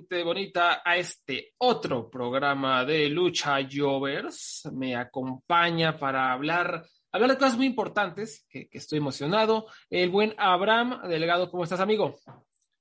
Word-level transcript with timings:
gente 0.00 0.22
bonita, 0.22 0.80
a 0.82 0.96
este 0.96 1.52
otro 1.58 2.08
programa 2.08 2.86
de 2.86 3.08
Lucha 3.10 3.58
Jovers. 3.70 4.66
Me 4.72 4.96
acompaña 4.96 5.98
para 5.98 6.32
hablar, 6.32 6.86
hablar 7.12 7.30
de 7.30 7.36
cosas 7.36 7.58
muy 7.58 7.66
importantes, 7.66 8.46
que, 8.48 8.66
que, 8.68 8.78
estoy 8.78 8.98
emocionado. 8.98 9.66
El 9.90 10.08
buen 10.08 10.34
Abraham 10.38 11.02
Delegado, 11.06 11.50
¿cómo 11.50 11.64
estás, 11.64 11.80
amigo? 11.80 12.16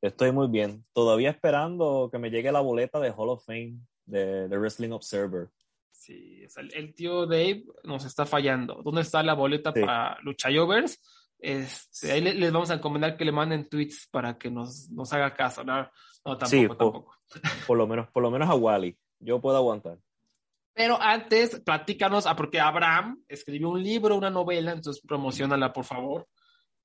Estoy 0.02 0.32
muy 0.32 0.48
bien. 0.48 0.86
Todavía 0.94 1.32
esperando 1.32 2.10
que 2.10 2.20
me 2.20 2.30
llegue 2.30 2.54
la 2.54 2.62
boleta 2.62 3.02
de 3.02 3.12
Hall 3.12 3.30
of 3.30 3.46
Fame 3.46 3.80
de, 4.06 4.48
de 4.48 4.58
Wrestling 4.58 4.92
Observer. 4.92 5.50
Sí, 5.92 6.46
el, 6.56 6.74
el, 6.74 6.96
tío 6.96 7.26
Dave 7.26 7.66
nos 7.84 8.06
está 8.06 8.26
fallando. 8.26 8.82
¿Dónde 8.82 9.02
está 9.02 9.22
la 9.24 9.34
boleta 9.34 9.74
sí. 9.74 9.82
para 9.82 10.18
Lucha 10.22 10.50
Jovers? 10.54 11.02
Este, 11.38 12.14
ahí 12.14 12.22
les 12.22 12.52
vamos 12.52 12.70
a 12.72 12.76
encomendar 12.76 13.18
que 13.18 13.26
le 13.26 13.34
manden 13.34 13.68
tweets 13.68 14.08
para 14.10 14.38
que 14.38 14.50
nos, 14.50 14.90
nos 14.90 15.12
haga 15.12 15.34
caso. 15.34 15.66
No, 15.66 15.90
no 16.26 16.38
tampoco, 16.38 16.50
sí, 16.50 16.68
tampoco. 16.68 17.06
Por, 17.06 17.42
por, 17.68 17.78
lo 17.78 17.88
menos, 17.88 18.08
por 18.10 18.24
lo 18.24 18.32
menos 18.32 18.50
a 18.50 18.56
Wally. 18.56 18.98
Yo 19.20 19.40
puedo 19.40 19.58
aguantar. 19.58 19.98
Pero 20.74 20.98
antes, 21.02 21.60
platícanos, 21.60 22.26
ah, 22.26 22.36
porque 22.36 22.60
Abraham 22.60 23.22
escribió 23.28 23.70
un 23.70 23.84
libro, 23.84 24.16
una 24.16 24.30
novela, 24.30 24.72
entonces 24.72 25.04
promocionala, 25.06 25.74
por 25.74 25.84
favor. 25.84 26.28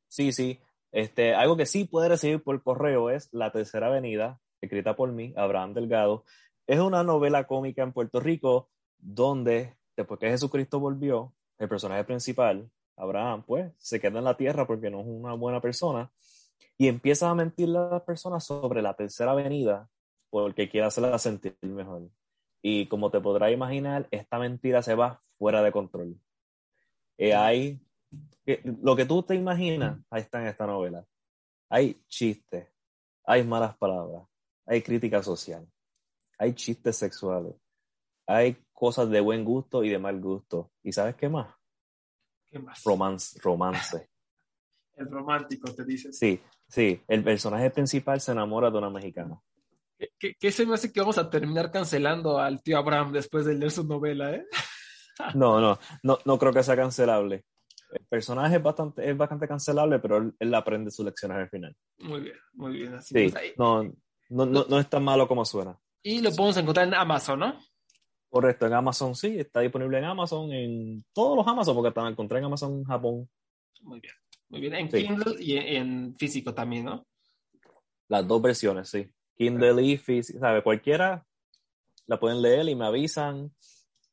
Sí, 0.08 0.32
sí. 0.32 0.58
Este, 0.90 1.34
algo 1.34 1.56
que 1.56 1.66
sí 1.66 1.84
puede 1.84 2.08
recibir 2.08 2.42
por 2.42 2.62
correo 2.62 3.10
es 3.10 3.28
La 3.32 3.52
Tercera 3.52 3.88
Avenida, 3.88 4.40
escrita 4.60 4.96
por 4.96 5.12
mí, 5.12 5.32
Abraham 5.36 5.74
Delgado. 5.74 6.24
Es 6.66 6.80
una 6.80 7.02
novela 7.02 7.46
cómica 7.46 7.82
en 7.82 7.92
Puerto 7.92 8.20
Rico 8.20 8.68
donde, 8.98 9.77
después 9.96 10.18
que 10.18 10.28
Jesucristo 10.28 10.80
volvió, 10.80 11.32
el 11.58 11.68
personaje 11.68 12.05
principal, 12.05 12.68
Abraham, 12.96 13.44
pues, 13.46 13.72
se 13.78 14.00
queda 14.00 14.18
en 14.18 14.24
la 14.24 14.36
tierra 14.36 14.66
porque 14.66 14.90
no 14.90 15.00
es 15.00 15.06
una 15.06 15.34
buena 15.34 15.60
persona 15.60 16.10
y 16.77 16.89
empieza 16.89 17.30
a 17.30 17.34
mentirle 17.34 17.78
a 17.78 17.89
las 17.89 18.03
personas 18.03 18.44
sobre 18.44 18.83
la 18.83 18.94
tercera 18.94 19.34
venida 19.34 19.89
porque 20.30 20.69
quiere 20.69 20.86
hacerla 20.86 21.19
sentir 21.19 21.56
mejor. 21.62 22.11
Y 22.61 22.89
como 22.89 23.11
te 23.11 23.20
podrás 23.20 23.53
imaginar, 23.53 24.08
esta 24.11 24.39
mentira 24.39 24.83
se 24.83 24.95
va 24.95 25.20
fuera 25.39 25.62
de 25.62 25.70
control. 25.70 26.19
Eh, 27.19 27.34
hay, 27.34 27.80
lo 28.64 28.97
que 28.97 29.05
tú 29.05 29.22
te 29.22 29.34
imaginas, 29.34 30.00
ahí 30.11 30.22
está 30.22 30.41
en 30.41 30.48
esta 30.48 30.67
novela. 30.67 31.06
Hay 31.69 32.02
chistes, 32.08 32.69
hay 33.25 33.45
malas 33.45 33.77
palabras, 33.77 34.27
hay 34.67 34.83
crítica 34.83 35.22
social, 35.22 35.67
hay 36.39 36.55
chistes 36.55 36.97
sexuales, 36.97 37.55
hay 38.27 38.56
cosas 38.72 39.11
de 39.11 39.20
buen 39.20 39.45
gusto 39.45 39.84
y 39.84 39.91
de 39.91 39.98
mal 39.98 40.20
gusto. 40.20 40.72
¿Y 40.83 40.92
sabes 40.92 41.14
qué 41.17 41.29
más? 41.29 41.55
¿Qué 42.51 42.58
más? 42.58 42.83
Romance. 42.83 43.39
romance. 43.41 44.08
El 44.96 45.11
romántico, 45.11 45.73
te 45.74 45.85
dices. 45.85 46.17
Sí, 46.17 46.41
sí. 46.69 47.01
El 47.08 47.25
personaje 47.25 47.70
principal 47.70 48.20
se 48.20 48.33
enamora 48.33 48.70
de 48.70 48.79
una 48.79 48.91
mexicana. 48.91 49.41
¿Qué, 50.19 50.52
se 50.52 50.67
me 50.67 50.75
hace 50.75 50.92
que 50.92 51.01
vamos 51.01 51.19
a 51.19 51.30
terminar 51.30 51.70
cancelando 51.70 52.39
al 52.39 52.63
tío 52.63 52.79
Abraham 52.79 53.13
después 53.13 53.45
de 53.45 53.55
leer 53.55 53.70
su 53.70 53.85
novela, 53.85 54.33
eh? 54.33 54.45
no, 55.35 55.61
no, 55.61 55.79
no, 56.03 56.19
no 56.24 56.39
creo 56.39 56.53
que 56.53 56.63
sea 56.63 56.77
cancelable. 56.77 57.45
El 57.91 58.05
personaje 58.07 58.57
es 58.57 58.63
bastante, 58.63 59.08
es 59.08 59.17
bastante 59.17 59.47
cancelable, 59.47 60.01
pero 60.01 60.17
él, 60.19 60.35
él 60.39 60.55
aprende 60.55 60.91
sus 60.91 61.05
lecciones 61.05 61.39
al 61.39 61.48
final. 61.48 61.77
Muy 61.98 62.20
bien, 62.20 62.36
muy 62.55 62.73
bien. 62.73 62.95
Así 62.95 63.29
sí, 63.29 63.35
no, 63.57 63.85
no, 64.30 64.47
no, 64.47 64.67
no 64.69 64.80
es 64.80 64.89
tan 64.89 65.05
malo 65.05 65.29
como 65.29 65.45
suena. 65.45 65.79
Y 66.03 66.20
lo 66.20 66.30
podemos 66.30 66.57
encontrar 66.57 66.89
en 66.89 66.95
Amazon, 66.95 67.39
¿no? 67.39 67.58
Correcto, 68.29 68.67
en 68.67 68.73
Amazon 68.73 69.14
sí, 69.14 69.39
está 69.39 69.61
disponible 69.61 69.97
en 69.98 70.05
Amazon, 70.05 70.53
en 70.53 71.05
todos 71.13 71.36
los 71.36 71.47
Amazon, 71.47 71.77
porque 71.77 71.92
también 71.92 72.14
encontré 72.14 72.39
en 72.39 72.47
Amazon 72.47 72.85
Japón. 72.85 73.30
Muy 73.83 74.01
bien, 74.01 74.14
muy 74.48 74.60
bien. 74.60 74.74
En 74.74 74.90
sí. 74.90 75.06
Kindle 75.06 75.36
y 75.42 75.56
en, 75.56 76.16
físico 76.16 76.55
también, 76.55 76.84
¿no? 76.84 77.06
Las 78.08 78.27
dos 78.27 78.42
versiones, 78.42 78.88
sí. 78.88 79.08
Kindle 79.36 79.82
y 79.82 79.96
físico, 79.96 80.38
¿sabe? 80.38 80.62
Cualquiera 80.62 81.24
la 82.06 82.20
pueden 82.20 82.42
leer 82.42 82.68
y 82.68 82.74
me 82.74 82.86
avisan. 82.86 83.52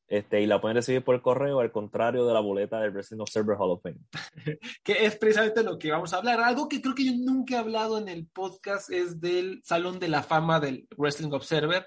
Este, 0.08 0.42
y 0.42 0.46
la 0.46 0.60
pueden 0.60 0.76
recibir 0.76 1.06
por 1.06 1.22
correo, 1.22 1.62
al 1.62 1.72
contrario 1.72 2.26
de 2.26 2.34
la 2.34 2.42
boleta 2.42 2.82
del 2.82 2.92
Wrestling 2.92 3.22
Observer 3.22 3.56
Hall 3.58 3.72
of 3.72 3.82
Fame. 3.82 4.00
que 4.84 5.06
es 5.06 5.16
precisamente 5.16 5.64
lo 5.64 5.78
que 5.80 5.90
vamos 5.90 6.12
a 6.12 6.18
hablar. 6.18 6.42
Algo 6.42 6.68
que 6.68 6.82
creo 6.82 6.94
que 6.94 7.06
yo 7.06 7.14
nunca 7.16 7.56
he 7.56 7.60
hablado 7.60 7.98
en 7.98 8.10
el 8.10 8.28
podcast 8.28 8.92
es 8.92 9.22
del 9.22 9.62
Salón 9.64 10.00
de 10.00 10.10
la 10.10 10.22
Fama 10.22 10.60
del 10.60 10.86
Wrestling 10.98 11.32
Observer 11.32 11.86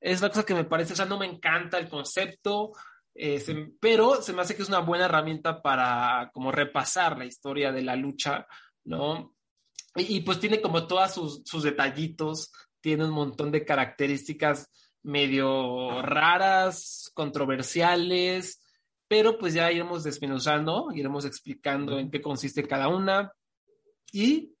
es 0.00 0.20
una 0.20 0.28
cosa 0.28 0.44
que 0.44 0.54
me 0.54 0.64
parece, 0.64 0.92
o 0.92 0.96
sea, 0.96 1.06
no 1.06 1.18
me 1.18 1.26
encanta 1.26 1.78
el 1.78 1.88
concepto, 1.88 2.72
eh, 3.18 3.40
se, 3.40 3.72
pero 3.80 4.22
se 4.22 4.32
me 4.32 4.42
hace 4.42 4.54
que 4.54 4.62
es 4.62 4.68
una 4.68 4.80
buena 4.80 5.06
herramienta 5.06 5.62
para 5.62 6.30
como 6.32 6.52
repasar 6.52 7.18
la 7.18 7.24
historia 7.24 7.72
de 7.72 7.82
la 7.82 7.96
lucha, 7.96 8.46
¿no? 8.84 9.34
Y, 9.94 10.16
y 10.16 10.20
pues 10.20 10.38
tiene 10.38 10.60
como 10.60 10.86
todos 10.86 11.14
sus, 11.14 11.42
sus, 11.44 11.62
detallitos, 11.62 12.52
tiene 12.80 13.04
un 13.04 13.10
montón 13.10 13.50
de 13.50 13.64
características 13.64 14.70
medio 15.02 16.02
raras, 16.02 17.10
controversiales, 17.14 18.60
pero 19.08 19.38
pues 19.38 19.54
ya 19.54 19.70
iremos 19.70 20.02
desmenuzando, 20.02 20.88
iremos 20.92 21.24
explicando 21.24 21.98
en 21.98 22.10
qué 22.10 22.20
consiste 22.20 22.66
cada 22.66 22.88
una. 22.88 23.32
Y 24.12 24.52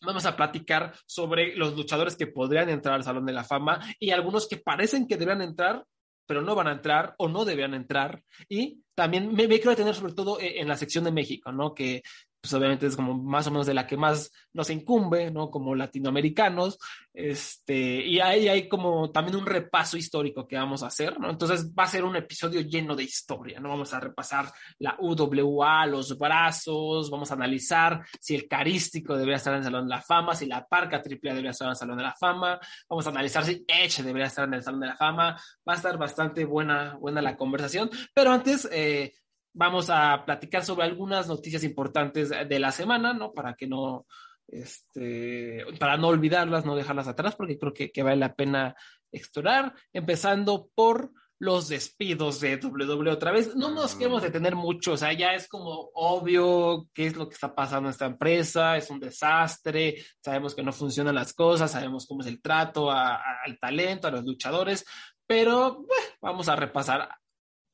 vamos 0.00 0.26
a 0.26 0.36
platicar 0.36 0.94
sobre 1.06 1.54
los 1.56 1.76
luchadores 1.76 2.16
que 2.16 2.26
podrían 2.26 2.68
entrar 2.68 2.96
al 2.96 3.04
Salón 3.04 3.26
de 3.26 3.32
la 3.32 3.44
Fama 3.44 3.80
y 3.98 4.10
algunos 4.10 4.48
que 4.48 4.56
parecen 4.56 5.06
que 5.06 5.16
deberían 5.16 5.42
entrar, 5.42 5.84
pero 6.26 6.42
no 6.42 6.54
van 6.54 6.68
a 6.68 6.72
entrar 6.72 7.14
o 7.18 7.28
no 7.28 7.44
deberían 7.44 7.74
entrar. 7.74 8.22
Y 8.48 8.82
también 8.94 9.32
me, 9.34 9.48
me 9.48 9.56
quiero 9.56 9.70
detener 9.70 9.94
sobre 9.94 10.14
todo 10.14 10.38
en 10.40 10.68
la 10.68 10.76
sección 10.76 11.04
de 11.04 11.12
México, 11.12 11.52
¿no? 11.52 11.74
Que 11.74 12.02
pues 12.46 12.54
obviamente 12.54 12.86
es 12.86 12.94
como 12.94 13.14
más 13.14 13.48
o 13.48 13.50
menos 13.50 13.66
de 13.66 13.74
la 13.74 13.88
que 13.88 13.96
más 13.96 14.30
nos 14.52 14.70
incumbe, 14.70 15.32
¿no? 15.32 15.50
Como 15.50 15.74
latinoamericanos, 15.74 16.78
este, 17.12 18.06
y 18.06 18.20
ahí 18.20 18.46
hay 18.46 18.68
como 18.68 19.10
también 19.10 19.36
un 19.36 19.46
repaso 19.46 19.96
histórico 19.96 20.46
que 20.46 20.56
vamos 20.56 20.84
a 20.84 20.86
hacer, 20.86 21.18
¿no? 21.18 21.28
Entonces 21.28 21.72
va 21.76 21.82
a 21.82 21.88
ser 21.88 22.04
un 22.04 22.14
episodio 22.14 22.60
lleno 22.60 22.94
de 22.94 23.02
historia, 23.02 23.58
¿no? 23.58 23.70
Vamos 23.70 23.92
a 23.94 23.98
repasar 23.98 24.52
la 24.78 24.96
UWA, 25.00 25.86
los 25.86 26.16
brazos, 26.16 27.10
vamos 27.10 27.32
a 27.32 27.34
analizar 27.34 28.06
si 28.20 28.36
el 28.36 28.46
carístico 28.46 29.14
debería 29.16 29.38
estar 29.38 29.52
en 29.52 29.58
el 29.58 29.64
Salón 29.64 29.88
de 29.88 29.96
la 29.96 30.02
Fama, 30.02 30.36
si 30.36 30.46
la 30.46 30.64
Parca 30.68 30.98
AAA 30.98 31.34
debería 31.34 31.50
estar 31.50 31.66
en 31.66 31.70
el 31.70 31.76
Salón 31.76 31.96
de 31.96 32.04
la 32.04 32.14
Fama, 32.14 32.60
vamos 32.88 33.06
a 33.08 33.10
analizar 33.10 33.44
si 33.44 33.64
Edge 33.66 34.04
debería 34.04 34.28
estar 34.28 34.46
en 34.46 34.54
el 34.54 34.62
Salón 34.62 34.80
de 34.82 34.86
la 34.86 34.96
Fama, 34.96 35.36
va 35.68 35.72
a 35.72 35.76
estar 35.76 35.98
bastante 35.98 36.44
buena, 36.44 36.96
buena 37.00 37.20
la 37.20 37.36
conversación, 37.36 37.90
pero 38.14 38.30
antes, 38.30 38.68
eh, 38.70 39.14
vamos 39.56 39.88
a 39.88 40.24
platicar 40.26 40.64
sobre 40.64 40.84
algunas 40.84 41.26
noticias 41.28 41.64
importantes 41.64 42.28
de 42.28 42.58
la 42.58 42.72
semana, 42.72 43.14
¿no? 43.14 43.32
Para 43.32 43.54
que 43.54 43.66
no, 43.66 44.06
este, 44.46 45.64
para 45.80 45.96
no 45.96 46.08
olvidarlas, 46.08 46.66
no 46.66 46.76
dejarlas 46.76 47.08
atrás, 47.08 47.34
porque 47.34 47.58
creo 47.58 47.72
que, 47.72 47.90
que 47.90 48.02
vale 48.02 48.16
la 48.16 48.34
pena 48.34 48.76
explorar, 49.10 49.74
empezando 49.94 50.68
por 50.74 51.10
los 51.38 51.68
despidos 51.68 52.40
de 52.40 52.56
WWE 52.56 53.10
otra 53.10 53.32
vez. 53.32 53.56
No 53.56 53.70
nos 53.70 53.94
queremos 53.94 54.22
detener 54.22 54.54
mucho, 54.54 54.92
o 54.92 54.96
sea, 54.98 55.14
ya 55.14 55.34
es 55.34 55.48
como 55.48 55.90
obvio 55.94 56.88
qué 56.92 57.06
es 57.06 57.16
lo 57.16 57.26
que 57.26 57.34
está 57.34 57.54
pasando 57.54 57.88
en 57.88 57.92
esta 57.92 58.06
empresa, 58.06 58.76
es 58.76 58.90
un 58.90 59.00
desastre, 59.00 60.04
sabemos 60.20 60.54
que 60.54 60.62
no 60.62 60.72
funcionan 60.72 61.14
las 61.14 61.32
cosas, 61.32 61.70
sabemos 61.70 62.06
cómo 62.06 62.20
es 62.20 62.26
el 62.26 62.42
trato 62.42 62.90
a, 62.90 63.16
a, 63.16 63.42
al 63.44 63.58
talento, 63.58 64.06
a 64.06 64.10
los 64.10 64.24
luchadores, 64.24 64.84
pero 65.26 65.76
bueno, 65.76 66.06
vamos 66.20 66.48
a 66.48 66.56
repasar. 66.56 67.08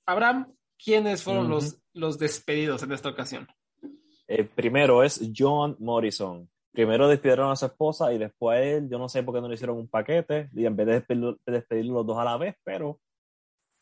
Abraham, 0.07 0.53
¿Quiénes 0.85 1.23
fueron 1.23 1.47
uh 1.47 1.49
-huh. 1.49 1.51
los, 1.51 1.83
los 1.95 2.19
despedidos 2.19 2.83
en 2.83 2.93
esta 2.93 3.09
ocasión? 3.09 3.47
El 4.27 4.49
primero 4.49 5.03
es 5.03 5.31
John 5.37 5.77
Morrison. 5.79 6.49
Primero 6.73 7.07
despidieron 7.07 7.51
a 7.51 7.57
su 7.57 7.67
esposa 7.67 8.13
y 8.15 8.19
después 8.19 8.57
a 8.57 8.63
él, 8.63 8.89
yo 8.89 8.99
no 8.99 9.09
sé 9.09 9.23
por 9.23 9.35
qué 9.35 9.41
no 9.43 9.49
le 9.49 9.55
hicieron 9.55 9.77
un 9.77 9.89
paquete, 9.89 10.49
y 10.55 10.65
en 10.65 10.75
vez 10.75 10.87
de 10.87 10.93
despedirlo, 10.95 11.39
de 11.45 11.53
despedirlo 11.53 11.95
los 11.95 12.07
dos 12.07 12.19
a 12.19 12.25
la 12.25 12.37
vez, 12.39 12.57
pero 12.65 12.99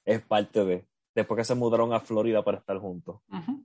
es 0.05 0.21
parte 0.23 0.65
de. 0.65 0.87
Después 1.15 1.39
que 1.39 1.45
se 1.45 1.55
mudaron 1.55 1.93
a 1.93 2.01
Florida 2.01 2.43
para 2.43 2.59
estar 2.59 2.79
juntos. 2.79 3.21
Uh 3.29 3.37
-huh. 3.37 3.65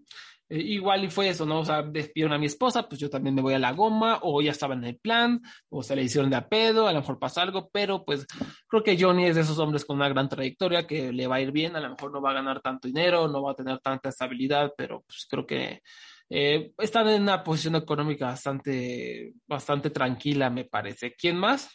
Eh, 0.50 0.58
igual 0.58 1.04
y 1.04 1.10
fue 1.10 1.30
eso, 1.30 1.46
¿no? 1.46 1.60
O 1.60 1.66
sea, 1.66 1.82
despidieron 1.82 2.34
a 2.34 2.38
mi 2.38 2.46
esposa, 2.46 2.88
pues 2.88 3.00
yo 3.00 3.10
también 3.10 3.36
me 3.36 3.42
voy 3.42 3.54
a 3.54 3.60
la 3.60 3.74
goma, 3.74 4.20
o 4.22 4.42
ya 4.42 4.52
estaba 4.52 4.74
en 4.76 4.84
el 4.84 4.98
plan, 4.98 5.42
o 5.70 5.84
se 5.84 5.96
le 5.96 6.04
hicieron 6.04 6.30
de 6.30 6.38
a 6.38 6.48
pedo, 6.48 6.88
a 6.88 6.94
lo 6.94 7.00
mejor 7.00 7.20
pasa 7.20 7.42
algo, 7.42 7.70
pero 7.72 8.04
pues 8.06 8.26
creo 8.68 8.84
que 8.84 8.98
Johnny 9.00 9.26
es 9.26 9.36
de 9.36 9.42
esos 9.42 9.60
hombres 9.60 9.86
con 9.86 9.98
una 9.98 10.10
gran 10.10 10.30
trayectoria 10.30 10.86
que 10.86 11.12
le 11.12 11.28
va 11.28 11.36
a 11.36 11.42
ir 11.42 11.52
bien, 11.52 11.76
a 11.76 11.80
lo 11.80 11.90
mejor 11.90 12.12
no 12.12 12.22
va 12.22 12.32
a 12.32 12.36
ganar 12.36 12.62
tanto 12.62 12.88
dinero, 12.88 13.28
no 13.28 13.42
va 13.42 13.52
a 13.52 13.56
tener 13.56 13.80
tanta 13.80 14.10
estabilidad, 14.10 14.74
pero 14.78 15.04
pues 15.08 15.26
creo 15.30 15.46
que 15.46 15.82
Eh, 16.28 16.74
están 16.80 17.08
en 17.10 17.22
una 17.22 17.44
posición 17.44 17.76
económica 17.76 18.26
bastante, 18.26 19.34
bastante 19.48 19.92
tranquila, 19.92 20.50
me 20.50 20.66
parece. 20.66 21.14
¿Quién 21.14 21.38
más? 21.38 21.70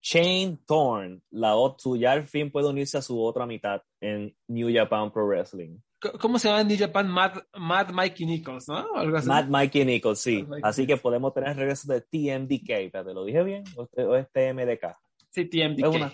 Shane 0.00 0.60
Thorne, 0.66 1.20
la 1.30 1.56
otra, 1.56 1.92
ya 1.98 2.12
al 2.12 2.26
fin 2.26 2.50
puede 2.50 2.68
unirse 2.68 2.96
a 2.96 3.02
su 3.02 3.22
otra 3.22 3.44
mitad 3.44 3.82
en 4.00 4.34
New 4.48 4.70
Japan 4.72 5.12
Pro 5.12 5.26
Wrestling. 5.26 5.76
¿Cómo 6.20 6.38
se 6.38 6.48
llama 6.48 6.60
en 6.60 6.68
New 6.68 6.78
Japan? 6.78 7.08
Mad, 7.08 7.32
Mad 7.54 7.90
Mikey 7.90 8.26
Nichols, 8.26 8.68
¿no? 8.68 8.94
Algo 8.94 9.16
así. 9.16 9.28
Mad 9.28 9.46
Mikey 9.46 9.84
Nichols, 9.84 10.20
sí. 10.20 10.46
Así 10.62 10.86
que 10.86 10.96
podemos 10.96 11.32
tener 11.32 11.56
regreso 11.56 11.92
de 11.92 12.02
TMDK. 12.02 12.92
¿Te 12.92 13.14
lo 13.14 13.24
dije 13.24 13.42
bien? 13.42 13.64
¿O 13.76 14.16
es 14.16 14.30
TMDK? 14.30 14.94
Sí, 15.30 15.46
TMDK. 15.46 15.94
Una, 15.94 16.12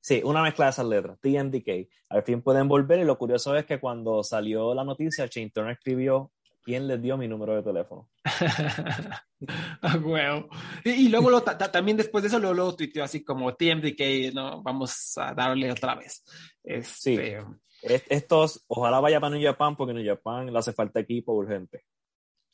sí, 0.00 0.20
una 0.24 0.42
mezcla 0.42 0.66
de 0.66 0.70
esas 0.70 0.86
letras, 0.86 1.18
TMDK. 1.20 1.88
Al 2.08 2.22
fin 2.24 2.42
pueden 2.42 2.66
volver 2.68 2.98
y 2.98 3.04
lo 3.04 3.16
curioso 3.16 3.56
es 3.56 3.64
que 3.64 3.78
cuando 3.78 4.22
salió 4.24 4.74
la 4.74 4.84
noticia, 4.84 5.26
Shane 5.26 5.52
escribió 5.70 6.32
quién 6.62 6.86
les 6.86 7.00
dio 7.00 7.16
mi 7.16 7.28
número 7.28 7.54
de 7.54 7.62
teléfono. 7.62 8.08
ah, 9.82 9.96
bueno. 9.98 10.48
y, 10.84 10.90
y, 10.90 11.08
luego 11.08 11.30
lo, 11.30 11.42
también 11.42 11.96
después 11.96 12.22
de 12.22 12.28
eso 12.28 12.38
lo, 12.38 12.54
lo 12.54 12.74
tuiteó 12.74 13.04
así 13.04 13.24
como 13.24 13.54
TMDK, 13.54 14.34
¿no? 14.34 14.62
Vamos 14.62 15.16
a 15.16 15.34
darle 15.34 15.70
otra 15.70 15.94
vez. 15.94 16.24
Este, 16.62 17.16
sí. 17.16 17.56
Estos, 17.82 18.64
ojalá 18.68 19.00
vaya 19.00 19.20
para 19.20 19.34
New 19.34 19.44
Japan 19.44 19.76
porque 19.76 19.92
New 19.92 20.06
Japan 20.06 20.52
le 20.52 20.58
hace 20.58 20.72
falta 20.72 21.00
equipo 21.00 21.32
urgente. 21.32 21.84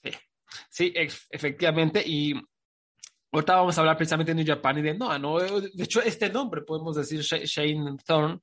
Sí, 0.02 0.12
sí, 0.70 0.94
efectivamente. 1.30 2.02
Y 2.04 2.34
ahorita 3.32 3.56
vamos 3.56 3.76
a 3.76 3.80
hablar 3.82 3.96
precisamente 3.96 4.34
de 4.34 4.42
New 4.42 4.46
Japan 4.46 4.78
y 4.78 4.82
de 4.82 4.94
no, 4.94 5.18
no, 5.18 5.38
de 5.38 5.84
hecho 5.84 6.00
este 6.00 6.30
nombre 6.30 6.62
podemos 6.62 6.96
decir 6.96 7.20
Shane 7.20 7.96
Thorne 8.04 8.40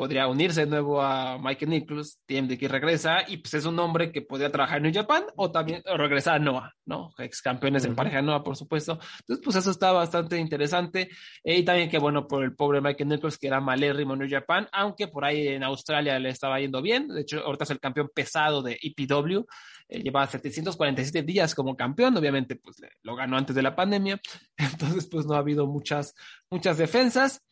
podría 0.00 0.28
unirse 0.28 0.60
de 0.62 0.66
nuevo 0.66 1.02
a 1.02 1.36
Michael 1.36 1.72
Nichols, 1.72 2.20
TMDK 2.24 2.62
regresa, 2.70 3.18
y 3.28 3.36
pues 3.36 3.52
es 3.52 3.66
un 3.66 3.78
hombre 3.78 4.10
que 4.10 4.22
podría 4.22 4.50
trabajar 4.50 4.78
en 4.78 4.84
New 4.84 4.94
Japan 4.94 5.24
o 5.36 5.50
también 5.50 5.82
o 5.84 5.94
regresar 5.98 6.36
a 6.36 6.38
Noah, 6.38 6.72
¿no? 6.86 7.10
Ex 7.18 7.42
campeones 7.42 7.84
en 7.84 7.94
pareja 7.94 8.22
Noah, 8.22 8.42
por 8.42 8.56
supuesto. 8.56 8.98
Entonces, 9.18 9.44
pues 9.44 9.56
eso 9.56 9.70
está 9.70 9.92
bastante 9.92 10.38
interesante. 10.38 11.10
Eh, 11.44 11.58
y 11.58 11.64
también 11.66 11.90
que 11.90 11.98
bueno 11.98 12.26
por 12.26 12.42
el 12.42 12.56
pobre 12.56 12.80
Michael 12.80 13.10
Nichols, 13.10 13.36
que 13.36 13.48
era 13.48 13.60
malérrimo 13.60 14.14
en 14.14 14.20
New 14.20 14.30
Japan, 14.30 14.66
aunque 14.72 15.06
por 15.08 15.22
ahí 15.22 15.48
en 15.48 15.64
Australia 15.64 16.18
le 16.18 16.30
estaba 16.30 16.58
yendo 16.58 16.80
bien. 16.80 17.06
De 17.06 17.20
hecho, 17.20 17.44
ahorita 17.44 17.64
es 17.64 17.70
el 17.70 17.80
campeón 17.80 18.08
pesado 18.14 18.62
de 18.62 18.78
EPW. 18.80 19.44
Eh, 19.86 20.02
lleva 20.02 20.26
747 20.26 21.26
días 21.26 21.54
como 21.54 21.76
campeón, 21.76 22.16
obviamente, 22.16 22.56
pues 22.56 22.78
lo 23.02 23.16
ganó 23.16 23.36
antes 23.36 23.54
de 23.54 23.60
la 23.60 23.76
pandemia. 23.76 24.18
Entonces, 24.56 25.06
pues 25.10 25.26
no 25.26 25.34
ha 25.34 25.40
habido 25.40 25.66
muchas, 25.66 26.14
muchas 26.48 26.78
defensas. 26.78 27.42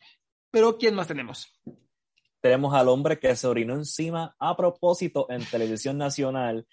Pero, 0.49 0.79
¿quién 0.79 0.95
más 0.95 1.07
tenemos? 1.07 1.53
Tenemos 2.41 2.73
al 2.73 2.87
hombre 2.87 3.19
que 3.19 3.35
se 3.35 3.47
orinó 3.47 3.75
encima 3.75 4.35
a 4.39 4.55
propósito 4.55 5.27
en 5.29 5.43
televisión 5.45 5.97
nacional 5.97 6.65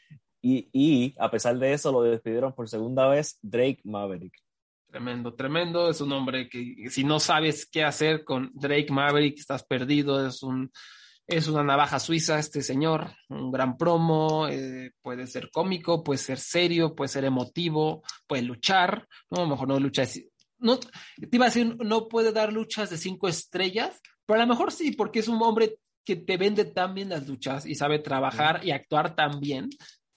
y, 0.43 0.69
y, 0.73 1.15
a 1.19 1.31
pesar 1.31 1.59
de 1.59 1.73
eso 1.73 1.91
lo 1.91 2.03
despidieron 2.03 2.53
por 2.53 2.69
segunda 2.69 3.09
vez 3.09 3.39
Drake 3.43 3.81
Maverick. 3.85 4.35
Tremendo, 4.89 5.35
tremendo. 5.35 5.91
Es 5.91 6.01
un 6.01 6.13
hombre 6.13 6.49
que 6.49 6.89
si 6.89 7.03
no 7.03 7.19
sabes 7.19 7.67
qué 7.67 7.83
hacer 7.83 8.25
con 8.25 8.53
Drake 8.55 8.89
Maverick, 8.91 9.39
estás 9.39 9.65
perdido. 9.65 10.25
Es 10.25 10.43
un 10.43 10.71
es 11.27 11.49
una 11.49 11.65
navaja 11.65 11.99
suiza 11.99 12.39
este 12.39 12.63
señor, 12.63 13.11
un 13.29 13.51
gran 13.51 13.77
promo, 13.77 14.47
eh, 14.49 14.93
puede 15.03 15.27
ser 15.27 15.51
cómico, 15.51 16.05
puede 16.05 16.19
ser 16.19 16.39
serio, 16.39 16.95
puede 16.95 17.09
ser 17.09 17.25
emotivo, 17.25 18.05
puede 18.29 18.43
luchar, 18.43 19.09
no, 19.31 19.47
mejor 19.47 19.67
no 19.67 19.81
lucha, 19.81 20.05
no, 20.59 20.79
te 20.79 20.89
iba 21.33 21.47
a 21.47 21.49
decir, 21.49 21.77
no 21.85 22.07
puede 22.07 22.33
dar 22.33 22.53
luchas 22.53 22.91
de 22.91 22.97
cinco 22.97 23.27
estrellas, 23.27 24.01
pero 24.27 24.41
a 24.41 24.45
lo 24.45 24.49
mejor 24.49 24.73
sí, 24.73 24.93
porque 24.93 25.21
es 25.21 25.29
un 25.29 25.41
hombre 25.43 25.79
que 26.05 26.17
te 26.17 26.37
vende 26.37 26.65
tan 26.65 26.95
bien 26.95 27.09
las 27.09 27.27
luchas 27.27 27.67
y 27.67 27.75
sabe 27.75 27.99
trabajar 27.99 28.61
y 28.65 28.71
actuar 28.71 29.15
tan 29.17 29.41
bien 29.41 29.69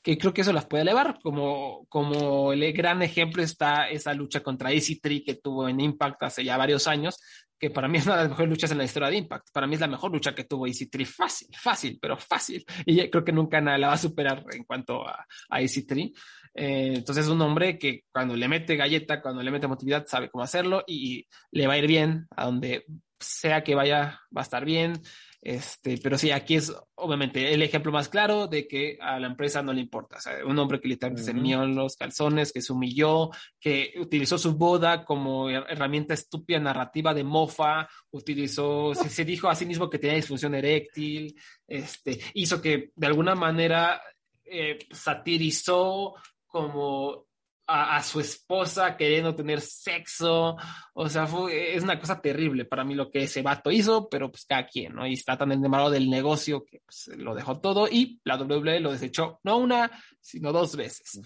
que 0.02 0.18
creo 0.18 0.34
que 0.34 0.42
eso 0.42 0.54
las 0.54 0.66
puede 0.66 0.84
elevar. 0.84 1.20
Como, 1.22 1.86
como 1.90 2.54
el 2.54 2.72
gran 2.74 3.02
ejemplo 3.02 3.44
está 3.44 3.90
esa 3.90 4.14
lucha 4.14 4.42
contra 4.42 4.72
Easy 4.72 5.00
Tree 5.00 5.24
que 5.24 5.36
tuvo 5.36 5.68
en 5.68 5.80
Impact 5.80 6.24
hace 6.24 6.44
ya 6.44 6.58
varios 6.58 6.88
años, 6.88 7.20
que 7.60 7.70
para 7.70 7.88
mí 7.88 7.98
es 7.98 8.06
una 8.06 8.16
de 8.16 8.22
las 8.22 8.30
mejores 8.30 8.50
luchas 8.50 8.72
en 8.72 8.78
la 8.78 8.86
historia 8.86 9.10
de 9.10 9.18
Impact. 9.18 9.48
Para 9.52 9.68
mí 9.68 9.76
es 9.76 9.82
la 9.82 9.88
mejor 9.88 10.12
lucha 10.12 10.34
que 10.34 10.46
tuvo 10.46 10.68
Easy 10.68 10.90
Tree. 10.90 11.06
Fácil, 11.06 11.50
fácil, 11.60 12.00
pero 12.02 12.18
fácil. 12.18 12.64
Y 12.86 13.10
creo 13.10 13.26
que 13.26 13.34
nunca 13.34 13.60
nada 13.60 13.78
la 13.78 13.88
va 13.88 13.94
a 13.94 13.98
superar 13.98 14.46
en 14.52 14.64
cuanto 14.64 15.06
a, 15.08 15.26
a 15.50 15.62
Easy 15.62 15.86
Tree. 15.86 16.14
Eh, 16.54 16.94
entonces 16.96 17.26
es 17.26 17.32
un 17.32 17.42
hombre 17.42 17.78
que 17.78 18.04
cuando 18.12 18.36
le 18.36 18.48
mete 18.48 18.76
galleta, 18.76 19.22
cuando 19.22 19.44
le 19.44 19.52
mete 19.52 19.68
motividad, 19.68 20.06
sabe 20.08 20.30
cómo 20.30 20.44
hacerlo 20.44 20.84
y 20.88 21.28
le 21.52 21.68
va 21.68 21.74
a 21.74 21.78
ir 21.78 21.88
bien 21.88 22.28
a 22.36 22.46
donde 22.46 22.86
sea 23.20 23.64
que 23.64 23.76
vaya, 23.76 24.22
va 24.36 24.42
a 24.42 24.44
estar 24.44 24.66
bien. 24.66 25.02
Este, 25.42 25.98
pero 26.04 26.18
sí, 26.18 26.32
aquí 26.32 26.56
es 26.56 26.74
obviamente 26.96 27.54
el 27.54 27.62
ejemplo 27.62 27.94
más 27.94 28.10
claro 28.10 28.48
de 28.48 28.68
que 28.68 28.98
a 29.00 29.20
la 29.20 29.28
empresa 29.28 29.62
no 29.62 29.72
le 29.72 29.82
importa. 29.82 30.18
O 30.18 30.20
sea, 30.20 30.46
un 30.46 30.60
hombre 30.60 30.82
que 30.82 30.90
literalmente 30.90 31.24
se 31.24 31.34
mió 31.34 31.64
en 31.64 31.76
los 31.76 31.96
calzones, 31.96 32.52
que 32.52 32.62
se 32.62 32.74
humilló, 32.74 33.30
que 33.60 33.94
utilizó 33.98 34.38
su 34.38 34.56
boda 34.58 35.06
como 35.06 35.50
herramienta 35.50 36.14
estúpida 36.14 36.60
narrativa 36.60 37.14
de 37.14 37.24
mofa, 37.24 37.88
utilizó, 38.12 38.94
se, 38.94 39.10
se, 39.10 39.24
dijo 39.24 39.48
a 39.48 39.56
sí 39.56 39.66
mismo 39.66 39.90
que 39.90 40.00
tenía 40.00 40.18
disfunción 40.18 40.56
eréctil, 40.56 41.34
este, 41.68 42.20
hizo 42.34 42.62
que 42.62 42.92
de 42.96 43.08
alguna 43.08 43.36
manera 43.36 44.02
eh, 44.44 44.80
satirizó 44.92 46.16
como 46.48 47.29
a, 47.70 47.98
a, 47.98 48.04
su 48.04 48.20
esposa 48.20 48.98
queriendo 48.98 49.36
tener 49.36 49.62
sexo. 49.62 50.58
O 50.94 51.08
sea, 51.08 51.28
fue, 51.28 51.76
es 51.76 51.84
una 51.84 52.00
cosa 52.00 52.20
terrible 52.20 52.66
para 52.66 52.84
mí 52.84 52.96
lo 52.96 53.12
que 53.12 53.24
ese 53.24 53.42
vato 53.42 53.70
hizo, 53.72 54.10
pero 54.10 54.32
pues 54.32 54.46
cada 54.46 54.66
quien, 54.66 54.96
¿no? 54.96 55.06
Y 55.06 55.14
está 55.14 55.38
tan 55.38 55.52
enamorado 55.52 55.92
del 55.92 56.10
negocio 56.10 56.66
que 56.66 56.82
pues, 56.86 57.08
lo 57.18 57.36
dejó 57.36 57.62
todo 57.62 57.88
y 57.88 58.20
la 58.24 58.38
WWE 58.38 58.80
lo 58.80 58.92
desechó, 58.92 59.40
no 59.44 59.58
una, 59.58 59.92
sino 60.20 60.52
dos 60.52 60.76
veces. 60.76 61.22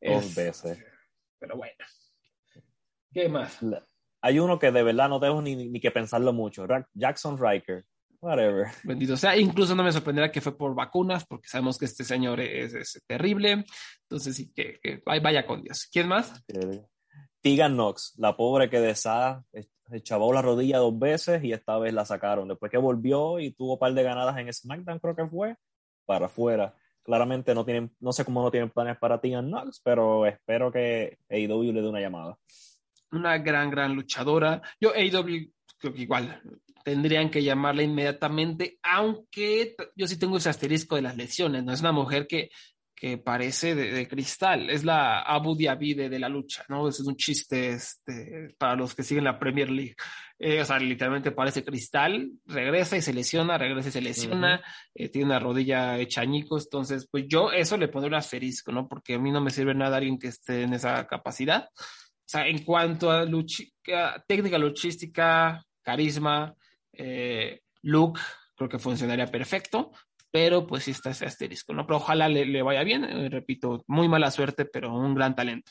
Dos 0.00 0.24
es, 0.24 0.34
veces. 0.34 0.84
Pero 1.38 1.56
bueno. 1.56 1.72
¿Qué 3.12 3.28
más? 3.28 3.58
Hay 4.20 4.38
uno 4.38 4.58
que 4.58 4.70
de 4.70 4.82
verdad 4.82 5.08
no 5.08 5.18
tengo 5.18 5.40
ni, 5.40 5.56
ni 5.56 5.80
que 5.80 5.90
pensarlo 5.90 6.32
mucho. 6.32 6.66
Jackson 6.92 7.38
Riker. 7.38 7.84
Whatever. 8.26 8.66
Bendito 8.82 9.16
sea. 9.16 9.36
Incluso 9.36 9.76
no 9.76 9.84
me 9.84 9.92
sorprenderá 9.92 10.32
que 10.32 10.40
fue 10.40 10.58
por 10.58 10.74
vacunas, 10.74 11.24
porque 11.24 11.48
sabemos 11.48 11.78
que 11.78 11.84
este 11.84 12.02
señor 12.02 12.40
es, 12.40 12.74
es 12.74 13.00
terrible. 13.06 13.64
Entonces, 14.02 14.34
sí, 14.34 14.52
que, 14.52 14.80
que, 14.82 15.00
vaya 15.04 15.46
con 15.46 15.62
Dios. 15.62 15.88
¿Quién 15.92 16.08
más? 16.08 16.44
Tegan 17.40 17.74
Knox, 17.74 18.14
la 18.18 18.36
pobre 18.36 18.68
que 18.68 18.80
de 18.80 18.96
se 18.96 20.02
chavó 20.02 20.32
la 20.32 20.42
rodilla 20.42 20.78
dos 20.78 20.98
veces 20.98 21.44
y 21.44 21.52
esta 21.52 21.78
vez 21.78 21.94
la 21.94 22.04
sacaron. 22.04 22.48
Después 22.48 22.72
que 22.72 22.78
volvió 22.78 23.38
y 23.38 23.52
tuvo 23.52 23.74
un 23.74 23.78
par 23.78 23.94
de 23.94 24.02
ganadas 24.02 24.36
en 24.38 24.52
SmackDown, 24.52 24.98
creo 24.98 25.14
que 25.14 25.28
fue, 25.28 25.54
para 26.04 26.26
afuera. 26.26 26.74
Claramente 27.04 27.54
no 27.54 27.64
tienen, 27.64 27.94
no 28.00 28.12
sé 28.12 28.24
cómo 28.24 28.42
no 28.42 28.50
tienen 28.50 28.70
planes 28.70 28.98
para 28.98 29.20
Tegan 29.20 29.46
Knox, 29.46 29.80
pero 29.84 30.26
espero 30.26 30.72
que 30.72 31.18
AEW 31.28 31.72
le 31.72 31.80
dé 31.80 31.88
una 31.88 32.00
llamada. 32.00 32.36
Una 33.12 33.38
gran, 33.38 33.70
gran 33.70 33.94
luchadora. 33.94 34.60
Yo 34.80 34.90
AEW 34.92 35.52
creo 35.78 35.92
que 35.92 36.02
igual 36.02 36.40
tendrían 36.84 37.30
que 37.30 37.42
llamarla 37.42 37.82
inmediatamente, 37.82 38.78
aunque 38.82 39.74
yo 39.96 40.06
sí 40.06 40.18
tengo 40.18 40.36
ese 40.36 40.50
asterisco 40.50 40.94
de 40.94 41.02
las 41.02 41.16
lesiones, 41.16 41.64
¿no? 41.64 41.72
Es 41.72 41.80
una 41.80 41.90
mujer 41.90 42.28
que, 42.28 42.50
que 42.94 43.18
parece 43.18 43.74
de, 43.74 43.92
de 43.92 44.06
cristal, 44.06 44.70
es 44.70 44.84
la 44.84 45.20
Abu 45.20 45.56
Dhabi 45.56 45.94
de, 45.94 46.08
de, 46.08 46.18
la 46.20 46.28
lucha, 46.28 46.64
¿no? 46.68 46.88
Es 46.88 47.00
un 47.00 47.16
chiste 47.16 47.70
este, 47.70 48.54
para 48.56 48.76
los 48.76 48.94
que 48.94 49.02
siguen 49.02 49.24
la 49.24 49.38
Premier 49.38 49.68
League. 49.68 49.96
Eh, 50.38 50.60
o 50.60 50.64
sea, 50.64 50.78
literalmente 50.78 51.32
parece 51.32 51.64
cristal, 51.64 52.30
regresa 52.44 52.96
y 52.96 53.02
se 53.02 53.12
lesiona, 53.12 53.58
regresa 53.58 53.88
y 53.88 53.92
se 53.92 54.00
lesiona, 54.00 54.56
uh 54.56 54.58
-huh. 54.58 54.62
eh, 54.94 55.08
tiene 55.08 55.26
una 55.26 55.40
rodilla 55.40 55.98
hecha 55.98 56.20
añicos, 56.20 56.66
entonces, 56.66 57.08
pues 57.10 57.24
yo 57.26 57.50
eso 57.50 57.76
le 57.76 57.88
pondré 57.88 58.08
un 58.08 58.14
asterisco, 58.14 58.70
¿no? 58.70 58.86
Porque 58.86 59.14
a 59.14 59.18
mí 59.18 59.32
no 59.32 59.40
me 59.40 59.50
sirve 59.50 59.74
nada 59.74 59.96
alguien 59.96 60.18
que 60.18 60.28
esté 60.28 60.62
en 60.62 60.72
esa 60.72 61.06
capacidad. 61.06 61.68
O 62.26 62.28
sea, 62.28 62.48
en 62.48 62.64
cuanto 62.64 63.08
a 63.08 63.24
técnica 64.26 64.58
luchística, 64.58 65.64
carisma, 65.80 66.56
eh, 66.92 67.60
look, 67.82 68.18
creo 68.56 68.68
que 68.68 68.80
funcionaría 68.80 69.26
perfecto, 69.26 69.92
pero 70.28 70.66
pues 70.66 70.82
sí 70.82 70.90
está 70.90 71.10
ese 71.10 71.26
asterisco, 71.26 71.72
¿no? 71.72 71.86
Pero 71.86 71.98
ojalá 71.98 72.28
le, 72.28 72.44
le 72.44 72.62
vaya 72.62 72.82
bien, 72.82 73.04
eh, 73.04 73.28
repito, 73.28 73.84
muy 73.86 74.08
mala 74.08 74.32
suerte, 74.32 74.64
pero 74.64 74.92
un 74.92 75.14
gran 75.14 75.36
talento. 75.36 75.70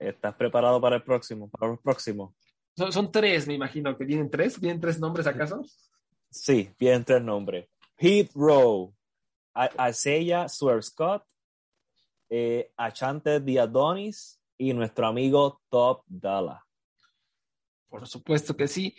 ¿Estás 0.00 0.34
preparado 0.34 0.80
para 0.80 0.96
el 0.96 1.04
próximo? 1.04 1.48
Para 1.48 1.72
el 1.72 1.78
próximo. 1.78 2.34
Son, 2.76 2.92
son 2.92 3.12
tres, 3.12 3.46
me 3.46 3.54
imagino, 3.54 3.96
que 3.96 4.04
tienen 4.04 4.28
tres. 4.28 4.58
¿Tienen 4.58 4.80
tres 4.80 4.98
nombres 4.98 5.28
acaso? 5.28 5.62
Sí, 6.28 6.74
tienen 6.76 7.04
tres 7.04 7.22
nombres. 7.22 7.68
Heath 7.98 8.32
Rowe, 8.34 8.92
Isaiah 9.88 10.48
Swerve 10.48 10.82
Scott, 10.82 11.24
eh, 12.28 12.72
Achante 12.76 13.38
Diadonis 13.38 14.41
y 14.62 14.72
nuestro 14.72 15.08
amigo 15.08 15.60
Top 15.68 16.04
Dala. 16.06 16.64
Por 17.88 18.06
supuesto 18.06 18.56
que 18.56 18.68
sí. 18.68 18.94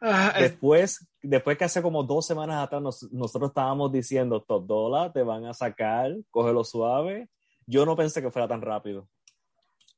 Ah, 0.00 0.34
después, 0.38 1.06
después 1.22 1.58
que 1.58 1.64
hace 1.64 1.82
como 1.82 2.02
dos 2.02 2.26
semanas 2.26 2.64
atrás 2.64 2.80
nos, 2.80 3.12
nosotros 3.12 3.50
estábamos 3.50 3.92
diciendo, 3.92 4.42
Top 4.42 4.66
Dollar, 4.66 5.12
te 5.12 5.22
van 5.22 5.44
a 5.44 5.52
sacar, 5.52 6.16
cógelo 6.30 6.64
suave. 6.64 7.28
Yo 7.66 7.84
no 7.84 7.94
pensé 7.94 8.22
que 8.22 8.30
fuera 8.30 8.48
tan 8.48 8.62
rápido. 8.62 9.08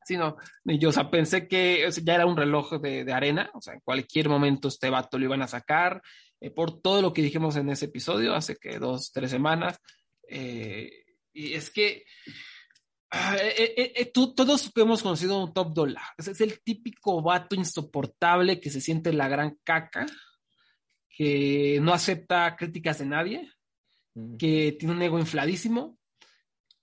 Sí, 0.05 0.17
no, 0.17 0.37
yo, 0.65 0.89
o 0.89 0.93
sea, 0.93 1.11
pensé 1.11 1.47
que 1.47 1.87
o 1.87 1.93
sea, 1.93 2.03
ya 2.03 2.15
era 2.17 2.27
un 2.27 2.37
reloj 2.37 2.81
de, 2.81 3.05
de, 3.05 3.13
arena, 3.13 3.51
o 3.55 3.61
sea, 3.61 3.75
en 3.75 3.81
cualquier 3.81 4.29
momento 4.29 4.67
este 4.67 4.91
vato 4.91 5.19
lo 5.19 5.27
iban 5.27 5.43
a 5.43 5.49
sacar, 5.49 6.03
eh, 6.41 6.51
por 6.51 6.81
todo 6.81 7.03
lo 7.03 7.13
que 7.13 7.23
dijimos 7.23 7.57
en 7.57 7.69
ese 7.69 7.85
episodio, 7.85 8.35
hace 8.35 8.57
que 8.57 8.79
dos, 8.79 9.13
tres 9.13 9.31
semanas, 9.31 9.79
eh, 10.29 10.91
Y 11.33 11.55
es 11.55 11.71
que 11.71 12.05
ah, 13.11 13.37
eh, 13.37 13.75
eh, 13.77 13.93
eh, 13.97 14.11
tú- 14.13 14.35
todos 14.35 14.71
hemos 14.77 15.03
conocido 15.03 15.43
un 15.45 15.53
top 15.53 15.73
dólar. 15.75 16.03
Ese 16.17 16.33
es 16.33 16.41
el 16.41 16.61
típico 16.63 17.23
vato 17.23 17.55
insoportable 17.55 18.61
que 18.61 18.71
se 18.71 18.81
siente 18.81 19.13
la 19.13 19.29
gran 19.29 19.59
caca, 19.65 20.07
que 21.09 21.79
no 21.83 21.93
acepta 21.93 22.55
críticas 22.57 22.99
de 22.99 23.07
nadie, 23.07 23.53
que 24.39 24.77
tiene 24.79 24.95
un 24.95 25.03
ego 25.03 25.19
infladísimo, 25.19 25.99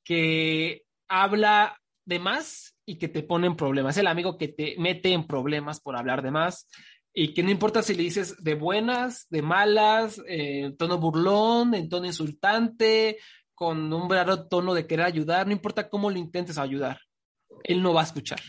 que 0.03 0.83
habla 1.07 1.79
de 2.05 2.19
más 2.19 2.75
y 2.85 2.97
que 2.97 3.07
te 3.07 3.23
pone 3.23 3.47
en 3.47 3.55
problemas. 3.55 3.95
Es 3.95 4.01
el 4.01 4.07
amigo 4.07 4.37
que 4.37 4.47
te 4.49 4.75
mete 4.77 5.11
en 5.13 5.25
problemas 5.25 5.79
por 5.79 5.97
hablar 5.97 6.21
de 6.21 6.31
más 6.31 6.67
y 7.13 7.33
que 7.33 7.43
no 7.43 7.49
importa 7.49 7.81
si 7.81 7.95
le 7.95 8.03
dices 8.03 8.35
de 8.43 8.55
buenas, 8.55 9.25
de 9.29 9.41
malas, 9.41 10.21
en 10.27 10.75
tono 10.77 10.97
burlón, 10.97 11.73
en 11.73 11.87
tono 11.89 12.05
insultante, 12.05 13.17
con 13.55 13.91
un 13.91 14.07
verdadero 14.07 14.47
tono 14.47 14.73
de 14.73 14.85
querer 14.85 15.05
ayudar, 15.05 15.47
no 15.47 15.53
importa 15.53 15.89
cómo 15.89 16.09
lo 16.11 16.17
intentes 16.17 16.57
ayudar, 16.57 16.99
él 17.63 17.81
no 17.81 17.93
va 17.93 18.01
a 18.01 18.05
escuchar. 18.05 18.39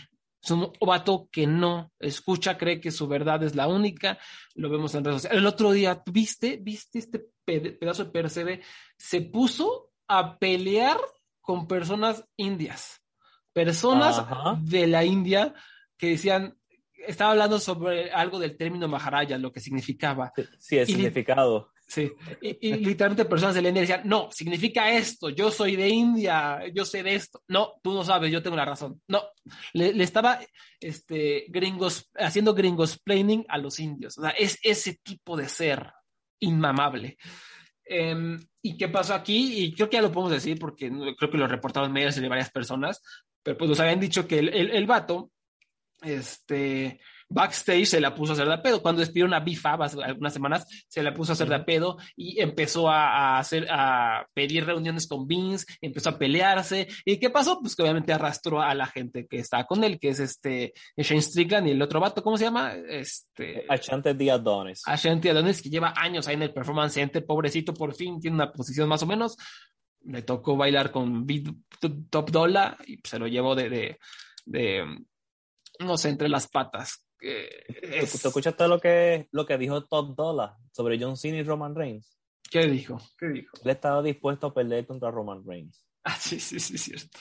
Es 0.42 0.50
un 0.50 0.70
vato 0.80 1.28
que 1.32 1.46
no 1.46 1.90
escucha, 1.98 2.56
cree 2.58 2.80
que 2.80 2.90
su 2.92 3.08
verdad 3.08 3.42
es 3.42 3.56
la 3.56 3.66
única. 3.66 4.18
Lo 4.54 4.68
vemos 4.70 4.94
en 4.94 5.04
redes 5.04 5.22
sociales. 5.22 5.40
El 5.40 5.46
otro 5.46 5.72
día, 5.72 6.02
¿viste? 6.06 6.58
¿Viste 6.62 7.00
este 7.00 7.25
ped- 7.44 7.78
pedazo 7.78 8.04
de 8.04 8.10
percebe? 8.10 8.62
Se 8.96 9.22
puso 9.22 9.90
a 10.06 10.38
pelear 10.38 10.98
con 11.40 11.66
personas 11.66 12.25
indias. 12.36 13.02
Personas 13.52 14.18
Ajá. 14.20 14.56
de 14.60 14.86
la 14.86 15.04
India 15.04 15.52
que 15.96 16.10
decían, 16.10 16.56
estaba 16.92 17.32
hablando 17.32 17.58
sobre 17.58 18.10
algo 18.12 18.38
del 18.38 18.56
término 18.56 18.86
Maharaya, 18.86 19.38
lo 19.38 19.50
que 19.50 19.60
significaba. 19.60 20.32
Sí, 20.58 20.76
el 20.78 20.88
Y 20.88 20.92
significado. 20.92 21.72
Sí, 21.88 22.10
y, 22.42 22.68
y 22.68 22.74
literalmente 22.84 23.24
personas 23.26 23.54
de 23.54 23.62
la 23.62 23.68
India 23.68 23.82
decían, 23.82 24.02
no, 24.04 24.28
significa 24.32 24.90
esto, 24.90 25.28
yo 25.30 25.52
soy 25.52 25.76
de 25.76 25.88
India, 25.88 26.62
yo 26.74 26.84
sé 26.84 27.02
de 27.04 27.14
esto. 27.14 27.42
No, 27.46 27.74
tú 27.80 27.94
no 27.94 28.02
sabes, 28.02 28.32
yo 28.32 28.42
tengo 28.42 28.56
la 28.56 28.64
razón. 28.64 29.00
No, 29.06 29.22
le, 29.72 29.94
le 29.94 30.02
estaba 30.02 30.40
este, 30.80 31.46
gringos, 31.48 32.10
haciendo 32.16 32.54
gringos 32.54 32.98
planning 32.98 33.44
a 33.48 33.58
los 33.58 33.78
indios. 33.78 34.18
O 34.18 34.22
sea, 34.22 34.30
es 34.30 34.58
ese 34.62 34.98
tipo 35.02 35.36
de 35.36 35.48
ser 35.48 35.92
inmamable. 36.40 37.18
Em, 37.84 38.44
¿Y 38.60 38.76
qué 38.76 38.88
pasó 38.88 39.14
aquí? 39.14 39.64
Y 39.64 39.72
creo 39.72 39.88
que 39.88 39.96
ya 39.96 40.02
lo 40.02 40.10
podemos 40.10 40.32
decir 40.32 40.58
porque 40.58 40.90
creo 40.90 41.30
que 41.30 41.38
lo 41.38 41.46
reportaron 41.46 41.92
medios 41.92 42.16
de 42.16 42.28
varias 42.28 42.50
personas, 42.50 43.00
pero 43.44 43.56
pues 43.56 43.70
nos 43.70 43.78
habían 43.78 44.00
dicho 44.00 44.26
que 44.26 44.40
el, 44.40 44.48
el, 44.48 44.70
el 44.70 44.86
vato, 44.86 45.30
este, 46.02 47.00
backstage 47.28 47.87
se 47.87 48.00
la 48.00 48.14
puso 48.14 48.33
a 48.33 48.35
hacer 48.35 48.49
de 48.49 48.59
pedo. 48.59 48.83
Cuando 48.83 49.00
despidieron 49.00 49.35
a 49.35 49.40
Bifa 49.40 49.75
hace 49.75 50.02
algunas 50.02 50.33
semanas, 50.33 50.66
se 50.88 51.02
la 51.02 51.12
puso 51.12 51.33
a 51.33 51.35
hacer 51.35 51.49
de 51.49 51.61
pedo 51.61 51.97
y 52.16 52.40
empezó 52.40 52.88
a, 52.88 53.09
a 53.09 53.38
hacer, 53.38 53.66
a 53.71 54.26
pedir 54.33 54.64
reuniones 54.64 55.06
con 55.06 55.26
Vince, 55.26 55.66
empezó 55.80 56.11
a 56.11 56.18
pelearse. 56.18 56.88
¿Y 57.04 57.18
qué 57.18 57.30
pasó? 57.30 57.61
Pues 57.61 57.75
que 57.75 57.83
obviamente 57.83 58.12
arrastró 58.12 58.61
a 58.61 58.75
la 58.75 58.87
gente 58.87 59.26
que 59.26 59.38
está 59.38 59.64
con 59.64 59.85
él, 59.85 59.99
que 59.99 60.11
es 60.11 60.21
este 60.21 60.73
Shane 60.97 61.23
Strickland 61.23 61.68
y 61.68 61.71
el 61.73 61.83
otro 61.83 62.00
vato, 62.00 62.23
¿cómo 62.23 62.37
se 62.37 62.45
llama? 62.45 62.75
Este. 62.88 63.64
Donis. 64.42 64.83
Ashanti 64.87 65.28
Adonis, 65.28 65.62
que 65.62 65.71
lleva 65.71 65.95
años 65.97 66.26
ahí 66.28 66.35
en 66.35 66.42
el 66.42 66.52
Performance 66.52 66.95
Center, 66.95 67.25
pobrecito, 67.25 67.75
por 67.75 67.95
fin 67.95 68.21
tiene 68.21 68.37
una 68.37 68.52
posición 68.52 68.88
más 68.88 69.02
o 69.02 69.06
menos. 69.06 69.37
Le 70.04 70.23
tocó 70.23 70.56
bailar 70.56 70.90
con 70.90 71.26
Big 71.26 71.52
Top 72.11 72.30
Dollar 72.30 72.76
y 72.87 72.99
se 73.02 73.18
lo 73.18 73.26
llevó 73.26 73.54
de, 73.54 73.68
de, 73.68 73.99
de, 74.45 74.85
no 75.80 75.97
sé, 75.97 76.11
entre 76.11 76.28
las 76.28 76.49
patas. 76.49 77.05
Es- 77.20 78.20
¿Tú 78.23 78.28
escuchaste 78.28 78.68
lo 78.68 78.80
que, 78.80 79.28
lo 79.32 79.46
que 79.46 79.58
dijo 79.58 79.85
Top 79.85 80.14
Dollar 80.16 80.56
sobre 80.73 80.99
John 81.00 81.16
Cena 81.16 81.38
y 81.38 81.42
Roman 81.42 81.75
Reigns? 81.75 82.18
¿Qué 82.50 82.66
dijo? 82.66 83.00
¿Qué 83.18 83.26
dijo? 83.28 83.56
Él 83.64 83.70
estaba 83.70 84.02
dispuesto 84.02 84.49
a 84.49 84.54
perder 84.54 84.87
contra 84.87 85.11
Roman 85.11 85.44
Reigns. 85.44 85.85
Ah, 86.04 86.16
sí, 86.20 86.38
sí, 86.38 86.61
sí, 86.61 86.78
cierto. 86.78 87.18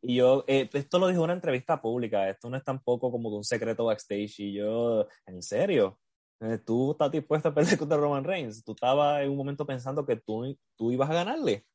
Y 0.00 0.14
yo, 0.16 0.44
eh, 0.46 0.68
esto 0.72 1.00
lo 1.00 1.08
dijo 1.08 1.18
en 1.20 1.24
una 1.24 1.32
entrevista 1.32 1.82
pública, 1.82 2.28
esto 2.28 2.48
no 2.48 2.56
es 2.56 2.62
tampoco 2.62 3.10
como 3.10 3.28
que 3.28 3.36
un 3.38 3.44
secreto 3.44 3.86
backstage. 3.86 4.38
Y 4.38 4.52
yo, 4.54 5.08
¿en 5.26 5.42
serio? 5.42 5.98
Eh, 6.40 6.58
¿Tú 6.64 6.92
estás 6.92 7.10
dispuesto 7.10 7.48
a 7.48 7.54
perder 7.54 7.76
contra 7.76 7.96
Roman 7.98 8.22
Reigns? 8.22 8.62
¿Tú 8.64 8.72
estabas 8.72 9.22
en 9.22 9.30
un 9.30 9.36
momento 9.36 9.66
pensando 9.66 10.06
que 10.06 10.14
tú, 10.16 10.56
tú 10.76 10.92
ibas 10.92 11.10
a 11.10 11.14
ganarle? 11.14 11.66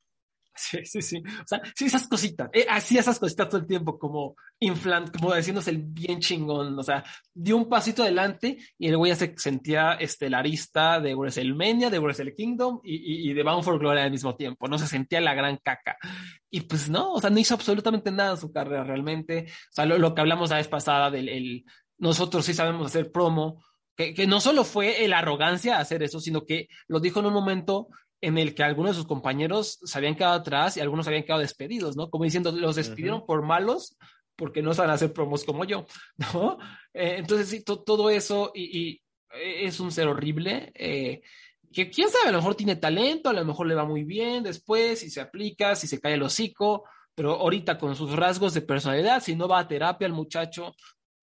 Sí, 0.58 0.86
sí, 0.86 1.02
sí. 1.02 1.18
O 1.18 1.48
sea, 1.48 1.62
sí, 1.76 1.86
esas 1.86 2.08
cositas. 2.08 2.50
Eh, 2.54 2.66
hacía 2.70 3.02
esas 3.02 3.20
cositas 3.20 3.50
todo 3.50 3.60
el 3.60 3.68
tiempo, 3.68 4.00
como 4.00 4.36
inflan, 4.60 5.08
como 5.08 5.34
diciéndose 5.36 5.70
el 5.72 5.80
bien 5.84 6.20
chingón. 6.20 6.80
O 6.80 6.84
sea, 6.84 7.04
dio 7.34 7.58
un 7.58 7.68
pasito 7.68 8.04
adelante 8.04 8.58
y 8.78 8.88
el 8.88 8.98
güey 8.98 9.12
ya 9.12 9.18
se 9.18 9.34
sentía 9.38 9.94
estelarista 9.94 11.02
de 11.02 11.14
WrestleMania, 11.14 11.90
de 11.90 12.00
Wrestle 12.00 12.34
Kingdom 12.34 12.80
y, 12.84 12.96
y, 12.96 13.32
y 13.32 13.34
de 13.34 13.44
Bound 13.44 13.64
for 13.64 13.78
Glory 13.80 14.00
al 14.00 14.12
mismo 14.12 14.36
tiempo. 14.36 14.68
No 14.68 14.78
se 14.78 14.88
sentía 14.88 15.20
la 15.20 15.34
gran 15.34 15.58
caca. 15.58 15.98
Y 16.50 16.62
pues 16.62 16.90
no, 16.90 17.14
o 17.14 17.22
sea, 17.22 17.30
no 17.30 17.40
hizo 17.40 17.54
absolutamente 17.54 18.12
nada 18.12 18.32
en 18.32 18.38
su 18.38 18.52
carrera 18.52 18.84
realmente. 18.86 19.48
O 19.50 19.74
sea, 19.74 19.86
lo, 19.86 19.98
lo 19.98 20.16
que 20.16 20.22
hablamos 20.22 20.50
la 20.50 20.58
vez 20.58 20.70
pasada 20.70 21.12
del 21.12 21.28
el, 21.28 21.66
nosotros 21.98 22.46
sí 22.46 22.54
sabemos 22.54 22.88
hacer 22.88 23.12
promo, 23.12 23.62
que, 23.96 24.14
que 24.14 24.28
no 24.28 24.42
solo 24.42 24.64
fue 24.64 25.06
la 25.08 25.20
arrogancia 25.20 25.80
hacer 25.80 26.04
eso, 26.04 26.20
sino 26.20 26.46
que 26.46 26.68
lo 26.88 27.00
dijo 27.00 27.20
en 27.20 27.28
un 27.28 27.34
momento 27.34 27.88
en 28.26 28.38
el 28.38 28.54
que 28.56 28.64
algunos 28.64 28.92
de 28.92 28.96
sus 28.98 29.08
compañeros 29.08 29.80
se 29.84 29.98
habían 29.98 30.16
quedado 30.16 30.36
atrás 30.36 30.78
y 30.78 30.80
algunos 30.82 31.08
habían 31.08 31.24
quedado 31.24 31.42
despedidos, 31.42 31.96
¿no? 31.96 32.10
Como 32.10 32.24
diciendo, 32.24 32.52
los 32.52 32.76
despidieron 32.76 33.26
por 33.26 33.42
malos 33.44 33.98
porque 34.36 34.62
no 34.62 34.74
saben 34.74 34.92
hacer 34.92 35.14
promos 35.14 35.44
como 35.44 35.64
yo, 35.66 35.86
¿no? 36.34 36.58
Eh, 36.94 37.16
entonces, 37.20 37.48
sí, 37.50 37.64
to- 37.64 37.84
todo 37.84 38.10
eso 38.10 38.52
y, 38.54 38.64
y, 38.80 39.02
eh, 39.34 39.66
es 39.66 39.80
un 39.80 39.92
ser 39.92 40.08
horrible. 40.08 40.72
eh, 40.76 41.22
que 41.74 41.90
quién 41.90 42.10
sabe, 42.10 42.30
a 42.30 42.32
lo 42.32 42.38
mejor 42.38 42.56
tiene 42.56 42.78
talento, 42.78 43.30
a 43.30 43.34
lo 43.34 43.44
mejor 43.44 43.68
le 43.68 43.76
va 43.76 43.84
muy 43.86 44.04
bien 44.06 44.44
después, 44.44 45.00
si 45.00 45.10
se 45.10 45.20
aplica, 45.20 45.76
si 45.76 45.88
se 45.88 46.00
cae 46.00 46.14
el 46.14 46.24
hocico, 46.24 46.86
pero 47.14 47.34
ahorita 47.34 47.78
con 47.78 47.96
sus 47.96 48.14
rasgos 48.16 48.54
de 48.54 48.62
personalidad, 48.62 49.22
si 49.22 49.36
no 49.36 49.48
va 49.48 49.60
a 49.60 49.68
terapia 49.68 50.06
el 50.08 50.14
muchacho, 50.14 50.74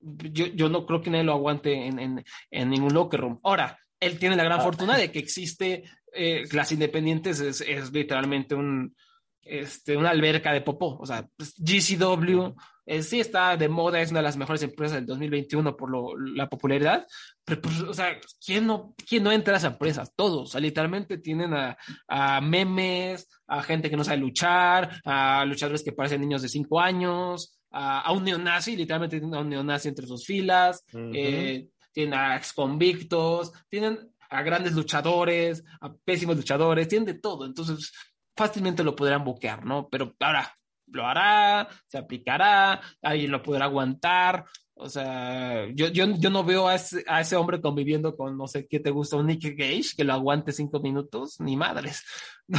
yo, 0.01 0.47
yo 0.47 0.69
no 0.69 0.85
creo 0.85 1.01
que 1.01 1.11
nadie 1.11 1.25
lo 1.25 1.33
aguante 1.33 1.73
en, 1.87 1.99
en, 1.99 2.25
en 2.51 2.69
ningún 2.71 2.93
locker 2.93 3.21
room. 3.21 3.41
Ahora, 3.43 3.79
él 4.03 4.19
tiene 4.19 4.37
la 4.37 4.45
gran 4.45 4.61
Ah. 4.61 4.65
fortuna 4.65 4.97
de 4.97 5.11
que 5.11 5.19
existe 5.19 5.85
eh, 6.15 6.45
las 6.53 6.71
independientes, 6.73 7.41
es, 7.41 7.61
es 7.63 7.91
literalmente 7.93 8.55
un, 8.55 8.95
este, 9.43 9.97
una 9.97 10.11
alberca 10.11 10.53
de 10.53 10.61
popó. 10.61 10.99
O 11.01 11.07
sea, 11.07 11.27
pues, 11.37 11.55
GCW 11.59 12.55
eh, 12.85 13.03
sí 13.03 13.21
está 13.21 13.57
de 13.57 13.69
moda, 13.69 14.01
es 14.01 14.11
una 14.11 14.21
de 14.21 14.25
las 14.25 14.37
mejores 14.37 14.63
empresas 14.63 14.97
del 14.97 15.07
2021 15.07 15.77
por 15.77 15.89
lo, 15.91 16.17
la 16.19 16.49
popularidad, 16.49 17.07
pero 17.45 17.61
pues, 17.63 17.81
o 17.81 17.95
sea, 17.95 18.19
¿quién 18.45 18.67
no, 18.67 18.95
quién 19.09 19.23
no 19.23 19.31
entra 19.33 19.55
a 19.55 19.57
esas 19.59 19.73
empresas? 19.73 20.13
Todos, 20.17 20.43
o 20.43 20.53
sea, 20.53 20.61
literalmente 20.61 21.19
tienen 21.19 21.55
a, 21.55 21.77
a 22.09 22.41
memes, 22.41 23.29
a 23.47 23.63
gente 23.63 23.89
que 23.89 23.97
no 23.97 24.05
sabe 24.05 24.19
luchar, 24.19 25.01
a 25.05 25.45
luchadores 25.47 25.83
que 25.85 25.93
parecen 25.93 26.21
niños 26.21 26.43
de 26.43 26.49
5 26.49 26.81
años, 26.81 27.59
a, 27.71 28.01
a 28.01 28.13
un 28.13 28.25
neonazi, 28.25 28.77
literalmente 28.77 29.19
tienen 29.19 29.35
a 29.37 29.41
un 29.41 29.49
neonazi 29.49 29.89
entre 29.89 30.07
sus 30.07 30.27
filas, 30.27 30.85
Ujú. 30.93 31.11
eh, 31.15 31.69
tienen 31.93 32.15
a 32.15 32.37
exconvictos, 32.37 33.53
tienen 33.69 34.13
a 34.31 34.43
grandes 34.43 34.73
luchadores, 34.73 35.65
a 35.81 35.93
pésimos 35.93 36.37
luchadores, 36.37 36.89
tienen 36.89 37.07
de 37.07 37.21
todo, 37.21 37.45
entonces 37.47 37.93
fácilmente 38.37 38.83
lo 38.83 38.97
podrán 38.97 39.25
boquear, 39.25 39.65
¿no? 39.65 39.89
Pero 39.91 40.15
ahora 40.21 40.55
lo 40.87 41.07
hará, 41.07 41.69
se 41.87 41.99
aplicará, 41.99 42.81
alguien 43.03 43.31
lo 43.31 43.43
podrá 43.43 43.67
aguantar, 43.67 44.45
o 44.75 44.89
sea, 44.89 45.67
yo, 45.75 45.89
yo, 45.89 46.07
yo 46.17 46.31
no 46.31 46.45
veo 46.45 46.67
a 46.67 46.75
ese, 46.75 47.05
a 47.07 47.21
ese 47.21 47.37
hombre 47.37 47.61
conviviendo 47.61 48.17
con, 48.17 48.37
no 48.37 48.47
sé 48.49 48.67
qué 48.67 48.81
te 48.81 48.91
gusta, 48.91 49.17
un 49.17 49.27
Nick 49.27 49.57
Gage, 49.57 49.91
que 49.97 50.05
lo 50.05 50.13
aguante 50.15 50.53
cinco 50.53 50.81
minutos, 50.81 51.41
ni 51.41 51.57
madres, 51.57 52.03
¿no? 52.49 52.59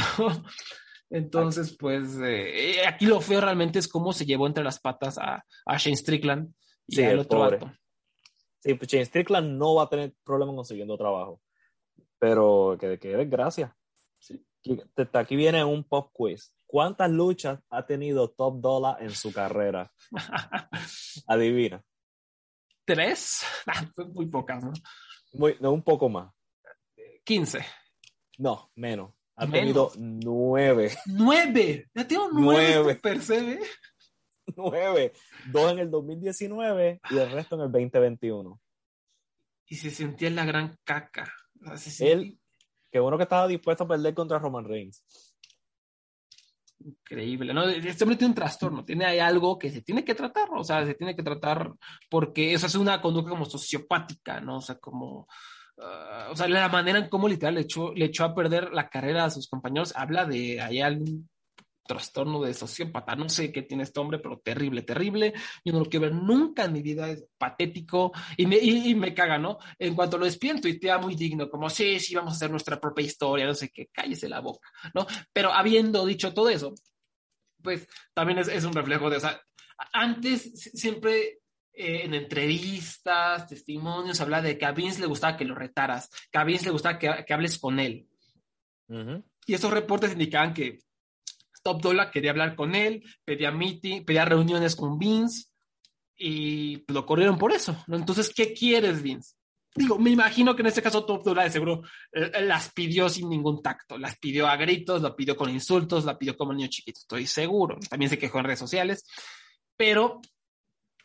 Entonces, 1.10 1.76
pues, 1.78 2.16
eh, 2.24 2.82
aquí 2.86 3.06
lo 3.06 3.20
feo 3.20 3.40
realmente 3.40 3.78
es 3.78 3.88
cómo 3.88 4.12
se 4.12 4.24
llevó 4.26 4.46
entre 4.46 4.64
las 4.64 4.80
patas 4.80 5.18
a, 5.18 5.44
a 5.66 5.76
Shane 5.76 5.96
Strickland 5.96 6.52
y 6.86 6.96
Sí, 6.96 7.02
al 7.04 7.18
otro 7.18 7.38
pobre. 7.40 7.58
vato. 7.58 7.72
Sí, 8.64 8.72
pues 8.72 8.90
Shane 8.90 9.04
Strickland 9.04 9.58
no 9.58 9.74
va 9.74 9.82
a 9.82 9.88
tener 9.90 10.14
problema 10.24 10.54
consiguiendo 10.54 10.96
trabajo. 10.96 11.38
Pero 12.18 12.78
que, 12.80 12.96
desgracia. 12.96 13.76
Sí. 14.18 14.42
Aquí 15.12 15.36
viene 15.36 15.62
un 15.62 15.84
pop 15.84 16.10
quiz. 16.14 16.54
¿Cuántas 16.64 17.10
luchas 17.10 17.60
ha 17.68 17.84
tenido 17.84 18.30
Top 18.30 18.62
Dollar 18.62 19.02
en 19.02 19.10
su 19.10 19.34
carrera? 19.34 19.92
Adivina. 21.26 21.84
¿Tres? 22.86 23.42
Ah, 23.66 23.86
pues 23.94 24.08
muy 24.08 24.26
pocas, 24.26 24.64
¿no? 24.64 24.72
No, 25.60 25.72
un 25.72 25.82
poco 25.82 26.08
más. 26.08 26.32
15. 27.24 27.66
No, 28.38 28.70
menos. 28.76 29.12
Ha 29.36 29.46
tenido 29.46 29.92
nueve. 29.98 30.96
¿Nueve? 31.04 31.90
Nueve? 31.94 32.16
nueve. 32.32 32.94
Per. 32.94 33.20
¿eh? 33.30 33.60
2009, 34.56 35.12
dos 35.52 35.72
en 35.72 35.78
el 35.78 35.90
2019 35.90 37.00
y 37.10 37.18
el 37.18 37.30
resto 37.30 37.56
en 37.56 37.62
el 37.62 37.72
2021. 37.72 38.60
Y 39.66 39.76
se 39.76 39.90
sentía 39.90 40.28
en 40.28 40.36
la 40.36 40.44
gran 40.44 40.76
caca. 40.84 41.32
Él, 42.00 42.38
que 42.90 43.00
bueno 43.00 43.16
que 43.16 43.22
estaba 43.24 43.48
dispuesto 43.48 43.84
a 43.84 43.88
perder 43.88 44.14
contra 44.14 44.38
Roman 44.38 44.64
Reigns. 44.64 45.04
Increíble. 46.84 47.54
No, 47.54 47.66
este 47.66 48.04
hombre 48.04 48.16
tiene 48.16 48.32
un 48.32 48.34
trastorno, 48.34 48.84
tiene 48.84 49.06
ahí 49.06 49.18
algo 49.18 49.58
que 49.58 49.70
se 49.70 49.80
tiene 49.80 50.04
que 50.04 50.14
tratar, 50.14 50.48
o 50.54 50.62
sea, 50.62 50.84
se 50.84 50.94
tiene 50.94 51.16
que 51.16 51.22
tratar 51.22 51.72
porque 52.10 52.52
eso 52.52 52.66
es 52.66 52.74
una 52.74 53.00
conducta 53.00 53.30
como 53.30 53.46
sociopática, 53.46 54.40
¿no? 54.40 54.58
O 54.58 54.60
sea, 54.60 54.76
como... 54.78 55.26
Ah, 55.78 56.28
o 56.30 56.36
sea, 56.36 56.46
la 56.46 56.68
manera 56.68 56.98
en 56.98 57.08
cómo 57.08 57.26
literal 57.26 57.54
le 57.54 57.62
echó, 57.62 57.92
le 57.94 58.04
echó 58.04 58.24
a 58.24 58.34
perder 58.34 58.72
la 58.72 58.88
carrera 58.88 59.24
a 59.24 59.30
sus 59.30 59.48
compañeros, 59.48 59.94
habla 59.96 60.24
de 60.24 60.60
hay 60.60 60.80
algún 60.80 61.28
trastorno 61.86 62.42
de 62.42 62.54
sociópata, 62.54 63.14
no 63.14 63.28
sé 63.28 63.52
qué 63.52 63.62
tiene 63.62 63.82
este 63.82 64.00
hombre, 64.00 64.18
pero 64.18 64.38
terrible, 64.38 64.82
terrible. 64.82 65.32
Yo 65.64 65.72
no 65.72 65.80
lo 65.80 65.84
quiero 65.86 66.06
ver 66.06 66.14
nunca 66.14 66.64
en 66.64 66.72
mi 66.72 66.82
vida, 66.82 67.10
es 67.10 67.24
patético 67.36 68.12
y 68.36 68.46
me, 68.46 68.56
y, 68.56 68.94
me 68.94 69.14
caga, 69.14 69.38
¿no? 69.38 69.58
En 69.78 69.94
cuanto 69.94 70.18
lo 70.18 70.24
despiden, 70.24 70.60
tuitea 70.60 70.98
muy 70.98 71.14
digno, 71.14 71.48
como 71.50 71.68
sí, 71.70 72.00
sí, 72.00 72.14
vamos 72.14 72.32
a 72.32 72.36
hacer 72.36 72.50
nuestra 72.50 72.80
propia 72.80 73.04
historia, 73.04 73.46
no 73.46 73.54
sé 73.54 73.70
qué, 73.70 73.88
cállese 73.92 74.28
la 74.28 74.40
boca, 74.40 74.68
¿no? 74.94 75.06
Pero 75.32 75.52
habiendo 75.52 76.06
dicho 76.06 76.32
todo 76.32 76.48
eso, 76.48 76.74
pues 77.62 77.86
también 78.12 78.38
es, 78.38 78.48
es 78.48 78.64
un 78.64 78.72
reflejo 78.72 79.10
de, 79.10 79.16
o 79.16 79.20
sea, 79.20 79.40
antes 79.92 80.70
siempre 80.74 81.40
eh, 81.72 82.02
en 82.04 82.14
entrevistas, 82.14 83.48
testimonios, 83.48 84.20
habla 84.20 84.40
de 84.40 84.56
que 84.56 84.64
a 84.64 84.72
Vince 84.72 85.00
le 85.00 85.06
gustaba 85.06 85.36
que 85.36 85.44
lo 85.44 85.54
retaras, 85.54 86.08
que 86.30 86.38
a 86.38 86.44
Vince 86.44 86.66
le 86.66 86.70
gustaba 86.70 86.98
que, 86.98 87.24
que 87.26 87.34
hables 87.34 87.58
con 87.58 87.80
él. 87.80 88.08
Y 89.46 89.54
esos 89.54 89.72
reportes 89.72 90.12
indicaban 90.12 90.54
que 90.54 90.78
Top 91.64 91.80
Dollar 91.80 92.10
quería 92.10 92.30
hablar 92.30 92.54
con 92.54 92.74
él, 92.74 93.02
pedía 93.24 93.50
meeting, 93.50 94.04
pedía 94.04 94.24
reuniones 94.24 94.76
con 94.76 94.98
Vince 94.98 95.46
y 96.16 96.84
lo 96.92 97.06
corrieron 97.06 97.38
por 97.38 97.52
eso. 97.52 97.76
Entonces, 97.88 98.32
¿qué 98.32 98.52
quieres, 98.52 99.02
Vince? 99.02 99.34
Digo, 99.74 99.98
me 99.98 100.10
imagino 100.10 100.54
que 100.54 100.62
en 100.62 100.68
este 100.68 100.82
caso 100.82 101.04
Top 101.04 101.24
Dollar 101.24 101.46
de 101.46 101.50
seguro 101.50 101.82
eh, 102.12 102.42
las 102.42 102.72
pidió 102.72 103.08
sin 103.08 103.28
ningún 103.28 103.60
tacto, 103.60 103.98
las 103.98 104.16
pidió 104.18 104.46
a 104.46 104.56
gritos, 104.56 105.02
la 105.02 105.16
pidió 105.16 105.34
con 105.36 105.50
insultos, 105.50 106.04
la 106.04 106.16
pidió 106.16 106.36
como 106.36 106.52
niño 106.52 106.68
chiquito, 106.68 107.00
estoy 107.00 107.26
seguro. 107.26 107.78
También 107.90 108.10
se 108.10 108.18
quejó 108.18 108.38
en 108.38 108.44
redes 108.44 108.60
sociales, 108.60 109.04
pero, 109.76 110.20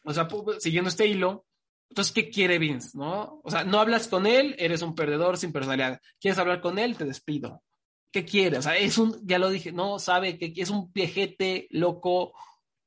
o 0.04 0.14
sea, 0.14 0.28
siguiendo 0.60 0.90
este 0.90 1.08
hilo, 1.08 1.48
entonces, 1.90 2.14
¿qué 2.14 2.30
quiere 2.30 2.60
Vince? 2.60 2.92
¿No? 2.94 3.42
O 3.44 3.50
sea, 3.50 3.64
no 3.64 3.80
hablas 3.80 4.08
con 4.08 4.28
él, 4.28 4.56
eres 4.60 4.84
un 4.84 4.94
perdedor 4.94 5.38
sin 5.38 5.52
personalidad. 5.52 6.00
¿Quieres 6.20 6.38
hablar 6.38 6.62
con 6.62 6.78
él? 6.78 6.96
Te 6.96 7.06
despido. 7.06 7.64
¿Qué 8.12 8.26
quiere? 8.26 8.58
O 8.58 8.62
sea, 8.62 8.78
es 8.78 8.98
un, 8.98 9.20
ya 9.26 9.40
lo 9.40 9.50
dije, 9.50 9.72
no 9.72 10.00
sabe 10.00 10.38
que 10.38 10.54
es 10.56 10.70
un 10.70 10.92
viejete 10.92 11.68
loco, 11.72 12.34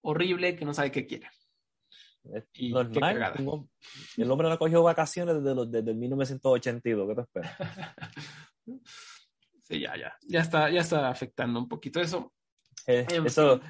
horrible, 0.02 0.56
que 0.56 0.64
no 0.64 0.74
sabe 0.74 0.90
qué 0.90 1.06
quiere. 1.06 1.28
Y 2.54 2.72
Normal, 2.72 3.66
el 4.16 4.30
hombre 4.30 4.48
no 4.48 4.54
ha 4.54 4.58
cogido 4.58 4.82
vacaciones 4.82 5.42
desde, 5.42 5.54
los, 5.54 5.70
desde 5.70 5.92
1982, 5.92 7.08
¿qué 7.08 7.14
te 7.14 7.20
esperas? 7.20 7.56
sí, 9.60 9.80
ya, 9.80 9.96
ya, 9.96 10.16
ya 10.22 10.40
está, 10.40 10.70
ya 10.70 10.80
está 10.80 11.08
afectando 11.08 11.58
un 11.58 11.68
poquito 11.68 12.00
eso. 12.00 12.32
Eh, 12.86 13.06
eso, 13.26 13.60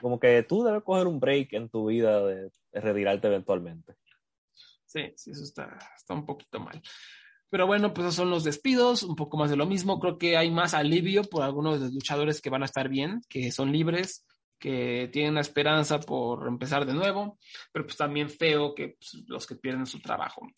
como 0.00 0.20
que 0.20 0.42
tú 0.42 0.62
debes 0.62 0.82
coger 0.82 1.06
un 1.06 1.20
break 1.20 1.54
en 1.54 1.68
tu 1.70 1.86
vida 1.86 2.24
de, 2.24 2.50
de 2.72 2.80
retirarte 2.80 3.28
eventualmente. 3.28 3.94
Sí, 4.84 5.12
sí, 5.16 5.30
eso 5.30 5.44
está, 5.44 5.78
está 5.96 6.12
un 6.12 6.26
poquito 6.26 6.60
mal. 6.60 6.82
Pero 7.52 7.66
bueno, 7.66 7.92
pues 7.92 8.06
esos 8.06 8.14
son 8.14 8.30
los 8.30 8.44
despidos, 8.44 9.02
un 9.02 9.14
poco 9.14 9.36
más 9.36 9.50
de 9.50 9.56
lo 9.56 9.66
mismo. 9.66 10.00
Creo 10.00 10.16
que 10.16 10.38
hay 10.38 10.50
más 10.50 10.72
alivio 10.72 11.22
por 11.22 11.42
algunos 11.42 11.74
de 11.74 11.84
los 11.84 11.92
luchadores 11.92 12.40
que 12.40 12.48
van 12.48 12.62
a 12.62 12.64
estar 12.64 12.88
bien, 12.88 13.20
que 13.28 13.52
son 13.52 13.70
libres, 13.70 14.24
que 14.58 15.10
tienen 15.12 15.34
la 15.34 15.42
esperanza 15.42 16.00
por 16.00 16.48
empezar 16.48 16.86
de 16.86 16.94
nuevo, 16.94 17.38
pero 17.70 17.84
pues 17.84 17.98
también 17.98 18.30
feo 18.30 18.74
que 18.74 18.96
pues, 18.98 19.22
los 19.26 19.46
que 19.46 19.56
pierden 19.56 19.84
su 19.84 20.00
trabajo. 20.00 20.48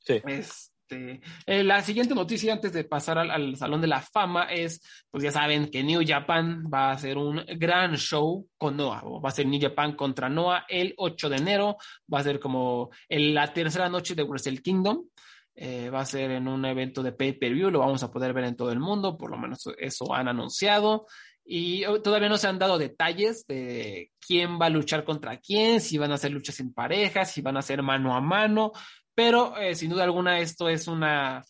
Sí. 0.00 0.20
Este, 0.26 1.22
eh, 1.46 1.64
la 1.64 1.80
siguiente 1.80 2.14
noticia 2.14 2.52
antes 2.52 2.74
de 2.74 2.84
pasar 2.84 3.16
al, 3.16 3.30
al, 3.30 3.56
Salón 3.56 3.80
de 3.80 3.86
la 3.86 4.02
Fama 4.02 4.52
es, 4.52 4.82
pues 5.10 5.24
ya 5.24 5.32
saben 5.32 5.70
que 5.70 5.82
New 5.82 6.02
Japan 6.06 6.64
va 6.70 6.90
a 6.90 6.92
hacer 6.92 7.16
un 7.16 7.42
gran 7.56 7.96
show 7.96 8.46
con 8.58 8.76
Noah, 8.76 9.02
va 9.02 9.30
a 9.30 9.32
ser 9.32 9.46
New 9.46 9.62
Japan 9.62 9.96
contra 9.96 10.28
Noah 10.28 10.66
el 10.68 10.92
8 10.98 11.30
de 11.30 11.36
enero, 11.36 11.78
va 12.12 12.18
a 12.18 12.24
ser 12.24 12.38
como 12.38 12.90
el, 13.08 13.32
la 13.32 13.50
tercera 13.50 13.88
noche 13.88 14.14
de 14.14 14.24
Wrestle 14.24 14.60
Kingdom. 14.60 15.06
Eh, 15.56 15.88
va 15.88 16.00
a 16.00 16.06
ser 16.06 16.32
en 16.32 16.48
un 16.48 16.64
evento 16.64 17.02
de 17.02 17.12
pay-per-view, 17.12 17.70
lo 17.70 17.78
vamos 17.78 18.02
a 18.02 18.10
poder 18.10 18.32
ver 18.32 18.44
en 18.44 18.56
todo 18.56 18.72
el 18.72 18.80
mundo, 18.80 19.16
por 19.16 19.30
lo 19.30 19.38
menos 19.38 19.68
eso 19.78 20.12
han 20.12 20.28
anunciado. 20.28 21.06
Y 21.44 21.84
todavía 22.02 22.28
no 22.28 22.38
se 22.38 22.48
han 22.48 22.58
dado 22.58 22.78
detalles 22.78 23.46
de 23.46 24.10
quién 24.18 24.58
va 24.58 24.66
a 24.66 24.70
luchar 24.70 25.04
contra 25.04 25.38
quién, 25.38 25.80
si 25.80 25.98
van 25.98 26.10
a 26.10 26.14
hacer 26.14 26.32
luchas 26.32 26.58
en 26.60 26.72
parejas, 26.72 27.30
si 27.30 27.42
van 27.42 27.56
a 27.56 27.62
ser 27.62 27.82
mano 27.82 28.14
a 28.14 28.20
mano, 28.20 28.72
pero 29.14 29.56
eh, 29.58 29.74
sin 29.74 29.90
duda 29.90 30.04
alguna 30.04 30.40
esto 30.40 30.68
es 30.68 30.88
una, 30.88 31.44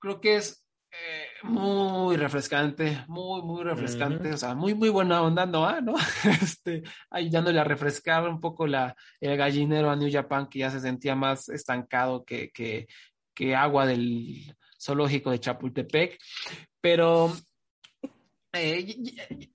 creo 0.00 0.20
que 0.20 0.36
es 0.36 0.64
eh, 1.00 1.28
muy 1.44 2.16
refrescante, 2.16 3.04
muy, 3.06 3.42
muy 3.42 3.62
refrescante, 3.62 4.32
o 4.32 4.36
sea, 4.36 4.54
muy, 4.54 4.74
muy 4.74 4.88
buena 4.88 5.22
onda, 5.22 5.46
¿no? 5.46 5.64
¿Ah? 5.64 5.80
¿no? 5.80 5.94
Este, 6.42 6.82
ayudándole 7.10 7.60
a 7.60 7.64
refrescar 7.64 8.28
un 8.28 8.40
poco 8.40 8.66
la, 8.66 8.96
el 9.20 9.36
gallinero 9.36 9.90
a 9.90 9.96
New 9.96 10.10
Japan, 10.10 10.48
que 10.48 10.60
ya 10.60 10.70
se 10.70 10.80
sentía 10.80 11.14
más 11.14 11.48
estancado 11.48 12.24
que, 12.24 12.50
que, 12.50 12.88
que 13.34 13.54
agua 13.54 13.86
del 13.86 14.56
zoológico 14.80 15.30
de 15.30 15.40
Chapultepec. 15.40 16.18
Pero 16.80 17.32
eh, 18.52 18.96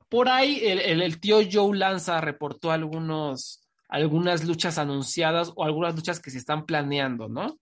por 0.07 0.29
ahí 0.29 0.61
el, 0.63 1.01
el, 1.01 1.19
tío 1.19 1.39
Joe 1.51 1.77
Lanza 1.77 2.21
reportó 2.21 2.71
algunos, 2.71 3.67
algunas 3.89 4.45
luchas 4.45 4.77
anunciadas 4.77 5.51
o 5.55 5.65
algunas 5.65 5.95
luchas 5.95 6.19
que 6.19 6.31
se 6.31 6.37
están 6.37 6.65
planeando, 6.65 7.27
¿no? 7.27 7.57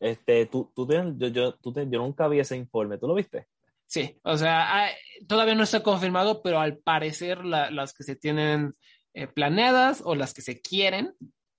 Este, 0.00 0.46
tú, 0.46 0.72
tú, 0.74 0.88
yo, 0.90 1.28
yo, 1.28 1.54
tú 1.54 1.74
yo 1.74 1.98
nunca 1.98 2.26
vi 2.26 2.40
ese 2.40 2.56
informe, 2.56 2.96
¿tú 2.98 3.06
lo 3.06 3.14
viste? 3.14 3.46
Sí, 3.86 4.18
o 4.22 4.36
sea, 4.36 4.88
todavía 5.28 5.54
no 5.54 5.64
está 5.64 5.82
confirmado, 5.82 6.42
pero 6.42 6.58
al 6.58 6.78
parecer 6.78 7.44
las 7.44 7.92
que 7.92 8.04
se 8.04 8.16
tienen 8.16 8.74
eh, 9.12 9.26
planeadas 9.26 10.00
o 10.04 10.14
las 10.14 10.32
que 10.32 10.42
se 10.42 10.60
quieren 10.60 11.14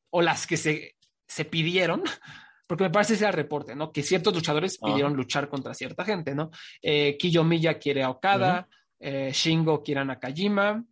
o 0.10 0.22
las 0.22 0.48
que 0.48 0.58
se, 0.58 0.96
se 1.28 1.46
pidieron, 1.46 2.04
porque 2.68 2.86
me 2.86 2.90
parece 2.90 3.14
ese 3.14 3.28
el 3.28 3.34
reporte, 3.34 3.76
¿no? 3.76 3.92
Que 3.92 4.02
ciertos 4.02 4.34
luchadores 4.34 4.80
pidieron 4.80 5.14
luchar 5.14 5.50
contra 5.50 5.74
cierta 5.74 6.04
gente, 6.04 6.34
¿no? 6.34 6.50
Eh, 6.82 7.18
Kiyomiya 7.18 7.78
quiere 7.78 8.02
a 8.02 8.10
Okada, 8.10 8.68
eh, 9.00 9.32
Shingo 9.34 9.84
quiere 9.84 10.02
a 10.02 10.06
Nakajima, 10.06 10.84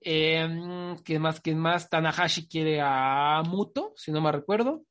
eh, 0.00 0.94
¿quién 1.04 1.22
más? 1.22 1.40
¿Quién 1.40 1.58
más? 1.58 1.88
Tanahashi 1.88 2.48
quiere 2.48 2.80
a 2.82 3.42
Muto, 3.46 3.92
si 3.96 4.10
no 4.10 4.20
me 4.20 4.32
recuerdo. 4.32 4.84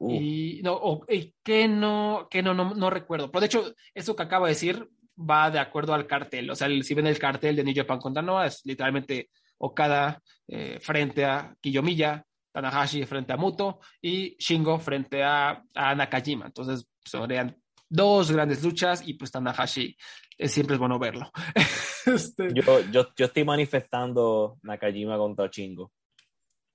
Y 0.00 0.60
no, 0.62 1.00
que 1.42 1.68
no, 1.68 2.28
que 2.30 2.42
no, 2.42 2.54
no, 2.54 2.74
no 2.74 2.90
recuerdo. 2.90 3.30
Pero 3.30 3.40
de 3.40 3.46
hecho, 3.46 3.74
eso 3.94 4.16
que 4.16 4.22
acabo 4.22 4.46
de 4.46 4.52
decir 4.52 4.88
va 5.18 5.50
de 5.50 5.58
acuerdo 5.58 5.94
al 5.94 6.06
cartel. 6.06 6.50
O 6.50 6.54
sea, 6.54 6.68
si 6.82 6.94
ven 6.94 7.06
el 7.06 7.18
cartel 7.18 7.56
de 7.56 7.64
New 7.64 7.74
Japan 7.74 7.98
contra 7.98 8.22
Noah, 8.22 8.46
es 8.46 8.60
literalmente 8.64 9.30
Okada 9.58 10.20
eh, 10.48 10.78
frente 10.80 11.24
a 11.24 11.54
Kiyomiya, 11.60 12.24
Tanahashi 12.52 13.04
frente 13.06 13.32
a 13.32 13.36
Muto 13.36 13.80
y 14.00 14.36
Shingo 14.38 14.78
frente 14.78 15.22
a, 15.22 15.62
a 15.74 15.94
Nakajima. 15.94 16.46
Entonces, 16.46 16.86
serían 17.04 17.56
dos 17.88 18.32
grandes 18.32 18.62
luchas 18.62 19.06
y 19.06 19.14
pues 19.14 19.30
Tanahashi 19.30 19.96
eh, 20.38 20.48
siempre 20.48 20.74
es 20.74 20.80
bueno 20.80 20.98
verlo. 20.98 21.30
este... 22.06 22.48
yo, 22.54 22.80
yo, 22.90 23.08
yo 23.14 23.26
estoy 23.26 23.44
manifestando 23.44 24.58
Nakajima 24.62 25.16
contra 25.16 25.46
Shingo. 25.46 25.92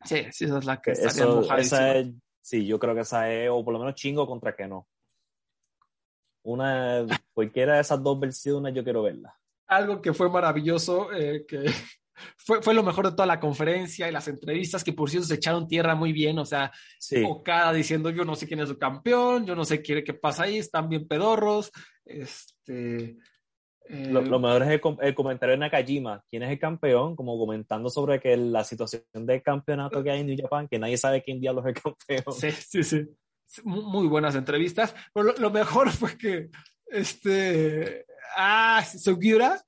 Sí, 0.04 0.26
sí, 0.32 0.46
esa 0.46 0.60
es 0.60 0.66
la 0.66 0.80
que 0.80 0.92
Eso, 0.92 1.42
esa 1.56 1.96
es, 1.98 2.14
Sí, 2.48 2.66
yo 2.66 2.80
creo 2.80 2.96
que 2.96 3.02
esa 3.02 3.30
es, 3.30 3.50
o 3.52 3.62
por 3.62 3.74
lo 3.74 3.80
menos 3.80 3.96
chingo 3.96 4.26
contra 4.26 4.56
que 4.56 4.70
no. 4.70 4.88
Una, 6.44 7.06
cualquiera 7.34 7.76
de 7.76 7.82
esas 7.82 8.02
dos 8.02 8.18
versiones 8.18 8.74
yo 8.74 8.86
quiero 8.86 9.04
verla. 9.04 9.38
Algo 9.68 10.02
que 10.02 10.14
fue 10.14 10.30
maravilloso, 10.30 11.12
eh, 11.12 11.46
que 11.46 11.66
fue, 12.38 12.62
fue 12.62 12.74
lo 12.74 12.84
mejor 12.84 13.10
de 13.10 13.12
toda 13.12 13.26
la 13.26 13.42
conferencia 13.42 14.08
y 14.08 14.14
las 14.14 14.30
entrevistas, 14.30 14.82
que 14.82 14.94
por 14.94 15.10
cierto 15.10 15.28
se 15.28 15.34
echaron 15.34 15.68
tierra 15.68 15.94
muy 15.94 16.14
bien, 16.14 16.40
o 16.40 16.46
sea, 16.46 16.72
sí. 16.98 17.22
Okada 17.22 17.74
diciendo 17.74 18.12
yo 18.12 18.24
no 18.24 18.34
sé 18.34 18.48
quién 18.48 18.62
es 18.62 18.70
su 18.70 18.78
campeón, 18.78 19.46
yo 19.46 19.54
no 19.54 19.66
sé 19.66 19.84
qué, 19.84 20.02
qué 20.02 20.14
pasa 20.14 20.44
ahí, 20.44 20.58
están 20.58 20.88
bien 20.88 21.06
pedorros, 21.06 21.70
este, 22.06 23.18
eh, 23.90 24.08
lo, 24.10 24.22
lo, 24.22 24.40
mejor 24.40 24.64
es 24.64 24.70
el, 24.70 24.82
el, 25.02 25.16
comentario 25.16 25.54
de 25.54 25.60
Nakajima, 25.60 26.24
quién 26.30 26.44
es 26.44 26.52
el 26.52 26.60
campeón, 26.60 27.16
como 27.16 27.38
comentando 27.38 27.90
sobre 27.90 28.20
que 28.20 28.36
la 28.36 28.64
situación 28.64 29.04
del 29.14 29.42
campeonato 29.42 30.04
que 30.04 30.12
hay 30.12 30.22
en 30.22 30.28
New 30.28 30.38
Japan, 30.40 30.68
que 30.68 30.80
nadie 30.80 30.98
sabe 30.98 31.24
quién 31.24 31.40
diablos 31.40 31.66
es 31.66 31.76
el 31.76 31.82
campeón. 31.82 32.36
Sí, 32.36 32.52
sí, 32.52 32.84
sí. 32.84 33.08
Muy 33.64 34.08
buenas 34.08 34.36
entrevistas. 34.36 34.94
Pero 35.14 35.28
lo, 35.28 35.34
lo 35.38 35.52
mejor 35.52 35.90
fue 35.92 36.18
que 36.18 36.50
este. 36.88 38.06
Ah, 38.36 38.84
Sugiura 38.86 39.60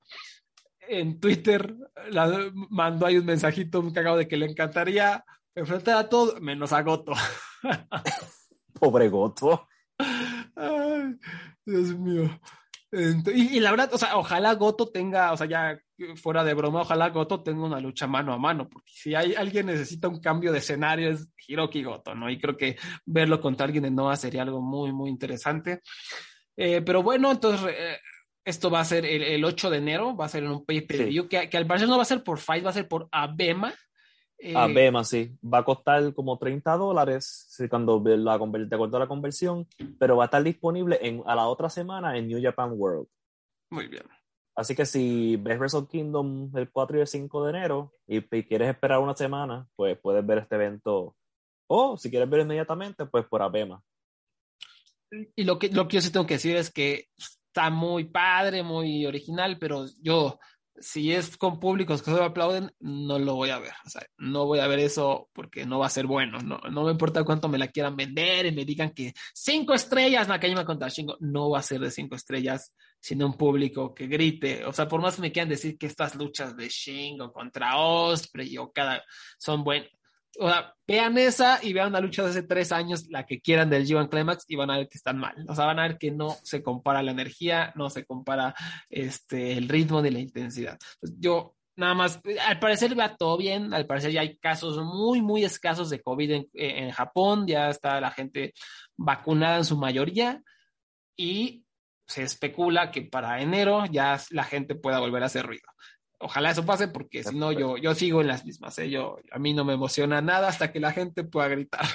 en 0.89 1.19
Twitter 1.19 1.75
la, 2.09 2.51
mandó 2.69 3.05
ahí 3.05 3.17
un 3.17 3.25
mensajito 3.25 3.81
muy 3.81 3.93
cagado 3.93 4.17
de 4.17 4.27
que 4.27 4.37
le 4.37 4.47
encantaría 4.47 5.23
enfrentar 5.55 5.97
a 5.97 6.09
todo, 6.09 6.39
menos 6.41 6.73
a 6.73 6.81
Goto. 6.81 7.13
Pobre 8.73 9.07
Goto. 9.09 9.67
Ay, 10.55 11.15
Dios 11.65 11.97
mío. 11.97 12.39
Y, 12.91 13.57
y, 13.57 13.59
la 13.59 13.71
verdad, 13.71 13.89
o 13.93 13.97
sea, 13.97 14.17
ojalá 14.17 14.53
Goto 14.55 14.89
tenga, 14.89 15.31
o 15.31 15.37
sea, 15.37 15.47
ya 15.47 15.79
fuera 16.15 16.43
de 16.43 16.55
broma, 16.55 16.81
ojalá 16.81 17.09
Goto 17.09 17.43
tenga 17.43 17.65
una 17.65 17.79
lucha 17.79 18.07
mano 18.07 18.33
a 18.33 18.37
mano, 18.39 18.67
porque 18.67 18.91
si 18.91 19.13
hay 19.13 19.35
alguien 19.35 19.67
necesita 19.67 20.07
un 20.07 20.19
cambio 20.19 20.51
de 20.51 20.57
escenario 20.57 21.11
es 21.11 21.27
Hiroki 21.47 21.83
Goto, 21.83 22.15
¿no? 22.15 22.29
Y 22.29 22.39
creo 22.39 22.57
que 22.57 22.77
verlo 23.05 23.39
contra 23.39 23.65
alguien 23.65 23.83
de 23.83 23.91
Noah 23.91 24.15
sería 24.15 24.41
algo 24.41 24.61
muy, 24.61 24.91
muy 24.91 25.09
interesante. 25.09 25.81
Eh, 26.57 26.81
pero 26.81 27.03
bueno, 27.03 27.31
entonces 27.31 27.73
eh, 27.77 27.97
esto 28.43 28.71
va 28.71 28.79
a 28.79 28.85
ser 28.85 29.05
el, 29.05 29.21
el, 29.21 29.45
8 29.45 29.69
de 29.69 29.77
enero, 29.77 30.15
va 30.15 30.25
a 30.25 30.29
ser 30.29 30.43
en 30.43 30.51
un 30.51 30.65
pay-per-view, 30.65 31.23
sí. 31.23 31.29
que, 31.29 31.49
que, 31.49 31.57
al 31.57 31.67
parecer 31.67 31.87
no 31.87 31.97
va 31.97 32.03
a 32.03 32.05
ser 32.05 32.23
por 32.23 32.39
Fight, 32.39 32.65
va 32.65 32.71
a 32.71 32.73
ser 32.73 32.87
por 32.87 33.07
Abema. 33.11 33.73
Eh, 34.39 34.55
Abema, 34.55 35.03
sí. 35.03 35.37
Va 35.43 35.59
a 35.59 35.65
costar 35.65 36.13
como 36.13 36.37
30 36.37 36.77
dólares 36.77 37.55
cuando 37.69 38.01
la, 38.05 38.37
de 38.37 38.75
acuerdo 38.75 38.97
a 38.97 39.01
la 39.01 39.07
conversión, 39.07 39.67
pero 39.99 40.15
va 40.15 40.23
a 40.23 40.27
estar 40.27 40.41
disponible 40.41 40.97
en, 41.01 41.21
a 41.25 41.35
la 41.35 41.47
otra 41.47 41.69
semana 41.69 42.17
en 42.17 42.27
New 42.27 42.41
Japan 42.41 42.71
World. 42.73 43.07
Muy 43.69 43.87
bien. 43.87 44.03
Así 44.55 44.75
que 44.75 44.85
si 44.85 45.35
ves 45.37 45.59
Wrestle 45.59 45.87
Kingdom 45.87 46.51
el 46.55 46.69
4 46.69 46.97
y 46.97 47.01
el 47.01 47.07
5 47.07 47.43
de 47.45 47.49
enero 47.49 47.93
y, 48.07 48.21
quieres 48.21 48.69
esperar 48.69 48.99
una 48.99 49.15
semana, 49.15 49.67
pues 49.75 49.97
puedes 49.99 50.25
ver 50.25 50.39
este 50.39 50.55
evento. 50.55 51.15
O 51.67 51.97
si 51.97 52.09
quieres 52.09 52.29
ver 52.29 52.41
inmediatamente, 52.41 53.05
pues 53.05 53.25
por 53.25 53.41
ABEMA. 53.41 53.81
Y 55.35 55.43
lo 55.43 55.57
que, 55.59 55.69
lo 55.69 55.87
que 55.87 55.95
yo 55.95 56.01
sí 56.01 56.11
tengo 56.11 56.25
que 56.25 56.35
decir 56.35 56.55
es 56.55 56.71
que 56.71 57.07
está 57.17 57.69
muy 57.69 58.05
padre, 58.05 58.63
muy 58.63 59.05
original, 59.05 59.57
pero 59.59 59.85
yo 60.01 60.39
si 60.81 61.13
es 61.13 61.37
con 61.37 61.59
públicos 61.59 62.01
que 62.01 62.11
solo 62.11 62.23
aplauden, 62.23 62.71
no 62.79 63.19
lo 63.19 63.35
voy 63.35 63.49
a 63.49 63.59
ver. 63.59 63.73
O 63.85 63.89
sea, 63.89 64.05
no 64.17 64.45
voy 64.45 64.59
a 64.59 64.67
ver 64.67 64.79
eso 64.79 65.29
porque 65.33 65.65
no 65.65 65.79
va 65.79 65.87
a 65.87 65.89
ser 65.89 66.05
bueno. 66.05 66.39
No, 66.39 66.83
me 66.83 66.91
importa 66.91 67.23
cuánto 67.23 67.49
me 67.49 67.57
la 67.57 67.67
quieran 67.67 67.95
vender 67.95 68.45
y 68.45 68.51
me 68.51 68.65
digan 68.65 68.91
que 68.91 69.13
cinco 69.33 69.73
estrellas 69.73 70.27
Nakajima 70.27 70.65
contra 70.65 70.89
Shingo. 70.89 71.17
No 71.19 71.49
va 71.49 71.59
a 71.59 71.63
ser 71.63 71.79
de 71.79 71.91
cinco 71.91 72.15
estrellas, 72.15 72.73
sino 72.99 73.25
un 73.25 73.33
público 73.33 73.93
que 73.93 74.07
grite. 74.07 74.65
O 74.65 74.73
sea, 74.73 74.87
por 74.87 75.01
más 75.01 75.15
que 75.15 75.21
me 75.21 75.31
quieran 75.31 75.49
decir 75.49 75.77
que 75.77 75.87
estas 75.87 76.15
luchas 76.15 76.55
de 76.55 76.69
Shingo 76.69 77.31
contra 77.31 77.77
Osprey 77.77 78.57
o 78.57 78.71
cada 78.71 79.03
son 79.37 79.63
buenas, 79.63 79.89
o 80.37 80.49
sea, 80.49 80.75
vean 80.87 81.17
esa 81.17 81.59
y 81.61 81.73
vean 81.73 81.89
una 81.89 81.99
lucha 81.99 82.23
de 82.23 82.29
hace 82.29 82.43
tres 82.43 82.71
años, 82.71 83.07
la 83.09 83.25
que 83.25 83.41
quieran 83.41 83.69
del 83.69 83.85
G1 83.85 84.09
Climax, 84.09 84.45
y 84.47 84.55
van 84.55 84.69
a 84.69 84.77
ver 84.77 84.87
que 84.87 84.97
están 84.97 85.17
mal. 85.17 85.35
O 85.47 85.55
sea, 85.55 85.65
van 85.65 85.79
a 85.79 85.87
ver 85.87 85.97
que 85.97 86.11
no 86.11 86.35
se 86.43 86.61
compara 86.61 87.03
la 87.03 87.11
energía, 87.11 87.73
no 87.75 87.89
se 87.89 88.05
compara 88.05 88.53
este, 88.89 89.53
el 89.53 89.67
ritmo 89.67 90.01
ni 90.01 90.11
la 90.11 90.19
intensidad. 90.19 90.77
Pues 90.99 91.13
yo, 91.19 91.55
nada 91.75 91.93
más, 91.93 92.21
al 92.47 92.59
parecer 92.59 92.97
va 92.97 93.15
todo 93.15 93.37
bien, 93.37 93.73
al 93.73 93.87
parecer 93.87 94.11
ya 94.11 94.21
hay 94.21 94.37
casos 94.37 94.77
muy, 94.83 95.21
muy 95.21 95.43
escasos 95.43 95.89
de 95.89 96.01
COVID 96.01 96.31
en, 96.31 96.49
en 96.53 96.91
Japón, 96.91 97.47
ya 97.47 97.69
está 97.69 97.99
la 97.99 98.11
gente 98.11 98.53
vacunada 98.97 99.57
en 99.57 99.65
su 99.65 99.77
mayoría, 99.77 100.41
y 101.17 101.65
se 102.07 102.23
especula 102.23 102.91
que 102.91 103.03
para 103.03 103.41
enero 103.41 103.85
ya 103.85 104.19
la 104.31 104.43
gente 104.43 104.75
pueda 104.75 104.99
volver 104.99 105.23
a 105.23 105.27
hacer 105.27 105.45
ruido 105.45 105.69
ojalá 106.19 106.51
eso 106.51 106.65
pase 106.65 106.87
porque 106.87 107.23
si 107.23 107.35
no 107.35 107.51
yo, 107.51 107.77
yo 107.77 107.95
sigo 107.95 108.21
en 108.21 108.27
las 108.27 108.45
mismas. 108.45 108.77
¿eh? 108.79 108.89
Yo, 108.89 109.17
a 109.31 109.39
mí 109.39 109.53
no 109.53 109.65
me 109.65 109.73
emociona 109.73 110.21
nada 110.21 110.47
hasta 110.47 110.71
que 110.71 110.79
la 110.79 110.91
gente 110.91 111.23
pueda 111.23 111.47
gritar. 111.47 111.85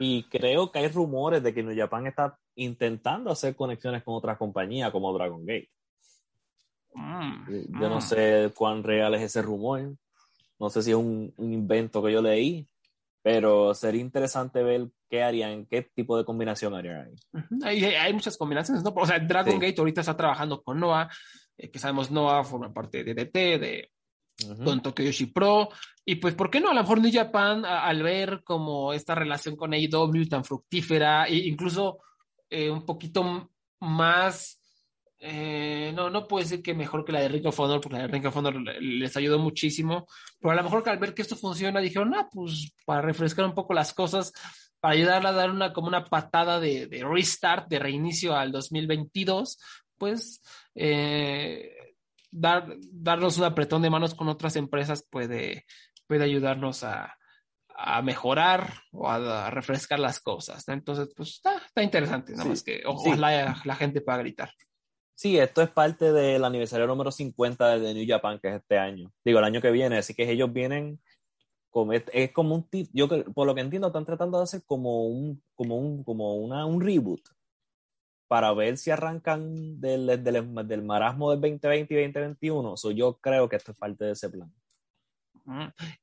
Y 0.00 0.24
creo 0.28 0.70
que 0.70 0.78
hay 0.78 0.88
rumores 0.88 1.42
de 1.42 1.52
que 1.52 1.62
New 1.62 1.76
Japan 1.76 2.06
está 2.06 2.38
intentando 2.54 3.30
hacer 3.30 3.56
conexiones 3.56 4.04
con 4.04 4.14
otras 4.14 4.38
compañías 4.38 4.92
como 4.92 5.12
Dragon 5.12 5.44
Gate. 5.44 5.70
Mm, 6.94 7.80
yo 7.80 7.88
no 7.88 7.98
mm. 7.98 8.02
sé 8.02 8.52
cuán 8.54 8.84
real 8.84 9.14
es 9.14 9.22
ese 9.22 9.42
rumor. 9.42 9.96
No 10.58 10.70
sé 10.70 10.82
si 10.82 10.90
es 10.90 10.96
un, 10.96 11.32
invento 11.38 12.02
que 12.02 12.12
yo 12.12 12.22
leí, 12.22 12.68
pero 13.22 13.74
sería 13.74 14.00
interesante 14.00 14.62
ver 14.62 14.88
qué 15.08 15.22
harían, 15.22 15.66
qué 15.66 15.82
tipo 15.82 16.16
de 16.16 16.24
combinación 16.24 16.74
harían 16.74 17.12
ahí. 17.62 17.84
hay, 17.84 18.12
muchas 18.12 18.36
combinaciones, 18.36 18.82
¿no? 18.82 18.92
O 18.94 19.06
sea, 19.06 19.18
Dragon 19.18 19.58
Gate 19.58 19.78
ahorita 19.78 20.00
está 20.00 20.16
trabajando 20.16 20.62
con 20.62 20.80
Noah, 20.80 21.08
eh, 21.58 21.70
que 21.70 21.78
sabemos 21.78 22.10
Noah 22.10 22.44
forma 22.44 22.72
parte 22.72 23.04
de 23.04 23.14
DT, 23.14 23.58
de 23.58 23.90
con 24.64 24.80
Tokyo 24.80 25.04
Yoshi 25.04 25.26
Pro, 25.26 25.68
y 26.04 26.14
pues, 26.16 26.34
¿por 26.34 26.48
qué 26.48 26.60
no? 26.60 26.70
A 26.70 26.74
lo 26.74 26.80
mejor 26.80 27.00
New 27.00 27.12
Japan, 27.12 27.64
al 27.64 28.02
ver 28.02 28.42
como 28.44 28.92
esta 28.92 29.14
relación 29.14 29.56
con 29.56 29.74
AEW 29.74 30.28
tan 30.28 30.44
fructífera, 30.44 31.26
e 31.26 31.36
incluso 31.48 31.98
eh, 32.48 32.70
un 32.70 32.86
poquito 32.86 33.50
más, 33.80 34.60
eh, 35.18 35.92
no, 35.94 36.08
no 36.08 36.28
puedo 36.28 36.44
decir 36.44 36.62
que 36.62 36.72
mejor 36.72 37.04
que 37.04 37.12
la 37.12 37.20
de 37.20 37.28
Ring 37.28 37.46
of 37.46 37.58
Honor, 37.58 37.80
porque 37.80 37.96
la 37.96 38.06
de 38.06 38.08
Ring 38.08 38.26
of 38.26 38.36
Honor 38.36 38.56
les 38.80 39.16
ayudó 39.16 39.38
muchísimo, 39.40 40.06
pero 40.40 40.52
a 40.52 40.56
lo 40.56 40.62
mejor 40.62 40.84
que 40.84 40.90
al 40.90 40.98
ver 40.98 41.14
que 41.14 41.22
esto 41.22 41.36
funciona, 41.36 41.80
dijeron, 41.80 42.14
ah, 42.14 42.28
pues 42.32 42.72
para 42.84 43.02
refrescar 43.02 43.44
un 43.44 43.54
poco 43.54 43.74
las 43.74 43.92
cosas, 43.92 44.32
para 44.80 44.94
ayudarla 44.94 45.30
a 45.30 45.32
dar 45.32 45.50
una 45.50 45.72
como 45.72 45.88
una 45.88 46.04
patada 46.04 46.60
de, 46.60 46.86
de 46.86 47.04
restart, 47.04 47.68
de 47.68 47.80
reinicio 47.80 48.36
al 48.36 48.52
2022, 48.52 49.58
pues 49.98 50.42
eh, 50.74 51.76
dar, 52.30 52.74
darnos 52.92 53.38
un 53.38 53.44
apretón 53.44 53.82
de 53.82 53.90
manos 53.90 54.14
con 54.14 54.28
otras 54.28 54.56
empresas 54.56 55.06
puede, 55.08 55.64
puede 56.06 56.24
ayudarnos 56.24 56.84
a, 56.84 57.14
mejorar 58.02 58.74
o 58.90 59.08
a, 59.08 59.50
refrescar 59.50 60.00
las 60.00 60.18
cosas. 60.18 60.66
Entonces, 60.68 61.08
pues 61.14 61.34
está, 61.34 61.82
interesante, 61.82 62.32
nada 62.32 62.46
más 62.46 62.64
que 62.64 62.82
ojalá 62.84 63.56
la, 63.64 63.74
gente 63.76 64.00
pueda 64.00 64.18
gritar. 64.18 64.50
Sí, 65.14 65.38
esto 65.38 65.62
es 65.62 65.70
parte 65.70 66.12
del 66.12 66.44
aniversario 66.44 66.86
número 66.86 67.12
50 67.12 67.78
de 67.78 67.94
New 67.94 68.04
Japan, 68.06 68.38
que 68.40 68.48
es 68.48 68.54
este 68.56 68.78
año. 68.78 69.12
Digo, 69.24 69.38
el 69.38 69.44
año 69.44 69.60
que 69.60 69.70
viene, 69.70 69.98
así 69.98 70.14
que 70.14 70.28
ellos 70.28 70.52
vienen 70.52 71.00
como, 71.70 71.92
es, 71.92 72.32
como 72.32 72.54
un 72.54 72.68
tip, 72.68 72.88
yo 72.92 73.08
por 73.32 73.46
lo 73.46 73.54
que 73.54 73.60
entiendo 73.60 73.88
están 73.88 74.06
tratando 74.06 74.38
de 74.38 74.44
hacer 74.44 74.62
como 74.64 75.06
un, 75.06 75.42
como 75.54 75.76
un, 75.76 76.02
como 76.02 76.34
una, 76.36 76.66
un 76.66 76.80
reboot 76.80 77.20
para 78.28 78.52
ver 78.52 78.76
si 78.76 78.90
arrancan 78.90 79.80
del, 79.80 80.22
del, 80.22 80.68
del 80.68 80.82
marasmo 80.82 81.30
del 81.30 81.40
2020 81.40 81.94
y 81.94 81.96
2021. 81.96 82.76
So, 82.76 82.90
yo 82.90 83.18
creo 83.18 83.48
que 83.48 83.56
esto 83.56 83.72
es 83.72 83.78
parte 83.78 84.04
de 84.04 84.12
ese 84.12 84.30
plan. 84.30 84.52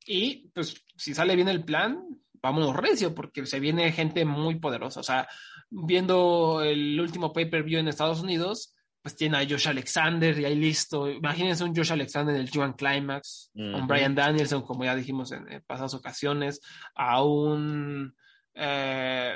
Y 0.08 0.50
pues 0.50 0.84
si 0.98 1.14
sale 1.14 1.36
bien 1.36 1.48
el 1.48 1.64
plan, 1.64 2.04
vámonos 2.42 2.76
recio, 2.76 3.14
porque 3.14 3.46
se 3.46 3.60
viene 3.60 3.92
gente 3.92 4.26
muy 4.26 4.56
poderosa. 4.56 5.00
O 5.00 5.04
sea, 5.04 5.28
viendo 5.70 6.64
el 6.64 7.00
último 7.00 7.32
pay-per-view 7.32 7.80
en 7.80 7.88
Estados 7.88 8.22
Unidos, 8.22 8.76
pues 9.04 9.16
tiene 9.16 9.38
a 9.38 9.48
Josh 9.48 9.68
Alexander 9.68 10.38
y 10.40 10.46
ahí 10.46 10.56
listo. 10.56 11.08
Imagínense 11.08 11.64
un 11.64 11.76
Josh 11.76 11.92
Alexander 11.92 12.34
en 12.34 12.42
el 12.42 12.50
G1 12.50 12.76
Climax, 12.76 13.52
un 13.54 13.86
Brian 13.88 14.16
Danielson, 14.16 14.64
como 14.64 14.84
ya 14.84 14.96
dijimos 14.96 15.32
en, 15.32 15.64
pasadas 15.68 15.94
ocasiones, 15.94 16.60
a 16.96 17.24
un 17.24 18.16
eh, 18.56 19.36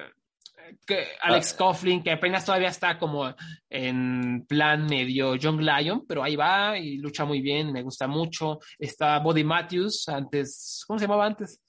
que 0.85 1.07
Alex 1.21 1.53
ah. 1.53 1.57
Coughlin, 1.57 2.03
que 2.03 2.11
apenas 2.11 2.45
todavía 2.45 2.69
está 2.69 2.97
como 2.97 3.33
en 3.69 4.45
plan 4.47 4.85
medio 4.85 5.35
Young 5.35 5.61
Lion, 5.61 6.05
pero 6.07 6.23
ahí 6.23 6.35
va 6.35 6.77
y 6.77 6.97
lucha 6.97 7.25
muy 7.25 7.41
bien, 7.41 7.71
me 7.71 7.81
gusta 7.81 8.07
mucho. 8.07 8.59
Está 8.77 9.19
Body 9.19 9.43
Matthews, 9.43 10.07
antes, 10.09 10.83
¿cómo 10.87 10.99
se 10.99 11.05
llamaba 11.05 11.25
antes? 11.25 11.61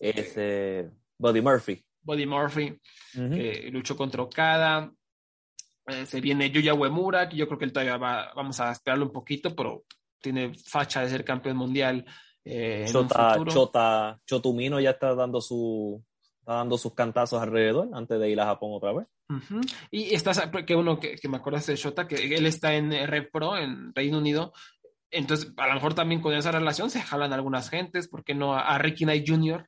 Ese, 0.00 0.90
Body 1.18 1.40
Murphy. 1.40 1.84
Body 2.02 2.26
Murphy, 2.26 2.78
luchó 3.70 3.96
contra 3.96 4.22
Okada. 4.22 4.92
Eh, 5.86 6.06
se 6.06 6.20
viene 6.20 6.50
Yuya 6.50 6.74
Uemura, 6.74 7.28
que 7.28 7.36
yo 7.36 7.46
creo 7.46 7.58
que 7.58 7.64
él 7.66 7.72
todavía 7.72 7.98
va, 7.98 8.32
vamos 8.34 8.58
a 8.60 8.70
esperarlo 8.72 9.06
un 9.06 9.12
poquito, 9.12 9.54
pero 9.54 9.84
tiene 10.20 10.54
facha 10.54 11.02
de 11.02 11.10
ser 11.10 11.24
campeón 11.24 11.58
mundial. 11.58 12.04
Eh, 12.44 12.86
Chota, 12.90 13.38
Chota, 13.46 14.20
Chotumino 14.26 14.80
ya 14.80 14.90
está 14.90 15.14
dando 15.14 15.40
su, 15.40 16.02
está 16.44 16.56
dando 16.56 16.76
sus 16.76 16.92
cantazos 16.92 17.40
alrededor 17.40 17.88
antes 17.94 18.20
de 18.20 18.28
ir 18.28 18.38
a 18.38 18.44
Japón 18.44 18.72
otra 18.74 18.92
vez. 18.92 19.06
Y 19.90 20.14
estás, 20.14 20.50
que 20.66 20.76
uno 20.76 21.00
que, 21.00 21.16
me 21.26 21.38
acuerdas 21.38 21.66
de 21.66 21.76
Shota, 21.76 22.06
que 22.06 22.16
él 22.16 22.44
está 22.44 22.74
en 22.74 22.90
Red 22.90 23.30
Pro, 23.32 23.56
en 23.56 23.94
Reino 23.94 24.18
Unido. 24.18 24.52
Entonces, 25.10 25.54
a 25.56 25.68
lo 25.68 25.74
mejor 25.74 25.94
también 25.94 26.20
con 26.20 26.34
esa 26.34 26.52
relación 26.52 26.90
se 26.90 27.00
jalan 27.00 27.32
algunas 27.32 27.70
gentes, 27.70 28.08
¿por 28.08 28.24
qué 28.24 28.34
no 28.34 28.54
a, 28.54 28.76
Ricky 28.76 29.04
Knight 29.04 29.26
Jr.? 29.26 29.66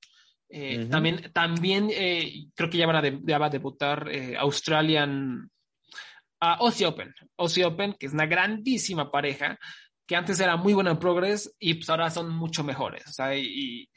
Eh, 0.50 0.86
también, 0.90 1.32
también 1.32 1.88
eh, 1.90 2.48
creo 2.54 2.68
que 2.68 2.76
ya, 2.76 2.86
van 2.86 2.96
a 2.96 3.38
va 3.38 3.46
a 3.46 3.50
debutar 3.50 4.08
eh, 4.10 4.36
Australian 4.36 5.50
a 6.40 6.54
Aussie 6.56 6.86
Open. 6.86 7.14
Aussie 7.38 7.64
Open, 7.64 7.96
que 7.98 8.04
es 8.04 8.12
una 8.12 8.26
grandísima 8.26 9.10
pareja, 9.10 9.58
que 10.06 10.14
antes 10.14 10.38
era 10.40 10.56
muy 10.56 10.74
buena 10.74 10.90
en 10.90 10.98
Progress 10.98 11.56
y 11.58 11.74
pues 11.74 11.88
ahora 11.88 12.10
son 12.10 12.28
mucho 12.34 12.62
mejores. 12.62 13.06
O 13.08 13.12
sea, 13.12 13.34
y, 13.34 13.46
y 13.46 13.88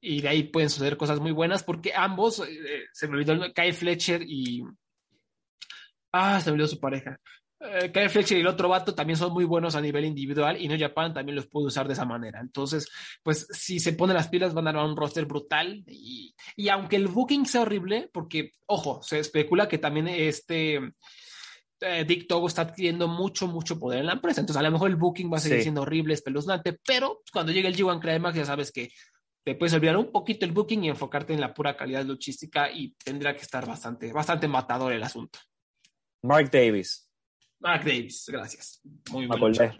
de 0.00 0.28
ahí 0.28 0.44
pueden 0.44 0.70
suceder 0.70 0.96
cosas 0.96 1.20
muy 1.20 1.32
buenas 1.32 1.62
porque 1.62 1.92
ambos, 1.94 2.40
eh, 2.40 2.84
se 2.92 3.08
me 3.08 3.14
olvidó 3.14 3.52
Kyle 3.52 3.74
Fletcher 3.74 4.22
y... 4.22 4.62
Ah, 6.12 6.40
se 6.40 6.50
me 6.50 6.54
olvidó 6.54 6.68
su 6.68 6.80
pareja. 6.80 7.20
Eh, 7.58 7.90
Kyle 7.90 8.10
Fletcher 8.10 8.36
y 8.36 8.42
el 8.42 8.46
otro 8.46 8.68
vato 8.68 8.94
también 8.94 9.16
son 9.16 9.32
muy 9.32 9.44
buenos 9.44 9.74
a 9.74 9.80
nivel 9.80 10.04
individual 10.04 10.60
y 10.60 10.68
No 10.68 10.78
Japan 10.78 11.14
también 11.14 11.36
los 11.36 11.46
puede 11.46 11.66
usar 11.66 11.86
de 11.86 11.94
esa 11.94 12.04
manera. 12.04 12.40
Entonces, 12.40 12.88
pues 13.22 13.46
si 13.50 13.80
se 13.80 13.94
ponen 13.94 14.16
las 14.16 14.28
pilas 14.28 14.52
van 14.52 14.68
a 14.68 14.72
dar 14.72 14.84
un 14.84 14.96
roster 14.96 15.24
brutal 15.24 15.82
y, 15.86 16.34
y 16.54 16.68
aunque 16.68 16.96
el 16.96 17.08
booking 17.08 17.46
sea 17.46 17.62
horrible, 17.62 18.10
porque, 18.12 18.52
ojo, 18.66 19.02
se 19.02 19.18
especula 19.18 19.68
que 19.68 19.78
también 19.78 20.08
este... 20.08 20.80
Eh, 21.80 22.06
Dick 22.06 22.26
Togo 22.26 22.46
está 22.46 22.62
adquiriendo 22.62 23.06
mucho, 23.06 23.46
mucho 23.48 23.78
poder 23.78 24.00
en 24.00 24.06
la 24.06 24.14
empresa. 24.14 24.40
Entonces, 24.40 24.58
a 24.58 24.62
lo 24.62 24.72
mejor 24.72 24.88
el 24.88 24.96
booking 24.96 25.30
va 25.30 25.36
a 25.36 25.40
seguir 25.40 25.60
siendo 25.60 25.82
horrible, 25.82 26.14
espeluznante, 26.14 26.78
pero 26.86 27.20
cuando 27.30 27.52
llegue 27.52 27.68
el 27.68 27.76
G1 27.76 28.00
Climax 28.00 28.34
ya 28.34 28.46
sabes 28.46 28.72
que 28.72 28.90
te 29.46 29.54
puedes 29.54 29.74
olvidar 29.74 29.96
un 29.96 30.10
poquito 30.10 30.44
el 30.44 30.50
booking 30.50 30.82
y 30.82 30.88
enfocarte 30.88 31.32
en 31.32 31.40
la 31.40 31.54
pura 31.54 31.76
calidad 31.76 32.04
luchística 32.04 32.68
y 32.68 32.96
tendría 33.04 33.32
que 33.32 33.42
estar 33.42 33.64
bastante, 33.64 34.12
bastante 34.12 34.48
matador 34.48 34.92
el 34.92 35.04
asunto. 35.04 35.38
Mark 36.24 36.50
Davis. 36.50 37.08
Mark 37.60 37.84
Davis, 37.84 38.24
gracias. 38.26 38.80
Muy 39.12 39.28
bien. 39.28 39.72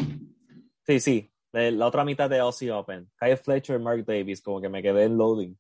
Sí, 0.87 1.01
sí. 1.01 1.33
La 1.51 1.85
otra 1.85 2.05
mitad 2.05 2.31
de 2.31 2.39
Aussie 2.39 2.71
Open. 2.71 3.11
Kyle 3.19 3.37
Fletcher, 3.37 3.81
Mark 3.81 4.05
Davis, 4.05 4.41
como 4.41 4.61
que 4.61 4.69
me 4.69 4.81
quedé 4.81 5.03
en 5.03 5.19
loading. 5.19 5.59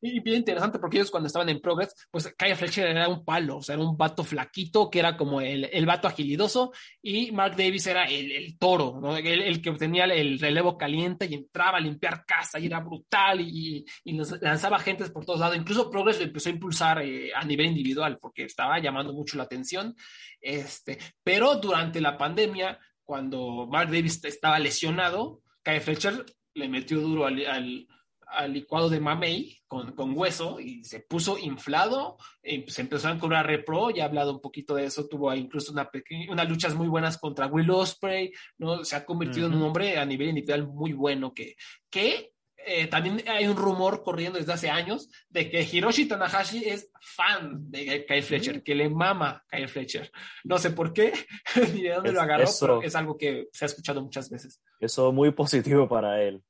Y 0.00 0.20
bien 0.20 0.38
interesante 0.38 0.78
porque 0.78 0.98
ellos 0.98 1.10
cuando 1.10 1.26
estaban 1.26 1.48
en 1.48 1.60
Progress, 1.60 2.08
pues 2.10 2.34
Kaya 2.36 2.56
Fletcher 2.56 2.86
era 2.88 3.08
un 3.08 3.24
palo, 3.24 3.58
o 3.58 3.62
sea, 3.62 3.74
era 3.74 3.84
un 3.84 3.96
vato 3.96 4.24
flaquito 4.24 4.90
que 4.90 4.98
era 4.98 5.16
como 5.16 5.40
el, 5.40 5.68
el 5.72 5.86
vato 5.86 6.08
agilidoso 6.08 6.72
y 7.02 7.32
Mark 7.32 7.56
Davis 7.56 7.86
era 7.86 8.04
el, 8.04 8.30
el 8.32 8.58
toro, 8.58 8.98
¿no? 9.00 9.16
el, 9.16 9.26
el, 9.26 9.62
que 9.62 9.72
tenía 9.72 10.04
el 10.04 10.38
relevo 10.38 10.76
caliente 10.76 11.26
y 11.26 11.34
entraba 11.34 11.78
a 11.78 11.80
limpiar 11.80 12.24
casa 12.24 12.58
y 12.58 12.66
era 12.66 12.80
brutal 12.80 13.40
y, 13.40 13.84
y 14.04 14.20
lanzaba 14.40 14.78
gentes 14.78 15.10
por 15.10 15.24
todos 15.24 15.40
lados. 15.40 15.56
Incluso 15.56 15.90
Progress 15.90 16.18
lo 16.18 16.24
empezó 16.24 16.48
a 16.48 16.52
impulsar 16.52 17.02
eh, 17.02 17.30
a 17.34 17.44
nivel 17.44 17.66
individual 17.66 18.18
porque 18.18 18.44
estaba 18.44 18.78
llamando 18.78 19.12
mucho 19.12 19.36
la 19.36 19.44
atención. 19.44 19.94
Este, 20.40 20.98
pero 21.22 21.56
durante 21.56 22.00
la 22.00 22.16
pandemia 22.16 22.78
cuando 23.08 23.66
Mark 23.66 23.90
Davis 23.90 24.22
estaba 24.24 24.58
lesionado, 24.58 25.40
Kai 25.62 25.80
Fletcher 25.80 26.26
le 26.52 26.68
metió 26.68 27.00
duro 27.00 27.24
al, 27.24 27.46
al, 27.46 27.88
al 28.30 28.52
licuado 28.52 28.88
de 28.88 29.00
Mamey 29.00 29.58
con, 29.66 29.92
con, 29.92 30.16
hueso 30.16 30.60
y 30.60 30.84
se 30.84 31.00
puso 31.00 31.38
inflado, 31.38 32.16
y 32.42 32.68
se 32.70 32.82
empezó 32.82 33.08
a 33.08 33.18
cobrar 33.18 33.46
repro, 33.46 33.90
ya 33.90 34.02
he 34.02 34.06
hablado 34.06 34.32
un 34.32 34.40
poquito 34.40 34.74
de 34.74 34.84
eso, 34.84 35.08
tuvo 35.08 35.34
incluso 35.34 35.72
una 35.72 35.90
pequeña, 35.90 36.30
unas 36.30 36.48
luchas 36.48 36.74
muy 36.74 36.88
buenas 36.88 37.18
contra 37.18 37.46
Will 37.46 37.70
Ospreay, 37.70 38.32
¿no? 38.58 38.84
Se 38.84 38.96
ha 38.96 39.04
convertido 39.04 39.46
uh 39.46 39.50
-huh. 39.50 39.54
en 39.54 39.58
un 39.58 39.66
hombre 39.66 39.98
a 39.98 40.04
nivel 40.04 40.28
individual 40.28 40.66
muy 40.68 40.92
bueno 40.92 41.32
que, 41.32 41.56
que 41.90 42.32
eh, 42.70 42.86
también 42.88 43.22
hay 43.26 43.46
un 43.46 43.56
rumor 43.56 44.02
corriendo 44.02 44.38
desde 44.38 44.52
hace 44.52 44.68
años 44.68 45.08
de 45.30 45.48
que 45.48 45.62
Hiroshi 45.62 46.06
Tanahashi 46.06 46.68
es 46.68 46.90
fan 47.00 47.70
de 47.70 48.04
Kyle 48.06 48.22
Fletcher, 48.22 48.62
que 48.62 48.74
le 48.74 48.90
mama 48.90 49.42
Kyle 49.50 49.68
Fletcher. 49.68 50.10
No 50.44 50.58
sé 50.58 50.70
por 50.70 50.92
qué, 50.92 51.12
ni 51.74 51.82
de 51.82 51.94
dónde 51.94 52.10
es, 52.10 52.14
lo 52.14 52.20
agarró, 52.20 52.44
eso, 52.44 52.66
pero 52.66 52.82
es 52.82 52.94
algo 52.94 53.16
que 53.16 53.48
se 53.52 53.64
ha 53.64 53.66
escuchado 53.66 54.02
muchas 54.02 54.28
veces. 54.28 54.60
Eso 54.80 55.08
es 55.08 55.14
muy 55.14 55.30
positivo 55.30 55.88
para 55.88 56.22
él. 56.22 56.42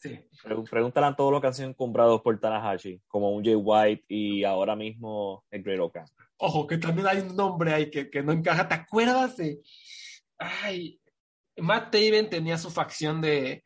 Sí. 0.00 0.18
Pregúntale 0.70 1.06
a 1.06 1.14
todos 1.14 1.30
los 1.30 1.40
que 1.40 1.46
han 1.46 1.54
sido 1.54 1.74
comprados 1.76 2.22
por 2.22 2.38
Tanahashi, 2.40 3.02
como 3.06 3.30
un 3.30 3.44
Jay 3.44 3.54
White 3.54 4.04
y 4.08 4.44
ahora 4.44 4.74
mismo 4.74 5.44
el 5.50 5.62
Great 5.62 5.80
Oka. 5.80 6.04
Ojo, 6.38 6.66
que 6.66 6.78
también 6.78 7.06
hay 7.06 7.18
un 7.18 7.36
nombre 7.36 7.74
ahí 7.74 7.90
que, 7.90 8.08
que 8.08 8.22
no 8.22 8.32
encaja. 8.32 8.66
¿Te 8.66 8.74
acuerdas 8.74 9.36
de...? 9.36 9.60
Ay, 10.38 10.98
Matt 11.58 11.92
Taven 11.92 12.30
tenía 12.30 12.56
su 12.56 12.70
facción 12.70 13.20
de 13.20 13.62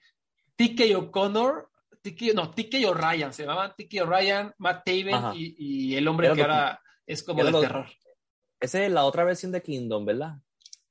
TK 0.57 0.97
O'Connor 0.97 1.71
Tiki, 2.05 2.33
no, 2.35 2.51
Tiki 2.51 2.85
O'Ryan, 2.85 3.33
se 3.33 3.45
llamaban 3.45 3.73
Tiki 3.75 3.99
O'Ryan, 3.99 4.53
Matt 4.59 4.85
Taven 4.85 5.35
y, 5.35 5.55
y, 5.57 5.97
el 5.97 6.07
hombre 6.07 6.27
era 6.27 6.37
que 6.37 6.43
ahora 6.43 6.83
es 7.07 7.23
como 7.23 7.43
de 7.43 7.51
terror. 7.51 7.87
Esa 8.61 8.85
es 8.85 8.93
la 8.93 9.05
otra 9.05 9.25
versión 9.25 9.53
de 9.53 9.63
Kingdom, 9.63 10.05
¿verdad? 10.05 10.35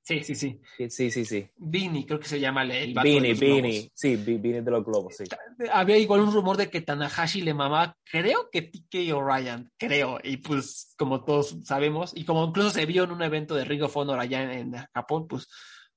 Sí, 0.06 0.22
sí, 0.22 0.36
sí. 0.36 0.60
Sí, 0.90 1.10
sí, 1.12 1.24
sí. 1.24 1.50
Beanie, 1.56 2.06
creo 2.06 2.20
que 2.20 2.28
se 2.28 2.38
llama 2.38 2.64
el 2.64 2.94
Beanie, 2.94 3.36
Beanie. 3.36 3.90
Sí, 3.94 4.18
Beanie 4.18 4.62
de 4.62 4.70
los 4.70 4.84
globos, 4.84 5.16
sí. 5.16 5.24
Había 5.72 5.98
igual 5.98 6.20
un 6.20 6.34
rumor 6.34 6.58
de 6.58 6.70
que 6.70 6.82
Tanahashi 6.82 7.42
le 7.42 7.54
mamaba, 7.54 7.96
creo 8.04 8.50
que 8.52 8.64
Tiki 8.64 9.14
O'Ryan, 9.14 9.72
creo. 9.78 10.20
Y 10.22 10.38
pues, 10.38 10.94
como 10.98 11.24
todos 11.24 11.56
sabemos, 11.64 12.12
y 12.16 12.26
como 12.26 12.44
incluso 12.44 12.72
se 12.72 12.86
vio 12.86 13.06
en 13.06 13.12
un 13.12 13.22
evento 13.22 13.56
de 13.56 13.64
Ring 13.64 13.84
of 13.84 13.96
Honor 13.96 14.20
allá 14.20 14.44
en, 14.44 14.76
en 14.76 14.86
Japón, 14.94 15.26
pues, 15.26 15.48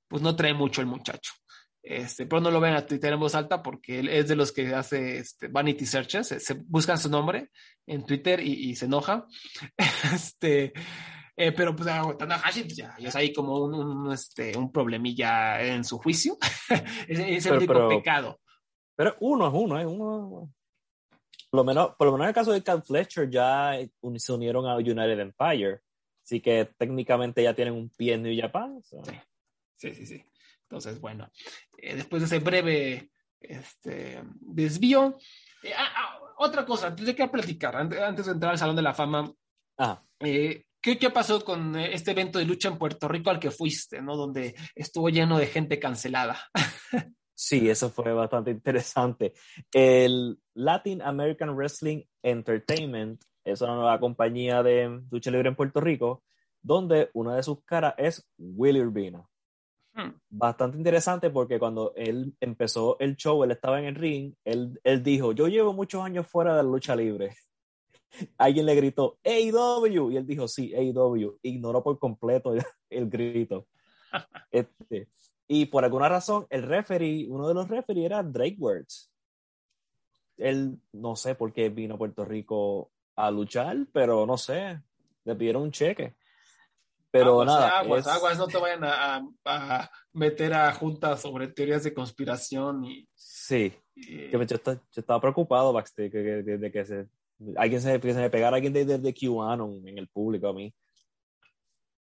pues 0.07 0.21
no 0.21 0.37
trae 0.37 0.53
mucho 0.53 0.79
el 0.79 0.87
muchacho. 0.87 1.33
Este, 1.83 2.25
pero 2.25 2.41
no 2.41 2.49
lo 2.49 2.61
ven 2.61 2.75
a 2.75 2.85
Twitter 2.85 3.11
en 3.11 3.19
voz 3.19 3.35
alta 3.35 3.61
porque 3.61 3.99
él 3.99 4.07
es 4.09 4.29
de 4.29 4.35
los 4.37 4.53
que 4.53 4.73
hace 4.73 5.19
este, 5.19 5.49
vanity 5.49 5.85
searches, 5.85 6.27
se, 6.27 6.39
se, 6.39 6.53
buscan 6.53 6.97
su 6.97 7.09
nombre 7.09 7.49
en 7.85 8.05
Twitter 8.05 8.39
y, 8.39 8.69
y 8.69 8.75
se 8.75 8.85
enoja. 8.85 9.25
este, 10.13 10.71
eh, 11.37 11.51
pero 11.51 11.75
pues 11.75 11.87
Tanahashi 12.17 12.63
pues, 12.63 12.75
ya, 12.75 12.95
ya, 12.97 13.09
es 13.09 13.15
ahí 13.15 13.31
como 13.31 13.63
un, 13.63 13.75
un, 13.75 14.11
este, 14.11 14.57
un 14.57 14.71
problemilla 14.71 15.61
en 15.61 15.83
su 15.83 15.99
juicio. 15.99 16.37
es, 17.07 17.19
es, 17.19 17.45
el 17.45 17.51
pero, 17.51 17.57
único 17.57 17.73
pero, 17.73 17.89
pecado. 17.89 18.39
Pero 18.95 19.15
uno 19.19 19.47
es 19.47 19.53
uno, 19.53 19.79
es 19.79 19.85
uno. 19.85 20.51
Por 21.49 21.59
lo, 21.59 21.63
menos, 21.63 21.95
por 21.95 22.07
lo 22.07 22.13
menos 22.13 22.25
en 22.25 22.29
el 22.29 22.35
caso 22.35 22.51
de 22.51 22.63
Cal 22.63 22.83
Fletcher 22.83 23.29
ya 23.29 23.77
se 24.17 24.33
unieron 24.33 24.65
a 24.65 24.75
United 24.75 25.19
Empire. 25.19 25.81
Así 26.23 26.41
que 26.41 26.69
técnicamente 26.77 27.43
ya 27.43 27.53
tienen 27.53 27.75
un 27.75 27.89
pie 27.89 28.15
en 28.15 28.23
New 28.23 28.35
Japan. 28.35 28.81
So. 28.83 29.01
Sí, 29.05 29.13
sí, 29.77 29.93
sí. 29.93 30.05
sí. 30.05 30.25
Entonces, 30.63 30.99
bueno, 30.99 31.31
eh, 31.77 31.95
después 31.95 32.21
de 32.21 32.25
ese 32.25 32.43
breve 32.43 33.11
este, 33.39 34.21
desvío, 34.41 35.17
eh, 35.63 35.71
ah, 35.77 35.87
ah, 35.95 36.19
otra 36.39 36.65
cosa, 36.65 36.87
antes 36.87 37.05
de 37.05 37.15
que 37.15 37.27
platicar, 37.27 37.75
antes, 37.75 37.99
antes, 37.99 38.25
de 38.25 38.33
entrar 38.33 38.51
al 38.51 38.57
Salón 38.57 38.75
de 38.75 38.81
la 38.81 38.93
Fama, 38.93 39.31
ah. 39.77 40.03
eh, 40.19 40.65
¿qué, 40.87 40.97
¿qué, 40.97 41.09
pasó 41.09 41.43
con 41.43 41.75
este 41.75 42.11
evento 42.11 42.39
de 42.39 42.45
lucha 42.45 42.69
en 42.69 42.77
Puerto 42.77 43.09
Rico 43.09 43.29
al 43.29 43.41
que 43.41 43.51
fuiste, 43.51 44.01
¿no? 44.01 44.15
donde 44.15 44.55
estuvo 44.73 45.09
lleno 45.09 45.37
de 45.37 45.47
gente 45.47 45.79
cancelada? 45.79 46.39
sí, 47.35 47.69
eso 47.69 47.89
fue 47.89 48.13
bastante 48.13 48.51
interesante. 48.51 49.33
El 49.73 50.39
Latin 50.53 51.01
American 51.01 51.49
Wrestling 51.57 52.03
Entertainment 52.23 53.21
es 53.43 53.59
una 53.59 53.75
nueva 53.75 53.99
compañía 53.99 54.63
de 54.63 55.01
lucha 55.11 55.29
libre 55.29 55.49
en 55.49 55.57
Puerto 55.57 55.81
Rico, 55.81 56.23
donde 56.61 57.09
una 57.13 57.35
de 57.35 57.43
sus 57.43 57.61
caras 57.65 57.93
es 57.97 58.25
Willy 58.37 58.79
Urbina 58.79 59.27
bastante 60.29 60.77
interesante 60.77 61.29
porque 61.29 61.59
cuando 61.59 61.93
él 61.95 62.35
empezó 62.39 62.97
el 62.99 63.15
show, 63.15 63.43
él 63.43 63.51
estaba 63.51 63.79
en 63.79 63.85
el 63.85 63.95
ring, 63.95 64.33
él, 64.45 64.79
él 64.83 65.03
dijo, 65.03 65.31
yo 65.31 65.47
llevo 65.47 65.73
muchos 65.73 66.03
años 66.03 66.27
fuera 66.27 66.55
de 66.55 66.63
la 66.63 66.69
lucha 66.69 66.95
libre. 66.95 67.35
Alguien 68.37 68.65
le 68.65 68.75
gritó, 68.75 69.19
AEW, 69.23 70.11
y 70.11 70.17
él 70.17 70.25
dijo, 70.25 70.47
sí, 70.47 70.73
AEW, 70.73 71.39
ignoró 71.41 71.83
por 71.83 71.99
completo 71.99 72.53
el 72.89 73.09
grito. 73.09 73.67
este, 74.51 75.09
y 75.47 75.65
por 75.65 75.83
alguna 75.83 76.09
razón, 76.09 76.45
el 76.49 76.63
referee, 76.63 77.27
uno 77.29 77.47
de 77.47 77.53
los 77.53 77.67
referees 77.67 78.05
era 78.05 78.23
Drake 78.23 78.57
Words. 78.59 79.11
Él, 80.37 80.79
no 80.91 81.15
sé 81.15 81.35
por 81.35 81.53
qué 81.53 81.69
vino 81.69 81.95
a 81.95 81.97
Puerto 81.97 82.25
Rico 82.25 82.91
a 83.15 83.31
luchar, 83.31 83.87
pero 83.91 84.25
no 84.25 84.37
sé, 84.37 84.81
le 85.23 85.35
pidieron 85.35 85.63
un 85.63 85.71
cheque. 85.71 86.15
Pero 87.09 87.41
aguas, 87.41 87.47
nada. 87.47 87.79
Aguas, 87.79 88.05
es... 88.05 88.13
aguas, 88.13 88.37
no 88.37 88.47
te 88.47 88.57
vayan 88.57 88.83
a, 88.83 89.25
a, 89.45 89.89
meter 90.13 90.53
a 90.53 90.71
juntas 90.73 91.21
sobre 91.21 91.47
teorías 91.47 91.83
de 91.83 91.93
conspiración. 91.93 92.83
Y, 92.83 93.07
sí. 93.15 93.73
Y... 93.95 94.29
Yo, 94.29 94.43
yo, 94.43 94.57
estaba 94.95 95.21
preocupado 95.21 95.73
backstage 95.73 96.11
de, 96.11 96.43
de, 96.43 96.57
de 96.57 96.71
que 96.71 96.85
se, 96.85 97.07
alguien 97.55 97.81
se, 97.81 97.99
que 97.99 98.13
se 98.13 98.19
me 98.19 98.29
pegara 98.29 98.55
alguien 98.55 98.73
desde 98.73 98.97
de, 98.97 98.99
de 98.99 99.13
QAnon 99.13 99.87
en 99.87 99.97
el 99.97 100.07
público 100.07 100.47
a 100.47 100.53
mí. 100.53 100.73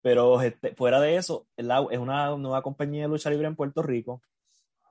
Pero 0.00 0.40
este, 0.42 0.74
fuera 0.74 1.00
de 1.00 1.16
eso, 1.16 1.46
el, 1.56 1.70
es 1.90 1.98
una 1.98 2.36
nueva 2.36 2.62
compañía 2.62 3.02
de 3.02 3.08
lucha 3.08 3.30
libre 3.30 3.46
en 3.46 3.56
Puerto 3.56 3.82
Rico. 3.82 4.22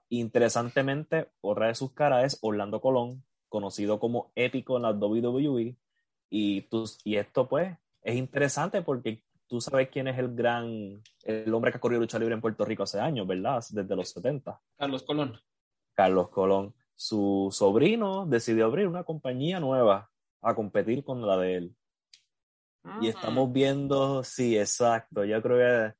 Interesantemente, 0.10 1.30
otra 1.42 1.68
de 1.68 1.76
sus 1.76 1.94
caras 1.94 2.26
es 2.26 2.40
Orlando 2.42 2.82
Colón, 2.82 3.24
conocido 3.50 4.00
como 4.00 4.32
épico 4.36 4.78
en 4.78 4.84
la 4.84 4.92
WWE. 4.92 5.76
Y, 6.30 6.62
tú, 6.64 6.90
y 7.04 7.16
esto, 7.16 7.48
pues, 7.48 7.78
es 8.02 8.16
interesante 8.16 8.82
porque 8.82 9.24
tú 9.48 9.62
sabes 9.62 9.90
quién 9.90 10.08
es 10.08 10.18
el 10.18 10.36
gran, 10.36 11.02
el 11.24 11.54
hombre 11.54 11.72
que 11.72 11.78
ha 11.78 11.82
corrido 11.82 12.02
lucha 12.02 12.20
libre 12.20 12.36
en 12.36 12.42
Puerto 12.42 12.66
Rico 12.66 12.84
hace 12.84 13.00
años, 13.00 13.26
¿verdad? 13.26 13.64
Desde 13.70 13.96
los 13.96 14.10
70. 14.10 14.60
Carlos 14.78 15.04
Colón. 15.04 15.40
Carlos 15.94 16.30
Colón. 16.30 16.76
Su 16.96 17.50
sobrino 17.52 18.26
decidió 18.26 18.66
abrir 18.66 18.88
una 18.88 19.04
compañía 19.04 19.60
nueva 19.60 20.10
a 20.42 20.56
competir 20.56 21.04
con 21.04 21.26
la 21.26 21.38
de 21.38 21.56
él. 21.56 21.76
Y 23.02 23.10
estamos 23.10 23.52
viendo, 23.52 24.24
sí, 24.24 24.58
exacto. 24.58 25.26
Yo 25.26 25.42
creo 25.42 25.58
que 25.58 25.96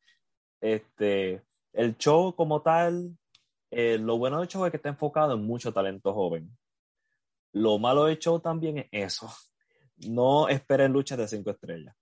este, 0.62 1.44
el 1.74 1.98
show 1.98 2.34
como 2.34 2.62
tal, 2.62 3.18
eh, 3.72 3.98
lo 3.98 4.18
bueno 4.18 4.40
del 4.40 4.48
show 4.48 4.64
es 4.66 4.72
que 4.72 4.78
está 4.78 4.90
enfocado 4.90 5.34
en 5.34 5.46
mucho 5.46 5.74
talento 5.74 6.14
joven. 6.14 6.58
Lo 7.52 7.78
malo 7.78 8.06
del 8.06 8.20
show 8.20 8.40
también 8.40 8.78
es 8.78 8.88
eso. 8.92 9.30
No 10.08 10.48
esperen 10.48 10.94
luchas 10.94 11.18
de 11.18 11.28
cinco 11.28 11.50
estrellas 11.50 11.96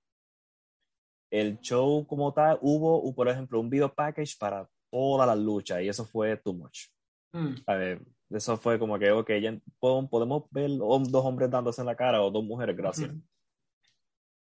el 1.40 1.60
show 1.60 2.06
como 2.08 2.34
tal, 2.34 2.58
hubo, 2.62 3.14
por 3.14 3.28
ejemplo, 3.28 3.60
un 3.60 3.70
video 3.70 3.94
package 3.94 4.38
para 4.38 4.68
todas 4.90 5.28
las 5.28 5.38
luchas 5.38 5.82
y 5.82 5.90
eso 5.90 6.06
fue 6.06 6.38
too 6.38 6.54
much. 6.54 6.88
Mm. 7.34 7.56
A 7.66 7.76
ver, 7.76 8.02
eso 8.30 8.58
fue 8.58 8.80
como 8.80 8.98
que, 8.98 9.12
ok, 9.12 9.32
ya 9.42 9.58
podemos 9.80 10.44
ver 10.52 10.70
dos 10.78 11.26
hombres 11.26 11.50
dándose 11.50 11.82
en 11.82 11.88
la 11.88 11.96
cara 11.96 12.22
o 12.22 12.32
dos 12.32 12.44
mujeres, 12.44 12.76
gracias. 12.76 13.12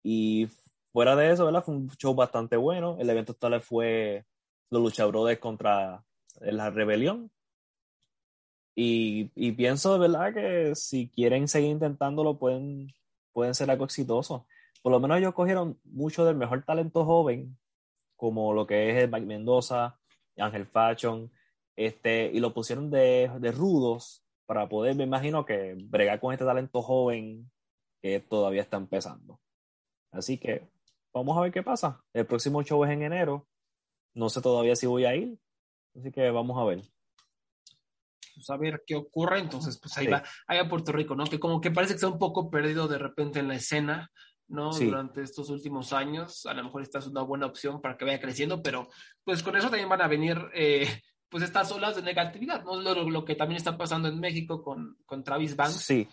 Y 0.03 0.49
fuera 0.93 1.17
de 1.17 1.33
eso, 1.33 1.45
¿verdad? 1.45 1.65
Fue 1.65 1.75
un 1.75 1.91
show 1.91 2.15
bastante 2.15 2.57
bueno. 2.57 2.97
El 2.99 3.11
evento 3.11 3.35
tal 3.35 3.61
fue 3.61 4.25
los 4.71 4.83
luchadores 4.83 5.39
contra 5.39 6.05
la 6.41 6.71
rebelión. 6.71 7.31
Y, 8.75 9.31
y 9.35 9.53
pienso 9.53 9.95
de 9.95 9.99
verdad 9.99 10.35
que 10.35 10.75
si 10.75 11.09
quieren 11.09 11.49
seguir 11.49 11.71
intentándolo, 11.71 12.39
pueden, 12.39 12.89
pueden 13.33 13.55
ser 13.55 13.71
algo 13.71 13.85
exitoso 13.85 14.47
por 14.87 14.93
lo 14.93 15.01
menos 15.01 15.19
ellos 15.19 15.35
cogieron 15.35 15.81
mucho 15.83 16.25
del 16.25 16.37
mejor 16.37 16.62
talento 16.62 17.05
joven, 17.05 17.59
como 18.15 18.55
lo 18.55 18.69
que 18.69 18.89
es 18.89 19.03
el 19.03 19.11
Mike 19.11 19.27
Mendoza, 19.27 19.99
Ángel 20.37 20.65
Fashion, 20.65 21.29
este, 21.77 22.31
y 22.33 22.41
lo 22.41 22.55
pusieron 22.55 22.91
de, 22.91 23.31
de, 23.39 23.53
rudos 23.53 24.25
para 24.47 24.69
poder, 24.69 24.97
me 24.97 25.05
imagino 25.05 25.45
que 25.45 25.75
bregar 25.79 26.19
con 26.21 26.33
este 26.33 26.45
talento 26.45 26.81
joven 26.83 27.51
que 28.01 28.21
todavía 28.21 28.62
está 28.62 28.79
empezando. 28.79 29.41
Así 30.11 30.39
que 30.39 30.69
vamos 31.12 31.37
a 31.37 31.43
ver 31.43 31.53
qué 31.53 31.62
pasa. 31.62 32.03
El 32.12 32.27
próximo 32.27 32.62
show 32.62 32.85
es 32.85 32.91
en 32.91 33.03
enero. 33.03 33.47
No 34.15 34.31
sé 34.31 34.41
todavía 34.41 34.77
si 34.77 34.87
voy 34.87 35.05
a 35.05 35.15
ir. 35.15 35.39
Así 35.95 36.11
que 36.11 36.31
vamos 36.31 36.59
a 36.59 36.65
ver. 36.65 36.83
Pues 38.35 38.49
a 38.51 38.57
ver 38.57 38.83
qué 38.87 38.95
ocurre. 38.95 39.41
Entonces, 39.41 39.79
pues 39.79 39.97
ahí 39.99 40.07
sí. 40.07 40.11
va, 40.12 40.23
ahí 40.47 40.59
a 40.59 40.69
Puerto 40.69 40.93
Rico, 40.93 41.15
¿no? 41.15 41.25
Que 41.25 41.39
como 41.41 41.61
que 41.61 41.71
parece 41.71 41.93
que 41.93 41.97
está 41.97 42.09
un 42.09 42.19
poco 42.19 42.51
perdido 42.51 42.89
de 42.89 42.99
repente 42.99 43.41
en 43.41 43.49
la 43.49 43.57
escena. 43.57 44.11
¿no? 44.49 44.73
Sí. 44.73 44.87
Durante 44.87 45.23
estos 45.23 45.51
últimos 45.51 45.93
años. 45.93 46.47
A 46.47 46.55
lo 46.55 46.65
mejor 46.65 46.83
esta 46.83 46.99
es 46.99 47.07
una 47.07 47.23
buena 47.23 47.47
opción 47.47 47.81
para 47.81 47.97
que 47.97 48.05
vaya 48.05 48.21
creciendo, 48.21 48.62
pero 48.62 48.89
pues 49.25 49.43
con 49.43 49.57
eso 49.57 49.69
también 49.69 49.89
van 49.89 50.03
a 50.03 50.09
venir 50.09 50.39
eh, 50.55 51.03
pues 51.29 51.43
estas 51.43 51.71
olas 51.73 51.97
de 51.97 52.03
negatividad, 52.03 52.65
¿no? 52.65 52.77
Lo, 52.81 53.09
lo, 53.09 53.25
que 53.25 53.35
también 53.35 53.57
está 53.57 53.77
pasando 53.77 54.09
en 54.09 54.21
México 54.21 54.62
con, 54.62 54.99
con 55.05 55.25
Travis 55.25 55.57
Banks. 55.57 55.75
Sí. 55.75 56.09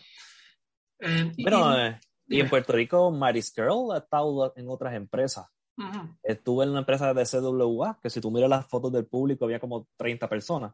Eh, 0.99 1.32
bueno, 1.38 1.78
y, 1.78 1.82
eh, 1.82 1.99
y, 2.28 2.39
en 2.39 2.49
Puerto 2.49 2.73
Rico, 2.73 3.12
Maris 3.12 3.54
Girl 3.54 3.91
ha 3.93 3.99
estado 3.99 4.54
en 4.56 4.69
otras 4.69 4.93
empresas. 4.95 5.47
Ujú. 5.78 6.17
Estuve 6.21 6.65
en 6.65 6.71
una 6.71 6.80
empresa 6.80 7.13
de 7.13 7.26
CWA, 7.26 7.99
que 8.02 8.10
si 8.10 8.21
tú 8.21 8.32
miras 8.32 8.49
las 8.49 8.67
fotos 8.67 8.91
del 8.91 9.06
público 9.06 9.45
había 9.45 9.60
como 9.60 9.88
30 9.97 10.30
personas, 10.30 10.73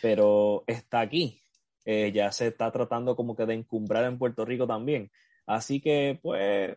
pero 0.00 0.64
está 0.66 1.00
aquí. 1.00 1.42
Eh, 1.84 2.12
ya 2.12 2.30
se 2.30 2.48
está 2.48 2.70
tratando 2.70 3.16
como 3.16 3.34
que 3.34 3.46
de 3.46 3.54
encumbrar 3.54 4.04
en 4.04 4.18
Puerto 4.18 4.44
Rico 4.44 4.66
también. 4.66 5.10
Así 5.48 5.80
que, 5.80 6.18
pues, 6.22 6.76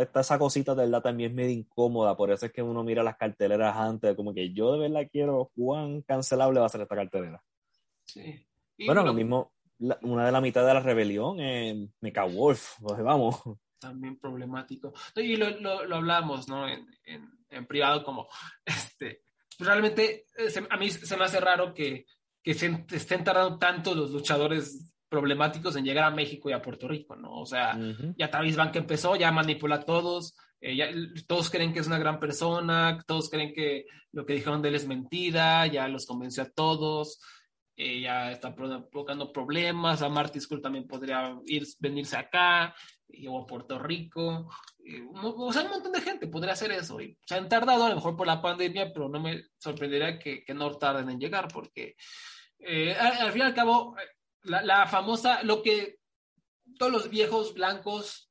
está 0.00 0.20
esa 0.20 0.38
cosita 0.38 0.74
de 0.74 0.84
verdad 0.84 1.02
también 1.02 1.30
es 1.30 1.36
medio 1.36 1.50
incómoda. 1.52 2.16
Por 2.16 2.30
eso 2.30 2.46
es 2.46 2.52
que 2.52 2.62
uno 2.62 2.82
mira 2.82 3.02
las 3.02 3.16
carteleras 3.16 3.76
antes, 3.76 4.14
como 4.16 4.32
que 4.34 4.52
yo 4.52 4.72
de 4.72 4.88
verdad 4.88 5.08
quiero 5.12 5.50
cuán 5.54 6.02
cancelable 6.02 6.60
va 6.60 6.66
a 6.66 6.70
ser 6.70 6.80
esta 6.80 6.96
cartelera. 6.96 7.42
sí. 8.04 8.42
Y 8.78 8.86
Bueno, 8.86 9.04
lo- 9.04 9.14
mismo, 9.14 9.52
la- 9.78 9.98
una 10.02 10.26
de 10.26 10.32
la 10.32 10.40
mitad 10.42 10.66
de 10.66 10.74
la 10.74 10.80
rebelión 10.80 11.40
en 11.40 11.94
Mecha 12.00 12.24
Wolf, 12.24 12.74
pues, 12.80 13.02
vamos. 13.02 13.40
también 13.78 14.18
problemático. 14.18 14.92
Y 15.16 15.36
lo, 15.36 15.48
lo, 15.60 15.84
lo 15.84 15.96
hablamos, 15.96 16.46
¿no? 16.48 16.68
En, 16.68 16.86
en, 17.04 17.26
en 17.48 17.66
privado, 17.66 18.02
como, 18.04 18.28
este, 18.66 19.22
realmente 19.58 20.26
eh, 20.36 20.50
se- 20.50 20.66
a 20.68 20.76
mí 20.76 20.90
se 20.90 21.16
me 21.16 21.24
hace 21.24 21.40
raro 21.40 21.72
que, 21.74 22.04
que 22.42 22.54
se 22.54 22.84
estén 22.92 23.24
tardando 23.24 23.58
tanto 23.58 23.94
los 23.94 24.10
luchadores 24.10 24.92
problemáticos 25.08 25.76
en 25.76 25.84
llegar 25.84 26.04
a 26.04 26.10
México 26.10 26.50
y 26.50 26.52
a 26.52 26.62
Puerto 26.62 26.88
Rico, 26.88 27.16
¿no? 27.16 27.32
O 27.40 27.46
sea, 27.46 27.76
Ujú. 27.76 28.14
ya 28.18 28.30
Travis 28.30 28.56
Bank 28.56 28.74
empezó, 28.76 29.16
ya 29.16 29.30
manipula 29.30 29.76
a 29.76 29.84
todos, 29.84 30.36
eh, 30.60 30.74
ya- 30.76 30.90
todos 31.26 31.50
creen 31.50 31.72
que 31.72 31.80
es 31.80 31.86
una 31.86 31.98
gran 31.98 32.18
persona, 32.18 33.02
todos 33.06 33.30
creen 33.30 33.52
que 33.54 33.84
lo 34.12 34.24
que 34.26 34.34
dijeron 34.34 34.62
de 34.62 34.70
él 34.70 34.74
es 34.74 34.86
mentira, 34.86 35.66
ya 35.66 35.86
los 35.88 36.06
convenció 36.06 36.42
a 36.42 36.50
todos, 36.50 37.20
eh, 37.76 38.00
ya 38.00 38.32
está 38.32 38.54
pro- 38.54 38.88
provocando 38.88 39.30
problemas, 39.32 40.00
a 40.02 40.08
Marty 40.08 40.40
Skull 40.40 40.62
también 40.62 40.86
podría 40.86 41.36
ir, 41.46 41.64
venirse 41.78 42.16
acá, 42.16 42.74
o 43.28 43.40
a 43.42 43.46
Puerto 43.46 43.78
Rico, 43.78 44.48
o 45.12 45.52
sea, 45.52 45.62
un 45.62 45.70
montón 45.70 45.92
de 45.92 46.00
gente 46.00 46.26
podría 46.26 46.54
hacer 46.54 46.72
eso, 46.72 47.00
y 47.00 47.16
se 47.24 47.34
han 47.36 47.48
tardado 47.48 47.84
a 47.84 47.90
lo 47.90 47.94
mejor 47.96 48.16
por 48.16 48.26
la 48.26 48.40
pandemia, 48.40 48.92
pero 48.92 49.08
no 49.08 49.20
me 49.20 49.42
sorprendería 49.58 50.18
que, 50.18 50.42
que 50.42 50.54
no 50.54 50.70
tarden 50.76 51.10
en 51.10 51.20
llegar, 51.20 51.48
porque 51.52 51.94
eh, 52.58 52.94
al, 52.98 53.12
al 53.26 53.32
fin 53.32 53.42
y 53.42 53.44
al 53.44 53.54
cabo, 53.54 53.94
eh, 53.98 54.02
la, 54.46 54.62
la 54.62 54.86
famosa, 54.86 55.42
lo 55.42 55.62
que 55.62 55.98
todos 56.78 56.90
los 56.92 57.10
viejos 57.10 57.54
blancos 57.54 58.30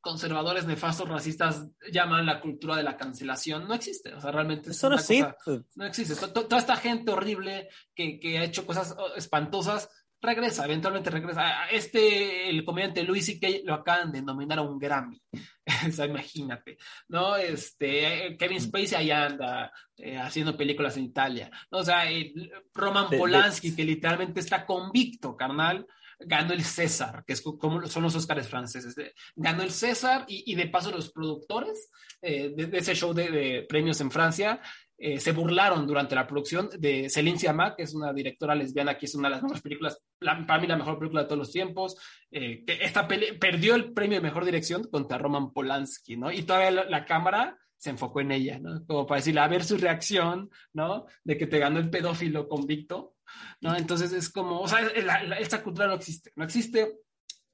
conservadores, 0.00 0.66
nefastos, 0.66 1.08
racistas 1.08 1.66
llaman 1.92 2.26
la 2.26 2.40
cultura 2.40 2.76
de 2.76 2.84
la 2.84 2.96
cancelación, 2.96 3.66
no 3.66 3.74
existe. 3.74 4.14
O 4.14 4.20
sea, 4.20 4.30
realmente 4.30 4.70
es 4.70 4.76
Eso 4.76 4.88
no 4.88 4.96
cosa- 4.96 5.14
existe. 5.36 5.64
no 5.74 5.84
existe. 5.84 6.14
To- 6.14 6.32
to- 6.32 6.46
Toda 6.46 6.60
esta 6.60 6.76
gente 6.76 7.10
horrible 7.10 7.68
que, 7.94 8.20
que 8.20 8.38
ha 8.38 8.44
hecho 8.44 8.64
cosas 8.66 8.94
oh, 8.96 9.14
espantosas 9.16 9.88
regresa, 10.20 10.64
eventualmente 10.64 11.10
regresa. 11.10 11.42
A- 11.42 11.64
a 11.64 11.70
Este, 11.70 12.48
el 12.50 12.64
comediante 12.64 13.02
Luis 13.04 13.26
C.K. 13.26 13.48
lo 13.64 13.74
acaban 13.74 14.12
de 14.12 14.22
nominar 14.22 14.58
a 14.58 14.62
un 14.62 14.78
Grammy. 14.78 15.20
o 15.88 15.92
sea, 15.92 16.06
imagínate, 16.06 16.78
¿no? 17.08 17.36
Este, 17.36 18.26
eh, 18.28 18.36
Kevin 18.36 18.60
Spacey 18.60 18.94
allá 18.98 19.26
anda 19.26 19.72
eh, 19.96 20.16
haciendo 20.18 20.56
películas 20.56 20.96
en 20.96 21.04
Italia. 21.04 21.50
¿no? 21.70 21.78
O 21.78 21.84
sea, 21.84 22.04
Roman 22.74 23.08
De- 23.10 23.16
de- 23.16 23.20
Polanski, 23.20 23.74
que 23.74 23.84
literalmente 23.84 24.40
está 24.40 24.64
convicto, 24.66 25.36
carnal, 25.36 25.86
ganó 26.18 26.54
el 26.54 26.64
César, 26.64 27.24
que 27.26 27.34
es 27.34 27.42
co- 27.42 27.58
como 27.58 27.86
son 27.86 28.02
los 28.02 28.16
Óscares 28.16 28.48
franceses. 28.48 28.94
de- 28.94 29.12
Ganó 29.34 29.62
el 29.62 29.70
César 29.70 30.24
y, 30.28 30.50
y 30.50 30.54
de 30.54 30.68
paso 30.68 30.90
los 30.90 31.12
productores 31.12 31.90
eh, 32.22 32.52
de, 32.56 32.66
de 32.66 32.78
ese 32.78 32.94
show 32.94 33.12
de, 33.12 33.30
de 33.30 33.66
premios 33.68 34.00
en 34.00 34.10
Francia 34.10 34.60
eh, 34.98 35.20
se 35.20 35.32
burlaron 35.32 35.86
durante 35.86 36.14
la 36.14 36.26
producción 36.26 36.70
de 36.78 37.08
Céline 37.10 37.38
Sciamma, 37.38 37.76
que 37.76 37.82
es 37.82 37.94
una 37.94 38.12
directora 38.12 38.54
lesbiana 38.54 38.96
que 38.96 39.06
es 39.06 39.14
una 39.14 39.28
de 39.28 39.34
las 39.34 39.42
mejores 39.42 39.62
películas, 39.62 39.98
la- 40.20 40.46
para 40.46 40.60
mí 40.60 40.66
la 40.66 40.76
mejor 40.76 40.98
película 40.98 41.22
de 41.22 41.28
todos 41.28 41.38
los 41.38 41.52
tiempos. 41.52 41.96
eh, 42.30 42.64
que 42.66 42.78
esta 42.84 43.06
perdió 43.08 43.74
el 43.74 43.92
premio 43.92 44.18
de 44.18 44.22
mejor 44.22 44.44
dirección 44.44 44.84
contra 44.90 45.16
Roman 45.18 45.52
Polanski, 45.52 46.16
¿no? 46.16 46.30
Y 46.32 46.42
todavía 46.42 46.70
la, 46.70 47.04
cámara 47.04 47.56
se 47.78 47.90
enfocó 47.90 48.20
en 48.20 48.32
ella, 48.32 48.58
¿no? 48.58 48.84
Como 48.86 49.06
para 49.06 49.20
decirle, 49.20 49.40
a 49.40 49.48
ver 49.48 49.64
su 49.64 49.76
reacción, 49.78 50.50
¿no? 50.72 51.06
De 51.24 51.36
que 51.36 51.46
te 51.46 51.58
ganó 51.58 51.78
el 51.78 51.90
pedófilo 51.90 52.48
convicto, 52.48 53.14
¿no? 53.60 53.76
Entonces 53.76 54.12
es 54.12 54.30
como, 54.30 54.60
o 54.60 54.68
sea, 54.68 54.80
la- 55.02 55.38
esta 55.38 55.62
cultura 55.62 55.86
no 55.86 55.94
existe, 55.94 56.32
no 56.36 56.44
existe. 56.44 56.94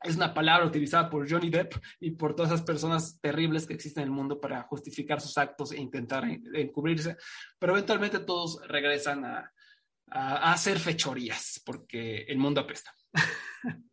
Es 0.05 0.17
una 0.17 0.35
palabra 0.35 0.67
utilizada 0.67 1.09
por 1.09 1.31
Johnny 1.31 1.51
Depp 1.51 1.75
y 2.01 2.13
por 2.13 2.35
todas 2.35 2.53
esas 2.53 2.65
personas 2.67 3.21
terribles 3.21 3.67
que 3.67 3.75
existen 3.75 4.03
en 4.03 4.09
el 4.09 4.15
mundo 4.15 4.41
para 4.41 4.63
justificar 4.63 5.21
sus 5.21 5.37
actos 5.39 5.73
e 5.73 5.81
intentar 5.81 6.25
en- 6.25 6.45
encubrirse, 6.55 7.17
pero 7.59 7.73
eventualmente 7.75 8.19
todos 8.21 8.61
regresan 8.69 9.25
a, 9.25 9.53
a- 10.11 10.53
hacer 10.53 10.79
fechorías 10.79 11.61
porque 11.65 12.23
el 12.29 12.39
mundo 12.39 12.61
apesta. 12.61 12.93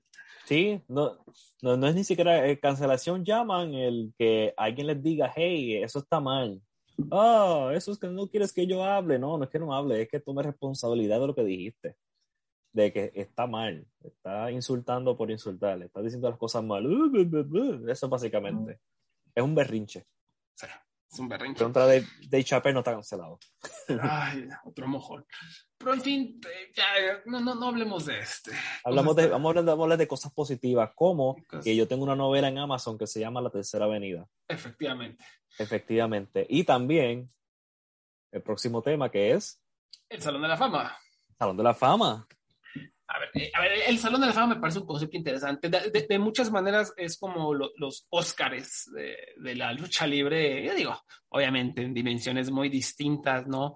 Sí, 0.46 0.82
no, 0.88 1.24
no, 1.62 1.78
no 1.78 1.88
es 1.88 1.94
ni 1.94 2.04
siquiera 2.04 2.48
eh, 2.48 2.60
cancelación, 2.60 3.24
llaman 3.24 3.76
el 3.76 4.12
que 4.18 4.52
alguien 4.58 4.88
les 4.88 5.04
diga, 5.04 5.32
hey, 5.36 5.76
eso 5.84 6.00
está 6.00 6.20
mal. 6.20 6.60
Ah, 7.12 7.70
eso 7.76 7.92
es 7.92 8.00
que 8.00 8.08
no 8.08 8.28
quieres 8.28 8.52
que 8.52 8.66
yo 8.66 8.84
hable. 8.84 9.20
No, 9.20 9.38
no 9.38 9.44
es 9.44 9.50
que 9.52 9.60
no 9.60 9.72
hable, 9.76 10.02
es 10.02 10.10
que 10.10 10.20
tome 10.20 10.42
responsabilidad 10.42 11.20
de 11.20 11.28
lo 11.28 11.36
que 11.36 11.44
dijiste. 11.44 11.96
De 12.72 12.94
que 12.94 13.12
está 13.16 13.48
mal, 13.48 13.88
está 14.04 14.52
insultando 14.52 15.18
por 15.18 15.32
insultar, 15.32 15.78
le 15.78 15.86
está 15.86 16.02
diciendo 16.02 16.30
las 16.30 16.38
cosas 16.38 16.64
mal. 16.64 16.86
Eso 17.88 18.10
básicamente. 18.10 18.80
Es 19.34 19.44
un 19.44 19.56
berrinche. 19.56 20.06
Es 21.12 21.20
un 21.20 21.28
berrinche. 21.28 21.64
Contra 21.64 21.88
de, 21.88 22.06
de 22.28 22.44
Chappelle 22.44 22.74
no 22.74 22.82
está 22.82 22.92
cancelado. 22.92 23.40
Ay, 24.02 24.48
otro 24.64 24.88
mojón. 24.88 25.26
Pero 25.80 25.94
en 25.94 26.02
fin, 26.02 26.42
eh, 26.46 26.72
ya, 26.76 26.86
no, 27.26 27.40
no, 27.40 27.56
no 27.56 27.70
hablemos 27.70 28.06
de 28.06 28.20
este. 28.20 28.52
Hablamos 28.84 29.16
de, 29.16 29.28
vamos, 29.28 29.48
a 29.48 29.50
hablar 29.50 29.64
de, 29.64 29.72
vamos 29.72 29.82
a 29.82 29.86
hablar 29.86 29.98
de 29.98 30.08
cosas 30.08 30.32
positivas, 30.32 30.92
como 30.94 31.38
que 31.64 31.76
yo 31.76 31.88
tengo 31.88 32.04
una 32.04 32.16
novela 32.16 32.50
en 32.50 32.60
Amazon 32.60 32.98
que 32.98 33.08
se 33.08 33.20
llama 33.20 33.42
La 33.42 33.50
Tercera 33.50 33.86
Avenida. 33.86 34.28
Efectivamente. 34.48 35.26
Efectivamente. 35.58 36.46
Y 36.48 36.64
también 36.64 37.28
el 38.32 38.44
próximo 38.44 38.84
tema 38.84 39.10
que 39.10 39.32
es 39.32 39.64
El 40.10 40.22
Salón 40.22 40.44
de 40.44 40.50
la 40.50 40.58
Fama. 40.58 40.96
Salón 41.38 41.58
de 41.58 41.64
la 41.64 41.74
Fama. 41.74 42.28
A 43.12 43.18
ver, 43.20 43.30
eh, 43.34 43.52
a 43.56 43.62
ver, 43.62 43.72
el 43.88 43.98
Salón 43.98 44.22
de 44.22 44.28
la 44.28 44.34
Fama 44.34 44.54
me 44.56 44.62
parece 44.62 44.80
un 44.80 44.86
concepto 44.86 45.18
interesante. 45.18 45.68
De, 45.70 46.20
muchas 46.20 46.52
maneras 46.52 46.94
es 46.96 47.18
como 47.18 47.54
lo- 47.56 47.72
los 47.78 48.06
Óscares 48.10 48.88
de 49.38 49.56
la 49.56 49.74
lucha 49.74 50.06
libre, 50.06 50.64
yo 50.64 50.76
digo, 50.76 51.02
obviamente 51.30 51.82
en 51.82 51.94
dimensiones 51.94 52.52
muy 52.52 52.70
distintas, 52.70 53.48
¿no? 53.48 53.74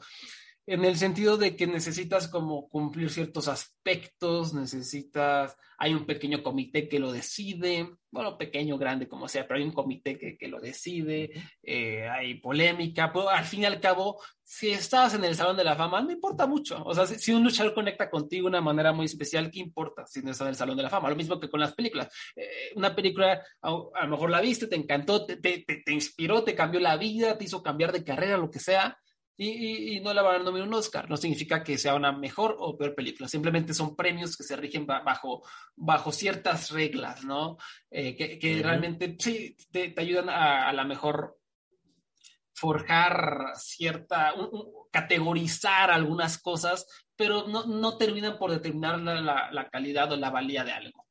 En 0.66 0.86
el 0.86 0.96
sentido 0.98 1.36
de 1.38 1.58
que 1.58 1.68
necesitas 1.68 2.30
como 2.30 2.70
cumplir 2.70 3.10
ciertos 3.10 3.50
aspectos, 3.50 4.54
necesitas, 4.54 5.58
hay 5.78 5.94
un 5.94 6.06
pequeño 6.06 6.42
comité 6.42 6.88
que 6.88 7.00
lo 7.00 7.12
decide, 7.12 7.90
bueno, 8.12 8.38
pequeño, 8.38 8.78
grande, 8.78 9.10
como 9.10 9.28
sea, 9.28 9.46
pero 9.46 9.60
hay 9.60 9.66
un 9.66 9.74
comité 9.74 10.18
que, 10.18 10.38
que 10.38 10.48
lo 10.48 10.62
decide, 10.62 11.32
eh, 11.62 12.08
hay 12.08 12.36
polémica, 12.36 13.12
pero 13.12 13.28
al 13.28 13.44
fin 13.44 13.64
y 13.64 13.66
al 13.66 13.82
cabo, 13.82 14.22
si 14.42 14.70
estás 14.70 15.16
en 15.16 15.26
el 15.26 15.36
Salón 15.36 15.58
de 15.58 15.66
la 15.66 15.76
Fama, 15.76 16.00
no 16.00 16.12
importa 16.12 16.48
mucho. 16.48 16.82
O 16.86 16.94
sea, 16.94 17.08
si, 17.08 17.16
si 17.16 17.34
un 17.34 17.44
luchador 17.44 17.74
conecta 17.74 18.10
contigo 18.10 18.46
de 18.46 18.52
una 18.52 18.62
manera 18.62 18.94
muy 18.94 19.08
especial, 19.08 19.52
¿qué 19.52 19.60
importa 19.60 20.06
si 20.06 20.22
no 20.22 20.32
está 20.32 20.46
en 20.46 20.52
el 20.52 20.56
Salón 20.56 20.78
de 20.78 20.84
la 20.84 20.90
Fama? 20.90 21.10
Lo 21.10 21.18
mismo 21.18 21.42
que 21.42 21.50
con 21.50 21.60
las 21.60 21.74
películas. 21.74 22.08
Eh, 22.38 22.72
una 22.76 22.96
película, 22.96 23.42
a, 23.62 23.70
a 23.96 24.06
lo 24.06 24.12
mejor 24.12 24.30
la 24.30 24.40
viste, 24.40 24.68
te 24.68 24.78
encantó, 24.78 25.26
te, 25.26 25.36
te, 25.38 25.66
te, 25.68 25.82
te 25.84 25.92
inspiró, 25.92 26.46
te 26.46 26.56
cambió 26.56 26.80
la 26.80 26.96
vida, 26.96 27.38
te 27.38 27.44
hizo 27.44 27.62
cambiar 27.62 27.92
de 27.92 28.06
carrera, 28.06 28.38
lo 28.38 28.50
que 28.50 28.60
sea. 28.60 28.98
Y, 29.36 29.50
y, 29.50 29.98
y, 29.98 30.00
no 30.00 30.14
le 30.14 30.22
van 30.22 30.42
a 30.42 30.44
nominar 30.44 30.68
un 30.68 30.76
Oscar. 30.76 31.10
No 31.10 31.18
significa 31.18 31.64
que 31.64 31.78
sea 31.80 31.96
una 31.96 32.12
mejor 32.12 32.56
o 32.60 32.78
peor 32.78 32.94
película. 32.94 33.28
Simplemente 33.28 33.74
son 33.74 33.96
premios 33.96 34.38
que 34.38 34.44
se 34.44 34.56
rigen 34.56 34.86
bajo, 34.86 35.42
bajo 35.76 36.12
ciertas 36.12 36.70
reglas, 36.70 37.24
¿no? 37.24 37.58
Eh, 37.90 38.16
que, 38.16 38.38
que 38.38 38.56
uh 38.56 38.60
-huh. 38.60 38.64
realmente 38.64 39.16
sí 39.20 39.58
te, 39.72 39.90
te 39.90 40.02
ayudan 40.02 40.30
a, 40.30 40.70
a, 40.70 40.74
la 40.74 40.84
mejor 40.84 41.40
forjar 42.54 43.54
cierta, 43.56 44.34
un, 44.36 44.50
un, 44.52 44.72
categorizar 44.92 45.90
algunas 45.90 46.38
cosas, 46.38 46.86
pero 47.16 47.48
no, 47.48 47.66
no 47.66 47.98
terminan 47.98 48.38
por 48.38 48.52
determinar 48.52 49.00
la, 49.00 49.20
la, 49.20 49.52
la, 49.52 49.70
calidad 49.70 50.12
o 50.12 50.16
la 50.16 50.30
valía 50.30 50.64
de 50.64 50.74
algo. 50.74 51.08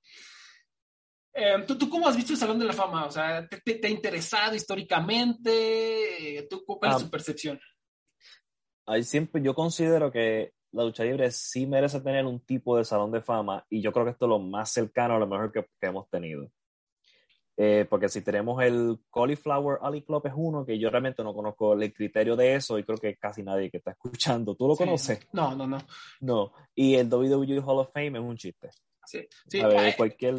Eh, 1.34 1.64
¿tú, 1.66 1.76
¿tú, 1.76 1.88
cómo 1.88 2.06
has 2.06 2.16
visto 2.16 2.34
el 2.34 2.38
Salón 2.38 2.58
de 2.58 2.66
la 2.66 2.72
Fama? 2.72 3.06
O 3.06 3.10
sea, 3.10 3.48
¿te, 3.48 3.60
te, 3.60 3.74
te 3.76 3.86
ha 3.88 3.90
interesado 3.90 4.54
históricamente? 4.54 6.46
¿Tú, 6.48 6.62
¿Cuál 6.64 6.92
es 6.92 6.98
tu 6.98 7.10
percepción? 7.10 7.58
Ahí 8.92 9.04
siempre 9.04 9.40
yo 9.40 9.54
considero 9.54 10.12
que 10.12 10.52
la 10.72 10.84
lucha 10.84 11.02
libre 11.02 11.30
sí 11.30 11.66
merece 11.66 12.00
tener 12.02 12.26
un 12.26 12.40
tipo 12.40 12.76
de 12.76 12.84
salón 12.84 13.10
de 13.10 13.22
fama 13.22 13.64
y 13.70 13.80
yo 13.80 13.90
creo 13.90 14.04
que 14.04 14.10
esto 14.10 14.26
es 14.26 14.28
lo 14.28 14.38
más 14.38 14.70
cercano 14.70 15.14
a 15.14 15.18
lo 15.18 15.26
mejor 15.26 15.50
que, 15.50 15.64
que 15.80 15.86
hemos 15.86 16.10
tenido. 16.10 16.50
Eh, 17.56 17.86
porque 17.88 18.10
si 18.10 18.20
tenemos 18.20 18.62
el 18.62 18.98
Cauliflower 19.10 19.78
Alley 19.80 20.02
Club 20.02 20.26
es 20.26 20.32
uno 20.36 20.66
que 20.66 20.78
yo 20.78 20.90
realmente 20.90 21.22
no 21.22 21.32
conozco 21.32 21.72
el 21.72 21.90
criterio 21.94 22.36
de 22.36 22.56
eso 22.56 22.78
y 22.78 22.84
creo 22.84 22.98
que 22.98 23.16
casi 23.16 23.42
nadie 23.42 23.70
que 23.70 23.78
está 23.78 23.92
escuchando. 23.92 24.54
¿Tú 24.54 24.68
lo 24.68 24.74
sí, 24.74 24.84
conoces? 24.84 25.20
No, 25.32 25.54
no, 25.54 25.66
no. 25.66 25.78
No. 26.20 26.52
Y 26.74 26.94
el 26.96 27.10
WWE 27.10 27.60
Hall 27.60 27.78
of 27.78 27.92
Fame 27.94 28.18
es 28.18 28.24
un 28.24 28.36
chiste. 28.36 28.68
Sí, 29.06 29.26
sí. 29.48 29.60
A 29.60 29.68
ver, 29.68 29.96
cualquier... 29.96 30.34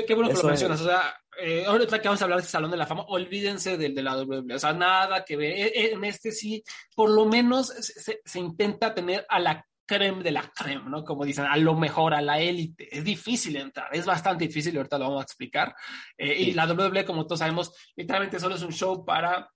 Qué, 0.00 0.06
qué, 0.06 0.14
bueno 0.14 0.30
que 0.30 0.36
lo 0.36 0.44
mencionas. 0.44 0.80
Es... 0.80 0.86
O 0.86 0.88
sea, 0.88 1.14
eh, 1.38 1.64
ahorita 1.66 2.00
que 2.00 2.08
vamos 2.08 2.20
a 2.20 2.24
hablar 2.24 2.40
de 2.40 2.46
Salón 2.46 2.70
de 2.70 2.76
la 2.76 2.86
Fama, 2.86 3.04
olvídense 3.08 3.76
del 3.76 3.94
de 3.94 4.02
la 4.02 4.16
WWE. 4.16 4.54
O 4.54 4.58
sea, 4.58 4.72
nada 4.72 5.24
que 5.24 5.36
ver. 5.36 5.52
E, 5.52 5.92
en 5.92 6.04
este 6.04 6.32
sí, 6.32 6.62
por 6.94 7.10
lo 7.10 7.26
menos 7.26 7.68
se, 7.68 8.20
se 8.24 8.38
intenta 8.38 8.94
tener 8.94 9.24
a 9.28 9.38
la 9.38 9.66
creme 9.86 10.22
de 10.22 10.32
la 10.32 10.50
creme, 10.54 10.90
¿no? 10.90 11.04
Como 11.04 11.24
dicen, 11.24 11.46
a 11.46 11.56
lo 11.56 11.74
mejor, 11.74 12.12
a 12.12 12.20
la 12.20 12.40
élite. 12.40 12.88
Es 12.94 13.04
difícil 13.04 13.56
entrar, 13.56 13.88
es 13.94 14.04
bastante 14.04 14.46
difícil 14.46 14.74
y 14.74 14.76
ahorita 14.76 14.98
lo 14.98 15.04
vamos 15.06 15.20
a 15.20 15.24
explicar. 15.24 15.74
Eh, 16.18 16.34
sí. 16.36 16.50
Y 16.50 16.52
la 16.52 16.66
WWE, 16.66 17.04
como 17.04 17.26
todos 17.26 17.38
sabemos, 17.38 17.72
literalmente 17.94 18.40
solo 18.40 18.56
es 18.56 18.62
un 18.62 18.72
show 18.72 19.04
para 19.04 19.50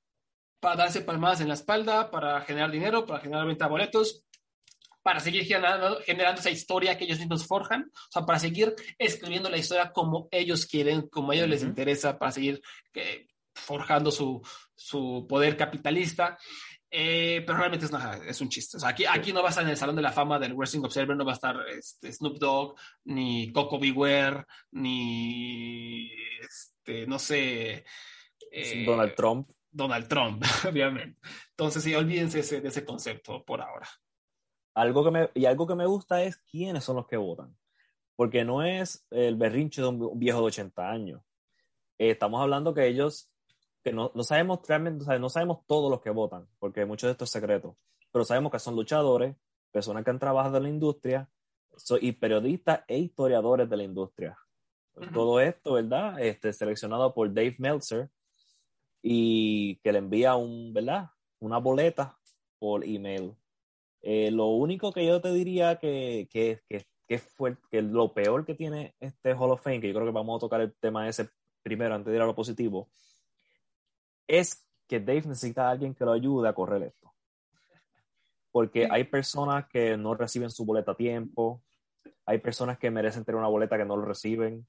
para 0.61 0.77
darse 0.77 1.01
palmadas 1.01 1.41
en 1.41 1.49
la 1.49 1.55
espalda, 1.55 2.11
para 2.11 2.43
generar 2.43 2.71
dinero, 2.71 3.07
para 3.07 3.21
generar 3.21 3.47
venta 3.47 3.65
de 3.65 3.71
boletos, 3.71 4.25
para 5.03 5.21
seguir 5.21 5.45
generando, 5.45 6.01
generando, 6.05 6.41
esa 6.41 6.51
historia 6.51 6.97
que 6.97 7.05
ellos 7.05 7.19
mismos 7.19 7.47
forjan, 7.47 7.91
o 7.93 8.13
sea, 8.13 8.27
para 8.27 8.39
seguir 8.39 8.75
escribiendo 8.99 9.49
la 9.49 9.59
historia 9.59 9.93
como 9.93 10.29
ellos 10.31 10.67
quieren, 10.67 11.09
como 11.09 11.33
a 11.33 11.35
ellos 11.35 11.49
les 11.49 11.63
interesa, 11.63 12.19
para 12.19 12.33
seguir 12.33 12.61
eh, 12.95 13.27
forjando 13.55 14.11
su, 14.11 14.43
su, 14.75 15.27
poder 15.29 15.57
capitalista. 15.57 16.39
Eh, 16.93 17.45
pero 17.47 17.59
realmente 17.59 17.87
es, 18.27 18.41
un 18.41 18.49
chiste. 18.49 18.77
O 18.77 18.81
sea, 18.81 18.89
aquí, 18.89 19.05
aquí 19.07 19.33
no 19.33 19.43
va 19.43 19.49
a 19.49 19.51
estar 19.51 19.63
en 19.63 19.71
el 19.71 19.77
Salón 19.77 19.95
de 19.95 20.03
la 20.03 20.11
Fama 20.11 20.41
del 20.41 20.55
Wrestling 20.55 20.83
Observer, 20.83 21.17
no 21.17 21.25
va 21.25 21.33
a 21.33 21.35
estar 21.37 21.57
este, 21.69 22.13
Snoop 22.13 22.39
Dogg, 22.39 22.75
ni 23.05 23.53
Coco 23.53 23.79
Beware, 23.79 24.45
ni, 24.73 26.11
este, 26.41 27.07
no 27.07 27.19
sé... 27.19 27.85
Eh, 28.51 28.85
Donald 28.85 29.15
Trump. 29.15 29.49
Donald 29.71 30.09
Trump, 30.09 30.45
obviamente. 30.69 31.21
Entonces, 31.51 31.83
sí, 31.83 31.95
olvídense 31.95 32.41
ese, 32.41 32.61
de 32.61 32.69
ese 32.69 32.85
concepto 32.85 33.45
por 33.45 33.61
ahora. 33.61 33.89
Algo 34.75 35.05
que 35.05 35.11
me, 35.11 35.31
y 35.35 35.45
algo 35.47 35.67
que 35.67 35.75
me 35.75 35.87
gusta 35.87 36.23
es 36.23 36.37
quiénes 36.37 36.85
son 36.85 36.97
los 36.97 37.07
que 37.07 37.17
votan. 37.17 37.57
Porque 38.17 38.45
no 38.45 38.63
es 38.63 39.07
el 39.11 39.37
berrinche 39.37 39.83
de 39.83 39.89
un 39.89 40.19
viejo 40.19 40.41
de 40.41 40.47
80 40.47 40.91
años. 40.91 41.23
Eh, 41.99 42.11
estamos 42.11 42.41
hablando 42.41 42.75
que 42.75 42.87
ellos, 42.87 43.31
que 43.83 43.93
no, 43.93 44.13
no 44.15 44.23
sabemos 44.23 44.61
realmente, 44.67 45.19
no 45.19 45.29
sabemos 45.29 45.67
todos 45.67 45.91
los 45.91 46.01
que 46.01 46.11
votan, 46.11 46.47
porque 46.59 46.85
muchos 46.85 47.09
de 47.09 47.13
estos 47.13 47.29
es 47.29 47.33
secreto, 47.33 47.77
pero 48.13 48.25
sabemos 48.25 48.53
que 48.53 48.59
son 48.59 48.77
luchadores, 48.77 49.37
personas 49.71 50.05
que 50.05 50.11
han 50.11 50.19
trabajado 50.19 50.57
en 50.59 50.63
la 50.65 50.69
industria, 50.69 51.29
y 52.01 52.13
periodistas 52.13 52.83
e 52.89 52.99
historiadores 52.99 53.69
de 53.69 53.77
la 53.77 53.83
industria. 53.83 54.39
Todo 55.15 55.41
esto, 55.41 55.75
¿verdad? 55.75 56.21
Este, 56.21 56.53
seleccionado 56.53 57.15
por 57.15 57.33
Dave 57.33 57.57
Meltzer 57.59 58.11
y 59.03 59.77
que 59.77 59.93
le 59.93 59.99
envía 59.99 60.35
un, 60.35 60.73
¿verdad? 60.75 61.11
Una 61.39 61.59
boleta 61.59 62.19
por 62.59 62.85
email. 62.85 63.35
Eh, 64.03 64.31
lo 64.31 64.47
único 64.47 64.93
que 64.93 65.07
yo 65.07 65.21
te 65.21 65.33
diría 65.33 65.79
que, 65.79 66.29
que, 66.31 66.61
que, 66.69 66.87
que 67.07 67.19
fue 67.19 67.57
que 67.71 67.83
lo 67.83 68.15
peor 68.15 68.47
que 68.47 68.55
tiene 68.55 68.95
este 69.01 69.35
Hall 69.35 69.51
of 69.51 69.63
Fame, 69.63 69.81
que 69.81 69.89
yo 69.89 69.95
creo 69.95 70.07
que 70.07 70.13
vamos 70.13 70.37
a 70.37 70.41
tocar 70.41 70.61
el 70.61 70.73
tema 70.75 71.09
ese 71.09 71.29
primero 71.63 71.95
antes 71.95 72.11
de 72.11 72.17
ir 72.17 72.23
a 72.23 72.27
lo 72.27 72.35
positivo, 72.35 72.89
es 74.27 74.67
que 74.87 75.01
Dave 75.01 75.23
necesita 75.27 75.69
a 75.69 75.71
alguien 75.71 75.95
que 75.95 76.05
lo 76.05 76.13
ayude 76.13 76.49
a 76.49 76.53
correr 76.53 76.85
esto. 76.85 77.13
Porque 78.53 78.89
hay 78.91 79.05
personas 79.05 79.69
que 79.69 79.97
no 79.97 80.15
reciben 80.15 80.51
su 80.51 80.65
boleta 80.65 80.93
a 80.93 80.97
tiempo, 80.97 81.63
hay 82.25 82.39
personas 82.39 82.79
que 82.79 82.91
merecen 82.91 83.25
tener 83.25 83.39
una 83.39 83.49
boleta 83.49 83.77
que 83.77 83.85
no 83.85 83.97
lo 83.97 84.05
reciben, 84.05 84.67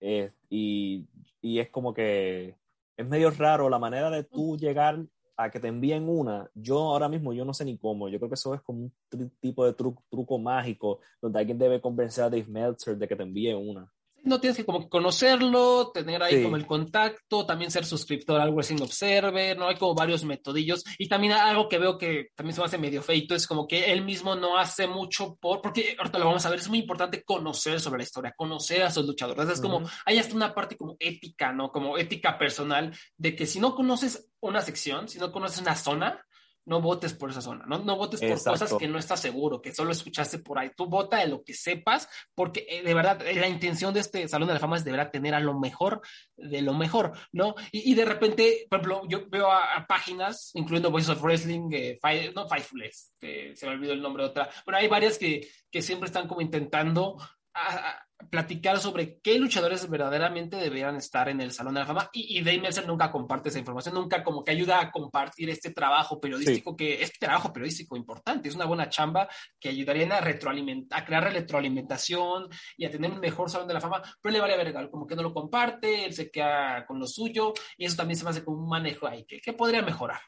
eh, 0.00 0.32
y, 0.48 1.06
y 1.40 1.58
es 1.58 1.70
como 1.70 1.94
que 1.94 2.56
es 2.96 3.06
medio 3.06 3.30
raro 3.30 3.68
la 3.68 3.78
manera 3.78 4.10
de 4.10 4.24
tú 4.24 4.56
llegar 4.56 4.98
a 5.36 5.50
que 5.50 5.60
te 5.60 5.68
envíen 5.68 6.08
una, 6.08 6.48
yo 6.54 6.78
ahora 6.78 7.08
mismo 7.08 7.32
yo 7.32 7.44
no 7.44 7.54
sé 7.54 7.64
ni 7.64 7.76
cómo, 7.76 8.08
yo 8.08 8.18
creo 8.18 8.28
que 8.28 8.34
eso 8.34 8.54
es 8.54 8.62
como 8.62 8.80
un 8.80 8.92
tipo 9.40 9.66
de 9.66 9.72
truco 9.72 10.38
mágico 10.38 11.00
donde 11.20 11.38
alguien 11.38 11.58
debe 11.58 11.80
convencer 11.80 12.24
a 12.24 12.30
Dave 12.30 12.46
Meltzer 12.46 12.96
de 12.96 13.08
que 13.08 13.16
te 13.16 13.22
envíe 13.22 13.52
una 13.54 13.92
no 14.24 14.40
tienes 14.40 14.56
que 14.56 14.64
como 14.64 14.88
conocerlo, 14.88 15.90
tener 15.92 16.22
ahí 16.22 16.42
como 16.42 16.56
el 16.56 16.66
contacto, 16.66 17.46
también 17.46 17.70
ser 17.70 17.84
suscriptor 17.84 18.40
al 18.40 18.52
Wrestling 18.52 18.82
Observer, 18.82 19.56
¿no? 19.56 19.68
Hay 19.68 19.76
como 19.76 19.94
varios 19.94 20.24
metodillos. 20.24 20.84
Y 20.98 21.08
también 21.08 21.32
algo 21.32 21.68
que 21.68 21.78
veo 21.78 21.98
que 21.98 22.28
también 22.34 22.54
se 22.54 22.60
me 22.60 22.66
hace 22.66 22.78
medio 22.78 23.02
feito 23.02 23.34
es 23.34 23.46
como 23.46 23.66
que 23.66 23.92
él 23.92 24.04
mismo 24.04 24.34
no 24.34 24.58
hace 24.58 24.86
mucho 24.86 25.36
por, 25.36 25.60
porque 25.60 25.96
ahorita 25.98 26.18
lo 26.18 26.26
vamos 26.26 26.44
a 26.46 26.50
ver, 26.50 26.58
es 26.58 26.68
muy 26.68 26.78
importante 26.78 27.22
conocer 27.22 27.80
sobre 27.80 27.98
la 27.98 28.04
historia, 28.04 28.34
conocer 28.36 28.82
a 28.82 28.90
sus 28.90 29.06
luchadores. 29.06 29.48
Es 29.48 29.60
como, 29.60 29.82
hay 30.04 30.18
hasta 30.18 30.34
una 30.34 30.54
parte 30.54 30.76
como 30.76 30.96
ética, 30.98 31.52
¿no? 31.52 31.70
Como 31.70 31.98
ética 31.98 32.38
personal, 32.38 32.96
de 33.16 33.36
que 33.36 33.46
si 33.46 33.60
no 33.60 33.74
conoces 33.74 34.30
una 34.40 34.60
sección, 34.60 35.08
si 35.08 35.18
no 35.18 35.32
conoces 35.32 35.60
una 35.60 35.76
zona, 35.76 36.24
no 36.66 36.80
votes 36.80 37.12
por 37.14 37.30
esa 37.30 37.40
zona, 37.40 37.64
no, 37.66 37.78
no 37.78 37.96
votes 37.96 38.20
por 38.20 38.42
cosas 38.42 38.74
que 38.74 38.88
no 38.88 38.98
estás 38.98 39.20
seguro, 39.20 39.60
que 39.60 39.74
solo 39.74 39.92
escuchaste 39.92 40.38
por 40.38 40.58
ahí. 40.58 40.70
Tú 40.76 40.86
vota 40.86 41.18
de 41.18 41.28
lo 41.28 41.42
que 41.42 41.54
sepas, 41.54 42.08
porque 42.34 42.66
eh, 42.68 42.82
de 42.82 42.94
verdad 42.94 43.26
eh, 43.26 43.34
la 43.34 43.48
intención 43.48 43.92
de 43.92 44.00
este 44.00 44.26
Salón 44.28 44.48
de 44.48 44.54
la 44.54 44.60
Fama 44.60 44.76
es 44.76 44.84
de 44.84 44.90
verdad 44.90 45.10
tener 45.10 45.34
a 45.34 45.40
lo 45.40 45.58
mejor 45.58 46.00
de 46.36 46.62
lo 46.62 46.74
mejor, 46.74 47.12
¿no? 47.32 47.54
Y, 47.72 47.94
de 47.94 48.04
repente, 48.04 48.66
por 48.68 48.80
ejemplo, 48.80 49.02
yo 49.08 49.28
veo 49.28 49.50
a, 49.50 49.84
páginas, 49.86 50.50
incluyendo 50.54 50.90
Voices 50.90 51.10
of 51.10 51.22
Wrestling, 51.22 51.70
eh, 51.72 51.98
no 52.34 52.48
Fightfulness, 52.48 53.12
se 53.20 53.66
me 53.66 53.72
olvidó 53.72 53.92
el 53.92 54.02
nombre 54.02 54.24
de 54.24 54.30
otra. 54.30 54.50
Bueno, 54.64 54.78
hay 54.78 54.88
varias 54.88 55.18
que, 55.18 55.48
que 55.70 55.82
siempre 55.82 56.06
están 56.06 56.26
como 56.26 56.40
intentando 56.40 57.16
a, 57.54 58.04
platicar 58.30 58.78
sobre 58.78 59.18
qué 59.20 59.38
luchadores 59.38 59.88
verdaderamente 59.88 60.56
deberían 60.56 60.96
estar 60.96 61.28
en 61.28 61.40
el 61.40 61.52
Salón 61.52 61.74
de 61.74 61.80
la 61.80 61.86
Fama. 61.86 62.10
Y, 62.12 62.38
y 62.38 62.42
Dave 62.42 62.60
Meltzer 62.60 62.86
nunca 62.86 63.10
comparte 63.10 63.48
esa 63.48 63.58
información, 63.58 63.94
nunca 63.94 64.22
como 64.22 64.44
que 64.44 64.52
ayuda 64.52 64.80
a 64.80 64.90
compartir 64.90 65.50
este 65.50 65.70
trabajo 65.70 66.20
periodístico, 66.20 66.76
que 66.76 67.02
es 67.02 67.12
trabajo 67.18 67.52
periodístico 67.52 67.96
importante, 67.96 68.48
es 68.48 68.54
una 68.54 68.66
buena 68.66 68.88
chamba 68.88 69.28
que 69.58 69.68
ayudaría 69.68 70.04
a, 70.16 70.20
retroalimentar, 70.20 71.00
a 71.00 71.04
crear 71.04 71.32
retroalimentación 71.32 72.48
y 72.76 72.84
a 72.84 72.90
tener 72.90 73.10
un 73.10 73.20
mejor 73.20 73.50
Salón 73.50 73.68
de 73.68 73.74
la 73.74 73.80
Fama, 73.80 74.02
pero 74.20 74.32
le 74.32 74.40
vale 74.40 74.56
verga, 74.56 74.90
como 74.90 75.06
que 75.06 75.16
no 75.16 75.22
lo 75.22 75.32
comparte, 75.32 76.04
él 76.04 76.12
se 76.12 76.30
queda 76.30 76.84
con 76.86 76.98
lo 76.98 77.06
suyo 77.06 77.52
y 77.76 77.84
eso 77.86 77.96
también 77.96 78.18
se 78.18 78.24
me 78.24 78.30
hace 78.30 78.44
como 78.44 78.62
un 78.62 78.68
manejo 78.68 79.06
ahí, 79.06 79.24
que, 79.24 79.40
que 79.40 79.52
podría 79.52 79.82
mejorar. 79.82 80.20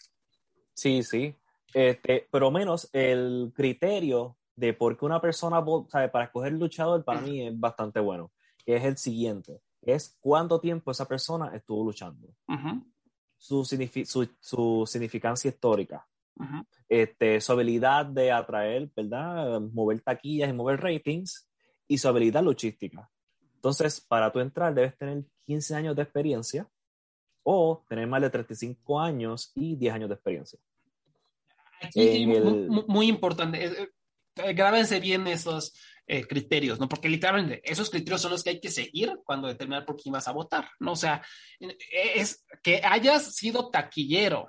Sí, 0.75 1.03
sí, 1.03 1.35
este, 1.73 2.27
pero 2.31 2.51
menos 2.51 2.89
el 2.93 3.53
criterio 3.55 4.37
de 4.57 4.73
por 4.73 4.99
qué 4.99 5.05
una 5.05 5.21
persona, 5.21 5.63
sabe, 5.89 6.09
para 6.09 6.25
escoger 6.25 6.53
luchador 6.55 7.05
para 7.05 7.21
mí 7.21 7.47
es 7.47 7.59
bastante 7.59 8.01
bueno, 8.01 8.33
que 8.65 8.77
es 8.77 8.85
el 8.85 8.97
siguiente, 8.97 9.61
es 9.83 10.17
cuánto 10.21 10.59
tiempo 10.59 10.91
esa 10.91 11.07
persona 11.07 11.55
estuvo 11.55 11.85
luchando, 11.85 12.29
su, 13.37 13.65
su, 13.65 14.85
significancia 14.87 15.51
histórica, 15.51 16.07
este, 16.89 17.41
su 17.41 17.53
habilidad 17.53 18.07
de 18.07 18.33
atraer, 18.33 18.91
¿verdad? 18.97 19.61
Mover 19.61 20.01
taquillas 20.01 20.51
y 20.51 20.53
mover 20.53 20.81
ratings 20.81 21.49
y 21.87 21.99
su 21.99 22.09
habilidad 22.09 22.43
luchística. 22.43 23.09
Entonces, 23.55 24.01
para 24.01 24.33
tú 24.33 24.41
entrar 24.41 24.75
debes 24.75 24.97
tener 24.97 25.25
15 25.45 25.75
años 25.75 25.97
de 25.97 26.03
experiencia 26.03 26.69
o 27.43 27.85
tener 27.89 28.07
más 28.07 28.23
de 28.23 28.31
35 28.31 29.01
años 29.01 29.53
y 29.55 29.77
10 29.77 29.95
años 29.95 30.09
de 30.09 30.15
experiencia. 30.15 30.59
muy, 32.27 32.85
muy, 32.89 33.07
importante. 33.09 33.91
Eh, 34.37 34.53
grábense 34.53 35.01
bien 35.01 35.27
esos 35.27 35.73
eh, 36.07 36.27
criterios, 36.27 36.79
¿no? 36.79 36.89
Porque 36.89 37.09
literalmente 37.09 37.61
esos 37.65 37.91
criterios 37.91 38.21
son 38.21 38.31
los 38.31 38.45
que 38.45 38.51
hay 38.51 38.61
que 38.61 38.71
seguir 38.71 39.13
cuando 39.25 39.49
determinar 39.49 39.85
por 39.85 39.97
quién 39.97 40.13
vas 40.13 40.29
a 40.29 40.33
votar, 40.33 40.69
¿no? 40.79 40.93
O 40.93 40.97
sea, 40.97 41.23
eh, 41.59 41.77
es 42.15 42.47
que 42.63 42.81
hayas 42.85 43.35
sido 43.35 43.71
taquillero 43.71 44.47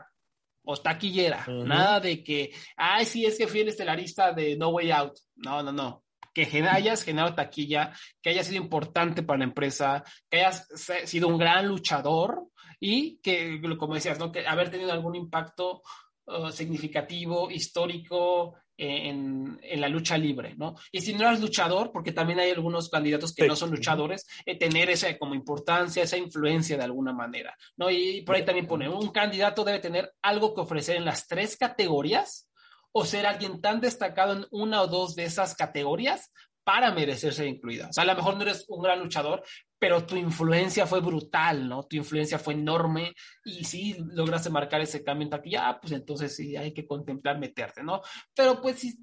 o 0.63 0.75
taquillera, 0.75 1.45
nada 1.47 2.01
de 2.01 2.21
que, 2.21 2.53
ay, 2.75 3.05
sí, 3.05 3.25
es 3.25 3.37
que 3.37 3.47
fui 3.47 3.61
el 3.61 3.69
estelarista 3.69 4.33
de 4.33 4.57
No 4.57 4.69
Way 4.69 4.91
Out. 4.91 5.17
No, 5.37 5.63
no, 5.63 5.71
no. 5.71 6.03
Que 6.33 6.43
hayas 6.43 7.03
generado 7.03 7.33
taquilla, 7.33 7.93
que 8.21 8.31
hayas 8.31 8.47
sido 8.47 8.61
importante 8.61 9.23
para 9.23 9.39
la 9.39 9.45
empresa, 9.45 10.03
que 10.29 10.43
hayas 10.43 10.67
sido 11.05 11.29
un 11.29 11.37
gran 11.37 11.67
luchador 11.67 12.49
y 12.79 13.17
que, 13.21 13.61
como 13.79 13.95
decías, 13.95 14.19
¿no? 14.19 14.31
Que 14.31 14.45
haber 14.45 14.69
tenido 14.69 14.91
algún 14.91 15.15
impacto 15.15 15.81
uh, 16.25 16.51
significativo, 16.51 17.49
histórico, 17.49 18.55
en, 18.77 19.59
en, 19.63 19.81
la 19.81 19.89
lucha 19.89 20.17
libre, 20.17 20.55
¿no? 20.55 20.75
Y 20.91 21.01
si 21.01 21.13
no 21.13 21.27
eres 21.27 21.41
luchador, 21.41 21.91
porque 21.91 22.11
también 22.11 22.39
hay 22.39 22.51
algunos 22.51 22.89
candidatos 22.89 23.33
que 23.33 23.47
no 23.47 23.55
son 23.55 23.71
luchadores, 23.71 24.27
eh, 24.45 24.57
tener 24.57 24.89
esa 24.89 25.17
como 25.17 25.33
importancia, 25.33 26.03
esa 26.03 26.17
influencia 26.17 26.77
de 26.77 26.83
alguna 26.83 27.13
manera, 27.13 27.57
¿no? 27.75 27.89
Y, 27.89 28.21
por 28.21 28.35
ahí 28.35 28.45
también 28.45 28.67
pone, 28.67 28.87
un 28.87 29.09
candidato 29.09 29.63
debe 29.63 29.79
tener 29.79 30.13
algo 30.21 30.53
que 30.53 30.61
ofrecer 30.61 30.95
en 30.95 31.05
las 31.05 31.27
tres 31.27 31.57
categorías 31.57 32.49
o 32.91 33.05
ser 33.05 33.25
alguien 33.25 33.61
tan 33.61 33.81
destacado 33.81 34.33
en 34.33 34.45
una 34.51 34.81
o 34.81 34.87
dos 34.87 35.15
de 35.15 35.25
esas 35.25 35.55
categorías 35.55 36.31
para 36.63 36.91
merecer 36.91 37.33
ser 37.33 37.47
incluida. 37.47 37.87
O 37.87 37.93
sea, 37.93 38.03
a 38.03 38.07
lo 38.07 38.15
mejor 38.15 38.35
no 38.35 38.41
eres 38.41 38.65
un 38.67 38.83
gran 38.83 38.99
luchador, 38.99 39.41
pero 39.79 40.05
tu 40.05 40.15
influencia 40.15 40.87
fue 40.87 41.01
brutal, 41.01 41.67
¿no? 41.67 41.83
Tu 41.83 41.97
influencia 41.97 42.39
fue 42.39 42.53
enorme 42.53 43.13
y 43.45 43.63
si 43.63 43.95
lograste 44.13 44.49
marcar 44.49 44.81
ese 44.81 45.03
cambio 45.03 45.25
en 45.25 45.29
taquilla, 45.29 45.79
pues 45.79 45.93
entonces 45.93 46.35
sí 46.35 46.55
hay 46.55 46.73
que 46.73 46.85
contemplar 46.85 47.37
meterte, 47.37 47.83
¿no? 47.83 48.01
Pero 48.35 48.61
pues 48.61 48.79
si 48.79 48.97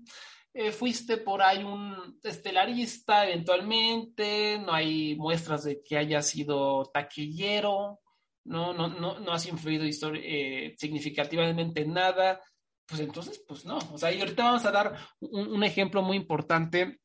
eh, 0.52 0.72
fuiste 0.72 1.18
por 1.18 1.42
ahí 1.42 1.62
un 1.62 2.18
estelarista 2.22 3.24
eventualmente, 3.26 4.58
no 4.58 4.72
hay 4.72 5.16
muestras 5.16 5.64
de 5.64 5.82
que 5.82 5.96
haya 5.96 6.22
sido 6.22 6.90
taquillero, 6.92 8.00
no, 8.44 8.72
no, 8.74 8.88
no, 8.88 9.20
no 9.20 9.32
has 9.32 9.46
influido 9.46 9.84
eh, 10.14 10.74
significativamente 10.76 11.82
en 11.82 11.92
nada, 11.94 12.40
pues 12.86 13.00
entonces, 13.00 13.42
pues 13.46 13.64
no. 13.64 13.78
O 13.92 13.98
sea, 13.98 14.12
y 14.12 14.20
ahorita 14.20 14.44
vamos 14.44 14.64
a 14.66 14.70
dar 14.70 14.96
un, 15.20 15.48
un 15.48 15.64
ejemplo 15.64 16.02
muy 16.02 16.16
importante 16.16 17.00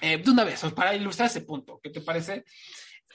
eh, 0.00 0.18
de 0.18 0.30
una 0.30 0.44
vez, 0.44 0.62
para 0.74 0.94
ilustrar 0.94 1.28
ese 1.28 1.42
punto, 1.42 1.78
¿qué 1.82 1.90
te 1.90 2.00
parece? 2.00 2.44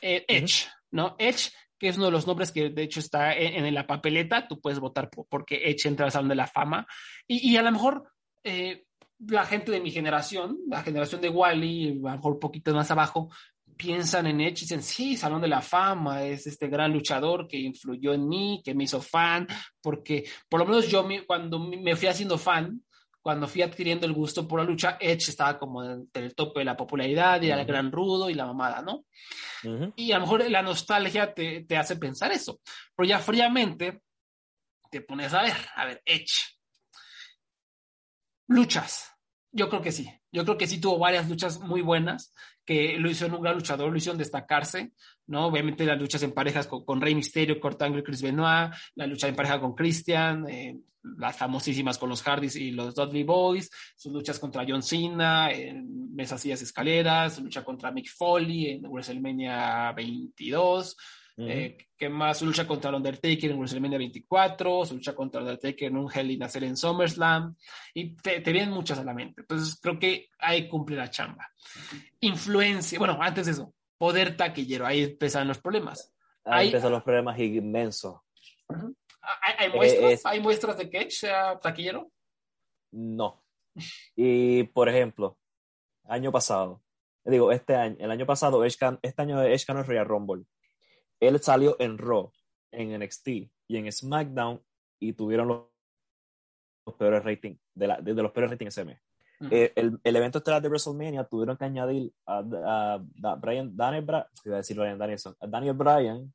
Eh, 0.01 0.25
Edge, 0.27 0.67
¿no? 0.91 1.15
Edge, 1.17 1.51
que 1.77 1.89
es 1.89 1.97
uno 1.97 2.05
de 2.05 2.11
los 2.11 2.27
nombres 2.27 2.51
que 2.51 2.69
de 2.69 2.83
hecho 2.83 2.99
está 2.99 3.33
en, 3.33 3.73
la 3.73 3.87
papeleta, 3.87 4.47
tú 4.47 4.59
puedes 4.59 4.79
votar 4.79 5.09
porque 5.09 5.69
Edge 5.69 5.87
entra 5.87 6.05
al 6.05 6.11
Salón 6.11 6.29
de 6.29 6.35
la 6.35 6.47
Fama. 6.47 6.87
Y, 7.27 7.55
a 7.57 7.61
lo 7.61 7.71
mejor 7.71 8.11
eh, 8.43 8.85
la 9.19 9.45
gente 9.45 9.71
de 9.71 9.81
mi 9.81 9.91
generación, 9.91 10.59
la 10.67 10.83
generación 10.83 11.21
de 11.21 11.29
Wally, 11.29 11.89
a 12.05 12.11
lo 12.11 12.15
mejor 12.17 12.33
un 12.33 12.39
poquito 12.39 12.73
más 12.73 12.89
abajo, 12.91 13.29
piensan 13.75 14.27
en 14.27 14.41
Edge 14.41 14.59
y 14.59 14.61
dicen, 14.61 14.83
sí, 14.83 15.17
Salón 15.17 15.41
de 15.41 15.47
la 15.47 15.61
Fama, 15.61 16.23
es 16.23 16.47
este 16.47 16.67
gran 16.67 16.93
luchador 16.93 17.47
que 17.47 17.57
influyó 17.57 18.13
en 18.13 18.27
mí, 18.27 18.61
que 18.63 18.73
me 18.73 18.85
hizo 18.85 19.01
fan, 19.01 19.47
porque 19.81 20.25
por 20.47 20.61
lo 20.61 20.65
menos 20.65 20.87
yo 20.87 21.05
cuando 21.27 21.59
me 21.59 21.95
fui 21.95 22.07
haciendo 22.07 22.37
fan, 22.37 22.81
cuando 23.25 23.47
fui 23.47 23.63
adquiriendo 23.63 24.05
el 24.05 24.13
gusto 24.13 24.47
por 24.47 24.59
la 24.59 24.65
lucha, 24.67 24.99
Edge 25.01 25.29
estaba 25.29 25.57
como 25.57 25.83
en 25.83 26.07
el 26.13 26.35
tope 26.35 26.59
de 26.59 26.65
la 26.65 26.77
popularidad 26.77 27.41
y 27.41 27.47
era 27.47 27.61
el 27.61 27.65
gran 27.65 27.91
rudo 27.91 28.29
y 28.29 28.35
la 28.35 28.45
mamada, 28.45 28.83
¿no? 28.83 29.07
Y 29.95 30.11
a 30.11 30.19
lo 30.19 30.25
mejor 30.25 30.47
la 30.47 30.61
nostalgia 30.61 31.33
te, 31.33 31.63
te, 31.63 31.75
hace 31.75 31.95
pensar 31.95 32.31
eso, 32.31 32.59
pero 32.95 33.09
ya 33.09 33.17
fríamente 33.17 34.03
te 34.91 35.01
pones 35.01 35.33
a 35.33 35.41
ver, 35.41 35.57
a 35.73 35.85
ver, 35.85 36.03
Edge. 36.05 36.35
Luchas, 38.47 39.11
yo 39.51 39.69
creo 39.69 39.81
que 39.81 39.91
sí, 39.91 40.07
yo 40.31 40.43
creo 40.43 40.59
que 40.59 40.67
sí 40.67 40.79
tuvo 40.79 40.99
varias 40.99 41.27
luchas 41.27 41.59
muy 41.59 41.81
buenas, 41.81 42.31
que 42.63 42.99
lo 42.99 43.09
hizo 43.09 43.25
en 43.25 43.33
un 43.33 43.41
gran 43.41 43.55
luchador, 43.55 43.89
lo 43.91 43.97
hicieron 43.97 44.19
destacarse, 44.19 44.91
¿no? 45.27 45.47
Obviamente 45.47 45.85
las 45.85 45.99
luchas 45.99 46.23
en 46.23 46.33
parejas 46.33 46.67
con, 46.67 46.85
con 46.85 47.01
Rey 47.01 47.15
Mysterio, 47.15 47.59
Kurt 47.59 47.81
Angle 47.81 48.01
y 48.01 48.03
Chris 48.03 48.21
Benoit, 48.21 48.71
la 48.95 49.07
lucha 49.07 49.27
en 49.27 49.35
pareja 49.35 49.59
con 49.59 49.73
Christian, 49.73 50.47
eh, 50.49 50.77
las 51.17 51.37
famosísimas 51.37 51.97
con 51.97 52.09
los 52.09 52.23
Hardys 52.23 52.55
y 52.55 52.71
los 52.71 52.95
Dudley 52.95 53.23
Boys, 53.23 53.69
sus 53.95 54.11
luchas 54.11 54.39
contra 54.39 54.65
John 54.67 54.81
Cena 54.81 55.51
en 55.51 56.15
mesas 56.15 56.41
sillas 56.41 56.61
escaleras, 56.61 57.35
su 57.35 57.43
lucha 57.43 57.63
contra 57.63 57.91
Mick 57.91 58.09
Foley 58.09 58.67
en 58.71 58.81
WrestleMania 58.83 59.91
22, 59.91 60.95
eh, 61.37 61.77
¿Qué 61.97 62.07
más? 62.07 62.39
Su 62.39 62.45
lucha 62.45 62.65
contra 62.65 62.89
el 62.89 62.95
Undertaker 62.95 63.51
en 63.51 63.57
WrestleMania 63.57 63.97
24, 63.97 64.85
su 64.85 64.95
lucha 64.95 65.13
contra 65.13 65.41
el 65.41 65.47
Undertaker 65.47 65.89
en 65.89 65.97
un 65.97 66.09
Hell 66.11 66.31
in 66.31 66.43
a 66.43 66.49
Cell 66.49 66.63
en 66.63 66.77
SummerSlam, 66.77 67.55
y 67.93 68.15
te, 68.15 68.39
vienen 68.39 68.71
muchas 68.71 68.99
a 68.99 69.03
la 69.03 69.13
mente. 69.13 69.41
Entonces, 69.41 69.77
creo 69.81 69.99
que 69.99 70.29
ahí 70.39 70.67
cumple 70.69 70.95
la 70.95 71.09
chamba. 71.09 71.49
Influencia, 72.21 72.97
bueno, 72.99 73.17
antes 73.21 73.47
de 73.47 73.51
eso, 73.51 73.73
poder 73.97 74.37
taquillero, 74.37 74.85
ahí 74.85 75.03
empezaron 75.03 75.47
los 75.47 75.59
problemas. 75.59 76.13
Ahí 76.43 76.67
empezaron 76.67 76.93
los 76.93 77.03
problemas 77.03 77.39
inmensos. 77.39 78.19
¿Hay, 79.57 79.71
muestras? 79.71 80.25
¿Hay 80.25 80.39
muestras 80.39 80.77
de 80.77 80.89
que 80.89 81.01
Edge 81.01 81.11
sea 81.11 81.59
taquillero? 81.59 82.11
No. 82.91 83.43
Y, 84.15 84.63
por 84.63 84.87
ejemplo, 84.87 85.37
año 86.05 86.31
pasado, 86.31 86.83
digo, 87.23 87.51
este 87.51 87.75
año, 87.75 87.97
el 87.99 88.11
año 88.11 88.25
pasado, 88.25 88.63
este 88.63 88.85
año 89.17 89.41
Edge 89.41 89.65
ganó 89.67 89.81
el 89.81 89.87
Royal 89.87 90.05
Rumble 90.05 90.45
él 91.19 91.41
salió 91.41 91.75
en 91.79 91.97
Raw, 91.97 92.31
en 92.71 92.99
NXT 92.99 93.27
y 93.27 93.77
en 93.77 93.91
SmackDown 93.91 94.61
y 94.99 95.13
tuvieron 95.13 95.47
los, 95.47 96.95
peores 96.97 97.23
ratings, 97.23 97.59
de, 97.73 97.87
la, 97.87 98.01
de, 98.01 98.13
los 98.13 98.31
peores 98.31 98.51
ratings 98.51 98.77
ese 98.77 98.85
mes. 98.85 99.01
Eh, 99.51 99.73
el, 99.75 99.99
el, 100.03 100.15
evento 100.15 100.37
estelar 100.37 100.61
de 100.61 100.69
WrestleMania 100.69 101.25
tuvieron 101.25 101.57
que 101.57 101.65
añadir 101.65 102.11
a, 102.25 102.99
a, 103.23 103.35
Brian, 103.35 103.75
Daniel, 103.75 104.05
iba 104.45 104.55
a 104.55 104.57
decir 104.57 104.77
Brian 104.77 104.97
Danielson, 104.97 105.35
a 105.39 105.47
Daniel 105.47 105.73
Bryan 105.73 106.33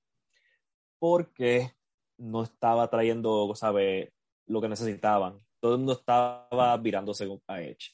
porque 0.99 1.73
no 2.19 2.43
estaba 2.43 2.89
trayendo, 2.89 3.53
sabe, 3.55 4.13
lo 4.47 4.61
que 4.61 4.69
necesitaban. 4.69 5.39
Todo 5.61 5.73
el 5.73 5.79
mundo 5.79 5.95
estaba 5.95 6.77
virándose 6.77 7.27
a 7.47 7.63
Edge. 7.63 7.93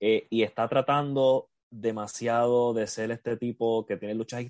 Eh, 0.00 0.26
y 0.30 0.42
está 0.42 0.66
tratando 0.66 1.50
demasiado 1.70 2.74
de 2.74 2.86
ser 2.86 3.10
este 3.12 3.36
tipo 3.36 3.86
que 3.86 3.96
tiene 3.96 4.14
luchas 4.14 4.44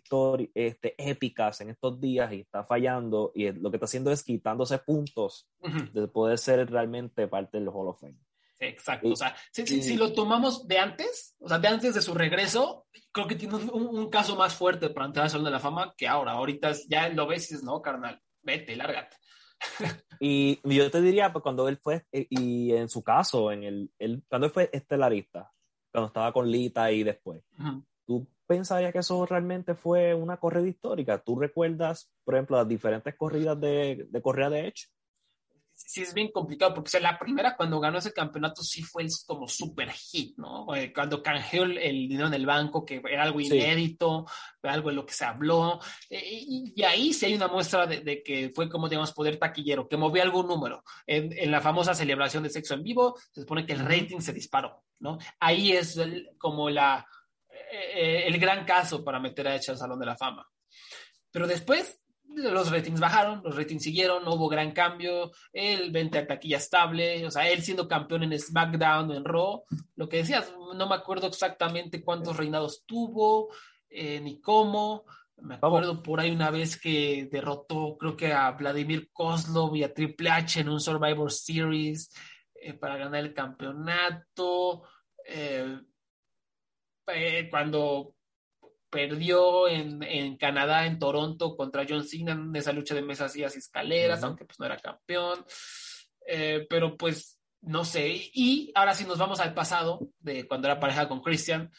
este, 0.55 0.95
épicas 0.97 1.61
en 1.61 1.71
estos 1.71 2.01
días 2.01 2.33
y 2.33 2.41
está 2.41 2.65
fallando 2.65 3.31
y 3.35 3.53
lo 3.53 3.71
que 3.71 3.77
está 3.77 3.85
haciendo 3.85 4.11
es 4.11 4.23
quitándose 4.23 4.79
puntos 4.79 5.47
de 5.93 6.09
poder 6.09 6.39
ser 6.39 6.71
realmente 6.71 7.29
parte 7.29 7.59
del 7.59 7.69
Hall 7.69 7.89
of 7.89 8.01
Fame. 8.01 8.17
Exacto, 8.61 9.09
o 9.09 9.17
sea, 9.17 9.35
si, 9.53 9.97
lo 9.97 10.13
tomamos 10.13 10.69
de 10.69 10.79
antes, 10.79 11.35
o 11.41 11.49
sea, 11.49 11.59
de 11.59 11.69
antes 11.69 11.95
de 11.95 12.03
su 12.03 12.15
regreso, 12.15 12.87
creo 13.13 13.27
que 13.27 13.35
tiene 13.35 13.55
un, 13.57 14.09
caso 14.11 14.37
más 14.37 14.55
fuerte 14.55 14.91
para 14.91 15.07
entrar 15.07 15.25
al 15.25 15.31
Salón 15.31 15.47
de 15.47 15.51
la 15.51 15.61
Fama 15.61 15.95
que 15.97 16.07
ahora. 16.07 16.33
Ahorita 16.33 16.73
ya 16.89 17.09
lo 17.09 17.27
ves 17.27 17.51
y 17.51 17.55
dices, 17.55 17.65
no, 17.65 17.81
carnal, 17.81 18.21
vete, 18.43 18.77
lárgate. 18.77 19.17
y 20.21 20.61
yo 20.65 20.91
te 20.91 21.01
diría, 21.01 21.33
pues 21.33 21.43
cuando 21.43 21.69
él 21.69 21.79
fue, 21.83 22.05
eh, 22.13 22.27
y 22.31 22.73
en 22.73 22.89
su 22.89 23.03
caso, 23.03 23.51
en 23.51 23.65
el, 23.65 23.91
el, 23.99 24.23
cuando 24.29 24.47
él 24.47 24.53
fue 24.53 24.71
estelarista, 24.73 25.51
cuando 25.93 26.09
estaba 26.09 26.33
con 26.33 26.51
Lita 26.51 26.91
y 26.93 27.03
después. 27.03 27.43
¿Tú 28.07 28.29
pensarías 28.47 28.93
que 28.93 28.99
eso 28.99 29.25
realmente 29.27 29.75
fue 29.75 30.15
una 30.15 30.37
corrida 30.39 30.69
histórica? 30.69 31.23
¿Tú 31.23 31.39
recuerdas, 31.39 32.11
por 32.25 32.35
ejemplo, 32.35 32.57
las 32.57 32.69
diferentes 32.69 33.15
corridas 33.17 33.61
de, 33.61 34.07
de 34.09 34.23
correa 34.23 34.51
de 34.51 34.69
Edge? 34.69 34.89
Sí 35.91 36.03
es 36.03 36.15
bien 36.15 36.31
complicado, 36.31 36.73
porque 36.73 36.89
sea, 36.89 37.01
la 37.01 37.19
primera 37.19 37.57
cuando 37.57 37.81
ganó 37.81 37.99
ese 37.99 38.13
campeonato 38.13 38.63
sí 38.63 38.81
fue 38.81 39.07
como 39.27 39.49
super 39.49 39.91
hit, 39.91 40.39
¿no? 40.39 40.73
Eh, 40.73 40.93
cuando 40.93 41.21
canjeó 41.21 41.65
el, 41.65 42.09
dinero 42.09 42.29
en 42.29 42.35
el 42.35 42.47
banco, 42.47 42.85
que 42.85 43.03
era 43.11 43.25
algo 43.25 43.41
inédito, 43.41 44.25
algo 44.63 44.91
en 44.91 44.97
lo 44.97 45.05
que 45.05 45.13
se 45.13 45.25
habló, 45.25 45.81
eh, 46.09 46.23
y, 46.23 46.81
ahí 46.85 47.13
sí 47.13 47.27
hay 47.27 47.35
una 47.35 47.49
muestra 47.49 47.89
de, 47.89 48.23
que 48.23 48.53
fue 48.55 48.69
como, 48.71 48.89
digamos, 48.89 49.13
poder 49.13 49.37
taquillero, 49.37 49.89
que 49.89 49.97
movió 49.97 50.23
algún 50.23 50.47
número. 50.47 50.85
En, 51.09 51.51
la 51.51 51.61
famosa 51.61 51.93
celebración 51.93 52.45
de 52.45 52.51
sexo 52.51 52.75
en 52.75 52.85
vivo, 52.85 53.19
se 53.33 53.41
supone 53.41 53.67
que 53.67 53.73
el 53.73 53.81
rating 53.81 54.21
se 54.21 54.33
disparó, 54.33 54.85
¿no? 55.01 55.19
Ahí 55.41 55.73
es 55.73 55.99
como 56.39 56.71
la, 56.71 57.05
eh, 57.73 58.29
el 58.29 58.39
gran 58.39 58.65
caso 58.65 59.03
para 59.03 59.19
meter 59.19 59.49
a 59.49 59.57
Edge 59.57 59.71
al 59.71 59.79
Salón 59.79 59.99
de 59.99 60.07
la 60.07 60.17
Fama. 60.17 60.49
Pero 61.33 61.49
después 61.49 62.01
los 62.37 62.71
ratings 62.71 63.01
bajaron, 63.01 63.43
los 63.45 63.57
ratings 63.57 63.83
siguieron, 63.83 64.25
no 64.25 64.35
hubo 64.35 64.49
gran 64.49 64.73
cambio, 64.73 65.31
él 65.53 65.91
vente 65.91 66.19
a 66.19 66.27
taquilla 66.27 66.59
estable, 66.59 67.27
o 67.27 67.31
sea, 67.31 67.49
él 67.49 67.63
siendo 67.63 67.89
campeón 67.89 68.23
en 68.23 68.39
SmackDown, 68.39 69.11
en 69.13 69.25
Raw, 69.25 69.65
lo 69.97 70.09
que 70.09 70.19
decías, 70.19 70.53
no 70.75 70.89
me 70.89 70.95
acuerdo 70.95 71.27
exactamente 71.27 72.03
cuántos 72.03 72.37
reinados 72.37 72.85
tuvo, 72.87 73.49
eh, 73.89 74.21
ni 74.21 74.41
cómo, 74.41 75.05
me 75.43 75.57
acuerdo 75.57 76.03
por 76.03 76.21
ahí 76.21 76.31
una 76.31 76.51
vez 76.51 76.79
que 76.79 77.29
derrotó, 77.31 77.97
creo 77.99 78.17
que 78.17 78.33
a 78.33 78.51
Vladimir 78.53 79.11
Kozlov 79.13 79.75
y 79.77 79.85
a 79.85 79.93
Triple 79.93 80.31
H 80.31 80.61
en 80.61 80.69
un 80.69 80.81
Survivor 80.81 81.33
Series 81.33 82.11
eh, 82.55 82.75
para 82.75 82.97
ganar 82.97 83.21
el 83.21 83.35
campeonato, 83.35 84.83
eh, 85.25 85.81
cuando 87.51 88.15
perdió 88.91 89.69
en, 89.69 90.03
en, 90.03 90.37
Canadá, 90.37 90.85
en 90.87 90.99
Toronto, 90.99 91.57
contra 91.57 91.87
John 91.89 92.07
Cena 92.07 92.33
en 92.33 92.55
esa 92.55 92.73
lucha 92.73 92.95
de 92.95 93.03
mesas 93.03 93.35
y 93.37 93.45
escaleras, 93.45 94.23
aunque 94.23 94.45
pues 94.45 94.59
no 94.59 94.67
era 94.67 94.77
campeón. 94.77 95.45
Eh, 96.27 96.67
pero 96.69 96.97
pues 96.97 97.39
no 97.63 97.85
sé. 97.85 98.31
Y 98.33 98.73
ahora 98.75 98.95
si 98.95 99.05
nos 99.05 99.19
vamos 99.19 99.41
al 99.41 99.55
pasado, 99.55 100.01
de 100.19 100.47
cuando 100.47 100.69
era 100.69 100.81
pareja 100.81 101.09
con 101.09 101.23
Christian, 101.23 101.71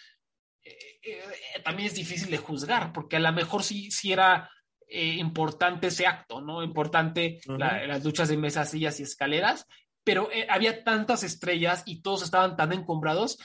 eh, 0.63 0.99
eh, 1.03 1.61
también 1.63 1.87
es 1.87 1.95
difícil 1.95 2.29
de 2.29 2.37
juzgar, 2.37 2.91
porque 2.93 3.17
a 3.17 3.19
lo 3.19 3.31
mejor 3.31 3.63
sí, 3.63 3.91
sí 3.91 4.11
era 4.11 4.49
importante 4.93 5.87
ese 5.87 6.05
acto, 6.05 6.41
¿no? 6.41 6.61
Importante 6.61 7.39
las 7.47 8.03
luchas 8.03 8.27
de 8.27 8.35
mesas, 8.35 8.71
sillas 8.71 8.99
y 8.99 9.03
escaleras, 9.03 9.65
pero 10.03 10.27
había 10.49 10.83
tantas 10.83 11.23
estrellas 11.23 11.83
y 11.85 12.01
todos 12.01 12.23
estaban 12.23 12.57
tan 12.57 12.73
encumbrados 12.73 13.37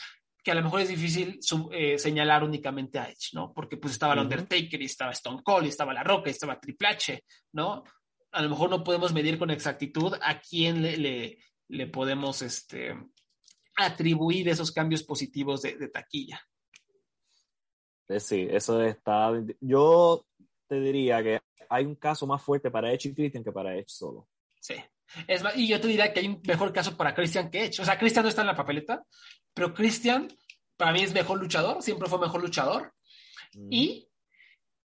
que 0.46 0.52
a 0.52 0.54
lo 0.54 0.62
mejor 0.62 0.80
es 0.80 0.90
difícil 0.90 1.40
eh, 1.72 1.98
señalar 1.98 2.44
únicamente 2.44 3.00
a 3.00 3.08
Edge, 3.08 3.30
¿no? 3.32 3.52
Porque 3.52 3.78
pues 3.78 3.94
estaba 3.94 4.14
el 4.14 4.20
Undertaker 4.20 4.80
y 4.80 4.84
estaba 4.84 5.10
Stone 5.10 5.42
Cold 5.42 5.66
y 5.66 5.70
estaba 5.70 5.92
La 5.92 6.04
Roca 6.04 6.28
y 6.28 6.34
estaba 6.34 6.60
Triple 6.60 6.86
H, 6.86 7.24
¿no? 7.54 7.82
A 8.30 8.42
lo 8.42 8.50
mejor 8.50 8.70
no 8.70 8.84
podemos 8.84 9.12
medir 9.12 9.40
con 9.40 9.50
exactitud 9.50 10.14
a 10.22 10.38
quién 10.38 10.82
le, 10.82 11.36
le, 11.66 11.86
podemos 11.88 12.42
este, 12.42 12.94
atribuir 13.76 14.48
esos 14.48 14.70
cambios 14.70 15.02
positivos 15.02 15.62
de, 15.62 15.88
taquilla. 15.88 16.40
Eh, 18.06 18.20
sí, 18.20 18.46
eso 18.48 18.80
está. 18.82 19.32
Yo 19.60 20.24
te 20.68 20.78
diría 20.78 21.24
que 21.24 21.40
hay 21.68 21.86
un 21.86 21.96
caso 21.96 22.24
más 22.24 22.40
fuerte 22.40 22.70
para 22.70 22.92
Edge 22.92 23.08
y 23.08 23.14
Christian 23.16 23.42
que 23.42 23.50
para 23.50 23.74
Edge 23.74 23.88
solo. 23.88 24.28
Sí. 24.60 24.76
Es 25.26 25.42
y 25.54 25.68
yo 25.68 25.80
te 25.80 25.88
diría 25.88 26.12
que 26.12 26.20
hay 26.20 26.26
un 26.28 26.40
mejor 26.46 26.72
caso 26.72 26.96
para 26.96 27.14
Christian 27.14 27.50
que 27.50 27.64
Edge. 27.64 27.80
O 27.80 27.84
sea, 27.84 27.98
Christian 27.98 28.24
no 28.24 28.28
está 28.28 28.42
en 28.42 28.48
la 28.48 28.56
papeleta, 28.56 29.04
pero 29.54 29.72
Christian, 29.72 30.28
para 30.76 30.92
mí 30.92 31.02
es 31.02 31.12
mejor 31.12 31.38
luchador, 31.38 31.82
siempre 31.82 32.08
fue 32.08 32.18
mejor 32.18 32.42
luchador. 32.42 32.92
Mm. 33.54 33.72
Y 33.72 34.08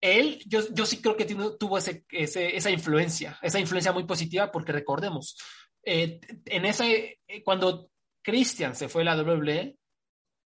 él, 0.01 0.41
yo, 0.45 0.61
yo 0.73 0.85
sí 0.85 1.01
creo 1.01 1.15
que 1.15 1.25
tuvo 1.25 1.77
ese, 1.77 2.05
esa 2.09 2.69
influencia, 2.69 3.37
esa 3.41 3.59
influencia 3.59 3.91
muy 3.91 4.05
positiva, 4.05 4.51
porque 4.51 4.71
recordemos, 4.71 5.37
eh, 5.83 6.19
en 6.45 6.65
ese, 6.65 7.19
eh, 7.27 7.43
cuando 7.43 7.89
Christian 8.21 8.75
se 8.75 8.89
fue 8.89 9.01
a 9.01 9.05
la 9.05 9.21
WWE, 9.21 9.75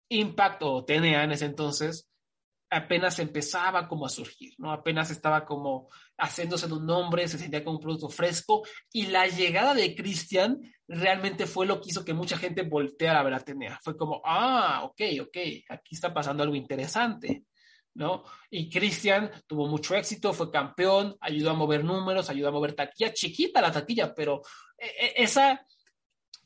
Impact 0.08 0.62
o 0.62 0.84
TNA 0.84 1.24
en 1.24 1.32
ese 1.32 1.46
entonces, 1.46 2.08
apenas 2.72 3.18
empezaba 3.18 3.86
como 3.86 4.06
a 4.06 4.08
surgir, 4.08 4.54
¿no? 4.56 4.72
Apenas 4.72 5.10
estaba 5.10 5.44
como 5.44 5.90
haciéndose 6.16 6.66
de 6.66 6.72
un 6.72 6.86
nombre, 6.86 7.28
se 7.28 7.38
sentía 7.38 7.62
como 7.62 7.76
un 7.76 7.82
producto 7.82 8.08
fresco 8.08 8.62
y 8.90 9.08
la 9.08 9.26
llegada 9.26 9.74
de 9.74 9.94
Christian 9.94 10.58
realmente 10.88 11.46
fue 11.46 11.66
lo 11.66 11.80
que 11.80 11.90
hizo 11.90 12.04
que 12.04 12.14
mucha 12.14 12.38
gente 12.38 12.62
volteara 12.62 13.20
a 13.20 13.22
ver 13.22 13.34
Atenea. 13.34 13.78
Fue 13.82 13.94
como, 13.94 14.22
ah, 14.24 14.80
ok, 14.84 15.02
ok, 15.20 15.36
aquí 15.68 15.94
está 15.94 16.14
pasando 16.14 16.42
algo 16.42 16.54
interesante, 16.54 17.44
¿no? 17.94 18.24
Y 18.50 18.70
Christian 18.70 19.30
tuvo 19.46 19.66
mucho 19.68 19.94
éxito, 19.94 20.32
fue 20.32 20.50
campeón, 20.50 21.14
ayudó 21.20 21.50
a 21.50 21.54
mover 21.54 21.84
números, 21.84 22.30
ayudó 22.30 22.48
a 22.48 22.52
mover 22.52 22.72
taquilla, 22.72 23.12
chiquita 23.12 23.60
la 23.60 23.70
taquilla, 23.70 24.14
pero 24.14 24.40
e, 24.78 24.86
e, 24.86 25.22
esa 25.22 25.62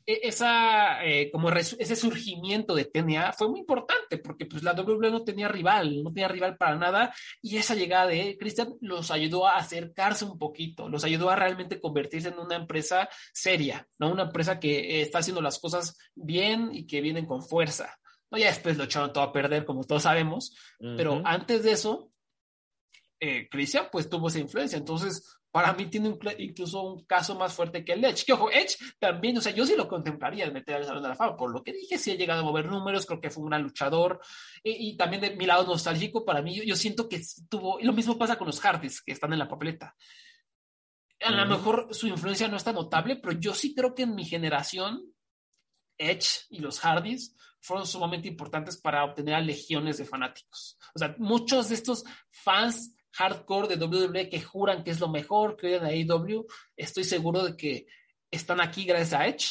esa, 0.07 1.05
eh, 1.05 1.29
como 1.31 1.49
ese 1.49 1.95
surgimiento 1.97 2.73
de 2.73 2.85
TNA 2.85 3.33
fue 3.33 3.49
muy 3.49 3.59
importante 3.59 4.17
porque 4.17 4.45
pues 4.45 4.63
la 4.63 4.73
WWE 4.73 5.11
no 5.11 5.23
tenía 5.25 5.49
rival, 5.49 6.01
no 6.01 6.13
tenía 6.13 6.29
rival 6.29 6.55
para 6.55 6.77
nada 6.77 7.13
y 7.41 7.57
esa 7.57 7.75
llegada 7.75 8.07
de 8.07 8.37
Christian 8.39 8.75
los 8.79 9.11
ayudó 9.11 9.45
a 9.45 9.57
acercarse 9.57 10.23
un 10.23 10.39
poquito, 10.39 10.87
los 10.87 11.03
ayudó 11.03 11.29
a 11.29 11.35
realmente 11.35 11.81
convertirse 11.81 12.29
en 12.29 12.39
una 12.39 12.55
empresa 12.55 13.09
seria, 13.33 13.85
¿no? 13.99 14.09
Una 14.11 14.23
empresa 14.23 14.61
que 14.61 15.01
está 15.01 15.19
haciendo 15.19 15.41
las 15.41 15.59
cosas 15.59 15.97
bien 16.15 16.69
y 16.73 16.87
que 16.87 17.01
vienen 17.01 17.25
con 17.25 17.43
fuerza. 17.43 17.99
¿no? 18.31 18.37
Ya 18.37 18.47
después 18.47 18.77
lo 18.77 18.85
echaron 18.85 19.11
todo 19.11 19.25
a 19.25 19.33
perder, 19.33 19.65
como 19.65 19.83
todos 19.83 20.03
sabemos, 20.03 20.55
pero 20.79 21.21
antes 21.25 21.63
de 21.63 21.71
eso, 21.71 22.11
eh, 23.19 23.47
Christian 23.49 23.87
pues 23.91 24.09
tuvo 24.09 24.27
esa 24.27 24.39
influencia. 24.39 24.77
Entonces, 24.77 25.37
para 25.51 25.73
mí 25.73 25.87
tiene 25.87 26.15
incluso 26.37 26.83
un 26.83 27.05
caso 27.05 27.35
más 27.35 27.53
fuerte 27.53 27.83
que 27.83 27.93
el 27.93 28.05
Edge. 28.05 28.25
Que 28.25 28.33
ojo, 28.33 28.51
Edge 28.51 28.77
también, 28.99 29.37
o 29.37 29.41
sea, 29.41 29.51
yo 29.53 29.65
sí 29.65 29.75
lo 29.75 29.87
contemplaría 29.87 30.45
el 30.45 30.53
meter 30.53 30.75
al 30.75 30.85
Salón 30.85 31.03
de 31.03 31.09
la 31.09 31.15
Fama, 31.15 31.35
por 31.35 31.51
lo 31.51 31.63
que 31.63 31.73
dije, 31.73 31.97
sí 31.97 32.11
ha 32.11 32.15
llegado 32.15 32.41
a 32.41 32.43
mover 32.43 32.67
números, 32.67 33.05
creo 33.05 33.19
que 33.19 33.29
fue 33.29 33.43
un 33.43 33.49
gran 33.49 33.63
luchador. 33.63 34.19
Y, 34.63 34.95
también 34.97 35.21
de 35.21 35.35
mi 35.35 35.45
lado 35.45 35.65
nostálgico, 35.65 36.25
para 36.25 36.41
mí, 36.41 36.61
yo, 36.65 36.75
siento 36.75 37.09
que 37.09 37.21
tuvo, 37.49 37.79
y 37.79 37.85
lo 37.85 37.93
mismo 37.93 38.17
pasa 38.17 38.37
con 38.37 38.47
los 38.47 38.59
Hardys, 38.59 39.01
que 39.01 39.13
están 39.13 39.33
en 39.33 39.39
la 39.39 39.47
papeleta. 39.47 39.95
A 41.21 41.31
lo 41.31 41.45
mejor 41.47 41.87
su 41.91 42.05
influencia 42.05 42.47
no 42.47 42.57
está 42.57 42.71
notable, 42.71 43.15
pero 43.15 43.39
yo 43.39 43.55
sí 43.55 43.73
creo 43.73 43.95
que 43.95 44.03
en 44.03 44.13
mi 44.13 44.25
generación, 44.25 45.01
Edge 45.97 46.45
y 46.49 46.59
los 46.59 46.79
Hardys 46.81 47.35
fueron 47.59 47.87
sumamente 47.87 48.27
importantes 48.27 48.77
para 48.77 49.03
obtener 49.03 49.33
a 49.33 49.41
legiones 49.41 49.97
de 49.97 50.05
fanáticos. 50.05 50.77
O 50.93 50.99
sea, 50.99 51.15
muchos 51.17 51.69
de 51.69 51.75
estos 51.75 52.03
fans 52.29 52.93
hardcore 53.17 53.75
de 53.75 53.83
WWE 53.83 54.29
que 54.29 54.41
juran 54.41 54.83
que 54.83 54.91
es 54.91 54.99
lo 54.99 55.09
mejor, 55.09 55.57
creen 55.57 55.83
a 55.83 55.87
AEW, 55.87 56.45
estoy 56.75 57.03
seguro 57.03 57.43
de 57.43 57.57
que 57.57 57.87
están 58.29 58.61
aquí 58.61 58.85
gracias 58.85 59.13
a 59.13 59.27
Edge 59.27 59.47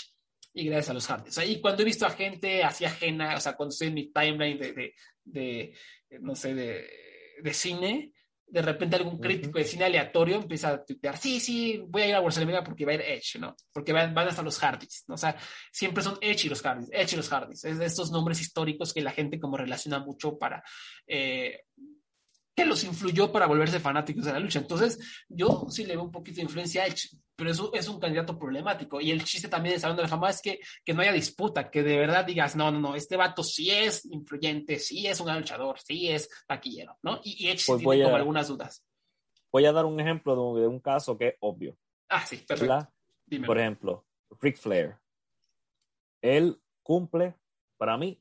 y 0.54 0.66
gracias 0.66 0.90
a 0.90 0.94
los 0.94 1.06
Hardys. 1.06 1.38
y 1.46 1.60
cuando 1.60 1.82
he 1.82 1.84
visto 1.84 2.06
a 2.06 2.10
gente 2.10 2.64
así 2.64 2.84
ajena, 2.84 3.36
o 3.36 3.40
sea, 3.40 3.54
cuando 3.54 3.72
estoy 3.72 3.88
en 3.88 3.94
mi 3.94 4.12
timeline 4.12 4.58
de, 4.58 4.94
de, 5.24 5.74
no 6.20 6.34
sé, 6.34 6.54
de, 6.54 6.88
de, 7.42 7.54
cine, 7.54 8.12
de 8.46 8.62
repente 8.62 8.96
algún 8.96 9.18
crítico 9.18 9.58
de 9.58 9.64
cine 9.64 9.84
aleatorio 9.84 10.36
empieza 10.36 10.70
a 10.70 10.84
tuitear, 10.84 11.18
sí, 11.18 11.40
sí, 11.40 11.84
voy 11.88 12.02
a 12.02 12.08
ir 12.08 12.14
a 12.14 12.20
WrestleMania 12.20 12.64
porque 12.64 12.86
va 12.86 12.92
a 12.92 12.94
ir 12.94 13.02
Edge, 13.02 13.38
¿no? 13.38 13.54
Porque 13.70 13.92
van, 13.92 14.14
van 14.14 14.28
hasta 14.28 14.42
los 14.42 14.58
Hardys, 14.58 15.04
¿no? 15.08 15.16
O 15.16 15.18
sea, 15.18 15.36
siempre 15.70 16.02
son 16.02 16.16
Edge 16.22 16.46
y 16.46 16.48
los 16.48 16.62
Hardys, 16.62 16.88
Edge 16.90 17.14
y 17.14 17.16
los 17.16 17.28
Hardys. 17.28 17.64
Es 17.64 17.78
de 17.78 17.84
estos 17.84 18.10
nombres 18.10 18.40
históricos 18.40 18.94
que 18.94 19.02
la 19.02 19.10
gente 19.10 19.38
como 19.38 19.56
relaciona 19.56 19.98
mucho 19.98 20.38
para... 20.38 20.62
Eh, 21.06 21.64
que 22.56 22.64
los 22.64 22.82
influyó 22.84 23.30
para 23.30 23.46
volverse 23.46 23.78
fanáticos 23.78 24.24
de 24.24 24.32
la 24.32 24.40
lucha. 24.40 24.60
Entonces, 24.60 24.98
yo 25.28 25.66
sí 25.68 25.84
le 25.84 25.94
veo 25.94 26.04
un 26.04 26.10
poquito 26.10 26.36
de 26.36 26.44
influencia 26.44 26.82
a 26.82 26.86
Edge, 26.86 27.10
pero 27.36 27.50
eso 27.50 27.70
es 27.74 27.86
un 27.86 28.00
candidato 28.00 28.38
problemático. 28.38 28.98
Y 28.98 29.10
el 29.10 29.22
chiste 29.24 29.48
también 29.48 29.74
de 29.74 29.80
Salón 29.80 29.98
de 29.98 30.04
la 30.04 30.08
Fama 30.08 30.30
es 30.30 30.40
que, 30.40 30.58
que 30.82 30.94
no 30.94 31.02
haya 31.02 31.12
disputa, 31.12 31.70
que 31.70 31.82
de 31.82 31.98
verdad 31.98 32.24
digas, 32.24 32.56
no, 32.56 32.70
no, 32.70 32.80
no, 32.80 32.96
este 32.96 33.16
vato 33.16 33.42
sí 33.42 33.70
es 33.70 34.06
influyente, 34.06 34.78
sí 34.78 35.06
es 35.06 35.20
un 35.20 35.32
luchador, 35.36 35.78
sí 35.78 36.08
es 36.08 36.30
taquillero, 36.46 36.96
¿no? 37.02 37.20
Y, 37.22 37.46
Edge 37.46 37.64
pues 37.66 37.82
tiene 37.82 38.04
como 38.04 38.16
algunas 38.16 38.48
dudas. 38.48 38.82
Voy 39.52 39.66
a 39.66 39.72
dar 39.72 39.84
un 39.84 40.00
ejemplo 40.00 40.54
de 40.54 40.66
un, 40.66 40.80
caso 40.80 41.18
que 41.18 41.28
es 41.28 41.34
obvio. 41.40 41.76
Ah, 42.08 42.24
sí, 42.24 42.38
perfecto. 42.38 42.90
Por 43.44 43.58
ejemplo, 43.58 44.06
Ric 44.40 44.56
Flair. 44.56 44.96
Él 46.22 46.58
cumple, 46.82 47.34
para 47.76 47.98
mí, 47.98 48.18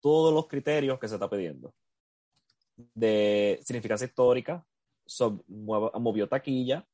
todos 0.00 0.32
los 0.32 0.46
criterios 0.46 0.98
que 0.98 1.08
se 1.08 1.14
está 1.14 1.28
pidiendo 1.28 1.74
de 2.94 3.60
significancia 3.62 4.06
histórica, 4.06 4.64
movió 5.48 6.28
taquilla 6.28 6.86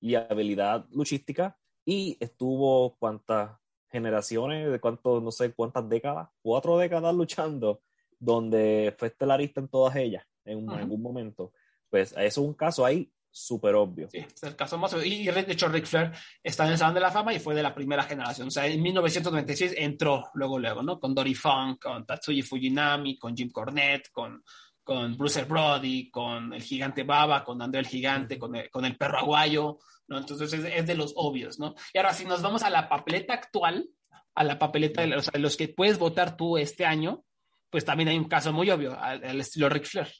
y 0.00 0.14
habilidad 0.14 0.86
luchística 0.90 1.56
y 1.84 2.16
estuvo 2.20 2.96
cuántas 2.98 3.58
generaciones, 3.90 4.70
de 4.70 4.80
cuántos, 4.80 5.22
no 5.22 5.32
sé 5.32 5.52
cuántas 5.52 5.88
décadas, 5.88 6.28
cuatro 6.42 6.78
décadas 6.78 7.14
luchando, 7.14 7.82
donde 8.18 8.94
fue 8.98 9.08
estelarista 9.08 9.60
en 9.60 9.68
todas 9.68 9.96
ellas 9.96 10.24
en 10.44 10.68
algún 10.70 11.02
momento. 11.02 11.52
Pues 11.90 12.12
eso 12.12 12.20
es 12.20 12.38
un 12.38 12.54
caso 12.54 12.84
ahí 12.84 13.10
súper 13.30 13.74
obvio. 13.74 14.08
Sí, 14.10 14.18
es 14.18 14.42
el 14.42 14.56
caso 14.56 14.78
más 14.78 14.92
obvio. 14.94 15.04
Y 15.04 15.26
de 15.26 15.52
hecho, 15.52 15.68
Ric 15.68 15.86
Flair 15.86 16.12
está 16.42 16.66
en 16.66 16.72
el 16.72 16.78
Salón 16.78 16.94
de 16.94 17.00
la 17.00 17.10
Fama 17.10 17.32
y 17.32 17.38
fue 17.38 17.54
de 17.54 17.62
la 17.62 17.74
primera 17.74 18.02
generación. 18.02 18.48
O 18.48 18.50
sea, 18.50 18.66
en 18.66 18.82
1996 18.82 19.74
entró 19.76 20.30
luego, 20.34 20.58
luego, 20.58 20.82
¿no? 20.82 20.98
Con 20.98 21.14
Dory 21.14 21.34
Funk, 21.34 21.82
con 21.82 22.04
Tatsuya 22.04 22.44
Fujinami, 22.44 23.18
con 23.18 23.36
Jim 23.36 23.50
Cornette, 23.50 24.10
con 24.10 24.42
con 24.88 25.18
Bruce 25.18 25.44
Brody, 25.44 26.10
con 26.10 26.54
el 26.54 26.62
gigante 26.62 27.02
Baba, 27.02 27.44
con 27.44 27.60
André 27.60 27.80
el 27.80 27.86
Gigante, 27.86 28.38
con 28.38 28.56
el, 28.56 28.70
con 28.70 28.86
el 28.86 28.96
perro 28.96 29.18
aguayo, 29.18 29.80
¿no? 30.06 30.16
Entonces 30.16 30.50
es, 30.50 30.86
de 30.86 30.94
los 30.94 31.12
obvios, 31.14 31.58
¿no? 31.58 31.74
Y 31.92 31.98
ahora 31.98 32.14
si 32.14 32.24
nos 32.24 32.40
vamos 32.40 32.62
a 32.62 32.70
la 32.70 32.88
papeleta 32.88 33.34
actual, 33.34 33.86
a 34.34 34.44
la 34.44 34.58
papeleta 34.58 35.02
de 35.02 35.08
los, 35.08 35.30
los 35.34 35.58
que 35.58 35.68
puedes 35.68 35.98
votar 35.98 36.38
tú 36.38 36.56
este 36.56 36.86
año, 36.86 37.22
pues 37.68 37.84
también 37.84 38.08
hay 38.08 38.16
un 38.16 38.30
caso 38.30 38.50
muy 38.50 38.70
obvio, 38.70 38.98
el 39.22 39.38
estilo 39.42 39.68
Ric 39.68 39.84
Flair. 39.84 40.10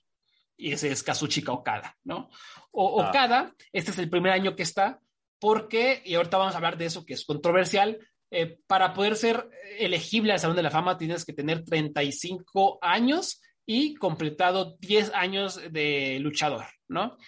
Y 0.59 0.73
ese 0.73 0.93
es 0.93 1.03
Kazuchika 1.03 1.51
Okada, 1.51 1.97
¿no? 2.05 2.29
O, 2.71 3.01
ah. 3.01 3.09
Okada, 3.09 3.55
este 3.73 3.91
es 3.93 3.99
el 3.99 4.11
primer 4.11 4.33
año 4.33 4.55
que 4.55 4.65
está, 4.65 5.01
porque, 5.39 6.03
y 6.05 6.15
ahorita 6.15 6.37
vamos 6.37 6.53
a 6.53 6.59
hablar 6.59 6.77
de 6.77 6.85
eso 6.85 7.07
que 7.07 7.15
es 7.15 7.25
controversial, 7.25 7.99
eh, 8.31 8.59
para 8.67 8.93
poder 8.93 9.17
ser 9.17 9.49
elegible 9.79 10.35
al 10.35 10.41
Salón 10.41 10.57
de 10.57 10.63
la 10.63 10.71
Fama 10.71 10.99
tienes 10.99 11.25
que 11.25 11.33
tener 11.33 11.65
35 11.65 12.81
años 12.83 13.41
y 13.71 13.95
completado 13.97 14.79
10 14.81 15.13
años 15.13 15.61
de 15.71 16.19
luchador, 16.21 16.65
¿no? 16.89 17.19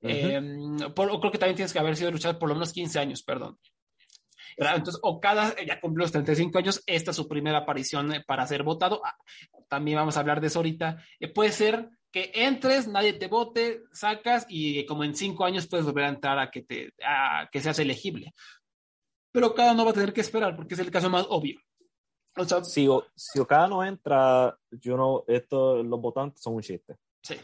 Em, 0.00 0.78
creo 0.78 1.30
que 1.30 1.36
también 1.36 1.56
tienes 1.56 1.74
que 1.74 1.78
haber 1.78 1.94
sido 1.94 2.10
luchador 2.10 2.38
por 2.38 2.48
lo 2.48 2.54
menos 2.54 2.72
15 2.72 2.98
años, 2.98 3.22
perdón. 3.22 3.58
Entonces, 4.56 4.98
Okada 5.02 5.54
ya 5.62 5.78
cumplió 5.78 6.04
los 6.04 6.12
35 6.12 6.58
años, 6.58 6.82
esta 6.86 7.10
es 7.10 7.16
su 7.16 7.28
primera 7.28 7.58
aparición 7.58 8.14
eh, 8.14 8.24
para 8.26 8.46
ser 8.46 8.62
votado. 8.62 9.02
Ah, 9.04 9.14
también 9.68 9.98
vamos 9.98 10.16
a 10.16 10.20
hablar 10.20 10.40
de 10.40 10.46
eso 10.46 10.60
ahorita. 10.60 11.04
Eh, 11.18 11.28
puede 11.28 11.52
ser 11.52 11.90
que 12.10 12.32
entres, 12.34 12.88
nadie 12.88 13.12
te 13.12 13.26
vote, 13.26 13.82
sacas 13.92 14.46
y 14.48 14.86
como 14.86 15.04
en 15.04 15.14
cinco 15.14 15.44
años 15.44 15.68
puedes 15.68 15.84
volver 15.84 16.04
a 16.04 16.08
entrar 16.08 16.38
a 16.38 16.50
que, 16.50 16.62
te, 16.62 16.94
a 17.04 17.46
que 17.52 17.60
seas 17.60 17.78
elegible. 17.78 18.32
Pero 19.32 19.48
Okada 19.48 19.74
no 19.74 19.84
va 19.84 19.90
a 19.90 19.94
tener 19.94 20.14
que 20.14 20.22
esperar 20.22 20.56
porque 20.56 20.74
es 20.74 20.80
el 20.80 20.90
caso 20.90 21.10
más 21.10 21.26
obvio 21.28 21.60
si, 22.44 22.88
si 23.14 23.38
Okada 23.38 23.68
no 23.68 23.84
entra, 23.84 24.58
yo 24.70 24.96
no, 24.96 25.24
esto, 25.26 25.82
los 25.82 26.00
votantes 26.00 26.42
son 26.42 26.54
un 26.54 26.62
chiste. 26.62 26.96
Sí. 27.22 27.36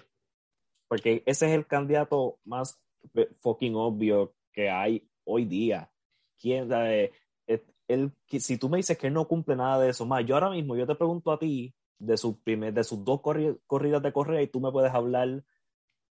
Porque 0.88 1.22
ese 1.26 1.46
es 1.46 1.52
el 1.52 1.66
candidato 1.66 2.38
más 2.44 2.80
fucking 3.40 3.74
obvio 3.74 4.34
que 4.52 4.70
hay 4.70 5.08
hoy 5.24 5.44
día. 5.44 5.90
¿Quién, 6.38 6.70
eh, 6.72 7.12
él, 7.88 8.12
si 8.28 8.58
tú 8.58 8.68
me 8.68 8.78
dices 8.78 8.98
que 8.98 9.06
él 9.06 9.14
no 9.14 9.28
cumple 9.28 9.56
nada 9.56 9.80
de 9.80 9.90
eso, 9.90 10.06
más, 10.06 10.24
yo 10.24 10.34
ahora 10.34 10.50
mismo, 10.50 10.76
yo 10.76 10.86
te 10.86 10.94
pregunto 10.94 11.32
a 11.32 11.38
ti 11.38 11.74
de, 11.98 12.16
su 12.16 12.40
primer, 12.40 12.72
de 12.74 12.84
sus 12.84 13.04
dos 13.04 13.20
corridas 13.20 14.02
de 14.02 14.12
correa 14.12 14.42
y 14.42 14.48
tú 14.48 14.60
me 14.60 14.72
puedes 14.72 14.92
hablar 14.92 15.44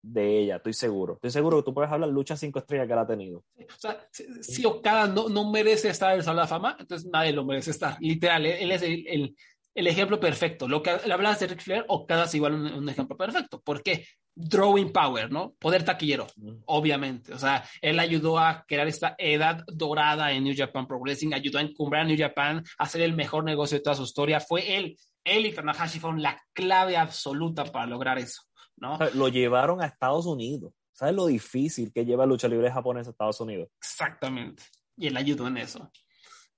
de 0.04 0.40
ella, 0.40 0.56
estoy 0.56 0.74
seguro. 0.74 1.14
Estoy 1.14 1.30
seguro 1.30 1.56
que 1.56 1.62
tú 1.64 1.74
puedes 1.74 1.90
hablar 1.90 2.10
lucha 2.10 2.36
cinco 2.36 2.58
estrellas 2.58 2.86
que 2.86 2.92
él 2.92 2.98
ha 2.98 3.06
tenido. 3.06 3.38
O 3.58 3.78
sea, 3.78 4.06
si, 4.10 4.64
Okada 4.66 5.06
no, 5.06 5.28
no, 5.30 5.50
merece 5.50 5.88
estar 5.88 6.12
en 6.12 6.18
el 6.18 6.24
Salón 6.24 6.36
de 6.36 6.42
la 6.42 6.48
Fama, 6.48 6.76
entonces 6.78 7.08
nadie 7.10 7.32
lo 7.32 7.44
merece 7.44 7.70
estar. 7.70 7.96
Literal, 8.00 8.44
él 8.44 8.70
es 8.70 8.82
el, 8.82 9.06
el, 9.08 9.36
el 9.74 9.86
ejemplo 9.86 10.20
perfecto. 10.20 10.68
Lo 10.68 10.82
que 10.82 10.90
hablabas 10.90 11.40
de 11.40 11.46
Ric 11.46 11.62
Flair, 11.62 11.84
Okada 11.88 12.24
es 12.24 12.34
igual 12.34 12.52
un, 12.52 12.66
un, 12.66 12.88
ejemplo 12.88 13.16
perfecto. 13.16 13.62
¿Por 13.62 13.82
qué? 13.82 14.06
Drawing 14.34 14.92
power, 14.92 15.30
¿no? 15.30 15.54
Poder 15.58 15.84
taquillero, 15.84 16.26
obviamente. 16.66 17.32
O 17.32 17.38
sea, 17.38 17.64
él 17.80 17.98
ayudó 17.98 18.38
a 18.38 18.64
crear 18.68 18.86
esta 18.86 19.14
edad 19.16 19.64
dorada 19.72 20.32
en 20.32 20.44
New 20.44 20.54
Japan 20.54 20.86
Pro 20.86 20.98
Wrestling, 21.00 21.32
ayudó 21.32 21.58
a 21.58 21.62
encumbrar 21.62 22.02
a 22.02 22.04
New 22.04 22.18
Japan, 22.18 22.62
a 22.78 22.84
hacer 22.84 23.00
el 23.00 23.14
mejor 23.14 23.44
negocio 23.44 23.78
de 23.78 23.82
toda 23.82 23.96
su 23.96 24.02
historia. 24.02 24.38
Fue 24.38 24.76
él, 24.76 24.96
él 25.24 25.46
y 25.46 25.52
Tanahashi 25.52 25.98
fueron 25.98 26.20
la 26.20 26.38
clave 26.52 26.96
absoluta 26.98 27.64
para 27.64 27.86
lograr 27.86 28.18
eso. 28.18 28.42
Lo 28.76 29.28
llevaron 29.28 29.80
a 29.80 29.86
Estados 29.86 30.26
Unidos. 30.26 30.72
¿Sabes 30.92 31.14
lo 31.14 31.26
difícil 31.26 31.92
que 31.92 32.04
lleva 32.04 32.26
lucha 32.26 32.48
libre 32.48 32.70
japonés 32.70 33.06
a 33.06 33.10
Estados 33.10 33.40
Unidos? 33.40 33.68
Exactamente. 33.78 34.62
Y 34.96 35.08
él 35.08 35.16
ayudó 35.16 35.48
en 35.48 35.56
eso. 35.56 35.90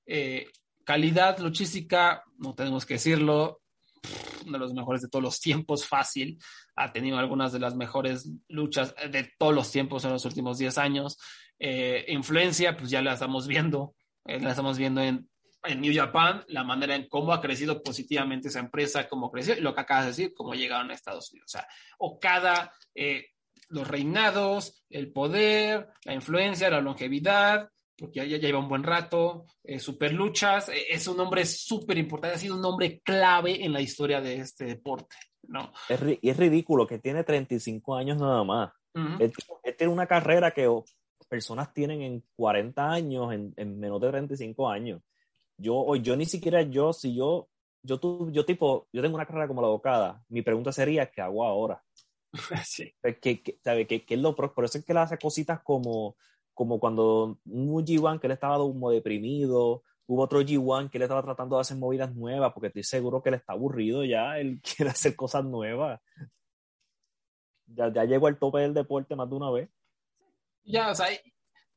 Eh, 0.04 0.48
calidad 0.84 1.38
luchística, 1.38 2.22
no 2.38 2.54
tenemos 2.54 2.84
que 2.84 2.94
decirlo, 2.94 3.62
uno 4.44 4.52
de 4.52 4.58
los 4.58 4.74
mejores 4.74 5.02
de 5.02 5.08
todos 5.08 5.22
los 5.22 5.40
tiempos, 5.40 5.86
fácil. 5.86 6.38
Ha 6.76 6.92
tenido 6.92 7.18
algunas 7.18 7.52
de 7.52 7.58
las 7.58 7.74
mejores 7.74 8.30
luchas 8.48 8.94
de 9.10 9.32
todos 9.38 9.54
los 9.54 9.70
tiempos 9.70 10.04
en 10.04 10.12
los 10.12 10.24
últimos 10.24 10.58
10 10.58 10.78
años. 10.78 11.18
Eh, 11.58 12.04
influencia, 12.08 12.76
pues 12.76 12.90
ya 12.90 13.02
la 13.02 13.14
estamos 13.14 13.46
viendo. 13.46 13.94
Eh, 14.26 14.40
la 14.40 14.50
estamos 14.50 14.78
viendo 14.78 15.00
en 15.00 15.28
en 15.66 15.80
New 15.80 15.94
Japan, 15.94 16.44
la 16.48 16.64
manera 16.64 16.94
en 16.94 17.08
cómo 17.08 17.32
ha 17.32 17.40
crecido 17.40 17.82
positivamente 17.82 18.48
esa 18.48 18.60
empresa, 18.60 19.08
cómo 19.08 19.30
creció, 19.30 19.54
lo 19.60 19.74
que 19.74 19.80
acabas 19.80 20.04
de 20.04 20.10
decir, 20.10 20.34
cómo 20.34 20.54
llegaron 20.54 20.90
a 20.90 20.94
Estados 20.94 21.30
Unidos. 21.32 21.54
O 21.54 21.58
sea, 21.58 21.68
Okada, 21.98 22.72
eh, 22.94 23.26
los 23.68 23.86
reinados, 23.86 24.84
el 24.90 25.12
poder, 25.12 25.88
la 26.04 26.14
influencia, 26.14 26.70
la 26.70 26.80
longevidad, 26.80 27.68
porque 27.96 28.20
ya, 28.20 28.24
ya 28.24 28.38
lleva 28.38 28.58
un 28.58 28.68
buen 28.68 28.82
rato, 28.82 29.46
eh, 29.64 29.78
super 29.78 30.12
luchas, 30.12 30.68
eh, 30.68 30.86
es 30.90 31.06
un 31.08 31.18
hombre 31.20 31.44
súper 31.46 31.98
importante, 31.98 32.36
ha 32.36 32.38
sido 32.38 32.56
un 32.56 32.64
hombre 32.64 33.00
clave 33.00 33.64
en 33.64 33.72
la 33.72 33.80
historia 33.80 34.20
de 34.20 34.36
este 34.36 34.66
deporte, 34.66 35.16
¿no? 35.48 35.72
Es, 35.88 36.00
y 36.20 36.28
es 36.28 36.36
ridículo 36.36 36.86
que 36.86 36.98
tiene 36.98 37.24
35 37.24 37.94
años 37.96 38.18
nada 38.18 38.44
más. 38.44 38.72
él, 39.18 39.32
tiene 39.76 39.92
una 39.92 40.06
carrera 40.06 40.52
que 40.52 40.68
personas 41.28 41.72
tienen 41.74 42.02
en 42.02 42.24
40 42.36 42.90
años, 42.90 43.32
en, 43.32 43.52
en 43.56 43.78
menos 43.78 44.00
de 44.00 44.10
35 44.10 44.68
años 44.68 45.02
yo, 45.59 45.96
yo 45.96 46.16
ni 46.16 46.26
siquiera 46.26 46.62
yo, 46.62 46.92
si 46.92 47.14
yo, 47.14 47.48
yo, 47.82 47.98
tu, 47.98 48.30
yo 48.30 48.44
tipo, 48.44 48.88
yo 48.92 49.02
tengo 49.02 49.14
una 49.14 49.26
carrera 49.26 49.48
como 49.48 49.62
la 49.62 49.68
bocada, 49.68 50.22
mi 50.28 50.42
pregunta 50.42 50.72
sería, 50.72 51.11
¿qué 51.11 51.20
hago 51.20 51.44
ahora? 51.44 51.82
Sí. 52.66 52.92
¿Qué, 53.20 53.40
qué, 53.42 53.59
sabe, 53.62 53.86
¿Qué, 53.86 54.04
qué 54.04 54.14
es 54.14 54.20
lo, 54.20 54.34
por 54.34 54.64
eso 54.64 54.78
es 54.78 54.84
que 54.84 54.92
él 54.92 54.98
hace 54.98 55.18
cositas 55.18 55.62
como, 55.62 56.16
como 56.52 56.78
cuando 56.80 57.38
un 57.44 57.86
G1 57.86 58.20
que 58.20 58.26
él 58.26 58.32
estaba 58.32 58.59
como 58.59 58.90
deprimido, 58.90 59.82
hubo 60.07 60.22
otro 60.22 60.40
G1 60.40 60.90
que 60.90 60.98
él 60.98 61.02
estaba 61.02 61.22
tratando 61.22 61.57
de 61.57 61.62
hacer 61.62 61.76
movidas 61.76 62.14
nuevas, 62.14 62.52
porque 62.52 62.68
estoy 62.68 62.82
seguro 62.82 63.22
que 63.22 63.30
él 63.30 63.36
está 63.36 63.52
aburrido 63.52 64.04
ya, 64.04 64.38
él 64.38 64.61
quiere 64.76 64.90
hacer 64.90 65.16
cosas 65.16 65.44
nuevas. 65.44 66.00
Ya, 67.66 67.92
ya 67.92 68.04
llegó 68.04 68.28
al 68.28 68.38
tope 68.38 68.61
del 68.61 68.74
deporte 68.74 69.16
más 69.16 69.28
de 69.28 69.34
una 69.34 69.50
vez. 69.50 69.68
Ya, 70.64 70.90
o 70.90 70.94
sea, 70.94 71.09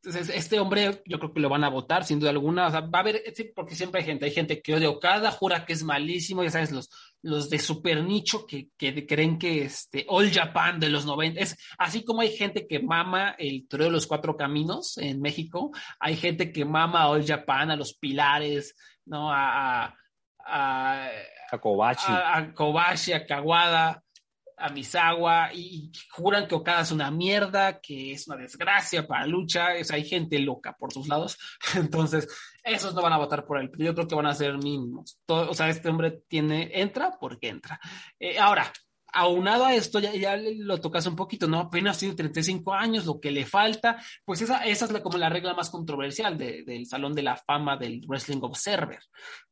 entonces, 0.01 0.33
este 0.33 0.61
hombre, 0.61 1.01
yo 1.05 1.19
creo 1.19 1.33
que 1.33 1.41
lo 1.41 1.49
van 1.49 1.65
a 1.65 1.69
votar, 1.69 2.05
sin 2.05 2.21
duda 2.21 2.29
alguna. 2.29 2.67
O 2.67 2.71
sea, 2.71 2.79
va 2.79 2.99
a 2.99 3.01
haber, 3.01 3.21
porque 3.53 3.75
siempre 3.75 3.99
hay 3.99 4.07
gente, 4.07 4.25
hay 4.25 4.31
gente 4.31 4.61
que 4.61 4.73
odia 4.73 4.89
Okada, 4.89 5.29
jura 5.29 5.65
que 5.65 5.73
es 5.73 5.83
malísimo, 5.83 6.41
ya 6.41 6.51
sabes, 6.51 6.71
los, 6.71 6.89
los 7.21 7.49
de 7.49 7.59
super 7.59 8.01
nicho 8.01 8.45
que, 8.45 8.69
que 8.77 9.05
creen 9.05 9.37
que 9.37 9.63
este 9.63 10.05
All 10.07 10.31
Japan 10.31 10.79
de 10.79 10.87
los 10.87 11.05
90, 11.05 11.41
es 11.41 11.57
así 11.77 12.05
como 12.05 12.21
hay 12.21 12.31
gente 12.31 12.65
que 12.65 12.79
mama 12.79 13.35
el 13.37 13.67
Toro 13.67 13.83
de 13.83 13.91
los 13.91 14.07
Cuatro 14.07 14.37
Caminos 14.37 14.97
en 14.99 15.19
México, 15.19 15.71
hay 15.99 16.15
gente 16.15 16.53
que 16.53 16.63
mama 16.63 17.01
a 17.01 17.09
All 17.09 17.25
Japan, 17.25 17.69
a 17.69 17.75
los 17.75 17.93
pilares, 17.93 18.77
¿no? 19.05 19.29
A, 19.33 19.83
a, 19.83 19.95
a, 20.45 21.09
a 21.51 21.57
Kobashi. 21.57 22.05
A, 22.07 22.37
a 22.37 22.53
Kobashi, 22.53 23.11
a 23.11 23.25
Kawada 23.25 24.01
a 24.59 24.69
Misawa 24.69 25.51
y 25.53 25.91
juran 26.11 26.47
que 26.47 26.55
Okada 26.55 26.81
es 26.81 26.91
una 26.91 27.11
mierda, 27.11 27.79
que 27.79 28.11
es 28.11 28.27
una 28.27 28.37
desgracia 28.37 29.07
para 29.07 29.25
lucha, 29.25 29.69
o 29.73 29.93
hay 29.93 30.05
gente 30.05 30.39
loca 30.39 30.75
por 30.77 30.93
sus 30.93 31.07
lados, 31.07 31.37
entonces 31.75 32.27
esos 32.63 32.93
no 32.93 33.01
van 33.01 33.13
a 33.13 33.17
votar 33.17 33.45
por 33.45 33.59
él, 33.59 33.69
pero 33.69 33.85
yo 33.85 33.95
creo 33.95 34.07
que 34.07 34.15
van 34.15 34.27
a 34.27 34.35
ser 34.35 34.57
mínimos. 34.57 35.19
Todo, 35.25 35.49
o 35.49 35.53
sea, 35.53 35.69
este 35.69 35.89
hombre 35.89 36.23
tiene, 36.27 36.69
entra 36.73 37.17
porque 37.19 37.49
entra. 37.49 37.79
Eh, 38.19 38.37
ahora, 38.37 38.71
aunado 39.13 39.65
a 39.65 39.73
esto, 39.73 39.99
ya, 39.99 40.13
ya, 40.13 40.37
lo 40.37 40.79
tocas 40.79 41.05
un 41.05 41.15
poquito, 41.15 41.47
¿no? 41.47 41.59
Apenas 41.59 41.97
tiene 41.97 42.15
35 42.15 42.73
años, 42.73 43.05
lo 43.05 43.19
que 43.19 43.31
le 43.31 43.45
falta, 43.45 44.01
pues 44.25 44.41
esa, 44.41 44.65
esa 44.65 44.85
es 44.85 44.91
la, 44.91 45.01
como 45.01 45.17
la 45.17 45.29
regla 45.29 45.53
más 45.53 45.69
controversial 45.69 46.37
de, 46.37 46.63
del 46.63 46.85
Salón 46.85 47.13
de 47.13 47.23
la 47.23 47.35
Fama 47.35 47.77
del 47.77 48.01
Wrestling 48.07 48.39
Observer, 48.41 48.99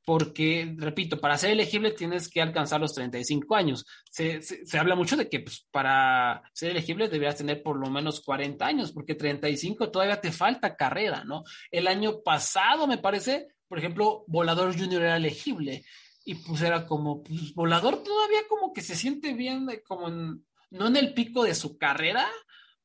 porque, 0.06 0.74
repito, 0.78 1.20
para 1.20 1.38
ser 1.38 1.52
elegible 1.52 1.92
tienes 1.92 2.30
que 2.30 2.42
alcanzar 2.42 2.80
los 2.80 2.94
35 2.94 3.56
años. 3.56 3.86
Se, 4.10 4.42
se, 4.42 4.66
se 4.66 4.80
habla 4.80 4.96
mucho 4.96 5.18
de 5.18 5.30
que 5.30 5.42
pues, 5.42 5.68
para 5.72 6.42
ser 6.54 6.72
elegible 6.72 7.10
deberías 7.10 7.38
tener 7.38 7.62
por 7.62 7.78
lo 7.78 7.90
menos 7.90 8.22
40 8.22 8.66
años, 8.66 8.92
porque 8.92 9.16
35 9.16 9.92
todavía 9.92 10.22
te 10.22 10.32
falta 10.32 10.76
carrera, 10.76 11.24
¿no? 11.24 11.44
El 11.72 11.88
año 11.88 12.22
pasado, 12.24 12.88
me 12.88 12.98
parece, 12.98 13.48
por 13.68 13.80
ejemplo, 13.80 14.24
Volador 14.28 14.78
Junior 14.78 15.02
era 15.02 15.18
elegible 15.18 15.84
y 16.28 16.36
pues 16.36 16.62
era 16.62 16.86
como, 16.86 17.24
pues, 17.24 17.54
volador 17.54 18.04
todavía 18.04 18.40
como 18.50 18.74
que 18.74 18.82
se 18.82 18.98
siente 18.98 19.34
bien, 19.34 19.66
como 19.88 20.10
en, 20.10 20.46
no 20.72 20.88
en 20.88 20.98
el 20.98 21.14
pico 21.14 21.46
de 21.46 21.56
su 21.56 21.78
carrera, 21.78 22.28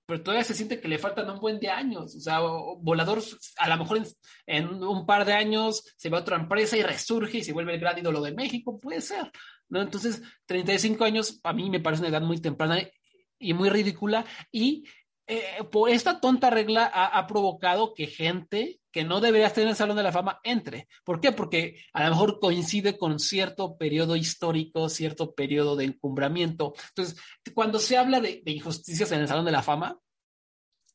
pero 0.07 0.22
todavía 0.22 0.45
se 0.45 0.55
siente 0.55 0.80
que 0.80 0.86
le 0.86 0.97
faltan 0.97 1.28
un 1.28 1.40
buen 1.40 1.59
de 1.59 1.68
años. 1.68 2.14
O 2.14 2.20
sea, 2.20 2.38
volador 2.38 3.20
a 3.57 3.68
lo 3.68 3.78
mejor 3.78 3.97
en, 3.97 4.07
en, 4.47 4.84
un 4.84 5.05
par 5.07 5.24
de 5.24 5.32
años 5.32 5.93
se 5.97 6.09
va 6.09 6.18
a 6.18 6.20
otra 6.20 6.36
empresa 6.36 6.76
y 6.76 6.84
resurge 6.84 7.38
y 7.38 7.45
se 7.45 7.53
vuelve 7.53 7.74
el 7.74 7.80
gran 7.80 7.99
ídolo 7.99 8.22
de 8.22 8.32
México, 8.32 8.78
puede 8.78 9.01
ser, 9.01 9.28
¿no? 9.68 9.82
Entonces, 9.82 10.22
35 10.47 11.03
años 11.03 11.40
a 11.43 11.53
mí 11.53 11.68
me 11.68 11.80
parece 11.80 12.03
una 12.03 12.11
edad 12.11 12.22
muy 12.22 12.40
temprana 12.40 12.78
y 13.40 13.55
muy 13.55 13.70
ridícula 13.70 14.24
y 14.53 14.84
eh, 15.27 15.64
por 15.70 15.89
esta 15.89 16.20
tonta 16.20 16.51
regla 16.51 16.85
ha, 16.85 17.27
provocado 17.27 17.95
que 17.95 18.07
gente 18.07 18.81
que 18.91 19.05
no 19.05 19.20
debería 19.20 19.47
estar 19.47 19.62
en 19.62 19.70
el 19.70 19.77
Salón 19.77 19.97
de 19.97 20.03
la 20.03 20.12
Fama 20.12 20.41
entre. 20.43 20.89
¿Por 21.05 21.20
qué? 21.20 21.33
Porque 21.33 21.85
a 21.93 22.05
lo 22.05 22.11
mejor 22.11 22.41
coincide 22.41 22.99
con 22.99 23.18
cierto 23.18 23.77
periodo 23.79 24.16
histórico, 24.16 24.89
cierto 24.89 25.35
periodo 25.35 25.77
de 25.77 25.85
encumbramiento. 25.85 26.75
Entonces, 26.89 27.18
cuando 27.55 27.79
se 27.79 27.97
habla 27.97 28.20
de, 28.20 28.43
de 28.45 28.53
injusticias 28.53 29.11
en 29.12 29.20
el 29.20 29.29
Salón 29.29 29.45
de 29.45 29.53
la 29.53 29.62
Fama, 29.62 29.99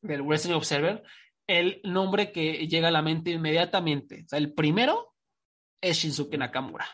del 0.01 0.21
Wrestling 0.21 0.53
Observer, 0.53 1.03
el 1.47 1.81
nombre 1.83 2.31
que 2.31 2.67
llega 2.67 2.89
a 2.89 2.91
la 2.91 3.01
mente 3.01 3.31
inmediatamente, 3.31 4.23
o 4.25 4.27
sea, 4.27 4.39
el 4.39 4.53
primero 4.53 5.15
es 5.81 5.97
Shinsuke 5.97 6.37
Nakamura. 6.37 6.87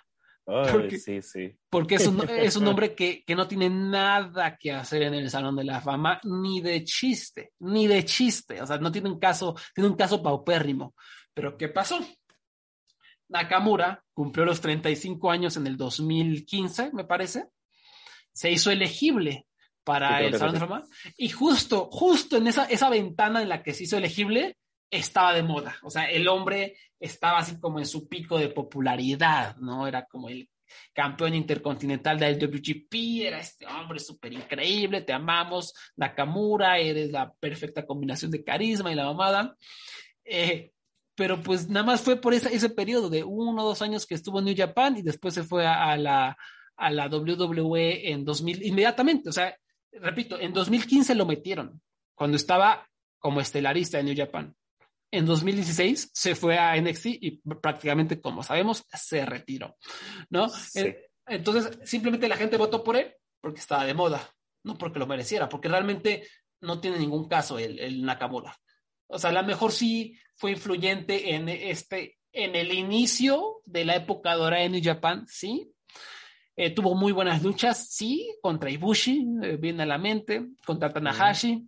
Porque, 0.46 1.00
sí, 1.00 1.22
sí. 1.22 1.56
porque 1.70 1.96
es, 1.96 2.08
un, 2.08 2.22
es 2.30 2.58
un 2.58 2.68
hombre 2.68 2.94
que, 2.94 3.24
que, 3.24 3.36
no 3.36 3.48
tiene 3.48 3.70
nada 3.70 4.58
que 4.58 4.74
hacer 4.74 5.04
en 5.04 5.14
el 5.14 5.30
Salón 5.30 5.56
de 5.56 5.64
la 5.64 5.80
Fama, 5.80 6.20
ni 6.24 6.60
de 6.60 6.84
chiste, 6.84 7.54
ni 7.60 7.88
de 7.88 8.04
chiste. 8.04 8.62
O 8.62 8.68
sea, 8.68 8.78
no 8.78 8.92
tiene 8.92 9.10
un 9.10 9.20
caso, 9.20 9.56
tiene 9.74 9.90
un 9.90 9.96
caso 9.96 10.22
paupérrimo. 10.22 10.96
Pero 11.34 11.58
¿qué 11.58 11.70
pasó? 11.70 12.00
Nakamura 13.30 14.04
cumplió 14.14 14.46
los 14.46 14.60
35 14.60 15.32
años 15.32 15.56
en 15.56 15.66
el 15.66 15.78
2015, 15.78 16.92
me 16.92 17.06
parece. 17.06 17.48
Se 18.34 18.52
hizo 18.52 18.70
elegible 18.70 19.48
para 19.84 20.20
sí, 20.20 20.26
el 20.26 20.38
Salón 20.38 20.56
de 20.56 20.60
la 20.60 20.68
Fama. 20.68 20.84
Y 21.18 21.30
justo, 21.30 21.90
justo 21.90 22.36
en 22.36 22.48
esa, 22.48 22.66
esa 22.66 22.90
ventana 22.90 23.42
en 23.42 23.50
la 23.50 23.64
que 23.64 23.74
se 23.74 23.84
hizo 23.84 23.98
elegible, 23.98 24.58
estaba 24.94 25.34
de 25.34 25.44
moda. 25.44 25.76
O 25.82 25.90
sea, 25.90 26.06
el 26.06 26.28
hombre 26.28 26.78
estaba 27.00 27.40
así 27.40 27.60
como 27.60 27.80
en 27.80 27.86
su 27.86 28.08
pico 28.08 28.38
de 28.38 28.50
popularidad, 28.50 29.58
¿no? 29.58 29.88
Era 29.88 30.06
como 30.06 30.30
el 30.30 30.50
campeón 30.94 31.34
intercontinental 31.34 32.20
del 32.20 32.38
WGP, 32.38 33.26
era 33.26 33.40
este 33.40 33.66
hombre 33.68 34.00
súper 34.00 34.34
increíble, 34.34 35.02
te 35.02 35.14
amamos, 35.14 35.74
Nakamura, 35.96 36.78
eres 36.80 37.12
la 37.12 37.32
perfecta 37.34 37.86
combinación 37.86 38.32
de 38.32 38.44
carisma 38.44 38.92
y 38.92 38.96
la 38.96 39.06
mamada. 39.06 39.56
Eh, 40.24 40.72
pero 41.16 41.42
pues 41.42 41.70
nada 41.70 41.86
más 41.86 42.02
fue 42.02 42.16
por 42.16 42.34
ese, 42.34 42.54
ese 42.56 42.70
periodo 42.70 43.10
de 43.10 43.24
uno 43.24 43.64
o 43.64 43.68
dos 43.68 43.82
años 43.82 44.06
que 44.06 44.16
estuvo 44.16 44.40
en 44.40 44.46
New 44.46 44.56
Japan 44.58 44.98
y 44.98 45.02
después 45.02 45.34
se 45.34 45.44
fue 45.44 45.66
a, 45.66 45.92
a, 45.92 45.98
la, 45.98 46.38
a 46.76 46.92
la 46.92 47.08
WWE 47.08 48.12
en 48.12 48.26
2000, 48.26 48.66
inmediatamente. 48.66 49.30
O 49.30 49.34
sea, 49.34 49.56
repito, 49.92 50.40
en 50.40 50.54
2015 50.54 51.14
lo 51.16 51.26
metieron, 51.26 51.82
cuando 52.16 52.38
estaba 52.38 52.88
como 53.20 53.42
estelarista 53.42 54.00
en 54.00 54.08
New 54.08 54.18
Japan 54.18 54.56
en 55.14 55.28
2016 55.28 56.10
se 56.12 56.34
fue 56.34 56.58
a 56.58 56.76
NXT 56.76 57.06
y 57.06 57.42
prácticamente, 57.62 58.20
como 58.20 58.42
sabemos, 58.42 58.84
se 58.92 59.24
retiró, 59.24 59.78
¿no? 60.32 60.50
Sí. 60.50 60.96
Entonces, 61.28 61.78
simplemente 61.88 62.28
la 62.28 62.36
gente 62.36 62.58
votó 62.58 62.84
por 62.84 62.98
él 62.98 63.14
porque 63.40 63.60
estaba 63.60 63.86
de 63.86 63.94
moda, 63.94 64.28
no 64.64 64.76
porque 64.76 64.98
lo 64.98 65.06
mereciera, 65.06 65.48
porque 65.48 65.70
realmente 65.70 66.28
no 66.62 66.82
tiene 66.82 66.98
ningún 66.98 67.28
caso 67.28 67.60
el, 67.60 67.78
el 67.78 68.04
Nakamura. 68.04 68.58
O 69.06 69.20
sea, 69.20 69.30
a 69.30 69.34
lo 69.34 69.44
mejor 69.44 69.72
sí 69.72 70.18
fue 70.36 70.50
influyente 70.50 71.36
en 71.36 71.48
este, 71.48 72.18
en 72.32 72.56
el 72.56 72.74
inicio 72.74 73.62
de 73.66 73.86
la 73.86 73.98
época 73.98 74.34
dorada 74.34 74.64
en 74.64 74.72
New 74.72 74.82
Japan, 74.84 75.28
sí. 75.28 75.72
Eh, 76.56 76.72
tuvo 76.72 76.96
muy 76.96 77.12
buenas 77.12 77.44
luchas, 77.44 77.88
sí, 77.92 78.36
contra 78.42 78.72
Ibushi, 78.72 79.28
eh, 79.44 79.58
viene 79.58 79.84
a 79.84 79.86
la 79.86 80.00
mente, 80.00 80.48
contra 80.66 80.92
Tanahashi. 80.92 81.68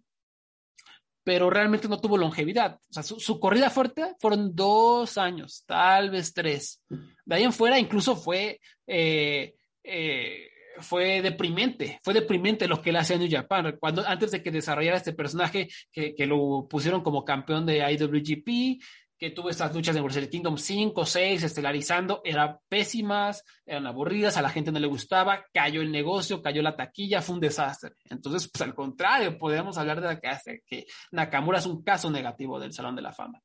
Pero 1.26 1.49
realmente 1.49 1.89
no 1.89 1.99
tuvo 1.99 2.17
longevidad. 2.17 2.76
O 2.76 2.93
sea, 2.93 3.03
su, 3.03 3.19
su, 3.19 3.39
corrida 3.39 3.69
fuerte 3.69 4.15
fueron 4.19 4.55
dos 4.55 5.17
años, 5.17 5.63
tal 5.65 6.11
vez 6.11 6.34
tres. 6.34 6.82
De 7.26 7.36
ahí 7.36 7.43
en 7.43 7.51
fuera 7.51 7.78
incluso 7.78 8.15
fue, 8.15 8.61
eh, 8.88 9.55
eh, 9.84 10.49
fue 10.80 11.21
deprimente, 11.21 11.99
fue 12.03 12.13
deprimente 12.13 12.67
lo 12.67 12.82
que 12.82 12.91
él 12.91 12.97
hacía 12.97 13.15
en 13.15 13.23
New 13.23 13.32
Japan. 13.32 13.76
Cuando, 13.80 14.07
antes 14.07 14.32
de 14.32 14.41
que 14.41 14.51
desarrollara 14.51 14.97
este 14.97 15.13
personaje 15.13 15.67
que, 15.91 16.15
que 16.15 16.26
lo 16.28 16.67
pusieron 16.69 17.01
como 17.01 17.26
campeón 17.26 17.65
de 17.65 17.80
IWGP, 17.80 18.82
que 19.18 19.32
tuvo 19.32 19.49
estas 19.49 19.74
luchas 19.74 19.95
en 19.95 20.03
Wrestle 20.03 20.30
Kingdom 20.30 20.57
5, 20.57 21.05
6, 21.05 21.43
estelarizando, 21.43 22.22
eran 22.24 22.59
pésimas, 22.68 23.43
eran 23.66 23.88
aburridas, 23.88 24.38
a 24.38 24.41
la 24.41 24.49
gente 24.49 24.72
no 24.72 24.80
le 24.80 24.88
gustaba, 24.88 25.45
cayó 25.53 25.82
el 25.82 25.91
negocio, 25.91 26.41
cayó 26.41 26.61
la 26.61 26.76
taquilla, 26.76 27.22
fue 27.22 27.36
un 27.36 27.41
desastre. 27.41 27.91
Entonces, 28.09 28.49
pues 28.51 28.61
al 28.61 28.76
contrario, 28.76 29.38
podemos 29.38 29.78
hablar 29.78 30.01
de 30.01 30.20
que, 30.20 30.61
que 30.66 30.86
Nakamura 31.11 31.59
es 31.59 31.66
un 31.66 31.82
caso 31.82 32.09
negativo 32.09 32.59
del 32.59 32.74
Salón 32.74 32.95
de 32.95 33.01
la 33.01 33.13
Fama. 33.13 33.41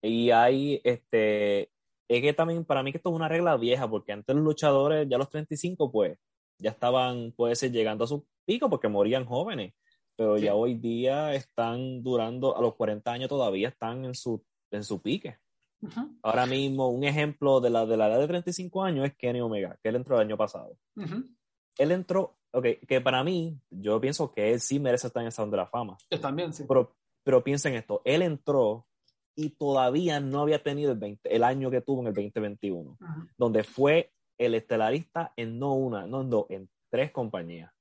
Y 0.00 0.30
hay, 0.30 0.80
este, 0.84 1.70
es 2.08 2.22
que 2.22 2.32
también 2.32 2.64
para 2.64 2.82
mí 2.82 2.92
que 2.92 2.98
esto 2.98 3.10
es 3.10 3.16
una 3.16 3.28
regla 3.28 3.56
vieja, 3.56 3.88
porque 3.88 4.12
antes 4.12 4.34
los 4.34 4.44
luchadores, 4.44 5.08
ya 5.08 5.18
los 5.18 5.28
35, 5.28 5.90
pues, 5.90 6.18
ya 6.58 6.70
estaban, 6.70 7.32
puede 7.32 7.56
ser, 7.56 7.72
llegando 7.72 8.04
a 8.04 8.08
su 8.08 8.26
pico 8.44 8.70
porque 8.70 8.88
morían 8.88 9.24
jóvenes 9.24 9.74
pero 10.22 10.38
sí. 10.38 10.44
ya 10.44 10.54
hoy 10.54 10.74
día 10.74 11.34
están 11.34 12.02
durando, 12.02 12.56
a 12.56 12.60
los 12.60 12.76
40 12.76 13.10
años 13.10 13.28
todavía 13.28 13.68
están 13.68 14.04
en 14.04 14.14
su, 14.14 14.44
en 14.70 14.84
su 14.84 15.02
pique. 15.02 15.38
Uh 15.80 15.88
-huh. 15.88 16.18
Ahora 16.22 16.46
mismo, 16.46 16.88
un 16.90 17.02
ejemplo 17.02 17.60
de 17.60 17.70
la, 17.70 17.84
de 17.86 17.96
la 17.96 18.06
edad 18.06 18.20
de 18.20 18.28
35 18.28 18.84
años 18.84 19.04
es 19.04 19.16
Kenny 19.16 19.40
Omega, 19.40 19.76
que 19.82 19.88
él 19.88 19.96
entró 19.96 20.14
el 20.14 20.26
año 20.26 20.36
pasado. 20.36 20.78
Uh 20.94 21.02
-huh. 21.02 21.28
Él 21.76 21.90
entró, 21.90 22.38
ok, 22.52 22.66
que 22.86 23.00
para 23.00 23.24
mí, 23.24 23.58
yo 23.68 24.00
pienso 24.00 24.32
que 24.32 24.52
él 24.52 24.60
sí 24.60 24.78
merece 24.78 25.08
estar 25.08 25.22
en 25.22 25.26
el 25.26 25.32
Salón 25.32 25.50
de 25.50 25.56
la 25.56 25.66
Fama. 25.66 25.96
Yo 26.08 26.20
también, 26.20 26.52
sí. 26.52 26.64
Pero, 26.68 26.94
pero 27.24 27.42
piensa 27.42 27.68
en 27.68 27.74
esto, 27.74 28.00
él 28.04 28.22
entró 28.22 28.86
y 29.34 29.50
todavía 29.50 30.20
no 30.20 30.42
había 30.42 30.62
tenido 30.62 30.92
el, 30.92 30.98
20, 30.98 31.34
el 31.34 31.42
año 31.42 31.68
que 31.68 31.80
tuvo 31.80 32.02
en 32.02 32.08
el 32.08 32.14
2021, 32.14 32.90
uh 32.90 32.96
-huh. 32.96 33.28
donde 33.36 33.64
fue 33.64 34.12
el 34.38 34.54
estelarista 34.54 35.32
en 35.36 35.58
no 35.58 35.74
una, 35.74 36.06
no 36.06 36.20
en 36.20 36.30
dos, 36.30 36.46
en 36.48 36.68
tres 36.90 37.10
compañías 37.10 37.71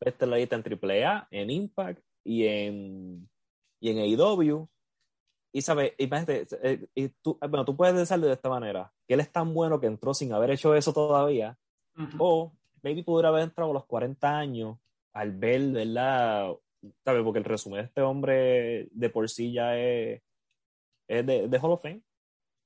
estelarista 0.00 0.56
en 0.56 0.64
AAA, 0.64 1.28
en 1.30 1.50
Impact 1.50 2.02
y 2.24 2.46
en, 2.46 3.28
y 3.80 3.90
en 3.90 3.98
AEW. 3.98 4.68
y 5.52 5.62
sabes, 5.62 5.92
imagínate, 5.98 6.46
eh, 6.62 6.86
y 6.94 7.08
tú, 7.08 7.38
bueno, 7.40 7.64
tú 7.64 7.76
puedes 7.76 7.96
decirlo 7.96 8.26
de 8.26 8.34
esta 8.34 8.48
manera, 8.48 8.92
que 9.06 9.14
él 9.14 9.20
es 9.20 9.32
tan 9.32 9.54
bueno 9.54 9.80
que 9.80 9.86
entró 9.86 10.14
sin 10.14 10.32
haber 10.32 10.50
hecho 10.50 10.74
eso 10.74 10.92
todavía, 10.92 11.58
o 12.18 12.52
maybe 12.82 13.02
pudiera 13.02 13.30
haber 13.30 13.42
entrado 13.42 13.70
a 13.72 13.74
los 13.74 13.86
40 13.86 14.38
años 14.38 14.78
al 15.12 15.32
ver, 15.32 15.72
¿verdad? 15.72 16.54
¿Sabes? 17.04 17.24
Porque 17.24 17.40
el 17.40 17.44
resumen 17.44 17.80
de 17.80 17.86
este 17.86 18.02
hombre 18.02 18.88
de 18.92 19.10
por 19.10 19.28
sí 19.28 19.52
ya 19.52 19.76
es, 19.76 20.22
es 21.08 21.26
de, 21.26 21.48
de 21.48 21.58
Hall 21.58 21.72
of 21.72 21.82
Fame. 21.82 22.02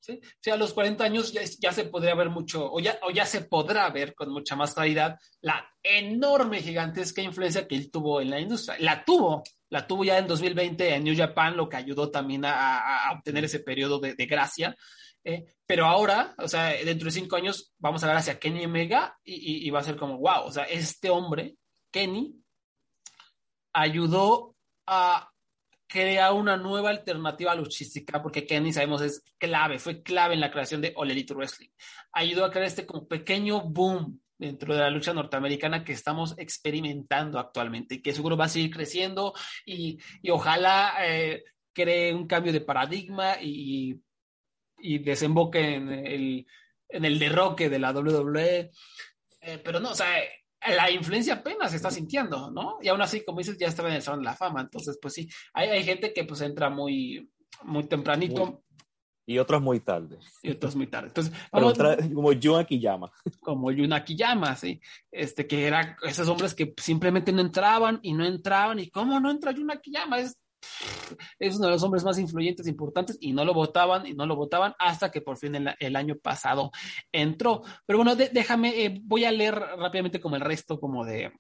¿Sí? 0.02 0.20
Sí, 0.40 0.50
a 0.50 0.56
los 0.56 0.74
40 0.74 1.04
años 1.04 1.32
ya, 1.32 1.72
se 1.72 1.84
podría 1.84 2.14
ver 2.14 2.28
mucho, 2.28 2.70
o 2.70 2.80
ya, 2.80 2.98
o 3.02 3.10
ya 3.10 3.24
se 3.24 3.42
podrá 3.42 3.88
ver 3.90 4.14
con 4.14 4.30
mucha 4.30 4.56
más 4.56 4.74
claridad 4.74 5.16
la 5.40 5.64
enorme, 5.82 6.60
gigantesca 6.60 7.22
influencia 7.22 7.66
que 7.66 7.76
él 7.76 7.90
tuvo 7.90 8.20
en 8.20 8.30
la 8.30 8.40
industria. 8.40 8.76
La 8.80 9.04
tuvo, 9.04 9.42
la 9.70 9.86
tuvo 9.86 10.04
ya 10.04 10.18
en 10.18 10.26
2020 10.26 10.94
en 10.94 11.04
New 11.04 11.16
Japan, 11.16 11.56
lo 11.56 11.68
que 11.68 11.76
ayudó 11.76 12.10
también 12.10 12.44
a, 12.44 13.10
obtener 13.16 13.44
ese 13.44 13.60
periodo 13.60 14.00
de, 14.00 14.14
gracia. 14.26 14.76
Eh, 15.24 15.44
pero 15.64 15.86
ahora, 15.86 16.34
o 16.38 16.48
sea, 16.48 16.70
dentro 16.84 17.06
de 17.06 17.12
cinco 17.12 17.36
años, 17.36 17.72
vamos 17.78 18.02
a 18.02 18.08
ver 18.08 18.16
hacia 18.16 18.40
Kenny 18.40 18.64
Omega 18.64 19.16
y- 19.22 19.66
y 19.66 19.70
va 19.70 19.78
a 19.80 19.84
ser 19.84 19.96
como, 19.96 20.18
wow, 20.18 20.46
o 20.46 20.52
sea, 20.52 20.64
este 20.64 21.10
hombre, 21.10 21.56
Kenny, 21.92 22.42
ayudó 23.72 24.56
a 24.86 25.31
crear 25.92 26.32
una 26.32 26.56
nueva 26.56 26.88
alternativa 26.88 27.54
luchística, 27.54 28.22
porque 28.22 28.46
Kenny 28.46 28.72
sabemos 28.72 29.02
es 29.02 29.22
clave, 29.36 29.78
fue 29.78 30.02
clave 30.02 30.32
en 30.32 30.40
la 30.40 30.50
creación 30.50 30.80
de 30.80 30.94
All 30.96 31.10
Elite 31.10 31.34
Wrestling. 31.34 31.68
Ayudó 32.12 32.46
a 32.46 32.50
crear 32.50 32.66
este 32.66 32.86
como 32.86 33.06
pequeño 33.06 33.60
boom 33.60 34.18
dentro 34.38 34.74
de 34.74 34.80
la 34.80 34.88
lucha 34.88 35.12
norteamericana 35.12 35.84
que 35.84 35.92
estamos 35.92 36.34
experimentando 36.38 37.38
actualmente 37.38 37.96
y 37.96 38.02
que 38.02 38.14
seguro 38.14 38.38
va 38.38 38.46
a 38.46 38.48
seguir 38.48 38.70
creciendo 38.70 39.34
y, 39.66 39.98
y 40.22 40.30
ojalá 40.30 40.94
eh, 41.02 41.44
cree 41.74 42.14
un 42.14 42.26
cambio 42.26 42.54
de 42.54 42.62
paradigma 42.62 43.34
y, 43.38 44.00
y 44.78 44.98
desemboque 45.00 45.74
en 45.74 45.90
el, 45.90 46.46
en 46.88 47.04
el 47.04 47.18
derroque 47.18 47.68
de 47.68 47.78
la 47.78 47.92
WWE. 47.92 48.70
Eh, 49.42 49.58
pero 49.62 49.78
no, 49.78 49.90
o 49.90 49.94
sea, 49.94 50.08
la 50.76 50.90
influencia 50.90 51.34
apenas 51.34 51.70
se 51.70 51.76
está 51.76 51.90
sintiendo, 51.90 52.50
¿no? 52.50 52.78
Y 52.82 52.88
aún 52.88 53.02
así, 53.02 53.24
como 53.24 53.38
dices, 53.38 53.56
ya 53.58 53.66
estaba 53.68 53.88
en 53.88 53.96
el 53.96 54.02
Salón 54.02 54.20
de 54.20 54.26
la 54.26 54.36
Fama. 54.36 54.60
Entonces, 54.60 54.98
pues 55.00 55.14
sí, 55.14 55.28
hay, 55.54 55.68
hay 55.70 55.84
gente 55.84 56.12
que 56.12 56.24
pues 56.24 56.40
entra 56.40 56.70
muy, 56.70 57.30
muy 57.64 57.84
tempranito 57.84 58.46
Muy- 58.46 58.58
Y 59.26 59.38
otros 59.38 59.62
muy 59.62 59.78
tarde. 59.80 60.18
y 60.42 60.50
otros 60.50 60.74
muy 60.76 60.86
tarde. 60.88 61.08
Entonces, 61.08 61.32
Pero 61.52 61.66
vamos, 61.66 61.72
otra- 61.78 61.96
como 62.12 62.30
Jun 62.40 62.58
Akiyama. 62.60 63.10
como 63.40 63.70
Yuna 63.70 64.04
Kiyama, 64.04 64.56
¿sí? 64.56 64.80
Este, 65.10 65.46
que 65.46 65.66
era 65.66 65.96
esos 66.02 66.28
hombres 66.28 66.54
que 66.54 66.74
simplemente 66.76 67.30
no 67.32 67.40
entraban 67.40 68.00
y 68.02 68.12
no 68.14 68.24
entraban. 68.24 68.78
¿Y 68.80 68.90
cómo 68.90 69.20
no 69.20 69.30
entra 69.30 69.52
Yuna 69.52 69.80
Kiyama? 69.80 70.18
Es, 70.18 70.38
es 71.38 71.56
uno 71.56 71.66
de 71.66 71.72
los 71.72 71.82
hombres 71.82 72.04
más 72.04 72.18
influyentes, 72.18 72.66
importantes, 72.66 73.18
y 73.20 73.32
no 73.32 73.44
lo 73.44 73.54
votaban 73.54 74.06
y 74.06 74.14
no 74.14 74.26
lo 74.26 74.36
votaban 74.36 74.74
hasta 74.78 75.10
que 75.10 75.20
por 75.20 75.38
fin 75.38 75.54
el, 75.78 75.96
año 75.96 76.16
pasado 76.16 76.70
entró. 77.10 77.62
Pero 77.86 77.98
bueno, 77.98 78.16
déjame, 78.16 78.84
eh, 78.84 79.00
voy 79.02 79.24
a 79.24 79.32
leer 79.32 79.54
rápidamente 79.54 80.20
como 80.20 80.36
el 80.36 80.42
resto 80.42 80.80
como 80.80 81.04
de, 81.04 81.32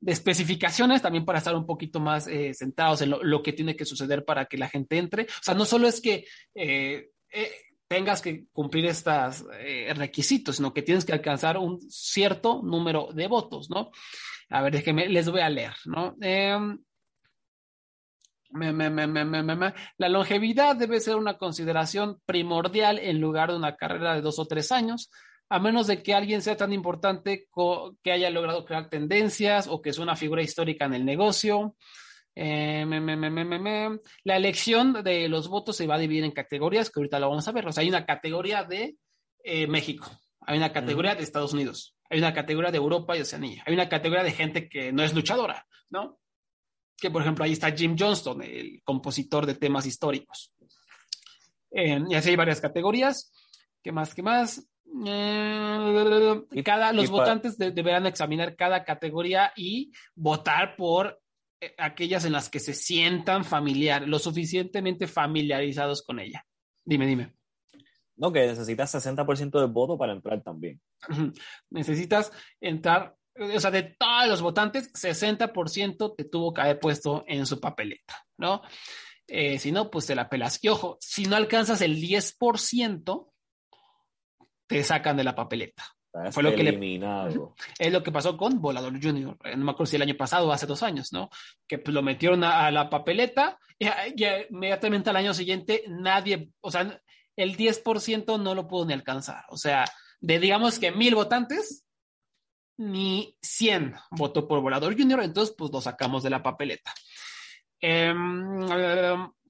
de 0.00 0.12
especificaciones 0.12 1.02
también 1.02 1.24
para 1.24 1.38
estar 1.38 1.54
un 1.54 1.66
poquito 1.66 2.00
más 2.00 2.26
eh, 2.26 2.54
centrados 2.54 3.02
en 3.02 3.10
lo, 3.10 3.42
que 3.42 3.52
tiene 3.52 3.76
que 3.76 3.84
suceder 3.84 4.24
para 4.24 4.46
que 4.46 4.56
la 4.56 4.68
gente 4.68 4.96
entre. 4.96 5.24
O 5.24 5.42
sea, 5.42 5.54
no 5.54 5.64
solo 5.64 5.86
es 5.86 6.00
que 6.00 6.24
eh, 6.54 7.10
eh, 7.30 7.52
tengas 7.86 8.22
que 8.22 8.46
cumplir 8.52 8.86
estos 8.86 9.44
requisitos, 9.94 10.56
sino 10.56 10.72
que 10.72 10.82
tienes 10.82 11.04
que 11.04 11.12
alcanzar 11.12 11.58
un 11.58 11.80
cierto 11.90 12.62
número 12.62 13.08
de 13.12 13.26
votos, 13.26 13.68
¿no? 13.68 13.90
A 14.48 14.62
ver, 14.62 14.72
déjenme, 14.72 15.08
les 15.08 15.28
voy 15.28 15.40
a 15.40 15.50
leer, 15.50 15.74
¿no? 15.84 16.16
Me- 18.52 18.72
me- 18.72 18.90
me-. 18.90 19.74
La 19.98 20.08
longevidad 20.08 20.76
debe 20.76 21.00
ser 21.00 21.16
una 21.16 21.38
consideración 21.38 22.20
primordial 22.26 22.98
en 22.98 23.20
lugar 23.20 23.50
de 23.50 23.56
una 23.56 23.76
carrera 23.76 24.14
de 24.14 24.20
dos 24.22 24.38
o 24.38 24.46
tres 24.46 24.72
años, 24.72 25.10
a 25.48 25.58
menos 25.58 25.86
de 25.86 26.02
que 26.02 26.14
alguien 26.14 26.42
sea 26.42 26.56
tan 26.56 26.72
importante 26.72 27.48
que 28.02 28.12
haya 28.12 28.30
logrado 28.30 28.64
crear 28.64 28.88
tendencias 28.88 29.66
o 29.68 29.80
que 29.80 29.90
es 29.90 29.98
una 29.98 30.16
figura 30.16 30.42
histórica 30.42 30.84
en 30.86 30.94
el 30.94 31.04
negocio. 31.04 31.76
Eh, 32.34 32.84
me- 32.86 33.00
me- 33.00 33.16
me. 33.16 33.98
La 34.24 34.36
elección 34.36 35.02
de 35.02 35.28
los 35.28 35.48
votos 35.48 35.76
se 35.76 35.86
va 35.86 35.96
a 35.96 35.98
dividir 35.98 36.24
en 36.24 36.30
categorías, 36.30 36.88
que 36.90 37.00
ahorita 37.00 37.18
lo 37.18 37.28
vamos 37.28 37.46
a 37.48 37.52
ver. 37.52 37.66
O 37.66 37.72
sea, 37.72 37.82
hay 37.82 37.88
una 37.88 38.06
categoría 38.06 38.64
de 38.64 38.96
eh, 39.42 39.66
México, 39.66 40.08
hay 40.40 40.58
una 40.58 40.72
categoría 40.72 41.14
de 41.14 41.22
Estados 41.22 41.52
Unidos, 41.52 41.96
hay 42.08 42.18
una 42.18 42.32
categoría 42.34 42.70
de 42.70 42.76
Europa 42.78 43.16
y 43.16 43.20
Oceanía, 43.22 43.62
hay 43.66 43.74
una 43.74 43.88
categoría 43.88 44.22
de 44.22 44.32
gente 44.32 44.68
que 44.68 44.92
no 44.92 45.02
es 45.02 45.14
luchadora, 45.14 45.66
¿no? 45.88 46.18
Que 47.00 47.10
por 47.10 47.22
ejemplo 47.22 47.44
ahí 47.44 47.52
está 47.52 47.70
Jim 47.72 47.96
Johnston, 47.98 48.42
el 48.42 48.82
compositor 48.84 49.46
de 49.46 49.54
temas 49.54 49.86
históricos. 49.86 50.52
Eh, 51.70 52.00
y 52.08 52.14
así 52.14 52.30
hay 52.30 52.36
varias 52.36 52.60
categorías. 52.60 53.32
¿Qué 53.82 53.92
más? 53.92 54.14
¿Qué 54.14 54.22
más? 54.22 54.66
Eh, 55.06 56.62
cada, 56.64 56.92
los 56.92 57.10
votantes 57.10 57.56
de- 57.56 57.70
deberán 57.70 58.06
examinar 58.06 58.56
cada 58.56 58.84
categoría 58.84 59.52
y 59.56 59.92
votar 60.14 60.76
por 60.76 61.20
eh, 61.60 61.74
aquellas 61.78 62.24
en 62.24 62.32
las 62.32 62.48
que 62.50 62.60
se 62.60 62.74
sientan 62.74 63.44
familiar, 63.44 64.06
lo 64.06 64.18
suficientemente 64.18 65.06
familiarizados 65.06 66.02
con 66.02 66.18
ella. 66.18 66.44
Dime, 66.84 67.06
dime. 67.06 67.34
No, 68.16 68.32
que 68.32 68.46
necesitas 68.46 68.94
60% 68.94 69.60
del 69.60 69.70
voto 69.70 69.96
para 69.96 70.12
entrar 70.12 70.42
también. 70.42 70.80
Necesitas 71.70 72.32
entrar, 72.60 73.14
o 73.40 73.60
sea, 73.60 73.70
de 73.70 73.82
todos 73.98 74.28
los 74.28 74.42
votantes, 74.42 74.92
60% 74.92 76.14
te 76.16 76.24
tuvo 76.24 76.52
que 76.52 76.60
haber 76.60 76.78
puesto 76.78 77.24
en 77.26 77.46
su 77.46 77.58
papeleta, 77.60 78.24
¿no? 78.38 78.62
Eh, 79.26 79.58
si 79.58 79.72
no, 79.72 79.90
pues 79.90 80.06
te 80.06 80.14
la 80.14 80.28
pelas. 80.28 80.58
Y 80.62 80.68
ojo, 80.68 80.98
si 81.00 81.24
no 81.24 81.36
alcanzas 81.36 81.80
el 81.82 81.96
10%, 82.00 83.32
te 84.66 84.84
sacan 84.84 85.16
de 85.16 85.24
la 85.24 85.34
papeleta. 85.34 85.84
Estás 86.12 86.34
Fue 86.34 86.42
lo 86.42 86.50
que 86.54 86.62
le- 86.64 86.70
eliminado. 86.70 87.54
Es 87.78 87.92
lo 87.92 88.02
que 88.02 88.10
pasó 88.10 88.36
con 88.36 88.60
Volador 88.60 89.00
Junior. 89.00 89.36
Eh, 89.44 89.56
No 89.56 89.64
me 89.64 89.70
acuerdo 89.70 89.90
si 89.90 89.96
el 89.96 90.02
año 90.02 90.16
pasado 90.16 90.48
o 90.48 90.52
hace 90.52 90.66
dos 90.66 90.82
años, 90.82 91.12
¿no? 91.12 91.30
Que 91.68 91.78
pues, 91.78 91.94
lo 91.94 92.02
metieron 92.02 92.42
a, 92.44 92.66
a 92.66 92.70
la 92.72 92.90
papeleta 92.90 93.58
y, 93.78 93.86
y 93.86 94.26
inmediatamente 94.50 95.10
al 95.10 95.16
año 95.16 95.32
siguiente 95.34 95.84
nadie, 95.88 96.50
o 96.60 96.70
sea, 96.70 97.00
el 97.36 97.56
10% 97.56 98.40
no 98.42 98.54
lo 98.54 98.66
pudo 98.66 98.86
ni 98.86 98.92
alcanzar. 98.92 99.44
O 99.50 99.56
sea, 99.56 99.84
de 100.20 100.38
digamos 100.40 100.78
que 100.80 100.90
mil 100.90 101.14
votantes, 101.14 101.84
ni 102.80 103.36
100 103.42 103.94
votó 104.12 104.48
por 104.48 104.62
Volador 104.62 104.96
Junior, 104.96 105.22
entonces 105.22 105.54
pues 105.56 105.70
lo 105.70 105.82
sacamos 105.82 106.22
de 106.22 106.30
la 106.30 106.42
papeleta. 106.42 106.94
Em, 107.78 108.66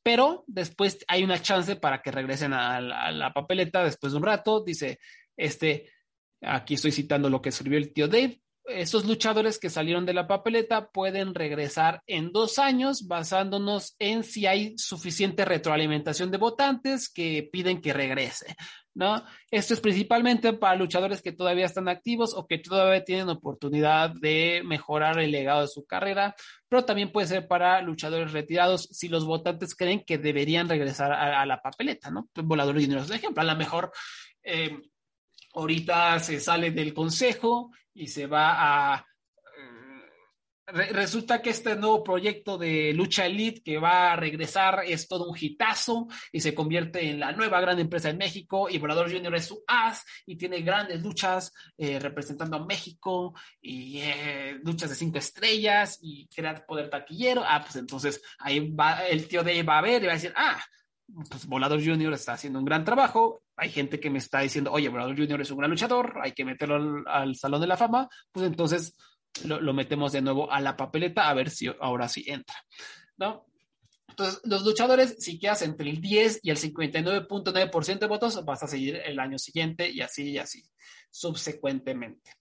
pero 0.02 0.42
después 0.48 0.98
hay 1.06 1.22
una 1.22 1.40
chance 1.40 1.76
para 1.76 2.02
que 2.02 2.10
regresen 2.10 2.52
a 2.52 2.80
la, 2.80 3.02
a 3.02 3.12
la 3.12 3.32
papeleta 3.32 3.84
después 3.84 4.12
de 4.12 4.18
un 4.18 4.24
rato. 4.24 4.64
Dice, 4.64 4.98
este, 5.36 5.92
aquí 6.42 6.74
estoy 6.74 6.90
citando 6.90 7.30
lo 7.30 7.40
que 7.40 7.50
escribió 7.50 7.78
el 7.78 7.92
tío 7.92 8.08
Dave. 8.08 8.40
Estos 8.72 9.04
luchadores 9.04 9.58
que 9.58 9.70
salieron 9.70 10.06
de 10.06 10.14
la 10.14 10.26
papeleta 10.26 10.90
pueden 10.90 11.34
regresar 11.34 12.02
en 12.06 12.32
dos 12.32 12.58
años 12.58 13.06
basándonos 13.06 13.96
en 13.98 14.22
si 14.22 14.46
hay 14.46 14.74
suficiente 14.78 15.44
retroalimentación 15.44 16.30
de 16.30 16.38
votantes 16.38 17.08
que 17.08 17.48
piden 17.50 17.80
que 17.80 17.92
regrese, 17.92 18.56
¿no? 18.94 19.24
Esto 19.50 19.74
es 19.74 19.80
principalmente 19.80 20.52
para 20.52 20.76
luchadores 20.76 21.22
que 21.22 21.32
todavía 21.32 21.66
están 21.66 21.88
activos 21.88 22.32
o 22.34 22.46
que 22.46 22.58
todavía 22.58 23.04
tienen 23.04 23.28
oportunidad 23.28 24.10
de 24.20 24.62
mejorar 24.64 25.18
el 25.18 25.32
legado 25.32 25.62
de 25.62 25.68
su 25.68 25.84
carrera, 25.84 26.34
pero 26.68 26.84
también 26.84 27.12
puede 27.12 27.26
ser 27.26 27.48
para 27.48 27.82
luchadores 27.82 28.32
retirados 28.32 28.88
si 28.92 29.08
los 29.08 29.24
votantes 29.24 29.74
creen 29.74 30.04
que 30.06 30.18
deberían 30.18 30.68
regresar 30.68 31.12
a, 31.12 31.44
la 31.44 31.60
papeleta, 31.60 32.10
¿no? 32.10 32.28
Volador 32.34 32.78
dinero 32.78 33.02
es 33.02 33.10
un 33.10 33.16
ejemplo. 33.16 33.42
A 33.42 33.46
lo 33.46 33.56
mejor 33.56 33.90
eh, 34.42 34.78
ahorita 35.54 36.18
se 36.20 36.40
sale 36.40 36.70
del 36.70 36.94
consejo 36.94 37.72
y 37.94 38.08
se 38.08 38.26
va 38.26 38.94
a... 38.94 39.06
Re 40.72 40.86
resulta 40.90 41.42
que 41.42 41.50
este 41.50 41.74
nuevo 41.74 42.04
proyecto 42.04 42.56
de 42.56 42.92
Lucha 42.94 43.26
Elite 43.26 43.60
que 43.60 43.78
va 43.78 44.12
a 44.12 44.16
regresar 44.16 44.84
es 44.86 45.08
todo 45.08 45.28
un 45.28 45.36
hitazo 45.36 46.06
y 46.30 46.38
se 46.38 46.54
convierte 46.54 47.10
en 47.10 47.18
la 47.18 47.32
nueva 47.32 47.60
gran 47.60 47.80
empresa 47.80 48.08
en 48.08 48.18
México 48.18 48.68
y 48.70 48.78
Volador 48.78 49.10
Junior 49.10 49.34
es 49.34 49.46
su 49.46 49.64
as 49.66 50.04
y 50.26 50.36
tiene 50.36 50.60
grandes 50.60 51.02
luchas 51.02 51.52
eh, 51.76 51.98
representando 51.98 52.56
a 52.56 52.64
México 52.64 53.34
y 53.60 53.98
eh, 53.98 54.60
luchas 54.62 54.90
de 54.90 54.94
cinco 54.94 55.18
estrellas 55.18 55.98
y 56.02 56.28
crear 56.28 56.64
poder 56.64 56.88
taquillero. 56.88 57.42
Ah, 57.44 57.60
pues 57.62 57.74
entonces 57.74 58.22
ahí 58.38 58.70
va 58.70 59.04
el 59.08 59.26
tío 59.26 59.42
de 59.42 59.64
va 59.64 59.78
a 59.78 59.82
ver 59.82 60.04
y 60.04 60.06
va 60.06 60.12
a 60.12 60.16
decir, 60.16 60.32
ah, 60.36 60.62
pues 61.28 61.46
Volador 61.46 61.84
Junior 61.84 62.12
está 62.12 62.34
haciendo 62.34 62.58
un 62.58 62.64
gran 62.64 62.84
trabajo. 62.84 63.42
Hay 63.60 63.70
gente 63.70 64.00
que 64.00 64.08
me 64.08 64.18
está 64.18 64.40
diciendo, 64.40 64.72
oye, 64.72 64.88
Volador 64.88 65.16
Junior 65.16 65.40
es 65.40 65.50
un 65.50 65.58
gran 65.58 65.70
luchador, 65.70 66.18
hay 66.22 66.32
que 66.32 66.44
meterlo 66.44 66.76
al, 66.76 67.04
al 67.06 67.36
Salón 67.36 67.60
de 67.60 67.66
la 67.66 67.76
Fama. 67.76 68.08
Pues 68.32 68.46
entonces 68.46 68.96
lo, 69.44 69.72
metemos 69.72 70.12
de 70.12 70.22
nuevo 70.22 70.50
a 70.50 70.60
la 70.60 70.76
papeleta 70.76 71.28
a 71.28 71.34
ver 71.34 71.50
si 71.50 71.68
ahora 71.80 72.08
sí 72.08 72.24
entra, 72.26 72.56
¿no? 73.16 73.46
Entonces, 74.08 74.40
los 74.44 74.64
luchadores, 74.64 75.16
si 75.18 75.38
quedas 75.38 75.62
entre 75.62 75.88
el 75.88 76.00
10 76.00 76.40
y 76.42 76.50
el 76.50 76.56
59.9% 76.56 77.98
de 77.98 78.06
votos, 78.06 78.44
vas 78.44 78.62
a 78.62 78.66
seguir 78.66 78.96
el 78.96 79.20
año 79.20 79.38
siguiente 79.38 79.88
y 79.88 80.00
así 80.00 80.30
y 80.30 80.38
así, 80.38 80.64
subsecuentemente. 81.10 82.32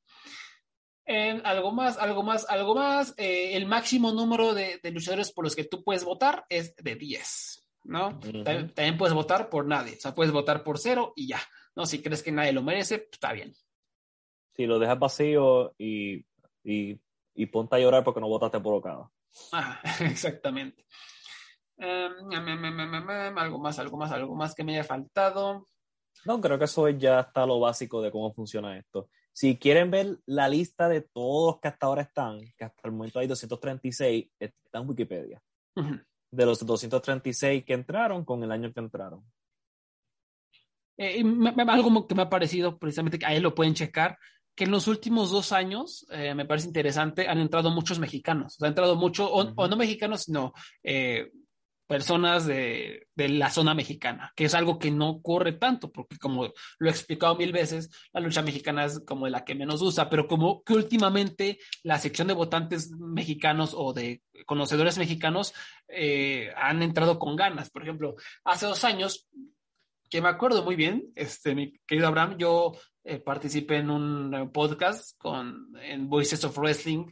Eh, 1.05 1.41
algo 1.43 1.71
más, 1.71 1.97
algo 1.97 2.23
más, 2.23 2.45
algo 2.49 2.75
más. 2.75 3.13
Eh, 3.17 3.55
el 3.55 3.65
máximo 3.65 4.11
número 4.11 4.53
de, 4.53 4.79
de, 4.81 4.91
luchadores 4.91 5.31
por 5.31 5.45
los 5.45 5.55
que 5.55 5.63
tú 5.63 5.83
puedes 5.83 6.03
votar 6.03 6.45
es 6.49 6.75
de 6.75 6.95
10. 6.95 7.68
¿No? 7.89 8.19
también, 8.19 8.97
puedes 8.97 9.13
votar 9.13 9.49
por 9.49 9.65
nadie, 9.65 9.95
o 9.95 9.99
sea, 9.99 10.13
puedes 10.13 10.31
votar 10.31 10.63
por 10.63 10.77
cero 10.77 11.13
y 11.15 11.27
ya, 11.27 11.39
¿no? 11.75 11.85
Si 11.85 12.01
crees 12.01 12.21
que 12.21 12.31
nadie 12.31 12.53
lo 12.53 12.61
merece, 12.61 12.99
pues, 12.99 13.13
está 13.13 13.33
bien. 13.33 13.53
Si 14.55 14.65
lo 14.65 14.77
dejas 14.77 14.99
vacío 14.99 15.73
y, 15.77 16.25
y, 16.63 16.99
y 17.33 17.45
ponte 17.47 17.75
a 17.75 17.79
llorar 17.79 18.03
porque 18.03 18.19
no 18.19 18.27
votaste 18.27 18.59
por 18.59 18.75
Ocada. 18.75 19.09
Ah, 19.51 19.81
exactamente. 20.01 20.85
Em, 21.77 23.37
algo 23.37 23.59
más, 23.59 23.79
algo 23.79 23.97
más, 23.97 24.11
algo 24.11 24.35
más 24.35 24.53
que 24.53 24.63
me 24.63 24.73
haya 24.73 24.83
faltado. 24.83 25.67
No, 26.25 26.41
creo 26.41 26.59
que 26.59 26.65
eso 26.65 26.89
ya 26.89 27.21
está 27.21 27.45
lo 27.45 27.59
básico 27.59 28.01
de 28.01 28.11
cómo 28.11 28.33
funciona 28.33 28.77
esto. 28.77 29.09
Si 29.31 29.57
quieren 29.57 29.89
ver 29.89 30.19
la 30.25 30.49
lista 30.49 30.89
de 30.89 31.01
todos 31.01 31.53
los 31.53 31.61
que 31.61 31.69
hasta 31.69 31.85
ahora 31.85 32.01
están, 32.01 32.39
que 32.57 32.65
hasta 32.65 32.87
el 32.87 32.91
momento 32.91 33.19
hay 33.19 33.27
236, 33.27 34.29
está 34.37 34.79
en 34.79 34.89
Wikipedia. 34.89 35.41
De 36.31 36.45
los 36.45 36.65
236 36.65 37.63
que 37.65 37.73
entraron 37.73 38.23
con 38.23 38.43
el 38.43 38.51
año 38.51 38.71
que 38.71 38.79
entraron. 38.79 39.23
Eh, 40.97 41.23
algo 41.67 42.07
que 42.07 42.15
me 42.15 42.23
ha 42.23 42.29
parecido, 42.29 42.77
precisamente, 42.77 43.17
que 43.17 43.25
ahí 43.25 43.39
lo 43.39 43.55
pueden 43.55 43.73
checar, 43.73 44.17
que 44.53 44.65
en 44.65 44.71
los 44.71 44.87
últimos 44.89 45.31
dos 45.31 45.53
años, 45.53 46.05
eh, 46.11 46.35
me 46.35 46.45
parece 46.45 46.67
interesante, 46.67 47.29
han 47.29 47.39
entrado 47.39 47.71
muchos 47.71 47.99
mexicanos. 47.99 48.57
O 48.59 48.65
han 48.65 48.71
entrado 48.71 48.97
muchos, 48.97 49.29
o, 49.31 49.67
no 49.67 49.77
mexicanos, 49.77 50.23
sino 50.23 50.53
eh, 50.83 51.31
personas 51.89 52.45
de, 52.45 53.07
la 53.15 53.49
zona 53.49 53.73
mexicana, 53.73 54.31
que 54.35 54.45
es 54.45 54.53
algo 54.53 54.77
que 54.77 54.91
no 54.91 55.09
ocurre 55.09 55.53
tanto, 55.53 55.91
porque 55.91 56.19
como 56.19 56.53
lo 56.77 56.87
he 56.87 56.91
explicado 56.91 57.35
mil 57.35 57.51
veces, 57.51 57.89
la 58.13 58.21
lucha 58.21 58.43
mexicana 58.43 58.85
es 58.85 58.99
como 58.99 59.25
de 59.25 59.31
la 59.31 59.43
que 59.43 59.55
menos 59.55 59.81
usa, 59.81 60.07
pero 60.07 60.27
como 60.27 60.63
que 60.63 60.73
últimamente 60.73 61.57
la 61.81 61.97
sección 61.97 62.27
de 62.27 62.35
votantes 62.35 62.91
mexicanos 62.91 63.73
o 63.75 63.91
de 63.91 64.21
conocedores 64.45 64.99
mexicanos 64.99 65.51
eh, 65.87 66.51
han 66.55 66.83
entrado 66.83 67.17
con 67.17 67.35
ganas. 67.35 67.71
Por 67.71 67.81
ejemplo, 67.81 68.15
hace 68.43 68.67
dos 68.67 68.83
años, 68.83 69.27
que 70.11 70.21
me 70.21 70.29
acuerdo 70.29 70.63
muy 70.63 70.75
bien, 70.75 71.11
este, 71.15 71.55
mi 71.55 71.73
querido 71.87 72.07
Abraham, 72.07 72.37
yo 72.37 72.73
eh, 73.03 73.17
participé 73.17 73.77
en 73.77 73.89
un 73.89 74.51
podcast 74.53 75.17
con, 75.17 75.75
en 75.81 76.07
Voices 76.07 76.43
of 76.43 76.55
Wrestling, 76.55 77.07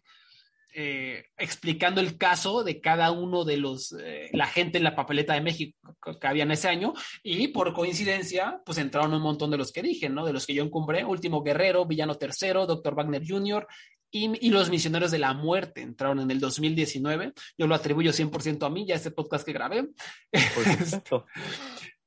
eh, 0.79 1.25
explicando 1.39 2.01
el 2.01 2.19
caso 2.19 2.63
de 2.63 2.79
cada 2.79 3.09
uno 3.09 3.45
de 3.45 3.57
los, 3.57 3.95
eh, 3.99 4.29
la 4.33 4.45
gente 4.45 4.77
en 4.77 4.83
la 4.83 4.95
papeleta 4.95 5.33
de 5.33 5.41
México 5.41 5.75
que 6.21 6.27
había 6.27 6.43
en 6.43 6.51
ese 6.51 6.67
año, 6.67 6.93
y 7.23 7.47
por 7.47 7.73
coincidencia, 7.73 8.61
pues 8.63 8.77
entraron 8.77 9.11
un 9.11 9.23
montón 9.23 9.49
de 9.49 9.57
los 9.57 9.71
que 9.71 9.81
dije, 9.81 10.07
¿no? 10.07 10.23
De 10.23 10.33
los 10.33 10.45
que 10.45 10.53
yo 10.53 10.63
encumbré, 10.63 11.03
Último 11.03 11.41
Guerrero, 11.41 11.87
Villano 11.87 12.13
Tercero, 12.13 12.67
Dr. 12.67 12.93
Wagner 12.93 13.23
Jr., 13.27 13.67
y, 14.11 14.51
los 14.51 14.69
Misioneros 14.69 15.09
de 15.09 15.17
la 15.17 15.33
Muerte 15.33 15.81
entraron 15.81 16.19
en 16.19 16.29
el 16.29 16.39
2019. 16.39 17.33
Yo 17.57 17.65
lo 17.65 17.73
atribuyo 17.73 18.11
100% 18.11 18.63
a 18.63 18.69
mí, 18.69 18.85
ya 18.85 18.95
ese 18.95 19.09
podcast 19.09 19.45
que 19.45 19.53
grabé. 19.53 19.83
Por 19.83 21.25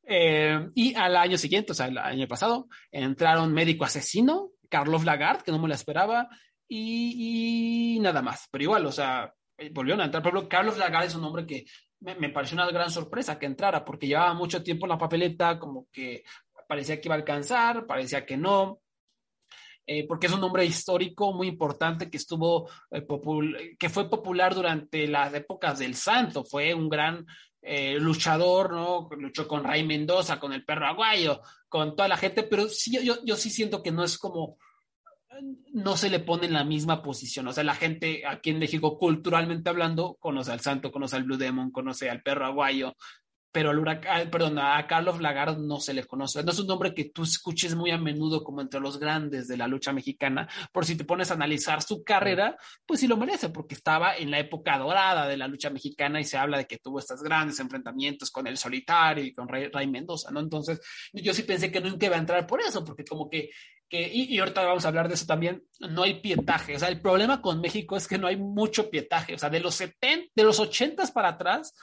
eh, 0.07 0.69
y 0.77 0.95
al 0.95 1.17
año 1.17 1.37
siguiente, 1.37 1.73
o 1.73 1.75
sea, 1.75 1.87
el 1.87 1.99
año 1.99 2.29
pasado, 2.29 2.69
entraron 2.93 3.53
Médico 3.53 3.85
Asesino, 3.85 4.53
Carlos 4.69 5.05
Lagarde, 5.05 5.43
que 5.45 5.51
no 5.51 5.59
me 5.59 5.69
lo 5.69 5.75
esperaba, 5.75 6.29
y, 6.73 7.99
nada 8.01 8.23
más. 8.23 8.49
Pero 8.51 8.65
igual, 8.65 8.87
o 8.87 8.93
sea, 8.93 9.35
eh, 9.59 9.71
volvieron 9.73 10.01
a 10.01 10.05
entrar. 10.05 10.23
Por 10.23 10.49
Carlos 10.49 10.79
Lagarde 10.79 11.09
es 11.09 11.15
un 11.17 11.25
hombre 11.25 11.45
que 11.45 11.65
me, 12.01 12.31
pareció 12.31 12.55
una 12.55 12.71
gran 12.71 12.91
sorpresa 12.91 13.39
que 13.39 13.47
entrara, 13.47 13.85
porque 13.85 14.07
llevaba 14.07 14.35
mucho 14.35 14.63
tiempo 14.63 14.87
en 14.87 14.91
la 14.91 14.99
papeleta, 14.99 15.59
como 15.59 15.89
que 15.91 16.23
parecía 16.69 17.01
que 17.01 17.09
iba 17.09 17.17
a 17.17 17.19
alcanzar, 17.19 17.87
parecía 17.87 18.25
que 18.25 18.37
no. 18.37 18.81
Eh, 19.85 20.07
porque 20.07 20.29
es 20.29 20.33
un 20.33 20.45
hombre 20.45 20.65
histórico 20.65 21.33
muy 21.33 21.49
importante 21.49 22.09
que 22.09 22.19
estuvo 22.19 22.71
eh, 22.93 23.05
que 23.77 23.89
fue 23.89 24.09
popular 24.09 24.55
durante 24.55 25.09
las 25.09 25.35
épocas 25.35 25.81
del 25.81 25.97
Santo, 25.97 26.45
fue 26.45 26.73
un 26.73 26.89
gran 26.89 27.27
luchador, 27.99 28.73
¿no? 28.73 29.07
Luchó 29.19 29.47
con 29.47 29.63
Ray 29.63 29.85
Mendoza, 29.85 30.41
con 30.41 30.55
el 30.55 30.65
perro 30.65 30.87
aguayo, 30.87 31.43
con 31.69 31.95
toda 31.95 32.09
la 32.09 32.17
gente, 32.17 32.45
pero 32.45 32.69
sí, 32.69 32.99
yo, 33.05 33.23
yo 33.23 33.37
sí 33.37 33.51
siento 33.51 33.83
que 33.83 33.93
no 33.93 34.03
es 34.03 34.17
como 34.17 34.57
no 35.73 35.97
se 35.97 36.11
le 36.11 36.21
pone 36.21 36.47
en 36.47 36.53
la 36.53 36.65
misma 36.65 37.03
posición. 37.03 37.49
O 37.49 37.53
sea, 37.53 37.65
la 37.65 37.75
gente 37.75 38.23
aquí 38.27 38.51
en 38.51 38.59
México, 38.59 38.99
culturalmente 38.99 39.71
hablando, 39.71 40.17
conoce 40.21 40.53
al 40.53 40.61
santo, 40.61 40.91
conoce 40.91 41.17
al 41.17 41.25
Blue 41.25 41.37
Demon, 41.37 41.71
conoce 41.71 42.11
al 42.11 42.23
perro 42.23 42.47
aguayo, 42.47 42.95
pero 43.53 43.71
al 43.71 43.79
huracán, 43.79 44.59
a 44.59 44.87
Carlos 44.87 45.21
Lagarde 45.21 45.61
no 45.61 45.81
se 45.81 45.93
le 45.93 46.05
conoce. 46.05 46.43
No 46.45 46.53
es 46.53 46.59
un 46.61 46.69
nombre 46.69 46.95
que 46.95 47.07
tú 47.07 47.25
escuches 47.25 47.75
muy 47.75 47.91
a 47.91 47.99
menudo 47.99 48.45
como 48.45 48.61
entre 48.61 48.81
los 48.81 48.99
grandes 48.99 49.49
de 49.49 49.57
la 49.57 49.67
lucha 49.67 49.93
mexicana. 49.93 50.49
Por 50.73 50.85
si 50.85 50.97
te 50.97 51.05
pones 51.05 51.31
a 51.31 51.35
analizar 51.35 51.83
su 51.83 52.05
carrera, 52.05 52.57
pues 52.87 53.01
sí 53.01 53.09
lo 53.09 53.17
merece, 53.17 53.49
porque 53.49 53.75
estaba 53.75 54.17
en 54.17 54.31
la 54.31 54.39
época 54.39 54.79
dorada 54.79 55.27
de 55.27 55.37
la 55.37 55.49
lucha 55.49 55.71
mexicana 55.71 56.21
y 56.21 56.25
se 56.25 56.39
habla 56.39 56.59
de 56.59 56.67
que 56.67 56.79
tuvo 56.79 57.01
estos 57.01 57.23
grandes 57.23 57.59
enfrentamientos 57.59 58.31
con 58.31 58.47
el 58.47 58.57
solitario 58.57 59.25
y 59.25 59.33
con 59.33 59.49
Ray, 59.49 59.87
Mendoza, 59.89 60.31
¿no? 60.31 60.41
Entonces, 60.41 60.81
yo 61.13 61.35
sí 61.35 61.43
pensé 61.43 61.73
que 61.73 61.81
nunca 61.81 62.07
iba 62.07 62.17
a 62.17 62.21
entrar 62.21 62.47
por 62.47 62.61
eso, 62.61 62.85
porque 62.85 63.05
como 63.05 63.29
que 63.29 63.51
y, 63.91 64.39
ahorita 64.39 64.65
vamos 64.65 64.85
a 64.85 64.89
hablar 64.89 65.09
de 65.09 65.15
eso 65.15 65.27
también, 65.27 65.65
no 65.81 66.03
hay 66.03 66.21
pietaje. 66.21 66.77
O 66.77 66.79
sea, 66.79 66.89
el 66.89 67.01
problema 67.01 67.43
con 67.43 67.61
México 67.61 67.97
es 67.97 68.07
que 68.07 68.19
no 68.19 68.27
hay 68.27 68.37
mucho 68.37 68.89
pietaje. 68.89 69.35
O 69.35 69.39
sea, 69.39 69.51
de 69.51 69.61
los 69.61 69.75
70, 69.75 70.31
de 70.35 70.45
los 70.45 70.61
80 70.61 71.07
para 71.13 71.31
atrás, 71.31 71.75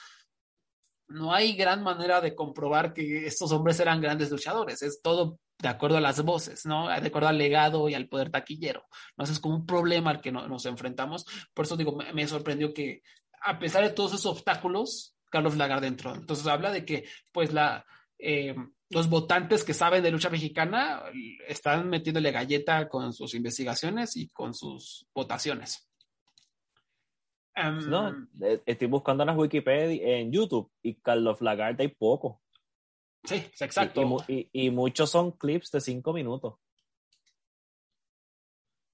no 1.09 1.33
hay 1.33 1.53
gran 1.53 1.83
manera 1.83 2.21
de 2.21 2.35
comprobar 2.35 2.93
que 2.93 3.25
estos 3.25 3.51
hombres 3.51 3.79
eran 3.79 4.01
grandes 4.01 4.31
luchadores. 4.31 4.81
Es 4.81 5.01
todo 5.01 5.39
de 5.59 5.69
acuerdo 5.69 5.97
a 5.97 6.01
las 6.01 6.21
voces, 6.23 6.65
¿no? 6.65 6.87
De 6.87 7.07
acuerdo 7.07 7.27
al 7.27 7.37
legado 7.37 7.89
y 7.89 7.93
al 7.93 8.07
poder 8.07 8.29
taquillero. 8.29 8.85
¿no? 9.17 9.23
es 9.23 9.39
como 9.39 9.55
un 9.55 9.65
problema 9.65 10.11
al 10.11 10.21
que 10.21 10.31
nos 10.31 10.65
enfrentamos. 10.65 11.25
Por 11.53 11.65
eso 11.65 11.75
digo, 11.75 11.95
me, 11.95 12.13
me, 12.13 12.27
sorprendió 12.27 12.73
que 12.73 13.01
a 13.41 13.59
pesar 13.59 13.83
de 13.83 13.89
todos 13.89 14.11
esos 14.13 14.27
obstáculos, 14.27 15.15
Carlos 15.29 15.57
Lagarde 15.57 15.87
entró. 15.87 16.15
Entonces 16.15 16.45
habla 16.47 16.71
de 16.71 16.85
que, 16.85 17.05
pues, 17.31 17.53
la, 17.53 17.85
eh, 18.19 18.55
los 18.89 19.09
votantes 19.09 19.63
que 19.63 19.73
saben 19.73 20.03
de 20.03 20.11
lucha 20.11 20.29
mexicana 20.29 21.03
están 21.47 21.89
metiéndole 21.89 22.31
galleta 22.31 22.87
con 22.87 23.13
sus 23.13 23.33
investigaciones 23.33 24.15
y 24.15 24.29
con 24.29 24.53
sus 24.53 25.07
votaciones. 25.13 25.89
Em, 27.53 27.89
no, 27.89 28.27
eh, 28.41 28.61
estoy 28.65 28.87
buscando 28.87 29.23
en 29.23 29.27
las 29.27 29.37
Wikipedia, 29.37 30.17
en 30.17 30.31
YouTube, 30.31 30.71
y 30.83 30.95
Carlos 30.95 31.41
Lagarde 31.41 31.83
hay 31.83 31.89
poco. 31.89 32.41
Sí, 33.23 33.35
exacto. 33.35 34.23
Y, 34.27 34.69
muchos 34.69 35.09
son 35.09 35.31
clips 35.31 35.71
de 35.71 35.81
cinco 35.81 36.13
minutos. 36.13 36.55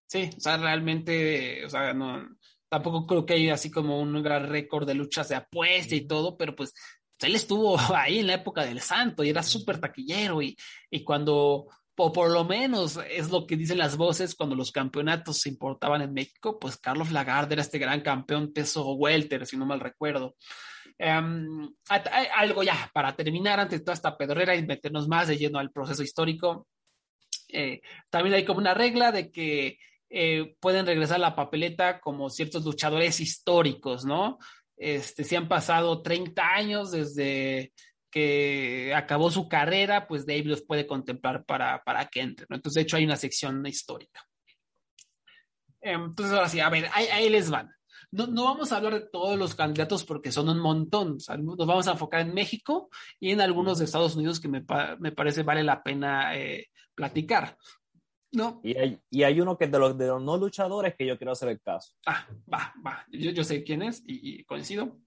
Sí, 0.07 0.29
o 0.35 0.39
sea, 0.39 0.57
realmente, 0.57 1.65
o 1.65 1.69
sea, 1.69 1.93
no, 1.93 2.27
tampoco 2.69 3.05
creo 3.05 3.25
que 3.25 3.33
haya 3.33 3.53
así 3.53 3.69
como 3.69 3.99
un 3.99 4.23
gran 4.23 4.47
récord 4.49 4.87
de 4.87 4.95
luchas 4.95 5.29
de 5.29 5.35
apuesta 5.35 5.93
y 5.93 6.07
todo, 6.07 6.37
pero 6.37 6.55
pues 6.55 6.73
él 7.19 7.35
estuvo 7.35 7.77
ahí 7.95 8.19
en 8.19 8.27
la 8.27 8.35
época 8.35 8.63
del 8.65 8.81
santo 8.81 9.23
y 9.23 9.29
era 9.29 9.43
súper 9.43 9.79
taquillero 9.79 10.41
y, 10.41 10.55
y 10.89 11.03
cuando, 11.03 11.67
o 11.95 12.11
por 12.11 12.31
lo 12.31 12.43
menos 12.43 12.99
es 13.09 13.29
lo 13.29 13.45
que 13.45 13.57
dicen 13.57 13.77
las 13.77 13.97
voces, 13.97 14.35
cuando 14.35 14.55
los 14.55 14.71
campeonatos 14.71 15.39
se 15.39 15.49
importaban 15.49 16.01
en 16.01 16.13
México, 16.13 16.59
pues 16.59 16.77
Carlos 16.77 17.11
Lagarde 17.11 17.53
era 17.53 17.61
este 17.61 17.79
gran 17.79 18.01
campeón 18.01 18.51
peso 18.53 18.93
welter, 18.93 19.45
si 19.45 19.57
no 19.57 19.65
mal 19.65 19.79
recuerdo. 19.79 20.35
Em, 20.97 21.69
algo 22.35 22.63
ya, 22.63 22.89
para 22.93 23.15
terminar, 23.15 23.59
antes 23.59 23.79
de 23.79 23.85
toda 23.85 23.95
esta 23.95 24.17
pedorrera 24.17 24.55
y 24.55 24.65
meternos 24.65 25.07
más 25.07 25.27
de 25.27 25.37
lleno 25.37 25.59
al 25.59 25.71
proceso 25.71 26.03
histórico, 26.03 26.67
eh, 27.49 27.81
también 28.09 28.35
hay 28.35 28.45
como 28.45 28.59
una 28.59 28.73
regla 28.73 29.11
de 29.11 29.31
que 29.31 29.77
eh, 30.09 30.55
pueden 30.59 30.85
regresar 30.85 31.15
a 31.17 31.19
la 31.19 31.35
papeleta 31.35 31.99
como 31.99 32.29
ciertos 32.29 32.63
luchadores 32.65 33.19
históricos, 33.19 34.05
¿no? 34.05 34.37
Este, 34.83 35.23
si 35.23 35.37
han 35.37 35.47
pasado 35.47 36.01
30 36.01 36.55
años 36.55 36.91
desde 36.91 37.71
que 38.11 38.93
acabó 38.93 39.31
su 39.31 39.47
carrera, 39.47 40.07
pues 40.07 40.25
Dave 40.25 40.43
los 40.43 40.61
puede 40.61 40.85
contemplar 40.85 41.45
para, 41.45 41.81
para 41.85 42.05
que 42.07 42.19
entre. 42.19 42.45
Entonces, 42.49 42.73
de 42.73 42.81
hecho, 42.81 42.97
hay 42.97 43.05
una 43.05 43.15
sección 43.15 43.65
histórica. 43.65 44.27
Entonces, 45.79 46.35
ahora 46.35 46.49
sí, 46.49 46.59
a 46.59 46.69
ver, 46.69 46.89
ahí, 46.93 47.29
les 47.29 47.49
van. 47.49 47.71
No, 48.11 48.27
no, 48.27 48.43
vamos 48.43 48.73
a 48.73 48.77
hablar 48.77 48.93
de 48.93 49.07
todos 49.09 49.39
los 49.39 49.55
candidatos 49.55 50.03
porque 50.03 50.33
son 50.33 50.49
un 50.49 50.59
montón. 50.59 51.17
nos 51.17 51.67
vamos 51.67 51.87
a 51.87 51.93
enfocar 51.93 52.19
en 52.19 52.33
México 52.33 52.89
y 53.21 53.31
en 53.31 53.39
algunos 53.39 53.79
de 53.79 53.85
Estados 53.85 54.17
Unidos 54.17 54.41
que 54.41 54.49
me, 54.49 54.65
me 54.99 55.13
parece 55.13 55.43
vale 55.43 55.63
la 55.63 55.81
pena 55.81 56.37
eh, 56.37 56.67
platicar. 56.93 57.57
No. 58.33 58.59
Y 58.63 58.77
hay, 58.77 58.99
y 59.11 59.23
hay 59.23 59.39
uno 59.39 59.57
que 59.57 59.65
es 59.65 59.71
de 59.71 59.79
los, 59.79 59.97
de 59.97 60.07
los 60.07 60.21
no 60.21 60.37
luchadores 60.37 60.95
que 60.95 61.05
yo 61.05 61.17
quiero 61.17 61.31
hacer 61.31 61.49
el 61.49 61.61
caso. 61.61 61.93
Ah, 62.05 62.27
va, 62.51 62.73
va. 62.85 63.05
Yo, 63.11 63.31
yo 63.31 63.43
sé 63.43 63.63
quién 63.63 63.83
es 63.83 64.03
y, 64.05 64.43
coincido. 64.43 64.97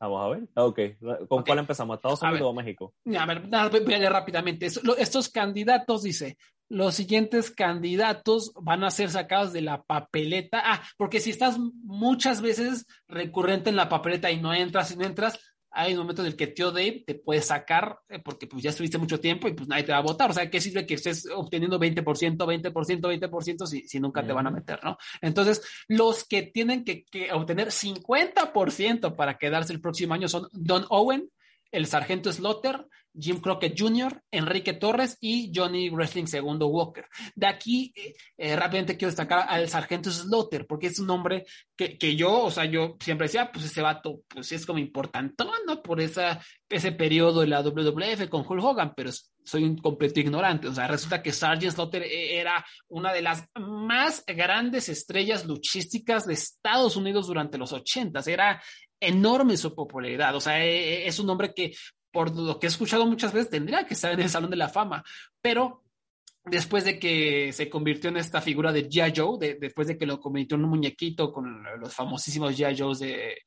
Vamos 0.00 0.24
a 0.24 0.28
ver. 0.30 0.48
Ok. 0.54 1.28
¿Con 1.28 1.44
cuál 1.44 1.60
empezamos? 1.60 1.96
¿Estados 1.96 2.22
Unidos 2.22 2.42
o 2.42 2.54
México? 2.54 2.94
A 3.16 3.26
ver, 3.26 3.46
nada, 3.48 3.68
voy 3.68 3.94
a 3.94 3.98
leer 3.98 4.12
rápidamente. 4.12 4.66
Estos 4.66 5.28
candidatos, 5.28 6.02
dice, 6.02 6.38
los 6.68 6.94
siguientes 6.94 7.50
candidatos 7.50 8.52
van 8.54 8.82
a 8.82 8.90
ser 8.90 9.10
sacados 9.10 9.52
de 9.52 9.60
la 9.60 9.82
papeleta. 9.82 10.62
Ah, 10.64 10.82
porque 10.96 11.20
si 11.20 11.28
estás 11.28 11.58
muchas 11.58 12.40
veces 12.40 12.86
recurrente 13.06 13.68
en 13.68 13.76
la 13.76 13.90
papeleta 13.90 14.30
y 14.30 14.40
no 14.40 14.54
entras 14.54 14.90
y 14.90 14.96
no 14.96 15.04
entras, 15.04 15.38
hay 15.74 15.92
un 15.92 16.00
momento 16.00 16.22
en 16.22 16.28
el 16.28 16.36
que 16.36 16.48
tío 16.48 16.70
Dave 16.70 17.02
te 17.06 17.14
puede 17.14 17.40
sacar 17.40 17.98
eh, 18.08 18.18
porque 18.18 18.46
pues 18.46 18.62
ya 18.62 18.70
estuviste 18.70 18.98
mucho 18.98 19.18
tiempo 19.20 19.48
y 19.48 19.54
pues 19.54 19.68
nadie 19.68 19.84
te 19.84 19.92
va 19.92 19.98
a 19.98 20.02
votar. 20.02 20.30
O 20.30 20.34
sea, 20.34 20.50
¿qué 20.50 20.60
sirve 20.60 20.86
que 20.86 20.94
estés 20.94 21.26
obteniendo 21.34 21.80
20%, 21.80 22.04
20%, 22.04 22.72
20% 22.72 23.66
si, 23.66 23.88
si 23.88 24.00
nunca 24.00 24.24
te 24.24 24.32
van 24.32 24.46
a 24.46 24.50
meter, 24.50 24.80
¿no? 24.84 24.98
Entonces, 25.20 25.62
los 25.88 26.24
que 26.24 26.42
tienen 26.42 26.84
que, 26.84 27.04
obtener 27.32 27.68
50% 27.68 29.16
para 29.16 29.38
quedarse 29.38 29.72
el 29.72 29.80
próximo 29.80 30.14
año 30.14 30.28
son 30.28 30.48
Don 30.52 30.84
Owen, 30.90 31.30
el 31.70 31.86
sargento 31.86 32.32
Slaughter, 32.32 32.86
Jim 33.18 33.40
Crockett 33.40 33.78
Jr., 33.78 34.22
Enrique 34.30 34.74
Torres 34.74 35.18
y 35.20 35.52
Johnny 35.54 35.90
Wrestling 35.90 36.24
II 36.32 36.58
Walker. 36.60 37.06
De 37.34 37.46
aquí, 37.46 37.92
eh, 37.94 38.14
eh, 38.36 38.56
rápidamente 38.56 38.96
quiero 38.96 39.10
destacar 39.10 39.46
al 39.48 39.68
sargento 39.68 40.10
Slaughter, 40.10 40.66
porque 40.66 40.88
es 40.88 40.98
un 40.98 41.06
nombre 41.06 41.44
que, 41.76 41.98
que, 41.98 42.16
yo, 42.16 42.44
o 42.44 42.50
sea, 42.50 42.64
yo 42.64 42.96
siempre 43.00 43.26
decía, 43.26 43.50
pues 43.52 43.66
ese 43.66 43.82
vato, 43.82 44.22
pues 44.28 44.50
es 44.52 44.64
como 44.64 44.78
importante, 44.78 45.44
¿no? 45.66 45.82
Por 45.82 46.00
esa, 46.00 46.40
ese 46.68 46.92
periodo 46.92 47.40
de 47.40 47.48
la 47.48 47.62
WWF 47.62 48.28
con 48.28 48.44
Hulk 48.46 48.64
Hogan, 48.64 48.94
pero 48.96 49.10
soy 49.44 49.64
un 49.64 49.76
completo 49.76 50.20
ignorante. 50.20 50.68
O 50.68 50.74
sea, 50.74 50.86
resulta 50.88 51.22
que 51.22 51.32
Sargent 51.32 51.74
Slaughter 51.74 52.02
eh, 52.02 52.38
era 52.38 52.64
una 52.88 53.12
de 53.12 53.22
las 53.22 53.44
más 53.56 54.24
grandes 54.26 54.88
estrellas 54.88 55.44
luchísticas 55.46 56.26
de 56.26 56.34
Estados 56.34 56.96
Unidos 56.96 57.26
durante 57.26 57.58
los 57.58 57.72
ochentas. 57.72 58.26
Era 58.26 58.62
enorme 59.00 59.56
su 59.56 59.74
popularidad. 59.74 60.34
O 60.36 60.40
sea, 60.40 60.64
es 60.64 61.18
un 61.18 61.28
hombre 61.28 61.52
que 61.52 61.72
por 62.12 62.36
lo 62.36 62.58
que 62.58 62.66
he 62.66 62.70
escuchado 62.70 63.06
muchas 63.06 63.32
veces, 63.32 63.50
tendría 63.50 63.86
que 63.86 63.94
estar 63.94 64.12
en 64.12 64.20
el 64.20 64.30
Salón 64.30 64.50
de 64.50 64.56
la 64.56 64.68
Fama, 64.68 65.02
pero 65.40 65.82
después 66.44 66.84
de 66.84 66.98
que 66.98 67.52
se 67.52 67.70
convirtió 67.70 68.10
en 68.10 68.16
esta 68.16 68.40
figura 68.40 68.72
de 68.72 68.88
G.I. 68.88 69.12
Joe, 69.16 69.56
después 69.58 69.88
de 69.88 69.96
que 69.96 70.06
lo 70.06 70.20
convirtió 70.20 70.56
en 70.56 70.64
un 70.64 70.70
muñequito 70.70 71.32
con 71.32 71.64
los 71.78 71.94
famosísimos 71.94 72.56
G.I. 72.56 72.78
Joes 72.78 72.98
de, 72.98 73.38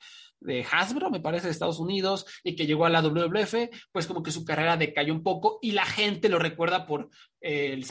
de 0.45 0.65
Hasbro, 0.69 1.09
me 1.09 1.19
parece, 1.19 1.47
de 1.47 1.51
Estados 1.51 1.79
Unidos, 1.79 2.25
y 2.43 2.55
que 2.55 2.65
llegó 2.65 2.85
a 2.85 2.89
la 2.89 3.01
WWF, 3.01 3.69
pues 3.91 4.07
como 4.07 4.23
que 4.23 4.31
su 4.31 4.45
carrera 4.45 4.77
decayó 4.77 5.13
un 5.13 5.23
poco 5.23 5.59
y 5.61 5.71
la 5.71 5.85
gente 5.85 6.29
lo 6.29 6.39
recuerda 6.39 6.85
por, 6.85 7.09
eh, 7.41 7.73
el, 7.73 7.85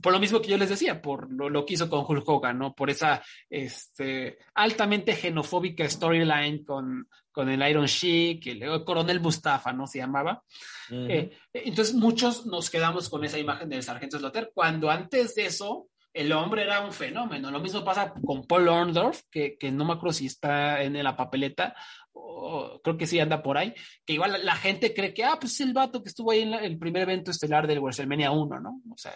por 0.00 0.12
lo 0.12 0.20
mismo 0.20 0.40
que 0.40 0.50
yo 0.50 0.56
les 0.56 0.68
decía, 0.68 1.00
por 1.00 1.32
lo, 1.32 1.48
lo, 1.48 1.64
que 1.64 1.74
hizo 1.74 1.88
con 1.88 2.04
Hulk 2.06 2.28
Hogan, 2.28 2.58
¿no? 2.58 2.74
Por 2.74 2.90
esa 2.90 3.22
este, 3.48 4.38
altamente 4.54 5.14
xenofóbica 5.14 5.88
storyline 5.88 6.64
con, 6.64 7.08
con 7.32 7.48
el 7.48 7.68
Iron 7.68 7.86
Sheik, 7.86 8.46
el, 8.46 8.84
coronel 8.84 9.20
Mustafa, 9.20 9.72
¿no? 9.72 9.86
Se 9.86 9.98
llamaba. 9.98 10.42
eh, 10.90 11.30
entonces 11.52 11.94
muchos 11.94 12.46
nos 12.46 12.70
quedamos 12.70 13.08
con 13.08 13.24
esa 13.24 13.38
imagen 13.38 13.68
del 13.68 13.82
sargento 13.82 14.18
Slaughter, 14.18 14.50
cuando 14.54 14.90
antes 14.90 15.34
de 15.34 15.46
eso 15.46 15.88
el 16.12 16.32
hombre 16.32 16.62
era 16.62 16.80
un 16.80 16.92
fenómeno. 16.92 17.50
Lo 17.50 17.60
mismo 17.60 17.84
pasa 17.84 18.12
con 18.24 18.44
Paul 18.44 18.68
Orndorff, 18.68 19.22
que, 19.30 19.56
que 19.56 19.70
no 19.70 19.84
me 19.84 19.92
acuerdo 19.92 20.14
si 20.14 20.26
está 20.26 20.82
en 20.82 21.02
la 21.02 21.16
papeleta, 21.16 21.74
o 22.12 22.80
creo 22.82 22.96
que 22.96 23.06
sí 23.06 23.18
anda 23.20 23.42
por 23.42 23.58
ahí, 23.58 23.74
que 24.04 24.14
igual 24.14 24.32
la, 24.32 24.38
la 24.38 24.56
gente 24.56 24.94
cree 24.94 25.14
que, 25.14 25.24
ah, 25.24 25.38
pues 25.40 25.52
es 25.54 25.60
el 25.60 25.72
vato 25.72 26.02
que 26.02 26.08
estuvo 26.08 26.30
ahí 26.30 26.40
en 26.40 26.50
la, 26.50 26.58
el 26.58 26.78
primer 26.78 27.02
evento 27.02 27.30
estelar 27.30 27.66
del 27.66 27.80
WrestleMania 27.80 28.30
1, 28.30 28.60
¿no? 28.60 28.80
O 28.90 28.96
sea, 28.96 29.14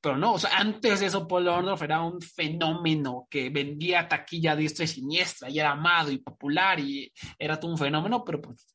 pero 0.00 0.16
no, 0.16 0.34
o 0.34 0.38
sea, 0.38 0.56
antes 0.56 1.00
de 1.00 1.06
eso 1.06 1.26
Paul 1.26 1.48
Orndorff 1.48 1.82
era 1.82 2.02
un 2.02 2.20
fenómeno 2.20 3.26
que 3.28 3.50
vendía 3.50 4.06
taquilla 4.06 4.54
diestra 4.54 4.84
y 4.84 4.88
siniestra 4.88 5.50
y 5.50 5.58
era 5.58 5.72
amado 5.72 6.12
y 6.12 6.18
popular 6.18 6.78
y 6.78 7.12
era 7.38 7.58
todo 7.58 7.72
un 7.72 7.78
fenómeno, 7.78 8.22
pero 8.24 8.40
pues 8.40 8.66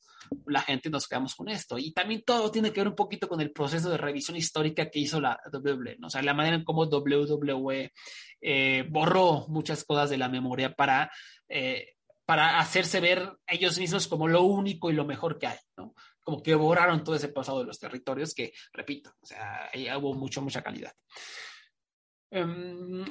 la 0.46 0.60
gente 0.60 0.90
nos 0.90 1.08
quedamos 1.08 1.34
con 1.34 1.48
esto. 1.48 1.78
Y 1.78 1.92
también 1.92 2.22
todo 2.26 2.50
tiene 2.50 2.72
que 2.72 2.80
ver 2.80 2.88
un 2.88 2.94
poquito 2.94 3.28
con 3.28 3.40
el 3.40 3.52
proceso 3.52 3.88
de 3.88 3.96
revisión 3.96 4.36
histórica 4.36 4.90
que 4.90 4.98
hizo 4.98 5.20
la 5.20 5.40
WWE, 5.50 5.96
¿no? 5.98 6.08
o 6.08 6.10
sea, 6.10 6.22
la 6.22 6.34
manera 6.34 6.56
en 6.56 6.64
cómo 6.64 6.84
WWE 6.84 7.92
eh, 8.40 8.86
borró 8.90 9.46
muchas 9.48 9.84
cosas 9.84 10.10
de 10.10 10.18
la 10.18 10.28
memoria 10.28 10.74
para, 10.74 11.10
eh, 11.48 11.94
para 12.24 12.58
hacerse 12.58 13.00
ver 13.00 13.36
ellos 13.46 13.78
mismos 13.78 14.08
como 14.08 14.28
lo 14.28 14.42
único 14.42 14.90
y 14.90 14.94
lo 14.94 15.04
mejor 15.04 15.38
que 15.38 15.46
hay, 15.46 15.58
¿no? 15.76 15.94
Como 16.22 16.42
que 16.42 16.54
borraron 16.54 17.04
todo 17.04 17.16
ese 17.16 17.28
pasado 17.28 17.60
de 17.60 17.66
los 17.66 17.78
territorios 17.78 18.34
que, 18.34 18.52
repito, 18.72 19.14
o 19.20 19.26
sea, 19.26 19.70
hubo 19.98 20.14
mucho, 20.14 20.40
mucha 20.40 20.62
calidad. 20.62 20.92
Um, 22.30 23.04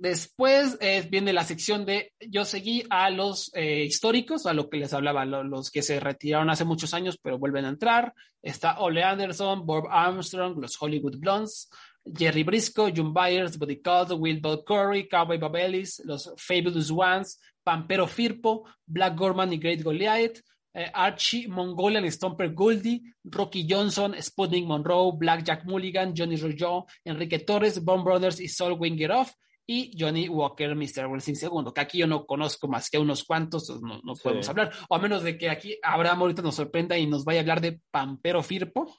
Después 0.00 0.78
eh, 0.80 1.06
viene 1.10 1.32
la 1.32 1.44
sección 1.44 1.84
de 1.84 2.12
yo 2.18 2.44
seguí 2.44 2.84
a 2.90 3.10
los 3.10 3.50
eh, 3.54 3.84
históricos, 3.84 4.46
a 4.46 4.52
lo 4.52 4.68
que 4.68 4.78
les 4.78 4.92
hablaba, 4.92 5.24
lo, 5.24 5.44
los 5.44 5.70
que 5.70 5.82
se 5.82 6.00
retiraron 6.00 6.50
hace 6.50 6.64
muchos 6.64 6.94
años 6.94 7.18
pero 7.22 7.38
vuelven 7.38 7.64
a 7.64 7.68
entrar. 7.68 8.14
Está 8.42 8.80
Ole 8.80 9.02
Anderson, 9.02 9.66
Bob 9.66 9.86
Armstrong, 9.90 10.58
los 10.58 10.80
Hollywood 10.80 11.18
Blondes, 11.18 11.68
Jerry 12.04 12.42
Briscoe, 12.42 12.92
John 12.92 13.12
Byers, 13.12 13.56
Buddy 13.58 13.80
Cott, 13.80 14.10
Will 14.12 14.40
Bob 14.40 14.64
Curry, 14.64 15.08
Cowboy 15.08 15.38
Bob 15.38 15.56
Ellis, 15.56 16.02
los 16.04 16.32
Fabulous 16.36 16.90
Ones, 16.90 17.40
Pampero 17.62 18.06
Firpo, 18.06 18.64
Black 18.86 19.16
Gorman 19.16 19.52
y 19.52 19.58
Great 19.58 19.82
Goliath, 19.82 20.40
eh, 20.74 20.90
Archie 20.92 21.48
Mongolian, 21.48 22.10
Stomper 22.10 22.52
Goldie, 22.52 23.00
Rocky 23.24 23.66
Johnson, 23.68 24.14
Sputnik 24.20 24.66
Monroe, 24.66 25.12
Black 25.16 25.44
Jack 25.44 25.64
Mulligan, 25.64 26.12
Johnny 26.16 26.36
Rojo, 26.36 26.86
Enrique 27.04 27.38
Torres, 27.38 27.82
Bone 27.82 28.02
Brothers 28.02 28.40
y 28.40 28.48
Sol 28.48 28.76
Wingeroff 28.78 29.32
y 29.66 29.96
Johnny 29.98 30.28
Walker, 30.28 30.74
Mr. 30.74 31.06
Wilson 31.06 31.34
II, 31.40 31.72
que 31.74 31.80
aquí 31.80 31.98
yo 31.98 32.06
no 32.06 32.26
conozco 32.26 32.68
más 32.68 32.90
que 32.90 32.98
unos 32.98 33.24
cuantos, 33.24 33.70
no, 33.80 34.00
no 34.02 34.14
podemos 34.14 34.48
hablar, 34.48 34.72
o 34.88 34.94
a 34.94 34.98
menos 34.98 35.22
de 35.22 35.38
que 35.38 35.48
aquí 35.48 35.78
Abraham 35.82 36.22
ahorita 36.22 36.42
nos 36.42 36.56
sorprenda 36.56 36.98
y 36.98 37.06
nos 37.06 37.24
vaya 37.24 37.40
a 37.40 37.42
hablar 37.42 37.60
de 37.60 37.80
Pampero 37.90 38.42
Firpo. 38.42 38.94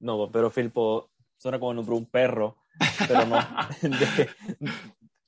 No, 0.00 0.18
Pampero 0.18 0.50
Firpo 0.50 1.12
suena 1.36 1.58
como 1.58 1.72
el 1.72 1.76
nombre 1.76 1.94
de 1.94 2.00
un 2.00 2.06
perro, 2.06 2.56
pero 3.06 3.26
no. 3.26 3.36
de, 3.82 4.28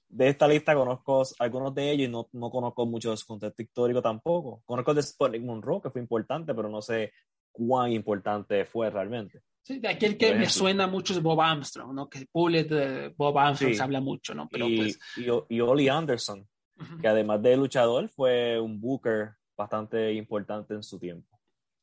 de, 0.08 0.28
esta 0.28 0.48
lista 0.48 0.74
conozco 0.74 1.22
algunos 1.38 1.74
de 1.74 1.90
ellos 1.90 2.08
y 2.08 2.10
no, 2.10 2.28
no 2.32 2.50
conozco 2.50 2.86
mucho 2.86 3.10
de 3.10 3.16
su 3.16 3.26
contexto 3.26 3.62
histórico 3.62 4.02
tampoco. 4.02 4.62
Conozco 4.64 4.94
de 4.94 5.02
Sputnik 5.02 5.42
Monroe, 5.42 5.80
que 5.82 5.90
fue 5.90 6.00
importante, 6.00 6.54
pero 6.54 6.68
no 6.68 6.82
sé 6.82 7.12
cuán 7.52 7.92
importante 7.92 8.64
fue 8.64 8.90
realmente. 8.90 9.42
Sí, 9.62 9.80
de 9.80 9.88
aquel 9.88 10.16
que 10.16 10.34
me 10.34 10.48
suena 10.48 10.86
mucho 10.86 11.12
es 11.12 11.20
Bob 11.20 11.40
Armstrong, 11.42 11.92
¿no? 11.92 12.08
Que 12.08 12.26
Bullet 12.32 12.64
de 12.64 13.08
Bob 13.08 13.36
Armstrong 13.38 13.72
sí. 13.72 13.76
se 13.76 13.82
habla 13.82 14.00
mucho, 14.00 14.34
¿no? 14.34 14.48
Pero 14.48 14.66
y, 14.66 14.76
pues... 14.78 14.98
y, 15.16 15.56
y 15.56 15.60
Ollie 15.60 15.90
Anderson, 15.90 16.40
uh 16.40 16.82
-huh. 16.82 17.00
que 17.00 17.08
además 17.08 17.42
de 17.42 17.56
luchador 17.56 18.08
fue 18.08 18.58
un 18.58 18.80
booker 18.80 19.32
bastante 19.56 20.14
importante 20.14 20.72
en 20.72 20.82
su 20.82 20.98
tiempo. 20.98 21.38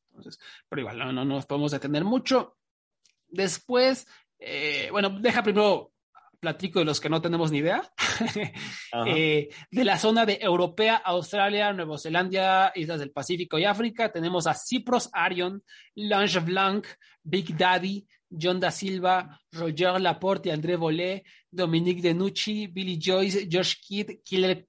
Entonces, 0.10 0.40
pero 0.68 0.82
igual 0.82 0.98
no, 0.98 1.12
no 1.12 1.26
nos 1.26 1.46
podemos 1.46 1.72
detener 1.74 2.04
mucho. 2.04 2.58
Después, 3.36 4.08
eh, 4.40 4.88
bueno, 4.92 5.10
deja 5.10 5.44
primero 5.44 5.92
platico 6.40 6.80
de 6.80 6.86
los 6.86 7.02
que 7.02 7.10
no 7.10 7.22
tenemos 7.22 7.52
ni 7.52 7.58
idea. 7.58 7.82
eh, 9.08 9.50
de 9.72 9.84
la 9.84 9.98
zona 9.98 10.26
de 10.26 10.38
Europea, 10.42 10.96
Australia, 10.96 11.74
Nueva 11.74 11.98
Zelanda, 11.98 12.72
Islas 12.76 13.00
del 13.00 13.12
Pacífico 13.12 13.58
y 13.58 13.66
África, 13.66 14.12
tenemos 14.12 14.48
a 14.48 14.54
Cypros 14.54 15.10
Arion, 15.12 15.64
Lange 15.96 16.40
Blanc, 16.40 16.88
Big 17.24 17.58
Daddy, 17.58 18.08
John 18.30 18.60
da 18.60 18.72
Silva, 18.72 19.40
Roger 19.52 20.00
Laporte 20.00 20.50
y 20.50 20.52
André 20.52 20.76
Volé, 20.76 21.24
Dominique 21.52 22.02
Denucci, 22.02 22.68
Billy 22.68 23.00
Joyce, 23.02 23.48
Josh 23.52 23.76
Kidd, 23.82 24.22
Killer, 24.24 24.68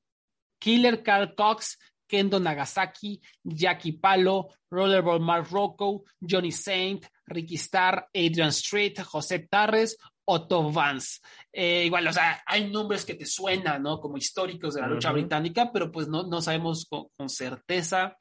Killer 0.59 1.03
Carl 1.03 1.35
Cox, 1.35 1.79
Kendo 2.07 2.39
Nagasaki, 2.39 3.21
Jackie 3.43 3.93
Palo, 3.93 4.49
Rollerball 4.71 5.21
Mark 5.21 5.49
Rocco, 5.51 6.05
Johnny 6.21 6.53
Saint, 6.53 7.07
Ricky 7.27 7.57
Starr, 7.57 8.09
Adrian 8.15 8.51
Street, 8.51 9.01
José 9.03 9.47
Tarres, 9.51 9.97
Otto 10.25 10.71
Vance. 10.73 11.21
Eh, 11.53 11.85
igual, 11.87 12.07
o 12.07 12.13
sea, 12.13 12.43
hay 12.47 12.71
nombres 12.71 13.05
que 13.05 13.15
te 13.15 13.27
suenan, 13.27 13.83
¿no? 13.83 14.01
Como 14.01 14.17
históricos 14.17 14.75
de 14.75 14.81
la 14.81 14.89
lucha 14.89 15.09
uh 15.09 15.13
-huh. 15.13 15.21
británica, 15.21 15.71
pero 15.73 15.91
pues 15.91 16.09
no, 16.09 16.25
no 16.25 16.41
sabemos 16.41 16.87
con, 16.87 17.07
con 17.17 17.29
certeza. 17.29 18.17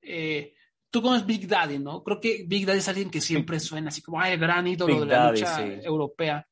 Eh, 0.00 0.54
tú 0.90 1.02
conoces 1.02 1.26
Big 1.26 1.48
Daddy, 1.48 1.78
¿no? 1.78 2.02
Creo 2.04 2.20
que 2.20 2.44
Big 2.46 2.66
Daddy 2.66 2.78
es 2.78 2.88
alguien 2.88 3.10
que 3.10 3.20
siempre 3.20 3.58
suena 3.58 3.88
así 3.88 4.00
como, 4.00 4.20
ay, 4.20 4.34
el 4.34 4.38
gran 4.38 4.66
ídolo 4.66 4.94
Big 4.94 5.00
de 5.00 5.06
la 5.06 5.18
Daddy, 5.24 5.40
lucha 5.40 5.56
sí. 5.56 5.62
europea. 5.82 6.46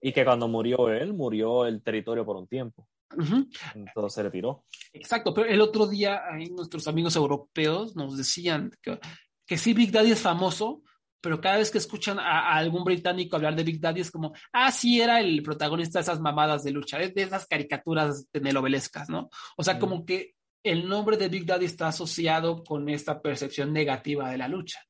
Y 0.00 0.12
que 0.12 0.24
cuando 0.24 0.48
murió 0.48 0.88
él, 0.88 1.12
murió 1.12 1.66
el 1.66 1.82
territorio 1.82 2.24
por 2.24 2.36
un 2.36 2.48
tiempo. 2.48 2.88
Uh 3.16 3.22
-huh. 3.22 3.58
Entonces 3.74 4.14
se 4.14 4.22
retiró. 4.22 4.64
Exacto, 4.92 5.32
pero 5.34 5.48
el 5.48 5.60
otro 5.60 5.86
día 5.86 6.22
ahí 6.30 6.50
nuestros 6.50 6.86
amigos 6.88 7.16
europeos 7.16 7.96
nos 7.96 8.16
decían 8.16 8.70
que, 8.82 8.98
que 9.46 9.58
sí, 9.58 9.74
Big 9.74 9.90
Daddy 9.90 10.12
es 10.12 10.20
famoso, 10.20 10.82
pero 11.20 11.40
cada 11.40 11.58
vez 11.58 11.70
que 11.70 11.78
escuchan 11.78 12.18
a, 12.18 12.40
a, 12.40 12.56
algún 12.56 12.84
británico 12.84 13.36
hablar 13.36 13.54
de 13.54 13.62
Big 13.62 13.80
Daddy 13.80 14.00
es 14.00 14.10
como, 14.10 14.32
ah, 14.52 14.72
sí, 14.72 15.00
era 15.00 15.20
el 15.20 15.42
protagonista 15.42 16.00
de 16.00 16.02
esas 16.02 16.20
mamadas 16.20 16.64
de 16.64 16.72
lucha, 16.72 16.98
de 16.98 17.12
esas 17.16 17.46
caricaturas 17.46 18.26
telenovelescas, 18.30 19.08
¿no? 19.08 19.30
O 19.56 19.62
sea, 19.62 19.74
mm. 19.74 19.78
como 19.78 20.04
que 20.04 20.34
el 20.64 20.88
nombre 20.88 21.16
de 21.16 21.28
Big 21.28 21.46
Daddy 21.46 21.66
está 21.66 21.88
asociado 21.88 22.62
con 22.64 22.88
esta 22.88 23.20
percepción 23.20 23.72
negativa 23.72 24.30
de 24.30 24.38
la 24.38 24.48
lucha. 24.48 24.80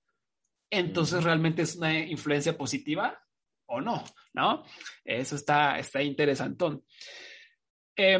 Entonces, 0.70 1.20
mm. 1.20 1.24
¿realmente 1.24 1.62
es 1.62 1.77
una 1.77 1.99
influencia 1.99 2.57
positiva 2.57 3.19
o 3.66 3.81
no? 3.81 4.03
¿No? 4.32 4.65
Eso 5.05 5.36
está, 5.36 5.78
está 5.78 6.03
interesantón. 6.03 6.82
Eh, 7.97 8.19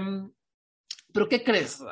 pero 1.13 1.29
¿qué 1.29 1.45
crees? 1.45 1.83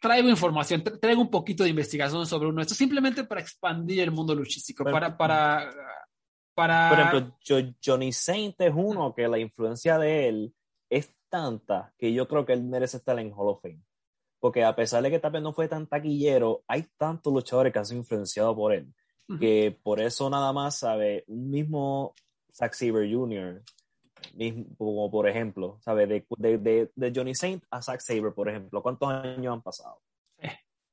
Traigo 0.00 0.28
información, 0.28 0.82
traigo 1.00 1.20
un 1.20 1.30
poquito 1.30 1.64
de 1.64 1.70
investigación 1.70 2.26
sobre 2.26 2.48
uno. 2.48 2.62
Esto 2.62 2.74
simplemente 2.74 3.24
para 3.24 3.40
expandir 3.40 4.00
el 4.00 4.12
mundo 4.12 4.34
luchístico, 4.34 4.84
bueno, 4.84 4.94
para, 4.94 5.16
para, 5.16 5.74
para... 6.54 6.88
Por 6.88 7.00
ejemplo, 7.00 7.38
yo, 7.42 7.56
Johnny 7.84 8.12
Saint 8.12 8.60
es 8.60 8.72
uno 8.74 9.14
que 9.14 9.26
la 9.26 9.38
influencia 9.38 9.98
de 9.98 10.28
él 10.28 10.54
es 10.88 11.12
tanta 11.28 11.92
que 11.98 12.12
yo 12.12 12.28
creo 12.28 12.44
que 12.44 12.52
él 12.52 12.62
merece 12.62 12.98
estar 12.98 13.18
en 13.18 13.32
Hall 13.32 13.48
of 13.48 13.62
Fame. 13.62 13.82
Porque 14.38 14.64
a 14.64 14.74
pesar 14.74 15.02
de 15.02 15.10
que 15.10 15.18
tal 15.18 15.32
vez 15.32 15.42
no 15.42 15.52
fue 15.52 15.68
tan 15.68 15.86
taquillero, 15.86 16.64
hay 16.66 16.86
tantos 16.96 17.32
luchadores 17.32 17.72
que 17.72 17.78
han 17.78 17.86
sido 17.86 18.00
influenciados 18.00 18.54
por 18.54 18.72
él. 18.72 18.92
Uh 19.28 19.34
-huh. 19.34 19.38
Que 19.38 19.78
por 19.82 20.00
eso 20.00 20.28
nada 20.28 20.52
más, 20.52 20.78
¿sabe? 20.78 21.24
Un 21.28 21.50
mismo 21.50 22.14
Zack 22.52 22.74
Sabre 22.74 23.12
Jr., 23.12 23.62
como 24.78 25.10
por 25.10 25.28
ejemplo, 25.28 25.78
¿sabes? 25.80 26.08
De, 26.08 26.24
de, 26.38 26.90
de, 26.94 27.12
Johnny 27.14 27.34
Saint 27.34 27.62
a 27.70 27.82
Zack 27.82 28.00
Sabre, 28.00 28.30
por 28.32 28.48
ejemplo, 28.48 28.82
¿cuántos 28.82 29.08
años 29.08 29.52
han 29.52 29.62
pasado? 29.62 30.00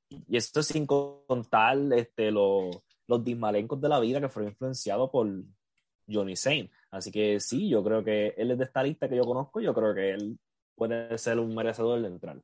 Y 0.09 0.37
esto 0.37 0.63
sin 0.63 0.85
contar 0.85 1.77
este, 1.93 2.31
lo, 2.31 2.69
los 3.07 3.23
dismalencos 3.23 3.79
de 3.79 3.89
la 3.89 3.99
vida 3.99 4.19
que 4.19 4.29
fueron 4.29 4.51
influenciados 4.51 5.09
por 5.09 5.27
Johnny 6.07 6.35
Zane. 6.35 6.71
Así 6.91 7.11
que 7.11 7.39
sí, 7.39 7.69
yo 7.69 7.83
creo 7.83 8.03
que 8.03 8.33
él 8.37 8.51
es 8.51 8.57
de 8.57 8.63
esta 8.63 8.83
lista 8.83 9.07
que 9.07 9.17
yo 9.17 9.23
conozco, 9.23 9.61
yo 9.61 9.73
creo 9.73 9.93
que 9.93 10.11
él 10.11 10.39
puede 10.75 11.17
ser 11.17 11.39
un 11.39 11.53
merecedor 11.53 12.01
de 12.01 12.07
entrar. 12.07 12.41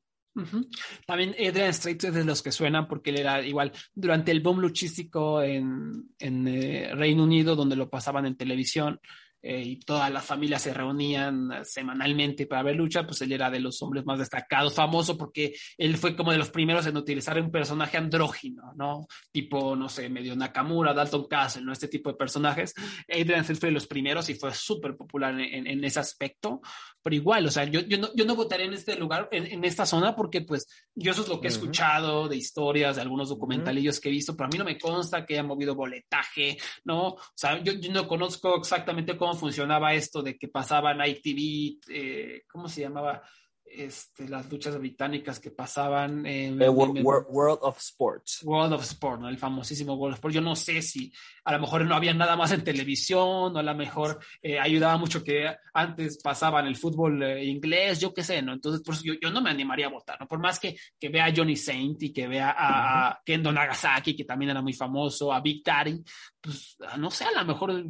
También 1.08 1.30
Adrian 1.32 1.74
Straits 1.74 2.04
es 2.04 2.14
de 2.14 2.26
los 2.26 2.44
que 2.44 2.52
suenan 2.52 2.90
porque 2.90 3.12
él 3.12 3.20
era 3.20 3.42
igual 3.42 3.72
durante 3.94 4.32
el 4.32 4.42
boom 4.42 4.60
luchístico 4.60 5.42
en, 5.42 6.10
en 6.20 6.48
eh, 6.48 6.92
Reino 6.94 7.24
Unido, 7.24 7.56
donde 7.56 7.78
lo 7.78 7.90
pasaban 7.90 8.26
en 8.26 8.36
televisión, 8.36 9.00
eh, 9.48 9.62
y 9.62 9.76
todas 9.76 10.12
las 10.12 10.26
familias 10.26 10.64
se 10.64 10.74
reunían 10.74 11.52
eh, 11.52 11.64
semanalmente 11.64 12.48
para 12.48 12.64
ver 12.64 12.78
lucha, 12.78 13.06
pues 13.06 13.22
él 13.22 13.32
era 13.32 13.52
de 13.52 13.60
los 13.60 13.80
hombres 13.84 14.04
más 14.04 14.18
destacados, 14.18 14.74
famoso 14.74 15.16
porque 15.16 15.54
él 15.78 15.98
fue 15.98 16.16
como 16.16 16.32
de 16.32 16.40
los 16.40 16.50
primeros 16.50 16.88
en 16.88 16.98
utilizar 16.98 17.40
un 17.40 17.52
personaje 17.52 17.96
andrógino, 17.96 18.74
¿no? 18.76 19.06
Tipo, 19.32 19.76
no 19.76 19.88
sé, 19.88 20.10
medio 20.10 20.36
Nakamura, 20.36 20.96
Dalton 20.96 21.28
Castle, 21.28 21.62
¿no? 21.62 21.74
Este 21.74 21.88
tipo 21.88 22.10
de 22.10 22.18
personajes. 22.18 22.74
Adrian 23.08 23.46
fue 23.46 23.70
de 23.70 23.72
los 23.72 23.86
primeros 23.86 24.28
y 24.30 24.34
fue 24.34 24.52
súper 24.52 24.98
popular 24.98 25.40
en, 25.40 25.68
en, 25.68 25.84
ese 25.84 26.00
aspecto, 26.00 26.62
pero 27.04 27.16
igual, 27.16 27.46
o 27.46 27.52
sea, 27.52 27.66
yo, 27.66 27.82
yo, 27.82 28.00
no, 28.00 28.10
yo 28.16 28.26
no 28.26 28.36
votaría 28.36 28.66
en 28.66 28.74
este 28.74 28.96
lugar, 28.96 29.30
en, 29.32 29.46
en, 29.46 29.64
esta 29.64 29.86
zona, 29.86 30.16
porque 30.16 30.42
pues 30.42 30.68
yo 30.96 31.12
eso 31.12 31.22
es 31.22 31.28
lo 31.28 31.40
que 31.40 31.50
he 31.50 31.52
escuchado 31.52 32.28
de 32.28 32.36
historias, 32.36 32.96
de 32.96 33.04
algunos 33.04 33.30
documentalillos 33.30 34.00
que 34.00 34.10
he 34.10 34.12
visto, 34.12 34.36
pero 34.36 34.48
a 34.48 34.50
mí 34.50 34.58
no 34.58 34.66
me 34.66 34.80
consta 34.80 35.24
que 35.24 35.36
haya 35.36 35.44
movido 35.44 35.76
boletaje, 35.76 36.58
¿no? 36.84 37.10
O 37.10 37.20
sea, 37.36 37.62
yo, 37.62 37.74
yo 37.74 37.92
no 37.92 38.08
conozco 38.08 38.58
exactamente 38.58 39.16
cómo 39.16 39.35
funcionaba 39.36 39.94
esto 39.94 40.22
de 40.22 40.38
que 40.38 40.48
pasaban 40.48 41.00
ITV, 41.06 41.80
eh, 41.90 42.44
¿cómo 42.48 42.68
se 42.68 42.82
llamaba? 42.82 43.22
Este, 43.68 44.30
las 44.30 44.50
luchas 44.50 44.78
británicas 44.78 45.40
que 45.40 45.50
pasaban 45.50 46.26
en, 46.26 46.62
World, 46.62 46.98
en, 46.98 47.06
World, 47.06 47.60
of 47.62 47.80
Sports. 47.80 48.42
World 48.44 48.74
of 48.74 48.84
Sport, 48.84 49.22
¿no? 49.22 49.28
el 49.28 49.40
famosísimo 49.40 49.96
World 49.96 50.14
of 50.14 50.18
Sport. 50.20 50.36
Yo 50.36 50.42
no 50.42 50.56
sé 50.56 50.82
si 50.84 51.12
a 51.44 51.52
lo 51.52 51.60
mejor 51.60 51.84
no 51.84 51.96
había 51.96 52.14
nada 52.14 52.38
más 52.38 52.52
en 52.52 52.64
televisión 52.64 53.56
o 53.56 53.58
a 53.58 53.64
lo 53.64 53.76
mejor 53.76 54.20
eh, 54.42 54.60
ayudaba 54.60 54.98
mucho 54.98 55.24
que 55.24 55.54
antes 55.74 56.20
pasaban 56.22 56.68
el 56.68 56.76
fútbol 56.76 57.22
eh, 57.24 57.44
inglés, 57.44 58.00
yo 58.00 58.14
qué 58.14 58.24
sé, 58.24 58.42
¿no? 58.42 58.54
Entonces, 58.54 58.82
por 58.82 58.94
eso 58.94 59.04
yo, 59.04 59.14
yo, 59.20 59.32
no 59.32 59.42
me 59.42 59.50
animaría 59.50 59.88
a 59.88 59.92
votar, 59.92 60.18
¿no? 60.20 60.28
Por 60.28 60.40
más 60.40 60.60
que, 60.60 60.78
que 61.00 61.10
vea 61.10 61.26
a 61.26 61.34
Johnny 61.36 61.58
Saint 61.58 62.02
y 62.04 62.14
que 62.14 62.28
vea 62.28 62.52
a, 62.52 62.54
uh 62.54 63.12
-huh. 63.12 63.18
a 63.18 63.22
Kendo 63.26 63.52
Nagasaki, 63.52 64.16
que 64.16 64.26
también 64.26 64.52
era 64.52 64.62
muy 64.62 64.74
famoso, 64.74 65.34
a 65.34 65.42
Big 65.42 65.64
Daddy, 65.66 66.02
pues 66.40 66.78
no 66.98 67.10
sé, 67.10 67.26
a 67.26 67.32
lo 67.32 67.46
mejor 67.46 67.84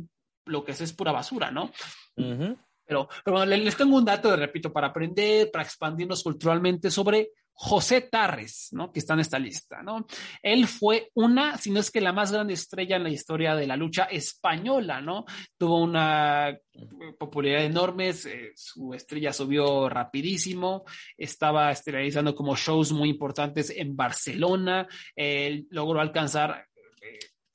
lo 0.45 0.63
que 0.63 0.72
es 0.72 0.81
es 0.81 0.93
pura 0.93 1.11
basura, 1.11 1.51
¿no? 1.51 1.72
Uh 2.15 2.23
-huh. 2.23 2.57
Pero, 2.85 3.09
les 3.45 3.76
tengo 3.76 3.97
un 3.97 4.05
dato, 4.05 4.35
repito, 4.35 4.72
para 4.72 4.88
aprender, 4.88 5.49
para 5.51 5.63
expandirnos 5.63 6.22
culturalmente 6.23 6.91
sobre 6.91 7.31
José 7.57 8.01
Tarres, 8.01 8.69
¿no? 8.73 8.91
Que 8.91 8.99
está 8.99 9.13
en 9.13 9.22
esta 9.22 9.39
lista, 9.39 9.81
¿no? 9.81 10.05
Él 10.43 10.67
fue 10.67 11.09
una, 11.15 11.57
si 11.57 11.72
no 11.72 11.80
es 11.80 11.89
que 11.89 12.01
la 12.01 12.11
más 12.11 12.31
grande 12.31 12.53
estrella 12.53 12.97
en 12.97 13.03
la 13.03 13.09
historia 13.09 13.55
de 13.55 13.65
la 13.65 13.77
lucha 13.77 14.03
española, 14.03 15.01
¿no? 15.01 15.26
Tuvo 15.57 15.81
una 15.81 16.55
popularidad 17.17 17.63
enorme, 17.63 18.09
eh, 18.09 18.51
su 18.55 18.93
estrella 18.93 19.31
subió 19.31 19.88
rapidísimo, 19.88 20.84
estaba 21.17 21.73
realizando 21.85 22.35
como 22.35 22.57
shows 22.57 22.91
muy 22.91 23.09
importantes 23.09 23.69
en 23.69 23.95
Barcelona, 23.95 24.88
él 25.15 25.65
logró 25.72 26.01
alcanzar 26.01 26.67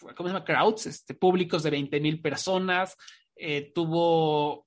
¿cómo 0.01 0.29
se 0.29 0.35
llama? 0.35 0.45
Crowds, 0.45 0.87
este, 0.87 1.15
públicos 1.15 1.63
de 1.63 1.71
20 1.71 2.01
mil 2.01 2.21
personas, 2.21 2.97
eh, 3.37 3.73
tuvo 3.75 4.67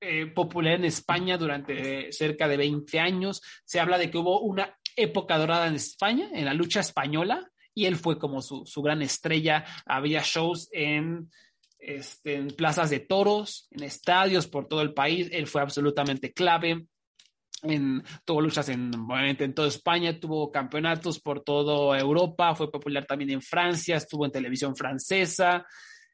eh, 0.00 0.26
popular 0.26 0.74
en 0.74 0.84
España 0.84 1.36
durante 1.36 2.12
cerca 2.12 2.48
de 2.48 2.56
20 2.56 2.98
años, 3.00 3.42
se 3.64 3.80
habla 3.80 3.98
de 3.98 4.10
que 4.10 4.18
hubo 4.18 4.40
una 4.40 4.78
época 4.96 5.38
dorada 5.38 5.66
en 5.66 5.74
España, 5.74 6.30
en 6.32 6.44
la 6.44 6.54
lucha 6.54 6.80
española, 6.80 7.50
y 7.74 7.86
él 7.86 7.96
fue 7.96 8.18
como 8.18 8.42
su, 8.42 8.64
gran 8.82 9.02
estrella, 9.02 9.64
había 9.86 10.22
shows 10.24 10.68
este, 11.78 12.34
en 12.34 12.48
plazas 12.48 12.90
de 12.90 13.00
toros, 13.00 13.68
en 13.70 13.84
estadios 13.84 14.46
por 14.46 14.68
todo 14.68 14.82
el 14.82 14.92
país, 14.92 15.28
él 15.32 15.46
fue 15.46 15.62
absolutamente 15.62 16.32
clave, 16.32 16.86
en, 17.62 18.02
tuvo 18.24 18.40
luchas 18.40 18.68
en, 18.68 18.94
obviamente 18.94 19.44
en 19.44 19.54
toda 19.54 19.68
España, 19.68 20.18
tuvo 20.18 20.50
campeonatos 20.50 21.20
por 21.20 21.40
toda 21.42 21.98
Europa, 21.98 22.54
fue 22.54 22.70
popular 22.70 23.04
también 23.04 23.30
en 23.30 23.42
Francia, 23.42 23.96
estuvo 23.96 24.24
en 24.24 24.32
televisión 24.32 24.76
francesa. 24.76 25.66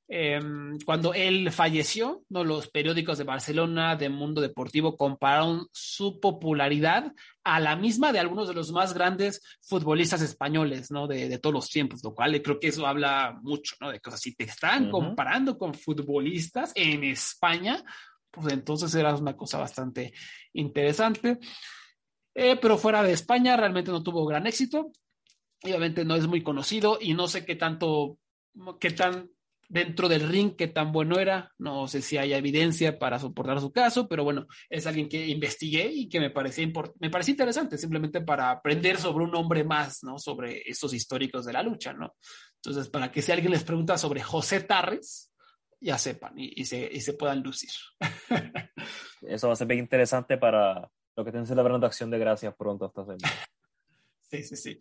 Eh, 0.08 0.38
cuando 0.84 1.14
él 1.14 1.50
falleció, 1.50 2.22
¿no? 2.28 2.44
los 2.44 2.68
periódicos 2.68 3.18
de 3.18 3.24
Barcelona, 3.24 3.96
de 3.96 4.08
Mundo 4.08 4.40
Deportivo, 4.40 4.96
compararon 4.96 5.66
su 5.72 6.20
popularidad 6.20 7.12
a 7.42 7.58
la 7.58 7.74
misma 7.74 8.12
de 8.12 8.20
algunos 8.20 8.46
de 8.46 8.54
los 8.54 8.70
más 8.70 8.94
grandes 8.94 9.42
futbolistas 9.62 10.22
españoles 10.22 10.92
¿no? 10.92 11.08
de, 11.08 11.28
de 11.28 11.38
todos 11.38 11.54
los 11.54 11.68
tiempos, 11.68 12.04
lo 12.04 12.14
cual 12.14 12.40
creo 12.40 12.60
que 12.60 12.68
eso 12.68 12.86
habla 12.86 13.36
mucho 13.42 13.74
¿no? 13.80 13.90
de 13.90 14.00
cosas. 14.00 14.20
Si 14.20 14.34
te 14.34 14.44
están 14.44 14.84
uh 14.84 14.88
-huh. 14.88 14.90
comparando 14.92 15.58
con 15.58 15.74
futbolistas 15.74 16.70
en 16.76 17.02
España, 17.02 17.82
pues 18.30 18.52
entonces 18.52 18.94
era 18.94 19.14
una 19.14 19.36
cosa 19.36 19.58
bastante 19.58 20.12
interesante. 20.52 21.38
Eh, 22.34 22.58
pero 22.60 22.76
fuera 22.76 23.02
de 23.02 23.12
España 23.12 23.56
realmente 23.56 23.90
no 23.90 24.02
tuvo 24.02 24.26
gran 24.26 24.46
éxito. 24.46 24.92
Obviamente 25.62 26.04
no 26.04 26.14
es 26.14 26.26
muy 26.26 26.42
conocido 26.42 26.98
y 27.00 27.14
no 27.14 27.28
sé 27.28 27.44
qué 27.46 27.56
tanto, 27.56 28.18
qué 28.78 28.90
tan 28.90 29.30
dentro 29.68 30.08
del 30.08 30.28
ring 30.28 30.54
qué 30.56 30.68
tan 30.68 30.92
bueno 30.92 31.18
era. 31.18 31.52
No 31.58 31.88
sé 31.88 32.02
si 32.02 32.16
hay 32.16 32.32
evidencia 32.32 32.98
para 32.98 33.18
soportar 33.18 33.60
su 33.60 33.72
caso, 33.72 34.08
pero 34.08 34.24
bueno, 34.24 34.46
es 34.68 34.86
alguien 34.86 35.08
que 35.08 35.26
investigué 35.26 35.90
y 35.92 36.08
que 36.08 36.20
me 36.20 36.30
parecía, 36.30 36.66
me 37.00 37.10
parecía 37.10 37.32
interesante, 37.32 37.78
simplemente 37.78 38.20
para 38.20 38.50
aprender 38.50 38.98
sobre 38.98 39.24
un 39.24 39.34
hombre 39.34 39.64
más, 39.64 40.02
¿no? 40.02 40.18
Sobre 40.18 40.62
estos 40.66 40.92
históricos 40.92 41.44
de 41.46 41.52
la 41.52 41.62
lucha, 41.62 41.92
¿no? 41.92 42.16
Entonces, 42.56 42.88
para 42.90 43.10
que 43.10 43.22
si 43.22 43.32
alguien 43.32 43.52
les 43.52 43.64
pregunta 43.64 43.98
sobre 43.98 44.22
José 44.22 44.60
Tarres, 44.60 45.32
ya 45.80 45.98
sepan 45.98 46.38
y, 46.38 46.60
y, 46.60 46.64
se, 46.64 46.88
y 46.90 47.00
se 47.00 47.14
puedan 47.14 47.42
lucir. 47.42 47.70
Eso 49.22 49.48
va 49.48 49.52
a 49.52 49.56
ser 49.56 49.66
bien 49.66 49.80
interesante 49.80 50.38
para 50.38 50.90
lo 51.16 51.24
que 51.24 51.30
estén 51.30 51.46
celebrando 51.46 51.86
Acción 51.86 52.10
de 52.10 52.18
Gracias 52.18 52.54
pronto 52.54 52.86
esta 52.86 53.04
semana. 53.04 53.46
Sí, 54.30 54.42
sí, 54.42 54.56
sí. 54.56 54.78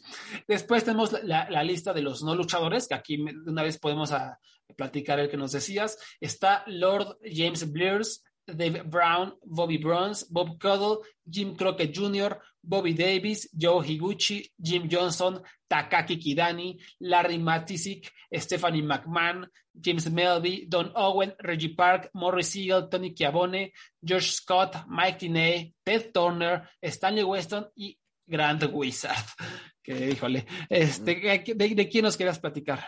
Después 0.47 0.83
tenemos 0.83 1.11
la, 1.23 1.49
la, 1.49 1.63
lista 1.63 1.93
de 1.93 2.01
los 2.01 2.23
no 2.23 2.35
luchadores, 2.35 2.87
que 2.87 2.95
aquí 2.95 3.21
una 3.21 3.61
vez 3.61 3.77
podemos 3.77 4.11
a, 4.11 4.39
platicar 4.75 5.19
el 5.19 5.29
que 5.29 5.37
nos 5.37 5.51
decías. 5.51 5.99
Está 6.19 6.63
Lord 6.67 7.19
James 7.23 7.71
Blears, 7.71 8.23
Dave 8.47 8.83
Brown, 8.83 9.33
Bobby 9.43 9.77
Bronze, 9.77 10.23
Bob 10.23 10.59
Cuddle, 10.59 11.03
Jim 11.27 11.55
Crockett 11.55 11.93
Jr., 11.93 12.37
Bobby 12.63 12.93
Davis, 12.93 13.47
Joe 13.55 13.81
Higuchi, 13.81 14.49
Jim 14.59 14.87
Johnson, 14.89 15.39
Takaki 15.69 16.17
Kidani, 16.17 16.77
Larry 17.01 17.37
Matisik, 17.37 18.09
Stephanie 18.33 18.81
McMahon, 18.81 19.45
James 19.79 20.09
Melby, 20.09 20.67
Don 20.67 20.91
Owen, 20.95 21.33
Reggie 21.43 21.75
Park, 21.75 22.09
Morris 22.13 22.49
Siegel, 22.49 22.87
Tony 22.87 23.13
Chiavone, 23.13 23.71
George 24.03 24.31
Scott, 24.31 24.85
Mike 24.87 25.19
Tinay, 25.19 25.73
Ted 25.85 26.11
Turner, 26.13 26.69
Stanley 26.83 27.23
Weston 27.23 27.67
y 27.75 27.97
Grant 28.27 28.63
Wizard. 28.71 29.25
Que 29.85 30.09
híjole, 30.09 30.47
este, 30.67 31.13
¿de, 31.13 31.53
de, 31.53 31.75
de 31.75 31.87
quién 31.87 32.05
nos 32.05 32.17
querías 32.17 32.39
platicar? 32.39 32.83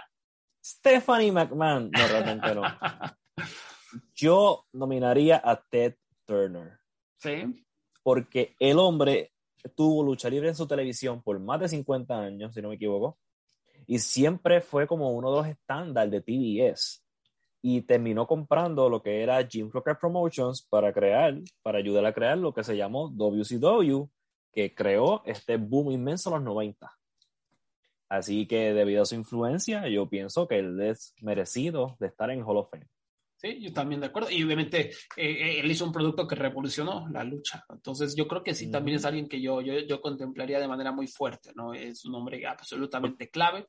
Stephanie 0.66 1.32
McMahon. 1.32 1.92
No, 1.92 2.08
realmente 2.08 2.56
no. 2.56 2.64
Yo 4.14 4.66
nominaría 4.74 5.42
a 5.44 5.62
Ted 5.62 5.96
Turner. 6.26 6.80
Sí. 7.20 7.66
Porque 8.04 8.56
el 8.60 8.80
hombre 8.80 9.32
tuvo 9.76 10.04
lucha 10.04 10.30
libre 10.30 10.50
en 10.50 10.56
su 10.56 10.68
televisión 10.68 11.22
por 11.22 11.40
más 11.40 11.60
de 11.60 11.70
50 11.70 12.18
años, 12.18 12.54
si 12.54 12.62
no 12.62 12.70
me 12.70 12.76
equivoco, 12.76 13.18
y 13.86 14.00
siempre 14.00 14.62
fue 14.62 14.88
como 14.88 15.12
uno 15.12 15.32
de 15.32 15.38
los 15.38 15.48
estándares 15.48 16.12
de 16.12 16.22
TBS. 16.22 17.04
Y 17.62 17.82
terminó 17.82 18.28
comprando 18.28 18.90
lo 18.90 19.02
que 19.02 19.24
era 19.24 19.46
Jim 19.46 19.70
Crockett 19.70 20.00
Promotions 20.00 20.62
para 20.70 20.94
crear, 20.94 21.40
para 21.64 21.80
ayudar 21.80 22.06
a 22.06 22.14
crear 22.14 22.38
lo 22.38 22.54
que 22.54 22.64
se 22.64 22.78
llamó 22.78 23.10
WCW, 23.10 24.06
que 24.54 24.74
creó 24.74 25.24
este 25.26 25.58
boom 25.58 25.92
inmenso 25.92 26.30
en 26.30 26.36
los 26.36 26.44
90. 26.44 26.92
Así 28.10 28.48
que 28.48 28.74
debido 28.74 29.02
a 29.02 29.06
su 29.06 29.16
influencia, 29.16 29.88
yo 29.90 30.08
pienso 30.08 30.48
que 30.48 30.60
él 30.60 30.80
es 30.82 31.14
merecido 31.22 31.98
de 32.00 32.08
estar 32.08 32.30
en 32.30 32.44
Hall 32.44 32.58
of 32.58 32.70
Fame. 32.70 32.88
Sí, 33.38 33.62
yo 33.62 33.72
también 33.72 34.02
de 34.02 34.08
acuerdo. 34.08 34.32
Y 34.32 34.44
obviamente 34.44 34.92
eh, 35.16 35.60
él 35.60 35.70
hizo 35.70 35.86
un 35.86 35.92
producto 35.92 36.28
que 36.28 36.36
revolucionó 36.36 37.08
la 37.10 37.24
lucha. 37.24 37.64
Entonces 37.70 38.16
yo 38.16 38.28
creo 38.28 38.44
que 38.44 38.56
sí, 38.56 38.72
también 38.72 38.98
es 38.98 39.06
alguien 39.06 39.30
que 39.30 39.40
yo, 39.40 39.62
yo, 39.62 39.80
yo 39.80 40.02
contemplaría 40.02 40.60
de 40.60 40.68
manera 40.68 40.92
muy 40.92 41.08
fuerte, 41.08 41.52
¿no? 41.56 41.74
Es 41.74 42.04
un 42.06 42.16
hombre 42.16 42.46
absolutamente 42.48 43.30
clave. 43.30 43.68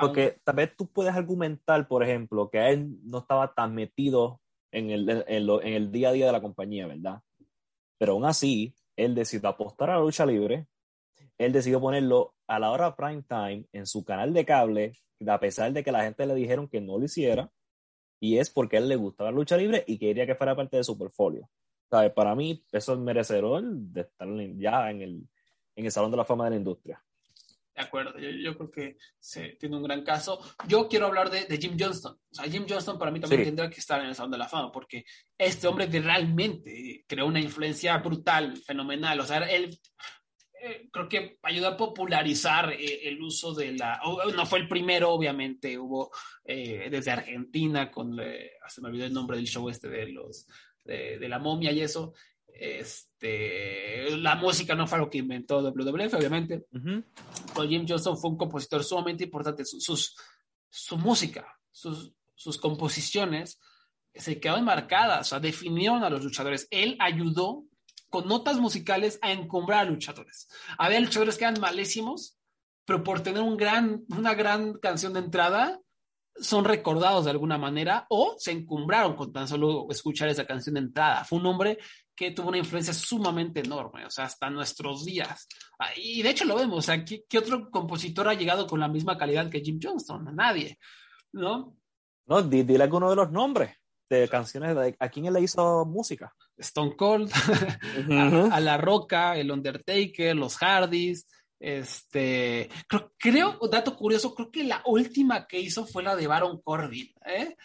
Porque 0.00 0.40
tal 0.42 0.56
vez 0.56 0.74
tú 0.76 0.90
puedes 0.90 1.14
argumentar, 1.14 1.86
por 1.86 2.02
ejemplo, 2.02 2.50
que 2.50 2.70
él 2.70 2.96
no 3.04 3.18
estaba 3.18 3.54
tan 3.54 3.74
metido 3.74 4.40
en 4.72 4.90
el, 4.90 5.24
en, 5.28 5.46
lo, 5.46 5.62
en 5.62 5.74
el 5.74 5.92
día 5.92 6.08
a 6.08 6.12
día 6.12 6.26
de 6.26 6.32
la 6.32 6.40
compañía, 6.40 6.86
¿verdad? 6.86 7.20
Pero 7.98 8.14
aún 8.14 8.24
así, 8.24 8.74
él 8.96 9.14
decidió 9.14 9.50
apostar 9.50 9.90
a 9.90 9.96
la 9.96 10.00
lucha 10.00 10.26
libre, 10.26 10.66
él 11.38 11.52
decidió 11.52 11.80
ponerlo 11.80 12.34
a 12.48 12.58
la 12.58 12.70
hora 12.70 12.96
prime 12.96 13.22
time 13.22 13.66
en 13.72 13.86
su 13.86 14.04
canal 14.04 14.32
de 14.32 14.44
cable, 14.44 14.92
a 15.26 15.38
pesar 15.38 15.72
de 15.72 15.84
que 15.84 15.92
la 15.92 16.02
gente 16.02 16.26
le 16.26 16.34
dijeron 16.34 16.68
que 16.68 16.80
no 16.80 16.98
lo 16.98 17.04
hiciera, 17.04 17.50
y 18.22 18.38
es 18.38 18.50
porque 18.50 18.76
a 18.76 18.78
él 18.78 18.88
le 18.88 18.94
gustaba 18.94 19.32
la 19.32 19.36
lucha 19.36 19.56
libre 19.56 19.82
y 19.84 19.98
quería 19.98 20.24
que 20.24 20.36
fuera 20.36 20.54
parte 20.54 20.76
de 20.76 20.84
su 20.84 20.96
portfolio. 20.96 21.50
¿Sabe? 21.90 22.10
Para 22.10 22.36
mí, 22.36 22.64
eso 22.70 22.92
es 22.92 22.98
merecedor 23.00 23.64
de 23.64 24.02
estar 24.02 24.28
ya 24.58 24.90
en 24.92 25.02
el, 25.02 25.28
en 25.74 25.84
el 25.84 25.90
Salón 25.90 26.12
de 26.12 26.18
la 26.18 26.24
Fama 26.24 26.44
de 26.44 26.50
la 26.50 26.56
Industria. 26.56 27.02
de 27.74 27.82
acuerdo. 27.82 28.16
Yo, 28.20 28.30
yo 28.30 28.56
creo 28.56 28.70
que 28.70 28.96
se, 29.18 29.56
tiene 29.58 29.76
un 29.76 29.82
gran 29.82 30.04
caso. 30.04 30.40
Yo 30.68 30.88
quiero 30.88 31.06
hablar 31.06 31.30
de, 31.30 31.46
de, 31.46 31.58
Jim 31.58 31.76
Johnston. 31.76 32.12
O 32.12 32.34
sea, 32.34 32.44
Jim 32.44 32.64
Johnston 32.68 32.96
para 32.96 33.10
mí 33.10 33.18
también 33.18 33.40
sí. 33.40 33.46
tendría 33.46 33.68
que 33.68 33.80
estar 33.80 34.00
en 34.00 34.06
el 34.06 34.14
Salón 34.14 34.30
de 34.30 34.38
la 34.38 34.48
Fama, 34.48 34.70
porque 34.70 35.04
este 35.36 35.66
hombre 35.66 35.88
realmente 35.88 37.04
creó 37.08 37.26
una 37.26 37.40
influencia 37.40 37.98
brutal, 37.98 38.56
fenomenal. 38.56 39.18
O 39.18 39.26
sea, 39.26 39.38
él 39.50 39.76
eh, 40.62 40.88
creo 40.92 41.08
que 41.08 41.38
ayudó 41.42 41.68
a 41.68 41.76
popularizar 41.76 42.72
eh, 42.72 43.08
el 43.08 43.20
uso 43.20 43.52
de 43.52 43.72
la... 43.72 44.00
Oh, 44.04 44.30
no 44.30 44.46
fue 44.46 44.60
el 44.60 44.68
primero, 44.68 45.10
obviamente, 45.10 45.78
hubo 45.78 46.10
eh, 46.44 46.88
desde 46.90 47.10
Argentina 47.10 47.90
con... 47.90 48.16
se 48.68 48.80
me 48.80 48.88
olvidó 48.88 49.06
el 49.06 49.12
nombre 49.12 49.36
del 49.36 49.46
show 49.46 49.68
este 49.68 49.88
de 49.88 50.08
los... 50.08 50.46
de, 50.84 51.18
de 51.18 51.28
la 51.28 51.38
momia 51.38 51.72
y 51.72 51.80
eso. 51.80 52.14
Este, 52.54 54.16
la 54.18 54.36
música 54.36 54.74
no 54.74 54.86
fue 54.86 54.98
lo 54.98 55.10
que 55.10 55.18
inventó 55.18 55.62
WWF, 55.62 56.14
obviamente. 56.14 56.66
Uh 56.72 56.78
-huh. 56.78 57.04
Pero 57.54 57.68
Jim 57.68 57.86
Johnston 57.88 58.18
fue 58.18 58.30
un 58.30 58.36
compositor 58.36 58.84
sumamente 58.84 59.24
importante. 59.24 59.64
Sus, 59.64 59.82
sus 59.82 60.16
su 60.72 60.96
música, 60.96 61.58
sus, 61.70 62.14
sus, 62.34 62.56
composiciones 62.56 63.60
se 64.14 64.40
quedaron 64.40 64.64
marcadas, 64.64 65.26
o 65.26 65.28
sea, 65.30 65.40
definieron 65.40 66.02
a 66.02 66.08
los 66.08 66.24
luchadores. 66.24 66.66
Él 66.70 66.96
ayudó 66.98 67.64
con 68.12 68.28
notas 68.28 68.58
musicales 68.58 69.18
a 69.22 69.32
encumbrar 69.32 69.80
a 69.80 69.90
luchadores. 69.90 70.46
Había 70.76 71.00
luchadores 71.00 71.38
que 71.38 71.44
eran 71.44 71.58
malísimos, 71.58 72.38
pero 72.84 73.02
por 73.02 73.20
tener 73.22 73.42
un 73.42 73.56
gran, 73.56 74.04
una 74.10 74.34
gran 74.34 74.74
canción 74.74 75.14
de 75.14 75.20
entrada, 75.20 75.80
son 76.36 76.66
recordados 76.66 77.24
de 77.24 77.30
alguna 77.30 77.56
manera 77.56 78.06
o 78.10 78.36
se 78.38 78.52
encumbraron 78.52 79.16
con 79.16 79.32
tan 79.32 79.48
solo 79.48 79.86
escuchar 79.90 80.28
esa 80.28 80.44
canción 80.44 80.74
de 80.74 80.80
entrada. 80.80 81.24
Fue 81.24 81.38
un 81.38 81.46
hombre 81.46 81.78
que 82.14 82.32
tuvo 82.32 82.50
una 82.50 82.58
influencia 82.58 82.92
sumamente 82.92 83.60
enorme, 83.60 84.04
o 84.04 84.10
sea, 84.10 84.26
hasta 84.26 84.50
nuestros 84.50 85.06
días. 85.06 85.48
Y 85.96 86.20
de 86.20 86.30
hecho 86.30 86.44
lo 86.44 86.56
vemos, 86.56 86.80
o 86.80 86.82
sea, 86.82 87.02
¿qué, 87.06 87.24
qué 87.26 87.38
otro 87.38 87.70
compositor 87.70 88.28
ha 88.28 88.34
llegado 88.34 88.66
con 88.66 88.78
la 88.78 88.88
misma 88.88 89.16
calidad 89.16 89.48
que 89.48 89.60
Jim 89.60 89.80
Johnston? 89.82 90.36
Nadie, 90.36 90.78
¿no? 91.32 91.78
No, 92.26 92.42
dile 92.42 92.84
alguno 92.84 93.08
de 93.08 93.16
los 93.16 93.32
nombres 93.32 93.81
canciones, 94.30 94.76
de, 94.76 94.96
¿a 94.98 95.08
quién 95.08 95.26
él 95.26 95.34
le 95.34 95.40
hizo 95.40 95.84
música? 95.84 96.34
Stone 96.56 96.96
Cold, 96.96 97.28
uh 97.28 97.32
-huh. 98.08 98.52
a, 98.52 98.56
a, 98.56 98.60
La 98.60 98.76
Roca, 98.76 99.36
el 99.36 99.50
Undertaker, 99.50 100.36
los 100.36 100.56
Hardys, 100.56 101.26
este, 101.62 102.68
creo, 102.88 103.12
creo, 103.16 103.58
dato 103.70 103.96
curioso, 103.96 104.34
creo 104.34 104.50
que 104.50 104.64
la 104.64 104.82
última 104.84 105.46
que 105.46 105.60
hizo 105.60 105.86
fue 105.86 106.02
la 106.02 106.16
de 106.16 106.26
Baron 106.26 106.60
Corbin, 106.60 107.14
¿eh? 107.24 107.56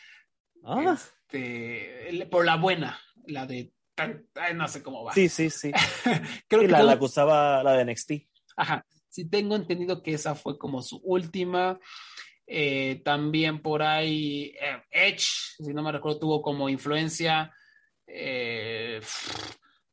Ah. 0.63 0.95
Este, 0.95 2.27
por 2.29 2.45
la 2.45 2.57
buena, 2.57 2.99
la 3.25 3.47
de, 3.47 3.73
ay, 3.95 4.53
no 4.53 4.67
sé 4.67 4.83
cómo 4.83 5.03
va. 5.03 5.13
Sí, 5.13 5.29
sí, 5.29 5.49
sí. 5.49 5.71
creo 6.47 6.61
sí, 6.61 6.67
que 6.67 6.71
la, 6.71 6.83
la 6.83 6.99
que 6.99 7.05
usaba 7.05 7.63
la 7.63 7.73
de 7.73 7.85
NXT. 7.91 8.11
Ajá, 8.55 8.85
sí 9.09 9.27
tengo 9.27 9.55
entendido 9.55 10.03
que 10.03 10.13
esa 10.13 10.35
fue 10.35 10.59
como 10.59 10.83
su 10.83 10.97
última. 11.03 11.79
Eh, 12.49 13.01
también 13.03 13.61
por 13.61 13.83
ahí 13.83 14.53
eh, 14.59 14.81
Edge, 14.89 15.55
si 15.59 15.73
no 15.73 15.83
me 15.83 15.91
recuerdo, 15.91 16.19
tuvo 16.19 16.41
como 16.41 16.69
influencia. 16.69 17.53
Eh, 18.07 19.01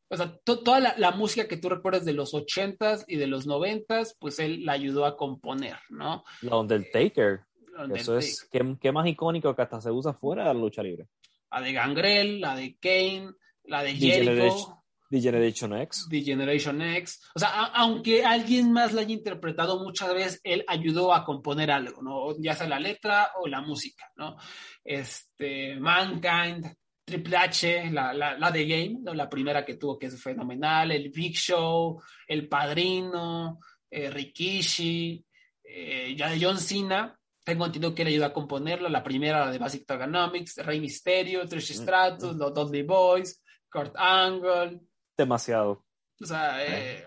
o 0.08 0.16
sea, 0.16 0.38
toda 0.44 0.78
la, 0.78 0.94
la, 0.96 1.10
música 1.10 1.48
que 1.48 1.56
tú 1.56 1.68
recuerdas 1.68 2.04
de 2.04 2.12
los 2.12 2.32
ochentas 2.32 3.04
y 3.08 3.16
de 3.16 3.26
los 3.26 3.46
noventas, 3.46 4.16
pues 4.20 4.38
él 4.38 4.64
la 4.64 4.74
ayudó 4.74 5.04
a 5.04 5.16
componer, 5.16 5.76
¿no? 5.88 6.22
La 6.42 6.56
Undertaker. 6.56 7.40
Eh, 7.76 7.92
Eso 7.94 8.16
es, 8.16 8.48
¿qué, 8.52 8.76
¿qué, 8.80 8.92
más 8.92 9.08
icónico 9.08 9.54
que 9.56 9.62
hasta 9.62 9.80
se 9.80 9.90
usa 9.90 10.14
fuera 10.14 10.42
de 10.46 10.54
la 10.54 10.60
lucha 10.60 10.82
libre? 10.82 11.08
La 11.50 11.60
de 11.60 11.72
Gangrel, 11.72 12.40
la 12.40 12.54
de 12.54 12.76
Kane, 12.78 13.32
la 13.64 13.82
de 13.82 13.94
Jericho. 13.94 14.83
The 15.14 15.20
Generation 15.20 15.72
X. 15.74 16.08
The 16.10 16.22
Generation 16.22 16.82
X. 16.82 17.20
O 17.36 17.38
sea, 17.38 17.50
a, 17.50 17.64
aunque 17.66 18.24
alguien 18.24 18.72
más 18.72 18.92
la 18.92 19.02
haya 19.02 19.12
interpretado 19.12 19.78
muchas 19.78 20.12
veces, 20.12 20.40
él 20.42 20.64
ayudó 20.66 21.14
a 21.14 21.24
componer 21.24 21.70
algo, 21.70 22.02
¿no? 22.02 22.36
Ya 22.40 22.56
sea 22.56 22.66
la 22.66 22.80
letra 22.80 23.30
o 23.40 23.46
la 23.46 23.60
música, 23.60 24.10
¿no? 24.16 24.36
Este, 24.82 25.76
Mankind, 25.76 26.66
Triple 27.04 27.36
H, 27.36 27.90
la, 27.92 28.12
la, 28.12 28.36
la, 28.36 28.50
de 28.50 28.66
Game, 28.66 28.98
¿no? 29.02 29.14
la 29.14 29.30
primera 29.30 29.64
que 29.64 29.76
tuvo 29.76 29.96
que 29.96 30.06
es 30.06 30.20
fenomenal, 30.20 30.90
el 30.90 31.10
Big 31.10 31.36
Show, 31.36 32.02
el 32.26 32.48
Padrino, 32.48 33.60
eh, 33.88 34.10
Rikishi, 34.10 35.24
eh, 35.62 36.12
ya 36.16 36.28
de 36.28 36.44
John 36.44 36.58
Cena, 36.58 37.16
tengo 37.44 37.66
entendido 37.66 37.94
que 37.94 38.02
le 38.02 38.10
ayudó 38.10 38.24
a 38.26 38.32
componerla, 38.32 38.88
la 38.88 39.04
primera 39.04 39.44
la 39.44 39.52
de 39.52 39.58
Basic 39.58 39.88
Ergonomics, 39.88 40.56
Rey 40.56 40.80
Mysterio, 40.80 41.46
Trish 41.46 41.72
Stratus, 41.74 42.32
mm 42.32 42.36
-hmm. 42.36 42.38
los 42.38 42.54
Dudley 42.54 42.82
Boys, 42.82 43.40
Kurt 43.70 43.94
Angle. 43.96 44.80
Demasiado. 45.16 45.84
O 46.20 46.26
sea, 46.26 46.64
eh, 46.64 47.06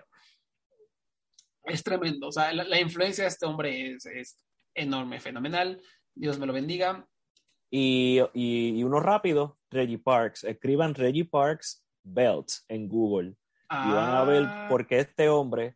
es 1.64 1.84
tremendo, 1.84 2.28
o 2.28 2.32
sea, 2.32 2.54
la, 2.54 2.64
la, 2.64 2.80
influencia 2.80 3.24
de 3.24 3.30
este 3.30 3.46
hombre 3.46 3.94
es, 3.94 4.06
es 4.06 4.38
enorme, 4.74 5.20
fenomenal, 5.20 5.82
Dios 6.14 6.40
me 6.40 6.46
lo 6.46 6.54
bendiga. 6.54 7.08
Y, 7.70 8.20
y, 8.34 8.80
y, 8.80 8.84
uno 8.84 9.00
rápido, 9.00 9.58
Reggie 9.70 10.00
Parks. 10.00 10.46
Escriban 10.46 10.96
Reggie 10.96 11.26
Parks 11.26 11.84
Belt 12.04 12.50
en 12.70 12.88
Google. 12.88 13.36
Ah. 13.70 13.88
Y 13.90 13.94
van 13.94 14.16
a 14.16 14.24
ver 14.24 14.70
por 14.70 14.88
qué 14.88 15.00
este 15.00 15.28
hombre 15.28 15.76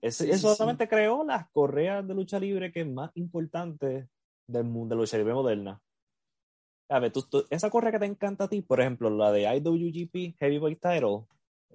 es, 0.00 0.16
sí, 0.16 0.32
solamente 0.38 0.84
sí. 0.84 0.88
creó 0.88 1.24
las 1.24 1.48
correas 1.50 2.06
de 2.06 2.14
lucha 2.14 2.38
libre 2.38 2.72
que 2.72 2.82
es 2.82 2.86
más 2.86 3.10
importante 3.16 4.08
del 4.46 4.64
mundo 4.64 4.94
de 4.94 5.00
lucha 5.00 5.18
libre 5.18 5.34
moderna. 5.34 5.80
A 6.88 7.00
ver, 7.00 7.12
tú, 7.12 7.22
tú, 7.22 7.44
esa 7.50 7.68
correa 7.68 7.92
que 7.92 7.98
te 7.98 8.06
encanta 8.06 8.44
a 8.44 8.48
ti, 8.48 8.62
por 8.62 8.80
ejemplo, 8.80 9.10
la 9.10 9.32
de 9.32 9.42
IWGP 9.42 10.38
Heavyweight 10.38 10.80
Title, 10.80 11.26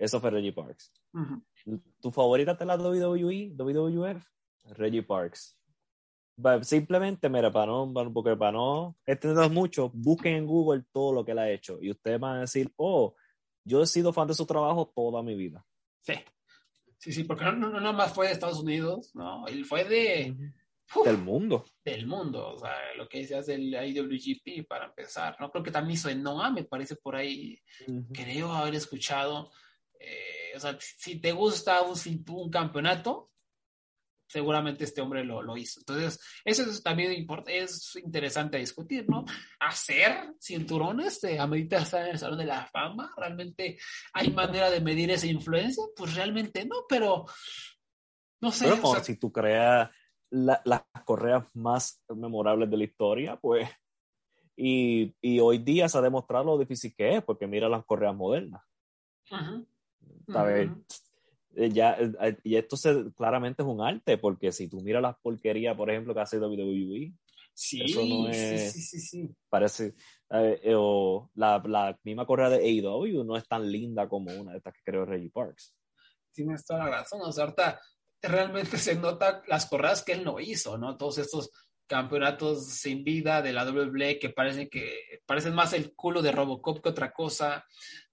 eso 0.03 0.19
fue 0.19 0.31
Reggie 0.31 0.53
Parks. 0.53 0.91
Uh 1.13 1.19
-huh. 1.19 1.81
¿Tu 2.01 2.11
favorita 2.11 2.53
de 2.55 2.65
la 2.65 2.75
WWE, 2.75 3.53
WWF? 3.55 4.25
Reggie 4.77 5.03
Parks 5.03 5.57
simplemente, 6.63 7.29
mira, 7.29 7.51
para 7.51 7.67
no, 7.67 7.91
porque 8.13 8.35
para 8.35 8.51
no 8.53 8.97
extender 9.05 9.49
mucho, 9.49 9.91
busquen 9.93 10.35
en 10.35 10.47
Google 10.47 10.83
todo 10.91 11.13
lo 11.13 11.25
que 11.25 11.31
él 11.31 11.39
ha 11.39 11.49
hecho 11.49 11.77
y 11.81 11.91
ustedes 11.91 12.19
van 12.19 12.37
a 12.37 12.41
decir, 12.41 12.71
oh, 12.77 13.15
yo 13.63 13.81
he 13.81 13.87
sido 13.87 14.13
fan 14.13 14.27
de 14.27 14.33
su 14.33 14.45
trabajo 14.45 14.91
toda 14.95 15.21
mi 15.21 15.35
vida. 15.35 15.65
Sí, 16.01 16.13
sí, 16.97 17.11
sí, 17.11 17.23
porque 17.23 17.45
no, 17.45 17.53
no, 17.53 17.79
no 17.79 17.93
más 17.93 18.13
fue 18.13 18.27
de 18.27 18.33
Estados 18.33 18.59
Unidos, 18.59 19.11
no, 19.13 19.47
él 19.47 19.65
fue 19.65 19.83
de... 19.83 20.35
Uf, 20.93 21.05
del 21.05 21.19
mundo. 21.19 21.65
Del 21.85 22.05
mundo, 22.05 22.49
o 22.55 22.57
sea, 22.57 22.75
lo 22.97 23.07
que 23.07 23.19
decías 23.19 23.45
del 23.45 23.73
IWGP 23.73 24.67
para 24.67 24.87
empezar, 24.87 25.37
¿no? 25.39 25.49
Creo 25.49 25.63
que 25.63 25.71
también 25.71 25.93
hizo 25.93 26.09
en 26.09 26.21
Noah, 26.21 26.51
me 26.51 26.65
parece 26.65 26.97
por 26.97 27.15
ahí, 27.15 27.61
uh 27.87 27.91
-huh. 27.91 28.07
creo 28.11 28.51
haber 28.51 28.75
escuchado. 28.75 29.51
Eh, 30.03 30.53
o 30.55 30.59
sea, 30.59 30.77
si 30.79 31.19
te 31.19 31.31
gusta 31.31 31.81
un, 31.83 31.95
un 32.29 32.49
campeonato, 32.49 33.31
seguramente 34.27 34.85
este 34.85 35.01
hombre 35.01 35.23
lo, 35.23 35.41
lo 35.41 35.57
hizo. 35.57 35.81
Entonces, 35.81 36.19
eso 36.45 36.63
es 36.63 36.81
también 36.81 37.27
es 37.47 37.95
interesante 37.97 38.57
discutir, 38.57 39.07
¿no? 39.07 39.25
Hacer 39.59 40.33
cinturones 40.39 41.19
de 41.21 41.37
amerita 41.37 41.77
estar 41.77 42.05
en 42.05 42.11
el 42.11 42.17
Salón 42.19 42.39
de 42.39 42.45
la 42.45 42.65
Fama, 42.65 43.13
¿realmente 43.17 43.77
hay 44.13 44.31
manera 44.31 44.69
de 44.71 44.81
medir 44.81 45.11
esa 45.11 45.27
influencia? 45.27 45.83
Pues 45.95 46.15
realmente 46.15 46.65
no, 46.65 46.85
pero 46.87 47.25
no 48.41 48.51
sé. 48.51 48.69
Pero 48.69 48.87
o 48.87 48.93
sea, 48.93 49.03
si 49.03 49.17
tú 49.17 49.31
creas 49.31 49.89
la, 50.29 50.61
las 50.63 50.83
correas 51.05 51.43
más 51.53 52.01
memorables 52.09 52.69
de 52.69 52.77
la 52.77 52.83
historia, 52.85 53.35
pues, 53.35 53.69
y, 54.55 55.13
y, 55.21 55.39
hoy 55.39 55.57
día 55.57 55.89
se 55.89 55.97
ha 55.97 56.01
demostrado 56.01 56.45
lo 56.45 56.57
difícil 56.57 56.93
que 56.95 57.17
es, 57.17 57.23
porque 57.23 57.47
mira 57.47 57.67
las 57.67 57.83
correas 57.85 58.15
modernas. 58.15 58.61
-huh. 59.29 59.65
¿Sabes? 60.27 60.69
Uh 60.69 60.73
-huh 60.73 60.85
ya, 61.53 61.97
y 62.43 62.55
esto 62.55 62.77
se, 62.77 63.11
claramente 63.15 63.61
es 63.61 63.67
un 63.67 63.81
arte, 63.81 64.17
porque 64.17 64.51
si 64.51 64.67
tú 64.67 64.81
miras 64.81 65.01
las 65.01 65.17
porquerías, 65.17 65.75
por 65.75 65.89
ejemplo, 65.89 66.13
que 66.13 66.21
hace 66.21 66.39
WWE, 66.39 67.13
sí, 67.53 67.81
eso 67.83 68.05
no 68.05 68.29
es, 68.29 68.71
sí, 68.71 68.81
sí, 68.81 68.99
sí, 68.99 69.29
parece, 69.49 69.93
eh, 70.29 70.73
o 70.75 71.29
la, 71.35 71.61
la, 71.65 71.99
misma 72.03 72.25
correa 72.25 72.49
de 72.49 72.57
AEW 72.57 73.23
no 73.23 73.35
es 73.35 73.47
tan 73.47 73.69
linda 73.69 74.07
como 74.07 74.33
una 74.33 74.51
de 74.51 74.57
estas 74.57 74.73
que 74.73 74.83
creó 74.83 75.05
Reggie 75.05 75.29
Parks. 75.29 75.75
Tienes 76.31 76.65
toda 76.65 76.85
la 76.85 76.89
razón, 76.89 77.21
o 77.21 77.31
sea, 77.31 77.43
ahorita 77.43 77.81
realmente 78.21 78.77
se 78.77 78.95
nota 78.95 79.43
las 79.47 79.65
correas 79.65 80.03
que 80.03 80.13
él 80.13 80.23
no 80.23 80.39
hizo, 80.39 80.77
¿no? 80.77 80.95
Todos 80.95 81.17
estos 81.17 81.51
campeonatos 81.91 82.67
sin 82.67 83.03
vida 83.03 83.41
de 83.41 83.51
la 83.51 83.65
WWE 83.69 84.17
que 84.17 84.29
parecen 84.29 84.69
que 84.69 85.19
parecen 85.25 85.53
más 85.53 85.73
el 85.73 85.93
culo 85.93 86.21
de 86.21 86.31
Robocop 86.31 86.81
que 86.81 86.87
otra 86.87 87.11
cosa, 87.11 87.65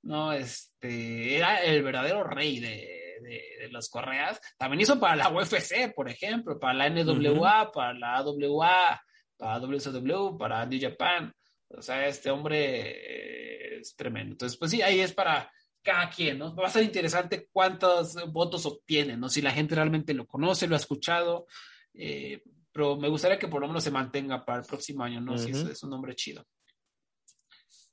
¿no? 0.02 0.32
Este, 0.32 1.36
era 1.36 1.62
el 1.62 1.84
verdadero 1.84 2.24
rey 2.24 2.58
de, 2.58 3.20
de, 3.22 3.42
de, 3.60 3.68
las 3.70 3.88
correas. 3.88 4.40
También 4.58 4.80
hizo 4.80 4.98
para 4.98 5.14
la 5.14 5.28
UFC, 5.28 5.94
por 5.94 6.08
ejemplo, 6.08 6.58
para 6.58 6.74
la 6.74 6.90
NWA, 6.90 7.30
uh 7.30 7.66
-huh. 7.66 7.72
para 7.72 7.94
la 7.94 8.16
AWA, 8.16 9.00
para 9.36 9.60
WCW, 9.60 10.36
para 10.36 10.66
New 10.66 10.80
Japan. 10.80 11.32
O 11.68 11.80
sea, 11.80 12.04
este 12.08 12.32
hombre 12.32 13.78
es 13.78 13.94
tremendo. 13.94 14.32
Entonces, 14.32 14.58
pues 14.58 14.72
sí, 14.72 14.82
ahí 14.82 14.98
es 14.98 15.12
para 15.12 15.52
cada 15.84 16.10
quien, 16.10 16.38
¿no? 16.38 16.52
Va 16.56 16.66
a 16.66 16.70
ser 16.70 16.82
interesante 16.82 17.46
cuántos 17.52 18.16
votos 18.32 18.66
obtiene, 18.66 19.16
¿no? 19.16 19.28
Si 19.28 19.40
la 19.40 19.52
gente 19.52 19.76
realmente 19.76 20.14
lo 20.14 20.26
conoce, 20.26 20.66
lo 20.66 20.74
ha 20.74 20.78
escuchado. 20.78 21.46
Eh, 21.94 22.42
pero 22.78 22.94
me 22.94 23.08
gustaría 23.08 23.40
que 23.40 23.48
por 23.48 23.60
lo 23.60 23.66
menos 23.66 23.82
se 23.82 23.90
mantenga 23.90 24.44
para 24.44 24.60
el 24.60 24.64
próximo 24.64 25.02
año, 25.02 25.20
¿no? 25.20 25.32
Uh 25.32 25.34
-huh. 25.34 25.44
Si 25.44 25.50
es, 25.50 25.58
es 25.62 25.82
un 25.82 25.92
hombre 25.94 26.14
chido. 26.14 26.46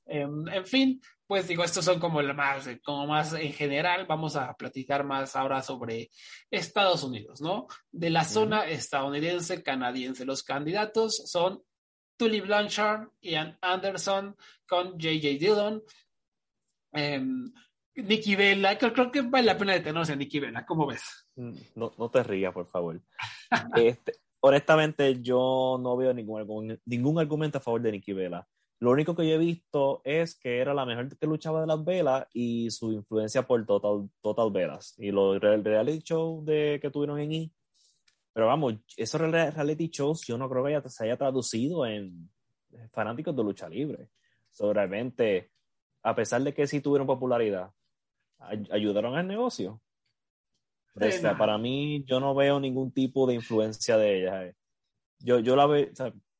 Eh, 0.06 0.20
en 0.20 0.64
fin, 0.64 1.00
pues 1.26 1.48
digo, 1.48 1.64
estos 1.64 1.84
son 1.84 1.98
como, 1.98 2.22
más, 2.22 2.68
como 2.84 3.04
más 3.08 3.32
en 3.32 3.52
general. 3.52 4.06
Vamos 4.06 4.36
a 4.36 4.54
platicar 4.54 5.02
más 5.02 5.34
ahora 5.34 5.60
sobre 5.60 6.08
Estados 6.52 7.02
Unidos, 7.02 7.40
¿no? 7.40 7.66
De 7.90 8.10
la 8.10 8.22
zona 8.22 8.68
estadounidense, 8.68 9.60
canadiense. 9.64 10.24
Los 10.24 10.44
candidatos 10.44 11.16
son 11.16 11.60
Tully 12.16 12.42
Blanchard, 12.42 13.08
Ian 13.22 13.58
Anderson, 13.62 14.36
con 14.68 14.92
J.J. 14.92 15.28
Dillon, 15.40 15.82
eh, 16.92 17.26
Nikki 17.96 18.36
Vela. 18.36 18.78
Creo, 18.78 19.10
que 19.10 19.22
vale 19.22 19.46
la 19.46 19.58
pena 19.58 19.72
detenerse 19.72 20.12
a 20.12 20.16
Nikki 20.16 20.38
Vela. 20.38 20.64
¿Cómo 20.64 20.86
ves? 20.86 21.26
Mm, 21.34 21.56
no, 21.74 21.92
no 21.98 22.08
te 22.08 22.22
rías, 22.22 22.54
por 22.54 22.68
favor. 22.68 23.02
este, 23.74 24.12
honestamente, 24.46 25.20
yo 25.20 25.78
no 25.80 25.96
veo 25.96 26.12
ningún, 26.14 26.80
ningún 26.84 27.18
argumento 27.18 27.58
a 27.58 27.60
favor 27.60 27.82
de 27.82 27.92
Nikki 27.92 28.12
Vela. 28.12 28.46
Lo 28.78 28.90
único 28.90 29.16
que 29.16 29.26
yo 29.26 29.36
he 29.36 29.38
visto 29.38 30.02
es 30.04 30.38
que 30.38 30.58
era 30.58 30.74
la 30.74 30.84
mejor 30.84 31.16
que 31.16 31.26
luchaba 31.26 31.62
de 31.62 31.66
las 31.66 31.82
velas 31.82 32.26
y 32.34 32.70
su 32.70 32.92
influencia 32.92 33.46
por 33.46 33.64
Total, 33.64 34.08
Total 34.20 34.50
Velas 34.50 34.94
y 34.98 35.10
los 35.10 35.40
reality 35.40 36.00
shows 36.00 36.44
de, 36.44 36.78
que 36.80 36.90
tuvieron 36.90 37.18
en 37.18 37.32
I. 37.32 37.52
Pero 38.34 38.48
vamos, 38.48 38.74
esos 38.98 39.20
reality 39.20 39.88
shows 39.88 40.26
yo 40.26 40.36
no 40.36 40.48
creo 40.50 40.82
que 40.82 40.90
se 40.90 41.04
haya 41.04 41.16
traducido 41.16 41.86
en 41.86 42.30
fanáticos 42.92 43.34
de 43.34 43.42
lucha 43.42 43.66
libre. 43.66 44.10
Solamente, 44.50 45.52
a 46.02 46.14
pesar 46.14 46.42
de 46.42 46.52
que 46.52 46.66
sí 46.66 46.82
tuvieron 46.82 47.06
popularidad, 47.06 47.70
ayudaron 48.70 49.16
al 49.16 49.26
negocio. 49.26 49.80
Para 51.38 51.58
mí, 51.58 52.04
yo 52.06 52.20
no 52.20 52.34
veo 52.34 52.58
ningún 52.58 52.92
tipo 52.92 53.26
de 53.26 53.34
influencia 53.34 53.96
de 53.96 54.22
ella. 54.22 54.54
Yo, 55.18 55.40
yo 55.40 55.56
la 55.56 55.66
veo, 55.66 55.88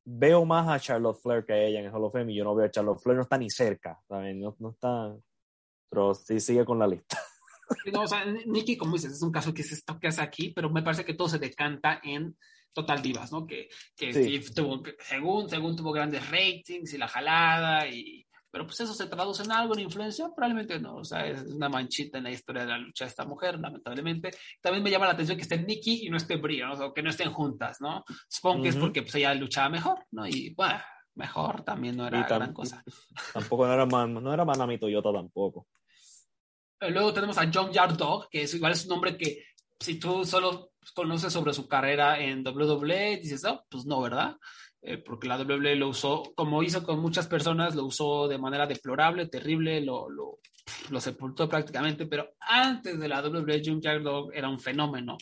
veo 0.04 0.44
más 0.44 0.68
a 0.68 0.80
Charlotte 0.80 1.20
Flair 1.20 1.44
que 1.44 1.52
a 1.52 1.62
ella 1.62 1.80
en 1.80 1.86
el 1.86 1.92
Hall 1.92 2.04
of 2.04 2.12
Fame 2.12 2.32
y 2.32 2.36
yo 2.36 2.44
no 2.44 2.54
veo 2.54 2.66
a 2.66 2.70
Charlotte 2.70 3.00
Flair, 3.00 3.16
no 3.16 3.22
está 3.22 3.36
ni 3.36 3.50
cerca. 3.50 4.00
No, 4.08 4.56
no 4.58 4.70
está, 4.70 5.14
pero 5.90 6.14
sí 6.14 6.40
sigue 6.40 6.64
con 6.64 6.78
la 6.78 6.86
lista. 6.86 7.18
No, 7.92 8.02
o 8.02 8.06
sea, 8.06 8.24
Nikki, 8.24 8.76
como 8.76 8.92
dices, 8.92 9.10
es 9.10 9.22
un 9.22 9.32
caso 9.32 9.52
que 9.52 9.62
esto 9.62 9.98
que 9.98 10.06
hace 10.06 10.22
aquí, 10.22 10.52
pero 10.54 10.70
me 10.70 10.82
parece 10.82 11.04
que 11.04 11.14
todo 11.14 11.28
se 11.28 11.40
decanta 11.40 12.00
en 12.04 12.36
Total 12.72 13.02
Divas, 13.02 13.32
¿no? 13.32 13.44
Que, 13.44 13.68
que 13.96 14.12
sí. 14.12 14.54
tuvo, 14.54 14.84
según, 15.00 15.48
según 15.48 15.74
tuvo 15.74 15.90
grandes 15.90 16.30
ratings 16.30 16.94
y 16.94 16.98
la 16.98 17.08
jalada 17.08 17.88
y, 17.88 18.25
pero 18.56 18.66
pues 18.66 18.80
eso 18.80 18.94
se 18.94 19.04
traduce 19.04 19.42
en 19.42 19.52
algo, 19.52 19.74
en 19.74 19.80
influencia, 19.80 20.30
probablemente 20.34 20.80
no, 20.80 20.96
o 20.96 21.04
sea, 21.04 21.26
es 21.26 21.42
una 21.42 21.68
manchita 21.68 22.16
en 22.16 22.24
la 22.24 22.30
historia 22.30 22.62
de 22.62 22.68
la 22.68 22.78
lucha 22.78 23.04
de 23.04 23.10
esta 23.10 23.26
mujer, 23.26 23.60
lamentablemente. 23.60 24.30
También 24.62 24.82
me 24.82 24.90
llama 24.90 25.04
la 25.04 25.12
atención 25.12 25.36
que 25.36 25.42
esté 25.42 25.58
Nikki 25.58 26.06
y 26.06 26.08
no 26.08 26.16
esté 26.16 26.36
Brie, 26.36 26.64
¿no? 26.64 26.72
o 26.72 26.76
sea, 26.76 26.90
que 26.94 27.02
no 27.02 27.10
estén 27.10 27.34
juntas, 27.34 27.82
¿no? 27.82 28.02
Supongo 28.30 28.56
uh 28.56 28.58
-huh. 28.60 28.62
que 28.62 28.68
es 28.70 28.76
porque 28.76 29.02
pues 29.02 29.14
ella 29.16 29.34
luchaba 29.34 29.68
mejor, 29.68 30.06
¿no? 30.10 30.26
Y 30.26 30.54
bueno, 30.54 30.80
mejor 31.16 31.64
también 31.64 31.98
no 31.98 32.06
era 32.06 32.26
gran 32.26 32.54
cosa. 32.54 32.82
Tampoco 33.34 33.66
no 33.66 33.74
era, 33.74 33.84
man, 33.84 34.14
no 34.14 34.32
era 34.32 34.46
Manami 34.46 34.78
Toyota 34.78 35.12
tampoco. 35.12 35.66
Luego 36.80 37.12
tenemos 37.12 37.36
a 37.36 37.50
John 37.52 37.70
Yard 37.70 37.98
Dog, 37.98 38.30
que 38.30 38.44
es 38.44 38.54
igual 38.54 38.72
es 38.72 38.84
un 38.84 38.88
nombre 38.88 39.18
que 39.18 39.44
si 39.78 39.98
tú 39.98 40.24
solo 40.24 40.70
conoces 40.94 41.30
sobre 41.30 41.52
su 41.52 41.68
carrera 41.68 42.18
en 42.18 42.42
WWE, 42.42 43.18
dices, 43.18 43.44
oh, 43.44 43.66
pues 43.68 43.84
no, 43.84 44.00
¿verdad? 44.00 44.34
Eh, 44.88 44.98
porque 44.98 45.26
la 45.26 45.36
WWE 45.36 45.74
lo 45.74 45.88
usó, 45.88 46.32
como 46.36 46.62
hizo 46.62 46.84
con 46.84 47.00
muchas 47.00 47.26
personas, 47.26 47.74
lo 47.74 47.84
usó 47.84 48.28
de 48.28 48.38
manera 48.38 48.68
deplorable, 48.68 49.26
terrible, 49.26 49.80
lo, 49.80 50.08
lo, 50.08 50.38
lo 50.90 51.00
sepultó 51.00 51.48
prácticamente, 51.48 52.06
pero 52.06 52.34
antes 52.38 52.96
de 52.96 53.08
la 53.08 53.20
WWE, 53.20 53.60
Jim 53.60 53.80
Dog 53.80 54.30
era 54.32 54.48
un 54.48 54.60
fenómeno. 54.60 55.18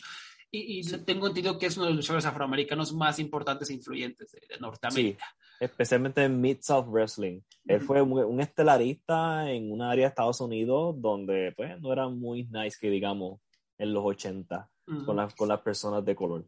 Y, 0.51 0.77
y 0.77 0.83
sí. 0.83 1.03
tengo 1.03 1.25
entendido 1.25 1.57
que 1.57 1.65
es 1.65 1.77
uno 1.77 1.87
de 1.87 1.93
los 1.93 1.97
luchadores 1.97 2.27
afroamericanos 2.27 2.93
más 2.93 3.17
importantes 3.17 3.67
e 3.71 3.73
influyentes 3.73 4.31
de, 4.33 4.41
de 4.47 4.59
Norteamérica. 4.59 5.25
Sí, 5.25 5.65
especialmente 5.65 6.23
en 6.23 6.39
Mid-South 6.39 6.85
Wrestling. 6.87 7.41
Él 7.65 7.81
fue 7.81 8.03
un, 8.03 8.39
estelarista 8.39 9.49
en 9.49 9.71
un 9.71 9.81
área 9.81 10.05
de 10.05 10.09
Estados 10.09 10.41
Unidos 10.41 10.93
donde 11.01 11.53
pues, 11.57 11.81
no 11.81 11.91
era 11.91 12.07
muy 12.07 12.43
nice, 12.51 12.77
que 12.79 12.91
digamos, 12.91 13.39
en 13.79 13.93
los 13.95 14.05
80, 14.05 14.69
uh 14.85 14.91
-huh. 14.91 15.05
con, 15.05 15.15
la, 15.15 15.27
con 15.29 15.47
las 15.47 15.61
personas 15.61 16.05
de 16.05 16.15
color. 16.15 16.45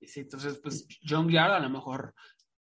Sí, 0.00 0.20
entonces, 0.20 0.58
pues 0.62 0.86
John 1.06 1.28
Yard 1.28 1.52
a 1.52 1.60
lo 1.60 1.70
mejor 1.70 2.14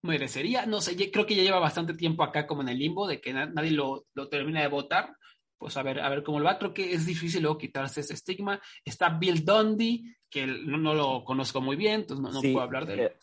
merecería, 0.02 0.66
no 0.66 0.82
sé, 0.82 0.95
creo 1.12 1.26
que 1.26 1.36
ya 1.36 1.44
lleva 1.44 1.60
bastante 1.60 1.94
tiempo 1.94 2.24
acá 2.24 2.48
como 2.48 2.62
en 2.62 2.70
el 2.70 2.80
limbo, 2.80 3.07
de 3.07 3.20
que 3.20 3.34
nadie 3.34 3.72
lo, 3.72 4.06
lo 4.14 4.30
termina 4.30 4.62
de 4.62 4.68
votar, 4.68 5.16
pues 5.57 5.78
a 5.78 5.84
ver, 5.84 5.99
a 5.99 6.10
ver 6.10 6.24
cómo 6.24 6.40
lo 6.40 6.45
va. 6.45 6.57
Creo 6.60 6.74
que 6.74 6.94
es 6.94 7.06
difícil 7.06 7.41
luego 7.41 7.57
quitarse 7.57 8.02
ese 8.02 8.14
estigma. 8.14 8.62
Está 8.84 9.10
Bill 9.10 9.44
Dundee, 9.44 10.16
que 10.30 10.45
no, 10.45 10.78
no 10.78 10.94
lo 10.94 11.24
conozco 11.24 11.62
muy 11.62 11.76
bien, 11.76 12.02
entonces 12.02 12.24
no, 12.24 12.32
no 12.32 12.41
sí, 12.41 12.52
puedo 12.52 12.66
hablar 12.66 12.86
de 12.86 12.94
él. 12.94 12.99
Eh, 12.99 13.16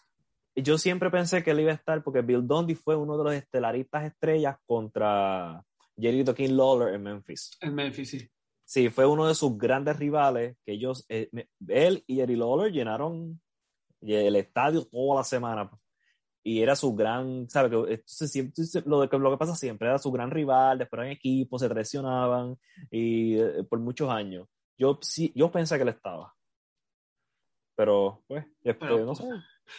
yo 0.56 0.76
siempre 0.78 1.10
pensé 1.10 1.42
que 1.42 1.50
él 1.52 1.60
iba 1.60 1.72
a 1.72 1.76
estar 1.76 2.02
porque 2.02 2.20
Bill 2.20 2.46
Dundee 2.46 2.74
fue 2.74 2.96
uno 2.96 3.16
de 3.16 3.24
los 3.24 3.34
estelaristas 3.34 4.04
estrellas 4.04 4.56
contra 4.66 5.64
Jerry 5.98 6.24
King 6.34 6.56
Lawler 6.56 6.94
en 6.94 7.02
Memphis. 7.02 7.56
En 7.60 7.74
Memphis, 7.74 8.10
sí. 8.10 8.28
Sí, 8.64 8.88
fue 8.88 9.06
uno 9.06 9.26
de 9.26 9.34
sus 9.34 9.58
grandes 9.58 9.98
rivales 9.98 10.56
que 10.64 10.72
ellos, 10.72 11.04
eh, 11.08 11.28
él 11.68 12.04
y 12.06 12.16
Jerry 12.16 12.36
Lawler 12.36 12.72
llenaron 12.72 13.41
el 14.02 14.36
estadio 14.36 14.84
toda 14.84 15.16
la 15.16 15.24
semana. 15.24 15.70
Y 16.44 16.60
era 16.60 16.74
su 16.74 16.94
gran, 16.94 17.48
¿sabes? 17.48 17.70
Que, 17.70 18.82
lo, 18.84 19.06
lo 19.06 19.30
que 19.30 19.36
pasa 19.36 19.54
siempre, 19.54 19.88
era 19.88 19.98
su 19.98 20.10
gran 20.10 20.30
rival, 20.30 20.78
después 20.78 21.02
en 21.02 21.12
equipo, 21.12 21.58
se 21.58 21.68
traicionaban 21.68 22.58
y 22.90 23.38
eh, 23.38 23.64
por 23.68 23.78
muchos 23.78 24.10
años. 24.10 24.48
Yo, 24.76 24.98
sí, 25.00 25.32
yo 25.36 25.52
pensé 25.52 25.76
que 25.76 25.82
él 25.82 25.90
estaba. 25.90 26.34
Pero, 27.76 28.24
pues, 28.26 28.44
después, 28.60 28.90
Pero, 28.90 29.06
no 29.06 29.14
sé. 29.14 29.24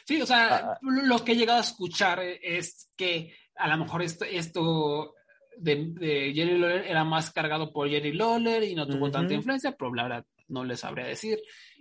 Sí, 0.06 0.22
o 0.22 0.26
sea, 0.26 0.56
ah, 0.56 0.74
ah, 0.74 0.80
lo 0.82 1.24
que 1.24 1.34
he 1.34 1.36
llegado 1.36 1.60
a 1.60 1.64
escuchar 1.64 2.20
es 2.22 2.92
que 2.96 3.36
a 3.56 3.68
lo 3.68 3.84
mejor 3.84 4.02
esto, 4.02 4.26
esto 4.26 5.14
de, 5.58 5.94
de, 5.94 6.34
Jerry 6.34 6.58
Lawler 6.58 6.86
era 6.88 7.04
más 7.04 7.32
cargado 7.32 7.72
por 7.72 7.90
Jerry 7.90 8.14
Lawler 8.14 8.64
y 8.64 8.76
no 8.76 8.88
tuvo 8.88 9.06
uh 9.06 9.08
-huh. 9.10 9.12
tanta 9.12 9.34
influencia, 9.34 9.76
pero 9.78 9.94
la 9.94 10.04
verdad 10.04 10.26
no 10.48 10.64
les 10.64 10.80
sabría 10.80 11.06
decir. 11.06 11.40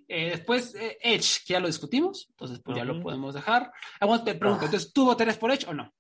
Eh, 0.09 0.31
después, 0.31 0.75
eh, 0.75 0.99
Edge, 1.03 1.41
que 1.47 1.55
ya 1.55 1.61
lo 1.61 1.67
discutimos, 1.67 2.27
entonces 2.31 2.61
pues 2.65 2.77
uh 2.77 2.81
-huh. 2.81 2.83
ya 2.83 2.93
lo 2.93 3.03
podemos 3.03 3.35
dejar. 3.35 3.73
Vamos, 4.01 4.25
te 4.25 4.35
pregunto, 4.35 4.65
entonces, 4.65 4.93
¿tú 4.93 5.05
votarías 5.05 5.39
por 5.39 5.51
Edge 5.51 5.67
o 5.69 5.75
no? 5.75 5.93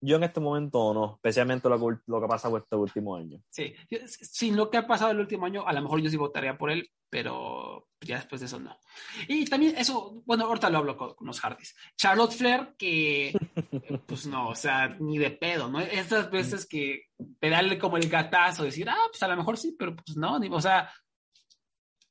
Yo 0.00 0.16
en 0.16 0.24
este 0.24 0.40
momento 0.40 0.92
no, 0.92 1.14
especialmente 1.14 1.66
lo, 1.66 1.78
lo 1.78 2.20
que 2.20 2.26
pasa 2.26 2.50
con 2.50 2.60
este 2.60 2.76
último 2.76 3.16
año. 3.16 3.40
Sí, 3.48 3.74
sin 4.20 4.54
lo 4.54 4.68
que 4.68 4.76
ha 4.76 4.86
pasado 4.86 5.12
el 5.12 5.20
último 5.20 5.46
año, 5.46 5.66
a 5.66 5.72
lo 5.72 5.80
mejor 5.80 6.02
yo 6.02 6.10
sí 6.10 6.18
votaría 6.18 6.58
por 6.58 6.70
él, 6.70 6.90
pero 7.08 7.88
ya 8.02 8.16
después 8.16 8.42
de 8.42 8.48
eso 8.48 8.60
no. 8.60 8.76
Y 9.28 9.46
también 9.46 9.74
eso, 9.78 10.20
bueno, 10.26 10.44
ahorita 10.44 10.68
lo 10.68 10.78
hablo 10.78 10.96
con, 10.96 11.14
con 11.14 11.26
los 11.26 11.40
Hardys. 11.40 11.74
Charlotte 11.96 12.32
Flair, 12.32 12.74
que 12.76 13.32
pues 14.06 14.26
no, 14.26 14.50
o 14.50 14.54
sea, 14.54 14.88
ni 15.00 15.16
de 15.16 15.30
pedo, 15.30 15.68
¿no? 15.68 15.80
Estas 15.80 16.30
veces 16.30 16.66
que 16.66 17.04
pegarle 17.38 17.78
como 17.78 17.96
el 17.96 18.10
gatazo, 18.10 18.64
decir, 18.64 18.90
ah, 18.90 19.06
pues 19.10 19.22
a 19.22 19.28
lo 19.28 19.36
mejor 19.36 19.56
sí, 19.56 19.74
pero 19.78 19.96
pues 19.96 20.18
no, 20.18 20.38
ni, 20.38 20.48
o 20.48 20.60
sea, 20.60 20.92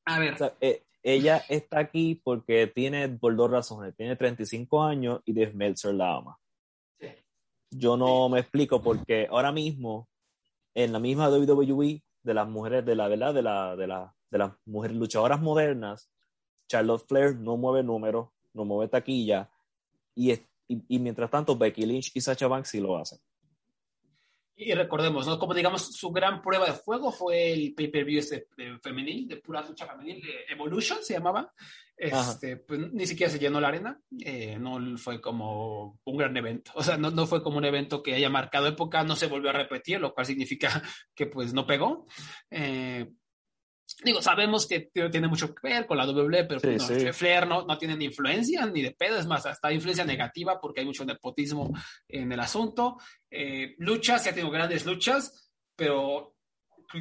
a 0.05 0.19
ver. 0.19 0.33
O 0.33 0.37
sea, 0.37 0.53
eh, 0.61 0.83
ella 1.03 1.43
está 1.49 1.79
aquí 1.79 2.15
porque 2.23 2.67
tiene, 2.67 3.09
por 3.09 3.35
dos 3.35 3.51
razones, 3.51 3.95
tiene 3.95 4.15
35 4.15 4.83
años 4.83 5.19
y 5.25 5.33
Dave 5.33 5.53
Meltzer 5.53 5.93
la 5.93 6.15
ama. 6.15 6.39
Yo 7.69 7.97
no 7.97 8.29
me 8.29 8.39
explico 8.39 8.81
porque 8.81 9.27
ahora 9.29 9.51
mismo, 9.51 10.07
en 10.73 10.93
la 10.93 10.99
misma 10.99 11.29
WWE, 11.29 12.01
de 12.23 12.33
las 12.33 12.47
mujeres, 12.47 12.85
de 12.85 12.95
la 12.95 13.07
verdad, 13.07 13.33
de, 13.33 13.41
la, 13.41 13.75
de, 13.75 13.87
la, 13.87 14.15
de 14.29 14.37
las 14.37 14.53
mujeres 14.65 14.95
luchadoras 14.95 15.41
modernas, 15.41 16.09
Charlotte 16.69 17.05
Flair 17.05 17.35
no 17.35 17.57
mueve 17.57 17.83
números, 17.83 18.29
no 18.53 18.63
mueve 18.63 18.89
taquilla, 18.89 19.49
y, 20.15 20.31
y, 20.31 20.39
y 20.87 20.99
mientras 20.99 21.29
tanto 21.29 21.57
Becky 21.57 21.85
Lynch 21.85 22.11
y 22.13 22.21
Sacha 22.21 22.47
Banks 22.47 22.69
sí 22.69 22.79
lo 22.79 22.97
hacen. 22.97 23.19
Y 24.65 24.73
recordemos, 24.73 25.27
¿no? 25.27 25.37
Como 25.37 25.53
digamos, 25.53 25.95
su 25.95 26.11
gran 26.11 26.41
prueba 26.41 26.65
de 26.65 26.73
fuego 26.73 27.11
fue 27.11 27.51
el 27.53 27.73
pay-per-view 27.73 28.19
este 28.19 28.47
de 28.57 28.79
femenil, 28.79 29.27
de 29.27 29.37
pura 29.37 29.61
lucha 29.61 29.85
femenil, 29.85 30.21
de 30.21 30.53
Evolution 30.53 30.99
se 31.01 31.13
llamaba. 31.13 31.51
Este, 31.95 32.57
pues, 32.57 32.91
ni 32.91 33.05
siquiera 33.05 33.31
se 33.31 33.39
llenó 33.39 33.61
la 33.61 33.67
arena, 33.67 33.99
eh, 34.25 34.57
no 34.59 34.97
fue 34.97 35.21
como 35.21 35.99
un 36.03 36.17
gran 36.17 36.35
evento, 36.35 36.71
o 36.75 36.83
sea, 36.83 36.97
no, 36.97 37.11
no, 37.11 37.27
fue 37.27 37.43
como 37.43 37.57
un 37.57 37.65
evento 37.65 38.01
que 38.01 38.15
haya 38.15 38.29
marcado 38.29 38.67
época, 38.67 39.03
no 39.03 39.15
se 39.15 39.27
volvió 39.27 39.51
a 39.51 39.53
repetir, 39.53 40.01
lo 40.01 40.13
cual 40.13 40.25
significa 40.25 40.81
que 41.15 41.27
pues 41.27 41.53
no 41.53 41.67
pegó. 41.67 42.07
Eh, 42.49 43.11
digo, 44.03 44.21
sabemos 44.21 44.67
que 44.67 44.91
tiene 45.11 45.27
mucho 45.27 45.53
que 45.53 45.67
ver 45.67 45.85
con 45.85 45.97
la 45.97 46.07
WWE, 46.07 46.45
pero 46.45 46.59
sí, 46.59 46.67
no, 46.67 46.79
sí. 46.79 47.11
Flair 47.11 47.47
no, 47.47 47.65
no 47.65 47.77
tiene 47.77 47.95
ni 47.95 48.05
influencia 48.05 48.65
ni 48.65 48.81
de 48.81 48.91
pedo, 48.91 49.17
es 49.17 49.25
más, 49.25 49.45
hasta 49.45 49.71
influencia 49.71 50.05
negativa 50.05 50.59
porque 50.59 50.81
hay 50.81 50.85
mucho 50.85 51.05
nepotismo 51.05 51.71
en 52.07 52.31
el 52.31 52.39
asunto. 52.39 52.97
Eh, 53.29 53.75
luchas, 53.79 54.25
ya 54.25 54.33
tengo 54.33 54.51
grandes 54.51 54.85
luchas, 54.85 55.51
pero 55.75 56.35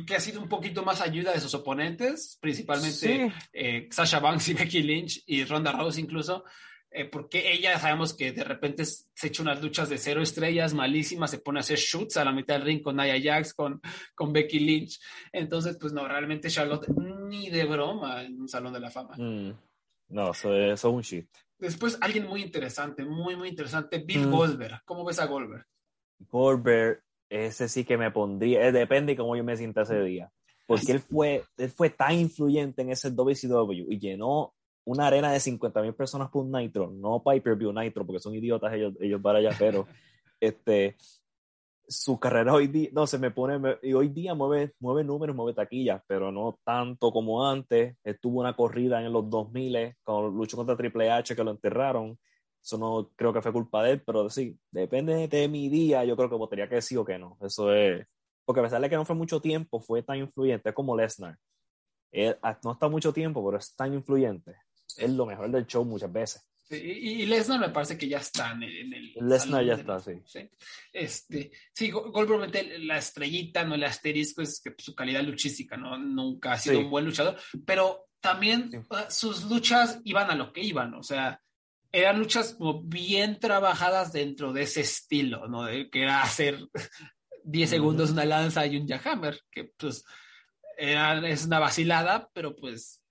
que 0.06 0.14
ha 0.14 0.20
sido 0.20 0.40
un 0.40 0.48
poquito 0.48 0.82
más 0.82 1.00
ayuda 1.00 1.32
de 1.32 1.40
sus 1.40 1.54
oponentes, 1.54 2.38
principalmente 2.40 2.92
sí. 2.92 3.32
eh, 3.52 3.88
Sasha 3.90 4.20
Banks 4.20 4.48
y 4.48 4.54
Becky 4.54 4.82
Lynch 4.82 5.22
y 5.26 5.44
Ronda 5.44 5.72
Rousey 5.72 6.04
incluso, 6.04 6.44
eh, 6.94 7.06
porque 7.06 7.52
ella 7.52 7.78
sabemos 7.78 8.14
que 8.14 8.32
de 8.32 8.44
repente 8.44 8.84
se 8.84 9.26
echa 9.26 9.42
unas 9.42 9.62
luchas 9.62 9.88
de 9.88 9.98
cero 9.98 10.22
estrellas 10.22 10.74
malísimas, 10.74 11.30
se 11.30 11.38
pone 11.38 11.58
a 11.58 11.60
hacer 11.60 11.78
shoots 11.78 12.16
a 12.16 12.24
la 12.24 12.32
mitad 12.32 12.54
del 12.54 12.64
ring 12.64 12.82
con 12.82 12.96
Nia 12.96 13.20
Jax, 13.20 13.54
con, 13.54 13.80
con 14.14 14.32
Becky 14.32 14.58
Lynch. 14.58 15.00
Entonces, 15.32 15.76
pues 15.80 15.92
no, 15.92 16.06
realmente 16.06 16.50
Charlotte 16.50 16.88
ni 16.88 17.50
de 17.50 17.64
broma 17.64 18.22
en 18.22 18.40
un 18.40 18.48
salón 18.48 18.72
de 18.72 18.80
la 18.80 18.90
fama. 18.90 19.16
Mm. 19.16 19.52
No, 20.08 20.32
eso, 20.32 20.54
es 20.54 20.84
un 20.84 21.00
shit. 21.00 21.28
Después, 21.58 21.96
alguien 22.00 22.26
muy 22.26 22.42
interesante, 22.42 23.04
muy, 23.04 23.36
muy 23.36 23.48
interesante, 23.48 23.98
Bill 23.98 24.26
mm. 24.26 24.30
Goldberg. 24.30 24.82
¿Cómo 24.84 25.04
ves 25.04 25.18
a 25.18 25.26
Goldberg? 25.26 25.66
Goldberg 26.18 27.02
ese 27.32 27.68
sí 27.68 27.84
que 27.84 27.96
me 27.96 28.10
pondría, 28.10 28.66
eh, 28.66 28.72
depende 28.72 29.12
de 29.12 29.16
cómo 29.16 29.34
yo 29.36 29.42
me 29.42 29.56
sienta 29.56 29.82
ese 29.82 30.02
día. 30.02 30.30
Porque 30.66 30.92
él 30.92 31.00
fue, 31.00 31.44
él 31.56 31.70
fue 31.70 31.90
tan 31.90 32.12
influyente 32.14 32.82
en 32.82 32.90
ese 32.90 33.10
WCW 33.10 33.90
y 33.90 33.98
llenó 33.98 34.54
una 34.84 35.06
arena 35.06 35.32
de 35.32 35.40
50 35.40 35.82
mil 35.82 35.94
personas 35.94 36.30
por 36.30 36.44
un 36.44 36.52
Nitro, 36.52 36.90
no 36.90 37.22
Pay-Per-View 37.22 37.72
Nitro, 37.72 38.06
porque 38.06 38.20
son 38.20 38.34
idiotas 38.34 38.72
ellos, 38.72 38.94
ellos 39.00 39.20
para 39.20 39.38
allá, 39.38 39.50
pero 39.58 39.86
este, 40.40 40.96
su 41.88 42.18
carrera 42.18 42.54
hoy 42.54 42.68
día, 42.68 42.90
no, 42.92 43.06
se 43.06 43.18
me 43.18 43.30
pone, 43.30 43.78
y 43.82 43.92
hoy 43.92 44.08
día 44.08 44.34
mueve, 44.34 44.74
mueve 44.80 45.04
números, 45.04 45.36
mueve 45.36 45.54
taquillas, 45.54 46.02
pero 46.06 46.32
no 46.32 46.58
tanto 46.64 47.12
como 47.12 47.46
antes. 47.46 47.96
Estuvo 48.02 48.40
una 48.40 48.54
corrida 48.54 49.04
en 49.04 49.12
los 49.12 49.28
2000 49.28 49.96
cuando 50.02 50.30
luchó 50.30 50.56
contra 50.56 50.76
Triple 50.76 51.10
H 51.10 51.36
que 51.36 51.44
lo 51.44 51.50
enterraron. 51.50 52.18
Eso 52.62 52.78
no 52.78 53.10
creo 53.16 53.32
que 53.32 53.42
fue 53.42 53.52
culpa 53.52 53.82
de 53.82 53.92
él, 53.92 54.02
pero 54.04 54.30
sí, 54.30 54.56
depende 54.70 55.26
de 55.26 55.48
mi 55.48 55.68
día, 55.68 56.04
yo 56.04 56.16
creo 56.16 56.30
que 56.30 56.36
votaría 56.36 56.68
que 56.68 56.80
sí 56.80 56.96
o 56.96 57.04
que 57.04 57.18
no. 57.18 57.36
Eso 57.40 57.72
es, 57.72 58.06
porque 58.44 58.60
a 58.60 58.64
pesar 58.64 58.80
de 58.80 58.88
que 58.88 58.96
no 58.96 59.04
fue 59.04 59.16
mucho 59.16 59.40
tiempo, 59.40 59.80
fue 59.80 60.02
tan 60.02 60.18
influyente 60.18 60.72
como 60.72 60.96
Lesnar. 60.96 61.36
no 62.64 62.72
está 62.72 62.88
mucho 62.88 63.12
tiempo, 63.12 63.44
pero 63.44 63.58
es 63.58 63.74
tan 63.74 63.92
influyente. 63.94 64.54
Es 64.98 65.10
lo 65.10 65.26
mejor 65.26 65.50
del 65.50 65.66
show 65.66 65.84
muchas 65.84 66.12
veces 66.12 66.46
y, 66.76 67.26
Lesnar 67.26 67.60
me 67.60 67.68
parece 67.68 67.98
que 67.98 68.08
ya 68.08 68.18
está 68.18 68.52
en 68.52 68.62
el. 68.62 69.12
Lesnar 69.20 69.64
ya 69.64 69.74
está, 69.74 70.00
sí. 70.00 70.12
sí. 70.24 70.50
Este, 70.92 71.52
sí, 71.72 71.90
Goldberg 71.90 72.50
la 72.80 72.98
estrellita, 72.98 73.64
no 73.64 73.74
el 73.74 73.84
asterisco, 73.84 74.42
es 74.42 74.60
que 74.60 74.74
su 74.78 74.94
calidad 74.94 75.22
luchística, 75.22 75.76
¿no? 75.76 75.98
Nunca 75.98 76.52
ha 76.52 76.58
sido 76.58 76.80
un 76.80 76.90
buen 76.90 77.04
luchador, 77.04 77.36
pero 77.66 78.08
también 78.20 78.70
sus 79.08 79.44
luchas 79.44 80.00
iban 80.04 80.30
a 80.30 80.34
lo 80.34 80.52
que 80.52 80.62
iban, 80.62 80.94
o 80.94 81.02
sea, 81.02 81.40
eran 81.90 82.18
luchas 82.18 82.54
como 82.54 82.82
bien 82.82 83.38
trabajadas 83.38 84.12
dentro 84.12 84.52
de 84.52 84.62
ese 84.62 84.80
estilo, 84.80 85.48
¿no? 85.48 85.66
que 85.66 86.02
era 86.02 86.22
hacer 86.22 86.58
10 87.44 87.68
segundos 87.68 88.12
una 88.12 88.24
lanza 88.24 88.64
y 88.66 88.76
un 88.76 88.86
jackhammer, 88.86 89.40
que 89.50 89.64
pues 89.76 90.04
era, 90.78 91.28
es 91.28 91.44
una 91.44 91.58
vacilada, 91.58 92.30
pero 92.32 92.54
pues 92.54 93.02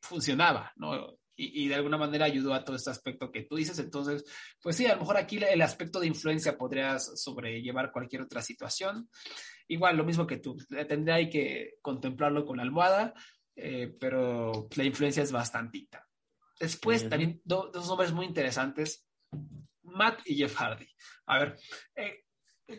funcionaba, 0.00 0.72
¿no? 0.76 1.15
Y, 1.36 1.68
de 1.68 1.74
alguna 1.74 1.98
manera 1.98 2.24
ayudó 2.24 2.54
a 2.54 2.64
todo 2.64 2.76
este 2.76 2.90
aspecto 2.90 3.30
que 3.30 3.42
tú 3.42 3.56
dices. 3.56 3.78
Entonces, 3.78 4.24
pues 4.62 4.76
sí, 4.76 4.86
a 4.86 4.94
lo 4.94 5.00
mejor 5.00 5.16
aquí 5.18 5.36
el 5.36 5.62
aspecto 5.62 6.00
de 6.00 6.06
influencia 6.06 6.56
podrías 6.56 7.20
sobrellevar 7.20 7.92
cualquier 7.92 8.22
otra 8.22 8.40
situación. 8.40 9.08
Igual, 9.68 9.96
lo 9.96 10.04
mismo 10.04 10.26
que 10.26 10.38
tú, 10.38 10.56
tendría 10.88 11.28
que 11.28 11.74
contemplarlo 11.82 12.46
con 12.46 12.56
la 12.56 12.62
almohada, 12.62 13.12
eh, 13.54 13.94
pero 14.00 14.68
la 14.74 14.84
influencia 14.84 15.22
es 15.22 15.32
bastantita. 15.32 16.06
Después, 16.58 17.08
también 17.08 17.40
dos 17.44 17.86
nombres 17.86 18.12
muy 18.12 18.24
interesantes, 18.24 19.06
Matt 19.82 20.20
y 20.24 20.36
Jeff 20.36 20.54
Hardy. 20.54 20.88
A 21.26 21.38
ver, 21.38 21.58
eh, 21.94 22.24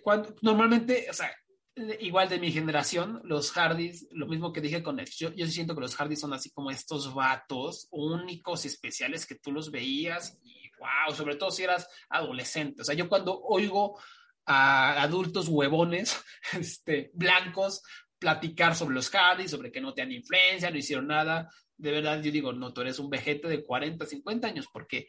cuando, 0.01 0.35
normalmente, 0.41 1.07
o 1.09 1.13
sea, 1.13 1.31
igual 1.99 2.29
de 2.29 2.39
mi 2.39 2.51
generación, 2.51 3.21
los 3.23 3.51
Hardys, 3.51 4.07
lo 4.11 4.27
mismo 4.27 4.51
que 4.51 4.61
dije 4.61 4.83
con 4.83 4.99
Edge, 4.99 5.15
yo, 5.17 5.33
yo 5.33 5.47
siento 5.47 5.75
que 5.75 5.81
los 5.81 5.95
Hardys 5.95 6.19
son 6.19 6.33
así 6.33 6.51
como 6.51 6.71
estos 6.71 7.13
vatos 7.13 7.87
únicos 7.91 8.65
y 8.65 8.67
especiales 8.67 9.25
que 9.25 9.35
tú 9.35 9.51
los 9.51 9.71
veías 9.71 10.39
y 10.43 10.69
wow, 10.79 11.15
sobre 11.15 11.35
todo 11.35 11.51
si 11.51 11.63
eras 11.63 11.87
adolescente. 12.09 12.81
O 12.81 12.85
sea, 12.85 12.95
yo 12.95 13.09
cuando 13.09 13.39
oigo 13.41 13.99
a 14.45 15.01
adultos 15.01 15.47
huevones, 15.47 16.23
este, 16.53 17.11
blancos, 17.13 17.83
platicar 18.19 18.75
sobre 18.75 18.95
los 18.95 19.09
Hardys, 19.09 19.51
sobre 19.51 19.71
que 19.71 19.81
no 19.81 19.93
te 19.93 20.01
han 20.01 20.11
influencia, 20.11 20.71
no 20.71 20.77
hicieron 20.77 21.07
nada, 21.07 21.49
de 21.77 21.91
verdad 21.91 22.21
yo 22.21 22.31
digo, 22.31 22.53
no, 22.53 22.73
tú 22.73 22.81
eres 22.81 22.99
un 22.99 23.09
vejete 23.09 23.47
de 23.47 23.63
40, 23.63 24.05
50 24.05 24.47
años, 24.47 24.67
porque 24.71 25.07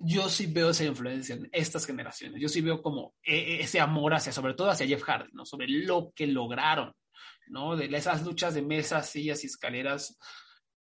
yo 0.00 0.28
sí 0.28 0.46
veo 0.46 0.70
esa 0.70 0.84
influencia 0.84 1.34
en 1.34 1.48
estas 1.52 1.86
generaciones. 1.86 2.40
Yo 2.40 2.48
sí 2.48 2.60
veo 2.60 2.82
como 2.82 3.14
e, 3.22 3.36
e, 3.36 3.60
ese 3.60 3.80
amor 3.80 4.14
hacia, 4.14 4.32
sobre 4.32 4.54
todo 4.54 4.70
hacia 4.70 4.86
Jeff 4.86 5.02
Hardy, 5.02 5.30
¿no? 5.32 5.44
Sobre 5.44 5.68
lo 5.68 6.12
que 6.14 6.26
lograron, 6.26 6.92
¿no? 7.46 7.76
De 7.76 7.86
esas 7.96 8.24
luchas 8.24 8.54
de 8.54 8.62
mesas, 8.62 9.10
sillas 9.10 9.44
y 9.44 9.46
escaleras, 9.46 10.18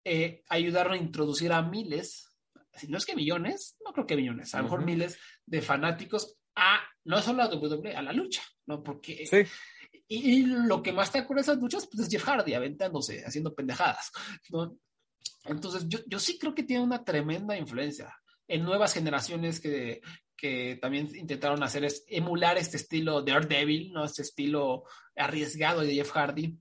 eh, 0.04 0.42
ayudaron 0.48 0.94
a 0.94 0.98
introducir 0.98 1.52
a 1.52 1.62
miles, 1.62 2.28
si 2.74 2.88
no 2.88 2.98
es 2.98 3.06
que 3.06 3.16
millones, 3.16 3.76
no 3.84 3.92
creo 3.92 4.06
que 4.06 4.16
millones, 4.16 4.54
a 4.54 4.58
lo 4.58 4.64
mejor 4.64 4.84
miles 4.84 5.18
de 5.44 5.60
fanáticos 5.60 6.36
a, 6.54 6.80
no 7.04 7.20
solo 7.20 7.42
a 7.42 7.48
WWE, 7.48 7.94
a 7.94 8.02
la 8.02 8.12
lucha, 8.12 8.42
¿no? 8.66 8.82
Porque... 8.82 9.26
Sí. 9.26 9.42
Y, 10.12 10.44
lo 10.44 10.82
que 10.82 10.92
más 10.92 11.12
te 11.12 11.18
acuerda 11.18 11.42
de 11.42 11.52
esas 11.52 11.58
luchas, 11.58 11.86
pues 11.86 12.06
es 12.06 12.10
Jeff 12.10 12.24
Hardy 12.24 12.54
aventándose, 12.54 13.22
haciendo 13.24 13.54
pendejadas, 13.54 14.10
¿no? 14.50 14.76
Entonces, 15.44 15.86
yo, 15.88 16.00
yo 16.06 16.18
sí 16.18 16.36
creo 16.36 16.52
que 16.52 16.64
tiene 16.64 16.82
una 16.82 17.04
tremenda 17.04 17.56
influencia 17.56 18.12
en 18.50 18.64
nuevas 18.64 18.92
generaciones 18.92 19.60
que, 19.60 20.00
que 20.36 20.78
también 20.80 21.08
intentaron 21.14 21.62
hacer 21.62 21.84
es 21.84 22.04
emular 22.08 22.58
este 22.58 22.76
estilo 22.76 23.22
de 23.22 23.32
Daredevil, 23.32 23.92
¿no? 23.92 24.04
Este 24.04 24.22
estilo 24.22 24.84
arriesgado 25.14 25.82
de 25.82 25.94
Jeff 25.94 26.10
Hardy. 26.10 26.58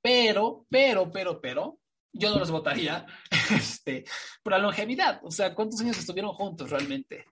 Pero, 0.00 0.64
pero, 0.70 1.10
pero, 1.10 1.40
pero, 1.40 1.78
yo 2.12 2.30
no 2.30 2.38
los 2.38 2.50
votaría 2.50 3.04
este, 3.50 4.04
por 4.42 4.52
la 4.52 4.58
longevidad. 4.58 5.20
O 5.24 5.30
sea, 5.30 5.54
¿cuántos 5.54 5.80
años 5.80 5.98
estuvieron 5.98 6.32
juntos 6.32 6.70
realmente? 6.70 7.24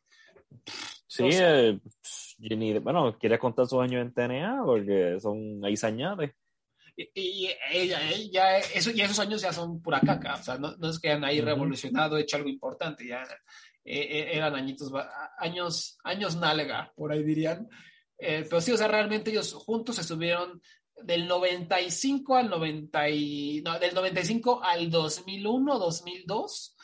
Sí, 1.07 1.29
eh, 1.31 1.79
bueno, 2.81 3.17
¿quieres 3.19 3.39
contar 3.39 3.67
sus 3.67 3.81
años 3.81 4.03
en 4.03 4.13
TNA? 4.13 4.63
Porque 4.65 5.19
son 5.21 5.65
ahí 5.65 5.75
añades. 5.83 6.33
Y, 6.97 7.49
ella, 7.71 8.11
ella 8.11 8.59
eso, 8.59 8.91
y 8.91 9.01
esos 9.01 9.19
años 9.19 9.41
ya 9.41 9.53
son 9.53 9.81
pura 9.81 10.01
caca, 10.01 10.35
o 10.35 10.43
sea, 10.43 10.59
no, 10.59 10.77
no 10.77 10.91
es 10.91 10.99
que 10.99 11.09
hayan 11.09 11.25
ahí 11.25 11.41
revolucionado, 11.41 12.19
hecho 12.19 12.37
algo 12.37 12.51
importante, 12.51 13.07
ya 13.07 13.25
eh, 13.85 14.31
eran 14.33 14.55
añitos, 14.55 14.93
años, 15.39 15.99
años 16.05 16.37
nalga, 16.37 16.93
por 16.95 17.13
ahí 17.13 17.23
dirían. 17.23 17.69
Eh, 18.19 18.47
pero 18.49 18.61
sí, 18.61 18.71
o 18.71 18.77
sea, 18.77 18.89
realmente 18.89 19.31
ellos 19.31 19.53
juntos 19.55 19.99
estuvieron 19.99 20.63
del 21.03 21.27
95 21.27 22.37
al 22.37 22.51
90 22.51 23.09
y, 23.09 23.63
no, 23.63 23.79
del 23.79 23.95
95 23.95 24.63
al 24.63 24.91
2001, 24.91 25.79
2002, 25.79 26.77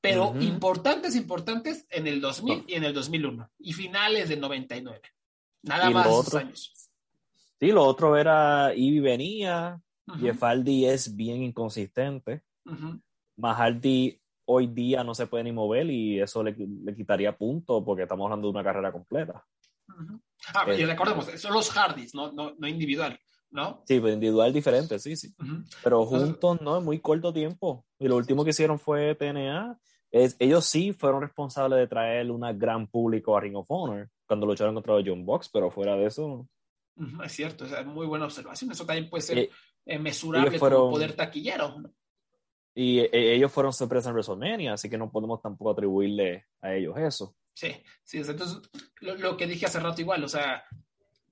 pero 0.00 0.34
importantes, 0.40 1.16
importantes 1.16 1.86
en 1.90 2.06
el 2.06 2.20
2000 2.20 2.64
y 2.68 2.74
en 2.74 2.84
el 2.84 2.94
2001, 2.94 3.50
y 3.58 3.72
finales 3.72 4.28
del 4.28 4.40
99. 4.40 5.00
Nada 5.62 5.90
más 5.90 6.06
esos 6.06 6.34
años. 6.34 6.83
Sí, 7.64 7.72
lo 7.72 7.82
otro 7.82 8.14
era 8.14 8.74
Ivy 8.74 9.00
venía, 9.00 9.80
y 10.20 10.30
Faldi 10.32 10.84
es 10.84 11.16
bien 11.16 11.42
inconsistente. 11.42 12.42
Uh 12.66 12.98
hoy 14.46 14.66
día 14.66 15.02
no 15.02 15.14
se 15.14 15.26
puede 15.26 15.44
ni 15.44 15.52
mover 15.52 15.90
y 15.90 16.20
eso 16.20 16.42
le, 16.42 16.54
quitaría 16.94 17.34
puntos 17.34 17.82
porque 17.82 18.02
estamos 18.02 18.26
hablando 18.26 18.48
de 18.48 18.50
una 18.50 18.62
carrera 18.62 18.92
completa. 18.92 19.42
Ah, 20.54 20.70
y 20.70 20.84
recordemos, 20.84 21.24
son 21.40 21.54
los 21.54 21.70
Hardys, 21.70 22.14
no, 22.14 22.30
no, 22.32 22.52
no 22.58 22.68
individual, 22.68 23.18
¿no? 23.50 23.82
Sí, 23.86 23.98
pues 23.98 24.12
individual 24.12 24.52
diferente, 24.52 24.98
sí, 24.98 25.16
sí. 25.16 25.34
Pero 25.82 26.04
juntos, 26.04 26.60
¿no? 26.60 26.76
En 26.76 26.84
muy 26.84 27.00
corto 27.00 27.32
tiempo. 27.32 27.86
Y 27.98 28.06
lo 28.08 28.16
último 28.16 28.44
que 28.44 28.50
hicieron 28.50 28.78
fue 28.78 29.14
TNA. 29.14 29.78
Es, 30.10 30.36
ellos 30.38 30.66
sí 30.66 30.92
fueron 30.92 31.22
responsables 31.22 31.78
de 31.78 31.86
traer 31.86 32.30
un 32.30 32.42
gran 32.58 32.86
público 32.86 33.34
a 33.34 33.40
Ring 33.40 33.56
of 33.56 33.70
Honor 33.70 34.10
cuando 34.26 34.44
lucharon 34.44 34.74
contra 34.74 34.94
los 34.94 35.04
John 35.06 35.24
Box, 35.24 35.48
pero 35.50 35.70
fuera 35.70 35.96
de 35.96 36.04
eso, 36.04 36.46
es 37.24 37.32
cierto, 37.32 37.64
es 37.64 37.86
muy 37.86 38.06
buena 38.06 38.26
observación. 38.26 38.70
Eso 38.70 38.86
también 38.86 39.08
puede 39.08 39.22
ser 39.22 39.50
eh, 39.86 39.98
mesurable 39.98 40.58
como 40.58 40.90
poder 40.90 41.14
taquillero. 41.14 41.82
Y 42.74 43.00
eh, 43.00 43.34
ellos 43.34 43.52
fueron 43.52 43.72
sorpresa 43.72 44.10
en 44.10 44.14
WrestleMania, 44.14 44.72
así 44.72 44.90
que 44.90 44.98
no 44.98 45.10
podemos 45.10 45.40
tampoco 45.40 45.70
atribuirle 45.70 46.46
a 46.60 46.74
ellos 46.74 46.96
eso. 46.98 47.36
Sí, 47.52 47.72
sí, 48.02 48.18
entonces 48.18 48.58
lo, 49.00 49.36
que 49.36 49.46
dije 49.46 49.66
hace 49.66 49.78
rato 49.78 50.00
igual, 50.00 50.24
o 50.24 50.28
sea, 50.28 50.64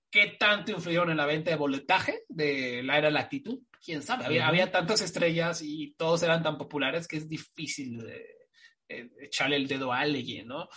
¿qué 0.08 0.36
tanto 0.38 0.70
influyeron 0.70 1.10
en 1.10 1.16
la 1.16 1.26
venta 1.26 1.50
de 1.50 1.56
boletaje 1.56 2.22
de 2.28 2.82
la 2.84 2.98
era 2.98 3.08
de 3.08 3.14
la 3.14 3.20
actitud? 3.20 3.58
¿Quién 3.84 4.02
sabe? 4.02 4.24
Había, 4.24 4.46
había 4.46 4.70
tantas 4.70 5.00
estrellas 5.00 5.62
y 5.62 5.94
todos 5.98 6.22
eran 6.22 6.44
tan 6.44 6.56
populares 6.56 7.08
que 7.08 7.16
es 7.16 7.28
difícil 7.28 8.06
eh, 8.88 9.10
echarle 9.20 9.56
el 9.56 9.66
dedo 9.66 9.92
a 9.92 9.98
alguien, 9.98 10.46
¿no? 10.46 10.68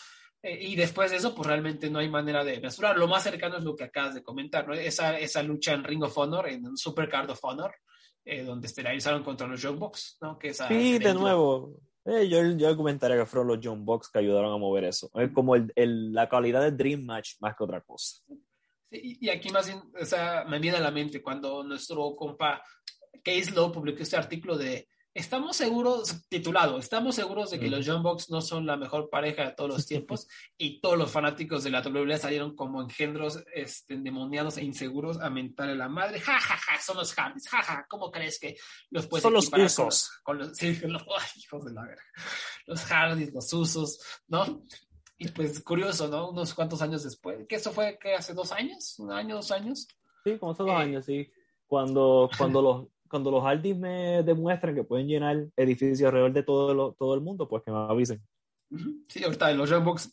Eh, 0.45 0.59
y 0.61 0.76
después 0.76 1.09
de 1.09 1.17
eso, 1.17 1.34
pues 1.34 1.47
realmente 1.47 1.89
no 1.89 1.97
hay 1.97 2.07
manera 2.07 2.43
de 2.43 2.59
mesurar. 2.59 2.95
Lo 2.95 3.07
más 3.07 3.23
cercano 3.23 3.57
es 3.57 3.63
lo 3.63 3.76
que 3.76 3.85
acabas 3.85 4.13
de 4.13 4.22
comentar, 4.22 4.67
¿no? 4.67 4.76
Esa, 4.76 5.17
esa 5.17 5.41
lucha 5.41 5.73
en 5.73 5.84
Ring 5.84 6.03
of 6.03 6.15
Honor, 6.19 6.47
en 6.47 6.77
Super 6.77 7.09
Card 7.09 7.31
of 7.31 7.43
Honor, 7.43 7.73
eh, 8.23 8.43
donde 8.43 8.67
esterilizaron 8.67 9.23
contra 9.23 9.47
los 9.47 9.59
Young 9.59 9.80
Bucks, 9.80 10.17
¿no? 10.22 10.38
Que 10.38 10.53
sí, 10.53 10.99
de 10.99 11.15
nuevo. 11.15 11.80
Eh, 12.05 12.30
yo, 12.30 12.43
yo 12.51 12.77
comentaría 12.77 13.17
que 13.17 13.26
fueron 13.26 13.47
los 13.47 13.59
Young 13.59 13.84
Bucks 13.84 14.11
que 14.11 14.19
ayudaron 14.19 14.53
a 14.53 14.57
mover 14.57 14.84
eso. 14.84 15.09
Es 15.15 15.31
como 15.31 15.55
el, 15.55 15.73
el, 15.76 16.13
la 16.13 16.30
calidad 16.30 16.61
del 16.61 16.77
Dream 16.77 17.03
Match 17.03 17.38
más 17.39 17.55
que 17.57 17.63
otra 17.63 17.81
cosa. 17.81 18.22
Sí, 18.91 19.17
y 19.19 19.30
aquí 19.30 19.49
más 19.49 19.67
o 19.99 20.05
sea, 20.05 20.45
me 20.47 20.59
viene 20.59 20.77
a 20.77 20.81
la 20.81 20.91
mente 20.91 21.23
cuando 21.23 21.63
nuestro 21.63 22.15
compa 22.15 22.61
Case 23.23 23.49
Low 23.49 23.72
publicó 23.72 24.03
este 24.03 24.15
artículo 24.15 24.55
de 24.55 24.88
Estamos 25.15 25.55
seguros, 25.55 26.27
titulado, 26.27 26.77
estamos 26.77 27.15
seguros 27.15 27.49
de 27.49 27.57
que 27.57 27.69
los 27.69 27.87
John 27.87 28.03
Box 28.03 28.29
no 28.29 28.41
son 28.41 28.65
la 28.65 28.75
mejor 28.75 29.09
pareja 29.09 29.45
de 29.45 29.51
todos 29.53 29.69
los 29.69 29.85
tiempos 29.87 30.27
y 30.57 30.81
todos 30.81 30.97
los 30.97 31.09
fanáticos 31.09 31.63
de 31.63 31.69
la 31.69 31.79
WWE 31.81 32.17
salieron 32.17 32.53
como 32.53 32.81
engendros 32.81 33.41
este, 33.53 33.93
endemoniados 33.93 34.57
e 34.57 34.65
inseguros 34.65 35.17
a 35.21 35.29
mentarle 35.29 35.73
la 35.75 35.87
madre. 35.87 36.19
Ja, 36.19 36.37
ja, 36.37 36.57
ja, 36.57 36.81
son 36.81 36.97
los 36.97 37.13
Hardys, 37.13 37.47
ja, 37.47 37.63
ja, 37.63 37.85
¿cómo 37.87 38.11
crees 38.11 38.37
que 38.41 38.57
los 38.89 39.07
puedes 39.07 39.23
Son 39.23 39.31
los 39.31 39.49
usos. 39.53 40.11
Con 40.21 40.37
los, 40.37 40.57
sí, 40.57 40.77
los 40.83 41.03
hijos 41.37 41.63
de 41.63 41.71
la 41.71 41.83
verga. 41.83 42.03
Los 42.65 42.81
Hardys, 42.83 43.33
los 43.33 43.53
usos, 43.53 43.99
¿no? 44.27 44.63
Y 45.17 45.29
pues 45.29 45.63
curioso, 45.63 46.09
¿no? 46.09 46.29
Unos 46.29 46.53
cuantos 46.53 46.81
años 46.81 47.03
después, 47.03 47.47
que 47.47 47.55
eso 47.55 47.71
fue 47.71 47.97
que 48.01 48.15
hace 48.15 48.33
dos 48.33 48.51
años, 48.51 48.99
un 48.99 49.13
año, 49.13 49.35
dos 49.37 49.49
años. 49.51 49.87
Sí, 50.25 50.37
como 50.37 50.51
hace 50.51 50.63
dos 50.63 50.71
Eh. 50.73 50.75
años, 50.75 51.05
sí. 51.05 51.31
Cuando, 51.67 52.29
cuando 52.37 52.61
los 52.61 52.87
cuando 53.10 53.32
los 53.32 53.44
Hardys 53.44 53.77
me 53.77 54.23
demuestran 54.23 54.76
que 54.76 54.84
pueden 54.84 55.07
llenar 55.07 55.48
edificios 55.56 56.02
alrededor 56.07 56.34
de 56.34 56.44
todo, 56.44 56.73
lo- 56.73 56.94
todo 56.94 57.15
el 57.15 57.22
mundo, 57.22 57.48
pues 57.48 57.64
que 57.64 57.72
me 57.72 57.77
avisen. 57.77 58.22
Sí, 59.07 59.23
ahorita 59.23 59.52
los 59.53 59.69
Redbox 59.69 60.11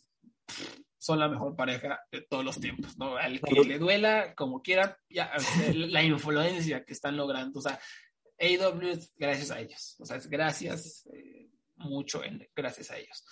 son 0.97 1.19
la 1.19 1.27
mejor 1.27 1.55
pareja 1.55 1.99
de 2.11 2.21
todos 2.21 2.45
los 2.45 2.59
tiempos, 2.59 2.97
¿no? 2.97 3.17
Al 3.17 3.41
que 3.41 3.55
Salud. 3.55 3.67
le 3.67 3.79
duela, 3.79 4.33
como 4.35 4.61
quieran, 4.61 4.95
ya, 5.09 5.31
la 5.75 6.03
influencia 6.03 6.85
que 6.85 6.93
están 6.93 7.17
logrando, 7.17 7.59
o 7.59 7.61
sea, 7.61 7.79
AW 8.39 8.81
es 8.89 9.11
gracias 9.15 9.51
a 9.51 9.59
ellos, 9.59 9.95
o 9.99 10.05
sea, 10.05 10.17
es 10.17 10.29
gracias 10.29 11.05
eh, 11.13 11.49
mucho 11.75 12.23
en- 12.23 12.47
gracias 12.55 12.91
a 12.91 12.97
ellos. 12.97 13.25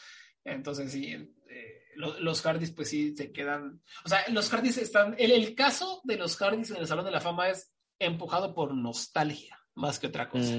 Entonces, 0.44 0.92
sí, 0.92 1.06
eh, 1.14 1.84
lo- 1.96 2.20
los 2.20 2.42
Hardys, 2.42 2.72
pues 2.72 2.90
sí, 2.90 3.16
se 3.16 3.32
quedan. 3.32 3.82
O 4.04 4.10
sea, 4.10 4.24
los 4.30 4.50
Hardys 4.50 4.78
están. 4.80 5.16
El, 5.20 5.32
el 5.32 5.54
caso 5.54 6.02
de 6.04 6.18
los 6.18 6.36
Hardys 6.38 6.72
en 6.72 6.78
el 6.78 6.88
Salón 6.88 7.06
de 7.06 7.12
la 7.12 7.22
Fama 7.22 7.50
es 7.50 7.72
empujado 8.06 8.53
por 8.53 8.73
nostalgia, 8.76 9.60
más 9.76 9.99
que 9.99 10.07
otra 10.07 10.30
cosa. 10.30 10.45
Sí, 10.45 10.53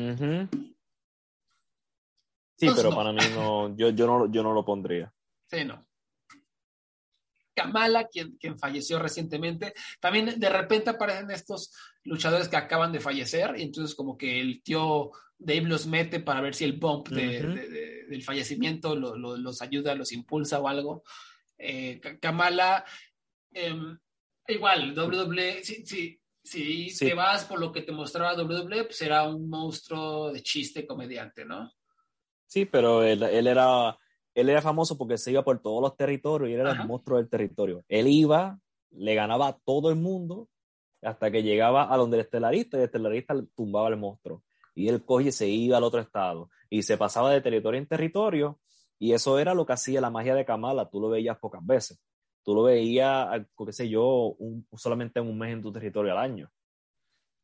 Entonces, 2.67 2.77
pero 2.77 2.91
no. 2.91 2.97
para 2.97 3.13
mí 3.13 3.21
no, 3.35 3.77
yo, 3.77 3.91
yo 3.91 4.07
no, 4.07 4.31
yo 4.31 4.43
no 4.43 4.53
lo 4.53 4.65
pondría. 4.65 5.13
Sí, 5.47 5.65
no. 5.65 5.85
Kamala, 7.55 8.09
quien, 8.09 8.37
quien 8.39 8.59
falleció 8.59 8.99
recientemente, 8.99 9.75
también 10.01 10.39
de 10.41 10.49
repente 10.49 10.91
aparecen 10.91 11.31
estos 11.31 11.71
luchadores 12.05 12.49
que 12.49 12.57
acaban 12.57 12.93
de 12.93 13.01
fallecer, 13.01 13.55
y 13.59 13.63
entonces 13.63 13.95
como 13.95 14.17
que 14.17 14.41
el 14.41 14.63
tío 14.63 15.11
Dave 15.37 15.63
los 15.63 15.87
mete 15.87 16.21
para 16.21 16.41
ver 16.41 16.55
si 16.55 16.65
el 16.65 16.79
bump 16.79 17.09
de- 17.09 17.41
Ujú. 17.41 17.49
de- 17.55 17.69
de- 17.69 18.07
del 18.07 18.23
fallecimiento 18.23 18.97
lo- 18.97 19.17
lo- 19.17 19.37
los 19.37 19.61
ayuda, 19.61 19.95
los 19.95 20.13
impulsa 20.13 20.61
o 20.61 20.69
algo. 20.69 21.03
Eh, 21.59 22.01
Ka- 22.01 22.19
Kamala, 22.19 22.85
em, 23.51 23.99
igual, 24.49 24.95
WWE, 24.95 25.63
si, 25.63 25.85
si, 25.85 26.19
si 26.43 26.91
Sí. 26.91 27.07
te 27.09 27.15
vas 27.15 27.45
por 27.45 27.61
lo 27.61 27.71
que 27.73 27.83
te 27.83 27.93
mostraba 27.93 28.35
WWE, 28.37 28.85
pues 28.85 29.01
era 29.03 29.23
un 29.29 29.49
monstruo 29.49 30.33
de 30.33 30.43
chiste 30.43 30.87
comediante, 30.87 31.45
¿no? 31.45 31.71
Sí, 32.47 32.65
pero 32.67 33.03
él, 33.03 33.23
él 33.23 33.47
era, 33.47 33.97
él 34.35 34.49
era 34.51 34.61
famoso 34.61 34.99
porque 34.99 35.17
se 35.19 35.31
iba 35.31 35.43
por 35.45 35.61
todos 35.63 35.81
los 35.81 35.97
territorios 35.97 36.51
y 36.51 36.55
él 36.55 36.61
era 36.61 36.73
Ajá. 36.73 36.83
el 36.83 36.89
monstruo 36.89 37.19
del 37.19 37.29
territorio. 37.31 37.85
Él 37.89 38.07
iba, 38.09 38.59
le 38.91 39.15
ganaba 39.15 39.49
a 39.49 39.59
todo 39.65 39.89
el 39.91 39.97
mundo 39.97 40.49
hasta 41.01 41.31
que 41.31 41.43
llegaba 41.43 41.93
a 41.93 41.97
donde 41.97 42.17
el 42.19 42.23
estelarista 42.25 42.77
y 42.77 42.81
el 42.81 42.87
estelarista 42.87 43.35
tumbaba 43.57 43.89
al 43.89 43.97
monstruo. 43.97 44.43
Y 44.75 44.89
él 44.89 45.05
coge 45.05 45.29
y 45.29 45.33
se 45.33 45.49
iba 45.49 45.77
al 45.77 45.85
otro 45.85 46.01
estado 46.01 46.51
y 46.71 46.83
se 46.83 46.97
pasaba 46.97 47.31
de 47.31 47.41
territorio 47.41 47.79
en 47.79 47.87
territorio 47.87 48.61
y 48.99 49.13
eso 49.13 49.39
era 49.39 49.53
lo 49.55 49.67
que 49.67 49.73
hacía 49.75 50.01
la 50.01 50.11
magia 50.11 50.35
de 50.35 50.45
Kamala. 50.45 50.89
Tú 50.89 51.01
lo 51.01 51.09
veías 51.09 51.39
pocas 51.39 51.65
veces. 51.65 52.01
Tú 52.45 52.55
lo 52.55 52.65
veías, 52.65 53.29
qué 53.67 53.73
sé 53.73 53.89
yo, 53.89 54.35
un- 54.39 54.67
solamente 54.75 55.21
un 55.21 55.39
mes 55.39 55.53
en 55.53 55.63
tu 55.63 55.73
territorio 55.73 56.13
al 56.13 56.19
año. 56.19 56.51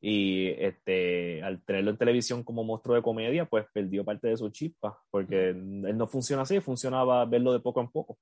Y 0.01 0.49
este, 0.51 1.43
al 1.43 1.61
tenerlo 1.65 1.91
en 1.91 1.97
televisión 1.97 2.45
como 2.45 2.63
monstruo 2.63 2.95
de 2.95 3.03
comedia, 3.03 3.45
pues 3.47 3.67
perdió 3.73 4.05
parte 4.05 4.29
de 4.29 4.37
su 4.37 4.49
chispa, 4.51 4.97
porque 5.11 5.49
él 5.51 5.97
no 5.97 6.07
funciona 6.07 6.43
así, 6.43 6.61
funcionaba 6.61 7.25
verlo 7.25 7.53
de 7.53 7.61
poco 7.61 7.81
en 7.81 7.89
poco. 7.91 8.19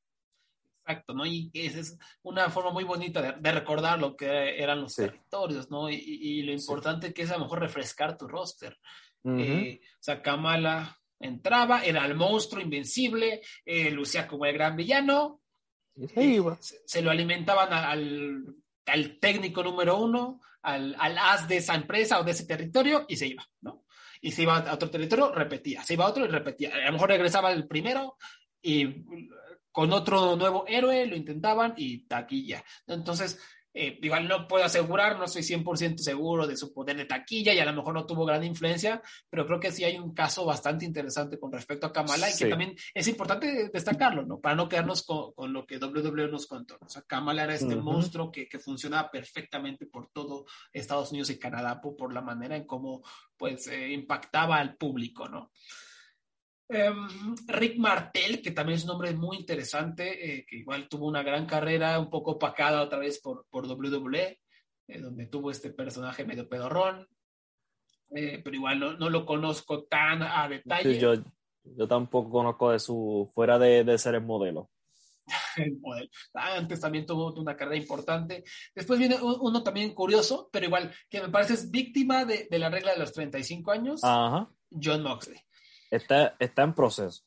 Exacto, 0.88 1.12
¿no? 1.14 1.26
Y 1.26 1.50
esa 1.52 1.80
es 1.80 1.98
una 2.22 2.48
forma 2.48 2.70
muy 2.70 2.84
bonita 2.84 3.20
de, 3.20 3.32
de 3.40 3.52
recordar 3.52 3.98
lo 3.98 4.16
que 4.16 4.62
eran 4.62 4.80
los 4.80 4.94
Sí. 4.94 5.02
territorios, 5.02 5.68
¿no? 5.70 5.90
Y, 5.90 5.96
y 5.96 6.42
lo 6.42 6.56
Sí. 6.56 6.64
importante 6.64 7.12
que 7.12 7.22
es 7.22 7.30
a 7.30 7.36
lo 7.36 7.44
mejor 7.44 7.60
refrescar 7.60 8.16
tu 8.16 8.26
roster. 8.28 8.78
Ujú. 9.24 9.36
Eh, 9.40 9.80
o 9.82 10.02
sea, 10.02 10.22
Kamala 10.22 10.96
entraba, 11.18 11.84
era 11.84 12.06
el 12.06 12.14
monstruo 12.14 12.62
invencible, 12.62 13.40
eh, 13.64 13.90
lucía 13.90 14.28
como 14.28 14.46
el 14.46 14.54
gran 14.54 14.76
villano, 14.76 15.40
Se 16.12 16.22
iba. 16.22 16.58
se, 16.60 16.76
se 16.84 17.02
lo 17.02 17.10
alimentaban 17.10 17.72
al, 17.72 18.54
al 18.86 19.18
técnico 19.18 19.62
número 19.62 19.98
uno, 19.98 20.40
al, 20.62 20.94
al 20.98 21.18
as 21.18 21.48
de 21.48 21.58
esa 21.58 21.74
empresa 21.74 22.20
o 22.20 22.24
de 22.24 22.32
ese 22.32 22.46
territorio 22.46 23.06
y 23.08 23.16
se 23.16 23.28
iba, 23.28 23.46
¿no? 23.60 23.84
Y 24.20 24.32
se 24.32 24.42
iba 24.42 24.58
a 24.58 24.74
otro 24.74 24.90
territorio, 24.90 25.32
repetía, 25.32 25.82
se 25.82 25.94
iba 25.94 26.04
a 26.04 26.08
otro 26.08 26.24
y 26.24 26.28
repetía. 26.28 26.74
A 26.74 26.86
lo 26.86 26.92
mejor 26.92 27.10
regresaba 27.10 27.52
el 27.52 27.66
primero 27.66 28.16
y 28.62 29.04
con 29.70 29.92
otro 29.92 30.36
nuevo 30.36 30.64
héroe 30.66 31.06
lo 31.06 31.16
intentaban 31.16 31.74
y 31.76 32.06
taquilla. 32.06 32.64
Entonces, 32.86 33.38
eh, 33.78 33.98
igual 34.00 34.26
no 34.26 34.48
puedo 34.48 34.64
asegurar, 34.64 35.18
no 35.18 35.26
estoy 35.26 35.42
100% 35.42 35.98
seguro 35.98 36.46
de 36.46 36.56
su 36.56 36.72
poder 36.72 36.96
de 36.96 37.04
taquilla 37.04 37.52
y 37.52 37.58
a 37.58 37.64
lo 37.66 37.74
mejor 37.74 37.92
no 37.92 38.06
tuvo 38.06 38.24
gran 38.24 38.42
influencia, 38.42 39.02
pero 39.28 39.46
creo 39.46 39.60
que 39.60 39.70
sí 39.70 39.84
hay 39.84 39.98
un 39.98 40.14
caso 40.14 40.46
bastante 40.46 40.86
interesante 40.86 41.38
con 41.38 41.52
respecto 41.52 41.86
a 41.86 41.92
Kamala 41.92 42.28
y 42.28 42.32
que 42.32 42.44
Sí. 42.44 42.48
también 42.48 42.74
es 42.94 43.06
importante 43.06 43.68
destacarlo, 43.72 44.24
¿no? 44.24 44.40
Para 44.40 44.54
no 44.56 44.68
quedarnos 44.68 45.02
con, 45.04 45.32
con 45.34 45.52
lo 45.52 45.66
que 45.66 45.76
WWE 45.78 46.28
nos 46.28 46.46
contó. 46.46 46.78
O 46.80 46.88
sea, 46.88 47.02
Kamala 47.02 47.44
era 47.44 47.54
este 47.54 47.74
Ujú. 47.74 47.82
monstruo 47.84 48.32
que, 48.32 48.48
que 48.48 48.58
funcionaba 48.58 49.10
perfectamente 49.10 49.84
por 49.86 50.08
todo 50.10 50.46
Estados 50.72 51.10
Unidos 51.10 51.28
y 51.30 51.38
Canadá 51.38 51.80
por, 51.80 51.96
por 51.96 52.14
la 52.14 52.22
manera 52.22 52.56
en 52.56 52.66
cómo 52.66 53.02
pues 53.36 53.66
eh, 53.68 53.90
impactaba 53.92 54.56
al 54.56 54.76
público, 54.76 55.28
¿no? 55.28 55.50
Em, 56.68 57.36
Rick 57.46 57.78
Martel, 57.78 58.42
que 58.42 58.50
también 58.50 58.76
es 58.78 58.84
un 58.84 58.90
hombre 58.90 59.12
muy 59.14 59.36
interesante, 59.36 60.38
eh, 60.38 60.44
que 60.48 60.56
igual 60.56 60.88
tuvo 60.88 61.06
una 61.06 61.22
gran 61.22 61.46
carrera, 61.46 61.98
un 62.00 62.10
poco 62.10 62.32
opacada 62.32 62.82
otra 62.82 62.98
vez 62.98 63.20
por, 63.20 63.46
por 63.48 63.66
WWE, 63.66 64.40
eh, 64.88 64.98
donde 65.00 65.26
tuvo 65.26 65.50
este 65.50 65.70
personaje 65.70 66.24
medio 66.24 66.48
pedorrón, 66.48 67.06
eh, 68.10 68.40
pero 68.42 68.56
igual 68.56 68.80
no, 68.80 68.96
no 68.96 69.10
lo 69.10 69.24
conozco 69.24 69.84
tan 69.84 70.22
a 70.22 70.48
detalle. 70.48 70.94
Sí, 70.94 71.00
yo, 71.00 71.14
yo 71.64 71.86
tampoco 71.88 72.30
conozco 72.30 72.70
de 72.72 72.78
su, 72.80 73.30
fuera 73.32 73.58
de, 73.58 73.84
de 73.84 73.98
ser 73.98 74.16
el 74.16 74.22
modelo. 74.22 74.70
el 75.56 75.78
modelo. 75.80 76.08
Antes 76.34 76.80
también 76.80 77.06
tuvo 77.06 77.32
una 77.34 77.56
carrera 77.56 77.76
importante. 77.76 78.42
Después 78.74 78.98
viene 78.98 79.16
un- 79.20 79.38
uno 79.40 79.62
también 79.62 79.94
curioso, 79.94 80.48
pero 80.52 80.66
igual, 80.66 80.92
que 81.08 81.20
me 81.20 81.28
parece 81.28 81.54
es 81.54 81.70
víctima 81.70 82.24
de, 82.24 82.48
de 82.50 82.58
la 82.58 82.70
regla 82.70 82.92
de 82.92 82.98
los 82.98 83.12
35 83.12 83.70
años, 83.70 84.00
Ajá. 84.02 84.48
John 84.70 85.02
Moxley. 85.04 85.38
Está, 85.90 86.36
está 86.38 86.62
en 86.62 86.74
proceso. 86.74 87.22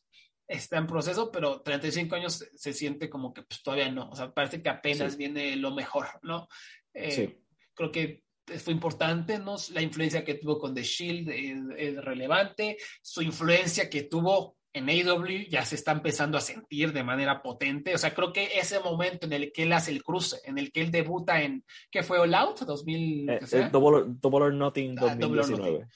Está 0.48 0.78
en 0.78 0.88
proceso, 0.88 1.32
pero 1.32 1.62
35 1.62 2.16
años 2.16 2.34
se, 2.34 2.58
se 2.58 2.74
siente 2.74 3.10
como 3.10 3.34
que 3.34 3.44
pues, 3.44 3.62
todavía 3.62 3.92
no. 3.92 4.10
O 4.10 4.16
sea, 4.16 4.32
parece 4.34 4.62
que 4.64 4.70
apenas 4.70 5.12
Sí. 5.14 5.18
viene 5.18 5.56
lo 5.56 5.72
mejor, 5.76 6.08
¿no? 6.24 6.48
Eh, 6.94 7.12
Sí. 7.12 7.38
Creo 7.74 7.92
que 7.92 8.24
fue 8.58 8.74
importante, 8.74 9.38
¿no? 9.38 9.56
La 9.74 9.82
influencia 9.82 10.26
que 10.26 10.34
tuvo 10.34 10.58
con 10.60 10.74
The 10.74 10.82
Shield 10.84 11.30
es, 11.30 11.58
es 11.78 12.04
relevante. 12.04 12.78
Su 13.02 13.22
influencia 13.22 13.90
que 13.90 14.04
tuvo 14.04 14.58
en 14.74 14.90
AEW 14.90 15.48
ya 15.50 15.64
se 15.66 15.76
está 15.76 15.92
empezando 15.92 16.38
a 16.38 16.42
sentir 16.42 16.92
de 16.94 17.04
manera 17.04 17.42
potente. 17.44 17.94
O 17.94 17.98
sea, 18.00 18.14
creo 18.14 18.34
que 18.34 18.50
ese 18.60 18.80
momento 18.80 19.28
en 19.28 19.34
el 19.34 19.52
que 19.52 19.64
él 19.64 19.74
hace 19.74 19.92
el 19.92 20.04
cruce, 20.04 20.38
en 20.46 20.58
el 20.58 20.72
que 20.72 20.82
él 20.82 20.90
debuta 20.92 21.42
en, 21.42 21.64
¿qué 21.92 22.02
fue 22.04 22.20
All 22.20 22.34
Out? 22.34 22.62
2000, 22.62 23.30
Eh, 23.30 23.40
eh, 23.52 23.70
double, 23.72 24.14
Double 24.20 24.46
or 24.46 24.54
Nothing 24.54 24.96
Ah, 25.00 25.16
Double 25.16 25.40
or 25.42 25.48
2019. 25.48 25.88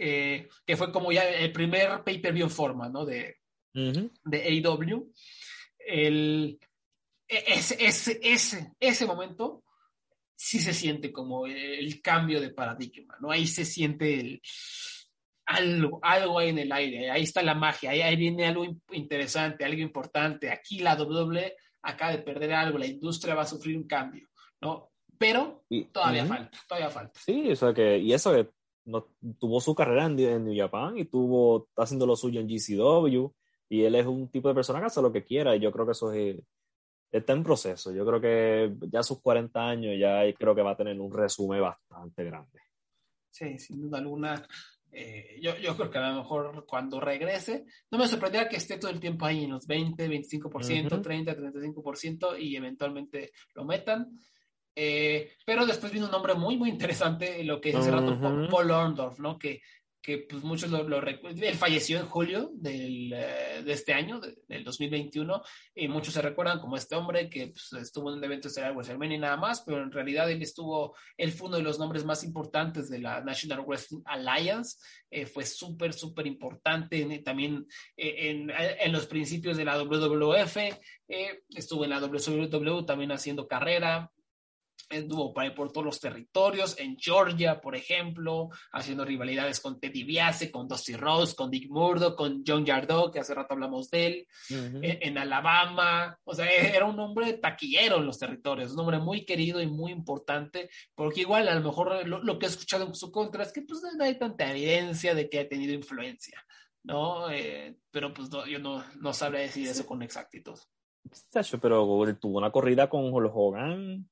Eh, 0.00 0.48
que 0.64 0.76
fue 0.76 0.92
como 0.92 1.10
ya 1.10 1.28
el 1.28 1.50
primer 1.52 2.04
pay-per-view 2.04 2.44
en 2.44 2.50
forma, 2.50 2.88
¿no? 2.88 3.04
De, 3.04 3.36
Ujú. 3.74 4.10
de 4.24 4.42
AEW, 4.44 5.12
el, 5.78 6.58
e- 7.26 7.44
ese, 7.48 7.76
ese, 7.84 8.20
ese, 8.22 8.72
ese 8.78 9.06
momento 9.06 9.64
sí 10.36 10.60
se 10.60 10.72
siente 10.72 11.10
como 11.12 11.46
el 11.46 12.00
cambio 12.00 12.40
de 12.40 12.50
paradigma, 12.50 13.16
¿no? 13.20 13.30
Ahí 13.30 13.46
se 13.46 13.64
siente 13.64 14.20
el- 14.20 14.40
algo, 15.46 15.98
algo 16.02 16.38
ahí 16.38 16.50
en 16.50 16.58
el 16.58 16.70
aire, 16.72 17.10
ahí 17.10 17.22
está 17.22 17.42
la 17.42 17.54
magia, 17.54 17.90
ahí, 17.90 18.02
ahí 18.02 18.16
viene 18.16 18.46
algo 18.46 18.64
in- 18.64 18.82
interesante, 18.92 19.64
algo 19.64 19.80
importante. 19.80 20.50
Aquí 20.50 20.78
la 20.80 20.94
WWE 20.94 21.56
acaba 21.82 22.12
de 22.12 22.18
perder 22.18 22.52
algo, 22.52 22.76
la 22.78 22.86
industria 22.86 23.34
va 23.34 23.42
a 23.42 23.46
sufrir 23.46 23.76
un 23.76 23.86
cambio, 23.86 24.28
¿no? 24.60 24.90
Pero 25.16 25.64
Y- 25.70 25.84
todavía 25.86 26.24
ujú. 26.24 26.34
falta, 26.34 26.58
todavía 26.68 26.90
falta. 26.90 27.18
Sí, 27.18 27.50
o 27.50 27.56
sea 27.56 27.72
que, 27.72 27.98
y 27.98 28.12
eso 28.12 28.32
que 28.34 28.50
no, 28.88 29.06
tuvo 29.38 29.60
su 29.60 29.74
carrera 29.74 30.06
en, 30.06 30.18
en 30.18 30.44
New 30.44 30.56
Japan 30.56 30.96
y 30.96 31.04
tuvo, 31.04 31.66
está 31.68 31.82
haciendo 31.82 32.06
lo 32.06 32.16
suyo 32.16 32.40
en 32.40 32.48
GCW 32.48 33.28
y 33.68 33.84
él 33.84 33.94
es 33.94 34.06
un 34.06 34.28
tipo 34.28 34.48
de 34.48 34.54
persona 34.54 34.80
que 34.80 34.86
hace 34.86 35.02
lo 35.02 35.12
que 35.12 35.24
quiera 35.24 35.54
y 35.54 35.60
yo 35.60 35.70
creo 35.70 35.84
que 35.84 35.92
eso 35.92 36.10
es, 36.12 36.36
está 37.12 37.34
en 37.34 37.42
proceso. 37.42 37.92
Yo 37.92 38.06
creo 38.06 38.20
que 38.20 38.74
ya 38.90 39.00
a 39.00 39.04
sus 39.04 39.20
40 39.20 39.60
años 39.60 39.94
ya 39.98 40.22
creo 40.34 40.54
que 40.54 40.62
va 40.62 40.72
a 40.72 40.76
tener 40.76 40.98
un 40.98 41.12
resumen 41.12 41.60
bastante 41.60 42.24
grande. 42.24 42.60
Sí, 43.30 43.58
sin 43.58 43.82
duda 43.82 43.98
alguna. 43.98 44.46
Eh, 44.90 45.38
yo, 45.42 45.54
yo 45.58 45.76
creo 45.76 45.90
que 45.90 45.98
a 45.98 46.10
lo 46.10 46.22
mejor 46.22 46.64
cuando 46.66 46.98
regrese, 46.98 47.66
no 47.90 47.98
me 47.98 48.08
sorprendería 48.08 48.48
que 48.48 48.56
esté 48.56 48.78
todo 48.78 48.90
el 48.90 49.00
tiempo 49.00 49.26
ahí 49.26 49.44
en 49.44 49.50
los 49.50 49.66
20, 49.66 50.08
25%, 50.08 50.86
Ujú. 50.86 51.02
30, 51.02 51.36
35% 51.36 52.38
y 52.40 52.56
eventualmente 52.56 53.32
lo 53.54 53.66
metan. 53.66 54.18
Eh, 54.80 55.32
pero 55.44 55.66
después 55.66 55.90
viene 55.90 56.06
un 56.06 56.12
nombre 56.12 56.34
muy, 56.34 56.56
muy 56.56 56.70
interesante, 56.70 57.42
lo 57.42 57.60
que 57.60 57.74
hace 57.74 57.90
rato 57.90 58.12
Ujú. 58.12 58.20
Paul, 58.20 58.48
Paul 58.48 58.70
Orndorff, 58.70 59.18
¿no? 59.18 59.36
Que 59.36 59.60
que 60.08 60.18
pues 60.18 60.42
muchos 60.42 60.70
lo, 60.70 60.88
lo 60.88 61.02
recuerdan. 61.02 61.42
Él 61.42 61.54
falleció 61.54 61.98
en 61.98 62.06
julio 62.06 62.50
del, 62.54 63.12
eh, 63.12 63.62
de 63.62 63.72
este 63.72 63.92
año, 63.92 64.20
de, 64.20 64.38
del 64.48 64.64
2021, 64.64 65.42
y 65.74 65.86
muchos 65.88 66.14
se 66.14 66.22
recuerdan 66.22 66.60
como 66.60 66.76
este 66.76 66.94
hombre 66.94 67.28
que 67.28 67.48
pues, 67.48 67.72
estuvo 67.82 68.10
en 68.10 68.16
un 68.16 68.24
evento 68.24 68.48
estelar 68.48 68.72
WrestleMania 68.72 69.16
y 69.16 69.20
nada 69.20 69.36
más, 69.36 69.62
pero 69.66 69.82
en 69.82 69.92
realidad 69.92 70.30
él 70.30 70.40
estuvo, 70.40 70.96
él 71.16 71.30
fue 71.30 71.48
uno 71.48 71.58
de 71.58 71.62
los 71.62 71.78
nombres 71.78 72.06
más 72.06 72.24
importantes 72.24 72.88
de 72.88 73.00
la 73.00 73.20
National 73.20 73.66
Wrestling 73.66 74.00
Alliance, 74.06 74.78
eh, 75.10 75.26
fue 75.26 75.44
súper, 75.44 75.92
súper 75.92 76.26
importante 76.26 77.02
en, 77.02 77.22
también 77.22 77.66
eh, 77.96 78.30
en, 78.30 78.50
en, 78.50 78.92
los 78.92 79.06
principios 79.06 79.58
de 79.58 79.66
la 79.66 79.82
WWF, 79.82 80.56
eh, 80.56 81.42
estuvo 81.54 81.84
en 81.84 81.90
la 81.90 82.00
WWW 82.00 82.86
también 82.86 83.12
haciendo 83.12 83.46
carrera, 83.46 84.10
Estuvo 84.88 85.34
por, 85.34 85.54
por 85.54 85.72
todos 85.72 85.84
los 85.84 86.00
territorios, 86.00 86.78
en 86.78 86.96
Georgia, 86.96 87.60
por 87.60 87.76
ejemplo, 87.76 88.48
haciendo 88.72 89.04
rivalidades 89.04 89.60
con 89.60 89.78
Teddy 89.78 90.02
Biase, 90.04 90.50
con 90.50 90.66
Dusty 90.66 90.96
Rose, 90.96 91.36
con 91.36 91.50
Dick 91.50 91.68
Murdo, 91.68 92.16
con 92.16 92.42
John 92.46 92.64
Yardó, 92.64 93.10
que 93.10 93.20
hace 93.20 93.34
rato 93.34 93.54
hablamos 93.54 93.90
de 93.90 94.06
él, 94.06 94.26
uh 94.50 94.54
-huh. 94.54 94.80
en, 94.82 94.98
en, 95.02 95.18
Alabama. 95.18 96.18
O 96.24 96.34
sea, 96.34 96.46
e, 96.46 96.74
era 96.74 96.86
un 96.86 96.98
hombre 97.00 97.34
taquillero 97.34 97.98
en 97.98 98.06
los 98.06 98.18
territorios, 98.18 98.72
un 98.72 98.80
hombre 98.80 98.98
muy 98.98 99.26
querido 99.26 99.60
y 99.60 99.66
muy 99.66 99.92
importante, 99.92 100.70
porque 100.94 101.20
igual 101.20 101.48
a 101.48 101.54
lo 101.54 101.60
mejor 101.60 102.06
lo, 102.06 102.22
lo 102.22 102.38
que 102.38 102.46
he 102.46 102.48
escuchado 102.48 102.86
en 102.86 102.94
su 102.94 103.12
contra 103.12 103.42
es 103.42 103.52
que 103.52 103.62
pues 103.62 103.82
no 103.96 104.04
hay 104.04 104.18
tanta 104.18 104.50
evidencia 104.50 105.14
de 105.14 105.28
que 105.28 105.40
ha 105.40 105.48
tenido 105.48 105.74
influencia, 105.74 106.42
¿no? 106.82 107.30
Eh, 107.30 107.76
pero 107.90 108.14
pues 108.14 108.30
no, 108.30 108.46
yo 108.46 108.58
no, 108.58 108.82
no 109.00 109.12
sabría 109.12 109.42
decir 109.42 109.66
sí. 109.66 109.70
eso 109.70 109.86
con 109.86 110.02
exactitud. 110.02 110.58
Pero 111.60 112.16
tuvo 112.20 112.38
una 112.38 112.50
corrida 112.50 112.88
con 112.88 113.12
Hulk 113.12 113.32
Hogan 113.34 114.08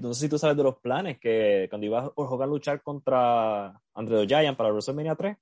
no 0.00 0.14
sé 0.14 0.20
si 0.20 0.28
tú 0.28 0.38
sabes 0.38 0.56
de 0.56 0.62
los 0.62 0.78
planes 0.78 1.18
que 1.18 1.66
cuando 1.68 1.86
iba 1.86 2.12
Hogan 2.14 2.48
a 2.48 2.52
luchar 2.52 2.82
contra 2.82 3.80
Andre 3.94 4.20
the 4.20 4.26
Giant 4.26 4.56
para 4.56 4.70
WrestleMania 4.70 5.14
3, 5.14 5.36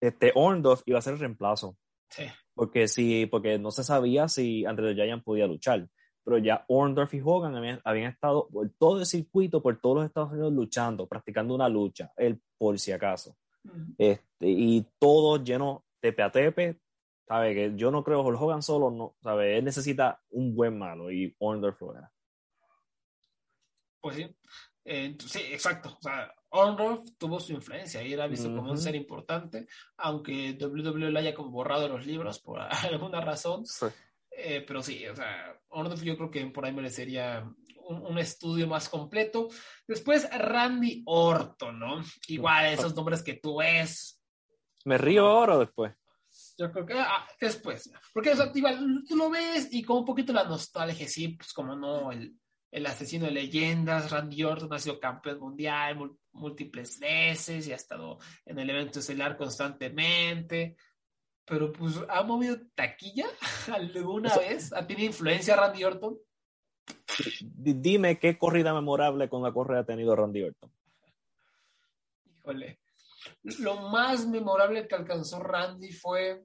este 0.00 0.32
Orndorff 0.34 0.82
iba 0.86 0.98
a 0.98 1.02
ser 1.02 1.14
el 1.14 1.20
reemplazo. 1.20 1.76
Sí. 2.08 2.24
Porque, 2.54 2.88
sí, 2.88 3.26
porque 3.26 3.58
no 3.58 3.70
se 3.70 3.84
sabía 3.84 4.28
si 4.28 4.64
Andre 4.64 4.94
the 4.94 5.02
Giant 5.02 5.22
podía 5.22 5.46
luchar. 5.46 5.88
Pero 6.24 6.38
ya 6.38 6.64
Orndorff 6.68 7.14
y 7.14 7.20
Hogan 7.24 7.56
habían, 7.56 7.80
habían, 7.84 8.10
estado 8.10 8.48
por 8.48 8.70
todo 8.78 9.00
el 9.00 9.06
circuito, 9.06 9.62
por 9.62 9.80
todos 9.80 9.96
los 9.96 10.06
Estados 10.06 10.32
Unidos 10.32 10.52
luchando, 10.52 11.06
practicando 11.06 11.54
una 11.54 11.68
lucha, 11.68 12.12
el 12.16 12.40
por 12.58 12.78
si 12.78 12.92
acaso. 12.92 13.36
Uh 13.64 13.70
-huh. 13.70 13.94
este, 13.98 14.48
y 14.48 14.86
todo 14.98 15.42
lleno 15.42 15.84
tepe 16.00 16.22
a 16.22 16.30
tepe. 16.30 16.80
¿Sabe? 17.26 17.54
Que 17.54 17.76
yo 17.76 17.90
no 17.90 18.02
creo 18.02 18.24
que 18.24 18.30
Hogan 18.30 18.62
solo, 18.62 18.90
no, 18.90 19.14
¿sabe? 19.22 19.58
Él 19.58 19.64
necesita 19.64 20.18
un 20.30 20.56
buen 20.56 20.78
malo 20.78 21.12
y 21.12 21.34
Orndorff 21.38 21.80
lo 21.82 21.94
era. 21.94 22.10
Pues 24.00 24.16
sí, 24.16 24.36
eh, 24.84 25.16
sí, 25.18 25.40
exacto. 25.50 25.96
O 25.98 26.02
sea, 26.02 26.32
Orndorff 26.50 27.10
tuvo 27.18 27.40
su 27.40 27.52
influencia 27.52 28.02
y 28.02 28.12
era 28.12 28.26
visto 28.26 28.48
uh 28.48 28.52
-huh. 28.52 28.56
como 28.56 28.70
un 28.70 28.78
ser 28.78 28.94
importante, 28.94 29.66
aunque 29.98 30.56
WWE 30.58 31.10
lo 31.10 31.18
haya 31.18 31.34
como 31.34 31.50
borrado 31.50 31.88
los 31.88 32.06
libros 32.06 32.40
por 32.40 32.60
alguna 33.10 33.20
razón. 33.20 33.66
Sí. 33.66 33.86
Eh, 34.30 34.64
pero 34.66 34.82
sí, 34.82 35.06
o 35.06 35.14
sea, 35.14 35.58
Orndorff 35.68 36.02
yo 36.02 36.16
creo 36.16 36.30
que 36.30 36.46
por 36.46 36.64
ahí 36.64 36.72
merecería 36.72 37.44
un, 37.86 38.06
un, 38.06 38.18
estudio 38.18 38.66
más 38.66 38.88
completo. 38.88 39.48
Después, 39.86 40.28
Randy 40.30 41.02
Orton, 41.06 41.78
¿no? 41.78 42.02
Igual 42.28 42.66
esos 42.66 42.94
nombres 42.94 43.22
que 43.22 43.34
tú 43.34 43.58
ves. 43.58 44.22
¿Me 44.84 44.96
río 44.96 45.26
ahora 45.26 45.56
o 45.56 45.60
después? 45.60 45.92
Yo 46.56 46.70
creo 46.72 46.86
que 46.86 46.94
ah, 46.94 47.26
después. 47.40 47.90
Porque 48.12 48.30
o 48.30 48.36
sea, 48.36 48.50
igual, 48.54 49.04
tú 49.08 49.16
lo 49.16 49.30
ves 49.30 49.68
y 49.70 49.82
con 49.82 49.98
un 49.98 50.04
poquito 50.04 50.32
la 50.32 50.44
nostalgia, 50.44 51.08
sí, 51.08 51.28
pues 51.28 51.52
como 51.52 51.74
no, 51.76 52.12
el 52.12 52.34
el 52.70 52.86
asesino 52.86 53.26
de 53.26 53.32
leyendas, 53.32 54.10
Randy 54.10 54.44
Orton 54.44 54.72
ha 54.72 54.78
sido 54.78 55.00
campeón 55.00 55.40
mundial 55.40 55.98
múltiples 56.32 56.98
veces 57.00 57.66
y 57.66 57.72
ha 57.72 57.76
estado 57.76 58.18
en 58.44 58.58
el 58.58 58.70
evento 58.70 59.00
estelar 59.00 59.36
constantemente, 59.36 60.76
pero 61.44 61.72
pues 61.72 61.94
ha 62.08 62.22
movido 62.22 62.58
taquilla 62.74 63.26
alguna 63.72 64.28
Eso, 64.28 64.40
vez, 64.40 64.72
ha 64.72 64.86
tenido 64.86 65.06
influencia 65.06 65.56
Randy 65.56 65.84
Orton. 65.84 66.18
Dime 67.40 68.18
qué 68.18 68.38
corrida 68.38 68.72
memorable 68.74 69.28
con 69.28 69.42
la 69.42 69.52
correa 69.52 69.80
ha 69.80 69.86
tenido 69.86 70.14
Randy 70.14 70.44
Orton. 70.44 70.72
Híjole, 72.26 72.80
lo 73.60 73.76
más 73.88 74.26
memorable 74.26 74.86
que 74.86 74.94
alcanzó 74.94 75.40
Randy 75.40 75.90
fue... 75.92 76.44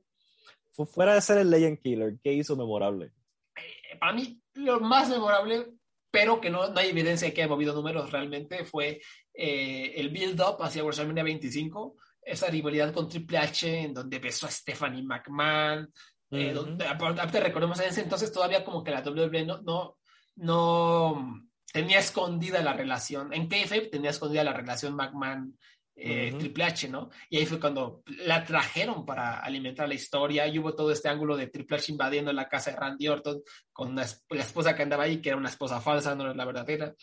fue 0.71 0.85
fuera 0.85 1.13
de 1.13 1.21
ser 1.21 1.37
el 1.37 1.49
Legend 1.49 1.79
Killer, 1.79 2.17
¿qué 2.23 2.33
hizo 2.33 2.55
memorable? 2.55 3.13
Eh, 3.55 3.97
para 3.99 4.13
mí, 4.13 4.41
lo 4.53 4.79
más 4.79 5.09
memorable 5.09 5.73
pero 6.13 6.39
que 6.39 6.51
no, 6.51 6.69
no, 6.69 6.79
hay 6.79 6.89
evidencia 6.89 7.27
de 7.27 7.33
que 7.33 7.41
haya 7.41 7.49
movido 7.49 7.73
números 7.73 8.11
realmente, 8.11 8.65
fue 8.65 9.01
eh, 9.33 9.93
el 9.95 10.09
build-up 10.09 10.61
hacia 10.61 10.83
WrestleMania 10.83 11.23
25, 11.23 11.95
esa 12.21 12.51
rivalidad 12.51 12.93
con 12.93 13.09
Triple 13.09 13.39
H 13.39 13.79
en 13.79 13.95
donde 13.95 14.19
besó 14.19 14.45
a 14.45 14.51
Stephanie 14.51 15.01
McMahon, 15.01 15.85
uh 16.29 16.35
-huh. 16.35 16.39
eh, 16.39 16.53
donde, 16.53 16.85
aparte 16.85 17.39
recordemos 17.39 17.79
en 17.79 17.89
ese 17.89 18.01
entonces 18.01 18.31
todavía 18.31 18.63
como 18.63 18.83
que 18.83 18.91
la 18.91 19.01
WWE 19.01 19.43
no, 19.43 19.63
no, 19.63 19.97
no 20.35 21.41
tenía 21.73 21.97
escondida 21.97 22.61
la 22.61 22.73
relación, 22.73 23.33
en 23.33 23.47
kayfabe 23.47 23.87
tenía 23.87 24.11
escondida 24.11 24.43
la 24.43 24.53
relación 24.53 24.95
McMahon 24.95 25.57
eh, 25.95 26.31
uh 26.31 26.35
-huh. 26.35 26.39
Triple 26.39 26.63
H, 26.63 26.89
¿no? 26.89 27.09
Y 27.29 27.37
ahí 27.37 27.45
fue 27.45 27.59
cuando 27.59 28.03
la 28.25 28.43
trajeron 28.43 29.05
para 29.05 29.39
alimentar 29.39 29.87
la 29.87 29.93
historia 29.93 30.47
y 30.47 30.57
hubo 30.59 30.73
todo 30.73 30.91
este 30.91 31.09
ángulo 31.09 31.37
de 31.37 31.47
Triple 31.47 31.77
H 31.77 31.91
invadiendo 31.91 32.33
la 32.33 32.49
casa 32.49 32.71
de 32.71 32.77
Randy 32.77 33.07
Orton 33.07 33.41
con 33.71 33.89
una, 33.89 34.05
la 34.29 34.41
esposa 34.41 34.75
que 34.75 34.83
andaba 34.83 35.03
ahí, 35.03 35.21
que 35.21 35.29
era 35.29 35.37
una 35.37 35.49
esposa 35.49 35.79
falsa, 35.81 36.15
no 36.15 36.23
era 36.23 36.33
la 36.33 36.45
verdadera. 36.45 36.93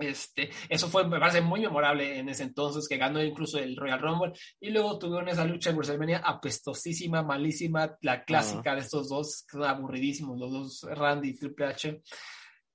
Este, 0.00 0.50
eso 0.68 0.88
fue, 0.88 1.08
me 1.08 1.18
parece 1.18 1.40
muy 1.40 1.60
memorable 1.60 2.18
en 2.18 2.28
ese 2.28 2.44
entonces, 2.44 2.86
que 2.88 2.98
ganó 2.98 3.22
incluso 3.22 3.58
el 3.58 3.76
Royal 3.76 4.00
Rumble. 4.00 4.32
Y 4.60 4.70
luego 4.70 4.96
tuvieron 4.98 5.28
esa 5.28 5.44
lucha 5.44 5.70
en 5.70 5.76
WrestleMania 5.76 6.18
apestosísima, 6.18 7.22
malísima, 7.22 7.96
la 8.02 8.22
clásica 8.24 8.70
uh 8.70 8.72
-huh. 8.72 8.76
de 8.76 8.80
estos 8.80 9.08
dos, 9.08 9.46
aburridísimos, 9.66 10.38
los 10.38 10.52
dos, 10.52 10.82
Randy 10.96 11.30
y 11.30 11.34
Triple 11.34 11.66
H. 11.66 12.02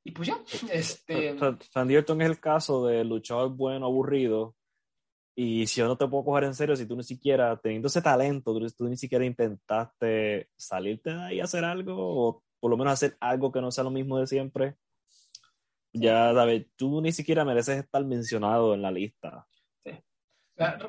Y 0.03 0.11
pues 0.11 0.27
ya, 0.27 0.37
este. 0.69 1.37
Randy 1.73 1.95
Orton 1.95 2.21
es 2.21 2.29
el 2.29 2.39
caso 2.41 2.85
de 2.87 3.05
luchador 3.05 3.55
bueno, 3.55 3.85
aburrido, 3.85 4.55
y 5.35 5.65
si 5.67 5.79
yo 5.79 5.87
no 5.87 5.97
te 5.97 6.07
puedo 6.07 6.25
coger 6.25 6.43
en 6.45 6.53
serio, 6.53 6.75
si 6.75 6.85
tú 6.85 6.95
ni 6.95 7.03
siquiera, 7.03 7.57
teniendo 7.57 7.87
ese 7.87 8.01
talento, 8.01 8.53
tú, 8.53 8.67
tú, 8.69 8.87
ni 8.87 8.97
siquiera 8.97 9.25
intentaste 9.25 10.49
salirte 10.55 11.11
de 11.11 11.21
ahí 11.21 11.39
a 11.39 11.45
hacer 11.45 11.65
algo, 11.65 11.95
o 11.97 12.43
por 12.59 12.71
lo 12.71 12.77
menos 12.77 12.93
hacer 12.93 13.17
algo 13.19 13.51
que 13.51 13.61
no 13.61 13.71
sea 13.71 13.83
lo 13.83 13.91
mismo 13.91 14.19
de 14.19 14.27
siempre, 14.27 14.77
ya, 15.93 16.33
David, 16.33 16.65
tú 16.75 17.01
ni 17.01 17.11
siquiera 17.11 17.45
mereces 17.45 17.77
estar 17.77 18.03
mencionado 18.03 18.73
en 18.73 18.81
la 18.81 18.91
lista. 18.91 19.47
Sí. 19.83 19.91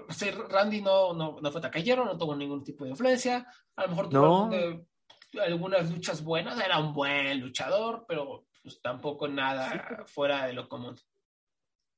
sí 0.08 0.30
Randy 0.30 0.80
no, 0.80 1.12
no, 1.12 1.40
no 1.40 1.52
fue 1.52 1.60
taquillero, 1.60 2.06
no 2.06 2.16
tuvo 2.16 2.34
ningún 2.34 2.64
tipo 2.64 2.84
de 2.84 2.90
influencia. 2.90 3.46
A 3.76 3.82
lo 3.82 3.88
mejor 3.88 4.08
tuvo 4.08 4.50
no. 4.50 5.42
algunas 5.42 5.90
luchas 5.90 6.24
buenas, 6.24 6.58
era 6.58 6.78
un 6.78 6.94
buen 6.94 7.38
luchador, 7.38 8.06
pero 8.08 8.46
pues, 8.62 8.80
tampoco 8.80 9.28
nada 9.28 9.70
sí. 9.70 9.78
fuera 10.06 10.46
de 10.46 10.54
lo 10.54 10.68
común. 10.70 10.96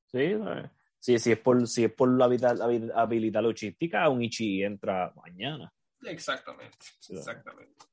Sí, 0.07 0.35
si, 0.99 1.17
si, 1.19 1.31
es 1.31 1.39
por, 1.39 1.67
si 1.67 1.85
es 1.85 1.93
por 1.93 2.09
la 2.17 2.25
habilidad, 2.25 2.55
la 2.55 3.01
habilidad 3.01 3.41
logística, 3.41 4.09
un 4.09 4.23
Ichi 4.23 4.63
entra 4.63 5.13
mañana. 5.15 5.71
Exactamente, 6.03 6.77
exactamente. 7.09 7.85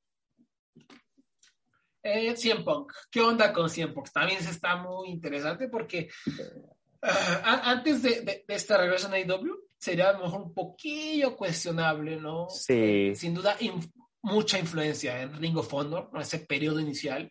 Eh, 2.02 2.36
Cien 2.36 2.62
Punk, 2.62 2.92
¿qué 3.10 3.20
onda 3.20 3.52
con 3.52 3.70
Cien 3.70 3.94
Punk? 3.94 4.10
También 4.12 4.42
se 4.42 4.50
está 4.50 4.76
muy 4.76 5.08
interesante 5.08 5.68
porque 5.68 6.10
uh, 6.26 7.06
antes 7.42 8.02
de, 8.02 8.20
de, 8.20 8.44
de, 8.46 8.54
esta 8.54 8.76
regresión 8.76 9.14
a 9.14 9.16
AEW 9.16 9.70
sería 9.78 10.10
a 10.10 10.12
lo 10.12 10.24
mejor 10.24 10.42
un 10.42 10.52
poquillo 10.52 11.34
cuestionable, 11.34 12.16
¿no? 12.16 12.48
Sí. 12.50 13.14
Sin 13.14 13.32
duda, 13.32 13.56
in, 13.60 13.80
mucha 14.24 14.58
influencia 14.58 15.20
en 15.20 15.34
Ring 15.38 15.56
of 15.58 15.72
Honor, 15.72 16.10
¿no? 16.12 16.20
ese 16.20 16.38
periodo 16.40 16.80
inicial 16.80 17.30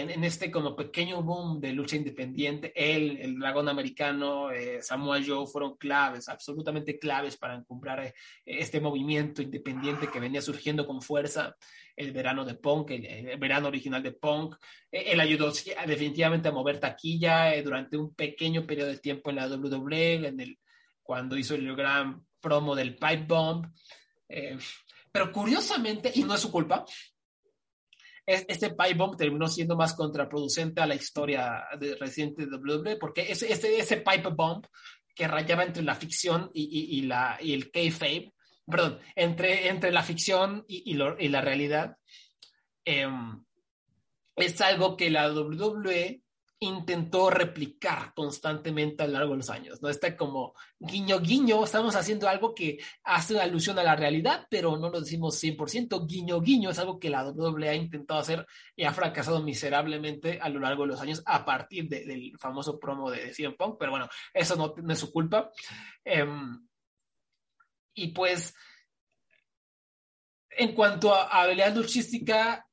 en, 0.00 0.24
este 0.24 0.50
como 0.50 0.74
pequeño 0.76 1.22
boom 1.22 1.60
de 1.60 1.72
lucha 1.72 1.96
independiente, 1.96 2.72
él, 2.74 3.18
el 3.20 3.38
dragón 3.38 3.68
americano, 3.68 4.50
eh, 4.50 4.82
Samuel 4.82 5.24
Joe 5.26 5.46
fueron 5.46 5.76
claves, 5.76 6.28
absolutamente 6.28 6.98
claves 6.98 7.36
para 7.36 7.54
encumbrar 7.54 8.04
eh, 8.04 8.14
este 8.44 8.80
movimiento 8.80 9.42
independiente 9.42 10.08
que 10.08 10.20
venía 10.20 10.42
surgiendo 10.42 10.86
con 10.86 11.00
fuerza, 11.00 11.56
el 11.96 12.12
verano 12.12 12.44
de 12.44 12.54
Punk, 12.54 12.90
el, 12.90 13.06
el 13.06 13.38
verano 13.38 13.68
original 13.68 14.02
de 14.02 14.12
Punk. 14.12 14.56
Eh, 14.90 15.04
él 15.12 15.20
ayudó 15.20 15.52
definitivamente 15.86 16.48
a 16.48 16.52
mover 16.52 16.80
taquilla 16.80 17.54
eh, 17.54 17.62
durante 17.62 17.96
un 17.96 18.14
pequeño 18.14 18.66
periodo 18.66 18.88
de 18.88 18.98
tiempo 18.98 19.30
en 19.30 19.36
la 19.36 19.46
WWE, 19.48 20.26
en 20.26 20.40
el, 20.40 20.58
cuando 21.02 21.36
hizo 21.36 21.54
el 21.54 21.74
gran 21.76 22.24
promo 22.40 22.74
del 22.74 22.96
Pipe 22.96 23.24
Bomb. 23.26 23.66
Eh, 24.28 24.58
pero 25.12 25.30
curiosamente, 25.30 26.10
y 26.14 26.24
no 26.24 26.34
es 26.34 26.40
su 26.40 26.50
culpa, 26.50 26.84
este 28.26 28.70
pipe 28.70 28.94
bomb 28.94 29.16
terminó 29.16 29.48
siendo 29.48 29.76
más 29.76 29.94
contraproducente 29.94 30.80
a 30.80 30.86
la 30.86 30.94
historia 30.94 31.64
de 31.78 31.94
reciente 31.96 32.46
de 32.46 32.56
WWE, 32.56 32.96
porque 32.96 33.22
ese, 33.22 33.52
ese, 33.52 33.78
ese 33.78 33.98
pipe 33.98 34.30
bomb 34.34 34.64
que 35.14 35.28
rayaba 35.28 35.64
entre 35.64 35.82
la 35.82 35.94
ficción 35.94 36.50
y, 36.52 36.62
y, 36.62 36.98
y 36.98 37.02
la, 37.02 37.38
y 37.40 37.52
el 37.52 37.70
kayfabe, 37.70 38.32
perdón, 38.66 38.98
entre, 39.14 39.68
entre 39.68 39.92
la 39.92 40.02
ficción 40.02 40.64
y, 40.66 40.94
lo, 40.94 41.16
la 41.16 41.40
realidad, 41.40 41.96
eh, 42.84 43.06
es 44.36 44.60
algo 44.60 44.96
que 44.96 45.10
la 45.10 45.32
WWE 45.32 46.23
intentó 46.60 47.30
replicar 47.30 48.14
constantemente 48.14 49.02
a 49.02 49.06
lo 49.06 49.14
largo 49.14 49.32
de 49.32 49.38
los 49.38 49.50
años, 49.50 49.82
¿no? 49.82 49.88
Está 49.88 50.16
como 50.16 50.54
guiño, 50.78 51.20
guiño, 51.20 51.62
estamos 51.64 51.94
haciendo 51.96 52.28
algo 52.28 52.54
que 52.54 52.78
hace 53.02 53.40
alusión 53.40 53.78
a 53.78 53.82
la 53.82 53.96
realidad, 53.96 54.46
pero 54.48 54.76
no 54.76 54.88
lo 54.88 55.00
decimos 55.00 55.42
100%, 55.42 56.06
guiño, 56.06 56.40
guiño, 56.40 56.70
es 56.70 56.78
algo 56.78 56.98
que 56.98 57.10
la 57.10 57.28
WWE 57.28 57.68
ha 57.68 57.74
intentado 57.74 58.20
hacer 58.20 58.46
y 58.76 58.84
ha 58.84 58.92
fracasado 58.92 59.42
miserablemente 59.42 60.38
a 60.40 60.48
lo 60.48 60.60
largo 60.60 60.82
de 60.82 60.88
los 60.88 61.00
años 61.00 61.22
a 61.26 61.44
partir 61.44 61.88
de, 61.88 62.04
del 62.04 62.38
famoso 62.38 62.78
promo 62.78 63.10
de 63.10 63.32
CM 63.34 63.56
Punk, 63.56 63.76
pero 63.78 63.90
bueno, 63.90 64.08
eso 64.32 64.56
no, 64.56 64.74
no 64.82 64.92
es 64.92 64.98
su 64.98 65.12
culpa. 65.12 65.50
Um, 66.04 66.66
y 67.94 68.08
pues, 68.08 68.54
en 70.50 70.74
cuanto 70.74 71.14
a 71.14 71.42
habilidad 71.42 71.74
luchística, 71.74 72.66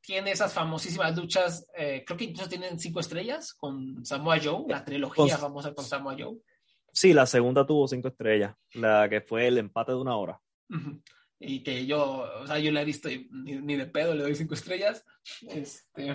tiene 0.00 0.32
esas 0.32 0.52
famosísimas 0.52 1.16
luchas, 1.16 1.66
eh, 1.76 2.02
creo 2.06 2.16
que 2.16 2.24
incluso 2.24 2.48
tienen 2.48 2.78
cinco 2.78 3.00
estrellas 3.00 3.54
con 3.54 4.04
Samoa 4.04 4.38
Joe, 4.42 4.64
la 4.68 4.84
trilogía 4.84 5.38
famosa 5.38 5.74
con 5.74 5.84
Samoa 5.84 6.16
Joe. 6.18 6.38
Sí, 6.92 7.12
la 7.12 7.26
segunda 7.26 7.66
tuvo 7.66 7.88
cinco 7.88 8.08
estrellas, 8.08 8.54
la 8.74 9.08
que 9.08 9.20
fue 9.20 9.46
el 9.46 9.58
empate 9.58 9.92
de 9.92 9.98
una 9.98 10.16
hora. 10.16 10.40
Uh 10.68 10.76
-huh. 10.76 11.02
Y 11.38 11.62
que 11.62 11.86
yo, 11.86 12.24
o 12.40 12.46
sea, 12.46 12.58
yo 12.58 12.70
la 12.70 12.82
he 12.82 12.84
visto 12.84 13.10
y 13.10 13.28
ni, 13.32 13.56
ni, 13.56 13.76
de 13.76 13.86
pedo 13.86 14.14
le 14.14 14.22
doy 14.22 14.34
cinco 14.34 14.54
estrellas. 14.54 15.04
Este, 15.48 16.14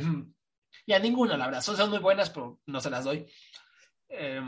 y 0.86 0.94
a 0.94 1.00
ninguna, 1.00 1.36
la 1.36 1.48
verdad. 1.48 1.62
Son, 1.62 1.76
son 1.76 1.90
muy 1.90 2.00
buenas, 2.00 2.30
pero 2.30 2.62
no 2.66 2.80
se 2.80 2.90
las 2.90 3.04
doy. 3.04 3.26
Eh, 4.08 4.42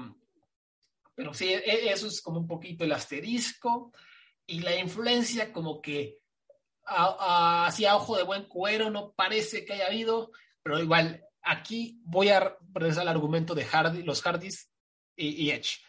pero 1.16 1.34
sí, 1.34 1.50
e, 1.50 1.92
eso 1.92 2.08
es 2.08 2.22
como 2.22 2.40
un 2.40 2.48
poquito 2.48 2.86
el 2.86 2.94
asterisco 2.94 3.92
y 4.46 4.62
la 4.62 4.80
influencia 4.80 5.52
como 5.52 5.82
que 5.82 6.20
hacia 6.90 7.96
ojo 7.96 8.18
de 8.18 8.24
buen 8.24 8.46
cuero 8.46 8.90
no 8.90 9.14
parece 9.14 9.66
que 9.66 9.74
haya 9.74 9.88
habido, 9.88 10.32
pero 10.64 10.80
igual 10.80 11.24
aquí 11.42 12.02
voy 12.04 12.30
a 12.30 12.58
regresar 12.74 13.04
al 13.04 13.10
argumento 13.10 13.56
de 13.56 13.66
Hardy, 13.66 14.04
los 14.04 14.22
Hardys 14.22 14.72
y, 15.16 15.46
y 15.46 15.52
Edge. 15.52 15.80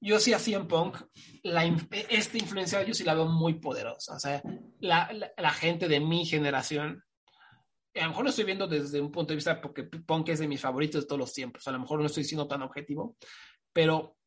Yo 0.00 0.20
sí 0.20 0.32
así 0.34 0.52
en 0.52 0.68
Punk, 0.68 0.98
la, 1.42 1.64
esta 2.10 2.36
influencia 2.36 2.82
yo 2.82 2.92
sí 2.92 3.04
la 3.04 3.14
veo 3.14 3.26
muy 3.26 3.54
poderosa. 3.54 4.16
O 4.16 4.20
sea, 4.20 4.42
la, 4.80 5.10
la, 5.12 5.32
la, 5.36 5.50
gente 5.50 5.88
de 5.88 5.98
mi 5.98 6.26
generación, 6.26 7.02
a 7.94 8.02
lo 8.02 8.08
mejor 8.08 8.24
lo 8.24 8.30
estoy 8.30 8.44
viendo 8.44 8.66
desde 8.66 9.00
un 9.00 9.10
punto 9.10 9.30
de 9.30 9.36
vista 9.36 9.60
porque 9.60 9.84
Punk 9.84 10.28
es 10.28 10.40
de 10.40 10.48
mis 10.48 10.60
favoritos 10.60 11.02
de 11.02 11.06
todos 11.06 11.20
los 11.20 11.32
tiempos. 11.32 11.66
A 11.66 11.72
lo 11.72 11.78
mejor 11.78 12.00
no 12.00 12.06
estoy 12.06 12.24
siendo 12.24 12.46
tan 12.46 12.60
objetivo, 12.60 13.16
pero 13.72 14.18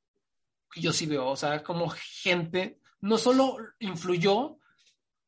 yo 0.75 0.91
sí 0.91 1.05
veo, 1.05 1.29
o 1.29 1.35
sea, 1.35 1.63
como 1.63 1.89
gente 1.89 2.79
no 3.01 3.17
solo 3.17 3.57
influyó 3.79 4.57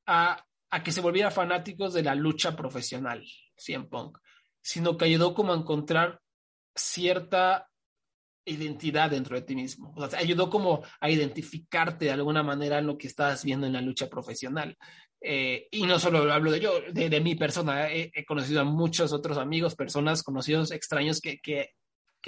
a, 0.05 0.43
a 0.71 0.83
que 0.83 0.91
se 0.91 1.01
volviera 1.01 1.31
fanáticos 1.31 1.93
de 1.93 2.03
la 2.03 2.15
lucha 2.15 2.55
profesional, 2.55 3.23
CM 3.55 3.87
Punk, 3.87 4.17
sino 4.61 4.97
que 4.97 5.05
ayudó 5.05 5.33
como 5.33 5.53
a 5.53 5.57
encontrar 5.57 6.19
cierta 6.75 7.67
identidad 8.45 9.11
dentro 9.11 9.35
de 9.35 9.43
ti 9.43 9.55
mismo. 9.55 9.93
O 9.95 10.07
sea, 10.07 10.19
ayudó 10.19 10.49
como 10.49 10.83
a 10.99 11.09
identificarte 11.09 12.05
de 12.05 12.11
alguna 12.11 12.43
manera 12.43 12.79
en 12.79 12.87
lo 12.87 12.97
que 12.97 13.07
estabas 13.07 13.43
viendo 13.43 13.67
en 13.67 13.73
la 13.73 13.81
lucha 13.81 14.09
profesional. 14.09 14.77
Eh, 15.21 15.67
y 15.71 15.85
no 15.85 15.99
solo 15.99 16.31
hablo 16.31 16.51
de 16.51 16.61
yo, 16.61 16.71
de, 16.91 17.19
mi 17.19 17.35
persona, 17.35 17.91
he, 17.91 18.09
he, 18.13 18.25
conocido 18.25 18.61
a 18.61 18.63
muchos 18.63 19.11
otros 19.11 19.37
amigos, 19.37 19.75
personas, 19.75 20.23
conocidos, 20.23 20.71
extraños 20.71 21.19
que, 21.19 21.39
que, 21.41 21.67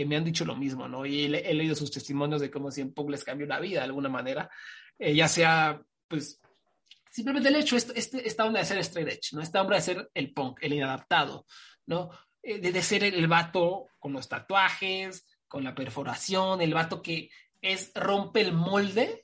me 0.05 0.17
han 0.17 0.25
dicho 0.25 0.45
lo 0.45 0.55
mismo, 0.55 0.87
¿no? 0.87 1.05
Y 1.05 1.25
he, 1.25 1.51
he 1.51 1.53
leído 1.53 1.75
sus 1.75 1.91
testimonios 1.91 2.41
de 2.41 2.49
cómo 2.51 2.71
CM 2.71 2.91
Punk 2.91 3.11
les 3.11 3.23
cambió 3.23 3.45
la 3.47 3.59
vida 3.59 3.79
de 3.79 3.85
alguna 3.85 4.09
manera, 4.09 4.49
eh, 4.99 5.15
ya 5.15 5.27
sea, 5.27 5.81
pues, 6.07 6.40
simplemente 7.11 7.49
el 7.49 7.55
hecho, 7.57 7.75
este, 7.75 7.97
este, 7.99 8.27
esta 8.27 8.45
onda 8.45 8.59
de 8.59 8.65
ser 8.65 8.77
straight 8.79 9.09
edge, 9.09 9.33
¿no? 9.33 9.41
Esta 9.41 9.61
onda 9.61 9.75
de 9.75 9.81
ser 9.81 10.09
el 10.13 10.33
punk, 10.33 10.59
el 10.61 10.73
inadaptado, 10.73 11.45
¿no? 11.85 12.09
Eh, 12.41 12.59
de, 12.59 12.71
de, 12.71 12.81
ser 12.81 13.03
el, 13.03 13.13
el, 13.13 13.27
vato 13.27 13.87
con 13.99 14.13
los 14.13 14.27
tatuajes, 14.27 15.25
con 15.47 15.63
la 15.63 15.75
perforación, 15.75 16.61
el 16.61 16.73
vato 16.73 17.01
que 17.01 17.29
es, 17.61 17.91
rompe 17.93 18.41
el 18.41 18.53
molde 18.53 19.21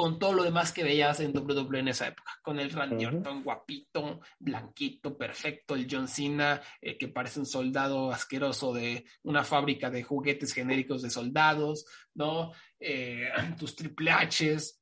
con 0.00 0.18
todo 0.18 0.32
lo 0.32 0.44
demás 0.44 0.72
que 0.72 0.82
veías 0.82 1.20
en 1.20 1.36
WWE 1.36 1.80
en 1.80 1.88
esa 1.88 2.08
época, 2.08 2.32
con 2.42 2.58
el 2.58 2.70
Randy 2.70 3.04
uh 3.04 3.10
-huh. 3.10 3.16
Orton 3.18 3.42
guapito, 3.42 4.20
blanquito, 4.38 5.14
perfecto, 5.14 5.74
el 5.74 5.86
John 5.90 6.08
Cena 6.08 6.58
eh, 6.80 6.96
que 6.96 7.08
parece 7.08 7.38
un 7.38 7.44
soldado 7.44 8.10
asqueroso 8.10 8.72
de 8.72 9.04
una 9.24 9.44
fábrica 9.44 9.90
de 9.90 10.02
juguetes 10.02 10.54
genéricos 10.54 11.02
de 11.02 11.10
soldados, 11.10 11.84
¿no? 12.14 12.50
Eh, 12.78 13.28
tus 13.58 13.76
triple 13.76 14.10
H's, 14.10 14.79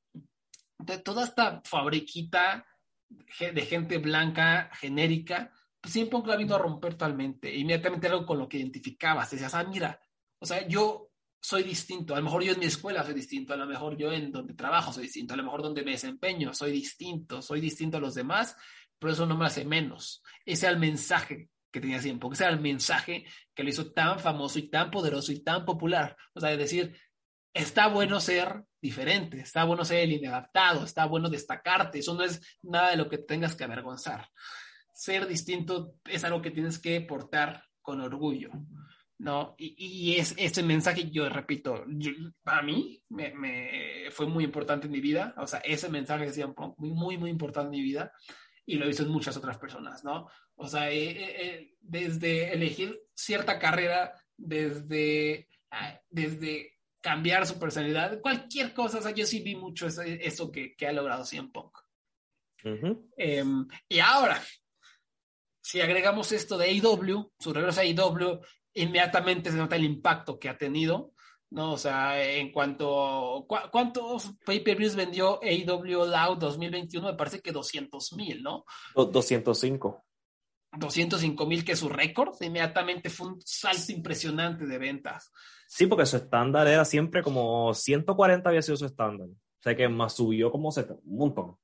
de 0.78 0.98
toda 0.98 1.24
esta 1.24 1.60
fabriquita 1.64 2.66
de 3.08 3.62
gente 3.62 3.98
blanca 3.98 4.70
genérica, 4.74 5.52
pues 5.80 5.92
siempre 5.92 6.20
la 6.26 6.36
vino 6.36 6.54
a 6.54 6.58
romper 6.58 6.92
totalmente. 6.92 7.54
Inmediatamente 7.54 8.06
algo 8.08 8.26
con 8.26 8.38
lo 8.38 8.48
que 8.48 8.58
identificabas. 8.58 9.30
Decías, 9.30 9.54
ah, 9.54 9.64
mira, 9.64 10.00
o 10.38 10.46
sea, 10.46 10.66
yo 10.66 11.10
soy 11.40 11.62
distinto. 11.62 12.14
A 12.14 12.18
lo 12.18 12.24
mejor 12.24 12.42
yo 12.42 12.52
en 12.52 12.60
mi 12.60 12.66
escuela 12.66 13.04
soy 13.04 13.14
distinto. 13.14 13.54
A 13.54 13.56
lo 13.56 13.66
mejor 13.66 13.96
yo 13.96 14.12
en 14.12 14.30
donde 14.30 14.54
trabajo 14.54 14.92
soy 14.92 15.04
distinto. 15.04 15.34
A 15.34 15.36
lo 15.36 15.44
mejor 15.44 15.62
donde 15.62 15.84
me 15.84 15.92
desempeño 15.92 16.52
soy 16.52 16.72
distinto. 16.72 17.42
Soy 17.42 17.60
distinto 17.60 17.96
a 17.96 18.00
los 18.00 18.14
demás, 18.14 18.56
pero 18.98 19.12
eso 19.12 19.26
no 19.26 19.36
me 19.36 19.46
hace 19.46 19.64
menos. 19.64 20.22
Ese 20.44 20.66
era 20.66 20.74
el 20.74 20.80
mensaje 20.80 21.50
que 21.70 21.80
tenía 21.80 22.00
siempre. 22.00 22.28
Ese 22.32 22.44
era 22.44 22.52
el 22.52 22.60
mensaje 22.60 23.24
que 23.54 23.62
lo 23.62 23.68
hizo 23.70 23.92
tan 23.92 24.18
famoso 24.18 24.58
y 24.58 24.68
tan 24.68 24.90
poderoso 24.90 25.32
y 25.32 25.40
tan 25.40 25.64
popular. 25.64 26.16
O 26.34 26.40
sea, 26.40 26.52
es 26.52 26.58
decir, 26.58 26.98
está 27.52 27.88
bueno 27.88 28.20
ser 28.20 28.64
diferente, 28.80 29.40
está 29.40 29.64
bueno 29.64 29.84
ser 29.84 30.00
el 30.00 30.12
inadaptado, 30.12 30.84
está 30.84 31.04
bueno 31.06 31.28
destacarte, 31.28 31.98
eso 31.98 32.14
no 32.14 32.22
es 32.22 32.40
nada 32.62 32.90
de 32.90 32.96
lo 32.96 33.08
que 33.08 33.18
tengas 33.18 33.54
que 33.54 33.64
avergonzar. 33.64 34.28
Ser 34.92 35.26
distinto 35.26 35.94
es 36.04 36.24
algo 36.24 36.42
que 36.42 36.50
tienes 36.50 36.78
que 36.78 37.00
portar 37.00 37.64
con 37.82 38.00
orgullo, 38.00 38.50
¿no? 39.18 39.54
Y, 39.58 39.74
y 39.78 40.16
es 40.16 40.34
ese 40.36 40.62
mensaje, 40.62 41.10
yo 41.10 41.28
repito, 41.28 41.84
yo, 41.88 42.12
para 42.42 42.62
mí 42.62 43.02
me, 43.08 44.10
fue 44.10 44.26
muy 44.26 44.44
importante 44.44 44.86
en 44.86 44.92
mi 44.92 45.00
vida, 45.00 45.34
o 45.38 45.46
sea, 45.46 45.60
ese 45.60 45.88
mensaje 45.88 46.26
decía 46.26 46.46
muy, 46.46 46.90
muy, 46.90 47.18
muy 47.18 47.30
importante 47.30 47.74
en 47.74 47.82
mi 47.82 47.82
vida 47.82 48.12
y 48.64 48.76
lo 48.76 48.88
hizo 48.88 49.02
en 49.02 49.10
muchas 49.10 49.36
otras 49.36 49.58
personas, 49.58 50.04
¿no? 50.04 50.28
O 50.54 50.68
sea, 50.68 50.90
eh, 50.90 51.16
eh, 51.16 51.74
desde 51.80 52.52
elegir 52.52 53.00
cierta 53.14 53.58
carrera, 53.58 54.12
desde, 54.36 55.48
desde 56.10 56.77
cambiar 57.00 57.46
su 57.46 57.58
personalidad, 57.58 58.20
cualquier 58.20 58.74
cosa. 58.74 58.98
O 58.98 59.02
sea, 59.02 59.12
yo 59.12 59.26
sí 59.26 59.40
vi 59.40 59.56
mucho 59.56 59.86
eso, 59.86 60.02
eso 60.02 60.50
que, 60.50 60.74
que, 60.74 60.86
ha 60.86 60.92
logrado 60.92 61.24
CM 61.24 61.50
Punk. 61.50 61.78
Uh 62.64 62.68
-huh. 62.68 63.08
eh, 63.16 63.44
y 63.88 63.98
ahora, 64.00 64.42
si 65.62 65.80
agregamos 65.80 66.32
esto 66.32 66.58
de 66.58 66.66
AEW, 66.66 67.32
su 67.38 67.52
regreso 67.52 67.80
a 67.80 67.84
AEW, 67.84 68.40
inmediatamente 68.74 69.50
se 69.50 69.56
nota 69.56 69.76
el 69.76 69.84
impacto 69.84 70.38
que 70.38 70.48
ha 70.48 70.56
tenido, 70.56 71.12
¿no? 71.50 71.72
O 71.72 71.78
sea, 71.78 72.22
en 72.22 72.52
cuanto. 72.52 73.44
¿cu 73.48 73.56
¿Cuántos 73.70 74.32
pay-per-views 74.44 74.96
vendió 74.96 75.40
AEW 75.42 76.06
Loud 76.06 76.38
2021? 76.38 77.06
Me 77.06 77.16
parece 77.16 77.40
que 77.40 77.52
200 77.52 78.12
mil, 78.14 78.42
¿no? 78.42 78.64
205. 78.94 80.04
205 80.72 81.46
mil, 81.46 81.64
que 81.64 81.72
es 81.72 81.78
su 81.78 81.88
récord, 81.88 82.34
inmediatamente 82.40 83.08
fue 83.08 83.28
un 83.28 83.40
salto 83.40 83.92
impresionante 83.92 84.66
de 84.66 84.78
ventas. 84.78 85.32
Sí, 85.68 85.86
porque 85.86 86.06
su 86.06 86.16
estándar 86.16 86.66
era 86.66 86.82
siempre 86.86 87.22
como 87.22 87.74
140 87.74 88.48
había 88.48 88.62
sido 88.62 88.78
su 88.78 88.86
estándar. 88.86 89.28
O 89.28 89.62
sea 89.62 89.76
que 89.76 89.86
más 89.86 90.14
subió 90.14 90.50
como 90.50 90.70
un 90.70 91.18
montón. 91.18 91.56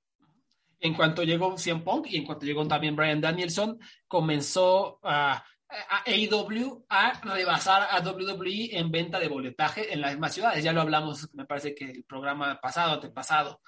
En 0.79 0.93
cuanto 0.93 1.23
llegó 1.23 1.57
CM 1.57 1.81
Punk 1.81 2.09
y 2.11 2.19
en 2.19 2.27
cuanto 2.27 2.45
llegó 2.45 2.69
también 2.69 2.95
Brian 2.95 3.23
Danielson, 3.23 3.79
comenzó 4.07 5.01
a, 5.03 5.43
a 5.69 6.03
AEW 6.05 6.85
a 6.87 7.19
rebasar 7.23 7.89
a 7.91 8.01
WWE 8.01 8.79
en 8.79 8.91
venta 8.91 9.19
de 9.19 9.29
boletaje 9.29 9.91
en 9.95 10.03
las 10.03 10.11
demás 10.11 10.35
ciudades. 10.35 10.63
Ya 10.63 10.75
lo 10.75 10.83
hablamos, 10.83 11.33
me 11.33 11.47
parece 11.47 11.75
que 11.75 11.91
el 11.91 12.05
programa 12.05 12.61
pasado, 12.61 12.93
antepasado. 12.93 13.63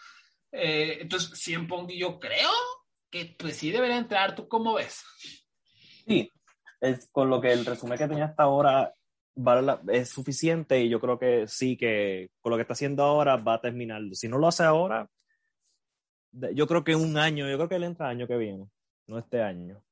Eh, 0.53 0.99
entonces, 1.01 1.31
CM 1.41 1.67
Punk 1.67 1.93
yo 1.93 2.21
creo 2.21 2.51
que 3.09 3.35
pues 3.39 3.57
sí 3.57 3.71
debería 3.71 3.97
entrar. 3.97 4.35
¿Tú 4.35 4.47
cómo 4.49 4.75
ves? 4.75 5.03
Sí, 6.07 6.31
es 6.83 7.09
con 7.11 7.31
lo 7.31 7.41
que 7.41 7.55
el 7.55 7.65
resumen 7.65 7.97
que 7.97 8.07
tenía 8.07 8.27
hasta 8.27 8.43
ahora 8.43 8.93
es 9.89 10.09
suficiente 10.09 10.81
y 10.81 10.89
yo 10.89 11.01
creo 11.01 11.19
que 11.19 11.47
sí, 11.47 11.77
que 11.77 12.31
con 12.41 12.51
lo 12.51 12.57
que 12.57 12.63
está 12.63 12.73
haciendo 12.75 13.03
ahora 13.03 13.37
va 13.37 13.55
a 13.55 13.61
terminar. 13.61 14.03
Si 14.13 14.29
no 14.29 14.39
lo 14.39 14.49
hace 14.49 14.65
ahora, 14.65 15.09
yo 16.33 16.67
creo 16.67 16.85
que 16.85 16.95
un 16.95 17.17
año, 17.17 17.49
yo 17.49 17.57
creo 17.57 17.69
que 17.69 17.77
él 17.77 17.85
entra 17.85 18.07
el 18.07 18.17
año 18.17 18.27
que 18.27 18.37
viene, 18.37 18.69
no 19.07 19.19
este 19.19 19.43
año. 19.43 19.83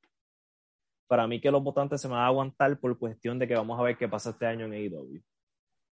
Para 1.06 1.26
mí 1.26 1.40
que 1.40 1.50
los 1.50 1.62
votantes 1.62 2.00
se 2.00 2.08
van 2.08 2.20
a 2.20 2.26
aguantar 2.26 2.78
por 2.80 2.98
cuestión 2.98 3.38
de 3.38 3.46
que 3.46 3.54
vamos 3.54 3.78
a 3.78 3.82
ver 3.82 3.96
qué 3.96 4.08
pasa 4.08 4.30
este 4.30 4.46
año 4.46 4.66
en 4.66 4.72
AEW. 4.72 5.22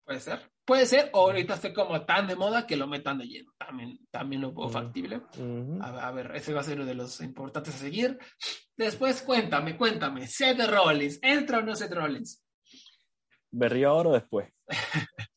Puede 0.03 0.19
ser. 0.19 0.39
Puede 0.65 0.85
ser, 0.85 1.09
o 1.13 1.21
ahorita 1.21 1.55
esté 1.55 1.73
como 1.73 2.03
tan 2.05 2.27
de 2.27 2.35
moda 2.35 2.65
que 2.65 2.75
lo 2.75 2.87
metan 2.87 3.19
de 3.19 3.25
lleno. 3.25 3.53
También, 3.57 3.99
también 4.09 4.41
lo 4.41 4.53
veo 4.53 4.69
factible. 4.69 5.17
Uh 5.17 5.41
-huh. 5.41 5.83
a, 5.83 6.07
a, 6.07 6.11
ver, 6.11 6.31
ese 6.35 6.53
va 6.53 6.61
a 6.61 6.63
ser 6.63 6.77
uno 6.77 6.85
de 6.85 6.95
los 6.95 7.21
importantes 7.21 7.75
a 7.75 7.77
seguir. 7.77 8.17
Después, 8.75 9.21
cuéntame, 9.21 9.77
cuéntame. 9.77 10.27
Seth 10.27 10.67
Rollins, 10.67 11.19
¿entra 11.21 11.59
o 11.59 11.61
no 11.61 11.75
Seth 11.75 11.93
Rollins? 11.93 12.44
Berrío 13.51 13.89
ahora 13.89 14.09
o 14.09 14.13
después. 14.13 14.51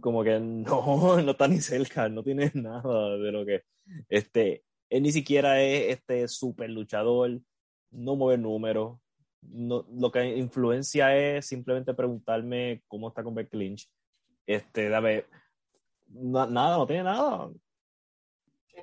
Como 0.00 0.24
que 0.24 0.38
no, 0.40 1.16
no 1.22 1.30
está 1.30 1.48
ni 1.48 1.60
cerca, 1.60 2.08
no 2.08 2.22
tiene 2.22 2.50
nada 2.54 3.16
de 3.16 3.32
lo 3.32 3.44
que. 3.44 3.62
Este, 4.08 4.64
él 4.90 5.02
ni 5.02 5.12
siquiera 5.12 5.62
es 5.62 5.98
este 5.98 6.28
super 6.28 6.68
luchador, 6.70 7.40
no 7.90 8.16
mueve 8.16 8.42
números, 8.42 8.98
no, 9.42 9.86
lo 9.92 10.10
que 10.10 10.36
influencia 10.36 11.16
es 11.16 11.46
simplemente 11.46 11.94
preguntarme 11.94 12.82
cómo 12.88 13.08
está 13.08 13.22
con 13.22 13.34
Becky 13.34 13.56
Lynch. 13.56 13.88
Este, 14.44 14.88
dame, 14.88 15.24
no, 16.08 16.46
nada, 16.46 16.78
no 16.78 16.86
tiene 16.86 17.04
nada. 17.04 17.50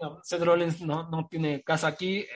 no, 0.02 0.20
Seth 0.24 0.42
Rollins 0.42 0.82
no, 0.82 1.10
no 1.10 1.28
tiene 1.28 1.64
casa 1.64 1.88
aquí. 1.88 2.20
Eh, 2.20 2.28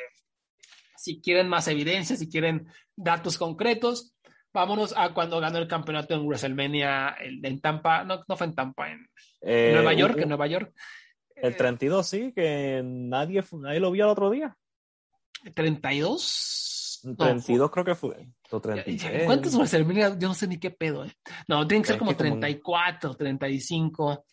si 0.98 1.22
quieren 1.22 1.48
más 1.48 1.68
evidencia, 1.68 2.16
si 2.18 2.28
quieren 2.28 2.68
datos 2.96 3.38
concretos, 3.38 4.14
vámonos 4.54 4.94
a 4.98 5.14
cuando 5.14 5.40
ganó 5.40 5.58
el 5.60 5.68
campeonato 5.68 6.14
en 6.16 6.26
WrestleMania 6.26 7.16
en 7.20 7.60
Tampa, 7.62 8.04
no, 8.04 8.24
no 8.28 8.36
fue 8.38 8.48
en 8.48 8.56
Tampa, 8.56 8.92
en, 8.92 9.08
Eh, 9.42 9.72
Nueva 9.74 9.94
York, 9.94 10.16
un- 10.18 10.24
en 10.24 10.30
Nueva 10.30 10.48
York. 10.48 10.74
El 11.36 11.56
32 11.56 12.08
sí, 12.08 12.34
que 12.36 12.82
nadie, 12.84 13.44
nadie 13.54 13.80
lo 13.80 13.92
vio 13.92 14.06
el 14.06 14.10
otro 14.12 14.30
día. 14.32 14.58
Eh, 15.46 15.52
32. 15.52 17.02
No, 17.04 17.16
32 17.16 17.72
creo 17.72 17.86
que 17.86 17.96
fue. 17.96 18.28
O 18.50 18.60
fue- 18.60 18.62
33. 18.62 19.26
¿Cuántos 19.26 19.56
WrestleMania? 19.56 20.18
Yo 20.18 20.28
no 20.30 20.34
sé 20.34 20.48
ni 20.48 20.58
qué 20.58 20.72
pedo, 20.72 21.06
eh. 21.06 21.12
No, 21.48 21.68
tienen 21.68 21.84
que 21.84 21.90
ser 21.90 21.98
como 22.00 22.12
que 22.12 22.18
como- 22.18 22.30
34, 22.40 23.14
35. 23.16 24.26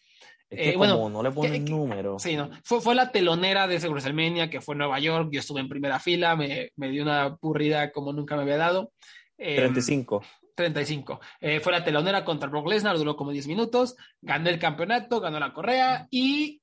Es 0.48 0.58
que 0.58 0.70
eh, 0.70 0.76
bueno, 0.76 0.94
como 0.96 1.10
no 1.10 1.22
le 1.22 1.30
ponen 1.30 1.64
que- 1.64 1.70
número. 1.70 2.18
Sí, 2.18 2.36
no. 2.36 2.48
Fue, 2.64 2.80
fue 2.80 2.94
la 2.94 3.10
telonera 3.10 3.66
de 3.66 3.76
ese 3.76 3.88
WrestleMania 3.88 4.48
que 4.48 4.60
fue 4.60 4.74
en 4.74 4.78
Nueva 4.80 4.98
York. 5.00 5.28
Yo 5.32 5.40
estuve 5.40 5.60
en 5.60 5.68
primera 5.68 5.98
fila, 5.98 6.36
me, 6.36 6.70
me 6.76 6.88
dio 6.90 7.02
una 7.02 7.36
burrida 7.40 7.90
como 7.92 8.12
nunca 8.12 8.36
me 8.36 8.42
había 8.42 8.56
dado. 8.56 8.92
Eh, 9.38 9.56
35. 9.56 10.22
35. 10.54 11.20
Eh, 11.40 11.60
fue 11.60 11.72
la 11.72 11.82
telonera 11.84 12.24
contra 12.24 12.48
Brock 12.48 12.68
Lesnar, 12.68 12.96
duró 12.96 13.16
como 13.16 13.32
10 13.32 13.46
minutos, 13.48 13.96
ganó 14.20 14.48
el 14.50 14.58
campeonato, 14.58 15.20
ganó 15.20 15.40
la 15.40 15.52
correa 15.52 16.06
y 16.10 16.62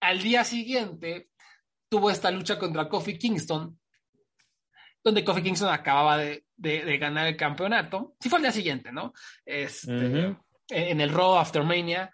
al 0.00 0.20
día 0.22 0.44
siguiente 0.44 1.30
tuvo 1.88 2.10
esta 2.10 2.30
lucha 2.30 2.58
contra 2.58 2.88
Kofi 2.88 3.18
Kingston, 3.18 3.78
donde 5.02 5.24
Kofi 5.24 5.42
Kingston 5.42 5.72
acababa 5.72 6.18
de, 6.18 6.44
de- 6.56 6.84
de 6.84 6.98
ganar 6.98 7.26
el 7.26 7.36
campeonato. 7.36 8.14
Sí 8.20 8.28
fue 8.28 8.36
al 8.38 8.42
día 8.42 8.52
siguiente, 8.52 8.92
¿no? 8.92 9.12
Este. 9.44 9.92
En 10.68 11.00
el 11.00 11.10
Raw 11.10 11.36
After 11.36 11.64
Mania, 11.64 12.12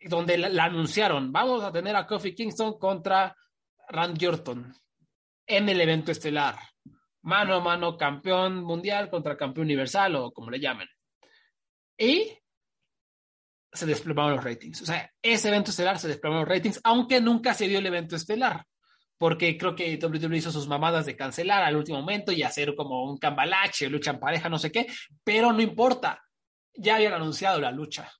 donde 0.00 0.38
la, 0.38 0.48
la 0.48 0.64
anunciaron, 0.64 1.32
vamos 1.32 1.64
a 1.64 1.72
tener 1.72 1.96
a 1.96 2.06
Kofi 2.06 2.34
Kingston 2.34 2.78
contra 2.78 3.34
Randy 3.88 4.26
Orton 4.26 4.72
en 5.46 5.68
el 5.68 5.80
evento 5.80 6.12
estelar. 6.12 6.56
Mano 7.22 7.54
a 7.54 7.60
mano, 7.60 7.96
campeón 7.96 8.62
mundial 8.62 9.10
contra 9.10 9.36
campeón 9.36 9.66
universal 9.66 10.14
o 10.16 10.32
como 10.32 10.50
le 10.50 10.60
llamen. 10.60 10.88
Y 11.98 12.38
se 13.72 13.86
desplomaron 13.86 14.36
los 14.36 14.44
ratings. 14.44 14.82
O 14.82 14.86
sea, 14.86 15.12
ese 15.20 15.48
evento 15.48 15.70
estelar 15.70 15.98
se 15.98 16.08
desplomaron 16.08 16.46
los 16.46 16.56
ratings, 16.56 16.80
aunque 16.84 17.20
nunca 17.20 17.54
se 17.54 17.68
dio 17.68 17.78
el 17.78 17.86
evento 17.86 18.16
estelar. 18.16 18.64
Porque 19.18 19.58
creo 19.58 19.74
que 19.74 19.98
WWE 20.00 20.36
hizo 20.36 20.52
sus 20.52 20.68
mamadas 20.68 21.04
de 21.04 21.16
cancelar 21.16 21.64
al 21.64 21.76
último 21.76 21.98
momento 21.98 22.30
y 22.30 22.44
hacer 22.44 22.76
como 22.76 23.04
un 23.04 23.18
cambalache, 23.18 23.90
lucha 23.90 24.12
en 24.12 24.20
pareja, 24.20 24.48
no 24.48 24.58
sé 24.58 24.70
qué, 24.70 24.86
pero 25.24 25.52
no 25.52 25.60
importa. 25.60 26.22
Ya 26.74 26.96
habían 26.96 27.14
anunciado 27.14 27.60
la 27.60 27.72
lucha. 27.72 28.12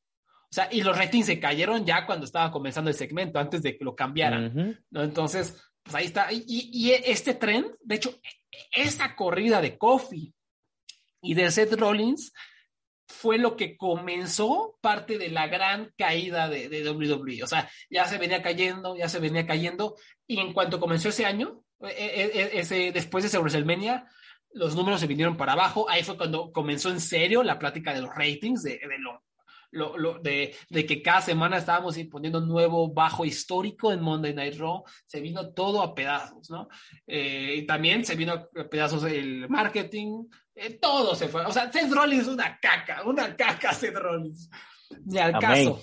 O 0.51 0.55
sea, 0.55 0.69
y 0.73 0.83
los 0.83 0.97
ratings 0.97 1.27
se 1.27 1.39
cayeron 1.39 1.85
ya 1.85 2.05
cuando 2.05 2.25
estaba 2.25 2.51
comenzando 2.51 2.91
el 2.91 2.97
segmento, 2.97 3.39
antes 3.39 3.63
de 3.63 3.77
que 3.77 3.85
lo 3.85 3.95
cambiaran. 3.95 4.83
¿no? 4.91 5.03
Entonces, 5.03 5.63
pues 5.85 5.95
ahí 5.95 6.07
está. 6.07 6.33
Y, 6.33 6.45
y 6.47 6.91
este 6.91 7.35
trend, 7.35 7.67
de 7.81 7.95
hecho, 7.95 8.19
esa 8.73 9.15
corrida 9.17 9.61
de 9.61 9.77
Kofi 9.77 10.35
y 11.23 11.35
de 11.35 11.51
Seth 11.51 11.73
Rollins 11.75 12.33
fue 13.07 13.39
lo 13.39 13.57
que 13.57 13.77
comenzó 13.77 14.79
parte 14.83 15.17
de 15.19 15.31
la 15.31 15.47
gran 15.47 15.93
caída 15.97 16.49
de, 16.49 16.69
WWE. 16.91 17.43
O 17.43 17.47
sea, 17.47 17.71
ya 17.89 18.07
se 18.07 18.19
venía 18.19 18.43
cayendo, 18.43 18.97
ya 18.97 19.09
se 19.09 19.19
venía 19.19 19.47
cayendo. 19.47 19.97
Y 20.27 20.39
en 20.39 20.53
cuanto 20.53 20.79
comenzó 20.79 21.09
ese 21.09 21.25
año, 21.25 21.65
e- 21.81 22.31
e- 22.35 22.59
ese, 22.59 22.93
después 22.93 23.25
de 23.25 23.29
ese 23.29 23.39
WrestleMania, 23.39 24.07
los 24.53 24.77
números 24.77 25.01
se 25.01 25.07
vinieron 25.07 25.37
para 25.37 25.55
abajo. 25.55 25.89
Ahí 25.89 26.03
fue 26.03 26.19
cuando 26.19 26.53
comenzó 26.53 26.91
en 26.91 27.01
serio 27.01 27.43
la 27.43 27.59
plática 27.59 27.95
de 27.95 28.03
los 28.03 28.15
ratings, 28.15 28.63
de, 28.63 28.79
de 28.79 28.99
lo, 28.99 29.23
lo, 29.71 29.97
lo- 29.99 30.19
de, 30.19 30.55
de 30.71 30.87
que 30.87 31.03
cada 31.03 31.21
semana 31.21 31.59
estábamos 31.59 31.97
poniendo 32.11 32.39
un 32.39 32.49
nuevo 32.49 32.93
bajo 32.93 33.25
histórico 33.25 33.93
en 33.93 34.01
Monday 34.01 34.35
Night 34.35 34.57
Raw. 34.59 34.83
Se 35.07 35.21
vino 35.21 35.53
todo 35.53 35.83
a 35.83 35.95
pedazos, 35.95 36.49
¿no? 36.51 36.69
Eh, 37.07 37.57
y 37.59 37.67
también 37.67 38.05
se 38.05 38.15
vino 38.17 38.33
a 38.33 38.49
pedazos 38.69 39.05
el 39.05 39.49
marketing, 39.49 40.25
eh, 40.55 40.79
todo 40.81 41.15
se 41.15 41.29
fue. 41.29 41.45
O 41.45 41.53
sea, 41.53 41.71
Seth 41.71 41.93
Rollins 41.93 42.23
es 42.23 42.29
una 42.29 42.59
caca, 42.61 43.03
una 43.05 43.37
caca 43.37 43.73
Seth 43.73 43.95
Rollins. 43.97 44.51
Ni 45.05 45.19
al 45.19 45.35
Amén. 45.35 45.41
caso, 45.41 45.83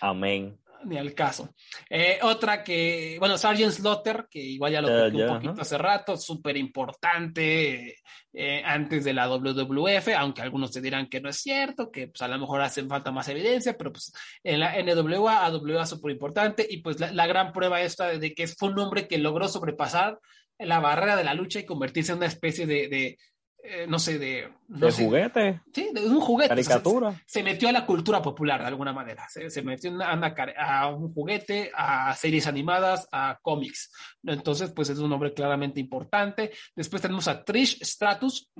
Amén. 0.00 0.58
Ni 0.84 0.96
al 0.96 1.14
caso. 1.14 1.54
Eh, 1.88 2.18
otra 2.22 2.62
que, 2.62 3.16
bueno, 3.18 3.36
Sargent 3.38 3.72
Slaughter, 3.72 4.26
que 4.30 4.38
igual 4.38 4.72
ya 4.72 4.80
lo 4.80 4.88
ya, 4.88 5.26
un 5.26 5.34
poquito 5.34 5.62
hace 5.62 5.78
rato, 5.78 6.16
súper 6.16 6.56
importante 6.56 7.96
eh, 8.32 8.62
antes 8.64 9.04
de 9.04 9.12
la 9.12 9.28
WWF, 9.28 10.08
aunque 10.16 10.42
algunos 10.42 10.70
te 10.70 10.80
dirán 10.80 11.08
que 11.08 11.20
no 11.20 11.28
es 11.28 11.36
cierto, 11.36 11.90
que 11.90 12.08
pues, 12.08 12.22
a 12.22 12.28
lo 12.28 12.38
mejor 12.38 12.60
hacen 12.60 12.88
falta 12.88 13.10
más 13.10 13.28
evidencia, 13.28 13.76
pero 13.76 13.92
pues 13.92 14.12
en 14.42 14.60
la 14.60 14.74
NWA, 14.82 15.46
AWA 15.46 15.86
súper 15.86 16.12
importante, 16.12 16.66
y 16.68 16.82
pues 16.82 17.00
la, 17.00 17.12
la 17.12 17.26
gran 17.26 17.52
prueba 17.52 17.80
esta 17.80 18.08
de, 18.08 18.18
de 18.18 18.34
que 18.34 18.46
fue 18.46 18.70
un 18.70 18.78
hombre 18.78 19.08
que 19.08 19.18
logró 19.18 19.48
sobrepasar 19.48 20.18
la 20.58 20.80
barrera 20.80 21.16
de 21.16 21.24
la 21.24 21.34
lucha 21.34 21.60
y 21.60 21.66
convertirse 21.66 22.12
en 22.12 22.18
una 22.18 22.26
especie 22.26 22.66
de, 22.66 22.88
de, 22.88 23.18
eh, 23.62 23.86
no 23.88 23.98
sé, 23.98 24.18
de... 24.18 24.48
no 24.68 24.86
De 24.86 24.92
sé, 24.92 25.04
juguete, 25.04 25.60
Sí, 25.74 25.90
de 25.92 26.06
un 26.06 26.20
juguete. 26.20 26.52
o 26.52 26.56
sea, 26.56 26.64
caricatura. 26.64 27.22
se 27.26 27.42
metió 27.42 27.68
a 27.68 27.72
la 27.72 27.84
cultura 27.84 28.22
popular 28.22 28.60
de 28.60 28.66
alguna 28.68 28.92
manera. 28.92 29.28
Se, 29.28 29.50
se 29.50 29.62
metió 29.62 29.90
una- 29.90 30.10
a, 30.10 30.14
una 30.16 30.34
a 30.58 30.86
un 30.88 31.12
juguete, 31.12 31.70
a 31.74 32.14
series 32.14 32.46
animadas, 32.46 33.08
a 33.12 33.38
cómics. 33.42 33.92
Entonces, 34.22 34.70
pues 34.72 34.88
es 34.90 34.98
un 34.98 35.10
nombre 35.10 35.34
claramente 35.34 35.80
importante. 35.80 36.52
Después 36.74 37.02
tenemos 37.02 37.26
a 37.28 37.44
Trish 37.44 37.78
Stratus, 37.82 38.50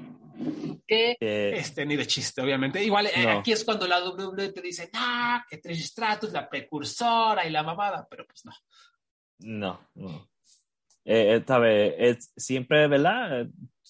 que 0.87 1.17
que- 1.19 1.57
este, 1.57 1.87
ni 1.87 1.97
de 1.97 2.07
chiste, 2.07 2.41
obviamente. 2.43 2.83
Igual 2.83 3.07
eh, 3.07 3.25
No. 3.25 3.39
aquí 3.39 3.53
es 3.53 3.65
cuando 3.65 3.87
la 3.87 4.01
WWE 4.05 4.53
te 4.53 4.61
dice, 4.61 4.91
ah, 4.95 5.45
que 5.49 5.59
Trish 5.59 5.85
Stratus, 5.87 6.33
la 6.33 6.49
precursora 6.49 7.47
y 7.47 7.51
la 7.51 7.63
mamada, 7.63 8.07
pero 8.11 8.27
pues 8.27 8.45
no. 8.45 8.53
No, 9.41 9.81
no. 9.95 10.29
Eh, 11.05 11.37
esta 11.37 11.59
vez, 11.59 11.95
es 11.99 12.33
siempre, 12.37 12.87
¿verdad? 12.89 13.47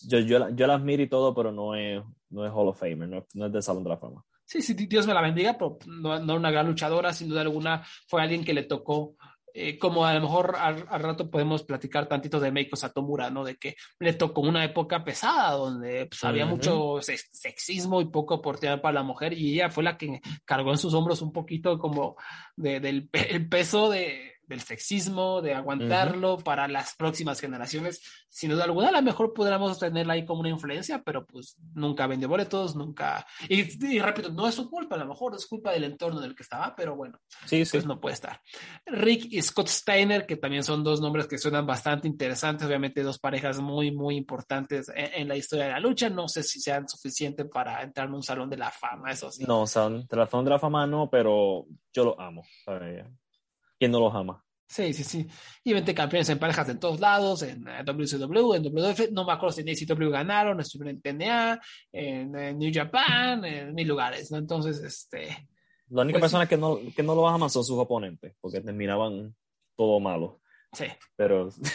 Yo, 0.06 0.18
yo, 0.20 0.38
la- 0.38 0.50
yo 0.50 0.66
la 0.66 0.74
admiro 0.74 1.02
y 1.02 1.08
todo, 1.08 1.34
pero 1.34 1.50
no 1.52 1.74
es, 1.74 2.02
no 2.30 2.44
es 2.46 2.52
Hall 2.52 2.68
of 2.68 2.78
Famer, 2.78 3.08
no, 3.08 3.26
no 3.34 3.46
es 3.46 3.52
del 3.52 3.62
Salón 3.62 3.84
de 3.84 3.90
la 3.90 3.96
Fama. 3.98 4.24
Sí, 4.44 4.62
sí, 4.62 4.74
Dios 4.74 5.06
me 5.06 5.14
la 5.14 5.20
bendiga, 5.20 5.54
pero 5.58 5.78
no, 5.86 6.18
no 6.20 6.36
una 6.36 6.50
gran 6.50 6.66
luchadora, 6.66 7.12
sin 7.12 7.28
duda 7.28 7.42
alguna, 7.42 7.84
fue 8.06 8.22
alguien 8.22 8.44
que 8.44 8.54
le 8.54 8.62
tocó, 8.62 9.14
eh, 9.52 9.78
como 9.78 10.06
a 10.06 10.14
lo 10.14 10.20
mejor 10.20 10.56
al, 10.58 10.86
al 10.88 11.02
rato 11.02 11.30
podemos 11.30 11.64
platicar 11.64 12.06
tantito 12.08 12.38
de 12.40 12.50
Meiko 12.52 12.76
Satomura, 12.76 13.28
¿no? 13.30 13.44
De 13.44 13.56
que 13.56 13.74
le 13.98 14.12
tocó 14.14 14.40
una 14.42 14.64
época 14.64 15.02
pesada 15.04 15.50
donde 15.52 16.06
pues, 16.06 16.22
había 16.24 16.44
Ujú. 16.46 16.54
mucho 16.56 17.02
sex- 17.02 17.28
sexismo 17.32 18.00
y 18.00 18.06
poca 18.10 18.36
oportunidad 18.36 18.80
para 18.80 18.94
la 18.94 19.02
mujer 19.02 19.32
y 19.32 19.54
ella 19.54 19.68
fue 19.70 19.82
la 19.84 19.98
que 19.98 20.20
cargó 20.44 20.70
en 20.70 20.78
sus 20.78 20.94
hombros 20.94 21.20
un 21.22 21.32
poquito 21.32 21.78
como 21.78 22.16
de- 22.56 22.80
del 22.80 23.10
el 23.12 23.48
peso 23.48 23.90
de, 23.90 24.32
del 24.48 24.60
sexismo, 24.62 25.42
de 25.42 25.54
aguantarlo 25.54 26.38
para 26.38 26.66
las 26.68 26.94
próximas 26.96 27.40
generaciones. 27.40 28.00
Sin 28.28 28.50
duda 28.50 28.64
alguna, 28.64 28.88
a 28.88 28.92
lo 28.92 29.02
mejor 29.02 29.32
podríamos 29.32 29.78
tenerla 29.78 30.14
ahí 30.14 30.24
como 30.24 30.40
una 30.40 30.48
influencia, 30.48 31.02
pero 31.04 31.26
pues 31.26 31.56
nunca 31.74 32.06
vendió 32.06 32.28
boletos, 32.28 32.74
nunca... 32.74 33.26
Y, 33.48 33.62
y 33.86 34.00
repito, 34.00 34.30
no 34.30 34.48
es 34.48 34.54
su 34.54 34.68
culpa, 34.70 34.96
a 34.96 34.98
lo 34.98 35.06
mejor 35.06 35.34
es 35.34 35.46
culpa 35.46 35.72
del 35.72 35.84
entorno 35.84 36.18
en 36.20 36.26
el 36.26 36.34
que 36.34 36.42
estaba, 36.42 36.74
pero 36.74 36.96
bueno, 36.96 37.18
Sí, 37.46 37.64
sí. 37.64 37.70
pues 37.72 37.86
no 37.86 38.00
puede 38.00 38.14
estar. 38.14 38.40
Rick 38.86 39.26
y 39.30 39.42
Scott 39.42 39.68
Steiner, 39.68 40.26
que 40.26 40.36
también 40.36 40.64
son 40.64 40.82
dos 40.82 41.00
nombres 41.00 41.26
que 41.26 41.38
suenan 41.38 41.66
bastante 41.66 42.08
interesantes, 42.08 42.66
obviamente 42.66 43.02
dos 43.02 43.18
parejas 43.18 43.60
muy, 43.60 43.90
muy 43.92 44.16
importantes 44.16 44.90
en, 44.94 45.12
en 45.22 45.28
la 45.28 45.36
historia 45.36 45.66
de 45.66 45.72
la 45.72 45.80
lucha. 45.80 46.08
No 46.08 46.26
sé 46.28 46.42
si 46.42 46.60
sean 46.60 46.88
suficientes 46.88 47.46
para 47.52 47.82
entrar 47.82 48.08
en 48.08 48.14
un 48.14 48.22
salón 48.22 48.48
de 48.50 48.56
la 48.56 48.70
fama, 48.70 49.10
eso 49.10 49.30
sí. 49.30 49.44
No, 49.46 49.66
Salón 49.66 50.06
de 50.08 50.16
la 50.16 50.58
Fama 50.58 50.86
no, 50.86 51.08
pero 51.10 51.66
yo 51.92 52.04
los 52.04 52.14
amo. 52.18 52.42
¿sabes? 52.64 53.04
¿Quién 53.78 53.90
no 53.92 54.00
los 54.00 54.14
ama? 54.14 54.44
Sí, 54.66 54.92
sí, 54.92 55.02
sí. 55.02 55.26
Y 55.64 55.72
20 55.72 55.94
campeones 55.94 56.28
en 56.28 56.38
parejas 56.38 56.68
en 56.68 56.78
todos 56.78 57.00
lados, 57.00 57.42
en 57.42 57.66
eh, 57.66 57.82
WCW, 57.84 58.54
en 58.54 58.62
WF, 58.64 59.10
no 59.12 59.24
me 59.24 59.32
acuerdo 59.32 59.52
si 59.52 59.62
en 59.62 59.70
ACW 59.70 60.10
ganaron, 60.10 60.60
en 60.60 61.00
TNA, 61.00 61.60
en, 61.92 62.36
en 62.38 62.58
New 62.58 62.70
Japan, 62.74 63.44
en 63.46 63.74
mil 63.74 63.88
lugares, 63.88 64.30
¿no? 64.30 64.36
Entonces, 64.36 64.78
este, 64.82 65.48
Las 65.88 66.04
únicas 66.04 66.20
Pues 66.20 66.30
sí. 66.30 66.36
personas 66.36 66.48
que 66.48 66.56
no, 66.58 66.78
que 66.94 67.02
no 67.02 67.14
los 67.14 67.32
aman 67.32 67.48
son 67.48 67.64
sus 67.64 67.78
oponentes, 67.78 68.34
porque 68.42 68.60
terminaban 68.60 69.34
todo 69.74 70.00
malo. 70.00 70.40
sí. 70.74 70.84
Pero 71.16 71.50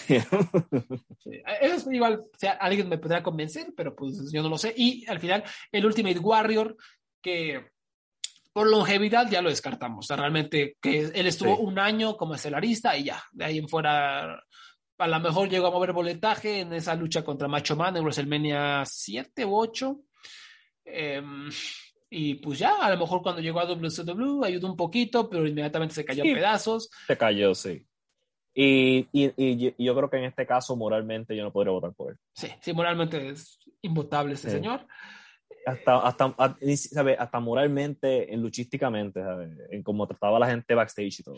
Sí, 1.24 1.42
Eso 1.62 1.76
es 1.76 1.88
igual, 1.92 2.20
o 2.20 2.38
sea, 2.38 2.52
alguien 2.54 2.90
me 2.90 3.00
podrá 3.00 3.24
convencer, 3.24 3.74
pero 3.76 3.96
pues 3.96 4.32
yo 4.32 4.44
no 4.44 4.50
lo 4.50 4.58
sé. 4.60 4.72
Y 4.78 5.04
al 5.10 5.20
final, 5.20 5.44
el 5.72 5.86
Ultimate 5.86 6.20
Warrior, 6.20 6.78
que 7.24 7.72
por 8.54 8.70
longevidad 8.70 9.30
ya 9.30 9.42
lo 9.42 9.50
descartamos. 9.50 10.06
O 10.06 10.08
sea, 10.08 10.16
realmente 10.18 10.78
que 10.82 11.12
él 11.14 11.28
estuvo 11.28 11.56
Sí. 11.58 11.62
un 11.64 11.80
año 11.80 12.16
como 12.16 12.36
estelarista 12.36 12.96
y 12.96 13.06
ya, 13.06 13.22
de 13.32 13.46
ahí 13.46 13.58
en 13.58 13.68
fuera, 13.68 14.44
a 14.98 15.08
lo 15.08 15.20
mejor 15.20 15.50
llegó 15.50 15.68
a 15.68 15.72
mover 15.72 15.92
boletaje 15.92 16.60
en 16.62 16.72
esa 16.74 16.96
lucha 16.96 17.24
contra 17.24 17.48
Macho 17.48 17.76
Man 17.76 17.98
en 17.98 18.04
WrestleMania 18.04 18.84
7 18.86 19.44
u 19.46 19.56
8. 19.56 20.00
Em, 20.86 21.50
y 22.10 22.36
pues 22.36 22.60
ya, 22.60 22.76
a 22.86 22.90
lo 22.92 22.98
mejor 23.00 23.22
cuando 23.22 23.42
llegó 23.42 23.60
a 23.60 23.66
WCW 23.66 24.44
ayudó 24.46 24.68
un 24.68 24.78
poquito, 24.78 25.30
pero 25.30 25.48
inmediatamente 25.48 25.96
se 25.96 26.06
cayó 26.06 26.24
Sí. 26.24 26.32
a 26.32 26.36
pedazos. 26.36 26.90
se 27.08 27.18
cayó, 27.18 27.56
sí. 27.56 27.86
Y, 28.56 29.08
y, 29.12 29.34
y 29.36 29.74
yo- 29.84 29.96
creo 29.96 30.10
que 30.12 30.18
en 30.18 30.26
este 30.26 30.46
caso, 30.46 30.76
moralmente, 30.76 31.36
yo 31.36 31.44
no 31.44 31.52
podría 31.52 31.72
votar 31.72 31.92
por 31.94 32.12
él. 32.12 32.18
Sí, 32.36 32.50
sí, 32.62 32.72
moralmente 32.74 33.30
es- 33.30 33.58
Imbotable 33.86 34.36
ese 34.36 34.50
Sí. 34.50 34.56
señor. 34.56 34.88
Hasta, 35.66 36.00
hasta, 36.00 36.36
¿sabe? 36.76 37.16
hasta 37.18 37.40
moralmente, 37.40 38.34
en 38.34 38.42
luchísticamente, 38.42 39.22
¿sabe? 39.22 39.56
en 39.72 39.82
cómo 39.84 40.06
trataba 40.08 40.38
a 40.38 40.40
la 40.42 40.48
gente 40.50 40.76
backstage 40.76 41.20
y 41.20 41.24
todo. 41.24 41.38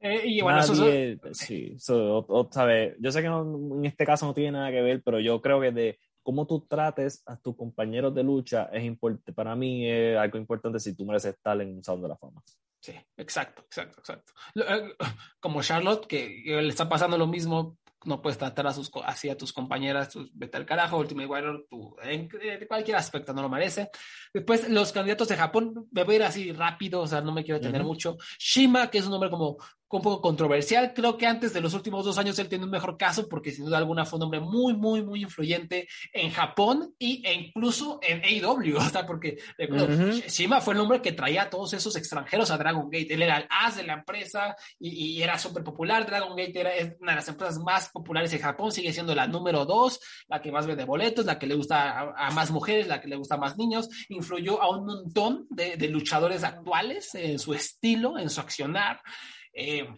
Eh, 0.00 0.22
y 0.26 0.40
bueno, 0.42 0.60
eso- 0.60 0.72
eso- 0.74 0.84
Nadie, 0.84 1.18
sí, 1.32 1.78
so, 1.78 2.18
o- 2.18 2.40
o, 2.40 2.48
¿sabe? 2.52 2.96
yo 3.00 3.10
sé 3.10 3.22
que 3.22 3.28
no- 3.28 3.76
en 3.76 3.86
este 3.86 4.04
caso 4.04 4.26
no 4.26 4.34
tiene 4.34 4.52
nada 4.52 4.70
que 4.70 4.82
ver, 4.82 5.02
pero 5.02 5.18
yo 5.18 5.40
creo 5.40 5.60
que 5.60 5.72
de 5.72 5.98
cómo 6.22 6.46
tú 6.46 6.66
trates 6.66 7.22
a 7.26 7.36
tus 7.38 7.56
compañeros 7.56 8.14
de 8.14 8.22
lucha 8.22 8.64
es 8.72 8.84
importante. 8.84 9.32
Para 9.32 9.56
mí 9.56 9.88
es 9.90 10.16
algo 10.18 10.36
importante 10.38 10.78
si 10.78 10.94
tú 10.94 11.06
mereces 11.06 11.34
estar 11.34 11.58
en 11.60 11.76
un 11.76 11.82
Salón 11.84 12.02
de 12.02 12.08
la 12.08 12.16
Fama. 12.16 12.42
Sí, 12.80 12.92
exacto, 13.16 13.62
exacto, 13.62 14.00
exacto. 14.00 14.32
Eh, 14.56 14.92
Como 15.40 15.62
Charlotte, 15.62 16.06
que 16.06 16.42
le 16.44 16.68
está 16.68 16.86
pasando 16.86 17.16
lo 17.16 17.26
mismo, 17.26 17.78
no 18.04 18.22
puedes 18.22 18.38
tratar 18.38 18.66
a 18.66 18.72
sus, 18.72 18.90
así 19.04 19.28
a 19.28 19.36
tus 19.36 19.52
compañeras, 19.52 20.10
tus, 20.10 20.30
vete 20.36 20.56
al 20.56 20.66
carajo, 20.66 20.98
Ultimate 20.98 21.26
Warrior, 21.26 21.66
tú, 21.68 21.96
en, 22.02 22.28
en 22.40 22.66
cualquier 22.66 22.96
aspecto 22.96 23.32
no 23.32 23.42
lo 23.42 23.48
merece. 23.48 23.90
Después, 24.32 24.68
los 24.68 24.92
candidatos 24.92 25.28
de 25.28 25.36
Japón, 25.36 25.88
me 25.90 26.04
voy 26.04 26.14
a 26.14 26.16
ir 26.16 26.22
así 26.24 26.52
rápido, 26.52 27.00
o 27.00 27.06
sea, 27.06 27.20
no 27.20 27.32
me 27.32 27.44
quiero 27.44 27.60
detener 27.60 27.84
mucho. 27.84 28.16
Shima, 28.38 28.90
que 28.90 28.98
es 28.98 29.04
un 29.04 29.12
nombre 29.12 29.30
como 29.30 29.56
un 29.90 30.02
poco 30.02 30.20
controversial, 30.20 30.92
creo 30.94 31.16
que 31.16 31.26
antes 31.26 31.52
de 31.52 31.60
los 31.60 31.74
últimos 31.74 32.04
dos 32.04 32.18
años 32.18 32.38
él 32.38 32.48
tiene 32.48 32.64
un 32.64 32.70
mejor 32.70 32.96
caso, 32.96 33.28
porque 33.28 33.52
sin 33.52 33.64
duda 33.64 33.78
alguna 33.78 34.04
fue 34.04 34.18
un 34.18 34.24
hombre 34.24 34.40
muy, 34.40 34.74
muy, 34.74 35.02
muy 35.02 35.22
influyente 35.22 35.88
en 36.12 36.30
Japón 36.30 36.94
y, 36.98 37.26
e 37.26 37.32
incluso 37.32 38.00
en 38.02 38.22
AEW, 38.24 38.80
sea, 38.90 39.06
porque 39.06 39.38
recuerdo, 39.56 39.86
Ujú. 39.86 40.20
Shima 40.28 40.60
fue 40.60 40.74
el 40.74 40.80
hombre 40.80 41.00
que 41.00 41.12
traía 41.12 41.42
a 41.42 41.50
todos 41.50 41.72
esos 41.74 41.96
extranjeros 41.96 42.50
a 42.50 42.58
Dragon 42.58 42.88
Gate. 42.90 43.14
Él 43.14 43.22
era 43.22 43.38
el 43.38 43.46
as 43.48 43.76
de 43.76 43.84
la 43.84 43.94
empresa 43.94 44.56
y, 44.78 44.90
y 44.90 45.22
era 45.22 45.38
súper 45.38 45.62
popular. 45.62 46.06
Dragon 46.06 46.36
Gate 46.36 46.58
era 46.58 46.74
es 46.74 46.96
una 47.00 47.12
de 47.12 47.16
las 47.16 47.28
empresas 47.28 47.58
más 47.58 47.88
populares 47.90 48.32
en 48.32 48.40
Japón, 48.40 48.72
sigue 48.72 48.92
siendo 48.92 49.14
la 49.14 49.26
número 49.26 49.64
dos, 49.64 50.00
la 50.28 50.40
que 50.40 50.50
más 50.50 50.66
vende 50.66 50.84
boletos, 50.84 51.24
la 51.24 51.38
que 51.38 51.46
le 51.46 51.54
gusta 51.54 51.98
a, 51.98 52.26
a 52.26 52.30
más 52.30 52.50
mujeres, 52.50 52.88
la 52.88 53.00
que 53.00 53.08
le 53.08 53.16
gusta 53.16 53.36
a 53.36 53.38
más 53.38 53.56
niños. 53.56 53.88
Influyó 54.08 54.60
a 54.60 54.70
un 54.70 54.86
montón 54.86 55.46
de, 55.50 55.76
de 55.76 55.88
luchadores 55.88 56.42
actuales 56.44 57.14
en 57.14 57.38
su 57.38 57.54
estilo, 57.54 58.18
en 58.18 58.30
su 58.30 58.40
accionar. 58.40 59.00
Eh, 59.54 59.88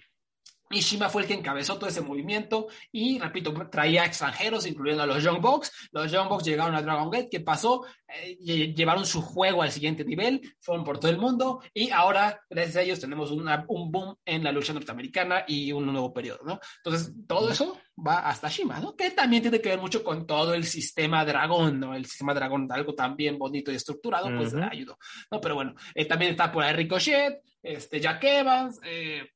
y 0.68 0.80
Shima 0.80 1.08
fue 1.08 1.22
el 1.22 1.28
que 1.28 1.34
encabezó 1.34 1.76
todo 1.78 1.88
ese 1.88 2.00
movimiento 2.00 2.66
y, 2.90 3.20
repito, 3.20 3.54
traía 3.70 4.04
extranjeros, 4.04 4.66
incluyendo 4.66 5.04
a 5.04 5.06
los 5.06 5.22
Young 5.22 5.40
Bucks. 5.40 5.70
Los 5.92 6.10
Young 6.10 6.28
Bucks 6.28 6.42
llegaron 6.44 6.74
a 6.74 6.82
Dragon 6.82 7.08
Gate. 7.08 7.28
¿Qué 7.30 7.38
pasó? 7.38 7.84
Eh, 8.08 8.36
lle- 8.40 8.74
llevaron 8.74 9.06
su 9.06 9.22
juego 9.22 9.62
al 9.62 9.70
siguiente 9.70 10.04
nivel, 10.04 10.40
fueron 10.60 10.84
por 10.84 10.98
todo 10.98 11.12
el 11.12 11.18
mundo 11.18 11.62
y 11.72 11.90
ahora, 11.90 12.40
gracias 12.50 12.76
a 12.76 12.82
ellos, 12.82 12.98
tenemos 12.98 13.30
una- 13.30 13.64
un 13.68 13.92
boom 13.92 14.16
en 14.24 14.42
la 14.42 14.50
lucha 14.50 14.72
norteamericana 14.72 15.44
y 15.46 15.70
un 15.70 15.86
nuevo 15.86 16.12
periodo, 16.12 16.40
¿no? 16.44 16.58
Entonces, 16.78 17.14
todo 17.28 17.48
eso 17.48 17.78
va 18.04 18.28
hasta 18.28 18.48
Shima, 18.48 18.80
¿no? 18.80 18.96
Que 18.96 19.12
también 19.12 19.42
tiene 19.42 19.60
que 19.60 19.68
ver 19.68 19.80
mucho 19.80 20.02
con 20.02 20.26
todo 20.26 20.52
el 20.52 20.64
sistema 20.64 21.24
dragón, 21.24 21.78
¿no? 21.78 21.94
El 21.94 22.06
sistema 22.06 22.34
dragón, 22.34 22.66
algo 22.72 22.92
tan 22.92 23.14
bien 23.14 23.38
bonito 23.38 23.70
y 23.70 23.76
estructurado, 23.76 24.34
pues 24.36 24.52
Ujú. 24.52 24.64
ayudó, 24.68 24.98
¿no? 25.30 25.40
Pero 25.40 25.54
bueno, 25.54 25.74
eh, 25.94 26.06
también 26.06 26.32
está 26.32 26.50
por 26.50 26.64
ahí 26.64 26.72
Ricochet, 26.74 27.40
este, 27.62 28.00
Jack 28.00 28.24
Evans, 28.24 28.80
eh, 28.84 29.30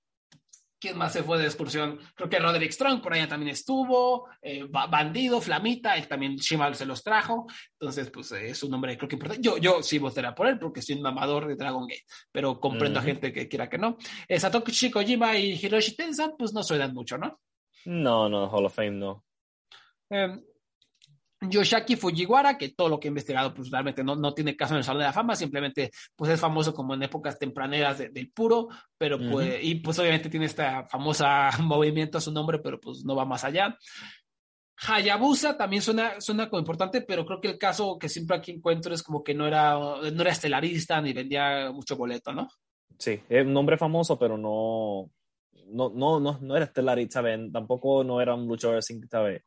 ¿Quién 0.80 0.96
más 0.96 1.12
se 1.12 1.22
fue 1.22 1.38
de 1.38 1.44
excursión? 1.44 1.98
Creo 2.14 2.30
que 2.30 2.38
Roderick 2.38 2.72
Strong 2.72 3.02
por 3.02 3.12
allá 3.12 3.28
también 3.28 3.50
estuvo. 3.50 4.28
eh, 4.40 4.64
Ba- 4.68 4.86
Bandido, 4.86 5.40
Flamita, 5.40 5.94
él 5.96 6.08
también 6.08 6.36
Shima 6.36 6.72
se 6.72 6.86
los 6.86 7.02
trajo. 7.04 7.46
Entonces, 7.78 8.10
pues 8.10 8.32
eh, 8.32 8.48
es 8.50 8.62
un 8.62 8.70
nombre 8.70 8.96
creo 8.96 9.08
que 9.08 9.16
importante. 9.16 9.42
Yo, 9.42 9.58
yo 9.58 9.82
sí 9.82 9.98
votaría 9.98 10.34
por 10.34 10.46
él 10.46 10.58
porque 10.58 10.80
soy 10.80 10.96
un 10.96 11.02
mamador 11.02 11.46
de 11.46 11.56
Dragon 11.56 11.86
Gate, 11.86 12.04
pero 12.32 12.58
comprendo 12.58 12.98
a 12.98 13.02
gente 13.02 13.32
que 13.32 13.46
quiera 13.46 13.68
que 13.68 13.76
no. 13.78 13.98
Eh, 14.26 14.40
Satoshi 14.40 14.90
Kojima 14.90 15.36
y 15.36 15.52
Hiroshi 15.52 15.94
Tenzan, 15.94 16.32
pues 16.38 16.54
no 16.54 16.62
suenan 16.62 16.94
mucho, 16.94 17.18
¿no? 17.18 17.38
No, 17.84 18.28
no, 18.28 18.48
Hall 18.48 18.64
of 18.64 18.74
Fame 18.74 18.92
no. 18.92 19.24
Yoshaki 21.42 21.96
Fujiwara, 21.96 22.58
que 22.58 22.70
todo 22.70 22.88
lo 22.90 23.00
que 23.00 23.08
he 23.08 23.10
investigado, 23.10 23.54
pues 23.54 23.70
realmente 23.70 24.04
no, 24.04 24.14
no 24.14 24.34
tiene 24.34 24.56
caso 24.56 24.74
en 24.74 24.78
el 24.78 24.84
Salón 24.84 25.00
de 25.00 25.06
la 25.06 25.12
Fama, 25.12 25.34
simplemente 25.36 25.90
pues 26.14 26.30
es 26.32 26.40
famoso 26.40 26.74
como 26.74 26.94
en 26.94 27.02
épocas 27.02 27.38
tempraneras 27.38 27.98
de- 27.98 28.10
del 28.10 28.30
puro, 28.30 28.68
pero 28.98 29.18
pues, 29.32 29.58
y 29.62 29.76
pues 29.76 29.98
obviamente 29.98 30.28
tiene 30.28 30.46
esta 30.46 30.84
famosa 30.86 31.50
movimiento 31.62 32.18
a 32.18 32.20
su 32.20 32.30
nombre, 32.32 32.58
pero 32.58 32.78
pues 32.78 33.04
no 33.04 33.14
va 33.16 33.24
más 33.24 33.44
allá. 33.44 33.76
Hayabusa 34.88 35.58
también 35.58 35.82
suena, 35.82 36.20
suena 36.20 36.48
como 36.48 36.60
importante, 36.60 37.02
pero 37.02 37.26
creo 37.26 37.40
que 37.40 37.48
el 37.48 37.58
caso 37.58 37.98
que 37.98 38.08
siempre 38.08 38.36
aquí 38.36 38.52
encuentro 38.52 38.94
es 38.94 39.02
como 39.02 39.22
que 39.22 39.34
no 39.34 39.46
era, 39.46 39.74
no 39.74 40.22
era 40.22 40.30
estelarista 40.30 41.00
ni 41.02 41.12
vendía 41.12 41.70
mucho 41.70 41.96
boleto, 41.96 42.32
¿no? 42.32 42.48
Sí, 42.98 43.20
es 43.28 43.44
un 43.46 43.52
nombre 43.52 43.76
famoso, 43.76 44.18
pero 44.18 44.38
no, 44.38 45.10
no, 45.66 45.90
no, 45.90 46.18
no, 46.18 46.38
no 46.40 46.56
era 46.56 46.64
estelar, 46.64 46.98
¿sabes? 47.10 47.38
Tampoco 47.52 48.02
no 48.04 48.20
era 48.22 48.34
un 48.34 48.46
luchador 48.46 48.78
así, 48.78 48.98
¿sabes? 49.10 49.42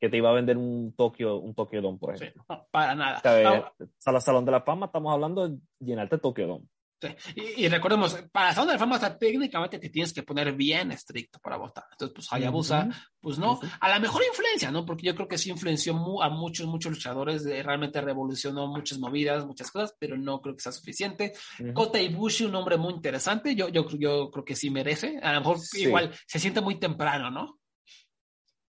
Que 0.00 0.08
te 0.10 0.16
iba 0.18 0.28
a 0.30 0.34
vender 0.34 0.56
un 0.58 0.94
Tokyo, 0.96 1.36
un 1.38 1.54
Tokyo 1.54 1.80
Dome, 1.80 1.98
por 1.98 2.16
Sí, 2.18 2.24
ejemplo. 2.24 2.44
no, 2.48 2.66
para 2.70 2.94
nada. 2.94 3.20
Ahora- 3.24 3.72
Sala- 3.98 4.20
Salón 4.20 4.44
de 4.44 4.52
la 4.52 4.60
Fama, 4.62 4.86
estamos 4.86 5.12
hablando 5.12 5.48
de 5.48 5.58
llenarte 5.80 6.18
Tokyo 6.18 6.46
Dome. 6.46 6.64
Sí. 6.98 7.08
Y, 7.34 7.64
y 7.66 7.68
recordemos, 7.68 8.14
para 8.32 8.52
Salón 8.54 8.68
de 8.68 8.72
la 8.74 8.78
Fama, 8.78 8.96
hasta 8.96 9.18
técnicamente 9.18 9.78
te 9.78 9.90
tienes 9.90 10.14
que 10.14 10.22
poner 10.22 10.52
bien 10.54 10.92
estricto 10.92 11.38
para 11.40 11.58
votar. 11.58 11.84
Entonces, 11.92 12.14
pues 12.14 12.32
Hayabusa, 12.32 12.86
Ujú. 12.88 12.98
pues 13.20 13.38
no, 13.38 13.58
Sí, 13.60 13.66
sí. 13.66 13.72
a 13.80 13.88
la 13.90 13.98
mejor 14.00 14.22
influencia, 14.26 14.70
¿no? 14.70 14.84
Porque 14.86 15.06
yo 15.06 15.14
creo 15.14 15.28
que 15.28 15.36
sí 15.36 15.50
influenció 15.50 15.92
mu- 15.92 16.22
a 16.22 16.30
muchos, 16.30 16.66
muchos 16.66 16.92
luchadores, 16.92 17.44
eh, 17.46 17.62
realmente 17.62 18.00
revolucionó 18.00 18.66
muchas 18.66 18.98
movidas, 18.98 19.44
muchas 19.46 19.70
cosas, 19.70 19.94
pero 19.98 20.16
no 20.16 20.40
creo 20.40 20.54
que 20.56 20.62
sea 20.62 20.72
suficiente. 20.72 21.34
Ujú. 21.60 21.74
Kota 21.74 22.00
Ibushi, 22.00 22.46
un 22.46 22.54
hombre 22.54 22.78
muy 22.78 22.94
interesante, 22.94 23.54
yo, 23.54 23.68
yo, 23.68 23.86
yo 23.98 24.30
creo 24.30 24.44
que 24.44 24.56
sí 24.56 24.70
merece. 24.70 25.18
A 25.22 25.32
lo 25.34 25.40
mejor 25.40 25.58
Sí. 25.58 25.82
igual 25.82 26.10
se 26.26 26.38
siente 26.38 26.62
muy 26.62 26.78
temprano, 26.78 27.30
¿no? 27.30 27.58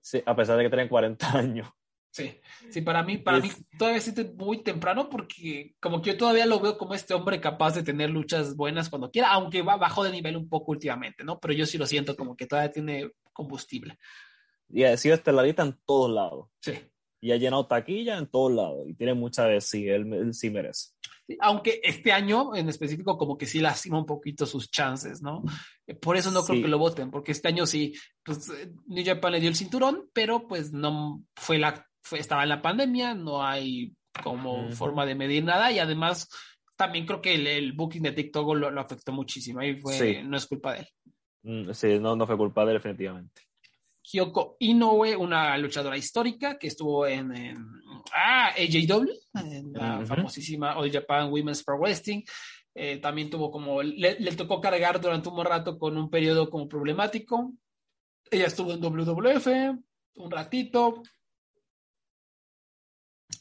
Sí, 0.10 0.24
a 0.26 0.34
pesar 0.38 0.56
de 0.58 0.64
que 0.64 0.70
tienen 0.70 0.88
40 0.88 1.30
años. 1.38 1.68
Sí, 2.12 2.40
sí, 2.70 2.82
para 2.82 3.04
mí, 3.04 3.18
para 3.18 3.40
Es- 3.40 3.44
mí 3.44 3.52
todavía 3.78 4.00
se 4.00 4.14
siente 4.14 4.34
muy 4.34 4.64
temprano 4.64 5.10
porque 5.10 5.76
como 5.82 6.02
que 6.02 6.12
yo 6.12 6.18
todavía 6.18 6.46
lo 6.46 6.62
veo 6.62 6.78
como 6.78 6.94
este 6.94 7.14
hombre 7.14 7.42
capaz 7.42 7.76
de 7.76 7.84
tener 7.84 8.10
luchas 8.10 8.56
buenas 8.56 8.90
cuando 8.90 9.12
quiera, 9.12 9.32
aunque 9.34 9.62
va 9.62 9.76
bajó 9.76 10.06
de 10.06 10.12
nivel 10.14 10.38
un 10.38 10.48
poco 10.48 10.72
últimamente, 10.72 11.26
¿no? 11.26 11.40
Pero 11.40 11.54
yo 11.54 11.66
sí 11.66 11.78
lo 11.78 11.86
siento 11.86 12.16
como 12.16 12.38
que 12.38 12.48
todavía 12.48 12.72
tiene 12.72 13.12
combustible. 13.34 14.00
Y 14.70 14.84
ha 14.86 14.96
sido 14.96 15.16
estelarista 15.16 15.64
en 15.64 15.78
todos 15.86 16.10
lados. 16.10 16.48
Sí. 16.62 16.72
Y 17.20 17.34
ha 17.34 17.36
llenado 17.38 17.68
taquilla 17.68 18.18
en 18.18 18.28
todos 18.28 18.54
lados. 18.54 18.88
Y 18.88 18.94
tiene 18.94 19.14
mucha 19.14 19.46
de 19.46 19.60
sí, 19.60 19.88
él, 19.90 20.12
él 20.14 20.34
sí 20.34 20.50
merece. 20.50 20.92
Aunque 21.42 21.82
este 21.84 22.12
año 22.12 22.56
en 22.56 22.70
específico 22.70 23.18
como 23.18 23.38
que 23.38 23.46
sí 23.46 23.60
lastima 23.60 24.00
un 24.00 24.06
poquito 24.06 24.46
sus 24.46 24.70
chances, 24.72 25.22
¿no? 25.22 25.44
Eh, 25.86 25.96
Por 25.96 26.16
eso 26.18 26.32
no 26.32 26.44
creo 26.44 26.62
que 26.62 26.68
lo 26.68 26.78
voten, 26.80 27.12
porque 27.12 27.32
este 27.34 27.50
año 27.50 27.66
sí, 27.66 27.94
pues 28.24 28.50
eh, 28.50 28.72
New 28.88 29.06
Japan 29.06 29.34
le 29.34 29.40
dio 29.40 29.50
el 29.50 29.56
cinturón, 29.56 30.10
pero 30.14 30.48
pues 30.48 30.72
no 30.72 31.24
fue 31.36 31.58
la, 31.58 31.86
fue, 32.02 32.20
estaba 32.20 32.44
en 32.44 32.50
la 32.50 32.62
pandemia, 32.62 33.14
no 33.14 33.44
hay 33.46 33.94
como 34.24 34.72
forma 34.72 35.06
de 35.06 35.16
medir 35.16 35.44
nada 35.44 35.72
y 35.72 35.80
además 35.80 36.28
también 36.76 37.06
creo 37.06 37.22
que 37.22 37.36
el, 37.36 37.46
el 37.48 37.74
booking 37.74 38.04
de 38.04 38.12
TikTok 38.14 38.56
lo, 38.56 38.72
lo 38.72 38.82
afectó 38.82 39.12
muchísimo, 39.12 39.60
ahí 39.60 39.76
fue, 39.80 39.94
Sí. 39.94 40.18
no 40.24 40.38
es 40.38 40.46
culpa 40.46 40.74
de 40.74 40.80
él. 40.80 40.88
Mm, 41.44 41.74
Sí, 41.74 42.00
no, 42.00 42.16
no 42.16 42.26
fue 42.26 42.38
culpa 42.38 42.64
de 42.66 42.72
él, 42.72 42.78
definitivamente. 42.78 43.42
Kyoko 44.04 44.56
Inoue, 44.60 45.16
una 45.18 45.58
luchadora 45.58 45.98
histórica 45.98 46.58
que 46.58 46.68
estuvo 46.68 47.06
en, 47.06 47.36
en 47.36 47.68
ah, 48.14 48.50
AJW, 48.58 49.10
en 49.36 49.74
la 49.74 49.98
Ujú. 49.98 50.06
famosísima 50.08 50.78
All 50.78 50.92
Japan 50.92 51.32
Women's 51.32 51.64
Pro 51.64 51.78
Wrestling. 51.80 52.24
Eh, 52.76 52.98
también 52.98 53.30
tuvo 53.30 53.50
como, 53.50 53.82
le, 53.82 54.20
le 54.20 54.36
tocó 54.36 54.62
cargar 54.62 55.02
durante 55.02 55.30
un 55.30 55.44
rato 55.44 55.78
con 55.80 55.98
un 55.98 56.10
periodo 56.10 56.50
como 56.50 56.68
problemático. 56.68 57.54
Ella 58.30 58.46
estuvo 58.48 58.72
en 58.74 58.82
WWF 58.82 59.48
un 60.18 60.32
ratito. 60.32 61.02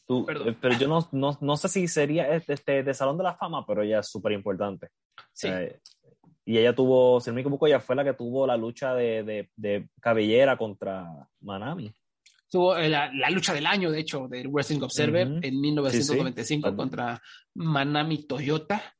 Tú- 0.06 0.24
Perdón. 0.24 0.48
eh, 0.48 0.56
pero 0.60 0.78
yo 0.78 0.88
no, 0.88 1.08
no, 1.12 1.36
no 1.40 1.56
sé 1.56 1.68
si 1.68 1.88
sería 1.88 2.34
este, 2.34 2.54
este, 2.54 2.82
de 2.82 2.94
Salón 2.94 3.18
de 3.18 3.24
la 3.24 3.34
Fama, 3.36 3.64
pero 3.66 3.82
ella 3.82 4.00
es 4.00 4.08
súper 4.08 4.32
importante. 4.32 4.88
Sí, 5.32 5.48
Eh, 5.48 5.80
y 6.44 6.58
ella 6.58 6.74
tuvo, 6.74 7.20
si 7.20 7.28
no 7.30 7.34
me 7.34 7.40
equivoco, 7.40 7.66
ella 7.66 7.80
fue 7.80 7.96
la 7.96 8.04
que 8.04 8.14
tuvo 8.14 8.46
la 8.46 8.56
lucha 8.56 8.94
de, 8.94 9.24
de, 9.24 9.50
de 9.56 9.88
cabellera 10.00 10.56
contra 10.56 11.28
Manami. 11.40 11.92
Tuvo 12.56 12.76
eh, 12.76 12.88
la, 12.88 13.10
la 13.12 13.28
lucha 13.28 13.52
del 13.52 13.66
año, 13.66 13.90
de 13.90 14.00
hecho, 14.00 14.28
del 14.28 14.48
Wrestling 14.48 14.80
Observer 14.80 15.26
en 15.42 15.60
1995 15.60 16.68
Sí, 16.68 16.72
sí. 16.72 16.76
contra 16.76 17.22
Manami 17.54 18.26
Toyota. 18.26 18.94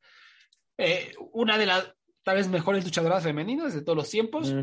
Eh, 0.77 1.15
una 1.33 1.57
de 1.57 1.65
las 1.65 1.91
tal 2.23 2.37
vez 2.37 2.49
mejores 2.49 2.85
luchadoras 2.85 3.23
femeninas 3.23 3.73
de 3.73 3.81
todos 3.81 3.97
los 3.97 4.11
tiempos. 4.11 4.55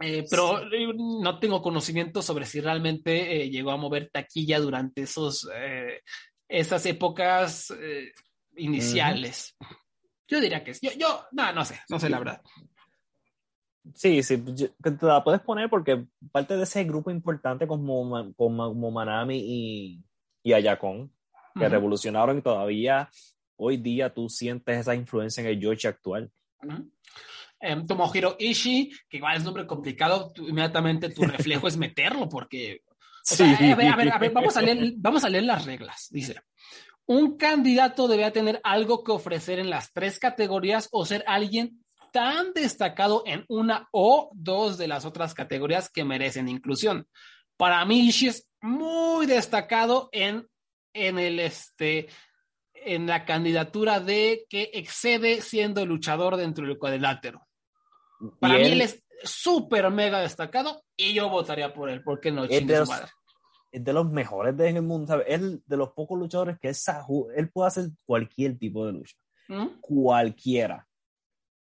Eh, 0.00 0.24
pero 0.30 0.60
no 0.96 1.38
tengo 1.38 1.60
conocimiento 1.60 2.22
sobre 2.22 2.46
si 2.46 2.60
realmente 2.60 3.42
eh, 3.42 3.50
llegó 3.50 3.72
a 3.72 3.76
mover 3.76 4.08
taquilla 4.10 4.58
durante 4.58 5.02
esos, 5.02 5.46
esas 6.48 6.86
épocas 6.86 7.74
iniciales. 8.56 9.54
Yo 10.26 10.40
diría 10.40 10.64
que 10.64 10.72
sí. 10.72 10.86
Yo, 10.86 10.92
yo, 10.96 11.26
no, 11.32 11.52
no 11.52 11.64
sé, 11.64 11.78
no 11.90 12.00
sé 12.00 12.08
la 12.08 12.20
verdad. 12.20 12.40
Sí, 13.94 14.22
sí, 14.22 14.38
te 14.38 15.06
la 15.06 15.22
puedes 15.24 15.40
poner 15.40 15.68
porque 15.70 16.04
parte 16.32 16.56
de 16.56 16.62
ese 16.64 16.84
grupo 16.84 17.10
importante 17.10 17.66
como, 17.66 18.32
como, 18.36 18.68
como 18.68 18.90
Manami 18.90 19.38
y, 19.38 20.04
y 20.42 20.52
Ayakon, 20.52 21.12
que 21.58 21.68
revolucionaron 21.68 22.38
y 22.38 22.42
todavía 22.42 23.08
hoy 23.56 23.76
día 23.76 24.12
tú 24.14 24.28
sientes 24.28 24.78
esa 24.78 24.94
influencia 24.94 25.40
en 25.42 25.48
el 25.48 25.60
Yoshi 25.60 25.88
actual. 25.88 26.30
Em, 27.60 27.86
Tomohiro 27.86 28.36
Ishii, 28.38 28.92
que 29.08 29.16
igual 29.16 29.34
es 29.34 29.40
un 29.40 29.46
nombre 29.46 29.66
complicado, 29.66 30.30
tú- 30.32 30.48
inmediatamente 30.48 31.08
tu 31.10 31.22
reflejo 31.22 31.66
es 31.66 31.76
meterlo 31.76 32.28
porque 32.28 32.82
Sí. 33.24 33.42
a, 33.42 33.74
ver, 33.76 33.88
a, 33.92 33.96
ver, 33.96 34.12
a 34.12 34.18
ver, 34.18 34.32
vamos 34.32 34.56
a 34.56 34.62
leer, 34.62 34.94
vamos 34.96 35.24
a 35.24 35.28
leer 35.28 35.44
las 35.44 35.66
reglas. 35.66 36.06
Dice, 36.10 36.40
un 37.04 37.36
candidato 37.36 38.06
debe 38.08 38.30
tener 38.30 38.60
algo 38.64 39.02
que 39.04 39.12
ofrecer 39.12 39.58
en 39.58 39.68
las 39.70 39.92
tres 39.92 40.18
categorías 40.18 40.88
o 40.92 41.04
ser 41.04 41.24
alguien 41.26 41.84
tan 42.12 42.52
destacado 42.52 43.22
en 43.26 43.44
una 43.48 43.88
o 43.92 44.30
dos 44.34 44.78
de 44.78 44.88
las 44.88 45.04
otras 45.04 45.34
categorías 45.34 45.88
que 45.88 46.04
merecen 46.04 46.48
inclusión. 46.48 47.06
Para 47.56 47.84
mí, 47.84 48.08
Ishii 48.08 48.28
es 48.28 48.48
muy 48.60 49.26
destacado 49.26 50.08
en, 50.12 50.46
en 50.92 51.18
el 51.18 51.40
este 51.40 52.08
en 52.74 53.06
la 53.06 53.24
candidatura 53.24 54.00
de 54.00 54.46
que 54.48 54.70
excede 54.72 55.42
siendo 55.42 55.84
luchador 55.84 56.36
dentro 56.36 56.66
del 56.66 56.78
cuadrilátero. 56.78 57.46
Para 58.40 58.54
mí 58.54 58.66
él 58.66 58.80
es 58.80 59.04
súper 59.22 59.90
mega 59.90 60.20
destacado 60.20 60.82
y 60.96 61.12
yo 61.12 61.28
votaría 61.28 61.72
por 61.72 61.90
él. 61.90 62.02
¿Por 62.02 62.20
qué 62.20 62.30
no? 62.30 62.44
Es 62.44 62.66
de, 62.66 62.78
los, 62.78 62.90
es 63.72 63.84
de 63.84 63.92
los 63.92 64.10
mejores 64.10 64.56
de 64.56 64.70
el 64.70 64.82
mundo. 64.82 65.06
¿sabes? 65.06 65.26
Es 65.28 65.66
de 65.66 65.76
los 65.76 65.90
pocos 65.90 66.18
luchadores 66.18 66.58
que 66.58 66.70
es, 66.70 66.84
él 67.36 67.50
puede 67.50 67.68
hacer 67.68 67.90
cualquier 68.04 68.58
tipo 68.58 68.86
de 68.86 68.92
lucha. 68.92 69.16
¿Mm? 69.48 69.80
Cualquiera. 69.80 70.87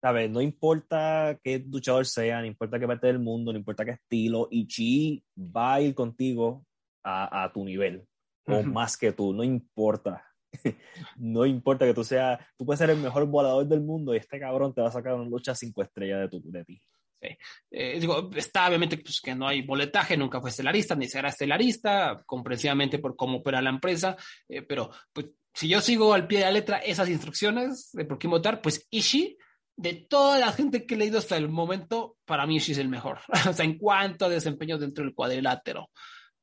¿Sabes? 0.02 0.30
No 0.30 0.42
importa 0.42 1.40
qué 1.44 1.60
luchador 1.60 2.06
sea, 2.06 2.40
no 2.40 2.46
importa 2.46 2.80
qué 2.80 2.88
parte 2.88 3.08
del 3.08 3.20
mundo, 3.20 3.52
no 3.52 3.58
importa 3.58 3.84
qué 3.84 3.92
estilo, 3.92 4.48
Ichi 4.52 5.24
va 5.38 5.76
a 5.76 5.82
ir 5.82 5.96
contigo 5.96 6.66
a, 7.04 7.44
a 7.44 7.52
tu 7.52 7.66
nivel, 7.66 8.06
o 8.46 8.62
más 8.64 8.96
que 8.96 9.12
tú, 9.12 9.34
no 9.34 9.44
importa. 9.44 10.24
no 11.18 11.46
importa 11.46 11.86
que 11.86 11.94
tú 11.94 12.04
seas, 12.04 12.40
tú 12.58 12.66
puedes 12.66 12.80
ser 12.80 12.90
el 12.90 12.98
mejor 12.98 13.26
volador 13.26 13.66
del 13.68 13.82
mundo 13.82 14.14
y 14.14 14.18
este 14.18 14.40
cabrón 14.40 14.74
te 14.74 14.82
va 14.82 14.88
a 14.88 14.92
sacar 14.92 15.14
una 15.16 15.30
lucha 15.30 15.56
cinco 15.56 15.82
estrellas 15.82 16.22
de, 16.22 16.30
tu, 16.30 16.52
de 16.52 16.64
ti. 16.64 16.82
Sí. 17.20 17.30
Eh, 17.72 18.00
digo, 18.00 18.30
está 18.36 18.68
obviamente 18.68 18.98
pues, 18.98 19.20
que 19.22 19.34
no 19.34 19.48
hay 19.48 19.64
boletaje, 19.64 20.16
nunca 20.16 20.40
fue 20.40 20.52
estelarista, 20.52 20.96
ni 20.96 21.08
será 21.08 21.30
estelarista, 21.30 22.24
comprensivamente 22.26 23.00
por 23.00 23.16
cómo 23.16 23.40
opera 23.40 23.62
la 23.62 23.72
empresa, 23.72 24.16
eh, 24.48 24.62
pero 24.62 24.92
pues, 25.12 25.28
si 25.54 25.68
yo 25.68 25.82
sigo 25.82 26.14
al 26.14 26.28
pie 26.28 26.40
de 26.40 26.46
la 26.46 26.52
letra 26.52 26.78
esas 26.78 27.10
instrucciones 27.10 27.90
de 27.94 28.06
por 28.06 28.20
qué 28.20 28.28
votar, 28.28 28.62
pues 28.62 28.88
Ishi 28.92 29.38
de 29.78 29.94
toda 29.94 30.40
la 30.40 30.52
gente 30.52 30.86
que 30.86 30.96
he 30.96 30.98
leído 30.98 31.20
hasta 31.20 31.38
el 31.38 31.50
momento, 31.50 32.18
para 32.26 32.48
mí 32.48 32.60
sí 32.60 32.72
es 32.74 32.80
el 32.80 32.90
mejor. 32.90 33.20
o 33.50 33.54
sea, 33.54 33.64
en 33.64 33.78
cuanto 33.78 34.26
a 34.26 34.30
desempeño 34.30 34.78
dentro 34.78 35.06
del 35.06 35.14
cuadrilátero. 35.14 35.90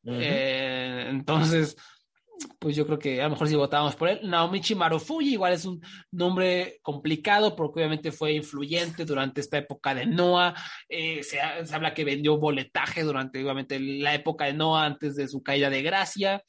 eh, 0.07 1.07
entonces, 1.11 1.77
pues 2.59 2.77
yo 2.77 2.87
creo 2.87 2.99
que 2.99 3.21
a 3.21 3.25
lo 3.25 3.31
mejor 3.31 3.49
si 3.49 3.57
votábamos 3.57 3.97
por 3.97 4.09
él. 4.09 4.21
Naomichi 4.23 4.75
Marufuji 4.75 5.33
igual 5.33 5.53
es 5.53 5.65
un 5.65 5.81
nombre 6.13 6.79
complicado 6.83 7.57
porque 7.57 7.81
obviamente 7.81 8.13
fue 8.13 8.33
influyente 8.35 9.05
durante 9.05 9.41
esta 9.41 9.59
época 9.59 9.95
de 9.95 10.07
Noah. 10.07 10.55
Eh, 10.89 11.23
se, 11.25 11.39
se, 11.65 11.75
habla 11.75 11.93
que 11.93 12.05
vendió 12.05 12.39
boletaje 12.39 13.03
durante 13.03 13.43
obviamente 13.43 13.81
la 13.81 14.15
época 14.15 14.45
de 14.45 14.55
Noah 14.55 14.85
antes 14.85 15.17
de 15.17 15.27
su 15.27 15.43
caída 15.43 15.71
de 15.71 15.83
gracia 15.83 16.43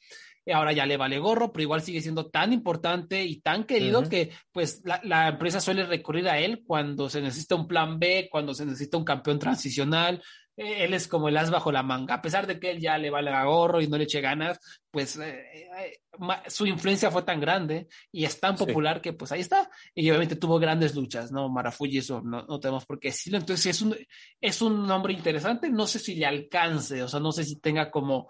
ahora 0.52 0.72
ya 0.72 0.86
le 0.86 0.96
vale 0.96 1.18
gorro, 1.18 1.52
pero 1.52 1.62
igual 1.62 1.82
sigue 1.82 2.00
siendo 2.00 2.26
tan 2.26 2.52
importante 2.52 3.24
y 3.24 3.40
tan 3.40 3.64
querido 3.64 4.00
uh 4.00 4.02
-huh. 4.04 4.08
que 4.08 4.30
pues 4.52 4.82
la, 4.84 5.00
la, 5.04 5.28
empresa 5.28 5.60
suele 5.60 5.84
recurrir 5.84 6.28
a 6.28 6.38
él 6.38 6.62
cuando 6.66 7.08
se 7.08 7.20
necesita 7.20 7.54
un 7.54 7.66
plan 7.66 7.98
B, 7.98 8.28
cuando 8.30 8.54
se 8.54 8.64
necesita 8.64 8.96
un 8.96 9.04
campeón 9.04 9.38
transicional. 9.38 10.22
Eh, 10.56 10.84
él 10.84 10.94
es 10.94 11.06
como 11.06 11.28
el 11.28 11.36
as 11.36 11.50
bajo 11.50 11.70
la 11.70 11.82
manga, 11.82 12.14
a 12.14 12.22
pesar 12.22 12.46
de 12.46 12.58
que 12.58 12.70
él 12.70 12.80
ya 12.80 12.96
le 12.96 13.10
vale 13.10 13.30
a 13.30 13.44
gorro 13.44 13.82
y 13.82 13.88
no 13.88 13.98
le 13.98 14.04
eche 14.04 14.22
ganas, 14.22 14.58
pues 14.90 15.18
eh, 15.18 15.68
eh, 15.78 16.00
su 16.46 16.66
influencia 16.66 17.10
fue 17.10 17.24
tan 17.24 17.40
grande 17.40 17.88
y 18.10 18.24
es 18.24 18.40
tan 18.40 18.56
popular 18.56 18.96
sí. 18.96 19.02
que 19.02 19.12
pues 19.12 19.32
ahí 19.32 19.40
está. 19.40 19.68
Y 19.94 20.08
obviamente 20.08 20.36
tuvo 20.36 20.58
grandes 20.58 20.94
luchas, 20.94 21.30
¿no? 21.30 21.50
Marafuji, 21.50 21.98
eso 21.98 22.22
no, 22.22 22.42
no 22.46 22.58
tenemos 22.58 22.86
por 22.86 22.98
qué 22.98 23.08
decirlo. 23.08 23.38
Entonces 23.38 23.66
es 23.66 23.82
un, 23.82 23.94
es 24.40 24.62
un 24.62 24.86
nombre 24.86 25.12
interesante, 25.12 25.68
no 25.68 25.86
sé 25.86 25.98
si 25.98 26.14
le 26.14 26.24
alcance, 26.24 27.02
o 27.02 27.08
sea, 27.08 27.20
no 27.20 27.32
sé 27.32 27.44
si 27.44 27.60
tenga 27.60 27.90
como 27.90 28.28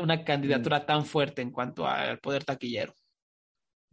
una 0.00 0.24
candidatura 0.24 0.80
mm. 0.80 0.86
tan 0.86 1.04
fuerte 1.04 1.42
en 1.42 1.50
cuanto 1.50 1.86
al 1.86 2.18
poder 2.18 2.44
taquillero. 2.44 2.94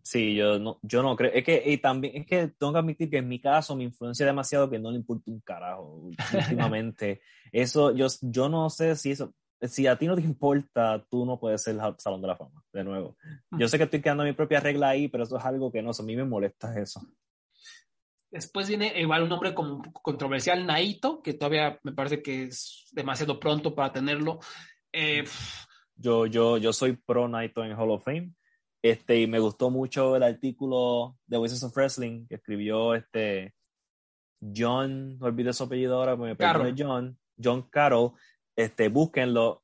Sí, 0.04 0.36
yo 0.36 0.58
no, 0.58 0.80
yo 0.82 1.04
no 1.04 1.16
creo. 1.16 1.32
Es 1.34 1.44
que 1.44 1.62
y 1.66 1.78
también 1.78 2.18
es 2.18 2.26
que 2.26 2.48
tengo 2.48 2.74
que 2.74 2.80
admitir 2.80 3.10
que 3.10 3.18
en 3.18 3.28
mi 3.28 3.40
caso 3.40 3.76
me 3.76 3.84
influencia 3.84 4.26
demasiado 4.26 4.70
que 4.70 4.80
no 4.80 4.90
le 4.90 4.98
importa 4.98 5.30
un 5.30 5.42
carajo 5.42 6.12
últimamente. 6.30 7.22
eso, 7.52 7.94
yo, 7.96 8.08
yo 8.22 8.50
no 8.50 8.70
sé 8.70 8.96
si 8.96 9.12
eso, 9.12 9.34
si 9.62 9.86
a 9.88 9.98
ti 9.98 10.08
no 10.08 10.16
te 10.16 10.22
importa, 10.22 11.06
tú 11.10 11.26
no 11.26 11.40
puedes 11.40 11.62
ser 11.62 11.76
el 11.76 11.82
Salón 12.00 12.22
de 12.22 12.28
la 12.28 12.36
Fama, 12.36 12.64
de 12.74 12.84
nuevo. 12.84 13.16
Yo 13.52 13.68
sé 13.68 13.78
que 13.78 13.84
estoy 13.84 14.02
quedando 14.02 14.24
mi 14.24 14.34
propia 14.34 14.60
regla 14.60 14.90
ahí, 14.90 15.08
pero 15.08 15.24
eso 15.24 15.38
es 15.38 15.46
algo 15.46 15.72
que 15.72 15.82
no, 15.84 15.92
a 15.92 16.04
mí 16.04 16.16
me 16.16 16.26
molesta 16.26 16.78
eso. 16.80 17.02
Después 18.32 18.70
viene 18.70 18.94
igual 19.00 19.24
un 19.24 19.54
como 19.54 19.82
poco 19.82 20.02
controversial, 20.02 20.66
Naito, 20.66 21.22
que 21.22 21.34
todavía 21.34 21.80
me 21.84 21.92
parece 21.92 22.24
que 22.24 22.46
es 22.46 22.88
demasiado 22.92 23.40
pronto 23.40 23.76
para 23.76 23.92
tenerlo. 23.92 24.40
Eh, 24.92 25.26
yo, 26.02 26.26
yo, 26.26 26.58
yo 26.58 26.74
soy 26.74 26.94
pro 26.94 27.28
Naito 27.28 27.64
en 27.64 27.74
Hall 27.74 27.92
of 27.92 28.04
Fame. 28.04 28.34
Este, 28.84 29.22
y 29.22 29.28
me 29.28 29.40
gustó 29.40 29.70
mucho 29.70 30.16
el 30.16 30.24
artículo 30.24 31.18
de 31.28 31.38
Voices 31.38 31.64
of 31.64 31.76
Wrestling 31.76 32.26
que 32.28 32.36
escribió 32.36 32.96
este 32.96 33.54
John, 34.42 35.20
no 35.20 35.28
olvides 35.28 35.58
su 35.58 35.66
apellido 35.66 35.98
ahora, 35.98 36.16
me 36.16 36.34
de 36.34 36.76
John, 36.78 37.18
John 37.42 37.70
Carroll. 37.70 38.14
Este, 38.56 38.90
búsquenlo. 38.90 39.64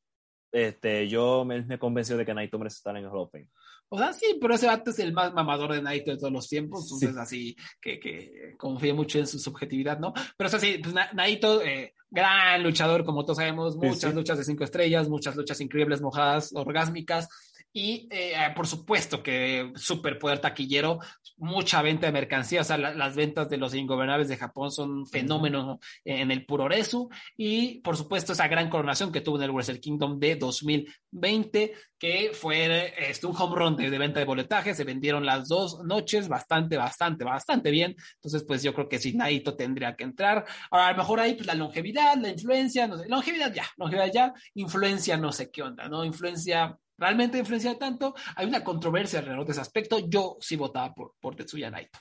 Este, 0.51 1.07
yo 1.07 1.43
me, 1.45 1.61
me 1.63 1.79
convenció 1.79 2.15
de 2.15 2.25
que 2.25 2.33
Naito 2.33 2.57
merece 2.59 2.77
estar 2.77 2.95
en 2.95 3.03
el 3.03 3.09
Hall 3.09 3.21
of 3.21 3.31
Fame. 3.31 3.49
O 3.89 3.97
sea, 3.97 4.11
sí, 4.13 4.37
pero 4.39 4.55
ese 4.55 4.67
vato 4.67 4.91
es 4.91 4.99
el 4.99 5.13
más 5.13 5.33
mamador 5.33 5.73
de 5.73 5.81
Naito 5.81 6.11
de 6.11 6.17
todos 6.17 6.33
los 6.33 6.47
tiempos, 6.47 6.83
entonces 6.83 7.11
sí. 7.11 7.19
así 7.19 7.55
que, 7.81 7.99
que 7.99 8.55
confíe 8.57 8.93
mucho 8.93 9.19
en 9.19 9.27
su 9.27 9.39
subjetividad, 9.39 9.97
¿no? 9.99 10.13
Pero 10.37 10.47
eso 10.49 10.59
sí, 10.59 10.79
pues 10.83 10.93
Naito, 11.13 11.61
eh, 11.61 11.93
gran 12.09 12.63
luchador, 12.63 13.05
como 13.05 13.23
todos 13.23 13.37
sabemos, 13.37 13.75
muchas 13.77 14.01
sí, 14.01 14.07
sí. 14.09 14.13
luchas 14.13 14.37
de 14.37 14.43
cinco 14.43 14.63
estrellas, 14.63 15.09
muchas 15.09 15.35
luchas 15.35 15.61
increíbles, 15.61 16.01
mojadas, 16.01 16.51
orgásmicas, 16.53 17.29
y 17.77 18.07
eh, 18.09 18.33
por 18.55 18.65
supuesto 18.65 19.21
que 19.21 19.71
super 19.75 20.17
poder 20.17 20.39
taquillero, 20.39 20.97
mucha 21.37 21.83
venta 21.83 22.07
de 22.07 22.11
mercancía, 22.11 22.61
o 22.61 22.63
sea, 22.63 22.75
la, 22.75 22.91
las 22.95 23.15
ventas 23.15 23.49
de 23.49 23.57
los 23.57 23.75
ingobernables 23.75 24.27
de 24.29 24.35
Japón 24.35 24.71
son 24.71 24.89
un 24.89 25.05
fenómeno 25.05 25.75
-huh. 25.75 25.79
en 26.03 26.31
el 26.31 26.43
Puroresu 26.47 27.07
y 27.37 27.79
por 27.81 27.95
supuesto 27.95 28.33
esa 28.33 28.47
gran 28.47 28.71
coronación 28.71 29.11
que 29.11 29.21
tuvo 29.21 29.37
en 29.37 29.43
el 29.43 29.51
Wrestle 29.51 29.79
Kingdom 29.79 30.17
de 30.17 30.37
2020, 30.37 31.73
que 31.99 32.31
fue 32.33 32.95
este, 32.97 33.27
un 33.27 33.35
home 33.37 33.55
run 33.55 33.75
de, 33.75 33.91
de, 33.91 33.97
venta 33.99 34.19
de 34.19 34.25
boletaje, 34.25 34.73
se 34.73 34.83
vendieron 34.83 35.23
las 35.23 35.47
dos 35.47 35.83
noches 35.83 36.27
bastante, 36.27 36.77
bastante, 36.77 37.25
bastante 37.25 37.69
bien, 37.69 37.95
entonces 38.15 38.43
pues 38.43 38.63
yo 38.63 38.73
creo 38.73 38.89
que 38.89 38.97
si 38.97 39.13
Naito 39.13 39.55
tendría 39.55 39.95
que 39.95 40.03
entrar, 40.03 40.45
ahora 40.71 40.87
a 40.87 40.91
lo 40.93 40.97
mejor 40.97 41.19
ahí 41.19 41.35
pues 41.35 41.45
la 41.45 41.53
longevidad, 41.53 42.17
la 42.17 42.29
influencia, 42.29 42.87
no 42.87 42.97
sé, 42.97 43.07
longevidad 43.07 43.53
ya, 43.53 43.67
longevidad 43.77 44.11
ya, 44.11 44.33
influencia 44.55 45.15
no 45.15 45.31
sé 45.31 45.51
qué 45.51 45.61
onda, 45.61 45.87
¿no? 45.87 46.03
Influencia 46.03 46.75
realmente 46.97 47.37
influencia 47.37 47.77
tanto. 47.77 48.15
Hay 48.35 48.47
una 48.47 48.63
controversia 48.63 49.19
alrededor 49.19 49.45
de 49.45 49.51
ese 49.51 49.61
aspecto. 49.61 49.99
Yo 49.99 50.37
sí 50.39 50.55
votaba 50.55 50.93
por, 50.93 51.15
por 51.19 51.35
Tetsuya 51.35 51.69
Naito. 51.69 51.99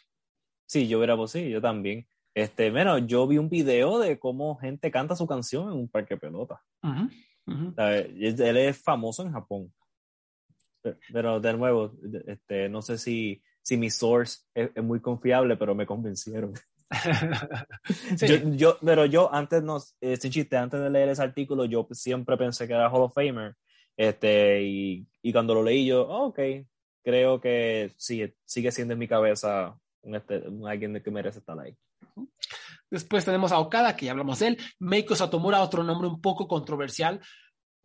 Sí, 0.66 0.88
yo 0.88 0.98
hubiera, 0.98 1.16
pues 1.16 1.30
sí, 1.30 1.48
yo 1.48 1.60
también. 1.60 2.06
Este, 2.34 2.70
bueno, 2.70 2.98
yo 2.98 3.26
vi 3.26 3.38
un 3.38 3.48
video 3.48 3.98
de 3.98 4.18
cómo 4.18 4.56
gente 4.56 4.90
canta 4.90 5.16
su 5.16 5.26
canción 5.26 5.68
en 5.68 5.78
un 5.78 5.88
parque 5.88 6.14
de 6.14 6.20
pelota. 6.20 6.60
Uh 6.82 6.88
-huh, 6.88 7.10
uh 7.46 7.72
-huh. 7.72 8.40
Él 8.42 8.56
es 8.56 8.82
famoso 8.82 9.22
en 9.22 9.32
Japón. 9.32 9.72
Pero 11.12 11.40
de 11.40 11.52
nuevo, 11.54 11.92
este, 12.26 12.68
no 12.68 12.82
sé 12.82 12.98
si, 12.98 13.42
si 13.62 13.76
mi 13.76 13.90
source 13.90 14.40
es, 14.54 14.70
es 14.74 14.84
muy 14.84 15.00
confiable, 15.00 15.56
pero 15.56 15.74
me 15.74 15.86
convencieron. 15.86 16.52
sí. 18.16 18.26
yo, 18.28 18.36
yo, 18.54 18.78
pero 18.84 19.06
yo 19.06 19.32
antes, 19.32 19.62
no, 19.62 19.78
eh, 20.00 20.16
sin 20.16 20.30
chiste, 20.30 20.56
antes 20.56 20.80
de 20.80 20.90
leer 20.90 21.08
ese 21.08 21.22
artículo, 21.22 21.64
yo 21.64 21.88
siempre 21.90 22.36
pensé 22.36 22.66
que 22.66 22.74
era 22.74 22.90
Hall 22.90 23.02
of 23.02 23.14
Famer 23.14 23.56
este, 23.96 24.62
y, 24.62 25.06
y 25.22 25.32
cuando 25.32 25.54
lo 25.54 25.62
leí 25.62 25.86
yo, 25.86 26.06
oh, 26.06 26.26
ok, 26.26 26.38
creo 27.02 27.40
que 27.40 27.92
sí, 27.96 28.34
sigue 28.44 28.72
siendo 28.72 28.94
en 28.94 28.98
mi 28.98 29.08
cabeza 29.08 29.78
un, 30.02 30.14
este, 30.14 30.38
un 30.48 30.66
alguien 30.66 31.02
que 31.02 31.10
merece 31.10 31.38
estar 31.38 31.58
ahí. 31.58 31.76
Después 32.90 33.24
tenemos 33.24 33.52
a 33.52 33.58
Okada, 33.58 33.96
que 33.96 34.06
ya 34.06 34.12
hablamos 34.12 34.38
de 34.38 34.48
él. 34.48 34.58
Meiko 34.78 35.16
Satomura, 35.16 35.62
otro 35.62 35.82
nombre 35.82 36.08
un 36.08 36.20
poco 36.20 36.46
controversial. 36.46 37.20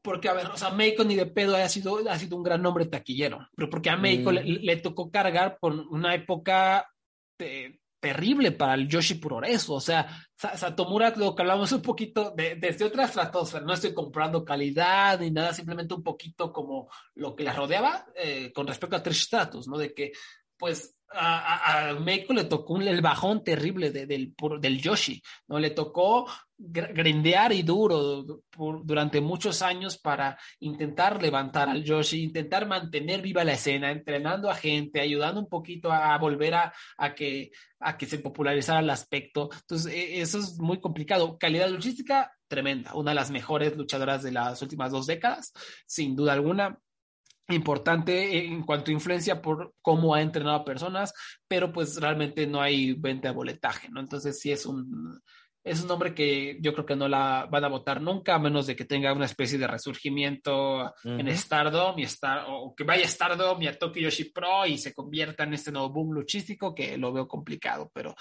Porque, 0.03 0.29
a 0.29 0.33
ver, 0.33 0.47
o 0.47 0.57
sea, 0.57 0.71
Meiko 0.71 1.03
ni 1.03 1.15
de 1.15 1.25
pedo 1.25 1.55
ha 1.55 1.69
sido, 1.69 1.99
ha 2.09 2.17
sido 2.17 2.37
un 2.37 2.43
gran 2.43 2.61
nombre 2.61 2.85
taquillero. 2.85 3.47
Pero 3.55 3.69
porque 3.69 3.89
a 3.89 3.97
Meiko 3.97 4.31
mm. 4.31 4.35
le, 4.35 4.43
le, 4.43 4.77
tocó 4.77 5.11
cargar 5.11 5.57
por 5.59 5.73
una 5.73 6.13
época 6.13 6.87
de, 7.37 7.80
terrible 8.01 8.51
para 8.51 8.73
el 8.73 8.87
Yoshi 8.89 9.15
Puroresu. 9.15 9.75
O 9.75 9.79
sea, 9.79 10.27
Satomura, 10.35 11.13
lo 11.15 11.33
que 11.33 11.43
hablamos 11.43 11.71
un 11.71 11.81
poquito 11.81 12.31
de, 12.31 12.55
desde 12.55 12.85
otra 12.85 13.05
estratosfera, 13.05 13.63
no 13.63 13.73
estoy 13.73 13.93
comprando 13.93 14.43
calidad 14.43 15.19
ni 15.19 15.31
nada, 15.31 15.53
simplemente 15.53 15.93
un 15.93 16.03
poquito 16.03 16.51
como 16.51 16.89
lo 17.15 17.35
que 17.35 17.43
la 17.43 17.53
rodeaba 17.53 18.05
eh, 18.15 18.51
con 18.51 18.67
respecto 18.67 18.95
a 18.95 19.03
Trish 19.03 19.25
Stratus, 19.25 19.67
¿no? 19.67 19.77
De 19.77 19.93
que 19.93 20.11
pues 20.57 20.95
a, 21.13 21.89
a, 21.89 21.93
Meiko 21.99 22.33
le 22.33 22.45
tocó 22.45 22.79
el 22.79 23.01
bajón 23.01 23.43
terrible 23.43 23.91
de, 23.91 24.05
del, 24.05 24.81
Yoshi, 24.81 25.21
¿no? 25.47 25.59
Le 25.59 25.71
tocó 25.71 26.27
grindear 26.57 27.51
y 27.53 27.63
duro 27.63 28.23
durante 28.83 29.19
muchos 29.19 29.61
años 29.61 29.97
para 29.97 30.37
intentar 30.59 31.21
levantar 31.21 31.69
al 31.69 31.83
Yoshi, 31.83 32.23
intentar 32.23 32.67
mantener 32.67 33.21
viva 33.21 33.43
la 33.43 33.53
escena, 33.53 33.91
entrenando 33.91 34.49
a 34.49 34.55
gente, 34.55 35.01
ayudando 35.01 35.41
un 35.41 35.49
poquito 35.49 35.91
a, 35.91 36.17
volver 36.17 36.53
a, 36.53 36.73
a, 36.97 37.15
que, 37.15 37.51
a 37.79 37.97
que 37.97 38.05
se 38.05 38.19
popularizara 38.19 38.79
el 38.79 38.89
aspecto. 38.89 39.49
Entonces, 39.61 39.91
e, 39.91 40.21
eso 40.21 40.37
es 40.37 40.59
muy 40.59 40.79
complicado. 40.79 41.37
Calidad 41.37 41.69
luchística, 41.69 42.31
tremenda. 42.47 42.93
Una 42.93 43.11
de 43.11 43.15
las 43.15 43.31
mejores 43.31 43.75
luchadoras 43.75 44.21
de 44.23 44.31
las 44.31 44.61
últimas 44.61 44.91
dos 44.91 45.07
décadas, 45.07 45.53
sin 45.87 46.15
duda 46.15 46.33
alguna 46.33 46.79
importante 47.53 48.45
en 48.45 48.63
cuanto 48.63 48.91
a 48.91 48.93
influencia 48.93 49.41
por 49.41 49.73
cómo 49.81 50.13
ha 50.13 50.21
entrenado 50.21 50.57
a 50.57 50.65
personas, 50.65 51.13
pero 51.47 51.71
pues 51.71 51.99
realmente 51.99 52.47
no 52.47 52.61
hay 52.61 52.93
venta 52.93 53.29
de 53.29 53.35
boletaje, 53.35 53.89
¿no? 53.89 53.99
Entonces 53.99 54.39
sí 54.39 54.51
es 54.51 54.65
un, 54.65 55.21
es 55.63 55.83
un 55.83 55.91
hombre 55.91 56.15
que 56.15 56.57
yo 56.59 56.73
creo 56.73 56.85
que 56.85 56.95
no 56.95 57.07
la 57.07 57.47
van 57.49 57.63
a 57.63 57.69
votar 57.69 58.01
nunca, 58.01 58.35
a 58.35 58.39
menos 58.39 58.65
de 58.67 58.75
que 58.75 58.85
tenga 58.85 59.13
una 59.13 59.25
especie 59.25 59.59
de 59.59 59.67
resurgimiento 59.67 60.93
en 61.03 61.27
Stardom 61.37 61.99
y 61.99 62.03
Star, 62.03 62.45
o 62.47 62.73
que 62.75 62.83
vaya 62.83 63.05
a 63.05 63.09
Stardom 63.09 63.61
y 63.61 63.67
a 63.67 63.77
Tokyo 63.77 64.01
Yoshi 64.01 64.31
Pro 64.31 64.65
y 64.65 64.77
se 64.77 64.93
convierta 64.93 65.43
en 65.43 65.53
este 65.53 65.71
nuevo 65.71 65.89
boom 65.89 66.13
luchístico 66.13 66.73
que 66.73 66.97
lo 66.97 67.13
veo 67.13 67.27
complicado, 67.27 67.91
pero 67.93 68.15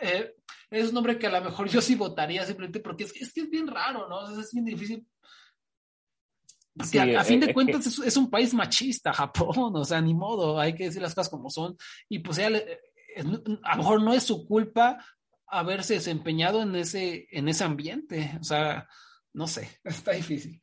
eh, 0.00 0.34
es 0.70 0.90
un 0.90 0.96
hombre 0.96 1.18
que 1.18 1.28
a 1.28 1.30
lo 1.30 1.44
mejor 1.44 1.68
yo 1.68 1.80
sí 1.80 1.94
votaría 1.94 2.44
simplemente 2.44 2.80
porque 2.80 3.04
es, 3.04 3.14
es 3.20 3.32
que 3.32 3.42
es 3.42 3.50
bien 3.50 3.68
raro, 3.68 4.08
¿no? 4.08 4.38
es 4.38 4.50
bien 4.52 4.64
difícil 4.64 5.06
porque 6.76 7.16
a, 7.16 7.22
fin 7.22 7.40
de 7.40 7.54
cuentas 7.54 7.86
es, 7.86 8.16
un 8.16 8.28
país 8.28 8.52
machista, 8.52 9.12
Japón, 9.12 9.76
o 9.76 9.84
sea, 9.84 10.00
ni 10.00 10.12
modo, 10.12 10.58
hay 10.58 10.74
que 10.74 10.84
decir 10.84 11.00
las 11.00 11.14
cosas 11.14 11.30
como 11.30 11.48
son. 11.48 11.76
Y 12.08 12.18
pues 12.18 12.38
a 12.40 12.50
lo 12.50 13.76
mejor 13.76 14.02
no 14.02 14.12
es 14.12 14.24
su 14.24 14.44
culpa 14.46 14.98
haberse 15.46 15.94
desempeñado 15.94 16.62
en 16.62 16.74
ese, 16.74 17.28
en 17.30 17.48
ese 17.48 17.62
ambiente. 17.62 18.36
O 18.40 18.44
sea, 18.44 18.88
no 19.32 19.46
sé, 19.46 19.68
está 19.84 20.12
difícil. 20.12 20.60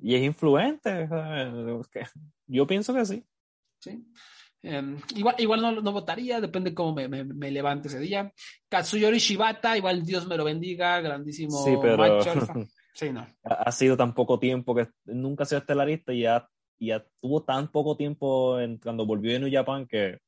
Y 0.00 0.14
es 0.14 0.22
influente. 0.22 1.08
Yo 2.46 2.66
pienso 2.66 2.94
que 2.94 3.04
sí. 3.04 3.24
Sí. 3.80 4.04
Em, 4.62 4.98
igual 5.14 5.36
igual 5.38 5.60
no, 5.60 5.72
no, 5.72 5.92
votaría, 5.92 6.40
depende 6.40 6.74
cómo 6.74 6.92
me, 6.94 7.08
me, 7.08 7.50
levante 7.50 7.88
ese 7.88 8.00
día. 8.00 8.32
Katsuyori 8.68 9.18
Shibata, 9.18 9.76
igual 9.76 10.04
Dios 10.04 10.26
me 10.26 10.36
lo 10.36 10.44
bendiga, 10.44 11.00
grandísimo 11.00 11.62
sí, 11.64 11.76
pero... 11.80 12.20
Sí, 12.92 13.10
no. 13.10 13.26
Ha, 13.44 13.70
sido 13.72 13.96
tan 13.96 14.14
poco 14.14 14.38
tiempo 14.38 14.74
que 14.74 14.88
nunca 15.04 15.44
ha 15.44 15.46
sido 15.46 15.60
estelarista 15.60 16.12
y 16.12 16.22
ya, 16.22 16.48
ya 16.78 17.06
tuvo 17.20 17.44
tan 17.44 17.70
poco 17.70 17.96
tiempo 17.96 18.58
en, 18.58 18.78
cuando 18.78 19.06
volvió 19.06 19.32
de 19.32 19.40
New 19.40 19.52
Japan 19.52 19.86
que 19.86 20.18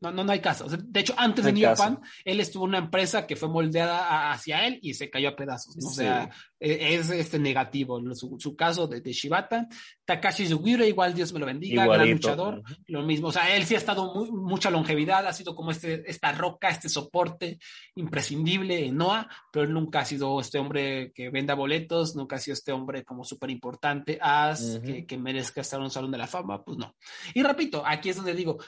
no, 0.00 0.10
no, 0.10 0.24
no, 0.24 0.32
hay 0.32 0.40
caso. 0.40 0.66
de 0.66 1.00
hecho, 1.00 1.14
antes 1.16 1.44
de 1.44 1.52
New 1.52 1.68
Japan, 1.68 2.00
él 2.24 2.40
estuvo 2.40 2.64
en 2.64 2.70
una 2.70 2.78
empresa 2.78 3.26
que 3.26 3.36
fue 3.36 3.48
moldeada 3.48 4.30
hacia 4.30 4.66
él 4.66 4.78
y 4.82 4.94
se 4.94 5.10
cayó 5.10 5.28
a 5.28 5.36
pedazos. 5.36 5.76
O 5.76 5.90
sea, 5.90 6.30
e, 6.58 6.94
es 6.94 7.10
este 7.10 7.38
negativo. 7.38 8.00
Su, 8.14 8.36
su 8.38 8.54
caso 8.56 8.86
de, 8.86 9.00
de, 9.00 9.12
Shibata. 9.12 9.66
Takashi 10.04 10.46
Sugiura, 10.46 10.84
igual 10.86 11.14
Dios 11.14 11.32
me 11.32 11.38
lo 11.38 11.46
bendiga, 11.46 11.86
gran 11.86 12.10
luchador. 12.10 12.62
Lo 12.86 13.02
mismo. 13.02 13.28
O 13.28 13.32
sea, 13.32 13.54
él 13.54 13.64
sí 13.64 13.74
ha 13.74 13.78
estado 13.78 14.14
muy, 14.14 14.30
mucha 14.30 14.70
longevidad, 14.70 15.26
ha 15.26 15.32
sido 15.32 15.54
como 15.54 15.70
este, 15.70 16.08
esta 16.10 16.32
roca, 16.32 16.68
este 16.68 16.88
soporte 16.88 17.58
imprescindible 17.94 18.86
en 18.86 18.96
Noah, 18.96 19.28
pero 19.52 19.64
él 19.64 19.72
nunca 19.72 20.00
ha 20.00 20.04
sido 20.04 20.40
este 20.40 20.58
hombre 20.58 21.12
que 21.14 21.30
venda 21.30 21.54
boletos, 21.54 22.16
nunca 22.16 22.36
ha 22.36 22.38
sido 22.40 22.54
este 22.54 22.72
hombre 22.72 23.04
como 23.04 23.24
súper 23.24 23.50
importante, 23.50 24.18
as, 24.20 24.80
que, 24.84 25.06
que, 25.06 25.18
merezca 25.18 25.60
estar 25.60 25.78
en 25.78 25.84
un 25.84 25.90
salón 25.90 26.10
de 26.10 26.18
la 26.18 26.26
fama. 26.26 26.62
Pues 26.64 26.76
no. 26.76 26.96
Y 27.34 27.42
repito, 27.42 27.82
aquí 27.86 28.08
es 28.10 28.16
donde 28.16 28.34
digo, 28.34 28.58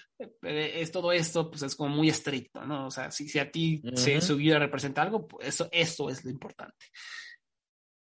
eh, 0.42 0.74
es 0.76 0.92
todo 0.92 1.10
esto, 1.10 1.21
pues 1.30 1.62
es 1.62 1.76
como 1.76 1.94
muy 1.94 2.08
estricto, 2.08 2.64
¿no? 2.64 2.86
O 2.86 2.90
sea, 2.90 3.10
si, 3.10 3.28
si 3.28 3.38
a 3.38 3.50
ti 3.50 3.82
se 3.94 4.20
subió 4.20 4.58
representa 4.58 5.02
algo, 5.02 5.26
pues 5.26 5.48
eso, 5.48 5.68
eso 5.70 6.08
es 6.08 6.24
lo 6.24 6.30
importante. 6.30 6.86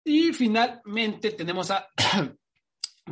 Y 0.04 0.32
finalmente 0.32 1.32
tenemos 1.32 1.70
a, 1.70 1.86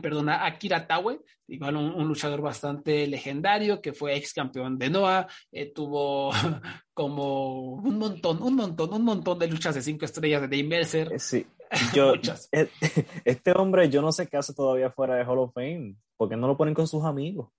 perdona, 0.00 0.46
Akira 0.46 0.86
Taue, 0.86 1.20
igual 1.48 1.76
un, 1.76 2.08
luchador 2.08 2.40
bastante 2.40 3.06
legendario 3.06 3.80
que 3.80 3.92
fue 3.92 4.16
ex 4.16 4.32
campeón 4.32 4.78
de 4.78 4.90
Noah, 4.90 5.26
eh, 5.52 5.72
tuvo 5.72 6.30
como 6.94 7.74
un 7.74 7.98
montón, 7.98 8.42
un 8.42 8.54
montón, 8.54 8.92
un 8.92 9.04
montón 9.04 9.38
de 9.38 9.48
luchas 9.48 9.74
de 9.74 9.82
cinco 9.82 10.04
estrellas 10.04 10.42
de 10.42 10.48
Dave 10.48 10.68
Mercer. 10.68 11.12
Eh, 11.12 11.18
sí, 11.18 11.46
yo, 11.94 12.14
este 13.24 13.52
hombre 13.52 13.88
yo 13.90 14.02
no 14.02 14.12
sé 14.12 14.26
qué 14.26 14.36
hace 14.36 14.54
todavía 14.54 14.90
fuera 14.90 15.16
de 15.16 15.24
Hall 15.24 15.38
of 15.38 15.52
Fame, 15.52 15.96
porque 16.16 16.36
no 16.36 16.46
lo 16.46 16.56
ponen 16.56 16.74
con 16.74 16.86
sus 16.86 17.04
amigos. 17.04 17.50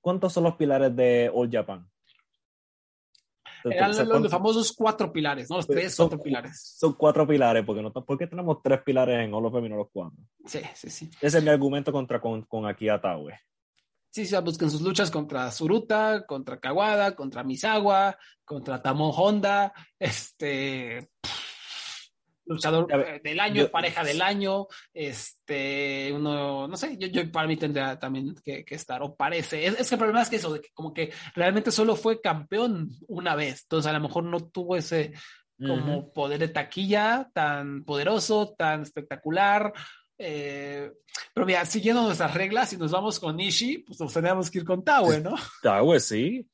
¿Cuántos 0.00 0.32
son 0.32 0.44
los 0.44 0.56
pilares 0.56 0.94
de 0.96 1.30
All 1.32 1.50
Japan? 1.50 1.88
Eran 3.64 3.90
los, 4.08 4.30
famosos 4.30 4.72
cuatro 4.72 5.12
pilares, 5.12 5.48
¿no? 5.48 5.56
Los 5.56 5.66
tres, 5.66 5.94
cuatro 5.96 6.20
pilares. 6.20 6.74
Son 6.76 6.94
cuatro 6.94 7.26
pilares, 7.26 7.64
porque 7.64 7.82
no, 7.82 7.92
¿por 7.92 8.18
qué 8.18 8.26
tenemos 8.26 8.60
tres 8.62 8.80
pilares 8.82 9.24
en 9.24 9.32
All 9.32 9.46
of 9.46 9.64
y 9.64 9.68
no 9.68 9.76
los 9.76 9.88
cuatro? 9.92 10.18
Sí, 10.44 10.60
sí, 10.74 10.90
sí. 10.90 11.10
Ese 11.20 11.38
es 11.38 11.44
mi 11.44 11.50
argumento 11.50 11.92
contra 11.92 12.20
con, 12.20 12.42
con 12.42 12.66
Akira 12.66 13.00
Taue. 13.00 13.38
Sí, 14.10 14.26
sí, 14.26 14.36
busquen 14.44 14.70
sus 14.70 14.82
luchas 14.82 15.10
contra 15.10 15.50
Suruta, 15.50 16.26
contra 16.26 16.60
Kawada, 16.60 17.14
contra 17.14 17.44
Misawa, 17.44 18.18
contra 18.44 18.82
Tamon 18.82 19.12
Honda, 19.14 19.72
este 19.98 21.08
luchador 22.46 22.88
eh, 22.92 23.20
del 23.22 23.40
año, 23.40 23.68
pareja 23.68 24.04
del 24.04 24.20
año, 24.22 24.66
este, 24.92 26.12
uno, 26.14 26.68
no 26.68 26.76
sé, 26.76 26.96
yo, 26.98 27.08
yo 27.08 27.30
para 27.30 27.46
mí 27.46 27.56
tendría 27.56 27.98
también 27.98 28.34
que, 28.44 28.64
estar, 28.68 29.02
o 29.02 29.14
parece, 29.14 29.66
es, 29.66 29.88
que 29.88 29.94
el 29.94 29.98
problema 29.98 30.22
es 30.22 30.30
que 30.30 30.36
eso, 30.36 30.52
de 30.52 30.60
que 30.60 30.70
como 30.74 30.92
que 30.92 31.12
realmente 31.34 31.70
solo 31.70 31.96
fue 31.96 32.20
campeón 32.20 32.90
una 33.08 33.34
vez, 33.34 33.62
entonces 33.62 33.90
a 33.90 33.94
lo 33.94 34.00
mejor 34.00 34.24
no 34.24 34.40
tuvo 34.48 34.76
ese 34.76 35.12
como 35.64 36.12
poder 36.12 36.40
de 36.40 36.48
taquilla 36.48 37.30
tan 37.32 37.84
poderoso, 37.84 38.52
tan 38.58 38.82
espectacular, 38.82 39.72
eh, 40.18 40.90
pero 41.32 41.46
mira, 41.46 41.64
siguiendo 41.64 42.02
nuestras 42.02 42.34
reglas, 42.34 42.70
si 42.70 42.76
nos 42.76 42.90
vamos 42.90 43.20
con 43.20 43.36
Nishi, 43.36 43.78
pues 43.78 44.00
nos 44.00 44.12
tenemos 44.12 44.50
que 44.50 44.58
ir 44.58 44.64
con 44.64 44.82
Taue, 44.82 45.20
¿no? 45.20 45.36
Taue, 45.62 46.00
sí. 46.00 46.48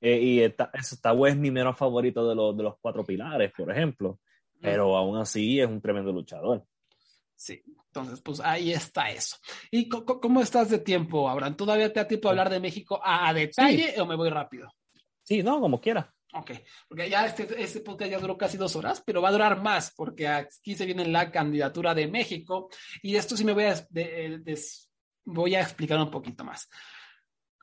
Eh, 0.00 0.18
y 0.18 0.48
Taue 1.02 1.28
es 1.28 1.36
mi 1.36 1.50
menos 1.50 1.76
favorito 1.76 2.26
de 2.26 2.34
los, 2.34 2.56
de 2.56 2.62
los 2.62 2.74
cuatro 2.80 3.04
pilares, 3.04 3.52
por 3.54 3.70
ejemplo 3.70 4.18
pero 4.60 4.96
aún 4.96 5.18
así 5.18 5.60
es 5.60 5.66
un 5.66 5.80
tremendo 5.80 6.12
luchador. 6.12 6.64
Sí, 7.36 7.62
entonces 7.66 8.20
pues 8.20 8.40
ahí 8.40 8.72
está 8.72 9.10
eso. 9.10 9.36
¿Y 9.70 9.88
cómo 9.88 10.40
estás 10.40 10.70
de 10.70 10.78
tiempo, 10.78 11.28
Abraham? 11.28 11.56
¿Todavía 11.56 11.92
te 11.92 12.00
da 12.00 12.08
tiempo 12.08 12.28
de 12.28 12.30
hablar 12.30 12.50
de 12.50 12.60
México 12.60 13.00
a, 13.02 13.32
detalle 13.32 14.00
o 14.00 14.06
me 14.06 14.16
voy 14.16 14.30
rápido? 14.30 14.72
Sí, 15.22 15.42
no, 15.42 15.60
como 15.60 15.80
quiera. 15.80 16.12
Ok, 16.36 16.50
porque 16.88 17.08
ya 17.08 17.26
este, 17.26 17.62
este 17.62 17.80
podcast 17.80 18.10
ya 18.10 18.18
duró 18.18 18.36
casi 18.36 18.56
dos 18.56 18.74
horas, 18.74 19.02
pero 19.06 19.22
va 19.22 19.28
a 19.28 19.32
durar 19.32 19.62
más 19.62 19.92
porque 19.94 20.26
aquí 20.26 20.74
se 20.74 20.84
viene 20.84 21.06
la 21.06 21.30
candidatura 21.30 21.94
de 21.94 22.08
México 22.08 22.68
y 23.02 23.14
esto 23.14 23.36
sí 23.36 23.44
me 23.44 23.52
voy 23.52 23.64
a, 23.64 23.86
voy 25.24 25.54
a 25.54 25.60
explicar 25.60 25.98
un 25.98 26.10
poquito 26.10 26.44
más. 26.44 26.68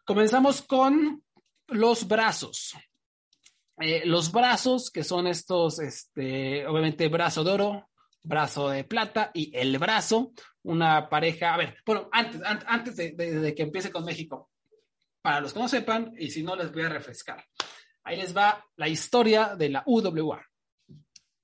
Comenzamos 0.05 0.61
con 0.61 1.23
los 1.67 2.07
brazos. 2.07 2.73
Eh, 3.81 4.03
los 4.05 4.31
brazos, 4.31 4.91
que 4.91 5.03
son 5.03 5.25
estos, 5.25 5.79
este, 5.79 6.67
obviamente, 6.67 7.07
brazo 7.07 7.43
de 7.43 7.51
oro, 7.51 7.89
brazo 8.23 8.69
de 8.69 8.83
plata 8.83 9.31
y 9.33 9.51
el 9.57 9.77
brazo, 9.79 10.33
una 10.63 11.09
pareja. 11.09 11.53
A 11.53 11.57
ver, 11.57 11.77
bueno, 11.85 12.07
antes, 12.11 12.41
antes 12.43 12.95
de, 12.95 13.55
que 13.55 13.63
empiece 13.63 13.91
con 13.91 14.05
México, 14.05 14.51
para 15.21 15.41
los 15.41 15.53
que 15.53 15.59
no 15.59 15.67
sepan, 15.67 16.13
y 16.17 16.29
si 16.29 16.43
no, 16.43 16.55
les 16.55 16.71
voy 16.71 16.83
a 16.83 16.89
refrescar. 16.89 17.43
Ahí 18.03 18.17
les 18.17 18.35
va 18.35 18.63
la 18.75 18.87
historia 18.87 19.55
de 19.55 19.69
la 19.69 19.83
UWA, 19.85 20.45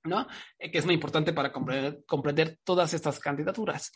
¿no? 0.04 0.28
Eh, 0.60 0.70
que 0.70 0.78
es 0.78 0.86
muy 0.86 0.94
importante 0.94 1.34
para 1.34 1.52
comprender 1.52 2.60
todas 2.64 2.94
estas 2.94 3.20
candidaturas. 3.20 3.92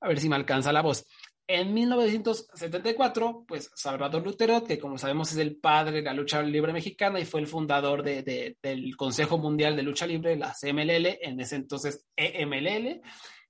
A 0.00 0.08
ver 0.08 0.20
si 0.20 0.28
me 0.28 0.36
alcanza 0.36 0.72
la 0.72 0.82
voz. 0.82 1.06
En 1.48 1.72
1974, 1.72 3.44
pues 3.46 3.70
Salvador 3.72 4.24
Lutero, 4.24 4.64
que 4.64 4.80
como 4.80 4.98
sabemos 4.98 5.30
es 5.30 5.38
el 5.38 5.56
padre 5.56 5.98
de 5.98 6.02
la 6.02 6.12
lucha 6.12 6.42
libre 6.42 6.72
mexicana 6.72 7.20
y 7.20 7.24
fue 7.24 7.40
el 7.40 7.46
fundador 7.46 8.02
de, 8.02 8.56
del 8.60 8.96
Consejo 8.96 9.38
Mundial 9.38 9.76
de 9.76 9.84
Lucha 9.84 10.08
Libre, 10.08 10.34
la 10.34 10.52
CMLL, 10.52 11.18
en 11.22 11.40
ese 11.40 11.54
entonces 11.54 12.04
EMLL, 12.16 13.00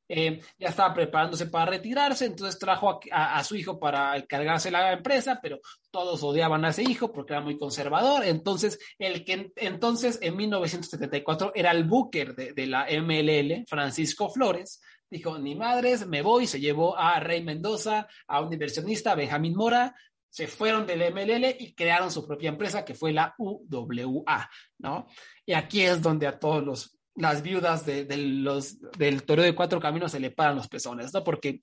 eh, 0.08 0.40
ya 0.58 0.68
estaba 0.68 0.92
preparándose 0.94 1.46
para 1.46 1.70
retirarse, 1.70 2.26
entonces 2.26 2.58
trajo 2.58 3.00
a, 3.10 3.42
su 3.42 3.56
hijo 3.56 3.80
para 3.80 4.16
encargarse 4.16 4.70
la 4.70 4.92
empresa, 4.92 5.40
pero 5.42 5.58
todos 5.90 6.22
odiaban 6.22 6.64
a 6.66 6.68
ese 6.68 6.82
hijo 6.82 7.10
porque 7.10 7.32
era 7.32 7.40
muy 7.40 7.58
conservador. 7.58 8.24
Entonces, 8.24 8.78
el 8.98 9.24
que 9.24 9.52
entonces 9.56 10.18
en 10.20 10.36
1974 10.36 11.52
era 11.54 11.70
el 11.72 11.84
booker 11.84 12.34
de 12.34 12.66
la 12.66 12.86
MLL, 12.90 13.64
Francisco 13.66 14.28
Flores, 14.28 14.80
dijo, 15.10 15.38
ni 15.38 15.54
madres, 15.54 16.06
me 16.06 16.22
voy, 16.22 16.46
se 16.46 16.60
llevó 16.60 16.96
a 16.96 17.20
Rey 17.20 17.42
Mendoza, 17.42 18.08
a 18.26 18.40
un 18.40 18.52
inversionista, 18.52 19.14
Benjamín 19.14 19.54
Mora, 19.54 19.94
se 20.28 20.46
fueron 20.46 20.86
del 20.86 21.12
MLL 21.14 21.56
y 21.58 21.74
crearon 21.74 22.10
su 22.10 22.26
propia 22.26 22.50
empresa 22.50 22.84
que 22.84 22.94
fue 22.94 23.12
la 23.12 23.34
UWA, 23.38 24.50
¿no? 24.78 25.06
Y 25.46 25.54
aquí 25.54 25.82
es 25.82 26.02
donde 26.02 26.26
a 26.26 26.38
todos 26.38 26.62
los 26.62 26.96
las 27.16 27.42
viudas 27.42 27.86
de, 27.86 28.06
los, 28.16 28.78
del 28.98 29.24
Toro 29.24 29.42
de 29.42 29.54
Cuatro 29.54 29.80
Caminos 29.80 30.12
se 30.12 30.20
le 30.20 30.30
paran 30.30 30.56
los 30.56 30.68
pezones, 30.68 31.12
¿no? 31.12 31.24
Porque 31.24 31.62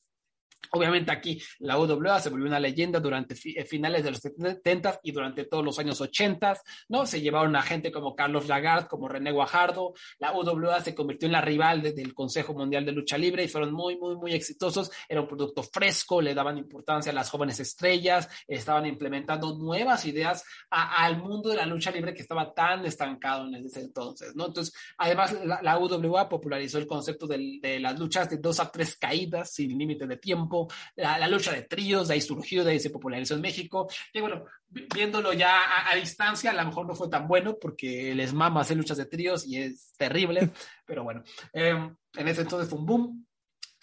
Obviamente 0.71 1.11
aquí 1.11 1.41
la 1.59 1.77
UWA 1.77 2.19
se 2.19 2.29
volvió 2.29 2.47
una 2.47 2.59
leyenda 2.59 2.99
durante 2.99 3.35
eh, 3.35 3.65
finales 3.65 4.03
de 4.03 4.11
los 4.11 4.19
70 4.19 4.99
y 5.03 5.11
durante 5.11 5.45
todos 5.45 5.63
los 5.63 5.77
años 5.79 5.99
80, 6.01 6.61
¿no? 6.89 7.05
Se 7.05 7.21
llevaron 7.21 7.55
a 7.55 7.61
gente 7.61 7.91
como 7.91 8.15
Carlos 8.15 8.47
Lagarde, 8.47 8.87
como 8.87 9.07
René 9.07 9.31
Guajardo, 9.31 9.93
la 10.19 10.33
UWA 10.33 10.81
se 10.81 10.95
convirtió 10.95 11.27
en 11.27 11.33
la 11.33 11.41
rival 11.41 11.81
del 11.81 12.13
Consejo 12.13 12.53
Mundial 12.53 12.85
de 12.85 12.91
Lucha 12.91 13.17
Libre 13.17 13.43
y 13.43 13.47
fueron 13.47 13.73
muy, 13.73 13.97
muy, 13.97 14.15
muy 14.15 14.33
exitosos. 14.33 14.91
Era 15.07 15.21
un 15.21 15.27
producto 15.27 15.63
fresco, 15.63 16.21
le 16.21 16.33
daban 16.33 16.57
importancia 16.57 17.11
a 17.11 17.15
las 17.15 17.29
jóvenes 17.29 17.59
estrellas, 17.59 18.29
estaban 18.47 18.85
implementando 18.85 19.57
nuevas 19.57 20.05
ideas 20.05 20.43
al 20.69 21.17
mundo 21.17 21.49
de 21.49 21.57
la 21.57 21.65
lucha 21.65 21.91
libre 21.91 22.13
que 22.13 22.21
estaba 22.21 22.53
tan 22.53 22.85
estancado 22.85 23.47
en 23.47 23.55
ese 23.55 23.81
entonces, 23.81 24.35
¿no? 24.35 24.47
Entonces, 24.47 24.73
además, 24.97 25.35
la, 25.43 25.77
UWA 25.77 26.29
popularizó 26.29 26.77
el 26.77 26.87
concepto 26.87 27.27
de 27.27 27.79
las 27.79 27.99
luchas 27.99 28.29
de 28.29 28.37
dos 28.37 28.59
a 28.59 28.71
tres 28.71 28.95
caídas 28.97 29.51
sin 29.51 29.77
límite 29.77 30.07
de 30.07 30.17
tiempo 30.17 30.52
la, 30.95 31.27
lucha 31.27 31.51
de 31.51 31.63
tríos, 31.63 32.07
de 32.07 32.15
ahí 32.15 32.21
surgió, 32.21 32.63
de 32.63 32.71
ahí 32.71 32.79
se 32.79 32.89
popularizó 32.89 33.35
en 33.35 33.41
México. 33.41 33.87
Y 34.13 34.21
bueno, 34.21 34.45
viéndolo 34.67 35.33
ya 35.33 35.59
a, 35.89 35.95
distancia, 35.95 36.51
a 36.51 36.53
lo 36.53 36.65
mejor 36.65 36.87
no 36.87 36.95
fue 36.95 37.09
tan 37.09 37.27
bueno 37.27 37.57
porque 37.59 38.13
les 38.15 38.33
mama 38.33 38.61
hacer 38.61 38.77
luchas 38.77 38.97
de 38.97 39.05
tríos 39.05 39.45
y 39.45 39.57
es 39.57 39.93
terrible, 39.97 40.49
pero 40.85 41.03
bueno, 41.03 41.23
em, 41.53 41.95
en 42.15 42.27
ese 42.27 42.41
entonces 42.41 42.69
fue 42.69 42.79
un 42.79 42.85
boom. 42.85 43.27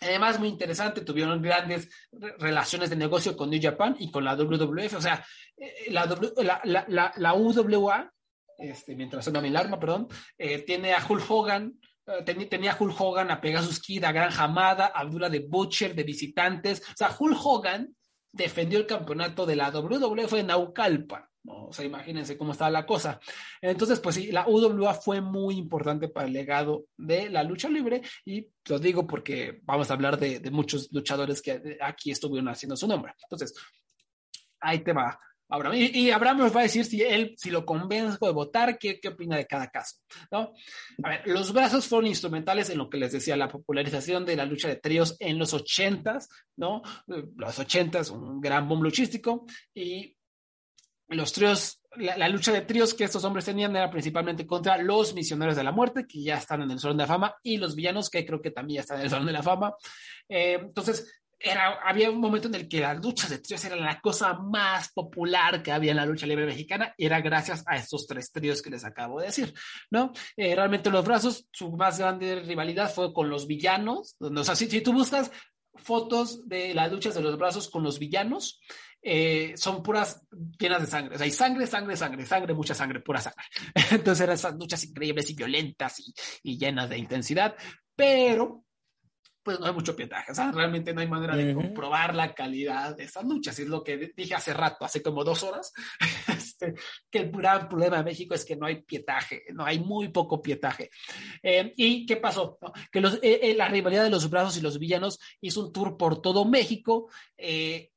Además, 0.03 0.39
muy 0.39 0.49
interesante, 0.49 1.03
tuvieron 1.03 1.43
grandes 1.43 1.91
relaciones 2.39 2.89
de 2.89 2.97
negocio 2.97 3.37
con 3.37 3.51
New 3.51 3.61
Japan 3.63 3.97
y 3.99 4.11
con 4.11 4.25
la 4.25 4.35
WWF, 4.35 4.95
o 4.95 5.01
sea, 5.01 5.23
eh, 5.59 5.91
la, 5.91 6.07
la, 6.65 7.13
la, 7.15 7.35
UWA, 7.35 8.11
este, 8.57 8.97
mientras 8.97 9.25
suena 9.25 9.43
mi 9.43 9.49
alarma, 9.49 9.79
perdón, 9.79 10.09
eh, 10.39 10.61
tiene 10.61 10.95
a 10.95 11.05
Hulk 11.07 11.31
Hogan, 11.31 11.79
eh, 12.19 12.47
tenía 12.47 12.77
Hulk 12.79 13.01
Hogan, 13.01 13.31
a 13.31 13.41
Pegasus 13.41 13.81
Kid, 13.81 14.05
a 14.05 14.13
Gran 14.13 14.33
Hamada, 14.33 14.93
a 14.95 15.05
de 15.05 15.41
Butcher, 15.41 15.95
de 15.95 16.03
visitantes. 16.03 16.81
O 16.81 16.97
sea, 16.97 17.15
Hulk 17.19 17.39
Hogan 17.43 17.95
defendió 18.33 18.79
el 18.79 18.87
campeonato 18.87 19.47
de 19.47 19.57
la 19.57 19.71
WWF 19.71 20.33
en 20.35 20.47
Naucalpan. 20.49 21.25
O 21.47 21.73
sea, 21.73 21.85
imagínense 21.87 22.37
cómo 22.37 22.53
estaba 22.53 22.71
la 22.71 22.85
cosa. 22.85 23.19
Entonces, 23.63 23.99
pues 24.01 24.15
sí, 24.17 24.31
la 24.31 24.47
UWA 24.47 24.93
fue 24.95 25.21
muy 25.23 25.57
importante 25.57 26.09
para 26.09 26.27
el 26.27 26.35
legado 26.35 26.85
de 26.99 27.31
la 27.31 27.43
lucha 27.43 27.69
libre 27.69 28.03
y 28.27 28.47
lo 28.69 28.79
digo 28.79 29.07
porque 29.07 29.61
vamos 29.63 29.91
a 29.91 29.95
hablar 29.95 30.19
de 30.19 30.51
muchos 30.51 30.93
luchadores 30.93 31.41
que 31.41 31.79
aquí 31.81 32.11
estuvieron 32.11 32.49
haciendo 32.49 32.77
su 32.77 32.87
nombre. 32.87 33.15
Entonces, 33.23 33.55
ahí 34.61 34.81
te 34.81 34.93
va 34.93 35.19
Abraham. 35.51 35.77
Y, 35.77 36.11
Abraham 36.11 36.39
nos 36.39 36.55
va 36.55 36.61
a 36.61 36.65
decir 36.65 36.85
si 36.85 37.03
él, 37.03 37.35
si 37.37 37.51
lo 37.51 37.67
convenzco 37.67 38.27
de 38.27 38.33
votar, 38.33 38.79
qué, 38.79 39.01
qué 39.01 39.09
opina 39.09 39.37
de 39.37 39.47
cada 39.47 39.69
caso, 39.69 39.97
¿no? 40.31 40.53
A 41.03 41.09
ver, 41.09 41.23
los 41.27 41.53
brazos 41.53 41.87
fueron 41.87 42.07
instrumentales 42.07 42.71
en 42.71 42.79
lo 42.79 42.89
que 42.89 42.99
les 42.99 43.13
decía, 43.13 43.37
la 43.37 43.49
popularización 43.49 44.25
de 44.25 44.37
la 44.37 44.47
lucha 44.47 44.69
de 44.69 44.77
tríos 44.77 45.17
en 45.19 45.39
los 45.39 45.53
ochentas, 45.53 46.29
¿no? 46.57 46.83
Los 47.07 47.59
ochentas, 47.59 48.11
un 48.11 48.41
gran 48.41 48.69
boom 48.69 48.83
luchístico, 48.83 49.47
y 49.75 50.17
los 51.09 51.33
tríos, 51.33 51.81
la, 51.97 52.29
lucha 52.29 52.53
de 52.53 52.61
tríos 52.63 52.95
que 52.95 53.05
estos 53.05 53.25
hombres 53.25 53.45
tenían 53.45 53.75
era 53.75 53.91
principalmente 53.91 54.47
contra 54.47 54.79
los 54.79 55.13
misioneros 55.15 55.57
de 55.57 55.65
la 55.65 55.73
muerte, 55.73 56.07
que 56.07 56.23
ya 56.23 56.37
están 56.37 56.63
en 56.63 56.71
el 56.71 56.79
Salón 56.79 56.99
de 56.99 57.03
la 57.03 57.09
Fama, 57.09 57.35
y 57.43 57.57
los 57.57 57.75
villanos, 57.75 58.09
que 58.09 58.25
creo 58.25 58.41
que 58.41 58.53
también 58.53 58.77
ya 58.77 58.81
están 58.83 58.99
en 58.99 59.05
el 59.05 59.11
Salón 59.11 59.27
de 59.27 59.33
la 59.33 59.43
Fama. 59.43 59.75
Eh, 60.29 60.59
entonces, 60.61 61.21
era, 61.41 61.79
había 61.83 62.11
un 62.11 62.21
momento 62.21 62.49
en 62.49 62.55
el 62.55 62.69
que 62.69 62.81
las 62.81 63.03
luchas 63.03 63.31
de 63.31 63.39
tríos 63.39 63.65
eran 63.65 63.81
la 63.81 63.99
cosa 64.01 64.35
más 64.35 64.93
popular 64.93 65.63
que 65.63 65.73
había 65.73 65.93
en 65.93 65.97
la 65.97 66.05
lucha 66.05 66.27
libre 66.27 66.45
mexicana 66.45 66.95
y 66.99 67.07
era 67.07 67.21
gracias 67.23 67.65
a 67.67 67.77
estos 67.77 68.07
tres 68.07 68.31
tríos 68.31 68.61
que 68.61 68.69
les 68.69 68.85
acabo 68.85 69.21
de 69.21 69.27
decir, 69.27 69.55
¿no? 69.91 70.13
Eh, 70.37 70.55
realmente 70.55 70.91
los 70.91 71.05
brazos, 71.05 71.49
su 71.51 71.73
más 71.73 71.99
grande 71.99 72.41
rivalidad 72.41 72.93
fue 72.93 73.15
con 73.15 73.31
los 73.31 73.47
villanos, 73.47 74.17
donde, 74.19 74.43
o 74.43 74.45
sea, 74.45 74.55
si, 74.55 74.81
tú 74.83 74.93
buscas 74.93 75.31
fotos 75.77 76.47
de 76.47 76.75
las 76.75 76.93
luchas 76.93 77.15
de 77.15 77.23
los 77.23 77.39
brazos 77.39 77.71
con 77.71 77.83
los 77.83 77.99
villanos, 77.99 78.61
eh, 79.03 79.55
son 79.57 79.83
puras 79.83 80.21
llenas 80.59 80.83
de 80.83 80.87
sangre. 80.89 81.15
O 81.15 81.19
sea, 81.19 81.25
hay 81.25 81.31
sangre, 81.31 81.67
sangre, 81.67 81.97
sangre, 81.97 82.27
sangre, 82.27 82.53
mucha 82.53 82.75
sangre, 82.75 83.01
pura 83.01 83.21
sangre. 83.21 83.45
Entonces 83.91 84.21
eran 84.21 84.35
esas 84.35 84.55
luchas 84.57 84.85
increíbles 84.85 85.31
y 85.31 85.35
violentas 85.35 86.01
y, 86.01 86.13
y 86.43 86.59
llenas 86.59 86.91
de 86.91 86.99
intensidad, 86.99 87.57
pero 87.97 88.65
pues 89.43 89.59
no 89.59 89.67
hay 89.67 89.73
mucho 89.73 89.97
pietaje. 89.97 90.33
O 90.33 90.35
sea, 90.35 90.53
realmente 90.53 90.93
no 90.93 91.01
hay 91.01 91.09
manera 91.09 91.37
de 91.37 91.55
comprobar 91.55 92.15
la 92.15 92.35
calidad 92.35 92.97
de 92.97 93.05
esas 93.05 93.25
luchas. 93.25 93.59
Y 93.59 93.63
es 93.63 93.69
lo 93.69 93.83
que 93.83 94.13
dije 94.17 94.35
hace 94.35 94.53
rato, 94.53 94.85
hace 94.85 95.03
como 95.03 95.25
dos 95.25 95.43
horas, 95.43 95.73
este, 96.61 96.75
que 97.11 97.19
el 97.19 97.31
gran 97.31 97.69
problema 97.69 97.99
de 97.99 98.05
México 98.05 98.35
es 98.35 98.45
que 98.45 98.57
no 98.57 98.67
hay 98.67 98.83
pietaje, 98.83 99.45
no 99.53 99.65
hay 99.65 99.79
muy 99.79 100.09
poco 100.09 100.43
pietaje. 100.43 100.91
Eh, 101.43 101.73
¿Y 101.77 102.07
qué 102.07 102.17
pasó? 102.17 102.59
Que 102.91 103.01
los, 103.01 103.15
eh, 103.15 103.41
eh, 103.43 103.55
la 103.55 103.69
rivalidad 103.69 104.05
de 104.05 104.11
los 104.11 104.29
brazos 104.29 104.57
y 104.57 104.61
los 104.61 104.79
villanos 104.79 105.19
hizo 105.41 105.67
un 105.67 105.73
tour 105.73 105.97
por 105.97 106.21
todo 106.21 106.45
México 106.45 107.09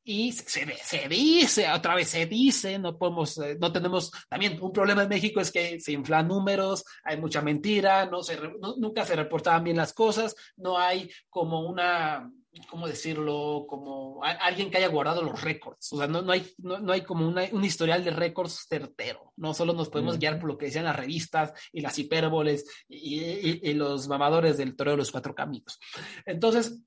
y 0.05 0.31
se, 0.31 0.65
se, 0.77 1.09
dice, 1.09 1.69
otra 1.69 1.95
vez 1.95 2.09
se 2.09 2.25
dice, 2.25 2.79
no 2.79 2.97
podemos, 2.97 3.37
no 3.59 3.71
tenemos, 3.73 4.11
también 4.29 4.57
un 4.61 4.71
problema 4.71 5.03
en 5.03 5.09
México 5.09 5.41
es 5.41 5.51
que 5.51 5.81
se 5.81 5.91
inflan 5.91 6.29
números, 6.29 6.85
hay 7.03 7.17
mucha 7.17 7.41
mentira, 7.41 8.05
no 8.05 8.23
se, 8.23 8.39
nunca 8.77 9.05
se 9.05 9.17
reportaban 9.17 9.65
bien 9.65 9.77
las 9.77 9.93
cosas, 9.93 10.33
no 10.55 10.77
hay 10.77 11.09
como 11.29 11.67
una, 11.67 12.31
¿cómo 12.69 12.87
decirlo? 12.87 13.65
Como 13.67 14.23
alguien 14.23 14.69
que 14.69 14.77
haya 14.77 14.87
guardado 14.87 15.23
los 15.23 15.41
récords. 15.41 15.91
O 15.93 15.97
sea, 15.97 16.07
no, 16.07 16.21
no 16.21 16.31
hay, 16.31 16.51
no, 16.57 16.91
hay 16.91 17.01
como 17.01 17.27
un 17.27 17.63
historial 17.63 18.03
de 18.03 18.11
récords 18.11 18.65
certero. 18.67 19.33
No 19.37 19.53
solo 19.53 19.73
nos 19.73 19.89
podemos 19.89 20.19
guiar 20.19 20.39
por 20.39 20.49
lo 20.49 20.57
que 20.57 20.67
decían 20.67 20.85
las 20.85 20.95
revistas 20.95 21.53
y 21.71 21.81
las 21.81 21.97
hipérboles 21.97 22.65
y, 22.87 23.73
los 23.73 24.07
mamadores 24.07 24.57
del 24.57 24.75
toreo 24.75 24.93
de 24.93 24.97
los 24.97 25.11
cuatro 25.11 25.33
caminos. 25.33 25.79
Entonces, 26.25 26.79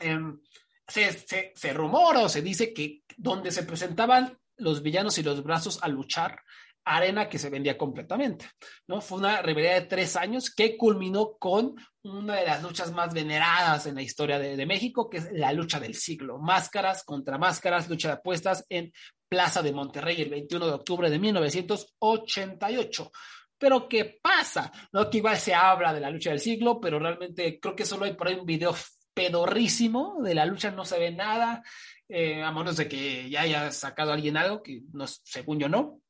em, 0.00 0.40
se, 0.86 1.12
se, 1.12 1.52
se 1.54 1.72
rumora 1.72 2.20
o 2.20 2.28
se 2.28 2.42
dice 2.42 2.72
que 2.72 3.02
donde 3.16 3.52
se 3.52 3.62
presentaban 3.62 4.36
los 4.56 4.82
villanos 4.82 5.18
y 5.18 5.22
los 5.22 5.42
brazos 5.44 5.78
a 5.82 5.88
luchar, 5.88 6.40
arena 6.88 7.28
que 7.28 7.38
se 7.38 7.50
vendía 7.50 7.76
completamente, 7.76 8.46
¿no? 8.86 9.00
Fue 9.00 9.18
una 9.18 9.42
rivalidad 9.42 9.74
de 9.74 9.86
tres 9.86 10.16
años 10.16 10.50
que 10.50 10.76
culminó 10.76 11.36
con 11.38 11.76
una 12.08 12.36
de 12.36 12.46
las 12.46 12.62
luchas 12.62 12.92
más 12.92 13.12
veneradas 13.12 13.86
en 13.86 13.94
la 13.94 14.02
historia 14.02 14.38
de, 14.38 14.66
México, 14.66 15.08
que 15.08 15.18
es 15.18 15.28
la 15.32 15.52
lucha 15.52 15.78
del 15.78 15.94
siglo. 15.94 16.38
Máscaras 16.38 17.04
contra 17.04 17.38
máscaras, 17.38 17.88
lucha 17.88 18.08
de 18.08 18.14
apuestas 18.14 18.64
en 18.68 18.92
Plaza 19.28 19.62
de 19.62 19.72
Monterrey 19.72 20.20
el 20.22 20.30
21 20.30 20.66
de 20.66 20.72
octubre 20.72 21.10
de 21.10 21.18
1988. 21.18 23.12
Pero 23.58 23.88
¿qué 23.88 24.18
pasa? 24.22 24.72
No 24.92 25.10
que 25.10 25.18
igual 25.18 25.36
se 25.36 25.54
habla 25.54 25.92
de 25.92 26.00
la 26.00 26.10
lucha 26.10 26.30
del 26.30 26.40
siglo, 26.40 26.80
pero 26.80 26.98
realmente 26.98 27.58
creo 27.60 27.76
que 27.76 27.84
solo 27.84 28.04
hay 28.04 28.14
por 28.14 28.28
ahí 28.28 28.34
un 28.34 28.46
video 28.46 28.74
pedorrísimo 29.12 30.18
de 30.22 30.34
la 30.34 30.46
lucha, 30.46 30.70
no 30.70 30.84
se 30.84 30.98
ve 30.98 31.10
nada, 31.10 31.62
eh, 32.08 32.42
a 32.42 32.52
menos 32.52 32.76
de 32.76 32.88
que 32.88 33.28
ya 33.28 33.42
haya 33.42 33.70
sacado 33.72 34.12
alguien 34.12 34.36
algo, 34.36 34.62
que 34.62 34.82
no, 34.92 35.06
según 35.06 35.58
yo 35.58 35.68
no 35.68 36.00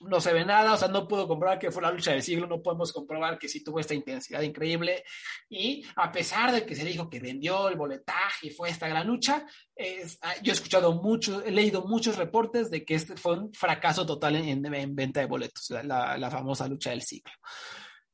no 0.00 0.20
se 0.20 0.32
ve 0.32 0.44
nada, 0.44 0.74
o 0.74 0.76
sea, 0.76 0.88
no 0.88 1.08
puedo 1.08 1.26
comprobar 1.26 1.58
que 1.58 1.70
fue 1.70 1.82
la 1.82 1.90
lucha 1.90 2.12
del 2.12 2.22
siglo, 2.22 2.46
no 2.46 2.62
podemos 2.62 2.92
comprobar 2.92 3.38
que 3.38 3.48
sí 3.48 3.64
tuvo 3.64 3.80
esta 3.80 3.94
intensidad 3.94 4.42
increíble. 4.42 5.04
Y 5.48 5.84
a 5.96 6.12
pesar 6.12 6.52
de 6.52 6.64
que 6.64 6.74
se 6.74 6.84
dijo 6.84 7.10
que 7.10 7.20
vendió 7.20 7.68
el 7.68 7.76
boletaje 7.76 8.48
y 8.48 8.50
fue 8.50 8.70
esta 8.70 8.88
gran 8.88 9.06
lucha, 9.06 9.46
es, 9.74 10.18
ah, 10.22 10.34
yo 10.42 10.52
he 10.52 10.54
escuchado 10.54 10.94
mucho, 10.94 11.42
he 11.44 11.50
leído 11.50 11.86
muchos 11.86 12.16
reportes 12.16 12.70
de 12.70 12.84
que 12.84 12.94
este 12.94 13.16
fue 13.16 13.38
un 13.38 13.52
fracaso 13.52 14.06
total 14.06 14.36
en, 14.36 14.64
en, 14.74 14.94
venta 14.94 15.20
de 15.20 15.26
boletos, 15.26 15.70
la, 15.70 16.16
la, 16.16 16.30
famosa 16.30 16.68
lucha 16.68 16.90
del 16.90 17.02
siglo. 17.02 17.32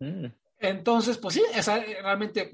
Mm. 0.00 0.26
Entonces, 0.58 1.18
pues 1.18 1.34
sí, 1.34 1.42
esa, 1.54 1.78
realmente 1.78 2.52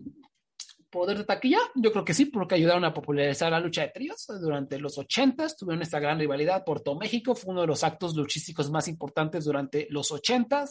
poder 0.90 1.18
de 1.18 1.24
taquilla? 1.24 1.60
Yo 1.74 1.92
creo 1.92 2.04
que 2.04 2.14
sí, 2.14 2.26
porque 2.26 2.56
ayudaron 2.56 2.84
a 2.84 2.92
popularizar 2.92 3.50
la 3.50 3.60
lucha 3.60 3.82
de 3.82 3.88
tríos. 3.88 4.26
Durante 4.40 4.78
los 4.78 4.98
80 4.98 5.46
tuvieron 5.58 5.82
esta 5.82 6.00
gran 6.00 6.18
rivalidad. 6.18 6.64
Puerto 6.64 6.94
México 6.94 7.34
fue 7.34 7.52
uno 7.52 7.62
de 7.62 7.66
los 7.66 7.84
actos 7.84 8.14
luchísticos 8.16 8.70
más 8.70 8.88
importantes 8.88 9.44
durante 9.44 9.86
los 9.90 10.10
80 10.10 10.66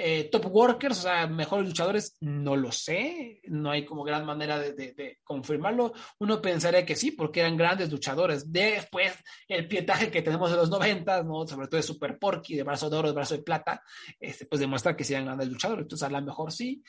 eh, 0.00 0.28
top 0.30 0.46
workers, 0.46 1.00
o 1.00 1.02
sea, 1.02 1.26
mejores 1.26 1.66
luchadores, 1.66 2.16
no 2.20 2.54
lo 2.54 2.70
sé, 2.70 3.40
no 3.48 3.72
hay 3.72 3.84
como 3.84 4.04
gran 4.04 4.24
manera 4.24 4.56
de, 4.56 5.18
confirmarlo. 5.24 5.92
Uno 6.20 6.40
pensaría 6.40 6.86
que 6.86 6.94
sí, 6.94 7.10
porque 7.10 7.40
eran 7.40 7.56
grandes 7.56 7.90
luchadores. 7.90 8.52
Después, 8.52 9.12
el 9.48 9.66
pietaje 9.66 10.08
que 10.08 10.22
tenemos 10.22 10.52
de 10.52 10.56
los 10.56 10.70
90, 10.70 11.24
¿no? 11.24 11.48
sobre 11.48 11.66
todo 11.66 11.78
de 11.78 11.82
Super 11.82 12.16
Porky, 12.16 12.54
de 12.54 12.62
brazo 12.62 12.88
de 12.88 12.96
oro, 12.96 13.08
de 13.08 13.14
brazo 13.14 13.36
de 13.36 13.42
plata, 13.42 13.82
este, 14.20 14.46
pues 14.46 14.60
demuestra 14.60 14.96
que 14.96 15.02
sí 15.02 15.14
eran 15.14 15.26
grandes 15.26 15.48
luchadores. 15.48 15.82
Entonces, 15.82 16.06
a 16.06 16.10
lo 16.12 16.22
mejor 16.22 16.52
sí. 16.52 16.80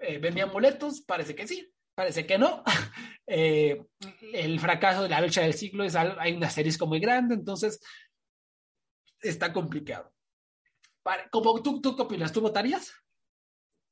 Eh, 0.00 0.18
¿Vendían 0.18 0.52
boletos? 0.52 1.00
Parece 1.00 1.34
que 1.34 1.48
sí. 1.48 1.73
Parece 1.94 2.26
que 2.26 2.38
no. 2.38 2.62
Eh, 3.26 3.82
el 4.34 4.60
fracaso 4.60 5.02
de 5.02 5.08
la 5.08 5.18
lucha 5.18 5.40
del 5.40 5.54
siglo 5.54 5.82
es 5.82 5.96
hay 5.96 6.34
una 6.34 6.48
asterisco 6.48 6.86
muy 6.86 7.00
grande, 7.00 7.34
entonces 7.34 7.80
está 9.18 9.50
complicado. 9.50 10.12
¿Cómo, 11.30 11.62
tú, 11.62 11.80
¿Tú 11.80 11.96
qué 11.96 12.02
opinas? 12.02 12.30
¿Tú 12.34 12.42
votarías? 12.42 12.92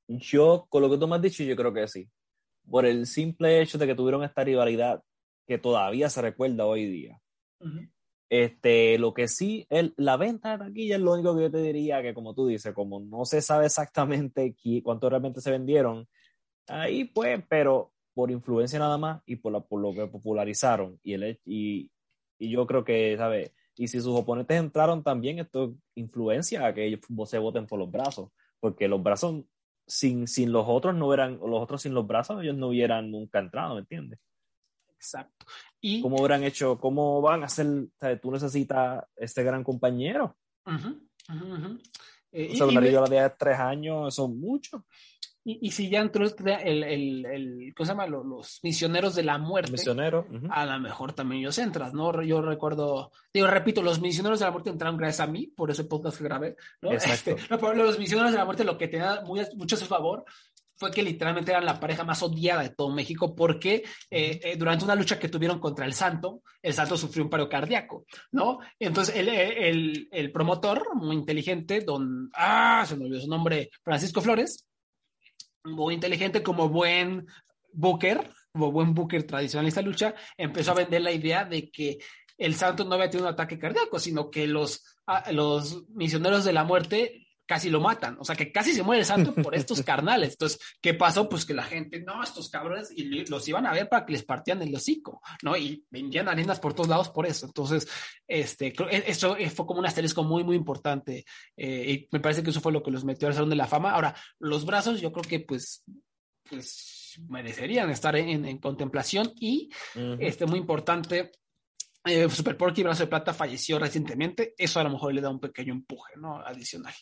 Yo, 0.07 0.66
con 0.69 0.83
lo 0.83 0.91
que 0.91 0.99
tú 0.99 1.09
me 1.09 1.16
has 1.16 1.23
dicho, 1.23 1.43
yo 1.45 1.57
creo 1.57 1.73
que 1.73 1.89
sí. 1.89 2.11
Por 2.69 2.85
el 2.85 3.07
simple 3.07 3.62
hecho 3.62 3.79
de 3.79 3.87
que 3.87 3.95
tuvieron 3.95 4.23
esta 4.23 4.45
rivalidad 4.45 5.03
que 5.47 5.57
todavía 5.57 6.11
se 6.11 6.20
recuerda 6.20 6.66
hoy 6.66 6.87
día. 6.87 7.19
Este, 8.29 8.99
lo 8.99 9.12
que 9.12 9.29
sí, 9.29 9.66
el, 9.69 9.95
la 9.97 10.16
venta 10.16 10.53
de 10.53 10.65
taquilla 10.65 10.97
es 10.97 11.01
lo 11.03 11.12
único 11.12 11.37
que 11.37 11.43
yo 11.43 11.51
te 11.51 11.62
diría 11.62 12.03
que, 12.03 12.15
como 12.15 12.35
tú 12.35 12.47
dices, 12.47 12.73
como 12.74 13.01
no 13.01 13.24
se 13.24 13.43
sabe 13.43 13.66
exactamente 13.66 14.55
cuánto 14.83 15.09
realmente 15.11 15.41
se 15.41 15.51
vendieron, 15.51 16.09
ahí 16.69 17.05
pues, 17.05 17.43
pero 17.49 17.91
por 18.14 18.30
influencia 18.30 18.78
nada 18.78 18.98
más 18.98 19.22
y 19.26 19.36
por, 19.36 19.52
la, 19.52 19.60
por 19.60 19.80
lo 19.80 19.93
que 19.93 20.06
popularizaron. 20.06 20.98
Y, 21.02 21.14
el, 21.14 21.40
y, 21.44 21.90
y 22.39 22.51
yo 22.51 22.66
creo 22.66 22.84
que, 22.84 23.16
¿sabes? 23.16 23.52
Y 23.76 23.89
si 23.89 24.01
sus 24.01 24.14
oponentes 24.18 24.59
entraron 24.59 25.02
también, 25.02 25.39
esto 25.39 25.74
influencia 25.94 26.66
a 26.66 26.74
que 26.74 26.86
ellos 26.86 27.01
se 27.26 27.39
voten 27.39 27.66
por 27.66 27.78
los 27.78 27.90
brazos, 27.90 28.30
porque 28.60 28.86
los 28.86 29.02
brazos 29.02 29.44
sin, 29.86 30.28
sin 30.28 30.52
los 30.52 30.64
otros 30.68 30.94
no 30.94 31.09
hubieran, 31.09 31.39
los 31.39 31.62
otros 31.62 31.82
sin 31.82 31.94
los 31.94 32.06
brazos, 32.06 32.43
ellos 32.43 32.56
no 32.56 32.68
hubieran 32.68 33.10
nunca 33.10 33.39
entrado, 33.39 33.74
¿me 33.74 33.80
entiendes? 33.80 34.18
Exacto. 34.94 35.47
Y, 35.80 36.01
¿Cómo 36.01 36.18
habrán 36.18 36.44
hecho, 36.44 36.78
cómo 36.78 37.20
van 37.20 37.43
a 37.43 37.47
hacer, 37.47 37.66
¿sabes? 37.98 38.20
tú 38.20 38.30
necesitas 38.30 39.05
este 39.16 39.43
gran 39.43 39.64
compañero? 39.64 40.36
Uh 40.64 40.70
-huh, 40.70 41.01
uh 41.30 41.56
-huh. 41.56 41.80
Eh, 42.32 42.59
o 42.62 42.70
sea, 42.70 42.80
de 43.05 43.30
tres 43.39 43.59
años 43.59 44.14
son 44.14 44.40
muchos. 44.40 44.82
Y, 45.44 45.59
y, 45.66 45.70
si 45.73 45.90
ya 45.90 46.01
entró 46.01 46.24
el, 46.24 46.85
el, 46.85 47.27
el, 47.27 47.74
¿cómo 47.77 47.85
se 47.85 47.93
llama? 47.93 48.06
Los, 48.06 48.24
los 48.24 48.60
misioneros 48.62 49.14
de 49.14 49.24
la 49.24 49.39
muerte. 49.39 49.73
Misioneros. 49.73 50.27
Uh 50.31 50.35
-huh. 50.35 50.48
A 50.51 50.64
lo 50.66 50.78
mejor 50.81 51.12
también 51.14 51.40
ellos 51.40 51.59
entran, 51.59 51.93
¿no? 51.93 52.23
Yo 52.23 52.40
recuerdo, 52.43 53.10
digo, 53.35 53.48
repito, 53.48 53.82
los 53.82 54.01
misioneros 54.01 54.39
de 54.39 54.47
la 54.47 54.52
muerte 54.52 54.70
entraron 54.70 54.97
gracias 54.97 55.20
a 55.20 55.31
mí, 55.31 55.48
por 55.48 55.70
ese 55.70 55.85
podcast 55.85 56.19
que 56.19 56.24
grabé, 56.24 56.56
¿no? 56.81 56.90
Este, 57.23 57.36
no 57.51 57.59
pero 57.59 57.74
los 57.74 57.98
misioneros 57.98 58.32
de 58.32 58.39
la 58.39 58.44
muerte 58.44 58.64
lo 58.64 58.78
que 58.78 58.89
tenía 58.89 59.23
muy, 59.23 59.40
mucho 59.56 59.74
a 59.74 59.78
su 59.78 59.86
favor 59.86 60.24
fue 60.77 60.90
que 60.90 61.02
literalmente 61.02 61.52
eran 61.52 61.64
la 61.64 61.78
pareja 61.78 62.02
más 62.02 62.23
odiada 62.23 62.62
de 62.62 62.70
todo 62.70 62.90
México 62.90 63.35
porque 63.36 63.85
eh, 64.10 64.40
eh, 64.43 64.56
durante 64.56 64.85
una 64.85 64.97
lucha 64.97 65.19
que 65.19 65.28
tuvieron 65.28 65.60
contra 65.60 65.86
el 65.86 65.93
Santo, 65.93 66.43
el 66.60 66.74
Santo 66.74 66.97
sufrió 66.97 67.23
un 67.23 67.31
paro 67.31 67.48
cardíaco, 67.48 68.05
¿no? 68.32 68.59
Entonces 68.81 69.14
el, 69.14 69.28
el, 69.28 70.09
el 70.10 70.32
promotor, 70.32 70.97
muy 70.97 71.14
inteligente, 71.14 71.82
don, 71.82 72.31
ah, 72.35 72.85
se 72.86 72.97
me 72.97 73.05
olvidó 73.05 73.20
su 73.20 73.28
nombre, 73.28 73.70
Francisco 73.85 74.20
Flores, 74.20 74.66
muy 75.64 75.94
inteligente 75.94 76.43
como 76.43 76.68
buen 76.68 77.26
Booker, 77.72 78.30
como 78.52 78.72
buen 78.72 78.94
Booker 78.94 79.24
tradicionalista 79.24 79.82
lucha, 79.82 80.14
empezó 80.36 80.72
a 80.72 80.76
vender 80.76 81.02
la 81.02 81.12
idea 81.12 81.44
de 81.44 81.70
que 81.70 81.98
el 82.39 82.55
Santo 82.55 82.84
no 82.84 82.94
había 82.94 83.10
tenido 83.10 83.28
un 83.28 83.34
ataque 83.34 83.59
cardíaco, 83.59 83.98
sino 83.98 84.30
que 84.30 84.47
los, 84.47 84.84
los 85.30 85.89
misioneros 85.90 86.44
de 86.44 86.52
la 86.52 86.64
muerte 86.64 87.26
casi 87.53 87.69
lo 87.69 87.81
matan, 87.81 88.16
o 88.19 88.24
sea 88.24 88.35
que 88.35 88.51
casi 88.51 88.73
se 88.73 88.83
muere 88.83 89.01
el 89.01 89.05
santo 89.05 89.35
por 89.35 89.55
estos 89.55 89.83
carnales. 89.85 90.33
Entonces, 90.33 90.59
¿qué 90.81 90.95
pasó? 90.95 91.29
Pues 91.29 91.45
que 91.45 91.53
la 91.53 91.65
gente, 91.65 92.01
no, 92.01 92.23
estos 92.23 92.49
cabrones, 92.49 92.91
y 92.97 93.27
los 93.27 93.47
iban 93.47 93.66
a 93.66 93.74
ver 93.74 93.91
para 93.91 94.07
que 94.07 94.15
les 94.15 94.24
partían 94.24 94.62
el 94.62 94.74
hocico, 94.74 95.20
¿no? 95.43 95.55
Y 95.55 95.85
vendían 95.91 96.29
arenas 96.29 96.59
por 96.61 96.73
todos 96.73 96.89
lados 96.89 97.11
por 97.11 97.27
eso. 97.27 97.45
Entonces, 97.45 97.87
este, 98.27 98.73
eso 99.07 99.37
fue 99.55 99.66
como 99.66 99.81
un 99.81 99.87
asterisco 99.87 100.24
muy, 100.24 100.45
muy 100.45 100.57
importante. 100.57 101.27
Eh, 101.55 101.93
y 101.93 102.09
me 102.11 102.20
parece 102.20 102.43
que 102.43 102.49
eso 102.49 102.62
fue 102.62 102.73
lo 102.73 102.83
que 102.83 102.91
los 102.91 103.05
metió 103.05 103.29
al 103.29 103.35
Salón 103.35 103.51
de 103.51 103.57
la 103.57 103.66
Fama. 103.66 103.91
Ahora, 103.91 104.15
los 104.39 104.65
brazos, 104.65 104.99
yo 105.03 105.12
creo 105.12 105.24
que 105.24 105.41
pues, 105.41 105.85
pues 106.49 107.20
merecerían 107.29 107.91
estar 107.91 108.16
en, 108.16 108.47
en 108.47 108.57
contemplación 108.57 109.31
y, 109.39 109.69
uh 109.95 109.99
-huh. 109.99 110.16
este, 110.20 110.47
muy 110.47 110.59
importante, 110.59 111.33
eh, 112.05 112.29
Super 112.29 112.57
Porky 112.57 112.83
Brazo 112.83 113.05
de 113.05 113.09
Plata 113.09 113.33
falleció 113.33 113.79
recientemente, 113.79 114.55
eso 114.59 114.81
a 114.81 114.85
lo 114.85 114.91
mejor 114.91 115.15
le 115.15 115.20
da 115.20 115.31
un 115.31 115.39
pequeño 115.39 115.73
empuje, 115.73 116.15
¿no? 116.16 116.41
Adicional. 116.41 116.95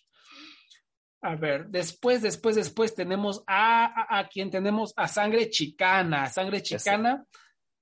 A 1.22 1.36
ver, 1.36 1.66
después, 1.68 2.22
después, 2.22 2.56
después 2.56 2.94
tenemos 2.94 3.42
a, 3.46 3.84
a, 3.84 4.20
a 4.20 4.28
quien 4.28 4.50
tenemos 4.50 4.94
a 4.96 5.06
Sangre 5.06 5.50
Chicana. 5.50 6.26
Sangre 6.28 6.62
Chicana. 6.62 7.24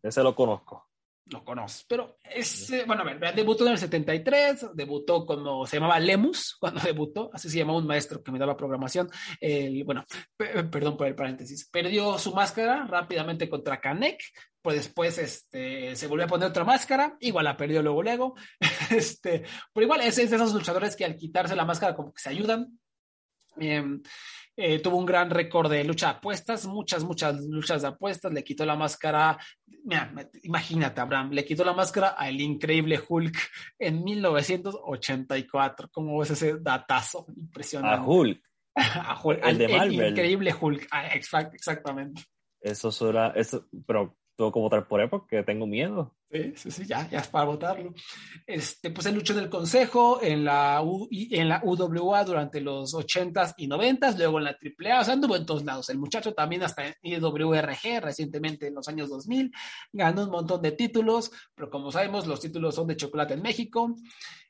Ese, 0.02 0.08
ese 0.08 0.22
lo 0.22 0.34
conozco. 0.34 0.88
Lo 1.30 1.44
conozco, 1.44 1.84
pero 1.88 2.16
ese, 2.24 2.84
bueno, 2.84 3.02
a 3.02 3.04
ver, 3.04 3.34
debutó 3.34 3.66
en 3.66 3.72
el 3.72 3.78
73, 3.78 4.68
debutó 4.74 5.26
como 5.26 5.66
se 5.66 5.76
llamaba 5.76 6.00
Lemus, 6.00 6.56
cuando 6.60 6.80
debutó, 6.80 7.28
así 7.34 7.50
se 7.50 7.58
llamaba 7.58 7.78
un 7.78 7.86
maestro 7.86 8.22
que 8.22 8.32
me 8.32 8.38
daba 8.38 8.56
programación. 8.56 9.10
Eh, 9.38 9.82
bueno, 9.84 10.06
perdón 10.36 10.96
por 10.96 11.06
el 11.06 11.14
paréntesis. 11.14 11.68
Perdió 11.68 12.18
su 12.18 12.34
máscara 12.34 12.86
rápidamente 12.86 13.48
contra 13.48 13.78
Kanek, 13.78 14.22
pues 14.62 14.76
después 14.76 15.18
este, 15.18 15.94
se 15.96 16.06
volvió 16.06 16.24
a 16.24 16.28
poner 16.28 16.48
otra 16.48 16.64
máscara, 16.64 17.16
igual 17.20 17.44
la 17.44 17.58
perdió 17.58 17.82
luego, 17.82 18.02
luego. 18.02 18.34
este, 18.90 19.44
pero 19.74 19.84
igual 19.84 20.00
es, 20.00 20.16
es 20.16 20.30
de 20.30 20.36
esos 20.36 20.54
luchadores 20.54 20.96
que 20.96 21.04
al 21.04 21.16
quitarse 21.16 21.54
la 21.54 21.66
máscara 21.66 21.94
como 21.94 22.12
que 22.12 22.22
se 22.22 22.30
ayudan, 22.30 22.78
eh, 23.60 24.00
eh, 24.60 24.80
tuvo 24.80 24.96
un 24.96 25.06
gran 25.06 25.30
récord 25.30 25.70
de 25.70 25.84
lucha 25.84 26.06
de 26.06 26.12
apuestas, 26.14 26.66
muchas, 26.66 27.04
muchas 27.04 27.40
luchas 27.42 27.82
de 27.82 27.88
apuestas, 27.88 28.32
le 28.32 28.42
quitó 28.42 28.66
la 28.66 28.74
máscara, 28.74 29.38
mira, 29.84 30.12
imagínate, 30.42 31.00
Abraham, 31.00 31.30
le 31.30 31.44
quitó 31.44 31.64
la 31.64 31.74
máscara 31.74 32.08
al 32.08 32.40
increíble 32.40 33.00
Hulk 33.08 33.36
en 33.78 34.02
1984. 34.02 35.90
¿Cómo 35.92 36.18
ves 36.18 36.30
ese 36.30 36.58
datazo? 36.58 37.26
Impresionante. 37.36 37.96
A 38.04 38.04
Hulk. 38.04 38.42
a 38.74 39.20
Hulk 39.22 39.40
el, 39.44 39.58
de 39.58 39.68
Marvel. 39.68 40.00
El 40.00 40.10
increíble 40.10 40.54
Hulk, 40.60 40.88
ah, 40.90 41.06
exactamente. 41.08 42.22
Eso 42.60 42.90
será, 42.90 43.28
eso, 43.36 43.68
pero 43.86 44.18
tuvo 44.36 44.50
como 44.50 44.64
votar 44.64 44.88
por 44.88 45.00
él 45.00 45.08
porque 45.08 45.44
tengo 45.44 45.68
miedo. 45.68 46.16
Sí, 46.30 46.70
sí, 46.70 46.84
ya, 46.84 47.08
ya 47.08 47.20
es 47.20 47.28
para 47.28 47.46
votarlo. 47.46 47.94
Este, 48.46 48.90
pues 48.90 49.06
él 49.06 49.14
luchó 49.14 49.32
en 49.32 49.38
el 49.38 49.48
Consejo, 49.48 50.22
en 50.22 50.44
la, 50.44 50.82
U, 50.82 51.08
en 51.10 51.48
la 51.48 51.62
UWA 51.64 52.22
durante 52.24 52.60
los 52.60 52.92
80s 52.92 53.54
y 53.56 53.66
90s, 53.66 54.18
luego 54.18 54.38
en 54.38 54.44
la 54.44 54.50
AAA, 54.50 55.00
o 55.00 55.04
sea, 55.04 55.14
anduvo 55.14 55.36
en 55.36 55.46
todos 55.46 55.64
lados. 55.64 55.88
El 55.88 55.98
muchacho 55.98 56.34
también 56.34 56.62
hasta 56.62 56.86
en 56.86 56.94
IWRG 57.00 58.02
recientemente 58.02 58.66
en 58.66 58.74
los 58.74 58.86
años 58.88 59.08
2000, 59.08 59.50
ganó 59.90 60.24
un 60.24 60.30
montón 60.30 60.60
de 60.60 60.72
títulos, 60.72 61.30
pero 61.54 61.70
como 61.70 61.90
sabemos, 61.90 62.26
los 62.26 62.40
títulos 62.40 62.74
son 62.74 62.88
de 62.88 62.96
chocolate 62.96 63.32
en 63.32 63.42
México. 63.42 63.96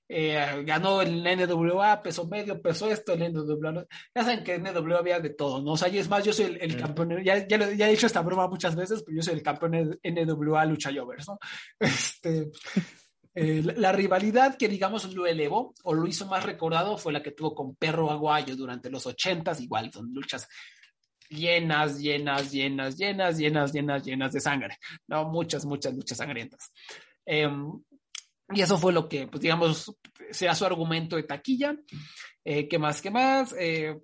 Eh, 0.08 0.62
ganó 0.64 1.02
el 1.02 1.22
NWA, 1.22 2.02
peso 2.02 2.26
medio, 2.26 2.60
peso 2.62 2.90
esto, 2.90 3.12
el 3.12 3.32
NWA. 3.32 3.86
Ya 4.14 4.24
saben 4.24 4.42
que 4.42 4.58
NWA 4.58 4.98
había 4.98 5.20
de 5.20 5.30
todo, 5.30 5.60
¿no? 5.62 5.72
O 5.72 5.76
sea, 5.76 5.88
y 5.88 5.98
es 5.98 6.08
más, 6.08 6.24
yo 6.24 6.32
soy 6.32 6.46
el, 6.46 6.56
el 6.62 6.76
campeón, 6.76 7.22
ya, 7.22 7.46
ya, 7.46 7.72
ya, 7.72 7.88
he 7.88 7.90
dicho 7.90 8.06
esta 8.06 8.22
broma 8.22 8.48
muchas 8.48 8.74
veces, 8.74 9.02
pero 9.04 9.16
yo 9.16 9.22
soy 9.22 9.34
el 9.34 9.42
campeón 9.42 9.98
NWA 10.02 10.64
Lucha 10.64 10.90
Jovers, 10.94 11.28
¿no? 11.28 11.38
Este, 11.80 12.50
eh, 13.34 13.62
la, 13.62 13.74
la, 13.74 13.92
rivalidad 13.92 14.56
que, 14.56 14.68
digamos, 14.68 15.12
lo 15.14 15.26
elevó 15.26 15.74
o 15.84 15.94
lo 15.94 16.06
hizo 16.06 16.26
más 16.26 16.44
recordado 16.44 16.96
fue 16.96 17.12
la 17.12 17.22
que 17.22 17.32
tuvo 17.32 17.54
con 17.54 17.76
Perro 17.76 18.10
Aguayo 18.10 18.56
durante 18.56 18.90
los 18.90 19.06
ochentas, 19.06 19.60
igual, 19.60 19.92
son 19.92 20.12
luchas 20.12 20.48
llenas, 21.28 22.00
llenas, 22.00 22.50
llenas, 22.50 22.96
llenas, 22.96 23.36
llenas, 23.36 23.72
llenas, 23.72 24.04
llenas 24.04 24.32
de 24.32 24.40
sangre, 24.40 24.78
¿no? 25.06 25.28
Muchas, 25.28 25.64
muchas 25.66 25.94
luchas 25.94 26.18
sangrientas. 26.18 26.72
Eh, 27.26 27.46
y 28.50 28.62
eso 28.62 28.78
fue 28.78 28.92
lo 28.92 29.08
que, 29.08 29.26
pues 29.26 29.42
digamos, 29.42 29.94
sea 30.30 30.54
su 30.54 30.64
argumento 30.64 31.16
de 31.16 31.24
taquilla. 31.24 31.76
Eh, 32.44 32.66
¿Qué 32.66 32.78
más? 32.78 33.02
¿Qué 33.02 33.10
más? 33.10 33.54
Eh, 33.58 33.98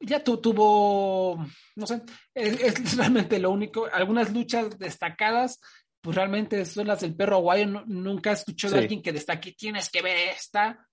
ya 0.00 0.22
tu, 0.22 0.40
tuvo, 0.40 1.44
no 1.74 1.86
sé, 1.86 2.02
es, 2.34 2.60
es, 2.60 2.74
realmente 2.96 3.38
lo 3.38 3.50
único. 3.50 3.86
Algunas 3.90 4.32
luchas 4.32 4.78
destacadas, 4.78 5.60
pues 6.02 6.16
realmente 6.16 6.64
son 6.66 6.86
las 6.86 7.00
del 7.00 7.16
perro 7.16 7.36
aguayo. 7.36 7.66
No, 7.66 7.84
nunca 7.86 8.32
escuché 8.32 8.68
sí. 8.68 8.74
de 8.74 8.80
alguien 8.80 9.02
que 9.02 9.12
destaque, 9.12 9.52
tienes 9.52 9.88
que 9.90 10.02
ver 10.02 10.28
esta, 10.36 10.86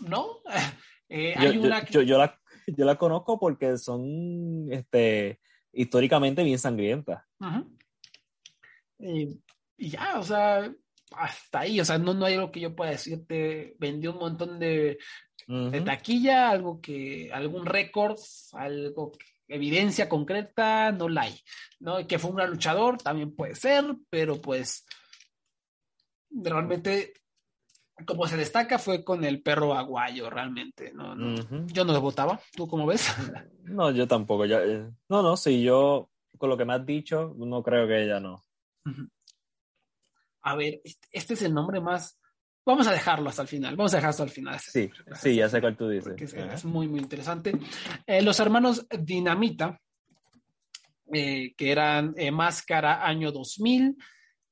¿no? 0.00 0.40
Eh, 1.10 1.34
hay 1.36 1.54
yo, 1.54 1.60
una 1.60 1.84
que... 1.84 1.92
yo, 1.92 2.00
yo, 2.00 2.16
la, 2.16 2.40
yo 2.66 2.84
la 2.86 2.96
conozco 2.96 3.38
porque 3.38 3.76
son 3.76 4.72
este, 4.72 5.38
históricamente 5.70 6.42
bien 6.42 6.58
sangrientas. 6.58 7.22
Uh 7.38 7.44
-huh. 7.44 9.42
y 9.76 9.88
ya, 9.90 10.18
o 10.18 10.22
sea, 10.22 10.74
hasta 11.18 11.60
ahí, 11.60 11.80
o 11.80 11.84
sea, 11.84 11.98
no, 11.98 12.14
no 12.14 12.26
hay 12.26 12.34
algo 12.34 12.50
que 12.50 12.60
yo 12.60 12.74
pueda 12.74 12.90
decirte, 12.90 13.76
vendió 13.78 14.12
un 14.12 14.18
montón 14.18 14.58
de, 14.58 14.98
uh 15.48 15.52
-huh. 15.52 15.70
de 15.70 15.80
taquilla, 15.80 16.50
algo 16.50 16.80
que, 16.80 17.30
algún 17.32 17.66
récord, 17.66 18.18
algo 18.52 19.12
que, 19.12 19.26
evidencia 19.48 20.08
concreta, 20.08 20.90
no 20.92 21.08
la 21.08 21.22
hay, 21.22 21.38
¿no? 21.80 22.06
Que 22.06 22.18
fue 22.18 22.30
un 22.30 22.36
gran 22.36 22.50
luchador, 22.50 22.98
también 22.98 23.34
puede 23.34 23.54
ser, 23.54 23.84
pero 24.08 24.40
pues 24.40 24.86
realmente 26.30 27.12
como 28.06 28.26
se 28.26 28.36
destaca 28.36 28.78
fue 28.78 29.04
con 29.04 29.24
el 29.24 29.40
perro 29.40 29.74
aguayo 29.74 30.28
realmente, 30.28 30.92
¿no? 30.92 31.14
no 31.14 31.34
uh 31.34 31.38
-huh. 31.38 31.66
Yo 31.72 31.84
no 31.84 31.92
lo 31.92 32.00
votaba, 32.00 32.40
¿tú 32.56 32.66
cómo 32.66 32.86
ves? 32.86 33.06
No, 33.64 33.90
yo 33.90 34.06
tampoco, 34.06 34.44
ya, 34.44 34.62
eh, 34.62 34.90
no, 35.08 35.22
no, 35.22 35.36
sí, 35.38 35.62
yo 35.62 36.10
con 36.36 36.50
lo 36.50 36.56
que 36.56 36.66
me 36.66 36.74
has 36.74 36.84
dicho, 36.84 37.34
no 37.38 37.62
creo 37.62 37.86
que 37.86 38.04
ella 38.04 38.20
no. 38.20 38.44
Uh 38.84 38.90
-huh 38.90 39.13
a 40.44 40.54
ver, 40.56 40.80
este 41.10 41.34
es 41.34 41.42
el 41.42 41.54
nombre 41.54 41.80
más... 41.80 42.20
Vamos 42.66 42.86
a 42.86 42.92
dejarlo 42.92 43.28
hasta 43.28 43.42
el 43.42 43.48
final, 43.48 43.76
vamos 43.76 43.92
a 43.92 43.96
dejarlo 43.96 44.10
hasta 44.10 44.22
el 44.22 44.30
final. 44.30 44.58
Sí, 44.58 44.90
sí, 45.20 45.34
ya 45.34 45.48
sé 45.50 45.60
cuál 45.60 45.76
tú 45.76 45.88
dices. 45.88 46.14
Es, 46.20 46.32
es, 46.32 46.64
muy, 46.64 46.88
muy 46.88 47.00
interesante. 47.00 47.52
Eh, 48.06 48.22
los 48.22 48.40
hermanos 48.40 48.86
Dinamita, 48.88 49.78
eh, 51.12 51.54
que 51.56 51.72
eran 51.72 52.14
eh, 52.16 52.30
Máscara 52.30 53.06
año 53.06 53.32
2000, 53.32 53.96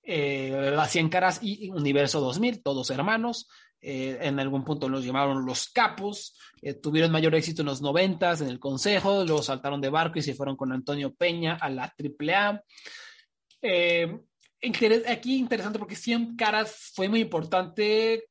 las 0.05 0.91
100 0.91 1.09
caras 1.09 1.39
y 1.43 1.71
Universo 1.71 2.21
2000, 2.21 2.63
todos 2.63 2.91
hermanos. 2.91 3.49
en 3.81 4.41
algún 4.41 4.65
punto 4.65 4.89
los 4.89 5.05
llamaron 5.05 5.47
los 5.47 5.69
capos, 5.69 6.37
tuvieron 6.83 7.13
mayor 7.13 7.35
éxito 7.35 7.63
en 7.63 7.67
los 7.67 7.81
90 7.81 8.33
en 8.41 8.49
el 8.49 8.59
Consejo, 8.59 9.25
luego 9.25 9.43
saltaron 9.43 9.81
de 9.81 9.91
barco 9.91 10.19
y 10.19 10.23
se 10.23 10.35
fueron 10.35 10.57
con 10.57 10.73
Antonio 10.73 11.15
Peña 11.15 11.55
a 11.55 11.71
la 11.71 11.85
AAA. 11.85 12.63
Eh, 13.63 14.19
aquí 15.09 15.37
interesante 15.37 15.79
porque 15.79 15.97
100 15.97 16.37
caras 16.37 16.93
fue 16.95 17.09
muy 17.09 17.21
importante 17.21 18.29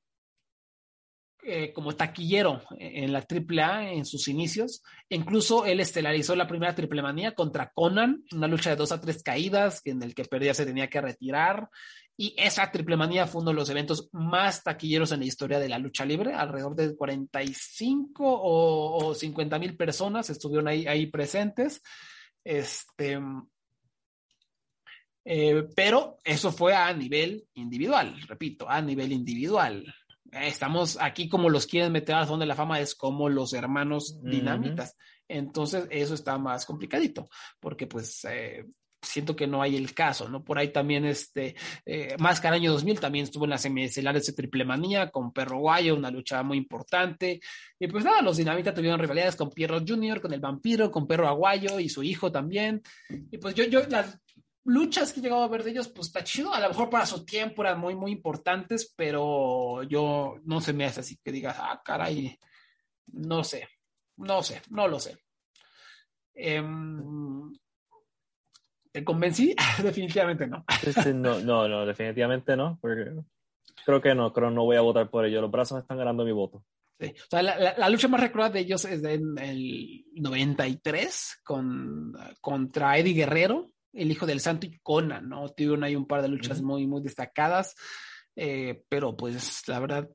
eh, 1.43 1.73
como 1.73 1.95
taquillero 1.95 2.61
en 2.77 3.11
la 3.11 3.25
AAA 3.27 3.93
en 3.93 4.05
sus 4.05 4.27
inicios. 4.27 4.83
Incluso 5.09 5.65
él 5.65 5.79
estelarizó 5.79 6.35
la 6.35 6.47
primera 6.47 6.75
triple 6.75 7.01
manía 7.01 7.33
contra 7.33 7.71
Conan, 7.73 8.23
una 8.31 8.47
lucha 8.47 8.69
de 8.69 8.75
dos 8.75 8.91
a 8.91 9.01
tres 9.01 9.23
caídas, 9.23 9.81
en 9.85 10.03
el 10.03 10.13
que 10.13 10.25
perdía 10.25 10.53
se 10.53 10.67
tenía 10.67 10.87
que 10.87 11.01
retirar. 11.01 11.67
Y 12.15 12.35
esa 12.37 12.69
triple 12.69 12.95
manía 12.95 13.25
fue 13.25 13.41
uno 13.41 13.49
de 13.49 13.55
los 13.55 13.69
eventos 13.71 14.07
más 14.11 14.61
taquilleros 14.61 15.11
en 15.11 15.21
la 15.21 15.25
historia 15.25 15.57
de 15.57 15.69
la 15.69 15.79
lucha 15.79 16.05
libre. 16.05 16.35
Alrededor 16.35 16.75
de 16.75 16.95
45 16.95 18.23
o, 18.23 19.07
o 19.07 19.15
50 19.15 19.57
mil 19.57 19.75
personas 19.75 20.29
estuvieron 20.29 20.67
ahí, 20.67 20.85
ahí 20.85 21.07
presentes. 21.07 21.81
Este, 22.43 23.19
eh, 25.23 25.68
pero 25.76 26.18
eso 26.23 26.52
fue 26.52 26.73
a 26.73 26.91
nivel 26.93 27.45
individual, 27.53 28.15
repito, 28.27 28.69
a 28.69 28.81
nivel 28.81 29.11
individual. 29.11 29.93
Estamos 30.31 30.98
aquí 30.99 31.27
como 31.27 31.49
los 31.49 31.68
quieren 31.68 31.91
meter 31.91 32.15
al 32.15 32.27
fondo 32.27 32.43
de 32.43 32.48
la 32.48 32.56
fama, 32.56 32.80
es 32.80 32.95
como 32.95 33.30
los 33.30 33.53
hermanos 33.53 34.19
dinamitas. 34.23 34.95
Entonces, 35.27 35.88
eso 35.89 36.14
está 36.14 36.38
más 36.38 36.65
complicadito, 36.65 37.30
porque 37.60 37.88
pues 37.88 38.26
eh, 38.26 38.65
siento 39.02 39.35
que 39.35 39.48
no 39.48 39.61
hay 39.61 39.76
el 39.76 39.93
caso, 39.93 40.30
¿no? 40.30 40.43
Por 40.43 40.57
ahí 40.57 40.72
también, 40.72 41.06
este, 41.06 41.56
eh, 41.85 42.15
Máscara 42.19 42.56
año 42.56 42.72
2000 42.72 42.99
también 42.99 43.23
estuvo 43.23 43.45
en 43.45 43.52
las 43.52 43.61
semiestelares 43.61 44.26
de 44.26 44.34
Triple 44.34 44.65
Manía 44.65 45.10
con 45.10 45.34
Perro 45.34 45.60
Guayo, 45.60 45.95
una 45.95 46.11
lucha 46.11 46.43
muy 46.43 46.57
importante. 46.57 47.39
Y 47.80 47.88
pues 47.88 48.06
nada, 48.06 48.22
los 48.22 48.38
Dinamita 48.38 48.73
tuvieron 48.73 48.99
rivalidades 48.99 49.35
con 49.35 49.49
Pierro 49.49 49.80
Jr., 49.85 50.22
con 50.22 50.34
el 50.34 50.39
vampiro, 50.39 50.91
con 50.91 51.07
Perro 51.07 51.27
Aguayo 51.27 51.80
y 51.80 51.89
su 51.89 52.03
hijo 52.03 52.31
también. 52.31 52.81
Y 53.31 53.38
pues 53.38 53.56
yo, 53.56 53.65
yo, 53.65 53.81
las 53.89 54.19
luchas 54.63 55.13
que 55.13 55.19
he 55.19 55.23
llegado 55.23 55.43
a 55.43 55.47
ver 55.47 55.63
de 55.63 55.71
ellos, 55.71 55.89
pues 55.89 56.07
está 56.07 56.23
chido. 56.23 56.53
A 56.53 56.59
lo 56.59 56.69
mejor 56.69 56.89
para 56.89 57.05
su 57.05 57.25
tiempo 57.25 57.61
eran 57.63 57.79
muy, 57.79 57.95
muy 57.95 58.11
importantes, 58.11 58.93
pero 58.95 59.83
yo 59.83 60.35
no 60.43 60.61
se 60.61 60.73
me 60.73 60.85
hace 60.85 61.01
así 61.01 61.17
que 61.23 61.31
digas, 61.31 61.57
ah, 61.59 61.81
caray, 61.83 62.38
no 63.07 63.43
sé, 63.43 63.67
no 64.17 64.43
sé, 64.43 64.61
no 64.69 64.88
lo 64.88 64.99
sé. 64.99 65.17
Eh, 66.33 66.63
¿Te 68.91 69.03
convencí? 69.05 69.55
definitivamente 69.83 70.47
no. 70.47 70.65
no. 71.13 71.39
No, 71.39 71.67
no, 71.67 71.85
definitivamente 71.85 72.55
no, 72.57 72.77
porque 72.81 73.11
creo 73.85 74.01
que 74.01 74.15
no, 74.15 74.33
creo 74.33 74.49
que 74.49 74.55
no 74.55 74.65
voy 74.65 74.77
a 74.77 74.81
votar 74.81 75.09
por 75.09 75.25
ellos. 75.25 75.41
Los 75.41 75.51
brazos 75.51 75.81
están 75.81 75.97
ganando 75.97 76.25
mi 76.25 76.31
voto. 76.31 76.63
Sí. 76.99 77.13
O 77.17 77.29
sea, 77.29 77.41
la, 77.41 77.75
la, 77.77 77.89
lucha 77.89 78.07
más 78.07 78.21
recordada 78.21 78.51
de 78.51 78.59
ellos 78.59 78.85
es 78.85 79.03
en 79.03 79.35
el 79.39 80.05
93 80.13 81.39
con, 81.43 82.13
contra 82.39 82.95
Eddie 82.97 83.15
Guerrero, 83.15 83.71
el 83.93 84.11
hijo 84.11 84.26
del 84.26 84.39
santo 84.39 84.65
y 84.65 84.80
Conan, 84.80 85.30
¿no? 85.30 85.49
Tuvieron 85.49 85.84
ahí 85.84 85.95
un 85.95 86.07
par 86.07 86.22
de 86.22 86.30
luchas 86.30 86.61
muy, 86.61 86.88
muy 86.88 87.01
destacadas, 87.01 87.76
eh, 88.35 88.84
pero 88.89 89.15
pues 89.15 89.68
la 89.68 89.80
verdad, 89.80 90.09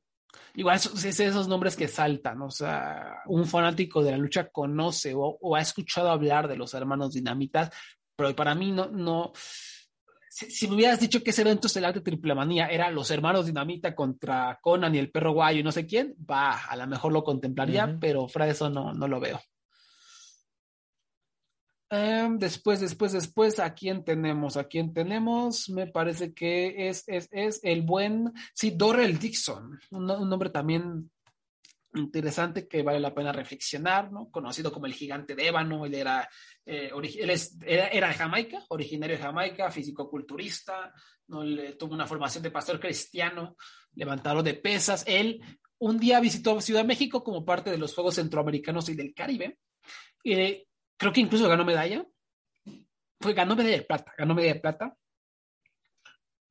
igual 0.55 0.77
es 0.77 1.21
esos 1.21 1.49
nombres 1.49 1.77
que 1.77 1.89
saltan, 1.89 2.41
o 2.43 2.51
sea, 2.51 3.23
un 3.27 3.47
fanático 3.47 4.03
de 4.03 4.13
la 4.13 4.19
lucha 4.19 4.49
conoce 4.49 5.15
o, 5.15 5.39
o, 5.41 5.57
ha 5.57 5.61
escuchado 5.61 6.11
hablar 6.11 6.49
de 6.49 6.57
los 6.57 6.75
hermanos 6.75 7.13
dinamitas, 7.13 7.71
pero 8.17 8.35
para 8.35 8.55
mí 8.55 8.73
no, 8.73 8.87
no, 8.87 9.33
si, 10.37 10.51
si, 10.51 10.69
me 10.69 10.75
hubieras 10.75 11.01
dicho 11.01 11.23
que 11.23 11.31
ese 11.31 11.43
evento 11.43 11.67
estelar 11.67 11.95
de 11.95 12.01
Triple 12.01 12.35
Manía 12.35 12.67
era 12.67 12.91
los 12.91 13.11
hermanos 13.11 13.47
Dinamita 13.47 13.95
contra 13.95 14.59
Conan 14.61 14.95
y 14.95 14.99
el 14.99 15.11
perro 15.11 15.33
guayo 15.33 15.61
y 15.61 15.63
no 15.63 15.73
sé 15.73 15.87
quién, 15.87 16.15
va, 16.31 16.65
a 16.67 16.77
lo 16.77 16.87
mejor 16.87 17.13
lo 17.13 17.25
contemplaría, 17.25 17.87
uh 17.87 17.89
-huh. 17.89 17.99
pero 18.01 18.29
fuera 18.29 18.47
de 18.47 18.53
eso 18.53 18.69
no, 18.69 18.93
no 18.93 19.09
lo 19.09 19.21
veo. 19.21 19.41
Um, 21.89 22.39
después, 22.39 22.81
después, 22.81 23.13
después, 23.13 23.61
¿a 23.61 23.73
quién 23.73 24.05
tenemos? 24.05 24.57
¿A 24.57 24.65
quién 24.65 24.93
tenemos? 24.93 25.69
Me 25.69 25.87
parece 25.87 26.35
que 26.35 26.89
es, 26.89 27.05
es, 27.07 27.29
es 27.31 27.61
el 27.63 27.83
buen, 27.83 28.33
sí, 28.55 28.73
Dorrell 28.73 29.19
Dixon, 29.19 29.79
un, 29.93 30.07
nombre 30.07 30.51
también 30.51 31.09
interesante 31.95 32.67
que 32.67 32.83
vale 32.83 32.99
la 32.99 33.15
pena 33.15 33.31
reflexionar, 33.31 34.11
¿no? 34.11 34.29
Conocido 34.31 34.73
como 34.73 34.87
el 34.87 34.95
gigante 34.95 35.37
de 35.37 35.47
ébano, 35.47 35.87
él 35.87 35.95
era, 35.95 36.29
eh, 36.67 36.91
él 36.93 37.31
es, 37.31 37.57
era, 37.65 37.87
era, 37.87 38.09
de 38.09 38.15
Jamaica, 38.15 38.65
originario 38.69 39.17
de 39.17 39.23
Jamaica, 39.23 39.71
físico-culturista, 39.71 40.93
¿no? 41.29 41.45
Tuvo 41.79 41.95
una 41.95 42.07
formación 42.07 42.43
de 42.43 42.51
pastor 42.51 42.81
cristiano, 42.81 43.57
levantador 43.95 44.43
de 44.43 44.55
pesas. 44.55 45.05
Él 45.07 45.41
un 45.79 45.99
día 45.99 46.19
visitó 46.19 46.61
Ciudad 46.61 46.85
México 46.85 47.23
como 47.23 47.45
parte 47.45 47.71
de 47.71 47.79
los 47.79 47.95
Juegos 47.95 48.17
Centroamericanos 48.17 48.89
y 48.89 48.95
del 48.95 49.15
Caribe, 49.15 49.59
eh, 50.25 50.66
creo 50.97 51.13
que 51.13 51.21
incluso 51.21 51.49
ganó 51.49 51.65
medalla, 51.65 52.05
fue, 53.21 53.33
ganó 53.35 53.57
medalla 53.57 53.77
de 53.77 53.83
plata, 53.85 54.15
ganó 54.17 54.35
medalla 54.35 54.55
de 54.55 54.61
plata, 54.61 54.97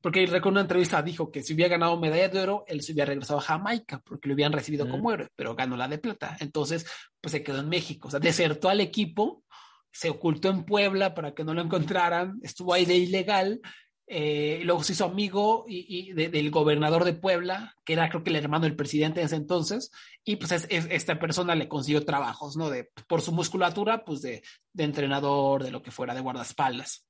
porque 0.06 0.24
recuerdo 0.28 0.52
una 0.52 0.62
entrevista 0.62 1.02
dijo 1.02 1.32
que 1.32 1.42
si 1.42 1.56
hubiera 1.56 1.72
ganado 1.72 2.00
medalla 2.00 2.30
de 2.30 2.40
oro, 2.40 2.64
él 2.68 2.82
se 2.82 2.94
hubiera 2.94 3.08
regresado 3.08 3.40
a 3.40 3.42
Jamaica, 3.42 4.04
porque 4.06 4.28
lo 4.28 4.36
hubieran 4.36 4.54
recibido 4.54 4.86
mm. 4.86 4.90
como 4.92 5.12
héroe, 5.12 5.30
pero 5.36 5.56
ganó 5.56 5.76
la 5.76 5.88
de 5.88 5.98
plata. 5.98 6.38
Entonces, 6.40 6.86
pues 7.20 7.32
se 7.32 7.44
quedó 7.44 7.60
en 7.60 7.70
México, 7.70 8.08
o 8.08 8.12
sea, 8.12 8.20
desertó 8.20 8.70
al 8.70 8.82
equipo, 8.82 9.44
se 9.92 10.12
ocultó 10.12 10.50
en 10.50 10.64
Puebla 10.64 11.16
para 11.16 11.34
que 11.34 11.44
no 11.44 11.56
lo 11.56 11.62
encontraran, 11.62 12.40
estuvo 12.44 12.74
ahí 12.74 12.86
de 12.86 12.98
ilegal, 12.98 13.62
eh, 14.08 14.62
luego 14.64 14.84
se 14.84 14.94
hizo 14.94 15.06
amigo 15.06 15.66
y, 15.68 15.86
y 15.88 16.14
de, 16.14 16.30
del 16.30 16.52
gobernador 16.52 17.04
de 17.04 17.14
Puebla, 17.14 17.76
que 17.84 17.94
era 17.94 18.10
creo 18.10 18.24
que 18.24 18.30
el 18.30 18.36
hermano 18.36 18.66
del 18.66 18.76
presidente 18.76 19.20
en 19.20 19.28
ese 19.28 19.36
entonces, 19.36 19.92
y 20.24 20.36
pues 20.36 20.52
es, 20.52 20.68
es, 20.70 20.88
esta 20.92 21.18
persona 21.20 21.56
le 21.56 21.68
consiguió 21.68 22.06
trabajos, 22.06 22.56
¿no? 22.56 22.70
De, 22.70 22.92
por 23.08 23.22
su 23.22 23.32
musculatura, 23.32 24.06
pues 24.06 24.22
de 24.22 24.44
entrenador, 24.78 25.64
de 25.64 25.72
lo 25.72 25.82
que 25.82 25.92
fuera, 25.92 26.14
de 26.14 26.22
guardaespaldas. 26.22 27.06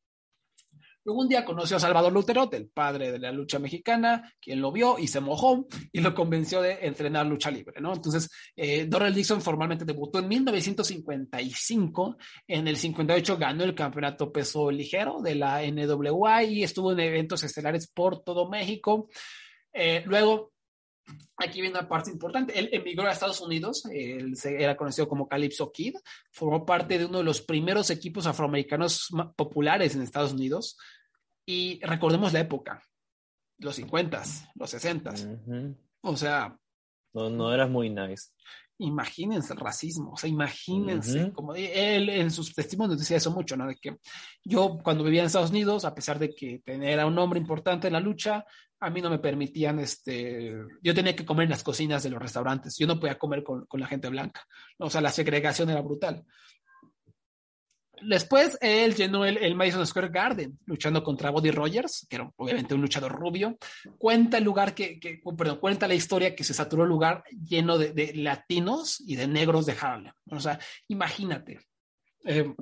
Luego 1.05 1.21
un 1.21 1.29
día 1.29 1.45
conoció 1.45 1.77
a 1.77 1.79
Salvador 1.79 2.11
Luterot, 2.11 2.51
el 2.55 2.67
padre 2.67 3.11
de 3.11 3.19
la 3.19 3.31
lucha 3.31 3.59
mexicana, 3.59 4.33
quien 4.41 4.59
lo 4.59 4.71
vio 4.71 4.97
y 4.97 5.07
se 5.07 5.19
mojó 5.19 5.67
y 5.91 6.01
lo 6.01 6.15
convenció 6.15 6.63
de 6.63 6.79
entrenar 6.81 7.27
lucha 7.27 7.51
libre, 7.51 7.79
¿no? 7.79 7.93
Entonces, 7.93 8.27
eh, 8.55 8.85
Dorrell 8.87 9.13
Dixon 9.13 9.39
formalmente 9.39 9.85
debutó 9.85 10.17
en 10.17 10.27
1955, 10.27 12.17
en 12.47 12.67
el 12.67 12.77
58 12.77 13.37
ganó 13.37 13.63
el 13.63 13.75
campeonato 13.75 14.31
peso 14.31 14.71
ligero 14.71 15.21
de 15.21 15.35
la 15.35 15.61
NWA 15.61 16.43
y 16.43 16.63
estuvo 16.63 16.91
en 16.91 16.99
eventos 16.99 17.43
estelares 17.43 17.87
por 17.87 18.23
todo 18.23 18.49
México. 18.49 19.07
Eh, 19.71 20.01
luego, 20.07 20.53
Aquí 21.37 21.61
viene 21.61 21.77
una 21.77 21.87
parte 21.87 22.09
importante. 22.09 22.57
Él 22.57 22.69
emigró 22.71 23.07
a 23.07 23.11
Estados 23.11 23.41
Unidos, 23.41 23.85
él 23.91 24.33
era 24.43 24.75
conocido 24.75 25.07
como 25.07 25.27
Calypso 25.27 25.71
Kid, 25.71 25.95
formó 26.31 26.65
parte 26.65 26.97
de 26.97 27.05
uno 27.05 27.19
de 27.19 27.23
los 27.23 27.41
primeros 27.41 27.89
equipos 27.89 28.25
afroamericanos 28.25 29.09
populares 29.35 29.95
en 29.95 30.01
Estados 30.01 30.33
Unidos. 30.33 30.77
Y 31.45 31.79
recordemos 31.85 32.33
la 32.33 32.39
época, 32.39 32.81
los 33.59 33.75
50, 33.75 34.23
los 34.55 34.69
60. 34.69 35.09
Uh 35.11 35.13
-huh. 35.13 35.77
O 36.01 36.17
sea... 36.17 36.57
No, 37.13 37.29
no 37.29 37.53
eras 37.53 37.69
muy 37.69 37.89
nice. 37.89 38.31
Imagínense 38.77 39.53
el 39.53 39.59
racismo, 39.59 40.11
o 40.11 40.17
sea, 40.17 40.29
imagínense, 40.29 41.23
uh 41.23 41.27
-huh. 41.27 41.31
como 41.33 41.55
él 41.55 42.09
en 42.09 42.29
sus 42.29 42.53
testimonios 42.53 42.99
decía 42.99 43.15
eso 43.17 43.31
mucho, 43.31 43.55
¿no? 43.55 43.67
De 43.67 43.77
que 43.77 43.97
yo 44.43 44.77
cuando 44.83 45.05
vivía 45.05 45.21
en 45.21 45.27
Estados 45.27 45.51
Unidos, 45.51 45.85
a 45.85 45.95
pesar 45.95 46.19
de 46.19 46.35
que 46.35 46.61
era 46.65 47.05
un 47.05 47.17
hombre 47.17 47.39
importante 47.39 47.87
en 47.87 47.93
la 47.93 48.01
lucha, 48.01 48.43
a 48.81 48.89
mí 48.89 49.01
no 49.01 49.09
me 49.09 49.19
permitían, 49.19 49.79
este, 49.79 50.53
yo 50.81 50.93
tenía 50.93 51.15
que 51.15 51.25
comer 51.25 51.45
en 51.45 51.51
las 51.51 51.63
cocinas 51.63 52.03
de 52.03 52.09
los 52.09 52.21
restaurantes, 52.21 52.77
yo 52.77 52.85
no 52.85 52.99
podía 52.99 53.17
comer 53.17 53.43
con, 53.43 53.65
con 53.65 53.79
la 53.79 53.87
gente 53.87 54.09
blanca, 54.09 54.45
o 54.77 54.89
sea, 54.89 54.99
la 54.99 55.11
segregación 55.11 55.69
era 55.69 55.81
brutal. 55.81 56.25
Después 58.01 58.57
él 58.61 58.95
llenó 58.95 59.25
el, 59.25 59.55
Madison 59.55 59.85
Square 59.85 60.09
Garden 60.09 60.59
luchando 60.65 61.03
contra 61.03 61.29
Buddy 61.29 61.51
Rogers, 61.51 62.05
que 62.09 62.17
era 62.17 62.31
obviamente 62.35 62.73
un 62.73 62.81
luchador 62.81 63.11
rubio. 63.11 63.57
Cuenta 63.97 64.37
el 64.37 64.43
lugar 64.43 64.73
que, 64.73 64.99
que 64.99 65.21
perdón, 65.37 65.59
cuenta 65.59 65.87
la 65.87 65.95
historia 65.95 66.35
que 66.35 66.43
se 66.43 66.53
saturó 66.53 66.83
el 66.83 66.89
lugar 66.89 67.23
lleno 67.29 67.77
de, 67.77 67.93
de 67.93 68.13
latinos 68.15 69.01
y 69.05 69.15
de 69.15 69.27
negros 69.27 69.65
de 69.65 69.75
Harlem. 69.79 70.13
O 70.29 70.39
sea, 70.39 70.59
imagínate. 70.87 71.59
Eh, 72.25 72.53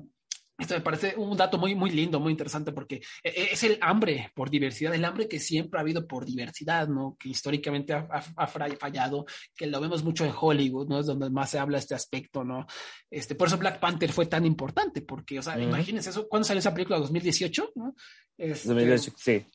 esto 0.63 0.75
me 0.75 0.81
parece 0.81 1.15
un 1.17 1.37
dato 1.37 1.57
muy, 1.57 1.75
muy 1.75 1.91
lindo, 1.91 2.19
muy 2.19 2.31
interesante, 2.31 2.71
porque 2.71 3.01
e, 3.23 3.29
e, 3.29 3.53
es 3.53 3.63
el 3.63 3.77
hambre 3.81 4.31
por 4.33 4.49
diversidad, 4.49 4.93
el 4.93 5.05
hambre 5.05 5.27
que 5.27 5.39
siempre 5.39 5.79
ha 5.79 5.81
habido 5.81 6.07
por 6.07 6.25
diversidad, 6.25 6.87
¿no? 6.87 7.15
Que 7.19 7.29
históricamente 7.29 7.93
ha, 7.93 8.07
ha, 8.35 8.47
fallado, 8.47 9.25
que 9.55 9.67
lo 9.67 9.79
vemos 9.79 10.03
mucho 10.03 10.25
en 10.25 10.33
Hollywood, 10.39 10.87
¿no? 10.87 10.99
Es 10.99 11.05
donde 11.05 11.29
más 11.29 11.51
se 11.51 11.59
habla 11.59 11.77
este 11.77 11.95
aspecto, 11.95 12.43
¿no? 12.43 12.65
Este, 13.09 13.35
por 13.35 13.47
eso 13.47 13.57
Black 13.57 13.79
Panther 13.79 14.11
fue 14.11 14.25
tan 14.25 14.45
importante, 14.45 15.01
porque, 15.01 15.39
o 15.39 15.41
sea, 15.41 15.55
uh 15.55 15.59
-huh. 15.59 15.63
imagínense 15.63 16.09
eso, 16.09 16.27
¿cuándo 16.27 16.45
salió 16.47 16.59
esa 16.59 16.73
película? 16.73 16.99
¿2018? 16.99 17.71
¿no? 17.75 17.95
Este, 18.37 18.67
2018, 18.67 19.17
sí. 19.17 19.45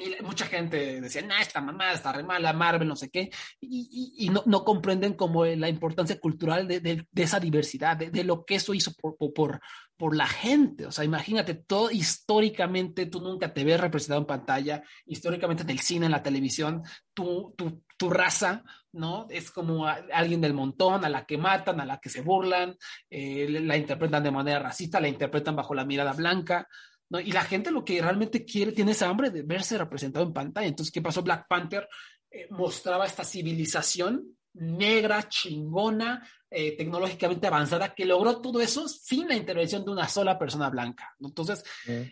Y 0.00 0.22
mucha 0.22 0.46
gente 0.46 1.00
decía, 1.00 1.22
nah, 1.22 1.40
esta 1.40 1.60
mamá 1.60 1.92
está 1.92 2.12
re 2.12 2.22
mala, 2.22 2.52
Marvel, 2.52 2.86
no 2.86 2.94
sé 2.94 3.10
qué, 3.10 3.30
y, 3.60 4.14
y, 4.16 4.26
y 4.26 4.28
no, 4.30 4.44
no, 4.46 4.64
comprenden 4.64 5.14
como 5.14 5.44
la 5.44 5.68
importancia 5.68 6.20
cultural 6.20 6.68
de, 6.68 6.78
de, 6.78 7.04
de 7.10 7.22
esa 7.24 7.40
diversidad, 7.40 7.96
de, 7.96 8.08
de, 8.10 8.22
lo 8.22 8.44
que 8.44 8.54
eso 8.54 8.74
hizo 8.74 8.92
por, 8.92 9.16
por, 9.16 9.60
por, 9.96 10.14
la 10.14 10.28
gente. 10.28 10.86
O 10.86 10.92
sea, 10.92 11.04
imagínate, 11.04 11.54
todo 11.54 11.90
históricamente 11.90 13.06
tú 13.06 13.20
nunca 13.20 13.52
te 13.52 13.64
ves 13.64 13.80
representado 13.80 14.20
en 14.20 14.26
pantalla, 14.26 14.84
históricamente 15.04 15.64
en 15.64 15.70
el 15.70 15.80
cine, 15.80 16.06
en 16.06 16.12
la 16.12 16.22
televisión, 16.22 16.82
tu, 17.12 17.52
tu, 17.56 17.82
tu 17.96 18.08
raza, 18.08 18.62
¿no? 18.92 19.26
Es 19.30 19.50
como 19.50 19.84
a, 19.84 19.98
alguien 20.12 20.40
del 20.40 20.54
montón, 20.54 21.04
a 21.04 21.08
la 21.08 21.26
que 21.26 21.38
matan, 21.38 21.80
a 21.80 21.84
la 21.84 21.98
que 21.98 22.08
se 22.08 22.20
burlan, 22.20 22.76
eh, 23.10 23.48
la 23.48 23.76
interpretan 23.76 24.22
de 24.22 24.30
manera 24.30 24.60
racista, 24.60 25.00
la 25.00 25.08
interpretan 25.08 25.56
bajo 25.56 25.74
la 25.74 25.84
mirada 25.84 26.12
blanca. 26.12 26.68
¿No? 27.10 27.20
Y 27.20 27.32
la 27.32 27.42
gente 27.42 27.70
lo 27.70 27.84
que 27.84 28.00
realmente 28.00 28.44
quiere, 28.44 28.72
tiene 28.72 28.92
esa 28.92 29.08
hambre 29.08 29.30
de 29.30 29.42
verse 29.42 29.78
representado 29.78 30.24
en 30.24 30.32
pantalla. 30.32 30.66
Entonces, 30.66 30.92
¿qué 30.92 31.02
pasó? 31.02 31.22
Black 31.22 31.46
Panther 31.48 31.88
eh, 32.30 32.46
mostraba 32.50 33.06
esta 33.06 33.24
civilización 33.24 34.36
negra, 34.54 35.28
chingona, 35.28 36.26
eh, 36.50 36.76
tecnológicamente 36.76 37.46
avanzada, 37.46 37.94
que 37.94 38.04
logró 38.04 38.40
todo 38.40 38.60
eso 38.60 38.88
sin 38.88 39.28
la 39.28 39.36
intervención 39.36 39.84
de 39.84 39.90
una 39.90 40.08
sola 40.08 40.38
persona 40.38 40.70
blanca. 40.70 41.14
Entonces, 41.20 41.62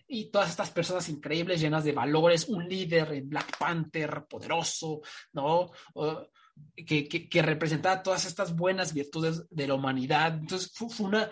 y 0.06 0.30
todas 0.30 0.50
estas 0.50 0.70
personas 0.70 1.08
increíbles, 1.08 1.60
llenas 1.60 1.84
de 1.84 1.92
valores, 1.92 2.48
un 2.48 2.68
líder 2.68 3.12
en 3.12 3.28
Black 3.28 3.58
Panther 3.58 4.26
poderoso, 4.28 5.00
¿no? 5.32 5.70
que, 6.74 7.08
que, 7.08 7.42
representaba 7.42 8.02
todas 8.02 8.26
estas 8.26 8.54
buenas 8.54 8.92
virtudes 8.92 9.46
de 9.50 9.68
la 9.68 9.74
humanidad. 9.74 10.38
Entonces, 10.38 10.70
fue, 10.72 10.88
una 11.00 11.30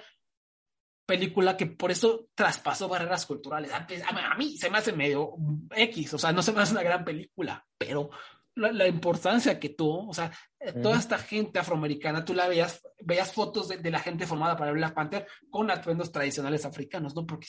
película 1.06 1.56
que 1.56 1.66
por 1.66 1.90
eso 1.90 2.28
traspasó 2.34 2.88
barreras 2.88 3.26
culturales. 3.26 3.72
A, 3.72 3.86
a, 3.86 4.36
mí 4.36 4.56
se 4.56 4.70
me 4.70 4.78
hace 4.78 4.92
medio 4.92 5.34
X, 5.74 6.14
o 6.14 6.18
sea, 6.18 6.32
no 6.32 6.42
se 6.42 6.52
me 6.52 6.62
hace 6.62 6.72
una 6.72 6.82
gran 6.82 7.04
película, 7.04 7.66
pero 7.78 8.10
la, 8.56 8.86
importancia 8.86 9.58
que 9.58 9.70
tuvo, 9.70 10.08
o 10.08 10.14
sea, 10.14 10.32
eh, 10.60 10.72
toda 10.72 10.98
esta 10.98 11.18
gente 11.18 11.58
afroamericana, 11.58 12.24
tú 12.24 12.34
la 12.34 12.46
veías, 12.46 12.82
veías 13.00 13.32
fotos 13.32 13.68
de, 13.68 13.90
la 13.90 13.98
gente 13.98 14.26
formada 14.26 14.56
para 14.56 14.72
Black 14.72 14.94
Panther 14.94 15.26
con 15.50 15.70
atuendos 15.70 16.12
tradicionales 16.12 16.64
africanos, 16.64 17.14
¿no? 17.14 17.26
Porque 17.26 17.46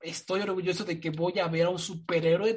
estoy 0.00 0.40
orgulloso 0.40 0.84
de 0.84 0.98
que 0.98 1.10
voy 1.10 1.38
a 1.38 1.48
ver 1.48 1.66
a 1.66 1.70
un 1.70 1.78
superhéroe 1.78 2.56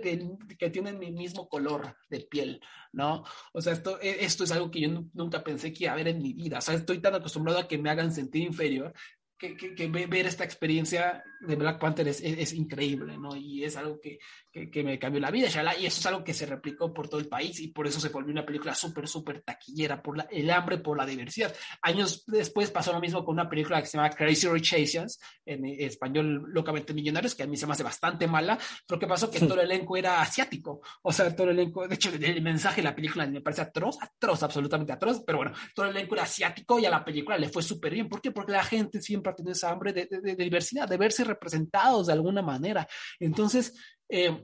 que 0.58 0.70
tiene 0.70 0.94
mi 0.94 1.12
mismo 1.12 1.50
color 1.50 1.96
de 2.10 2.22
piel, 2.22 2.62
¿no? 2.94 3.24
O 3.54 3.62
sea, 3.62 3.74
esto, 3.74 4.00
e, 4.02 4.24
esto 4.24 4.44
es 4.46 4.52
algo 4.52 4.72
que 4.72 4.82
yo 4.82 4.90
nunca 5.14 5.44
pensé 5.44 5.74
que 5.74 5.86
iba 5.86 5.94
a 5.94 5.98
ver 5.98 6.08
en 6.08 6.22
mi 6.22 6.34
vida, 6.34 6.60
o 6.60 6.62
sea, 6.62 6.76
estoy 6.76 7.00
tan 7.00 7.16
acostumbrado 7.16 7.60
a 7.60 7.68
que 7.68 7.78
me 7.78 7.90
hagan 7.90 8.14
sentir 8.14 8.44
inferior 8.44 8.94
que, 9.40 9.56
que, 9.56 9.88
ver 9.88 10.26
esta 10.26 10.44
experiencia 10.44 11.24
de 11.40 11.56
Black 11.56 11.80
Panther 11.80 12.08
es, 12.10 12.22
es, 12.22 12.54
increíble, 12.54 13.18
¿no? 13.18 13.36
Y 13.38 13.64
es 13.64 13.78
algo 13.78 13.98
que, 14.02 14.20
que, 14.52 14.84
me 14.84 15.00
cambió 15.00 15.22
la 15.22 15.32
vida, 15.32 15.48
y 15.80 15.86
eso 15.86 16.00
es 16.00 16.06
algo 16.06 16.24
que 16.24 16.34
se 16.34 16.46
replicó 16.46 16.94
por 16.94 17.08
todo 17.08 17.22
el 17.22 17.30
país 17.30 17.60
y 17.62 17.70
por 17.70 17.88
eso 17.88 18.02
se 18.02 18.10
volvió 18.10 18.34
una 18.34 18.46
película 18.46 18.76
súper, 18.76 19.08
súper 19.08 19.42
taquillera, 19.42 20.04
por 20.04 20.18
la, 20.18 20.24
el 20.30 20.50
hambre 20.52 20.80
por 20.80 20.98
la 20.98 21.06
diversidad. 21.06 21.56
Años 21.82 22.26
después 22.28 22.70
pasó 22.70 22.92
lo 22.92 23.00
mismo 23.00 23.24
con 23.24 23.36
una 23.36 23.50
película 23.50 23.80
que 23.80 23.88
se 23.88 23.98
llama 23.98 24.10
Crazy 24.10 24.50
Rich 24.50 24.74
Asians, 24.74 25.20
en 25.46 25.66
español 25.66 26.44
locamente 26.50 26.94
millonarios, 26.94 27.34
que 27.34 27.44
a 27.44 27.48
mí 27.48 27.56
se 27.56 27.66
me 27.66 27.72
hace 27.74 27.84
bastante 27.84 28.28
mala, 28.28 28.60
pero 28.86 29.00
que 29.00 29.08
pasó 29.08 29.32
que 29.32 29.40
todo 29.40 29.54
el 29.62 29.72
elenco 29.72 29.96
era 29.96 30.22
asiático, 30.22 30.82
o 31.02 31.14
sea, 31.14 31.34
todo 31.34 31.50
el 31.50 31.60
elenco, 31.60 31.88
de 31.88 31.96
hecho, 31.96 32.10
el 32.10 32.42
mensaje 32.42 32.82
de 32.82 32.90
la 32.90 32.96
película 32.96 33.26
me 33.26 33.40
parece 33.40 33.62
atroz, 33.62 33.98
atroz, 34.02 34.44
absolutamente 34.44 34.92
atroz, 34.92 35.24
pero 35.26 35.38
bueno, 35.38 35.54
todo 35.74 35.86
el 35.86 35.96
elenco 35.96 36.16
era 36.16 36.24
asiático 36.24 36.78
y 36.78 36.86
a 36.86 36.90
la 36.90 37.06
película 37.06 37.38
le 37.38 37.48
fue 37.48 37.64
súper 37.64 37.94
bien. 37.94 38.10
¿Por 38.10 38.22
qué? 38.22 38.32
Porque 38.32 38.52
la 38.52 38.64
gente 38.64 39.02
siempre 39.02 39.29
tenido 39.36 39.54
esa 39.54 39.72
hambre 39.72 39.94
de, 39.94 40.06
de, 40.06 40.22
de 40.22 40.36
diversidad, 40.36 40.88
de 40.88 40.98
verse 40.98 41.24
representados 41.24 42.08
de 42.08 42.14
alguna 42.14 42.42
manera. 42.42 42.88
Entonces, 43.20 43.74
eh, 44.08 44.44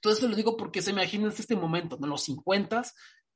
todo 0.00 0.12
esto 0.12 0.28
lo 0.28 0.36
digo 0.36 0.56
porque 0.56 0.82
se 0.82 0.90
imagina 0.90 1.28
este 1.28 1.56
momento, 1.56 1.98
en 2.00 2.08
los 2.08 2.24
50, 2.24 2.82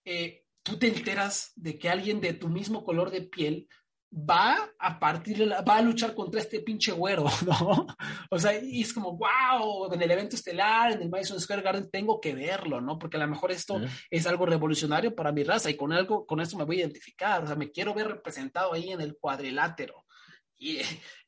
eh, 0.05 0.45
tú 0.63 0.79
te 0.79 0.89
enteras 0.89 1.53
de 1.57 1.79
que 1.79 1.89
alguien 1.89 2.21
de 2.21 2.33
tu 2.33 2.49
mismo 2.49 2.85
color 2.85 3.11
de 3.11 3.23
piel 3.23 3.69
va 4.17 4.57
a 4.79 4.99
partir, 4.99 5.51
va 5.51 5.77
a 5.77 5.83
luchar 5.83 6.15
contra 6.15 6.41
este 6.41 6.61
pinche 6.61 6.93
güero, 6.93 7.25
¿no? 7.47 7.87
O 8.31 8.39
sea, 8.39 8.57
y 8.63 8.83
es 8.83 8.93
como, 8.93 9.17
wow, 9.17 9.93
en 9.93 10.01
el 10.01 10.11
evento 10.11 10.37
estelar, 10.37 10.93
en 10.93 11.03
el 11.03 11.11
Madison 11.11 11.41
Square 11.41 11.63
Garden, 11.63 11.91
tengo 11.91 12.21
que 12.21 12.35
verlo, 12.35 12.81
¿no? 12.81 12.99
Porque 12.99 13.17
a 13.17 13.21
lo 13.21 13.29
mejor 13.29 13.51
esto 13.51 13.81
es 14.11 14.27
algo 14.27 14.47
revolucionario 14.47 15.15
para 15.15 15.33
mi 15.33 15.43
raza 15.43 15.69
y 15.69 15.77
con 15.77 15.93
algo, 15.93 16.27
con 16.27 16.41
esto 16.41 16.57
me 16.57 16.65
voy 16.65 16.77
a 16.77 16.81
identificar, 16.81 17.43
o 17.43 17.47
sea, 17.47 17.57
me 17.57 17.71
quiero 17.73 17.93
ver 17.93 18.07
representado 18.07 18.73
ahí 18.73 18.91
en 18.91 19.01
el 19.01 19.17
cuadrilátero. 19.17 20.04
Y, 20.59 20.79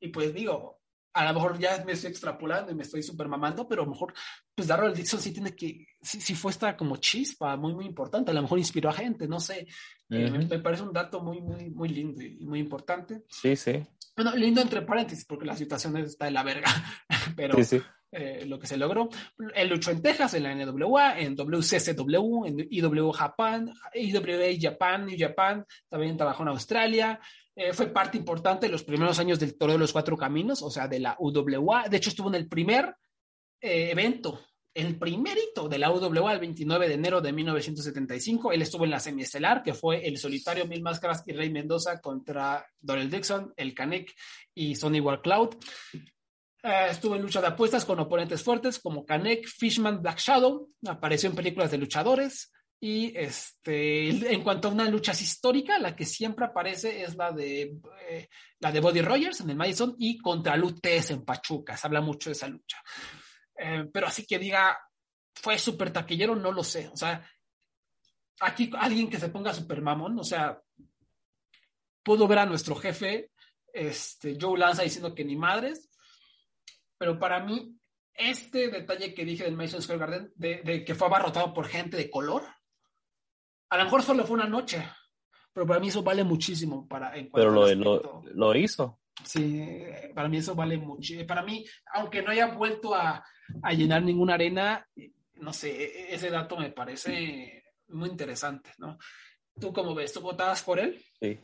y 0.01 0.09
pues 0.09 0.33
digo, 0.33 0.81
a 1.17 1.25
lo 1.25 1.35
mejor 1.35 1.59
ya 1.59 1.83
me 1.85 1.93
estoy 1.93 2.11
extrapolando 2.11 2.71
y 2.71 2.75
me 2.75 2.83
estoy 2.83 3.03
super 3.03 3.27
mamando, 3.27 3.67
pero 3.67 3.83
a 3.83 3.85
lo 3.87 3.93
mejor, 3.93 4.13
pues 4.55 4.69
Darrell 4.69 4.95
Dixon 4.95 5.19
sí 5.19 5.33
tiene 5.33 5.57
que, 5.57 5.87
sí, 6.01 6.35
fue 6.35 6.53
esta 6.53 6.77
como 6.77 6.99
chispa 6.99 7.57
muy, 7.57 7.75
muy 7.75 7.87
importante, 7.87 8.31
a 8.31 8.35
lo 8.35 8.43
mejor 8.43 8.59
inspiró 8.59 8.91
a 8.91 8.93
gente, 8.93 9.27
no 9.27 9.41
sé, 9.41 9.67
eh, 10.11 10.31
me, 10.31 10.59
parece 10.59 10.83
un 10.83 10.93
dato 10.93 11.21
muy, 11.21 11.41
muy, 11.41 11.71
muy 11.71 11.89
lindo 11.89 12.23
y 12.23 12.45
muy 12.45 12.61
importante. 12.61 13.25
Sí, 13.31 13.57
sí. 13.57 13.83
Bueno, 14.15 14.37
lindo 14.37 14.61
entre 14.61 14.83
paréntesis, 14.83 15.25
porque 15.25 15.47
la 15.47 15.57
situación 15.57 15.97
está 15.97 16.27
de 16.27 16.33
la 16.33 16.43
verga, 16.43 16.71
pero 17.37 17.57
eh, 18.13 18.45
lo 18.47 18.59
que 18.59 18.67
se 18.67 18.77
logró. 18.77 19.09
Él 19.55 19.69
luchó 19.69 19.91
en 19.91 20.03
Texas, 20.03 20.35
en 20.35 20.45
la 20.45 20.55
NWA, 20.55 21.19
en 21.19 21.35
WCCW, 21.35 22.47
en 22.47 22.67
IW 22.71 23.13
Japan, 23.13 23.73
IWA 23.95 24.57
Japan, 24.61 25.07
New 25.07 25.17
Japan, 25.19 25.65
también 25.89 26.17
trabajó 26.17 26.43
en 26.43 26.49
Australia, 26.51 27.21
eh, 27.59 27.73
fue 27.73 27.87
parte 27.87 28.19
importante 28.19 28.67
de 28.67 28.73
los 28.73 28.85
primeros 28.85 29.19
años 29.19 29.41
del 29.41 29.57
Toro 29.57 29.73
de 29.73 29.79
los 29.79 29.93
Cuatro 29.93 30.17
Caminos, 30.17 30.63
o 30.63 30.71
sea, 30.71 30.87
de 30.87 31.01
la 31.01 31.17
UWA. 31.19 31.89
De 31.89 31.97
hecho, 31.97 32.11
estuvo 32.11 32.29
en 32.29 32.35
el 32.35 32.49
primer 32.49 32.95
eh, 33.63 33.91
evento, 33.91 34.41
el 34.75 34.99
primerito 34.99 35.67
de 35.67 35.79
la 35.79 35.91
UWA, 35.91 36.35
el 36.35 36.39
29 36.39 36.87
de 36.87 36.95
enero 36.95 37.23
de 37.23 37.33
1975. 37.33 38.53
Él 38.53 38.61
estuvo 38.61 38.85
en 38.85 38.91
la 38.91 39.01
semiestelar, 39.01 39.63
que 39.63 39.73
fue 39.73 40.07
el 40.07 40.19
solitario 40.19 40.67
Mil 40.67 40.83
Máscaras 40.83 41.23
y 41.27 41.33
Rey 41.33 41.49
Mendoza 41.49 41.99
contra 42.03 42.67
Donald 42.79 43.11
Dixon, 43.11 43.55
el 43.57 43.73
Canek 43.73 44.15
y 44.55 44.75
Sonny 44.75 45.01
Warcloud. 45.01 45.57
Eh, 46.67 46.89
estuvo 46.91 47.15
en 47.15 47.23
lucha 47.23 47.41
de 47.41 47.47
apuestas 47.47 47.85
con 47.85 48.01
oponentes 48.01 48.43
fuertes 48.43 48.81
como 48.81 49.07
Canek, 49.07 49.47
Fishman, 49.47 50.03
Black 50.03 50.19
Shadow. 50.19 50.69
Apareció 50.89 51.31
en 51.31 51.37
películas 51.37 51.71
de 51.71 51.79
luchadores. 51.79 52.53
Y 52.81 53.17
este, 53.17 54.33
en 54.33 54.43
cuanto 54.43 54.67
a 54.67 54.73
una 54.73 54.89
lucha 54.89 55.13
histórica, 55.13 55.79
la 55.79 55.95
que 55.95 56.05
siempre 56.05 56.45
aparece 56.45 57.05
es 57.05 57.15
la 57.15 57.31
de, 57.31 57.79
eh, 58.09 58.29
la 58.59 58.73
de 58.73 58.81
Body 58.81 59.01
Rogers 59.01 59.41
en 59.41 59.51
el 59.51 59.57
Madison 59.57 59.95
y 59.97 60.19
contra 60.19 60.57
Lutes 60.57 61.13
en 61.13 61.25
Pachuca. 61.25 61.77
Se 61.77 61.87
habla 61.87 62.01
mucho 62.01 62.31
de 62.31 62.33
esa 62.33 62.49
lucha. 62.49 62.83
Eh, 63.57 63.85
pero 63.93 64.09
así 64.09 64.27
que 64.27 64.39
diga, 64.39 64.77
fue 65.35 65.59
súper 65.61 65.93
taquillero, 65.93 66.35
no 66.35 66.51
lo 66.51 66.65
sé. 66.65 66.89
O 66.89 66.97
sea, 66.97 67.25
aquí 68.41 68.73
alguien 68.77 69.09
que 69.09 69.21
se 69.21 69.29
ponga 69.29 69.55
súper 69.55 69.83
mamón, 69.83 70.19
o 70.19 70.25
sea, 70.25 70.61
pudo 72.03 72.27
ver 72.27 72.41
a 72.41 72.47
nuestro 72.47 72.75
jefe, 72.75 73.31
este, 73.73 74.37
Joe 74.39 74.59
Lanza, 74.59 74.83
diciendo 74.83 75.15
que 75.15 75.25
ni 75.25 75.37
madres, 75.37 75.89
pero 76.99 77.19
para 77.19 77.41
mí, 77.41 77.77
este 78.15 78.69
detalle 78.69 79.15
que 79.15 79.25
dije 79.25 79.45
del 79.45 79.57
Madison 79.57 79.83
Square 79.83 80.01
Garden, 80.01 80.33
de, 80.35 80.63
de 80.63 80.85
que 80.85 80.95
fue 80.95 81.07
abarrotado 81.07 81.53
por 81.53 81.67
gente 81.67 81.97
de 81.97 82.11
color, 82.11 82.43
a 83.69 83.77
lo 83.77 83.85
mejor 83.85 84.03
solo 84.03 84.25
fue 84.25 84.37
una 84.37 84.49
noche, 84.49 84.87
pero 85.53 85.67
para 85.67 85.81
mí 85.81 85.89
eso 85.89 86.03
vale 86.03 86.23
muchísimo. 86.23 86.87
Para, 86.87 87.13
pero 87.33 87.51
lo, 87.51 88.23
lo, 88.23 88.55
hizo. 88.55 89.01
Sí, 89.25 89.65
para 90.15 90.29
mí 90.29 90.39
eso 90.39 90.55
vale 90.55 90.77
mucho. 90.77 91.15
Para 91.27 91.43
mí, 91.43 91.65
aunque 91.95 92.23
no 92.23 92.31
haya 92.31 92.49
vuelto 92.49 92.95
a, 92.95 93.25
a 93.63 93.73
llenar 93.73 94.03
ninguna 94.03 94.35
arena, 94.35 94.87
no 95.35 95.53
sé, 95.53 96.15
ese 96.15 96.31
dato 96.31 96.57
me 96.57 96.71
parece 96.71 97.65
muy 97.89 98.09
interesante, 98.09 98.71
¿no? 98.79 98.99
¿Tú 99.59 99.73
cómo 99.73 99.95
ves? 99.95 100.13
¿Tú 100.13 100.21
votabas 100.21 100.63
por 100.63 100.79
él? 100.79 101.03
Sí. 101.21 101.39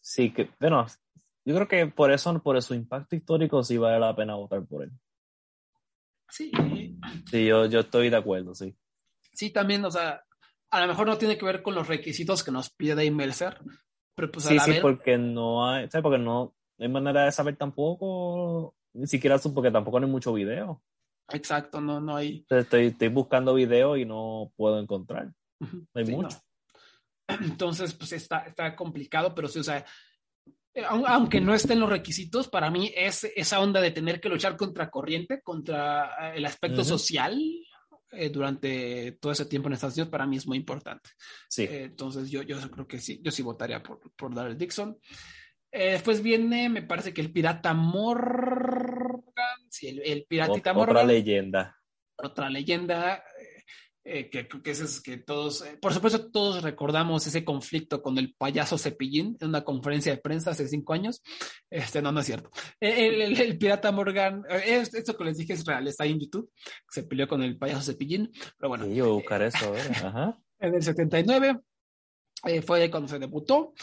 Sí, 0.00 0.30
que, 0.32 0.50
bueno, 0.58 0.86
yo 1.44 1.54
creo 1.54 1.68
que 1.68 1.86
por 1.86 2.12
eso, 2.12 2.40
por 2.42 2.60
su 2.62 2.74
impacto 2.74 3.16
histórico, 3.16 3.62
sí 3.62 3.76
vale 3.76 3.98
la 3.98 4.14
pena 4.14 4.34
votar 4.34 4.64
por 4.64 4.84
él. 4.84 4.90
Sí. 6.28 6.50
Sí, 7.30 7.46
yo, 7.46 7.66
yo 7.66 7.80
estoy 7.80 8.10
de 8.10 8.16
acuerdo, 8.16 8.54
sí. 8.54 8.74
Sí, 9.32 9.50
también, 9.50 9.84
o 9.84 9.90
sea, 9.90 10.24
a 10.70 10.80
lo 10.80 10.86
mejor 10.86 11.06
no 11.06 11.18
tiene 11.18 11.36
que 11.36 11.44
ver 11.44 11.62
con 11.62 11.74
los 11.74 11.88
requisitos 11.88 12.42
que 12.42 12.50
nos 12.50 12.70
pide 12.70 12.94
Dave 12.94 13.10
Meltzer, 13.10 13.60
pero 14.14 14.30
pues 14.30 14.46
Sí, 14.46 14.58
sí, 14.58 14.74
porque 14.80 15.18
no 15.18 15.68
hay, 15.68 15.88
¿sabes? 15.90 16.02
Porque 16.02 16.18
no, 16.18 16.54
hay 16.78 16.88
manera 16.88 17.24
de 17.24 17.32
saber 17.32 17.56
tampoco, 17.56 18.74
ni 18.94 19.06
siquiera 19.06 19.38
porque 19.38 19.70
tampoco 19.70 19.98
hay 19.98 20.06
mucho 20.06 20.32
video. 20.32 20.82
Exacto, 21.28 21.80
no, 21.80 22.00
no 22.00 22.16
hay. 22.16 22.44
Estoy, 22.48 22.86
estoy 22.86 23.08
buscando 23.08 23.54
video 23.54 23.96
y 23.96 24.04
no 24.04 24.52
puedo 24.56 24.78
encontrar. 24.78 25.32
No 25.60 25.86
hay 25.94 26.04
mucho. 26.04 26.38
Entonces, 27.28 27.94
pues 27.94 28.12
está, 28.12 28.40
está 28.40 28.74
complicado, 28.74 29.34
pero 29.34 29.48
sí, 29.48 29.60
o 29.60 29.64
sea, 29.64 29.84
aunque 30.88 31.40
no 31.40 31.54
estén 31.54 31.80
los 31.80 31.90
requisitos, 31.90 32.48
para 32.48 32.70
mí 32.70 32.92
es 32.96 33.24
esa 33.36 33.60
onda 33.60 33.80
de 33.80 33.90
tener 33.90 34.20
que 34.20 34.28
luchar 34.28 34.56
contra 34.56 34.90
corriente, 34.90 35.42
contra 35.42 36.30
eh, 36.30 36.36
el 36.36 36.46
aspecto 36.46 36.84
social, 36.84 37.38
eh, 38.14 38.28
durante 38.28 39.12
todo 39.12 39.32
ese 39.32 39.46
tiempo 39.46 39.68
en 39.68 39.72
Estados 39.72 39.96
Unidos 39.96 40.10
para 40.10 40.26
mí 40.26 40.36
es 40.36 40.46
muy 40.46 40.58
importante. 40.58 41.10
Sí. 41.48 41.62
Eh, 41.62 41.84
entonces 41.84 42.30
yo, 42.30 42.42
yo 42.42 42.58
creo 42.70 42.86
que 42.86 42.98
sí, 42.98 43.20
yo 43.22 43.30
sí 43.30 43.42
votaría 43.42 43.82
por, 43.82 44.00
por 44.14 44.56
Dixon. 44.56 44.98
Eh, 45.70 45.92
después 45.92 46.22
viene, 46.22 46.68
me 46.68 46.82
parece 46.82 47.14
que 47.14 47.22
el 47.22 47.32
pirata 47.32 47.72
Morgan, 47.72 49.22
sí, 49.70 49.88
el, 49.88 50.02
el 50.04 50.26
piratita 50.26 50.74
Morgan. 50.74 50.96
Otra 50.96 51.06
leyenda. 51.06 51.78
Otra 52.16 52.50
leyenda, 52.50 53.24
eh, 54.04 54.28
que 54.30 54.48
que 54.48 54.70
es 54.72 55.00
que 55.00 55.18
todos, 55.18 55.64
eh, 55.64 55.78
por 55.80 55.92
supuesto, 55.94 56.30
todos 56.30 56.62
recordamos 56.62 57.26
ese 57.26 57.44
conflicto 57.44 58.02
con 58.02 58.18
el 58.18 58.34
payaso 58.34 58.76
Cepillín 58.76 59.36
en 59.40 59.48
una 59.48 59.62
conferencia 59.64 60.12
de 60.12 60.20
prensa 60.20 60.50
hace 60.50 60.66
cinco 60.68 60.92
años. 60.92 61.22
Este, 61.70 62.02
no, 62.02 62.10
no 62.10 62.20
es 62.20 62.26
cierto. 62.26 62.50
El, 62.80 63.58
pirata 63.58 63.92
Morgan, 63.92 64.44
eh, 64.50 64.82
esto 64.92 65.16
que 65.16 65.24
les 65.24 65.38
dije 65.38 65.52
es 65.52 65.64
real, 65.64 65.86
está 65.86 66.04
ahí 66.04 66.12
en 66.12 66.20
YouTube, 66.20 66.50
se 66.88 67.04
peleó 67.04 67.28
con 67.28 67.42
el 67.42 67.56
payaso 67.56 67.92
Cepillín, 67.92 68.30
pero 68.58 68.70
bueno. 68.70 68.86
Sí, 68.86 68.94
yo 68.94 69.04
a 69.04 69.12
buscar 69.12 69.42
eso, 69.42 69.72
Ajá. 70.04 70.38
En 70.58 70.76
el 70.76 70.82
79 70.84 71.58
fue 72.64 72.90
cuando 72.90 73.08
se 73.08 73.18
debutó 73.18 73.74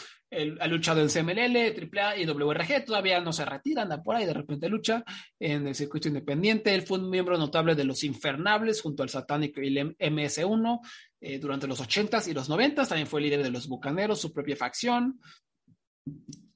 ha 0.60 0.66
luchado 0.68 1.00
en 1.00 1.08
CMLL, 1.08 1.90
AAA 1.92 2.18
y 2.18 2.26
WRG, 2.26 2.84
todavía 2.84 3.20
no 3.20 3.32
se 3.32 3.44
retira, 3.44 3.82
anda 3.82 4.00
por 4.00 4.14
ahí, 4.14 4.26
de 4.26 4.34
repente 4.34 4.68
lucha 4.68 5.04
en 5.40 5.66
el 5.66 5.74
circuito 5.74 6.06
independiente. 6.06 6.72
Él 6.72 6.82
fue 6.82 6.98
un 6.98 7.10
miembro 7.10 7.36
notable 7.36 7.74
de 7.74 7.84
los 7.84 8.04
Infernables 8.04 8.80
junto 8.80 9.02
al 9.02 9.08
Satánico 9.08 9.60
y 9.60 9.76
el 9.76 9.96
MS1. 9.96 10.80
eh, 11.20 11.38
durante 11.38 11.66
los 11.66 11.80
80s 11.80 12.28
y 12.28 12.32
los 12.32 12.48
90s, 12.48 12.88
también 12.88 13.08
fue 13.08 13.20
líder 13.20 13.42
de 13.42 13.50
los 13.50 13.66
Bucaneros, 13.66 14.20
su 14.20 14.32
propia 14.32 14.56
facción. 14.56 15.20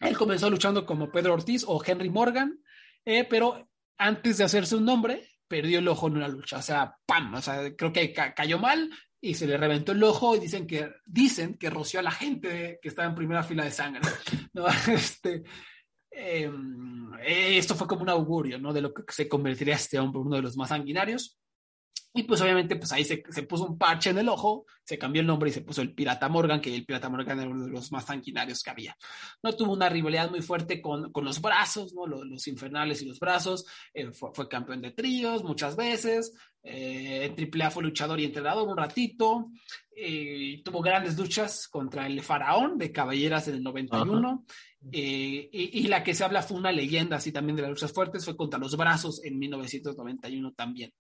Él 0.01 0.17
comenzó 0.17 0.49
luchando 0.49 0.87
como 0.87 1.11
Pedro 1.11 1.35
Ortiz 1.35 1.65
o 1.67 1.83
Henry 1.85 2.11
Morgan, 2.11 2.61
eh, 3.05 3.25
pero 3.25 3.69
antes 3.99 4.39
de 4.39 4.45
hacerse 4.45 4.77
un 4.77 4.85
nombre, 4.85 5.29
perdió 5.49 5.81
el 5.81 5.89
ojo 5.89 6.07
en 6.07 6.17
una 6.17 6.29
lucha. 6.29 6.59
O 6.59 6.63
sea, 6.63 6.97
¡pam! 7.07 7.35
O 7.35 7.43
sea, 7.43 7.75
creo 7.77 7.93
que 7.93 8.13
ca 8.13 8.35
cayó 8.35 8.59
mal 8.59 8.89
y 9.25 9.33
se 9.33 9.47
le 9.47 9.57
reventó 9.57 9.93
el 9.93 10.03
ojo 10.03 10.37
y 10.37 10.39
dicen 10.39 10.67
que, 10.67 10.93
dicen 11.07 11.57
que 11.57 11.71
roció 11.71 12.01
a 12.01 12.03
la 12.03 12.11
gente 12.11 12.79
que 12.83 12.89
estaba 12.91 13.09
en 13.09 13.15
primera 13.15 13.43
fila 13.43 13.65
de 13.65 13.71
sangre. 13.71 14.03
¿no? 14.53 14.67
Este, 14.93 15.43
eh, 16.11 16.51
esto 17.57 17.75
fue 17.75 17.87
como 17.87 18.03
un 18.03 18.11
augurio, 18.11 18.59
¿no? 18.59 18.75
De 18.75 18.83
lo 18.83 18.93
que 18.93 19.03
se 19.09 19.27
convertiría 19.27 19.77
este 19.77 19.99
hombre, 19.99 20.21
uno 20.21 20.37
de 20.37 20.43
los 20.43 20.59
más 20.59 20.69
sanguinarios. 20.69 21.39
Y 22.17 22.23
pues 22.23 22.41
obviamente 22.41 22.77
pues 22.77 22.93
ahí 22.93 23.05
se, 23.05 23.25
se, 23.29 23.43
puso 23.43 23.67
un 23.67 23.77
parche 23.77 24.11
en 24.11 24.19
el 24.19 24.29
ojo, 24.29 24.67
se 24.85 24.97
cambió 24.97 25.21
el 25.21 25.27
nombre 25.27 25.51
y 25.51 25.53
se 25.53 25.63
puso 25.63 25.83
el 25.83 25.93
Pirata 25.95 26.29
Morgan, 26.29 26.61
que 26.61 26.73
el 26.73 26.87
Pirata 26.87 27.09
Morgan 27.09 27.41
era 27.41 27.51
uno 27.51 27.65
de 27.65 27.73
los 27.73 27.91
más 27.91 28.07
sanguinarios 28.07 28.63
que 28.63 28.71
había. 28.71 28.97
No 29.43 29.53
tuvo 29.53 29.73
una 29.73 29.89
rivalidad 29.89 30.31
muy 30.31 30.41
fuerte 30.41 30.81
con, 30.81 31.11
con 31.11 31.25
los 31.25 31.41
brazos, 31.41 31.93
¿no? 31.93 32.07
Los, 32.07 32.25
los, 32.25 32.47
infernales 32.47 33.03
y 33.03 33.07
los 33.07 33.19
brazos. 33.19 33.67
Eh, 33.93 34.13
fue, 34.13 34.31
fue, 34.33 34.49
campeón 34.49 34.81
de 34.81 34.93
tríos 34.93 35.43
muchas 35.43 35.75
veces. 35.75 36.33
Eh, 36.63 37.35
en 37.37 37.63
AAA 37.63 37.71
fue 37.71 37.83
luchador 37.83 38.21
y 38.21 38.25
entrenador 38.27 38.69
un 38.69 38.77
ratito. 38.77 39.51
Eh, 39.95 40.63
tuvo 40.65 40.81
grandes 40.83 41.19
luchas 41.19 41.69
contra 41.69 42.07
el 42.07 42.23
Faraón 42.23 42.79
de 42.79 42.93
Caballeras 42.93 43.49
en 43.49 43.57
el 43.57 43.63
91. 43.63 44.45
Eh, 44.93 45.49
y, 45.53 45.81
y, 45.81 45.89
la 45.89 46.03
que 46.05 46.15
se 46.15 46.25
habla 46.25 46.43
fue 46.43 46.59
una 46.59 46.71
leyenda 46.71 47.17
así 47.17 47.33
también 47.33 47.57
de 47.57 47.63
las 47.63 47.71
luchas 47.71 47.93
fuertes, 47.93 48.25
fue 48.25 48.37
contra 48.37 48.59
los 48.59 48.77
brazos 48.77 49.23
en 49.25 49.39
1991 49.39 50.53
también. 50.53 50.93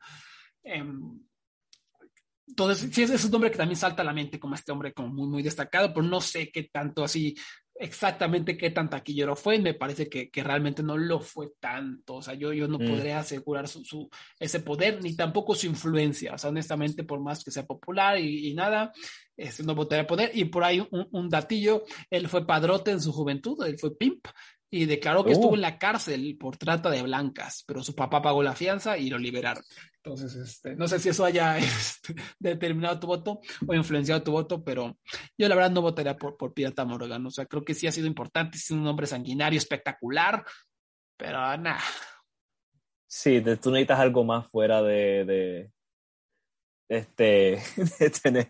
Entonces, 2.46 2.90
sí, 2.92 3.02
es 3.02 3.24
un 3.24 3.30
nombre 3.30 3.50
que 3.50 3.56
también 3.56 3.76
salta 3.76 4.02
a 4.02 4.04
la 4.04 4.12
mente 4.12 4.38
como 4.38 4.54
este 4.54 4.72
hombre 4.72 4.92
como 4.92 5.08
muy, 5.08 5.28
muy 5.28 5.42
destacado, 5.42 5.92
pero 5.92 6.06
no 6.06 6.20
sé 6.20 6.50
qué 6.50 6.64
tanto 6.64 7.04
así, 7.04 7.34
exactamente 7.76 8.56
qué 8.56 8.70
tan 8.70 8.88
taquillero 8.88 9.34
fue, 9.34 9.58
me 9.58 9.74
parece 9.74 10.08
que, 10.08 10.30
que 10.30 10.44
realmente 10.44 10.82
no 10.82 10.96
lo 10.96 11.20
fue 11.20 11.52
tanto, 11.58 12.16
o 12.16 12.22
sea, 12.22 12.34
yo, 12.34 12.52
yo 12.52 12.68
no 12.68 12.78
mm. 12.78 12.86
podría 12.86 13.18
asegurar 13.18 13.66
su, 13.66 13.84
su, 13.84 14.08
ese 14.38 14.60
poder, 14.60 15.02
ni 15.02 15.16
tampoco 15.16 15.54
su 15.54 15.66
influencia, 15.66 16.34
o 16.34 16.38
sea, 16.38 16.50
honestamente, 16.50 17.02
por 17.02 17.20
más 17.20 17.42
que 17.42 17.50
sea 17.50 17.66
popular 17.66 18.18
y, 18.18 18.48
y 18.48 18.54
nada, 18.54 18.92
este, 19.36 19.64
no 19.64 19.74
votaría 19.74 20.06
poder, 20.06 20.30
y 20.34 20.44
por 20.44 20.62
ahí 20.62 20.86
un, 20.90 21.08
un, 21.10 21.28
datillo, 21.28 21.84
él 22.10 22.28
fue 22.28 22.46
padrote 22.46 22.92
en 22.92 23.00
su 23.00 23.12
juventud, 23.12 23.64
él 23.66 23.78
fue 23.78 23.96
pimp, 23.96 24.28
y 24.76 24.86
declaró 24.86 25.22
que 25.22 25.30
oh. 25.30 25.34
estuvo 25.34 25.54
en 25.54 25.60
la 25.60 25.78
cárcel 25.78 26.36
por 26.36 26.56
trata 26.56 26.90
de 26.90 27.00
blancas, 27.00 27.62
pero 27.64 27.84
su 27.84 27.94
papá 27.94 28.20
pagó 28.20 28.42
la 28.42 28.56
fianza 28.56 28.98
y 28.98 29.08
lo 29.08 29.18
liberaron. 29.18 29.62
Entonces, 30.02 30.34
este, 30.34 30.74
no 30.74 30.88
sé 30.88 30.98
si 30.98 31.10
eso 31.10 31.24
haya 31.24 31.56
este, 31.58 32.16
determinado 32.40 32.98
tu 32.98 33.06
voto 33.06 33.40
o 33.68 33.72
influenciado 33.72 34.24
tu 34.24 34.32
voto, 34.32 34.64
pero 34.64 34.98
yo 35.38 35.48
la 35.48 35.54
verdad 35.54 35.70
no 35.70 35.80
votaría 35.80 36.16
por, 36.16 36.36
por 36.36 36.52
Pirata 36.52 36.84
Morgan. 36.84 37.24
O 37.24 37.30
sea, 37.30 37.46
creo 37.46 37.64
que 37.64 37.72
sí 37.72 37.86
ha 37.86 37.92
sido 37.92 38.08
importante, 38.08 38.58
es 38.58 38.68
un 38.72 38.84
hombre 38.84 39.06
sanguinario, 39.06 39.58
espectacular, 39.58 40.44
pero 41.16 41.56
nada. 41.56 41.80
Sí, 43.06 43.40
tú 43.62 43.70
necesitas 43.70 44.00
algo 44.00 44.24
más 44.24 44.48
fuera 44.48 44.82
de, 44.82 45.24
de 45.24 45.72
este, 46.88 47.62
de 48.00 48.10
tener 48.10 48.48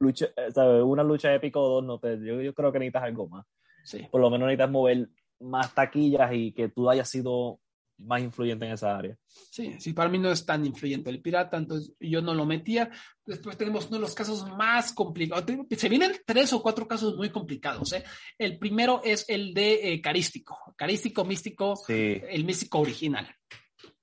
lucha, 0.00 0.26
¿sabes? 0.52 0.82
una 0.82 1.02
lucha 1.02 1.34
épica 1.34 1.58
o 1.58 1.76
dos, 1.76 1.84
no 1.84 1.98
te, 1.98 2.18
yo, 2.22 2.42
yo 2.42 2.52
creo 2.52 2.70
que 2.70 2.78
necesitas 2.78 3.04
algo 3.04 3.26
más. 3.26 3.46
Sí. 3.84 4.06
Por 4.10 4.20
lo 4.20 4.28
menos 4.28 4.46
necesitas 4.46 4.70
mover 4.70 5.08
más 5.42 5.74
taquillas 5.74 6.30
y 6.32 6.52
que 6.52 6.68
tú 6.68 6.88
hayas 6.88 7.08
sido 7.08 7.60
más 7.98 8.20
influyente 8.20 8.66
en 8.66 8.72
esa 8.72 8.96
área. 8.96 9.16
Sí, 9.26 9.76
sí, 9.78 9.92
para 9.92 10.08
mí 10.08 10.18
no 10.18 10.30
es 10.30 10.44
tan 10.44 10.64
influyente 10.66 11.10
el 11.10 11.20
pirata, 11.20 11.56
entonces 11.56 11.94
yo 12.00 12.20
no 12.20 12.34
lo 12.34 12.44
metía. 12.44 12.90
Después 13.24 13.56
tenemos 13.56 13.86
uno 13.86 13.96
de 13.96 14.02
los 14.02 14.14
casos 14.14 14.48
más 14.56 14.92
complicados. 14.92 15.44
Se 15.76 15.88
vienen 15.88 16.12
tres 16.26 16.52
o 16.52 16.62
cuatro 16.62 16.88
casos 16.88 17.16
muy 17.16 17.30
complicados. 17.30 17.92
¿eh? 17.92 18.04
El 18.38 18.58
primero 18.58 19.02
es 19.04 19.24
el 19.28 19.54
de 19.54 19.92
eh, 19.92 20.00
Carístico. 20.00 20.58
Carístico, 20.76 21.24
místico, 21.24 21.76
sí. 21.76 22.20
el 22.28 22.44
místico 22.44 22.80
original. 22.80 23.28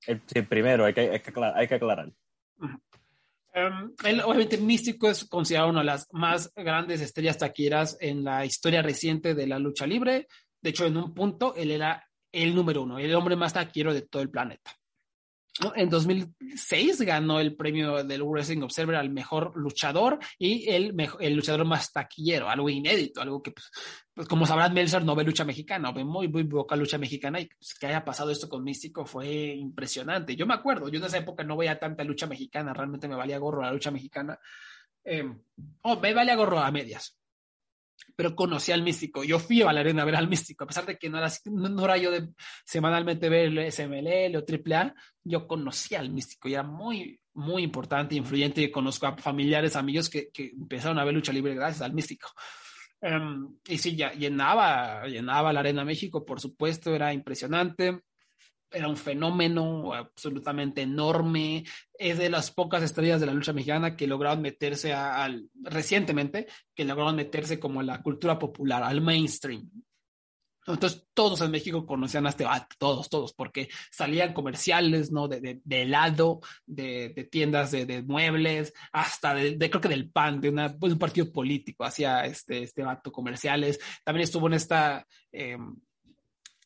El, 0.07 0.21
el 0.33 0.47
primero, 0.47 0.85
hay 0.85 0.93
que, 0.93 1.01
hay 1.01 1.19
que 1.19 1.29
aclarar. 1.29 1.57
Hay 1.57 1.67
que 1.67 1.75
aclarar. 1.75 2.07
Uh 2.57 2.65
-huh. 2.65 2.81
Um, 3.55 3.95
él, 4.03 4.21
obviamente, 4.21 4.57
Místico 4.57 5.09
es 5.09 5.25
considerado 5.25 5.71
una 5.71 5.79
de 5.79 5.87
las 5.87 6.07
más 6.11 6.53
grandes 6.55 7.01
estrellas 7.01 7.37
taquilleras 7.37 7.97
en 7.99 8.23
la 8.23 8.45
historia 8.45 8.81
reciente 8.81 9.33
de 9.33 9.47
la 9.47 9.57
lucha 9.57 9.87
libre. 9.87 10.27
De 10.61 10.69
hecho, 10.69 10.85
en 10.85 10.97
un 10.97 11.13
punto, 11.13 11.55
él 11.55 11.71
era 11.71 12.05
el 12.31 12.53
número 12.53 12.83
uno, 12.83 12.99
el 12.99 13.13
hombre 13.15 13.35
más 13.35 13.53
taquillero 13.53 13.93
de 13.93 14.03
todo 14.03 14.21
el 14.21 14.29
planeta. 14.29 14.71
En 15.75 15.89
2006 15.89 17.01
ganó 17.01 17.39
el 17.41 17.55
premio 17.55 18.01
del 18.03 18.23
Wrestling 18.23 18.61
Observer 18.61 18.95
al 18.95 19.09
mejor 19.09 19.51
luchador 19.57 20.17
y 20.37 20.69
el, 20.69 20.95
luchador 21.35 21.65
más 21.65 21.91
taquillero, 21.91 22.49
algo 22.49 22.69
inédito, 22.69 23.21
algo 23.21 23.43
que, 23.43 23.51
pues, 23.51 23.69
pues 24.13 24.27
como 24.27 24.45
sabrán, 24.45 24.73
Melzer 24.73 25.03
no 25.03 25.15
ve 25.15 25.25
lucha 25.25 25.43
mexicana, 25.43 25.91
ve 25.91 26.05
muy, 26.05 26.29
muy 26.29 26.45
poca 26.45 26.77
lucha 26.77 26.97
mexicana 26.97 27.41
y 27.41 27.47
pues, 27.47 27.73
que 27.77 27.87
haya 27.87 28.05
pasado 28.05 28.31
esto 28.31 28.47
con 28.47 28.63
Místico 28.63 29.05
fue 29.05 29.47
impresionante. 29.47 30.35
Yo 30.37 30.45
me 30.45 30.53
acuerdo, 30.53 30.87
yo 30.87 30.99
en 30.99 31.05
esa 31.05 31.17
época 31.17 31.43
no 31.43 31.57
veía 31.57 31.77
tanta 31.77 32.05
lucha 32.05 32.25
mexicana, 32.25 32.73
realmente 32.73 33.09
me 33.09 33.15
valía 33.15 33.37
gorro 33.37 33.61
la 33.61 33.73
lucha 33.73 33.91
mexicana. 33.91 34.39
Eh, 35.03 35.29
oh, 35.81 35.99
me 35.99 36.13
valía 36.13 36.35
gorro 36.35 36.59
a 36.59 36.71
medias 36.71 37.18
pero 38.15 38.35
conocí 38.35 38.71
al 38.71 38.83
místico. 38.83 39.23
Yo 39.23 39.39
fui 39.39 39.61
a 39.61 39.71
la 39.71 39.79
arena 39.79 40.01
a 40.01 40.05
ver 40.05 40.15
al 40.15 40.27
místico, 40.27 40.63
a 40.63 40.67
pesar 40.67 40.85
de 40.85 40.97
que 40.97 41.09
no 41.09 41.17
era, 41.85 41.97
yo 41.97 42.11
de 42.11 42.29
semanalmente 42.65 43.29
ver 43.29 43.47
el 43.47 43.71
SML 43.71 44.35
o 44.35 44.45
AAA, 44.45 44.93
yo 45.23 45.47
conocí 45.47 45.95
al 45.95 46.09
místico 46.09 46.47
era 46.47 46.63
muy, 46.63 47.19
muy 47.33 47.63
importante, 47.63 48.15
influyente. 48.15 48.61
Y 48.61 48.71
conozco 48.71 49.07
a 49.07 49.17
familiares, 49.17 49.75
amigos 49.75 50.09
que, 50.09 50.29
empezaron 50.35 50.99
a 50.99 51.05
ver 51.05 51.13
lucha 51.13 51.33
libre 51.33 51.55
gracias 51.55 51.81
al 51.81 51.93
místico. 51.93 52.29
Um, 53.01 53.57
y 53.65 53.77
sí, 53.77 53.95
ya 53.95 54.11
llenaba, 54.11 55.07
llenaba 55.07 55.53
la 55.53 55.61
Arena 55.61 55.85
México, 55.85 56.25
por 56.25 56.41
supuesto, 56.41 56.93
era 56.93 57.13
impresionante 57.13 58.01
era 58.71 58.87
un 58.87 58.97
fenómeno 58.97 59.93
absolutamente 59.93 60.81
enorme. 60.81 61.65
Es 61.97 62.17
de 62.17 62.29
las 62.29 62.51
pocas 62.51 62.83
estrellas 62.83 63.19
de 63.19 63.27
la 63.27 63.33
lucha 63.33 63.53
mexicana 63.53 63.95
que 63.95 64.07
lograron 64.07 64.41
meterse 64.41 64.93
a, 64.93 65.23
al, 65.23 65.49
recientemente, 65.61 66.47
que 66.75 66.85
lograron 66.85 67.15
meterse 67.15 67.59
como 67.59 67.79
a 67.79 67.83
la 67.83 68.01
cultura 68.01 68.37
popular, 68.37 68.83
al 68.83 69.01
mainstream. 69.01 69.69
Entonces, 70.73 71.07
todos 71.13 71.41
en 71.41 71.51
México 71.51 71.85
conocían 71.85 72.27
a 72.27 72.29
este 72.29 72.43
vato, 72.43 72.75
todos, 72.77 73.09
todos, 73.09 73.33
porque 73.33 73.69
salían 73.91 74.33
comerciales, 74.33 75.11
¿no? 75.11 75.27
De, 75.27 75.41
de, 75.41 75.61
de 75.63 75.81
helado, 75.81 76.41
de, 76.65 77.09
de 77.09 77.23
tiendas 77.23 77.71
de, 77.71 78.03
muebles, 78.03 78.73
hasta 78.91 79.33
de, 79.33 79.57
creo 79.57 79.81
que 79.81 79.89
del 79.89 80.11
PAN, 80.11 80.39
de, 80.41 80.49
una, 80.49 80.77
pues, 80.77 80.93
un 80.93 80.99
partido 80.99 81.31
político, 81.31 81.85
hacía 81.85 82.25
este, 82.25 82.63
este 82.63 82.83
vato 82.83 83.11
comerciales. 83.11 83.79
También 84.03 84.23
estuvo 84.23 84.47
en 84.47 84.53
esta. 84.53 85.05
Eh, 85.31 85.57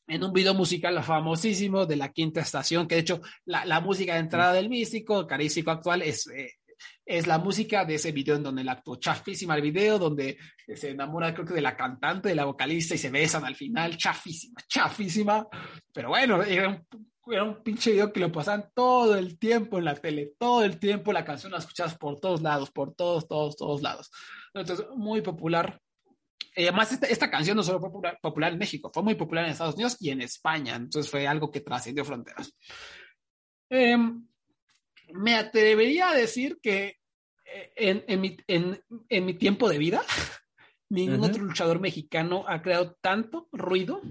en 0.07 0.23
un 0.23 0.33
video 0.33 0.53
musical 0.53 1.01
famosísimo 1.03 1.85
de 1.85 1.95
la 1.95 2.11
quinta 2.11 2.41
estación, 2.41 2.87
que 2.87 2.95
de 2.95 3.01
hecho 3.01 3.21
la, 3.45 3.65
la 3.65 3.79
música 3.79 4.13
de 4.13 4.19
entrada 4.19 4.53
del 4.53 4.69
místico, 4.69 5.25
carístico 5.25 5.71
actual, 5.71 6.01
es, 6.01 6.27
eh, 6.27 6.53
es 7.05 7.27
la 7.27 7.37
música 7.37 7.85
de 7.85 7.95
ese 7.95 8.11
video 8.11 8.35
en 8.35 8.43
donde 8.43 8.61
el 8.61 8.69
actuó 8.69 8.95
chafísima 8.97 9.55
el 9.55 9.61
video, 9.61 9.99
donde 9.99 10.37
se 10.75 10.91
enamora 10.91 11.33
creo 11.33 11.45
que 11.45 11.53
de 11.53 11.61
la 11.61 11.75
cantante, 11.75 12.29
de 12.29 12.35
la 12.35 12.45
vocalista 12.45 12.95
y 12.95 12.97
se 12.97 13.09
besan 13.09 13.45
al 13.45 13.55
final, 13.55 13.97
chafísima, 13.97 14.61
chafísima, 14.67 15.47
pero 15.93 16.09
bueno, 16.09 16.43
era 16.43 16.69
un, 16.69 16.87
era 17.31 17.63
pinche 17.63 17.91
video 17.91 18.11
que 18.11 18.19
lo 18.19 18.31
pasaban 18.31 18.69
todo 18.73 19.15
el 19.15 19.37
tiempo 19.37 19.77
en 19.77 19.85
la 19.85 19.95
tele, 19.95 20.33
todo 20.37 20.63
el 20.63 20.79
tiempo 20.79 21.13
la 21.13 21.25
canción 21.25 21.51
la 21.51 21.59
escuchabas 21.59 21.97
por 21.97 22.19
todos 22.19 22.41
lados, 22.41 22.71
por 22.71 22.93
todos, 22.93 23.27
todos, 23.27 23.55
todos 23.55 23.81
lados. 23.81 24.11
Entonces, 24.53 24.85
muy 24.95 25.21
popular, 25.21 25.79
eh, 26.55 26.63
además, 26.67 26.91
esta, 26.91 27.07
esta, 27.07 27.31
canción 27.31 27.57
no 27.57 27.63
solo 27.63 27.79
fue 27.79 27.89
popular, 27.89 28.19
popular, 28.21 28.53
en 28.53 28.59
México, 28.59 28.91
fue 28.93 29.03
muy 29.03 29.15
popular 29.15 29.45
en 29.45 29.51
Estados 29.51 29.75
Unidos 29.75 29.97
y 29.99 30.09
en 30.09 30.21
España. 30.21 30.75
Entonces 30.75 31.09
fue 31.09 31.27
algo 31.27 31.51
que 31.51 31.61
trascendió 31.61 32.05
fronteras. 32.05 32.53
Eh, 33.69 33.97
me 35.13 35.35
atrevería 35.35 36.09
a 36.09 36.15
decir 36.15 36.59
que 36.61 36.99
eh, 37.45 37.73
en, 37.75 38.03
en, 38.07 38.21
mi, 38.21 38.37
en, 38.47 38.83
en 39.09 39.25
mi, 39.25 39.33
tiempo 39.33 39.69
de 39.69 39.77
vida, 39.77 40.03
ningún 40.89 41.19
uh 41.19 41.23
-huh. 41.23 41.29
otro 41.29 41.43
luchador 41.43 41.79
mexicano 41.79 42.45
ha 42.47 42.61
creado 42.61 42.97
tanto 43.01 43.49
ruido 43.51 44.01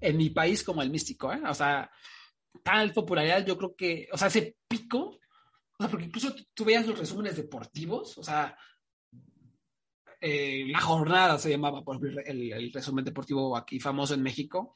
en 0.00 0.16
mi 0.16 0.30
país 0.30 0.62
como 0.62 0.82
el 0.82 0.90
místico. 0.90 1.32
¿eh? 1.32 1.40
O 1.46 1.54
sea, 1.54 1.90
tal 2.62 2.92
popularidad, 2.92 3.44
yo 3.44 3.56
creo 3.56 3.74
que, 3.76 4.08
o 4.12 4.18
sea, 4.18 4.28
ese 4.28 4.56
pico, 4.68 5.18
o 5.78 5.78
sea, 5.78 5.88
porque 5.88 6.06
incluso 6.06 6.34
tú 6.54 6.64
veías 6.64 6.86
los 6.86 6.98
resúmenes 6.98 7.36
deportivos, 7.36 8.16
o 8.18 8.22
sea, 8.22 8.56
eh, 10.20 10.64
la 10.68 10.80
jornada 10.80 11.38
se 11.38 11.50
llamaba, 11.50 11.82
por 11.84 12.04
el, 12.06 12.52
el, 12.52 12.72
resumen 12.72 13.04
deportivo 13.04 13.56
aquí 13.56 13.78
famoso 13.78 14.14
en 14.14 14.22
México. 14.22 14.74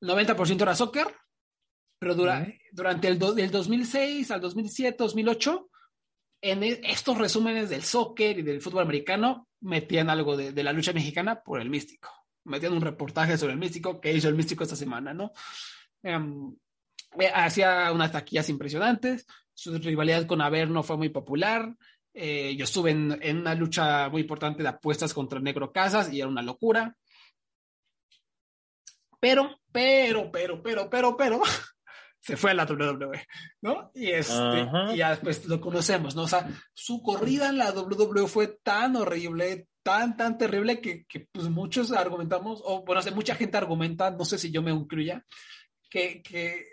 El 0.00 0.08
90% 0.08 0.62
era 0.62 0.74
soccer, 0.74 1.06
pero 1.98 2.14
dura, 2.14 2.40
uh 2.40 2.44
-huh. 2.44 2.58
durante 2.72 3.08
el 3.08 3.18
do, 3.18 3.32
del 3.32 3.50
2006 3.50 4.30
al 4.30 4.40
2007, 4.40 4.96
2008, 4.98 5.70
en 6.42 6.62
estos 6.64 7.18
resúmenes 7.18 7.70
del 7.70 7.82
soccer 7.82 8.38
y 8.38 8.42
del 8.42 8.60
fútbol 8.60 8.82
americano 8.82 9.48
metían 9.60 10.10
algo 10.10 10.36
de, 10.36 10.52
de 10.52 10.62
la 10.64 10.72
lucha 10.72 10.92
mexicana 10.92 11.42
por 11.42 11.60
el 11.60 11.70
místico. 11.70 12.10
Metían 12.44 12.72
un 12.72 12.80
reportaje 12.80 13.38
sobre 13.38 13.52
el 13.52 13.58
místico 13.58 14.00
que 14.00 14.12
hizo 14.12 14.28
el 14.28 14.34
místico 14.34 14.64
esta 14.64 14.74
semana, 14.74 15.14
¿no? 15.14 15.32
Um, 16.02 16.56
hacía 17.32 17.92
unas 17.92 18.10
taquillas 18.10 18.48
impresionantes, 18.48 19.26
su 19.54 19.78
rivalidad 19.78 20.26
con 20.26 20.40
Averno 20.40 20.82
fue 20.82 20.96
muy 20.96 21.10
popular, 21.10 21.76
Eh, 22.14 22.54
yo 22.56 22.64
estuve 22.64 22.90
en, 22.90 23.18
en, 23.22 23.38
una 23.38 23.54
lucha 23.54 24.08
muy 24.10 24.22
importante 24.22 24.62
de 24.62 24.68
apuestas 24.68 25.14
contra 25.14 25.40
Negro 25.40 25.72
Casas 25.72 26.12
y 26.12 26.20
era 26.20 26.28
una 26.28 26.42
locura. 26.42 26.96
Pero, 29.18 29.60
pero, 29.70 30.30
pero, 30.30 30.62
pero, 30.62 30.90
pero, 30.90 31.16
pero, 31.16 31.40
se 32.20 32.36
fue 32.36 32.50
a 32.50 32.54
la 32.54 32.64
WWE, 32.64 33.26
¿no? 33.62 33.90
Y, 33.94 34.10
este, 34.10 34.68
y 34.92 34.96
ya 34.96 35.10
después 35.10 35.46
lo 35.46 35.60
conocemos, 35.60 36.14
¿no? 36.14 36.22
O 36.22 36.28
sea, 36.28 36.48
su 36.74 37.02
corrida 37.02 37.48
en 37.48 37.58
la 37.58 37.72
WWE 37.72 38.28
fue 38.28 38.58
tan 38.62 38.96
horrible, 38.96 39.68
tan, 39.82 40.16
tan 40.16 40.36
terrible 40.36 40.80
que, 40.80 41.04
que 41.06 41.28
pues 41.32 41.48
muchos 41.48 41.92
argumentamos, 41.92 42.60
o 42.64 42.84
bueno, 42.84 43.00
mucha 43.14 43.34
gente 43.34 43.56
argumenta, 43.56 44.10
no 44.10 44.24
sé 44.24 44.38
si 44.38 44.50
yo 44.50 44.60
me 44.60 44.70
incluya, 44.70 45.24
que, 45.88 46.22
que, 46.22 46.64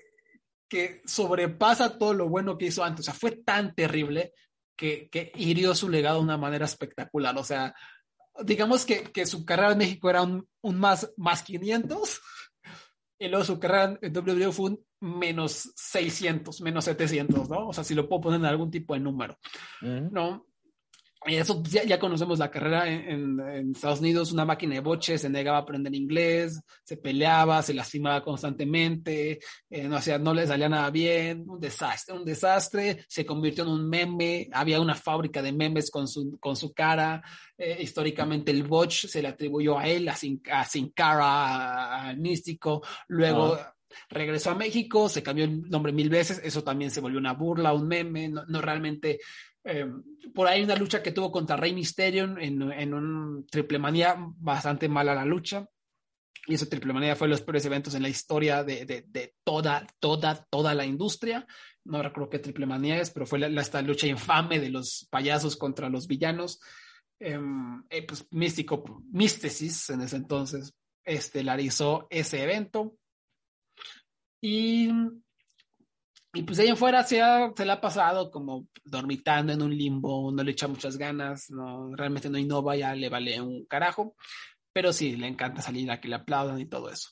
que 0.67 1.01
sobrepasa 1.05 1.97
todo 1.97 2.13
lo 2.13 2.29
bueno 2.29 2.57
que 2.57 2.65
hizo 2.65 2.83
antes. 2.83 3.01
O 3.01 3.11
sea, 3.11 3.13
fue 3.13 3.31
tan 3.31 3.73
terrible 3.73 4.33
que, 4.79 5.09
que 5.09 5.33
hirió 5.35 5.75
su 5.75 5.89
legado 5.89 6.19
de 6.19 6.23
una 6.23 6.37
manera 6.37 6.63
espectacular. 6.63 7.37
O 7.37 7.43
sea, 7.43 7.75
digamos 8.45 8.85
que, 8.85 9.03
que 9.03 9.25
su 9.25 9.43
carrera 9.43 9.73
en 9.73 9.79
México 9.79 10.09
era 10.09 10.21
un, 10.21 10.47
un 10.61 10.79
más, 10.79 11.11
más 11.17 11.43
500 11.43 12.21
y 13.19 13.27
luego 13.27 13.43
su 13.43 13.59
carrera 13.59 13.99
en 14.01 14.17
WWE 14.17 14.53
fue 14.53 14.69
un 14.71 14.85
menos 15.01 15.73
600, 15.75 16.61
menos 16.61 16.85
700, 16.85 17.49
¿no? 17.49 17.67
O 17.67 17.73
sea, 17.73 17.83
si 17.83 17.93
lo 17.93 18.07
puedo 18.07 18.21
poner 18.21 18.39
en 18.39 18.45
algún 18.45 18.71
tipo 18.71 18.93
de 18.93 19.01
número, 19.01 19.37
¿no? 19.81 20.45
Eso 21.25 21.61
ya, 21.69 21.83
ya, 21.83 21.99
conocemos 21.99 22.39
la 22.39 22.49
carrera 22.49 22.87
en, 22.87 23.39
en, 23.41 23.71
Estados 23.71 23.99
Unidos, 23.99 24.31
una 24.31 24.45
máquina 24.45 24.75
de 24.75 24.79
boches, 24.79 25.19
se 25.19 25.29
negaba 25.29 25.57
a 25.57 25.61
aprender 25.61 25.93
inglés, 25.93 26.61
se 26.81 26.95
peleaba, 26.95 27.61
se 27.61 27.73
lastimaba 27.73 28.23
constantemente, 28.23 29.39
eh, 29.69 29.87
no, 29.89 29.97
o 29.97 30.19
no 30.19 30.33
le 30.33 30.47
salía 30.47 30.69
nada 30.69 30.89
bien, 30.89 31.43
un 31.45 31.59
desastre, 31.59 32.15
un 32.15 32.23
desastre, 32.23 33.03
se 33.09 33.25
convirtió 33.25 33.65
en 33.65 33.69
un 33.69 33.89
meme, 33.89 34.47
había 34.53 34.79
una 34.79 34.95
fábrica 34.95 35.41
de 35.41 35.51
memes 35.51 35.91
con 35.91 36.07
su, 36.07 36.37
con 36.39 36.55
su 36.55 36.73
cara, 36.73 37.21
eh, 37.57 37.77
históricamente 37.81 38.51
el 38.51 38.63
botch 38.63 39.07
se 39.07 39.21
le 39.21 39.27
atribuyó 39.27 39.77
a 39.77 39.87
él, 39.87 40.07
a 40.07 40.15
Sin, 40.15 40.41
a 40.49 40.63
Sin 40.63 40.91
Cara, 40.91 42.07
al 42.07 42.17
místico, 42.17 42.81
luego... 43.09 43.55
Ah. 43.55 43.75
Regresó 44.07 44.51
a 44.51 44.55
México, 44.55 45.09
se 45.09 45.23
cambió 45.23 45.45
el 45.45 45.67
nombre 45.67 45.91
mil 45.91 46.09
veces, 46.09 46.39
eso 46.43 46.63
también 46.63 46.91
se 46.91 47.01
volvió 47.01 47.17
una 47.17 47.33
burla, 47.33 47.73
un 47.73 47.87
meme, 47.87 48.29
no, 48.29 48.45
no 48.45 48.61
realmente 48.61 49.19
eh, 49.71 49.87
por 50.33 50.47
ahí 50.47 50.63
una 50.63 50.75
lucha 50.75 51.01
que 51.03 51.11
tuvo 51.11 51.31
contra 51.31 51.57
Rey 51.57 51.73
Mysterio 51.73 52.23
en, 52.23 52.71
en 52.71 52.93
un 52.93 53.47
triple 53.47 53.79
manía, 53.79 54.15
bastante 54.17 54.89
mala 54.89 55.15
la 55.15 55.25
lucha. 55.25 55.67
Y 56.47 56.55
ese 56.55 56.65
triple 56.65 56.93
manía 56.93 57.15
fue 57.15 57.27
los 57.27 57.41
peores 57.41 57.65
eventos 57.65 57.93
en 57.93 58.01
la 58.01 58.09
historia 58.09 58.63
de, 58.63 58.85
de, 58.85 59.35
toda, 59.43 59.85
toda, 59.99 60.47
toda 60.49 60.73
la 60.73 60.85
industria. 60.85 61.45
No 61.85 62.01
recuerdo 62.01 62.29
qué 62.29 62.39
triple 62.39 62.65
manía 62.65 62.99
es, 62.99 63.11
pero 63.11 63.25
fue 63.25 63.39
la, 63.39 63.61
esta 63.61 63.81
lucha 63.81 64.07
infame 64.07 64.59
de 64.59 64.69
los 64.69 65.07
payasos 65.11 65.55
contra 65.55 65.89
los 65.89 66.07
villanos. 66.07 66.59
Em, 67.19 67.83
eh, 67.89 68.05
pues 68.05 68.25
Místico, 68.31 69.03
Místesis 69.11 69.91
en 69.91 70.01
ese 70.01 70.15
entonces 70.15 70.73
estelarizó 71.03 72.07
ese 72.09 72.41
evento. 72.41 72.95
Y 74.41 74.89
y 76.33 76.43
pues 76.43 76.57
de 76.57 76.63
ahí 76.63 76.69
en 76.69 76.77
fuera 76.77 77.03
se, 77.03 77.21
ha, 77.21 77.51
se 77.55 77.65
le 77.65 77.71
ha 77.71 77.81
pasado 77.81 78.29
como 78.29 78.67
dormitando 78.83 79.51
en 79.51 79.61
un 79.61 79.75
limbo, 79.75 80.31
no 80.31 80.43
le 80.43 80.51
echa 80.51 80.67
muchas 80.67 80.97
ganas, 80.97 81.49
no, 81.49 81.95
realmente 81.95 82.29
no 82.29 82.37
innova, 82.37 82.75
ya 82.75 82.93
le 82.93 83.09
vale 83.09 83.41
un 83.41 83.65
carajo, 83.65 84.15
pero 84.71 84.93
sí, 84.93 85.15
le 85.15 85.27
encanta 85.27 85.61
salir 85.61 85.89
a 85.89 85.99
que 85.99 86.07
le 86.07 86.15
aplaudan 86.15 86.59
y 86.59 86.67
todo 86.67 86.89
eso. 86.89 87.09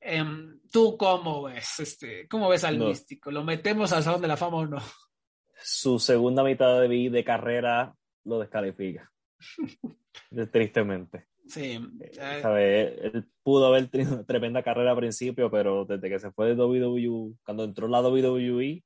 Um, 0.00 0.60
¿Tú 0.72 0.96
cómo 0.96 1.44
ves, 1.44 1.80
este, 1.80 2.28
cómo 2.28 2.48
ves 2.48 2.64
al 2.64 2.78
místico? 2.78 3.30
¿Lo 3.30 3.44
metemos 3.44 3.92
al 3.92 4.02
Salón 4.02 4.22
de 4.22 4.28
la 4.28 4.36
Fama 4.36 4.58
o 4.58 4.66
no? 4.66 4.78
Su 5.62 5.98
segunda 5.98 6.42
mitad 6.42 6.80
de, 6.80 6.88
vida, 6.88 7.12
de 7.12 7.24
carrera 7.24 7.94
lo 8.24 8.38
descalifica. 8.38 9.10
Tristemente. 10.52 11.28
Sí. 11.48 11.80
Eh, 12.00 12.40
¿Sabe? 12.42 13.06
Él 13.06 13.26
pudo 13.42 13.66
haber 13.66 13.88
tenido 13.88 14.14
una 14.14 14.24
tremenda 14.24 14.62
carrera 14.62 14.92
al 14.92 14.96
principio, 14.98 15.50
pero 15.50 15.84
desde 15.84 16.08
que 16.08 16.18
se 16.18 16.30
fue 16.30 16.54
de 16.54 16.62
WWE, 16.62 17.34
cuando 17.44 17.64
entró 17.64 17.88
la 17.88 18.00
WWE, 18.00 18.84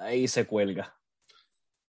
ahí 0.00 0.28
se 0.28 0.46
cuelga. 0.46 0.94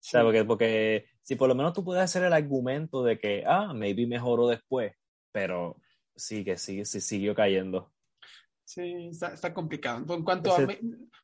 Sí. 0.01 0.19
Porque, 0.21 0.45
porque 0.45 1.07
si 1.23 1.37
por 1.37 1.49
lo 1.49 1.55
menos 1.55 1.73
tú 1.73 1.85
puedes 1.85 2.03
hacer 2.03 2.25
el 2.25 2.33
argumento 2.33 3.05
de 3.05 3.19
que, 3.19 3.45
ah, 3.47 3.73
maybe 3.73 4.07
mejoró 4.07 4.49
después, 4.49 4.93
pero 5.31 5.77
sí 6.17 6.45
que 6.45 6.57
sí, 6.57 6.85
sí 6.85 7.01
siguió 7.01 7.35
cayendo. 7.35 7.93
Sí, 8.65 9.09
está, 9.11 9.35
está, 9.35 9.53
complicado. 9.53 10.15
En 10.15 10.23
cuanto 10.23 10.53
Ese... 10.53 10.63
a 10.63 10.67
me, 10.67 10.79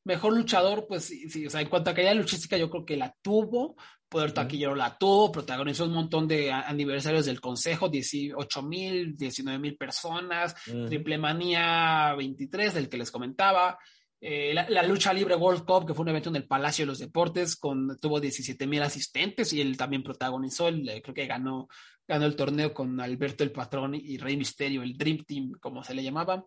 mejor 0.04 0.32
luchador, 0.32 0.86
pues 0.88 1.04
sí, 1.04 1.30
sí, 1.30 1.46
o 1.46 1.50
sea, 1.50 1.60
en 1.60 1.68
cuanto 1.68 1.90
a 1.90 1.94
calidad 1.94 2.16
luchística, 2.16 2.56
yo 2.56 2.68
creo 2.70 2.84
que 2.84 2.96
la 2.96 3.14
tuvo. 3.22 3.76
Poder 4.08 4.32
Taquillero 4.32 4.74
la 4.74 4.96
tuvo, 4.96 5.32
protagonizó 5.32 5.84
un 5.84 5.92
montón 5.92 6.28
de 6.28 6.52
aniversarios 6.52 7.26
del 7.26 7.40
Consejo, 7.40 7.88
18 7.88 8.62
mil, 8.62 9.16
19 9.16 9.58
mil 9.58 9.76
personas, 9.76 10.54
-huh. 10.66 10.86
Triple 10.86 11.18
Manía 11.18 12.14
23, 12.16 12.74
del 12.74 12.88
que 12.88 12.98
les 12.98 13.10
comentaba. 13.10 13.78
Eh, 14.20 14.54
la, 14.54 14.68
la, 14.70 14.82
lucha 14.82 15.12
libre 15.12 15.34
World 15.34 15.64
Cup, 15.64 15.86
que 15.86 15.94
fue 15.94 16.02
un 16.04 16.08
evento 16.08 16.30
en 16.30 16.36
el 16.36 16.46
Palacio 16.46 16.84
de 16.84 16.86
los 16.86 16.98
Deportes, 16.98 17.56
con, 17.56 17.98
tuvo 17.98 18.18
17 18.18 18.66
mil 18.66 18.82
asistentes 18.82 19.52
y 19.52 19.60
él 19.60 19.76
también 19.76 20.02
protagonizó, 20.02 20.68
el, 20.68 21.02
creo 21.02 21.14
que 21.14 21.26
ganó, 21.26 21.68
ganó 22.08 22.24
el 22.24 22.34
torneo 22.34 22.72
con 22.72 22.98
Alberto 23.00 23.44
el 23.44 23.52
Patrón 23.52 23.94
y 23.94 24.16
Rey 24.16 24.36
Misterio, 24.36 24.82
el 24.82 24.96
Dream 24.96 25.24
Team, 25.26 25.52
como 25.60 25.84
se 25.84 25.94
le 25.94 26.02
llamaba. 26.02 26.46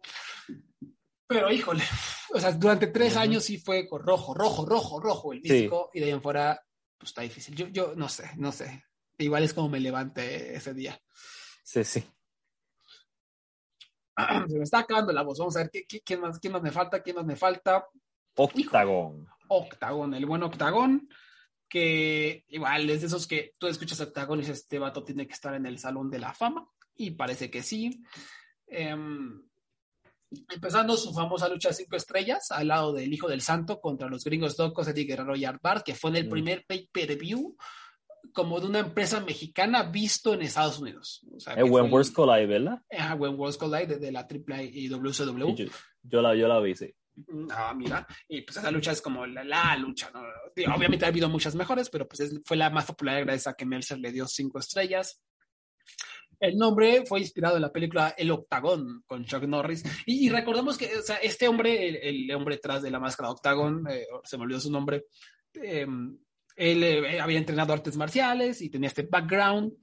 Pero 1.28 1.52
híjole, 1.52 1.84
o 2.34 2.40
sea, 2.40 2.52
durante 2.54 2.88
tres 2.88 3.14
uh 3.14 3.18
-huh. 3.18 3.22
años 3.22 3.44
sí 3.44 3.60
fue 3.60 3.88
rojo, 3.92 4.34
rojo, 4.34 4.66
rojo, 4.66 5.00
rojo 5.00 5.32
el 5.32 5.42
disco 5.42 5.90
sí. 5.94 6.00
y 6.00 6.02
de 6.02 6.08
ahí 6.08 6.12
en 6.12 6.24
fuera, 6.24 6.60
pues 7.00 7.10
está 7.12 7.22
difícil. 7.22 7.56
Yo, 7.56 7.68
yo 7.70 7.94
no 7.96 8.10
sé, 8.10 8.30
no 8.38 8.52
sé. 8.52 8.84
Igual 9.18 9.44
es 9.44 9.54
como 9.54 9.70
me 9.70 9.80
levante 9.80 10.56
ese 10.56 10.74
día. 10.74 11.00
Sí, 11.64 11.84
sí. 11.84 12.04
Se 14.48 14.58
me 14.58 14.64
está 14.64 14.80
acabando 14.80 15.14
la 15.14 15.24
voz. 15.24 15.40
Vamos 15.40 15.56
a 15.56 15.60
ver 15.60 15.70
¿qué, 15.72 15.86
qué, 15.88 16.02
quién, 16.02 16.22
más, 16.22 16.40
quién 16.40 16.54
más 16.54 16.62
me 16.62 16.72
falta, 16.72 17.02
quién 17.02 17.16
más 17.16 17.26
me 17.26 17.36
falta. 17.36 17.88
Octagón. 18.36 19.28
Octagón, 19.48 20.14
el 20.14 20.26
buen 20.26 20.44
Octagón, 20.44 21.10
que 21.68 22.46
igual 22.50 22.90
es 22.90 23.02
de 23.02 23.08
esos 23.08 23.26
que 23.26 23.56
tú 23.58 23.68
escuchas 23.68 24.00
Octagón 24.00 24.40
y 24.40 24.42
dices, 24.42 24.60
este 24.60 24.78
vato 24.78 25.04
tiene 25.04 25.26
que 25.26 25.34
estar 25.34 25.54
en 25.56 25.66
el 25.66 25.80
Salón 25.80 26.12
de 26.12 26.20
la 26.20 26.34
Fama, 26.34 26.70
y 26.96 27.12
parece 27.12 27.50
que 27.50 27.64
sí. 27.64 28.04
Eh, 28.68 28.96
empezando 30.50 30.96
su 30.98 31.14
famosa 31.14 31.50
lucha 31.50 31.70
de 31.70 31.76
cinco 31.76 31.96
estrellas 31.96 32.52
al 32.52 32.68
lado 32.68 32.94
del 32.94 33.12
Hijo 33.14 33.28
del 33.28 33.42
Santo 33.42 33.80
contra 33.80 34.08
los 34.08 34.24
gringos 34.24 34.58
locos 34.58 34.88
Eddie 34.88 35.06
Guerrero 35.06 35.36
y 35.36 35.46
Art 35.46 35.62
Bart, 35.62 35.84
que 35.84 35.96
fue 35.96 36.12
en 36.12 36.18
el 36.18 36.28
mm. 36.28 36.30
primer 36.30 36.66
pay-per-view 36.68 37.56
como 38.34 38.60
de 38.60 38.68
una 38.68 38.80
empresa 38.80 39.22
mexicana 39.22 39.84
visto 39.84 40.34
en 40.34 40.42
Estados 40.42 40.80
Unidos. 40.80 41.26
O 41.36 41.40
sea, 41.40 41.54
el 41.54 41.64
Wentworth 41.64 42.14
Collide, 42.14 42.46
¿verdad? 42.46 42.82
Ah, 42.98 43.16
Wentworth 43.16 43.58
Collide 43.58 43.88
de, 43.88 43.98
de, 43.98 44.12
la 44.12 44.22
AAA 44.22 44.64
y 44.64 44.88
WCW. 44.88 45.56
Yo, 45.56 45.66
yo, 46.04 46.22
la, 46.22 46.36
yo 46.36 46.48
la 46.48 46.60
vi, 46.60 46.76
sí. 46.76 46.94
Ah, 47.52 47.74
mira, 47.76 48.08
y 48.28 48.42
pues 48.42 48.58
esa 48.58 48.72
lucha 48.72 48.92
es 48.92 49.02
como 49.02 49.26
la, 49.26 49.44
la 49.44 49.76
lucha, 49.76 50.10
¿no? 50.14 50.22
Obviamente 50.74 51.06
ha 51.06 51.10
habido 51.10 51.28
muchas 51.28 51.56
mejores, 51.56 51.90
pero 51.90 52.08
pues 52.08 52.22
es, 52.22 52.40
fue 52.46 52.58
la 52.58 52.70
más 52.70 52.86
popular 52.86 53.24
gracias 53.24 53.48
a 53.48 53.54
que 53.56 53.66
Meltzer 53.66 54.00
le 54.00 54.12
dio 54.12 54.28
cinco 54.28 54.60
estrellas. 54.60 55.22
El 56.40 56.58
nombre 56.58 57.06
fue 57.06 57.20
inspirado 57.20 57.58
en 57.58 57.62
la 57.62 57.72
película 57.72 58.16
El 58.18 58.32
Octagón 58.32 59.04
con 59.06 59.26
Chuck 59.26 59.44
Norris. 59.44 59.84
Y, 60.06 60.28
y 60.28 60.30
recordemos 60.30 60.78
que 60.78 60.90
este 61.22 61.48
hombre, 61.48 62.10
el, 62.10 62.32
hombre 62.34 62.56
detrás 62.56 62.82
de 62.82 62.92
la 62.92 63.00
máscara 63.00 63.32
Octagón, 63.32 63.86
eh, 63.90 64.06
se 64.24 64.38
me 64.38 64.44
olvidó 64.44 64.60
su 64.60 64.72
nombre, 64.72 65.06
eh, 65.62 65.86
él 66.56 66.84
eh, 66.84 67.20
había 67.20 67.38
entrenado 67.38 67.74
artes 67.74 67.98
marciales 67.98 68.62
y 68.62 68.70
tenía 68.70 68.88
este 68.88 69.04
background. 69.04 69.74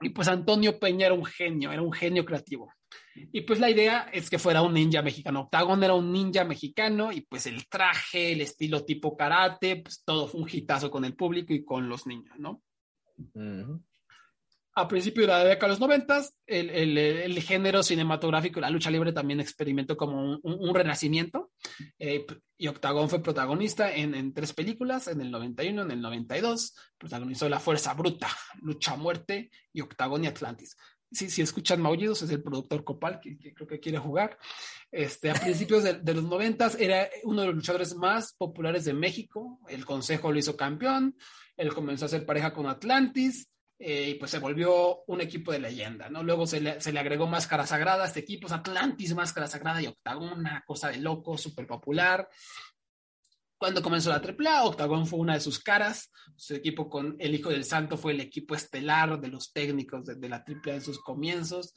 Y 0.00 0.10
pues 0.10 0.28
Antonio 0.28 0.78
Peña 0.78 1.06
era 1.06 1.14
un 1.14 1.24
genio, 1.24 1.72
era 1.72 1.82
un 1.82 1.92
genio 1.92 2.24
creativo. 2.24 2.72
Y 3.14 3.42
pues 3.42 3.60
la 3.60 3.70
idea 3.70 4.10
es 4.12 4.28
que 4.30 4.38
fuera 4.38 4.62
un 4.62 4.74
ninja 4.74 5.02
mexicano. 5.02 5.42
Octagon 5.42 5.82
era 5.82 5.94
un 5.94 6.12
ninja 6.12 6.44
mexicano 6.44 7.12
y 7.12 7.22
pues 7.22 7.46
el 7.46 7.66
traje, 7.68 8.32
el 8.32 8.42
estilo 8.42 8.84
tipo 8.84 9.16
karate, 9.16 9.76
pues 9.76 10.02
todo 10.04 10.28
fue 10.28 10.42
un 10.42 10.48
hitazo 10.50 10.90
con 10.90 11.04
el 11.04 11.14
público 11.14 11.54
y 11.54 11.64
con 11.64 11.88
los 11.88 12.06
niños, 12.06 12.38
¿no? 12.38 12.62
Uh 13.34 13.80
a 14.78 14.88
principios 14.88 15.26
de 15.26 15.32
la 15.32 15.42
década 15.42 15.68
de 15.68 15.72
los 15.72 15.80
noventas, 15.80 16.34
el, 16.46 16.68
el, 16.98 17.42
género 17.42 17.82
cinematográfico, 17.82 18.60
la 18.60 18.68
lucha 18.68 18.90
libre 18.90 19.10
también 19.10 19.40
experimentó 19.40 19.96
como 19.96 20.20
un, 20.20 20.40
un, 20.42 20.74
renacimiento. 20.74 21.50
Eh, 21.98 22.26
y 22.58 22.68
Octagón 22.68 23.08
fue 23.08 23.22
protagonista 23.22 23.94
en, 23.94 24.14
en, 24.14 24.34
tres 24.34 24.52
películas, 24.52 25.08
en 25.08 25.22
el 25.22 25.30
91, 25.30 25.80
en 25.80 25.90
el 25.90 26.02
92. 26.02 26.74
Protagonizó 26.98 27.48
La 27.48 27.58
Fuerza 27.58 27.94
Bruta, 27.94 28.28
Lucha 28.60 28.96
Muerte 28.96 29.50
y 29.72 29.80
Octagón 29.80 30.24
y 30.24 30.26
Atlantis. 30.26 30.76
Si, 31.10 31.30
si 31.30 31.40
escuchan 31.40 31.80
maullidos, 31.80 32.20
es 32.20 32.28
el 32.28 32.42
productor 32.42 32.84
Copal 32.84 33.18
que, 33.20 33.38
creo 33.54 33.66
que 33.66 33.80
quiere 33.80 33.96
jugar. 33.96 34.36
Este, 34.92 35.30
a 35.30 35.34
principios 35.34 35.84
de, 35.84 35.94
de 35.94 36.14
los 36.14 36.24
noventas 36.24 36.76
era 36.78 37.08
uno 37.24 37.40
de 37.40 37.46
los 37.46 37.56
luchadores 37.56 37.94
más 37.94 38.34
populares 38.34 38.84
de 38.84 38.92
México. 38.92 39.58
El 39.70 39.86
Consejo 39.86 40.30
lo 40.30 40.38
hizo 40.38 40.54
campeón. 40.54 41.16
Él 41.56 41.72
comenzó 41.72 42.04
a 42.04 42.08
hacer 42.08 42.26
pareja 42.26 42.52
con 42.52 42.66
Atlantis 42.66 43.48
eh, 43.78 44.10
y 44.10 44.14
pues 44.14 44.30
se 44.30 44.38
volvió 44.38 45.04
un 45.06 45.20
equipo 45.20 45.52
de 45.52 45.58
leyenda, 45.58 46.08
¿no? 46.08 46.22
Luego 46.22 46.46
se 46.46 46.60
le, 46.60 46.80
se 46.80 46.92
le 46.92 47.00
agregó 47.00 47.26
Máscara 47.26 47.66
Sagrada 47.66 48.04
a 48.04 48.06
este 48.06 48.20
equipo, 48.20 48.46
es 48.46 48.52
Atlantis, 48.52 49.14
Máscara 49.14 49.46
Sagrada 49.46 49.82
y 49.82 49.86
Octagon, 49.86 50.40
una 50.40 50.64
cosa 50.66 50.88
de 50.88 50.98
loco, 50.98 51.36
súper 51.36 51.66
popular. 51.66 52.28
Cuando 53.58 53.82
comenzó 53.82 54.10
la 54.10 54.16
AAA, 54.16 54.64
Octagon 54.64 55.06
fue 55.06 55.18
una 55.18 55.34
de 55.34 55.40
sus 55.40 55.58
caras. 55.58 56.10
Su 56.36 56.54
equipo 56.54 56.88
con 56.88 57.16
El 57.18 57.34
Hijo 57.34 57.50
del 57.50 57.64
Santo 57.64 57.96
fue 57.96 58.12
el 58.12 58.20
equipo 58.20 58.54
estelar 58.54 59.18
de 59.18 59.28
los 59.28 59.52
técnicos 59.52 60.04
de, 60.04 60.14
de 60.14 60.28
la 60.28 60.44
AAA 60.46 60.74
en 60.74 60.82
sus 60.82 61.00
comienzos. 61.00 61.74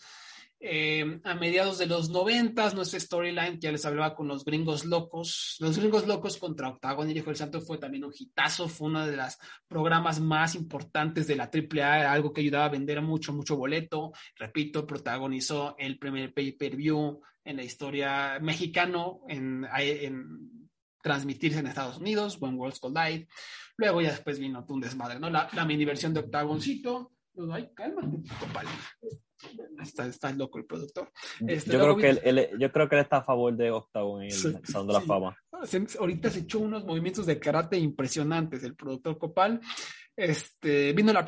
Eh, 0.62 1.22
a 1.24 1.36
mediados 1.36 1.78
de 1.78 1.86
los 1.86 2.10
noventas, 2.10 2.76
nuestra 2.76 3.00
storyline 3.00 3.60
ya 3.60 3.72
les 3.72 3.86
hablaba 3.86 4.14
con 4.14 4.28
los 4.28 4.44
gringos 4.44 4.84
locos. 4.84 5.56
Los 5.60 5.78
gringos 5.78 6.06
locos 6.06 6.38
contra 6.38 6.68
Octagon 6.68 7.10
y 7.10 7.14
Hijo 7.14 7.28
del 7.28 7.38
Santo 7.38 7.62
fue 7.62 7.78
también 7.78 8.04
un 8.04 8.14
hitazo, 8.14 8.68
fue 8.68 8.90
uno 8.90 9.08
de 9.08 9.16
los 9.16 9.38
programas 9.70 10.20
más 10.20 10.56
importantes 10.56 11.28
de 11.28 11.38
la 11.38 11.50
AAA, 11.50 12.12
algo 12.12 12.34
que 12.34 12.42
ayudaba 12.42 12.66
a 12.66 12.70
vender 12.70 13.02
mucho, 13.02 13.32
mucho 13.32 13.56
boleto. 13.56 14.12
Repito, 14.36 14.86
protagonizó 14.86 15.76
el 15.78 15.98
primer 15.98 16.34
pay-per-view 16.34 17.22
en 17.46 17.56
la 17.56 17.64
historia 17.64 18.38
mexicano 18.42 19.22
en, 19.30 19.66
en 19.78 20.70
transmitirse 21.02 21.60
en 21.60 21.68
Estados 21.68 22.00
Unidos, 22.00 22.38
When 22.42 22.56
Worlds 22.56 22.82
Collide. 22.82 23.30
Luego 23.78 24.02
ya 24.02 24.12
después 24.12 24.38
vino 24.40 24.66
un 24.68 24.82
desmadre, 24.82 25.22
¿no? 25.22 25.30
La, 25.30 25.50
la 25.54 25.64
mini 25.64 25.86
versión 25.86 26.14
de 26.14 26.20
Octagoncito. 26.20 27.14
Ay, 27.50 27.70
cálmate, 27.74 28.30
compadre. 28.38 28.68
Está, 29.82 30.06
está 30.08 30.32
loco 30.34 30.58
el 30.60 30.66
productor. 30.66 31.12
Este, 31.48 31.72
yo, 31.72 31.80
creo 31.80 31.98
que 31.98 32.10
él, 32.10 32.22
él, 32.24 32.50
yo 32.60 32.72
creo 32.72 32.90
que 32.90 32.96
él 32.96 33.02
está 33.02 33.18
a 33.18 33.24
favor 33.24 33.56
de 33.56 33.72
Octagon 33.72 34.24
y 34.24 34.28
el 34.28 34.32
Sí, 34.34 34.54
Salón 34.64 34.88
de 34.88 34.94
la 34.94 35.02
sí. 35.02 35.08
Fama. 35.08 35.38
Se- 35.66 35.88
ahorita 36.00 36.30
se 36.30 36.40
echó 36.40 36.60
unos 36.60 36.86
movimientos 36.86 37.26
de 37.26 37.40
karate 37.40 37.78
impresionantes 37.78 38.64
el 38.64 38.76
productor 38.76 39.18
Copal. 39.18 39.62
Este, 40.16 40.92
vino 40.92 41.14
la, 41.14 41.26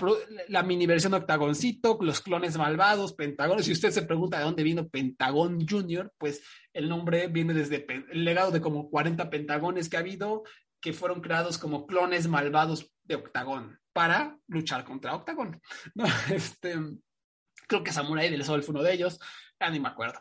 la 0.49 0.63
mini 0.63 0.85
versión 0.85 1.13
Octagoncito, 1.13 1.97
los 2.01 2.19
clones 2.19 2.57
malvados, 2.57 3.13
Pentagón. 3.13 3.63
Si 3.63 3.71
usted 3.71 3.89
se 3.91 4.01
pregunta 4.01 4.37
de 4.37 4.43
dónde 4.43 4.63
vino 4.63 4.89
Pentagón 4.89 5.65
Junior, 5.65 6.11
pues 6.17 6.43
el 6.73 6.89
nombre 6.89 7.27
viene 7.27 7.53
desde 7.53 7.85
el 8.11 8.25
legado 8.25 8.51
de 8.51 8.59
como 8.59 8.89
40 8.89 9.29
pentagones 9.29 9.87
que 9.87 9.95
ha 9.95 10.01
habido, 10.01 10.43
que 10.81 10.91
fueron 10.91 11.21
creados 11.21 11.57
como 11.57 11.87
clones 11.87 12.27
malvados 12.27 12.91
de 13.03 13.15
Octagón 13.15 13.79
para 13.93 14.37
luchar 14.47 14.83
contra 14.83 15.15
Octagón. 15.15 15.61
¿no? 15.95 16.03
Este, 16.33 16.75
creo 17.71 17.83
que 17.85 17.93
Samurai 17.93 18.29
del 18.29 18.43
Sol 18.43 18.63
fue 18.63 18.73
uno 18.73 18.83
de 18.83 18.93
ellos, 18.93 19.17
ya 19.57 19.69
ni 19.69 19.79
me 19.79 19.87
acuerdo. 19.87 20.19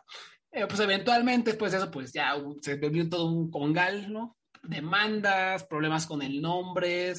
Eh, 0.53 0.65
pues 0.67 0.79
eventualmente, 0.79 1.51
después 1.51 1.73
de 1.73 1.79
eso, 1.79 1.91
pues 1.91 2.13
ya 2.13 2.33
se 2.61 2.75
volvió 2.77 3.09
todo 3.09 3.25
un 3.25 3.51
congal, 3.51 4.11
¿no? 4.11 4.37
Demandas, 4.63 5.65
problemas 5.65 6.05
con 6.05 6.21
el 6.21 6.41
nombre, 6.41 7.13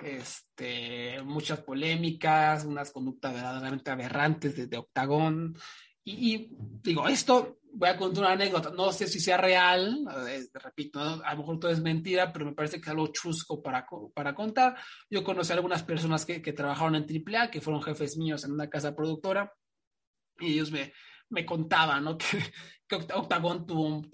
este, 0.00 1.22
muchas 1.24 1.60
polémicas, 1.60 2.66
unas 2.66 2.90
conductas 2.90 3.32
verdaderamente 3.32 3.90
aberrantes 3.90 4.56
desde 4.56 4.76
Octagón. 4.76 5.56
Y, 6.04 6.34
y, 6.34 6.48
digo, 6.82 7.08
esto, 7.08 7.60
voy 7.72 7.88
a 7.88 7.96
contar 7.96 8.24
una 8.24 8.32
anécdota, 8.32 8.70
no 8.70 8.92
sé 8.92 9.06
si 9.06 9.20
sea 9.20 9.38
real, 9.38 10.04
eh, 10.28 10.48
repito, 10.52 11.02
¿no? 11.02 11.22
a 11.24 11.32
lo 11.32 11.38
mejor 11.38 11.60
todo 11.60 11.70
es 11.70 11.80
mentira, 11.80 12.30
pero 12.32 12.44
me 12.44 12.52
parece 12.52 12.76
que 12.76 12.82
es 12.82 12.88
algo 12.88 13.06
chusco 13.08 13.62
para, 13.62 13.86
para 14.14 14.34
contar. 14.34 14.76
Yo 15.08 15.24
conocí 15.24 15.52
a 15.52 15.56
algunas 15.56 15.82
personas 15.82 16.26
que, 16.26 16.42
que 16.42 16.52
trabajaron 16.52 16.94
en 16.94 17.04
AAA, 17.04 17.50
que 17.50 17.60
fueron 17.60 17.82
jefes 17.82 18.16
míos 18.18 18.44
en 18.44 18.52
una 18.52 18.68
casa 18.68 18.94
productora, 18.94 19.52
y 20.40 20.54
ellos 20.54 20.70
me, 20.70 20.92
me 21.30 21.44
contaban, 21.44 22.04
¿no? 22.04 22.18
Que, 22.88 22.96
que 22.96 22.96
Oct- 22.96 23.12
Octagon 23.14 23.66
tuvo 23.66 23.82
un, 23.82 24.10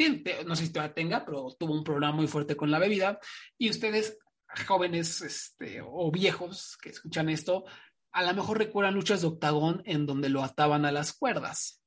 no 0.46 0.56
sé 0.56 0.66
si 0.66 0.72
todavía 0.72 0.94
tenga, 0.94 1.24
pero 1.24 1.54
tuvo 1.56 1.74
un 1.74 1.84
problema 1.84 2.12
muy 2.12 2.26
fuerte 2.26 2.56
con 2.56 2.70
la 2.72 2.80
bebida. 2.80 3.20
Y 3.56 3.70
ustedes, 3.70 4.18
jóvenes 4.66 5.20
este, 5.20 5.80
o 5.86 6.10
viejos 6.10 6.76
que 6.82 6.88
escuchan 6.88 7.28
esto, 7.28 7.64
a 8.12 8.22
lo 8.24 8.34
mejor 8.34 8.58
recuerdan 8.58 8.94
luchas 8.94 9.20
de 9.20 9.28
Octagon 9.28 9.80
en 9.84 10.06
donde 10.06 10.28
lo 10.28 10.42
ataban 10.42 10.84
a 10.84 10.90
las 10.92 11.12
cuerdas. 11.12 11.82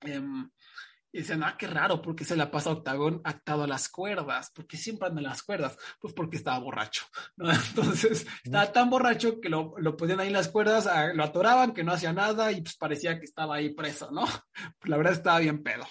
Em, 0.00 0.50
y 1.14 1.18
dicen, 1.18 1.44
ah, 1.44 1.54
qué 1.56 1.68
raro, 1.68 2.02
porque 2.02 2.24
se 2.24 2.34
la 2.34 2.50
pasa 2.50 2.70
Octagón 2.70 3.20
atado 3.22 3.62
a 3.62 3.68
las 3.68 3.88
cuerdas? 3.88 4.50
porque 4.52 4.76
siempre 4.76 5.06
anda 5.06 5.20
en 5.20 5.28
las 5.28 5.44
cuerdas? 5.44 5.78
Pues 6.00 6.12
porque 6.12 6.36
estaba 6.36 6.58
borracho, 6.58 7.06
¿no? 7.36 7.52
Entonces, 7.52 8.26
estaba 8.42 8.72
tan 8.72 8.90
borracho 8.90 9.40
que 9.40 9.48
lo, 9.48 9.74
lo 9.78 9.96
ponían 9.96 10.18
ahí 10.18 10.26
en 10.26 10.32
las 10.32 10.48
cuerdas, 10.48 10.90
lo 11.14 11.22
atoraban, 11.22 11.72
que 11.72 11.84
no 11.84 11.92
hacía 11.92 12.12
nada 12.12 12.50
y 12.50 12.62
pues 12.62 12.76
parecía 12.76 13.20
que 13.20 13.26
estaba 13.26 13.54
ahí 13.54 13.72
preso, 13.72 14.10
¿no? 14.10 14.24
Pues 14.80 14.90
la 14.90 14.96
verdad 14.96 15.12
estaba 15.12 15.38
bien 15.38 15.62
pedo. 15.62 15.86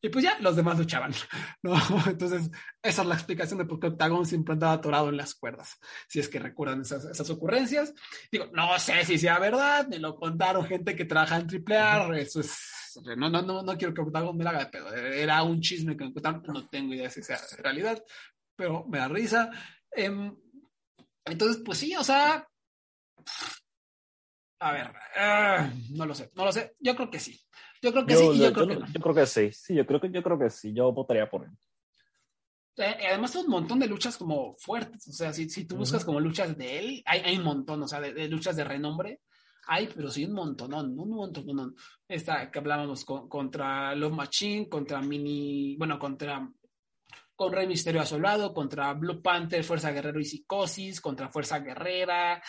Y 0.00 0.08
pues 0.08 0.24
ya, 0.24 0.38
los 0.40 0.56
demás 0.56 0.76
luchaban, 0.76 1.12
¿no? 1.62 1.76
Entonces, 2.06 2.50
esa 2.82 3.02
es 3.02 3.08
la 3.08 3.14
explicación 3.14 3.58
de 3.58 3.64
por 3.64 3.78
qué 3.78 3.86
Octagón 3.86 4.26
siempre 4.26 4.54
andaba 4.54 4.72
atorado 4.72 5.08
en 5.08 5.16
las 5.16 5.36
cuerdas, 5.36 5.78
si 6.08 6.18
es 6.18 6.28
que 6.28 6.40
recuerdan 6.40 6.80
esas, 6.80 7.04
esas 7.04 7.30
ocurrencias. 7.30 7.94
Digo, 8.32 8.46
no 8.52 8.76
sé 8.80 9.04
si 9.04 9.18
sea 9.18 9.38
verdad, 9.38 9.86
me 9.86 10.00
lo 10.00 10.16
contaron 10.16 10.66
gente 10.66 10.96
que 10.96 11.04
trabaja 11.04 11.36
en 11.36 11.48
AAA, 11.48 12.18
eso 12.18 12.40
es, 12.40 12.56
no, 13.02 13.28
no, 13.30 13.42
no, 13.42 13.62
no 13.62 13.76
quiero 13.78 13.92
que 13.94 14.00
Octagón 14.00 14.36
me 14.36 14.44
la 14.44 14.50
haga 14.50 14.58
de 14.60 14.66
pedo, 14.66 14.94
era 14.94 15.42
un 15.42 15.60
chisme 15.60 15.96
que 15.96 16.04
me 16.04 16.12
contaron, 16.12 16.42
no 16.46 16.68
tengo 16.68 16.94
idea 16.94 17.10
si 17.10 17.22
sea 17.22 17.38
realidad, 17.58 18.02
pero 18.56 18.84
me 18.86 18.98
da 18.98 19.08
risa. 19.08 19.50
Em, 19.92 20.34
entonces, 21.24 21.62
pues 21.64 21.78
sí, 21.78 21.94
o 21.96 22.04
sea, 22.04 22.46
a 24.60 24.72
ver, 24.72 24.92
ah, 25.16 25.70
no 25.90 26.04
lo 26.06 26.14
sé, 26.14 26.30
no 26.34 26.44
lo 26.44 26.52
sé, 26.52 26.74
yo 26.80 26.96
creo 26.96 27.10
que 27.10 27.20
sí. 27.20 27.40
Yo 27.80 27.92
creo 27.92 28.04
que 28.06 28.12
Yo, 28.12 28.18
sí 28.18 28.26
y 28.26 28.38
yo, 28.38 28.44
yo- 28.46 28.52
creo 28.52 28.66
yo 28.66 28.74
que 28.74 28.80
no- 28.80 28.92
yo 28.92 29.00
creo 29.00 29.14
que 29.14 29.26
sí. 29.26 29.52
Sí, 29.52 29.74
yo 29.74 29.86
creo 29.86 30.00
que, 30.00 30.10
yo 30.10 30.20
creo 30.22 30.36
que 30.38 30.50
sí. 30.50 30.72
Yo 30.74 30.90
votaría 30.92 31.30
por 31.30 31.44
él. 31.44 31.50
Eh, 32.76 33.06
Además, 33.08 33.36
hay 33.36 33.42
un 33.42 33.50
montón 33.50 33.78
de 33.78 33.86
luchas 33.86 34.16
como 34.16 34.56
fuertes. 34.58 35.06
O 35.06 35.12
sea, 35.12 35.32
si, 35.32 35.48
si 35.48 35.64
tú 35.64 35.76
buscas 35.76 36.02
Ujú. 36.02 36.06
como 36.06 36.20
luchas 36.20 36.56
de 36.58 36.78
él, 36.80 37.02
hay, 37.06 37.20
hay 37.20 37.36
un 37.36 37.44
montón, 37.44 37.80
o 37.82 37.86
sea, 37.86 38.00
de, 38.00 38.12
de 38.12 38.26
luchas 38.28 38.56
de 38.56 38.64
renombre. 38.64 39.20
Hay, 39.70 39.88
pero 39.94 40.10
sí 40.10 40.24
un 40.24 40.32
montón, 40.32 40.72
un 40.74 41.10
montón. 41.10 41.76
Esta 42.08 42.50
que 42.50 42.58
hablábamos 42.58 43.04
con- 43.04 43.28
contra 43.28 43.94
Love 43.94 44.14
Machine, 44.14 44.68
contra 44.68 45.00
Mini, 45.02 45.76
bueno, 45.76 45.98
contra 45.98 46.50
con 47.36 47.52
Rey 47.52 47.68
Misterio 47.68 48.00
a 48.00 48.52
contra 48.54 48.92
Blue 48.94 49.22
Panther, 49.22 49.62
Fuerza 49.62 49.92
Guerrero 49.92 50.18
y 50.18 50.24
Psicosis, 50.24 51.00
contra 51.00 51.28
Fuerza 51.28 51.60
Guerrera, 51.60 52.42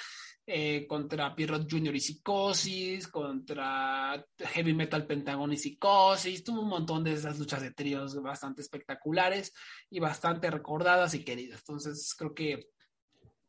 eh, 0.48 0.88
contra 0.88 1.36
Pierrot 1.36 1.70
Jr. 1.70 1.96
y 1.96 2.00
Psicosis, 2.00 3.08
contra 3.08 4.26
Heavy 4.40 4.74
Metal 4.74 5.06
Pentagon 5.06 5.54
y 5.54 5.58
Psicosis. 5.58 6.44
Tuvo 6.44 6.62
un 6.62 6.70
montón 6.70 7.04
de 7.04 7.14
esas 7.14 7.38
luchas 7.38 7.62
de 7.62 7.72
tríos 7.72 8.20
bastante 8.20 8.64
espectaculares 8.64 9.54
y 9.92 10.00
bastante 10.00 10.50
recordadas 10.50 11.14
y 11.14 11.24
queridas. 11.24 11.60
Entonces, 11.60 12.16
creo 12.18 12.34
que 12.34 12.70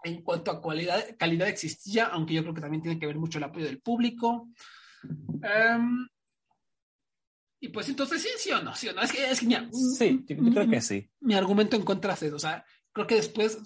en 0.05 0.23
cuanto 0.23 0.51
a 0.51 0.61
cualidad, 0.61 1.05
calidad 1.19 1.49
existía, 1.49 2.07
aunque 2.07 2.35
yo 2.35 2.43
creo 2.43 2.55
que 2.55 2.61
también 2.61 2.83
tiene 2.83 2.99
que 2.99 3.07
ver 3.07 3.19
mucho 3.19 3.39
el 3.39 3.45
apoyo 3.45 3.67
del 3.67 3.81
público. 3.81 4.49
Em, 5.43 6.07
y 7.61 7.69
pues 7.69 7.89
entonces 7.89 8.23
sí, 8.23 8.29
sí 8.39 8.51
o 8.53 8.63
no, 8.63 8.75
sí 8.75 8.89
o 8.89 8.93
no. 8.93 9.03
Es 9.03 9.13
que, 9.13 9.31
es 9.31 9.41
que 9.41 9.47
mira, 9.47 9.69
Sí, 9.73 10.25
yo, 10.27 10.37
creo 10.37 10.69
que 10.69 10.81
sí. 10.81 11.11
mi 11.21 11.35
argumento 11.35 11.77
en 11.77 11.83
contra 11.83 12.15
es. 12.15 12.33
O 12.33 12.39
sea, 12.39 12.65
creo 12.93 13.07
que 13.07 13.17
después 13.17 13.59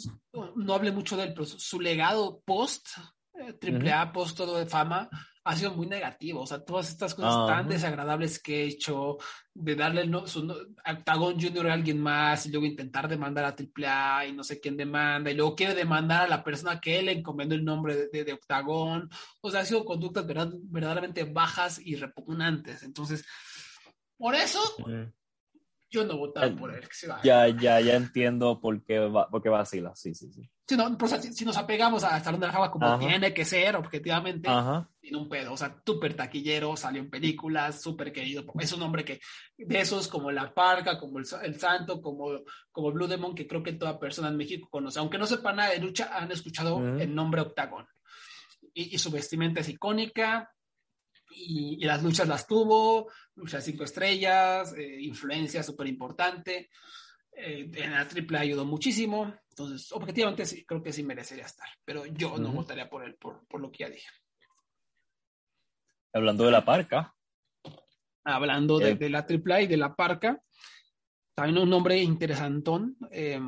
no 0.57 0.75
hablé 0.75 0.91
mucho 0.91 1.17
de 1.17 1.25
él, 1.25 1.33
pero 1.33 1.47
su, 1.47 1.59
su 1.61 1.81
legado 1.81 2.43
post 2.45 2.89
eh, 3.35 3.53
triple 3.55 3.93
A, 3.93 4.13
post 4.13 4.37
todo 4.37 4.59
de 4.59 4.67
fama, 4.67 5.09
ha 5.47 5.55
sido 5.57 5.75
muy 5.75 5.87
negativo. 5.87 6.41
O 6.41 6.47
sea, 6.47 6.65
todas 6.65 6.89
estas 6.89 7.15
cosas 7.15 7.35
Ajá. 7.35 7.47
tan 7.47 7.69
desagradables 7.69 8.43
que 8.43 8.63
he 8.63 8.67
hecho, 8.67 9.19
de 9.53 9.75
darle 9.77 10.01
el 10.03 10.11
no- 10.11 10.27
su 10.27 10.45
no- 10.45 10.55
Octagon 10.91 11.39
Junior 11.41 11.69
a 11.69 11.75
alguien 11.75 12.01
más 12.01 12.47
y 12.47 12.51
luego 12.51 12.67
intentar 12.67 13.09
demandar 13.09 13.45
a 13.45 13.55
triple 13.55 13.87
A 13.87 14.27
y 14.27 14.33
no 14.33 14.43
sé 14.43 14.59
quién 14.59 14.77
demanda 14.77 15.31
y 15.31 15.35
luego 15.35 15.55
quiere 15.55 15.75
demandar 15.75 16.23
a 16.23 16.29
la 16.29 16.43
persona 16.43 16.81
que 16.81 16.99
él 16.99 17.07
le 17.07 17.13
encomendó 17.13 17.55
el 17.55 17.65
nombre 17.65 17.95
de, 17.95 18.09
de, 18.09 18.25
de 18.25 18.33
Octagon. 18.33 19.09
O 19.43 19.51
sea, 19.51 19.61
ha 19.61 19.65
sido 19.67 19.85
conductas 19.85 20.27
verdad- 20.27 20.53
verdaderamente 20.63 21.25
bajas 21.25 21.79
y 21.79 21.95
repugnantes. 21.97 22.83
Entonces, 22.83 23.25
por 24.17 24.35
eso 24.35 24.61
Mm. 24.87 25.13
Yo 25.95 26.05
no 26.05 26.17
votaba 26.19 26.55
por 26.57 26.75
él. 26.75 26.81
que 26.81 26.95
se. 26.95 27.07
Ya, 27.23 27.49
ya, 27.49 27.81
ya 27.81 27.95
entiendo 27.95 28.61
por 28.61 28.83
qué, 28.85 28.99
va, 28.99 29.29
por 29.29 29.43
qué 29.43 29.49
vacila. 29.49 29.95
Sí, 29.95 30.15
sí, 30.15 30.31
sí. 30.33 30.51
Si, 30.67 30.77
no, 30.77 30.97
pues, 30.99 31.13
si, 31.23 31.33
si 31.33 31.45
nos 31.45 31.57
apegamos 31.57 32.03
a 32.05 32.19
Salón 32.21 32.41
de 32.41 32.47
la 32.47 32.53
Fama 32.53 32.71
como 32.71 32.87
Ajá. 32.87 32.99
tiene 32.99 33.33
que 33.33 33.45
ser, 33.45 33.77
objetivamente, 33.77 34.49
Ajá. 34.49 34.89
tiene 35.01 35.19
un 35.19 35.29
pedo. 35.29 35.53
O 35.53 35.57
sea, 35.57 35.77
súper 35.87 36.15
taquillero, 36.15 36.77
salió 36.77 37.03
en 37.03 37.11
películas, 37.11 37.81
súper 37.81 38.13
querido. 38.13 38.45
Es 38.59 38.73
un 38.73 38.83
hombre 38.83 39.05
que, 39.05 39.21
de 39.57 39.81
esos 39.81 40.09
como 40.09 40.31
La 40.31 40.53
Parca, 40.53 40.99
como 40.99 41.19
el, 41.19 41.27
el 41.43 41.61
Santo, 41.61 42.01
como, 42.01 42.41
como 42.73 42.93
Blue 42.93 43.07
Demon, 43.07 43.35
que 43.35 43.47
creo 43.47 43.63
que 43.63 43.75
toda 43.75 43.99
persona 44.01 44.29
en 44.29 44.37
México 44.37 44.69
conoce. 44.71 44.99
Aunque 44.99 45.19
no 45.19 45.27
sepa 45.27 45.53
nada 45.53 45.71
de 45.71 45.79
lucha, 45.79 46.11
han 46.17 46.33
escuchado 46.33 46.79
el 46.99 47.15
nombre 47.15 47.43
Octagon. 47.43 47.87
Y, 48.73 48.95
y 48.95 48.99
su 48.99 49.11
vestimenta 49.11 49.61
es 49.61 49.69
icónica. 49.69 50.54
Y, 51.37 51.79
y 51.81 51.85
las 51.85 52.03
luchas 52.03 52.29
las 52.29 52.47
tuvo, 52.47 53.11
luchas 53.35 53.65
cinco 53.65 53.85
estrellas, 53.85 54.73
eh, 54.77 54.99
influencia 55.03 55.63
súper 55.63 55.87
importante. 55.89 56.71
Eh, 57.37 57.69
en 57.75 57.91
la 57.93 58.07
triple 58.07 58.39
ayudó 58.39 58.65
muchísimo. 58.65 59.35
Entonces, 59.51 59.91
objetivamente 59.93 60.47
sí, 60.47 60.65
creo 60.65 60.83
que 60.83 60.93
sí 60.93 61.03
merecería 61.03 61.47
estar. 61.47 61.69
Pero 61.85 62.07
yo 62.07 62.39
no 62.39 62.53
votaría 62.53 62.89
por 62.89 63.05
él, 63.05 63.17
por, 63.17 63.47
por 63.49 63.61
lo 63.61 63.71
que 63.73 63.79
ya 63.85 63.91
dije. 63.91 64.09
Hablando 66.13 66.45
de 66.45 66.51
la 66.53 66.65
parca. 66.65 67.15
Hablando 68.25 68.79
de, 68.79 68.91
Eh. 68.91 68.95
de 68.95 69.11
la 69.11 69.27
AAA 69.27 69.63
y 69.63 69.67
de 69.67 69.77
la 69.77 69.95
Parca, 69.95 70.41
también 71.35 71.59
un 71.59 71.69
nombre 71.69 71.99
interesantón, 72.01 72.97
eh, 73.11 73.39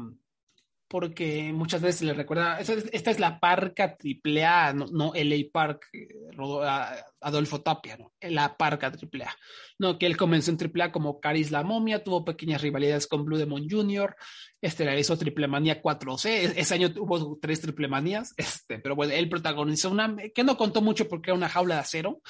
porque 0.89 1.51
muchas 1.55 1.81
veces 1.81 2.01
se 2.01 2.05
le 2.05 2.13
recuerda, 2.13 2.61
esta 2.61 2.75
es, 2.75 2.91
esta 2.93 3.11
es 3.11 3.19
la 3.19 3.41
Parca 3.41 3.97
AAA, 3.99 4.75
no, 4.75 4.87
no 4.89 5.13
LA 5.15 5.37
Park, 5.51 5.89
eh, 5.95 6.09
rodó- 6.33 6.63
a- 6.63 6.95
Adolfo 7.27 7.61
Tapia, 7.61 7.97
¿no? 7.97 8.13
La 8.21 8.57
parca 8.57 8.87
AAA, 8.87 9.37
¿no? 9.81 9.99
Que 9.99 10.07
él 10.07 10.17
comenzó 10.17 10.53
en 10.53 10.59
AAA 10.59 10.93
como 10.93 11.19
Caris 11.19 11.51
la 11.51 11.65
momia, 11.65 12.05
tuvo 12.05 12.25
pequeñas 12.25 12.63
rivalidades 12.63 13.09
con 13.09 13.25
Blue 13.25 13.37
Demon 13.37 13.69
Jr., 13.69 14.15
este 14.61 14.85
realizó 14.85 15.19
Triple 15.19 15.49
Manía 15.49 15.83
4C, 15.83 16.29
e-, 16.29 16.61
ese 16.61 16.75
año 16.75 16.93
hubo 16.97 17.37
tres 17.43 17.61
Triple 17.61 17.89
Manías, 17.89 18.33
este, 18.37 18.79
pero 18.79 18.95
bueno, 18.95 19.13
él 19.13 19.29
protagonizó 19.29 19.91
una, 19.91 20.15
que 20.33 20.45
no 20.45 20.57
contó 20.57 20.81
mucho 20.83 21.09
porque 21.09 21.31
era 21.31 21.37
una 21.37 21.49
jaula 21.49 21.75
de 21.75 21.81
acero, 21.81 22.23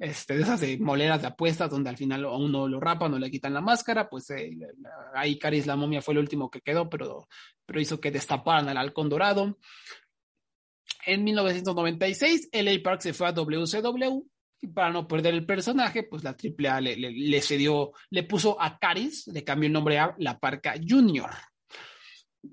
este, 0.00 0.36
de 0.36 0.42
esas 0.42 0.62
de 0.62 0.78
moleras 0.78 1.20
de 1.20 1.28
apuestas, 1.28 1.70
donde 1.70 1.90
al 1.90 1.98
final 1.98 2.24
a 2.24 2.34
uno 2.34 2.66
lo 2.66 2.80
rapan 2.80 3.12
o 3.12 3.18
le 3.18 3.30
quitan 3.30 3.52
la 3.52 3.60
máscara, 3.60 4.08
pues 4.08 4.30
eh, 4.30 4.56
ahí 5.14 5.38
Caris 5.38 5.66
la 5.66 5.76
momia 5.76 6.00
fue 6.00 6.14
el 6.14 6.20
último 6.20 6.50
que 6.50 6.62
quedó, 6.62 6.88
pero, 6.88 7.28
pero 7.66 7.82
hizo 7.82 8.00
que 8.00 8.10
destaparan 8.10 8.66
al 8.70 8.78
halcón 8.78 9.10
dorado. 9.10 9.58
En 11.04 11.22
1996, 11.24 12.48
LA 12.52 12.82
Park 12.82 13.02
se 13.02 13.12
fue 13.12 13.28
a 13.28 13.32
WCW 13.32 14.26
y 14.60 14.68
para 14.68 14.90
no 14.90 15.06
perder 15.06 15.34
el 15.34 15.46
personaje, 15.46 16.02
pues 16.02 16.24
la 16.24 16.30
AAA 16.30 16.80
le, 16.80 16.96
le, 16.96 17.10
le 17.10 17.42
cedió, 17.42 17.92
le 18.10 18.22
puso 18.24 18.60
a 18.60 18.78
Caris, 18.78 19.26
le 19.28 19.44
cambió 19.44 19.66
el 19.66 19.72
nombre 19.72 19.98
a 19.98 20.14
La 20.18 20.38
Parca 20.38 20.74
Junior. 20.86 21.30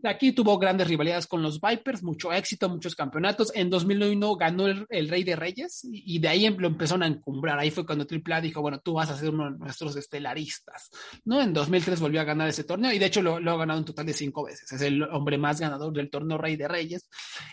Aquí 0.04 0.32
tuvo 0.32 0.58
grandes 0.58 0.88
rivalidades 0.88 1.28
con 1.28 1.44
los 1.44 1.62
Vipers, 1.62 2.02
mucho 2.02 2.34
éxito, 2.34 2.68
muchos 2.70 2.96
campeonatos. 2.96 3.52
En 3.54 3.70
2001 3.70 4.36
ganó 4.36 4.68
el, 4.68 5.10
Rey 5.10 5.24
de 5.24 5.36
Reyes 5.36 5.82
y, 5.84 6.18
de 6.20 6.28
ahí 6.28 6.50
lo 6.50 6.68
empezaron 6.68 7.04
a 7.04 7.08
encumbrar. 7.08 7.60
Ahí 7.60 7.70
fue 7.70 7.86
cuando 7.86 8.06
AAA 8.06 8.42
dijo, 8.42 8.62
bueno, 8.62 8.80
tú 8.80 8.94
vas 8.94 9.12
a 9.12 9.18
ser 9.18 9.30
uno 9.30 9.52
de 9.52 9.58
nuestros 9.58 9.96
estelaristas. 9.96 10.90
¿no? 11.24 11.42
En 11.42 11.54
2003 11.54 12.00
volvió 12.00 12.22
a 12.22 12.24
ganar 12.24 12.50
ese 12.50 12.64
torneo 12.64 12.92
y 12.92 13.00
de 13.00 13.06
hecho 13.06 13.22
lo, 13.22 13.36
ha 13.36 13.58
ganado 13.58 13.80
un 13.80 13.86
total 13.86 14.08
de 14.08 14.14
cinco 14.14 14.46
veces. 14.46 14.72
Es 14.72 14.82
el 14.82 15.04
hombre 15.04 15.38
más 15.38 15.60
ganador 15.60 15.94
del 15.94 16.10
torneo 16.10 16.38
Rey 16.38 16.56
de 16.56 16.68
Reyes. 16.68 17.08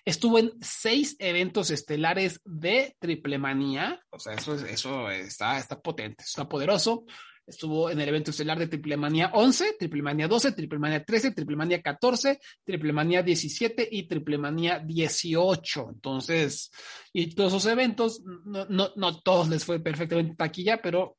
Estuvo 0.05 0.39
en 0.39 0.53
seis 0.61 1.17
eventos 1.19 1.71
estelares 1.71 2.41
de 2.45 2.97
Triple 2.99 3.39
Manía. 3.39 4.01
O 4.11 4.19
sea, 4.19 4.35
eso, 4.35 5.11
está 5.11 5.81
potente, 5.83 6.25
está 6.25 6.49
poderoso. 6.49 7.05
Estuvo 7.45 7.91
en 7.91 8.01
el 8.01 8.09
evento 8.09 8.31
estelar 8.31 8.59
de 8.59 8.69
Triple 8.69 8.97
Manía 8.97 9.31
11, 9.35 9.77
Triple 9.79 10.03
Manía 10.03 10.29
12, 10.29 10.53
Triple 10.53 10.79
Manía 10.79 11.05
13, 11.05 11.33
Triple 11.33 11.57
Manía 11.57 11.83
14, 11.83 12.39
Triple 12.65 12.93
Manía 12.93 13.23
17 13.23 13.89
y 13.91 14.07
Triple 14.07 14.39
Manía 14.39 14.79
18. 14.79 15.89
Entonces, 15.93 16.71
y 17.13 17.35
todos 17.35 17.53
esos 17.53 17.67
eventos, 17.67 18.23
no, 18.25 18.67
no, 18.67 18.93
no 18.95 19.21
todos 19.21 19.49
les 19.49 19.65
fue 19.65 19.81
perfectamente 19.81 20.37
taquilla, 20.37 20.81
pero 20.81 21.17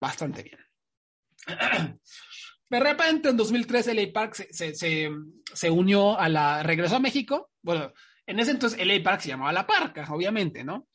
bastante 0.00 0.42
bien. 0.42 0.58
De 2.70 2.80
repente, 2.80 3.28
en 3.28 3.36
2003, 3.36 3.94
LA 3.94 4.12
Park 4.14 4.34
se, 4.34 4.52
se, 4.52 4.74
se, 4.74 5.10
se, 5.52 5.70
unió 5.70 6.18
a 6.18 6.28
la. 6.28 6.62
regresó 6.62 6.96
a 6.96 7.00
México. 7.00 7.50
Bueno, 7.60 7.92
en 8.26 8.38
ese 8.38 8.52
entonces 8.52 8.78
LA 8.86 9.02
Park 9.02 9.22
se 9.22 9.28
llamaba 9.28 9.52
La 9.52 9.66
Parca, 9.66 10.06
obviamente, 10.10 10.64
¿no? 10.64 10.88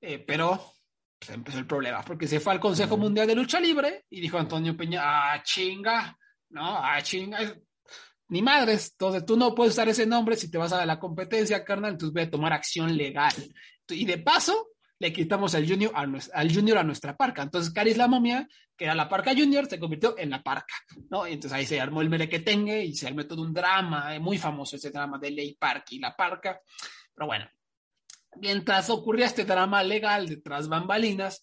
Eh, 0.00 0.18
pero 0.18 0.75
pues 1.18 1.30
empezó 1.30 1.58
el 1.58 1.66
problema, 1.66 2.02
porque 2.02 2.28
se 2.28 2.40
fue 2.40 2.52
al 2.52 2.60
Consejo 2.60 2.96
Mundial 2.96 3.26
de 3.26 3.34
Lucha 3.34 3.60
Libre 3.60 4.04
y 4.10 4.20
dijo 4.20 4.38
Antonio 4.38 4.76
Peña, 4.76 5.00
ah, 5.02 5.42
chinga, 5.42 6.16
no, 6.50 6.76
ah, 6.78 7.00
chinga, 7.02 7.38
ni 8.28 8.42
madres, 8.42 8.92
entonces 8.92 9.24
tú 9.24 9.36
no 9.36 9.54
puedes 9.54 9.74
usar 9.74 9.88
ese 9.88 10.06
nombre 10.06 10.36
si 10.36 10.50
te 10.50 10.58
vas 10.58 10.72
a 10.72 10.84
la 10.84 10.98
competencia, 10.98 11.64
carnal, 11.64 11.92
entonces 11.92 12.12
voy 12.12 12.22
a 12.22 12.30
tomar 12.30 12.52
acción 12.52 12.96
legal. 12.96 13.32
Y 13.88 14.04
de 14.04 14.18
paso, 14.18 14.70
le 14.98 15.12
quitamos 15.12 15.54
al 15.54 15.68
junior 15.68 15.92
a, 15.94 16.06
al 16.34 16.54
junior 16.54 16.78
a 16.78 16.82
nuestra 16.82 17.16
parca. 17.16 17.42
Entonces, 17.42 17.72
Caris 17.72 17.96
la 17.96 18.08
momia, 18.08 18.48
que 18.76 18.84
era 18.84 18.94
la 18.94 19.08
parca 19.08 19.32
junior, 19.34 19.66
se 19.66 19.78
convirtió 19.78 20.18
en 20.18 20.30
la 20.30 20.42
parca, 20.42 20.74
¿no? 21.10 21.26
Y 21.26 21.34
entonces 21.34 21.56
ahí 21.56 21.66
se 21.66 21.80
armó 21.80 22.00
el 22.00 22.08
merequetengue 22.08 22.84
y 22.84 22.94
se 22.94 23.06
armó 23.06 23.26
todo 23.26 23.42
un 23.42 23.52
drama, 23.52 24.14
eh, 24.14 24.20
muy 24.20 24.38
famoso 24.38 24.76
ese 24.76 24.90
drama 24.90 25.18
de 25.18 25.30
Ley 25.30 25.54
Park 25.54 25.86
y 25.90 25.98
la 25.98 26.16
parca. 26.16 26.60
Pero 27.14 27.26
bueno, 27.26 27.46
mientras 28.40 28.90
ocurría 28.90 29.26
este 29.26 29.44
drama 29.44 29.82
legal 29.82 30.26
detrás 30.28 30.68
bambalinas, 30.68 31.40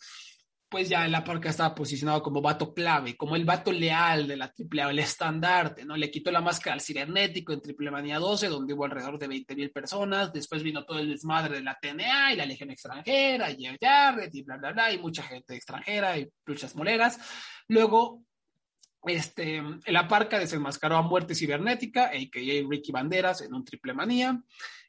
pues 0.73 0.89
ya 0.89 1.07
la 1.07 1.23
parca 1.23 1.51
estaba 1.51 1.75
posicionado 1.75 2.23
como 2.23 2.41
vato 2.41 2.73
clave, 2.73 3.15
como 3.15 3.35
el 3.35 3.45
vato 3.45 3.71
leal 3.71 4.27
de 4.27 4.37
la 4.37 4.45
AAA, 4.45 4.89
el 4.89 4.97
estandarte, 4.97 5.85
¿no? 5.85 5.95
Le 5.95 6.09
quitó 6.09 6.31
la 6.31 6.41
máscara 6.41 6.73
al 6.73 6.81
cibernético 6.81 7.53
en 7.53 7.61
Triple 7.61 7.91
Manía 7.91 8.17
12, 8.17 8.47
donde 8.47 8.73
hubo 8.73 8.85
alrededor 8.85 9.19
de 9.19 9.27
20 9.27 9.55
mil 9.55 9.69
personas, 9.69 10.33
después 10.33 10.63
vino 10.63 10.83
todo 10.83 10.97
el 10.97 11.09
desmadre 11.09 11.57
de 11.57 11.61
la 11.61 11.77
TNA 11.79 12.33
y 12.33 12.37
la 12.37 12.47
Legión 12.47 12.71
Extranjera, 12.71 13.51
y 13.51 13.67
Jarrett 13.79 14.33
y 14.33 14.41
bla, 14.41 14.57
bla, 14.57 14.71
bla, 14.71 14.91
y 14.91 14.97
mucha 14.97 15.21
gente 15.21 15.55
extranjera 15.55 16.17
y 16.17 16.27
luchas 16.43 16.75
moleras. 16.75 17.19
Luego, 17.67 18.23
este, 19.05 19.61
la 19.85 20.07
parca 20.07 20.39
desenmascaró 20.39 20.97
a 20.97 21.03
Muerte 21.03 21.35
Cibernética, 21.35 22.05
a.k.a. 22.05 22.67
Ricky 22.67 22.91
Banderas, 22.91 23.41
en 23.41 23.53
un 23.53 23.63
Triple 23.63 23.93
Manía. 23.93 24.41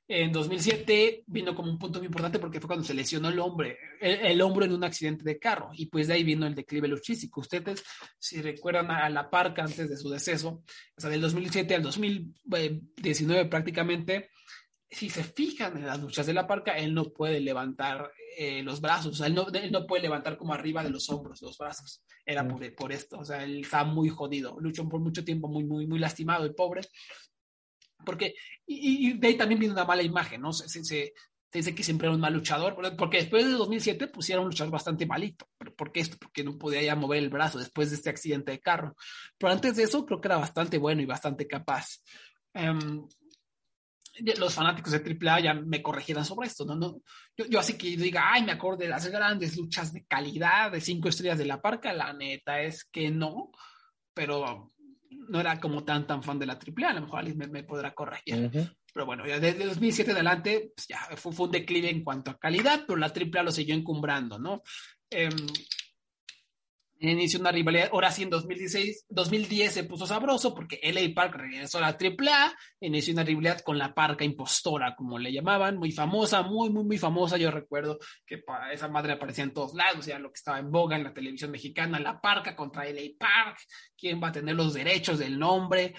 En 0.07 0.33
2007 0.33 1.24
vino 1.26 1.55
como 1.55 1.70
un 1.70 1.78
punto 1.78 1.99
muy 1.99 2.07
importante 2.07 2.39
porque 2.39 2.60
fue 2.60 2.68
cuando 2.68 2.84
se 2.84 2.92
lesionó 2.92 3.31
el 3.31 3.39
hombre, 3.39 3.78
el, 4.02 4.20
el, 4.20 4.42
hombro 4.42 4.66
en 4.66 4.73
un 4.74 4.84
accidente 4.84 5.24
de 5.24 5.39
carro 5.39 5.70
y 5.73 5.86
pues 5.86 6.08
de 6.08 6.15
ahí 6.15 6.24
vino 6.24 6.47
el 6.47 6.55
declive 6.55 6.89
luchístico. 6.89 7.41
Ustedes, 7.41 7.83
si 8.18 8.42
recuerdan 8.42 8.91
a 8.91 9.08
la 9.08 9.31
parca 9.31 9.62
antes 9.62 9.89
de 9.89 9.97
su 9.97 10.10
deceso, 10.10 10.62
o 10.94 11.00
sea, 11.00 11.08
del 11.08 11.23
2007 11.23 11.74
al 11.74 11.83
2019 11.83 13.47
prácticamente, 13.47 14.28
si 14.91 15.08
se 15.08 15.24
fijan 15.24 15.78
en 15.78 15.86
las 15.86 15.99
luchas 16.00 16.26
de 16.26 16.34
la 16.34 16.47
parca, 16.47 16.73
él 16.76 16.92
no 16.92 17.10
puede 17.10 17.41
levantar 17.41 18.12
eh, 18.36 18.62
los 18.62 18.83
brazos, 18.83 19.15
o 19.15 19.16
sea, 19.16 19.26
él 19.26 19.34
no, 19.34 19.49
él 19.49 19.73
no, 19.73 19.86
puede 19.86 20.02
levantar 20.02 20.36
como 20.36 20.52
arriba 20.52 20.84
de 20.84 20.91
los 20.91 21.08
hombros 21.08 21.41
los 21.41 21.57
brazos. 21.57 22.05
Era 22.26 22.42
mm. 22.42 22.49
por, 22.49 22.74
por, 22.74 22.92
esto, 22.92 23.18
o 23.18 23.24
sea, 23.24 23.42
él 23.42 23.60
está 23.60 23.84
muy 23.84 24.10
jodido, 24.10 24.57
luchó 24.60 24.89
por 24.89 25.00
mucho 25.00 25.24
tiempo 25.24 25.49
muy, 25.49 25.65
muy, 25.65 25.86
muy 25.86 25.99
lastimado, 25.99 26.44
el 26.44 26.55
pobre 26.55 26.83
porque, 28.05 28.34
y, 28.66 29.10
y, 29.10 29.12
de 29.15 29.28
ahí 29.28 29.36
también 29.36 29.58
viene 29.58 29.74
una 29.74 29.84
mala 29.84 30.02
imagen, 30.02 30.41
¿no? 30.41 30.52
Se, 30.52 30.68
se, 30.68 30.84
se, 30.84 31.12
dice 31.52 31.74
que 31.74 31.84
siempre 31.84 32.07
era 32.07 32.15
un 32.15 32.20
mal 32.20 32.34
luchador, 32.34 32.74
porque 32.97 33.18
después 33.18 33.44
de 33.44 33.52
2007 33.52 34.08
pues 34.08 34.28
era 34.28 34.41
un 34.41 34.49
luchador 34.49 34.73
bastante 34.73 35.07
malito. 35.07 35.49
¿Pero 35.57 35.74
¿Por 35.74 35.92
qué 35.92 36.00
esto? 36.00 36.16
Porque 36.18 36.42
no 36.42 36.58
podía 36.58 36.83
ya 36.83 36.97
mover 36.97 37.23
el 37.23 37.31
brazo 37.31 37.58
después 37.58 37.91
de 37.91 37.97
este 37.97 38.10
accidente 38.10 38.52
de 38.52 38.60
carro. 38.60 38.97
Pero 39.39 39.52
antes 39.52 39.76
de 39.76 39.84
eso 39.84 40.05
creo 40.05 40.20
que 40.20 40.28
era 40.28 40.36
bastante 40.36 40.78
bueno 40.78 41.00
y 41.02 41.07
bastante 41.07 41.47
capaz. 41.47 42.00
Um, 42.55 43.08
los 44.36 44.55
fanáticos 44.55 44.92
de 44.92 44.99
AAA 44.99 45.41
ya 45.41 45.55
me 45.55 45.83
corrigieran 45.83 46.24
sobre 46.24 46.47
esto, 46.47 46.65
¿no? 46.65 46.76
no 46.76 47.00
yo, 47.36 47.47
yo, 47.47 47.58
así 47.58 47.76
que 47.76 47.97
diga, 47.97 48.33
ay, 48.33 48.44
me 48.44 48.52
acuerdo 48.52 48.78
de 48.78 48.89
las 48.89 49.07
grandes 49.08 49.57
luchas 49.57 49.92
de 49.92 50.05
calidad 50.05 50.70
de 50.70 50.81
cinco 50.81 51.08
estrellas 51.08 51.39
de 51.39 51.47
la 51.47 51.60
parca, 51.60 51.92
la 51.92 52.12
neta 52.12 52.62
es 52.62 52.84
que 52.84 53.10
no, 53.10 53.50
pero 54.12 54.73
no 55.28 55.41
era 55.41 55.60
como 55.60 55.84
tan, 55.84 56.07
tan 56.07 56.23
fan 56.23 56.39
de 56.39 56.47
la 56.47 56.55
AAA, 56.55 56.91
a 56.91 56.94
lo 56.94 57.01
mejor 57.02 57.18
Alice 57.20 57.36
me, 57.36 57.47
me 57.47 57.65
podrá 57.65 57.94
corregir. 57.94 58.34
Uh 58.34 58.51
-huh. 58.51 58.76
Pero 58.93 59.07
bueno, 59.07 59.26
ya 59.26 59.41
desde 59.41 59.67
2007 59.67 60.12
adelante, 60.12 60.73
pues 60.75 60.86
ya 60.86 60.99
fue, 61.17 61.33
fue, 61.33 61.47
un 61.47 61.52
declive 61.52 61.91
en 61.91 62.05
cuanto 62.05 62.31
a 62.31 62.39
calidad, 62.39 62.84
pero 62.86 62.99
la 62.99 63.09
AAA 63.09 63.43
lo 63.43 63.51
siguió 63.51 63.75
encumbrando, 63.75 64.39
¿no? 64.39 64.62
Eh, 65.10 65.28
inició 67.00 67.40
una 67.40 67.50
rivalidad, 67.50 67.90
ahora 67.92 68.10
sí 68.10 68.23
en 68.23 68.31
2016, 68.31 69.06
2010 69.08 69.73
se 69.73 69.84
puso 69.84 70.06
sabroso 70.06 70.55
porque 70.55 70.81
LA 70.82 71.14
Park 71.14 71.34
regresó 71.36 71.78
a 71.78 71.82
la 71.82 71.89
AAA, 71.89 72.55
inició 72.81 73.12
una 73.12 73.24
rivalidad 73.24 73.60
con 73.60 73.78
la 73.78 73.94
parca 73.94 74.24
impostora, 74.24 74.94
como 74.94 75.18
le 75.18 75.32
llamaban, 75.32 75.76
muy 75.76 75.92
famosa, 75.92 76.42
muy, 76.42 76.70
muy, 76.70 76.84
muy 76.84 76.98
famosa, 76.98 77.36
yo 77.36 77.50
recuerdo 77.50 77.98
que 78.26 78.39
para 78.39 78.73
esa 78.73 78.89
madre 78.89 79.12
aparecía 79.12 79.44
en 79.44 79.52
todos 79.52 79.74
lados, 79.74 80.06
ya 80.06 80.18
lo 80.18 80.31
que 80.31 80.39
estaba 80.39 80.58
en 80.58 80.70
boga 80.70 80.97
en 80.97 81.05
la 81.05 81.12
televisión 81.12 81.50
mexicana, 81.50 81.98
la 81.98 82.20
parca 82.20 82.55
contra 82.55 82.84
LA 82.84 83.02
Park, 83.18 83.58
quién 83.97 84.23
va 84.23 84.28
a 84.28 84.32
tener 84.32 84.55
los 84.55 84.74
derechos 84.74 85.18
del 85.18 85.39
nombre, 85.39 85.94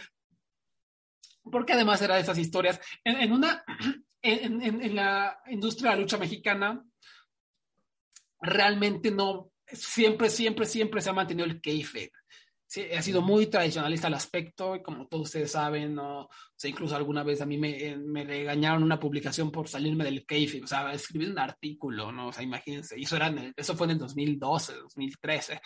porque 1.44 1.74
además 1.74 2.02
era 2.02 2.16
de 2.16 2.22
esas 2.22 2.38
historias, 2.38 2.80
en, 3.04 3.32
una, 3.32 3.64
en 4.22 4.96
la 4.96 5.40
industria 5.48 5.92
de 5.92 5.98
la 5.98 6.02
lucha 6.02 6.18
mexicana, 6.18 6.84
realmente 8.42 9.12
no 9.12 9.52
siempre, 9.72 10.30
siempre, 10.30 10.66
siempre 10.66 11.02
se 11.02 11.10
ha 11.10 11.14
mantenido 11.14 11.46
el 11.46 11.62
kayfabe. 11.62 12.12
Sí, 12.68 12.84
ha 12.98 13.02
sido 13.02 13.22
muy 13.22 13.48
tradicionalista 13.48 14.08
el 14.08 14.16
aspecto, 14.16 14.76
y 14.76 14.82
como 14.82 15.08
todos 15.08 15.26
ustedes 15.26 15.52
saben, 15.52 15.94
¿no? 15.94 16.28
o 16.56 16.58
sea, 16.58 16.70
incluso 16.70 16.96
alguna 16.96 17.22
vez 17.22 17.42
a 17.42 17.46
mí 17.46 17.58
me, 17.58 17.98
me 17.98 18.24
regañaron 18.24 18.82
una 18.82 18.98
publicación 18.98 19.52
por 19.52 19.68
salirme 19.68 20.06
del 20.06 20.26
kayfabe, 20.26 20.64
o 20.64 20.68
sea, 20.68 20.94
escribir 20.94 21.30
un 21.30 21.40
artículo, 21.40 22.14
¿no? 22.14 22.30
O 22.30 22.34
sea, 22.34 22.44
imagínense, 22.44 22.98
y 22.98 23.04
eso, 23.04 23.18
era 23.18 23.28
el, 23.28 23.54
eso 23.58 23.76
fue 23.76 23.88
en 23.88 23.92
el 23.92 23.98
2012, 24.00 24.74
2013, 24.74 25.60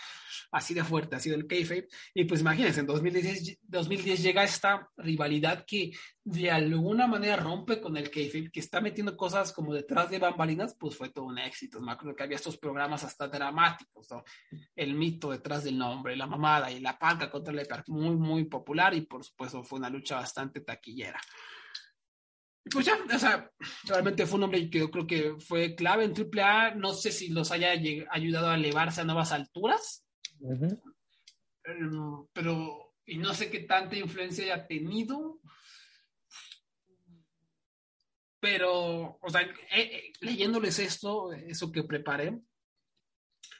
así 0.51 0.73
de 0.73 0.83
fuerte 0.83 1.15
ha 1.15 1.19
sido 1.19 1.35
el 1.35 1.45
kayfabe, 1.45 1.87
y 2.13 2.23
pues 2.25 2.41
imagínense, 2.41 2.79
en 2.79 2.87
2010, 2.87 3.59
2010 3.61 4.23
llega 4.23 4.43
esta 4.43 4.89
rivalidad 4.97 5.63
que 5.65 5.91
de 6.31 6.51
alguna 6.51 7.07
manera 7.07 7.37
rompe 7.37 7.81
con 7.81 7.97
el 7.97 8.11
kayfabe, 8.11 8.51
que 8.51 8.59
está 8.59 8.81
metiendo 8.81 9.17
cosas 9.17 9.51
como 9.51 9.73
detrás 9.73 10.11
de 10.11 10.19
bambalinas, 10.19 10.75
pues 10.79 10.95
fue 10.95 11.09
todo 11.09 11.25
un 11.25 11.39
éxito. 11.39 11.81
Me 11.81 11.91
acuerdo 11.91 12.15
que 12.15 12.21
había 12.21 12.35
estos 12.35 12.57
programas 12.57 13.03
hasta 13.03 13.27
dramáticos, 13.27 14.11
¿no? 14.11 14.23
El 14.75 14.93
mito 14.93 15.31
detrás 15.31 15.63
del 15.63 15.77
nombre, 15.77 16.15
la 16.15 16.27
mamada 16.27 16.71
y 16.71 16.81
la 16.81 16.99
panca 16.99 17.31
contra 17.31 17.51
el 17.51 17.67
muy, 17.87 18.15
muy 18.15 18.45
popular 18.45 18.93
y 18.93 19.01
por 19.01 19.23
supuesto 19.23 19.63
fue 19.63 19.79
una 19.79 19.89
lucha 19.89 20.17
bastante 20.17 20.61
taquillera. 20.61 21.19
Y 22.63 22.69
pues 22.69 22.85
ya, 22.85 22.95
o 23.11 23.19
sea, 23.19 23.49
realmente 23.85 24.27
fue 24.27 24.37
un 24.37 24.43
hombre 24.43 24.69
que 24.69 24.79
yo 24.79 24.91
creo 24.91 25.07
que 25.07 25.35
fue 25.39 25.73
clave 25.73 26.03
en 26.03 26.13
AAA. 26.13 26.75
No 26.75 26.93
sé 26.93 27.11
si 27.11 27.29
los 27.29 27.51
haya 27.51 27.71
ayudado 28.11 28.49
a 28.49 28.55
elevarse 28.55 29.01
a 29.01 29.05
nuevas 29.05 29.31
alturas, 29.31 30.05
uh 30.41 30.51
-huh. 30.51 32.29
pero, 32.31 32.93
y 33.03 33.17
no 33.17 33.33
sé 33.33 33.49
qué 33.49 33.61
tanta 33.61 33.95
influencia 33.95 34.43
haya 34.43 34.67
tenido 34.67 35.39
pero, 38.39 39.17
o 39.21 39.29
sea, 39.29 39.41
eh, 39.41 39.51
eh, 39.71 40.13
leyéndoles 40.21 40.79
esto, 40.79 41.31
eso 41.33 41.71
que 41.71 41.83
preparé, 41.83 42.39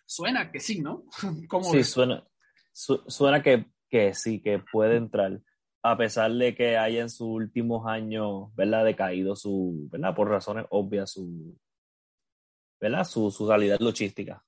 suena 0.05 0.51
que 0.51 0.59
sí, 0.59 0.79
¿no? 0.81 1.03
¿Cómo 1.49 1.69
Sí, 1.71 1.77
ves? 1.77 1.89
suena, 1.89 2.27
su- 2.71 3.03
suena 3.07 3.41
que, 3.41 3.65
que 3.89 4.13
sí, 4.13 4.41
que 4.41 4.59
puede 4.71 4.95
entrar, 4.97 5.39
a 5.81 5.97
pesar 5.97 6.31
de 6.31 6.55
que 6.55 6.77
haya 6.77 7.01
en 7.01 7.09
sus 7.09 7.27
últimos 7.27 7.87
años, 7.87 8.53
¿verdad? 8.55 8.85
Decaído 8.85 9.35
su, 9.35 9.87
¿verdad? 9.91 10.15
Por 10.15 10.29
razones 10.29 10.65
obvias, 10.69 11.11
su, 11.11 11.57
¿verdad? 12.79 13.03
Su, 13.05 13.31
su 13.31 13.47
calidad 13.47 13.79
luchística. 13.79 14.43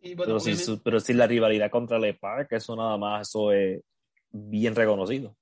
Y 0.00 0.14
bueno, 0.14 0.24
Pero 0.38 0.40
sí, 0.40 0.56
su- 0.56 0.82
pero 0.82 0.98
sí 1.00 1.12
la 1.12 1.26
rivalidad 1.26 1.70
contra 1.70 1.98
Le 1.98 2.14
Park, 2.14 2.52
eso 2.52 2.74
nada 2.76 2.96
más, 2.98 3.28
eso 3.28 3.52
es 3.52 3.80
bien 4.30 4.74
reconocido. 4.74 5.36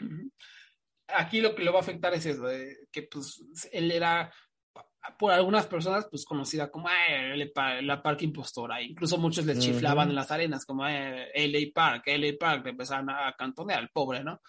Ujú. 0.00 0.30
Aquí 1.14 1.40
lo 1.40 1.54
que 1.54 1.64
lo 1.64 1.72
va 1.72 1.78
a 1.78 1.82
afectar 1.82 2.12
es 2.14 2.26
eso, 2.26 2.42
de 2.44 2.76
que 2.90 3.02
pues 3.04 3.42
él 3.72 3.90
era 3.90 4.32
por 5.18 5.32
algunas 5.32 5.66
personas 5.66 6.06
pues 6.10 6.24
conocida 6.24 6.70
como 6.70 6.88
"Ay, 6.88 7.32
LA 7.36 7.46
Park- 7.54 7.82
la 7.82 8.02
Park 8.02 8.22
impostora, 8.22 8.80
incluso 8.80 9.18
muchos 9.18 9.44
le 9.44 9.54
chiflaban 9.58 10.08
en 10.10 10.14
las 10.14 10.30
arenas 10.30 10.64
como 10.64 10.86
"Eh, 10.86 11.28
LA 11.34 11.70
Park, 11.74 12.04
LA 12.06 12.32
Park, 12.38 12.64
le 12.64 12.70
empezaban 12.70 13.10
a 13.10 13.34
cantonear 13.36 13.80
al 13.80 13.88
pobre, 13.90 14.22
¿no? 14.22 14.40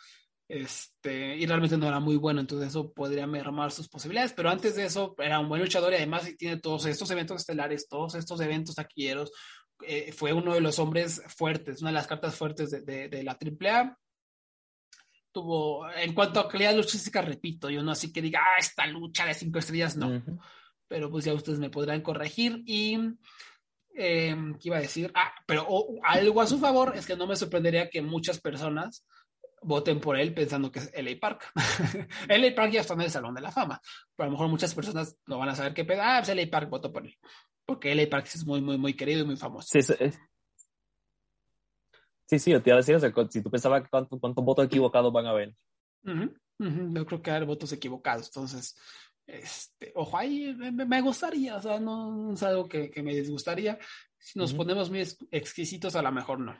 Este, 0.48 1.36
y 1.38 1.46
realmente 1.48 1.78
no 1.78 1.88
era 1.88 2.00
muy 2.00 2.18
bueno, 2.18 2.42
entonces 2.42 2.70
eso 2.70 2.92
podría 2.94 3.26
mermar 3.26 3.72
sus 3.72 3.88
posibilidades, 3.90 4.34
pero 4.34 4.50
antes 4.50 4.76
de 4.76 4.86
eso 4.86 5.16
era 5.18 5.40
un 5.40 5.50
buen 5.50 5.62
luchador 5.62 5.92
y 5.94 5.96
además 5.96 6.30
tiene 6.38 6.60
todos 6.60 6.86
estos 6.86 7.10
eventos 7.12 7.38
estelares, 7.42 7.88
todos 7.88 8.14
estos 8.16 8.40
eventos 8.42 8.76
taquilleros, 8.76 9.32
eh, 9.82 10.12
fue 10.12 10.34
uno 10.34 10.54
de 10.54 10.62
los 10.62 10.78
hombres 10.80 11.22
fuertes, 11.36 11.82
una 11.82 11.90
de 11.90 11.96
las 11.96 12.08
cartas 12.08 12.36
fuertes 12.36 12.70
de, 12.72 12.82
de, 12.82 13.10
de 13.10 13.24
la 13.24 13.36
AAA, 13.38 13.98
tuvo, 15.34 15.90
en 15.90 16.14
cuanto 16.14 16.40
a 16.40 16.48
calidad 16.48 16.76
luchística, 16.76 17.22
repito, 17.22 17.70
yo 17.70 17.84
no 17.84 17.92
así 17.92 18.14
que 18.14 18.22
diga, 18.22 18.40
ah, 18.42 18.60
esta 18.60 18.86
lucha 18.88 19.26
de 19.26 19.34
cinco 19.34 19.60
estrellas, 19.60 19.98
no, 19.98 20.16
Ujú. 20.18 20.40
pero 20.88 21.10
pues 21.10 21.26
ya 21.26 21.34
ustedes 21.34 21.60
me 21.60 21.70
podrán 21.70 22.02
corregir 22.02 22.64
y, 22.66 22.98
eh, 23.96 24.36
¿qué 24.60 24.70
iba 24.70 24.78
a 24.78 24.82
decir? 24.82 25.12
Ah, 25.16 25.34
pero 25.46 25.68
algo 26.04 26.40
a 26.40 26.48
su 26.48 26.60
favor 26.60 26.94
es 26.96 27.06
que 27.06 27.18
no 27.18 27.28
me 27.28 27.36
sorprendería 27.36 27.90
que 27.90 28.02
muchas 28.02 28.40
personas 28.40 29.06
voten 29.64 30.00
por 30.00 30.18
él 30.18 30.34
pensando 30.34 30.72
que 30.72 30.80
es 30.80 30.92
LA 30.94 31.20
Park. 31.20 31.52
LA 32.30 32.56
Park 32.56 32.72
ya 32.72 32.82
está 32.82 32.94
en 32.94 33.02
el 33.02 33.12
Salón 33.12 33.34
de 33.34 33.42
la 33.42 33.52
Fama, 33.52 33.82
pero 34.16 34.26
a 34.26 34.28
lo 34.28 34.34
mejor 34.34 34.50
muchas 34.50 34.74
personas 34.76 35.18
no 35.26 35.40
van 35.40 35.50
a 35.50 35.56
saber 35.56 35.74
qué 35.74 35.84
pedo, 35.84 36.02
ah, 36.04 36.22
pues 36.24 36.36
LA 36.36 36.50
Park 36.50 36.70
votó 36.70 36.94
por 36.94 37.06
él, 37.06 37.18
porque 37.66 37.96
LA 37.96 38.10
Park 38.10 38.28
es 38.34 38.46
muy, 38.46 38.62
muy, 38.62 38.78
muy 38.78 38.94
querido 38.94 39.22
y 39.22 39.26
muy 39.26 39.38
famoso. 39.38 39.68
Sí, 39.72 39.82
sí, 42.26 42.40
sí, 42.40 42.52
yo 42.52 42.62
te 42.62 42.70
iba 42.70 42.76
a 42.78 42.82
decir 42.82 42.96
eso, 42.96 43.08
si 43.30 43.42
tú 43.42 43.50
pensabas 43.50 43.88
cuántos, 43.90 44.20
cuántos 44.20 44.44
votos 44.44 44.66
equivocados 44.66 45.12
van 45.14 45.26
a 45.28 45.30
haber. 45.32 45.56
Ujú, 46.06 46.94
Yo 46.94 47.06
creo 47.06 47.22
que 47.22 47.32
hay 47.32 47.46
votos 47.46 47.72
equivocados. 47.74 48.28
Entonces, 48.28 48.76
este, 49.26 49.92
ojo, 49.96 50.18
ahí 50.18 50.54
me, 50.56 50.72
me 50.86 51.02
gustaría, 51.02 51.56
o 51.58 51.62
sea, 51.62 51.80
no 51.80 52.34
es 52.34 52.44
algo 52.44 52.68
que, 52.68 52.90
que 52.92 53.02
me 53.04 53.14
disgustaría. 53.14 53.80
Si 54.18 54.38
nos 54.40 54.54
ponemos 54.58 54.90
muy 54.90 55.02
ex- 55.02 55.18
exquisitos, 55.32 55.96
a 55.96 56.02
lo 56.02 56.12
mejor 56.12 56.40
no. 56.40 56.56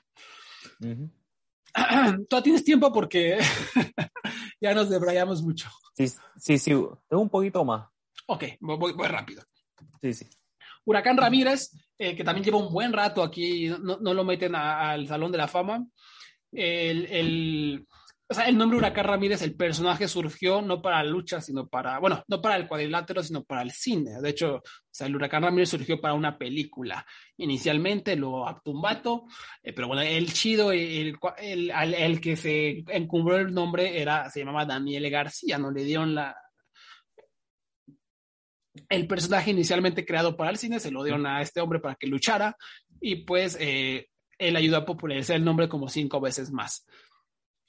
Tú 2.30 2.42
tienes 2.42 2.64
tiempo 2.64 2.92
porque 2.92 3.38
ya 4.62 4.74
nos 4.74 4.90
debrayamos 4.90 5.42
mucho. 5.42 5.70
Sí, 5.96 6.08
sí, 6.38 6.58
sí, 6.58 6.72
tengo 7.08 7.22
un 7.24 7.30
poquito 7.30 7.64
más. 7.66 7.88
Ok, 8.28 8.44
voy- 8.60 8.94
voy 8.94 9.08
rápido. 9.08 9.44
Sí, 10.02 10.14
sí. 10.14 10.30
Huracán 10.86 11.18
Ramírez, 11.18 11.72
eh, 11.98 12.16
que 12.16 12.24
también 12.24 12.44
lleva 12.46 12.58
un 12.58 12.72
buen 12.74 12.94
rato 12.94 13.24
aquí, 13.24 13.70
no, 13.82 13.98
lo 14.14 14.24
meten 14.24 14.56
al 14.56 15.08
Salón 15.08 15.32
de 15.32 15.38
la 15.38 15.48
Fama. 15.48 15.86
El, 16.52 17.06
el- 17.08 17.88
o 18.30 18.34
sea, 18.36 18.48
nombre 18.58 18.78
Huracán 18.80 19.06
Ramírez, 19.06 19.42
el 19.44 19.56
personaje 19.56 20.08
surgió 20.08 20.62
no 20.62 20.82
para 20.82 21.04
la 21.04 21.10
lucha, 21.10 21.40
sino 21.42 21.68
para, 21.68 22.00
bueno, 22.00 22.24
no 22.28 22.42
para 22.42 22.56
el 22.56 22.68
cuadrilátero, 22.68 23.22
sino 23.22 23.44
para 23.44 23.62
el 23.62 23.72
cine. 23.72 24.22
De 24.22 24.30
hecho, 24.30 24.64
el 25.00 25.16
Huracán 25.16 25.44
Ramírez 25.44 25.70
surgió 25.70 26.00
para 26.02 26.14
una 26.16 26.36
película. 26.38 27.06
Inicialmente 27.38 28.18
un 28.20 28.82
vato, 28.82 29.26
eh, 29.62 29.74
pero 29.74 29.88
bueno, 29.88 30.02
el 30.02 30.32
chido, 30.34 30.72
el- 30.72 31.16
el 31.96 32.22
que 32.22 32.36
se 32.36 32.84
encumbró 32.88 33.38
el 33.38 33.54
nombre 33.54 34.02
era, 34.02 34.30
se 34.32 34.40
llamaba 34.40 34.66
Daniel 34.66 35.10
García, 35.12 35.58
no 35.60 35.70
le 35.70 35.84
dieron 35.84 36.16
la, 36.16 36.36
el 38.90 39.08
personaje 39.08 39.52
inicialmente 39.52 40.06
creado 40.06 40.36
para 40.36 40.50
el 40.50 40.58
cine 40.58 40.80
se 40.80 40.92
lo 40.92 41.04
dieron 41.04 41.26
a 41.26 41.42
este 41.42 41.62
hombre 41.62 41.80
para 41.80 41.96
que 41.96 42.08
luchara 42.08 42.58
y 43.00 43.18
pues 43.18 43.58
eh, 43.60 44.08
él 44.38 44.56
ayudó 44.56 44.78
a 44.78 44.86
popularizar 44.86 45.36
el 45.36 45.46
nombre 45.46 45.70
como 45.70 45.90
cinco 45.90 46.20
veces 46.20 46.52
más. 46.52 46.86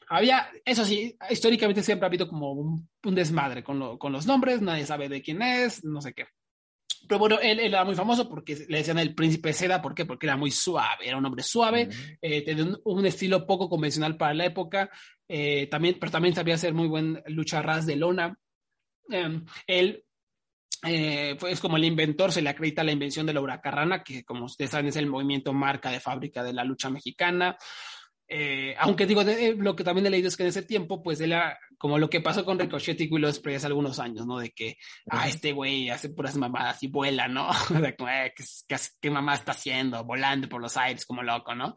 Había, 0.09 0.49
eso 0.65 0.85
sí, 0.85 1.17
históricamente 1.31 1.83
siempre 1.83 2.07
ha 2.07 2.09
habido 2.09 2.29
como 2.29 2.53
un, 2.53 2.89
un 3.05 3.15
desmadre 3.15 3.63
con, 3.63 3.79
lo, 3.79 3.99
con, 3.99 4.13
los 4.13 4.27
nombres, 4.27 4.61
nadie 4.61 4.87
sabe 4.87 5.09
de 5.09 5.23
quién 5.23 5.41
es, 5.43 5.85
no 5.85 6.01
sé 6.01 6.13
qué. 6.13 6.27
Pero 7.09 7.19
bueno, 7.19 7.39
él, 7.41 7.61
él, 7.61 7.67
era 7.75 7.85
muy 7.85 7.95
famoso 7.95 8.29
porque 8.29 8.67
le 8.69 8.79
decían 8.79 8.99
el 8.99 9.15
príncipe 9.15 9.53
seda, 9.53 9.83
¿por 9.83 9.95
qué? 9.95 10.05
Porque 10.07 10.27
era 10.27 10.37
muy 10.37 10.51
suave, 10.51 11.07
era 11.07 11.19
un 11.19 11.27
hombre 11.27 11.43
suave, 11.43 11.89
eh, 12.21 12.43
tenía 12.43 12.65
un, 12.65 12.81
un, 12.85 13.07
estilo 13.07 13.47
poco 13.47 13.69
convencional 13.69 14.17
para 14.17 14.35
la 14.35 14.47
época, 14.47 14.91
eh, 15.29 15.67
también, 15.67 15.97
pero 15.99 16.13
también 16.13 16.35
sabía 16.35 16.55
hacer 16.55 16.75
muy 16.75 16.89
buen 16.89 17.23
lucha 17.27 17.63
ras 17.63 17.87
de 17.87 17.97
lona. 17.97 18.39
Um, 19.09 19.45
él 19.67 20.04
eh, 20.87 21.37
es 21.49 21.61
como 21.61 21.77
el 21.77 21.85
inventor, 21.85 22.33
se 22.33 22.43
le 22.43 22.51
acredita 22.51 22.85
la 22.85 22.93
invención 22.93 23.27
de 23.27 23.33
la 23.33 23.41
huracarrana, 23.41 24.03
que 24.03 24.25
como 24.25 24.47
ustedes 24.47 24.71
saben 24.71 24.89
es 24.89 24.97
el 24.97 25.07
movimiento 25.07 25.53
marca 25.53 25.91
de 25.91 26.01
fábrica 26.01 26.43
de 26.43 26.53
la 26.53 26.65
lucha 26.65 26.91
mexicana. 26.91 27.57
Eh, 28.27 28.75
aunque 28.79 29.07
digo, 29.07 29.23
de, 29.23 29.37
de, 29.37 29.55
lo 29.55 29.77
que 29.77 29.85
también 29.85 30.07
he 30.07 30.11
leído 30.11 30.29
es 30.29 30.37
que 30.37 30.45
en 30.45 30.49
ese 30.49 30.63
tiempo, 30.63 31.03
pues 31.03 31.21
era 31.21 31.59
como 31.77 31.99
lo 31.99 32.09
que 32.09 32.23
pasó 32.23 32.45
con 32.45 32.59
Ricochet 32.59 32.99
y 33.01 33.09
Willow 33.09 33.31
Spray 33.31 33.57
hace 33.57 33.67
algunos 33.67 33.99
años, 33.99 34.27
¿no? 34.27 34.39
De 34.39 34.51
que, 34.51 34.79
ah, 35.11 35.29
este 35.29 35.53
güey 35.53 35.91
hace 35.91 36.09
puras 36.09 36.37
mamadas 36.37 36.83
y 36.83 36.89
vuela, 36.89 37.29
¿no? 37.29 37.49
De 37.69 37.89
eh, 37.89 38.33
¿qué, 38.35 38.45
qué, 38.67 38.77
qué 39.01 39.11
mamá 39.11 39.35
está 39.35 39.53
haciendo? 39.53 40.03
Volando 40.05 40.49
por 40.49 40.63
los 40.63 40.77
aires 40.77 41.05
como 41.05 41.23
loco, 41.23 41.55
¿no? 41.55 41.75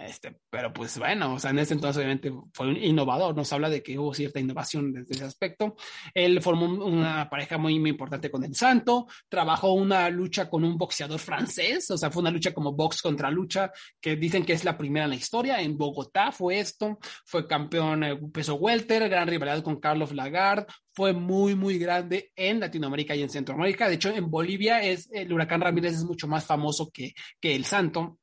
Este, 0.00 0.34
pero 0.48 0.72
pues 0.72 0.98
bueno, 0.98 1.34
o 1.34 1.38
sea, 1.38 1.50
en 1.50 1.58
ese 1.58 1.74
entonces 1.74 1.98
obviamente 1.98 2.32
fue 2.54 2.68
un 2.68 2.76
innovador, 2.76 3.36
nos 3.36 3.52
habla 3.52 3.68
de 3.68 3.82
que 3.82 3.98
hubo 3.98 4.14
cierta 4.14 4.40
innovación 4.40 4.92
desde 4.92 5.14
ese 5.14 5.24
aspecto. 5.24 5.76
Él 6.14 6.40
formó 6.40 6.66
una 6.86 7.28
pareja 7.28 7.58
muy, 7.58 7.74
importante 7.74 8.30
con 8.30 8.44
el 8.44 8.54
Santo, 8.54 9.06
trabajó 9.28 9.72
una 9.72 10.08
lucha 10.08 10.48
con 10.48 10.64
un 10.64 10.78
boxeador 10.78 11.18
francés, 11.18 11.90
o 11.90 11.98
sea, 11.98 12.10
fue 12.10 12.22
una 12.22 12.30
lucha 12.30 12.54
como 12.54 12.72
box 12.72 13.02
contra 13.02 13.30
lucha, 13.30 13.72
que 14.00 14.16
dicen 14.16 14.44
que 14.44 14.54
es 14.54 14.64
la 14.64 14.78
primera 14.78 15.04
en 15.04 15.10
la 15.10 15.16
historia, 15.16 15.60
en 15.60 15.76
Bogotá 15.76 16.32
fue 16.32 16.60
esto, 16.60 16.98
fue 17.26 17.46
campeón 17.46 18.04
eh, 18.04 18.18
peso 18.32 18.54
welter, 18.54 19.08
gran 19.08 19.28
rivalidad 19.28 19.62
con 19.62 19.80
Carlos 19.80 20.12
Lagarde, 20.12 20.66
fue 20.92 21.12
muy, 21.12 21.54
muy 21.54 21.78
grande 21.78 22.30
en 22.36 22.60
Latinoamérica 22.60 23.14
y 23.14 23.22
en 23.22 23.30
Centroamérica. 23.30 23.88
De 23.88 23.94
hecho, 23.94 24.10
en 24.10 24.30
Bolivia 24.30 24.82
es, 24.82 25.08
el 25.12 25.32
huracán 25.32 25.60
Ramírez 25.60 25.94
es 25.94 26.04
mucho 26.04 26.26
más 26.26 26.44
famoso 26.44 26.90
que, 26.92 27.12
que 27.40 27.54
el 27.54 27.64
Santo. 27.64 28.18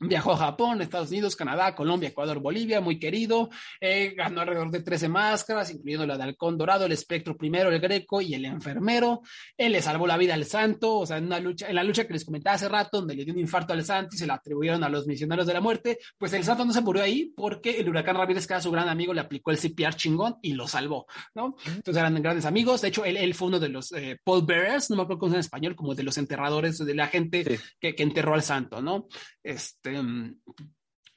Viajó 0.00 0.32
a 0.32 0.36
Japón, 0.36 0.80
Estados 0.80 1.08
Unidos, 1.08 1.34
Canadá, 1.34 1.74
Colombia, 1.74 2.10
Ecuador, 2.10 2.38
Bolivia, 2.38 2.80
muy 2.80 3.00
querido. 3.00 3.50
Eh, 3.80 4.14
ganó 4.16 4.42
alrededor 4.42 4.70
de 4.70 4.82
13 4.82 5.08
máscaras, 5.08 5.72
incluyendo 5.72 6.06
la 6.06 6.16
de 6.16 6.22
Halcón 6.22 6.56
Dorado, 6.56 6.86
el 6.86 6.92
Espectro 6.92 7.36
Primero, 7.36 7.70
el 7.70 7.80
Greco 7.80 8.20
y 8.20 8.34
el 8.34 8.44
Enfermero. 8.44 9.22
Él 9.56 9.72
le 9.72 9.82
salvó 9.82 10.06
la 10.06 10.16
vida 10.16 10.34
al 10.34 10.44
Santo, 10.44 10.98
o 10.98 11.06
sea, 11.06 11.18
en, 11.18 11.26
una 11.26 11.40
lucha, 11.40 11.68
en 11.68 11.74
la 11.74 11.82
lucha 11.82 12.06
que 12.06 12.12
les 12.12 12.24
comentaba 12.24 12.54
hace 12.54 12.68
rato, 12.68 12.98
donde 12.98 13.16
le 13.16 13.24
dio 13.24 13.34
un 13.34 13.40
infarto 13.40 13.72
al 13.72 13.84
Santo 13.84 14.14
y 14.14 14.18
se 14.18 14.26
la 14.26 14.34
atribuyeron 14.34 14.84
a 14.84 14.88
los 14.88 15.06
misioneros 15.06 15.46
de 15.46 15.54
la 15.54 15.60
muerte, 15.60 15.98
pues 16.16 16.32
el 16.32 16.44
Santo 16.44 16.64
no 16.64 16.72
se 16.72 16.80
murió 16.80 17.02
ahí 17.02 17.32
porque 17.36 17.80
el 17.80 17.88
huracán 17.88 18.16
Ramírez, 18.16 18.46
que 18.46 18.52
era 18.52 18.62
su 18.62 18.70
gran 18.70 18.88
amigo, 18.88 19.12
le 19.12 19.20
aplicó 19.20 19.50
el 19.50 19.58
CPR 19.58 19.94
chingón 19.94 20.36
y 20.42 20.52
lo 20.52 20.68
salvó, 20.68 21.06
¿no? 21.34 21.56
Entonces 21.66 21.96
eran 21.96 22.22
grandes 22.22 22.44
amigos. 22.44 22.82
De 22.82 22.88
hecho, 22.88 23.04
él, 23.04 23.16
él 23.16 23.34
fue 23.34 23.48
uno 23.48 23.58
de 23.58 23.68
los 23.68 23.90
eh, 23.92 24.18
Paul 24.22 24.46
Bearers, 24.46 24.90
no 24.90 24.96
me 24.96 25.02
acuerdo 25.02 25.18
cómo 25.18 25.32
es 25.32 25.34
en 25.34 25.40
español, 25.40 25.74
como 25.74 25.94
de 25.94 26.04
los 26.04 26.18
enterradores, 26.18 26.78
de 26.78 26.94
la 26.94 27.08
gente 27.08 27.44
sí. 27.44 27.62
que, 27.80 27.96
que 27.96 28.02
enterró 28.04 28.34
al 28.34 28.42
Santo, 28.42 28.80
¿no? 28.80 29.08
Este. 29.48 29.98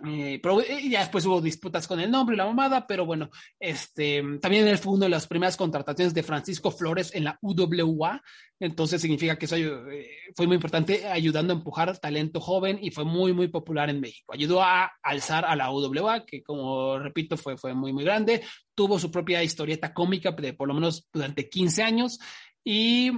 Eh, 0.03 0.39
pero 0.41 0.61
eh, 0.61 0.89
ya 0.89 1.01
después 1.01 1.25
hubo 1.25 1.41
disputas 1.41 1.85
con 1.85 1.99
el 1.99 2.09
nombre 2.09 2.33
y 2.33 2.37
la 2.37 2.45
mamada, 2.45 2.87
pero 2.87 3.05
bueno, 3.05 3.29
este 3.59 4.23
también 4.41 4.67
él 4.67 4.77
fue 4.77 4.93
una 4.93 5.05
de 5.05 5.11
las 5.11 5.27
primeras 5.27 5.57
contrataciones 5.57 6.13
de 6.13 6.23
Francisco 6.23 6.71
Flores 6.71 7.13
en 7.13 7.25
la 7.25 7.37
UWA, 7.41 8.23
entonces 8.59 9.01
significa 9.01 9.37
que 9.37 9.45
eso 9.45 9.57
eh, 9.57 10.09
fue 10.33 10.47
muy 10.47 10.55
importante 10.55 11.05
ayudando 11.07 11.53
a 11.53 11.57
empujar 11.57 11.99
talento 11.99 12.39
joven 12.39 12.79
y 12.81 12.89
fue 12.89 13.03
muy, 13.03 13.33
muy 13.33 13.49
popular 13.49 13.89
en 13.89 13.99
México. 13.99 14.33
Ayudó 14.33 14.63
a 14.63 14.91
alzar 15.03 15.45
a 15.45 15.55
la 15.55 15.71
UWA, 15.71 16.25
que 16.25 16.41
como 16.41 16.97
repito, 16.97 17.37
fue, 17.37 17.57
fue 17.57 17.75
muy, 17.75 17.91
muy 17.91 18.05
grande, 18.05 18.43
tuvo 18.73 18.97
su 18.97 19.11
propia 19.11 19.43
historieta 19.43 19.93
cómica 19.93 20.31
de 20.31 20.53
por 20.53 20.69
lo 20.69 20.73
menos 20.73 21.09
durante 21.11 21.49
15 21.49 21.83
años 21.83 22.17
y. 22.63 23.11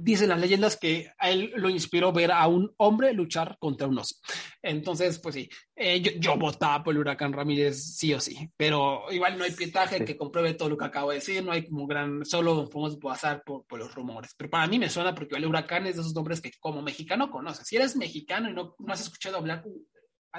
Dicen 0.00 0.28
las 0.28 0.40
leyendas 0.40 0.76
que 0.76 1.10
a 1.18 1.30
él 1.30 1.52
lo 1.56 1.68
inspiró 1.68 2.12
ver 2.12 2.32
a 2.32 2.46
un 2.46 2.72
hombre 2.78 3.12
luchar 3.12 3.56
contra 3.58 3.86
un 3.86 3.98
oso. 3.98 4.16
Entonces, 4.62 5.18
pues 5.18 5.34
sí, 5.34 5.48
eh, 5.76 6.00
yo, 6.00 6.12
yo, 6.18 6.36
votaba 6.36 6.82
por 6.82 6.94
el 6.94 7.00
huracán 7.00 7.32
Ramírez 7.32 7.96
sí 7.96 8.12
o 8.14 8.20
sí, 8.20 8.50
pero 8.56 9.04
igual 9.10 9.38
no 9.38 9.44
hay 9.44 9.52
pietaje 9.52 9.98
sí. 9.98 10.04
que 10.04 10.16
compruebe 10.16 10.54
todo 10.54 10.68
lo 10.68 10.76
que 10.76 10.84
acabo 10.84 11.10
de 11.10 11.16
decir, 11.16 11.44
no 11.44 11.52
hay 11.52 11.66
como 11.66 11.86
gran, 11.86 12.24
solo 12.24 12.68
podemos 12.68 12.96
pasar 12.98 13.42
por, 13.44 13.66
por, 13.66 13.78
los 13.78 13.94
rumores. 13.94 14.34
Pero 14.36 14.50
para 14.50 14.66
mí 14.66 14.78
me 14.78 14.90
suena 14.90 15.14
porque 15.14 15.36
el 15.36 15.46
huracán 15.46 15.86
es 15.86 15.96
de 15.96 16.02
esos 16.02 16.14
nombres 16.14 16.40
que 16.40 16.50
como 16.60 16.82
mexicano 16.82 17.30
conoces. 17.30 17.66
Si 17.66 17.76
eres 17.76 17.96
mexicano 17.96 18.50
y 18.50 18.54
no, 18.54 18.74
no 18.78 18.92
has 18.92 19.00
escuchado 19.00 19.36
hablar 19.36 19.64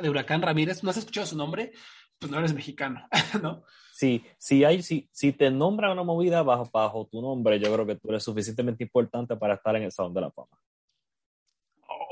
de 0.02 0.10
huracán 0.10 0.42
Ramírez, 0.42 0.84
no 0.84 0.90
has 0.90 0.98
escuchado 0.98 1.28
su 1.28 1.38
nombre, 1.38 1.72
pues 2.18 2.32
no 2.32 2.40
eres 2.40 2.54
mexicano, 2.54 3.08
¿no? 3.42 3.64
Sí, 4.00 4.24
si, 4.38 4.64
hay, 4.64 4.82
si, 4.82 5.10
si 5.12 5.34
te 5.34 5.52
nombra 5.52 5.92
una 5.92 6.04
movida 6.04 6.42
bajo, 6.42 6.70
bajo 6.72 7.06
tu 7.12 7.22
nombre, 7.22 7.60
yo 7.60 7.74
creo 7.74 7.86
que 7.86 7.98
tú 7.98 8.08
eres 8.08 8.24
suficientemente 8.24 8.82
importante 8.82 9.36
para 9.36 9.56
estar 9.56 9.76
en 9.76 9.84
el 9.84 9.92
Salón 9.92 10.14
de 10.14 10.22
la 10.22 10.32
Fama. 10.32 10.48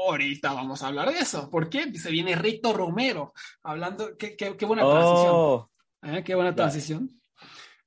ahorita 0.05 0.51
vamos 0.51 0.83
a 0.83 0.87
hablar 0.87 1.13
de 1.13 1.19
eso. 1.19 1.49
¿Por 1.49 1.69
qué? 1.69 1.97
Se 1.97 2.11
viene 2.11 2.35
Rito 2.35 2.73
Romero, 2.73 3.31
hablando, 3.63 4.17
qué, 4.17 4.35
qué, 4.35 4.57
qué 4.57 4.65
buena 4.65 4.83
transición. 4.83 5.31
Oh, 5.33 5.69
¿Eh? 6.01 6.23
Qué 6.25 6.35
buena 6.35 6.53
transición. 6.53 7.21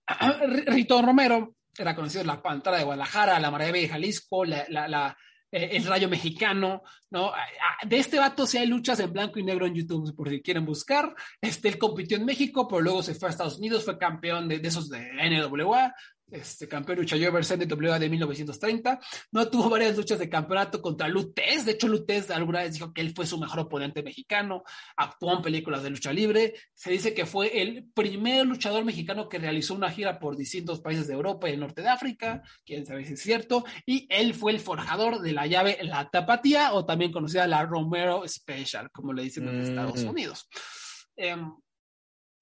Rito 0.66 1.02
Romero 1.02 1.56
era 1.76 1.94
conocido 1.94 2.22
en 2.22 2.28
la 2.28 2.40
pantalla 2.40 2.78
de 2.78 2.84
Guadalajara, 2.84 3.38
la 3.38 3.50
Maravilla 3.50 3.82
de 3.82 3.88
Jalisco, 3.90 4.46
la, 4.46 4.64
la, 4.70 4.88
la, 4.88 5.18
eh, 5.52 5.70
el 5.72 5.84
Rayo 5.84 6.08
Mexicano, 6.08 6.82
¿no? 7.10 7.32
De 7.86 7.98
este 7.98 8.18
vato 8.18 8.46
sí 8.46 8.58
hay 8.58 8.66
luchas 8.66 9.00
en 9.00 9.12
blanco 9.12 9.38
y 9.38 9.42
negro 9.42 9.66
en 9.66 9.74
YouTube, 9.74 10.14
por 10.14 10.28
si 10.28 10.42
quieren 10.42 10.64
buscar. 10.64 11.14
Este, 11.40 11.68
él 11.68 11.78
compitió 11.78 12.16
en 12.16 12.24
México, 12.24 12.68
pero 12.68 12.80
luego 12.80 13.02
se 13.02 13.14
fue 13.14 13.28
a 13.28 13.30
Estados 13.30 13.58
Unidos, 13.58 13.84
fue 13.84 13.98
campeón 13.98 14.48
de, 14.48 14.58
de 14.58 14.68
esos 14.68 14.88
de 14.88 15.10
NWA, 15.12 15.94
este, 16.30 16.68
campeón 16.68 16.98
lucha 16.98 17.16
Jover 17.16 17.44
de 17.44 17.66
NWA 17.66 17.98
de 17.98 18.08
1930. 18.08 19.00
No 19.32 19.48
tuvo 19.48 19.70
varias 19.70 19.96
luchas 19.96 20.18
de 20.18 20.28
campeonato 20.28 20.80
contra 20.82 21.08
Lutez. 21.08 21.64
De 21.64 21.72
hecho, 21.72 21.88
Lutez 21.88 22.30
alguna 22.30 22.62
vez 22.62 22.74
dijo 22.74 22.92
que 22.92 23.00
él 23.00 23.12
fue 23.14 23.26
su 23.26 23.38
mejor 23.38 23.60
oponente 23.60 24.02
mexicano. 24.02 24.62
Actuó 24.96 25.36
en 25.36 25.42
películas 25.42 25.82
de 25.82 25.90
lucha 25.90 26.12
libre. 26.12 26.54
Se 26.74 26.90
dice 26.90 27.14
que 27.14 27.26
fue 27.26 27.62
el 27.62 27.84
primer 27.94 28.46
luchador 28.46 28.84
mexicano 28.84 29.28
que 29.28 29.38
realizó 29.38 29.74
una 29.74 29.90
gira 29.90 30.18
por 30.18 30.36
distintos 30.36 30.80
países 30.80 31.06
de 31.06 31.14
Europa 31.14 31.48
y 31.48 31.52
el 31.52 31.60
norte 31.60 31.82
de 31.82 31.88
África. 31.88 32.42
Quién 32.64 32.86
sabe 32.86 33.04
si 33.04 33.14
es 33.14 33.20
cierto. 33.20 33.64
Y 33.86 34.06
él 34.10 34.34
fue 34.34 34.52
el 34.52 34.60
forjador 34.60 35.20
de 35.20 35.32
la 35.32 35.46
llave 35.46 35.78
La 35.82 36.10
Tapatía, 36.10 36.72
o 36.72 36.84
también 36.84 37.12
conocida 37.12 37.46
la 37.46 37.64
Romero 37.64 38.26
Special, 38.26 38.90
como 38.90 39.12
le 39.12 39.22
dicen 39.22 39.48
en 39.48 39.60
Mm. 39.60 39.62
Estados 39.62 40.02
Unidos. 40.04 40.48
Em, 41.16 41.52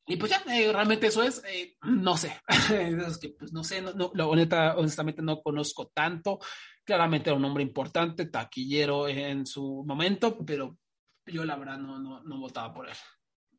y 0.08 0.16
pues 0.16 0.32
ya, 0.32 0.42
eh, 0.52 0.72
realmente 0.72 1.06
eso 1.08 1.22
es, 1.22 1.42
eh, 1.44 1.76
no 1.82 2.16
sé, 2.16 2.32
es 3.08 3.18
que 3.18 3.30
pues 3.30 3.52
no 3.52 3.62
sé, 3.62 3.82
no, 3.82 3.92
no, 4.14 4.34
neta, 4.34 4.76
honestamente 4.76 5.22
no 5.22 5.40
conozco 5.42 5.88
tanto. 5.94 6.38
Claramente 6.84 7.28
era 7.30 7.36
un 7.36 7.44
hombre 7.44 7.62
importante, 7.62 8.26
taquillero 8.26 9.08
en 9.08 9.46
su 9.46 9.84
momento, 9.86 10.38
pero 10.44 10.78
yo 11.26 11.44
la 11.44 11.56
verdad 11.56 11.76
no, 11.78 11.98
no, 11.98 12.22
no 12.22 12.40
votaba 12.40 12.72
por 12.72 12.88
él. 12.88 12.94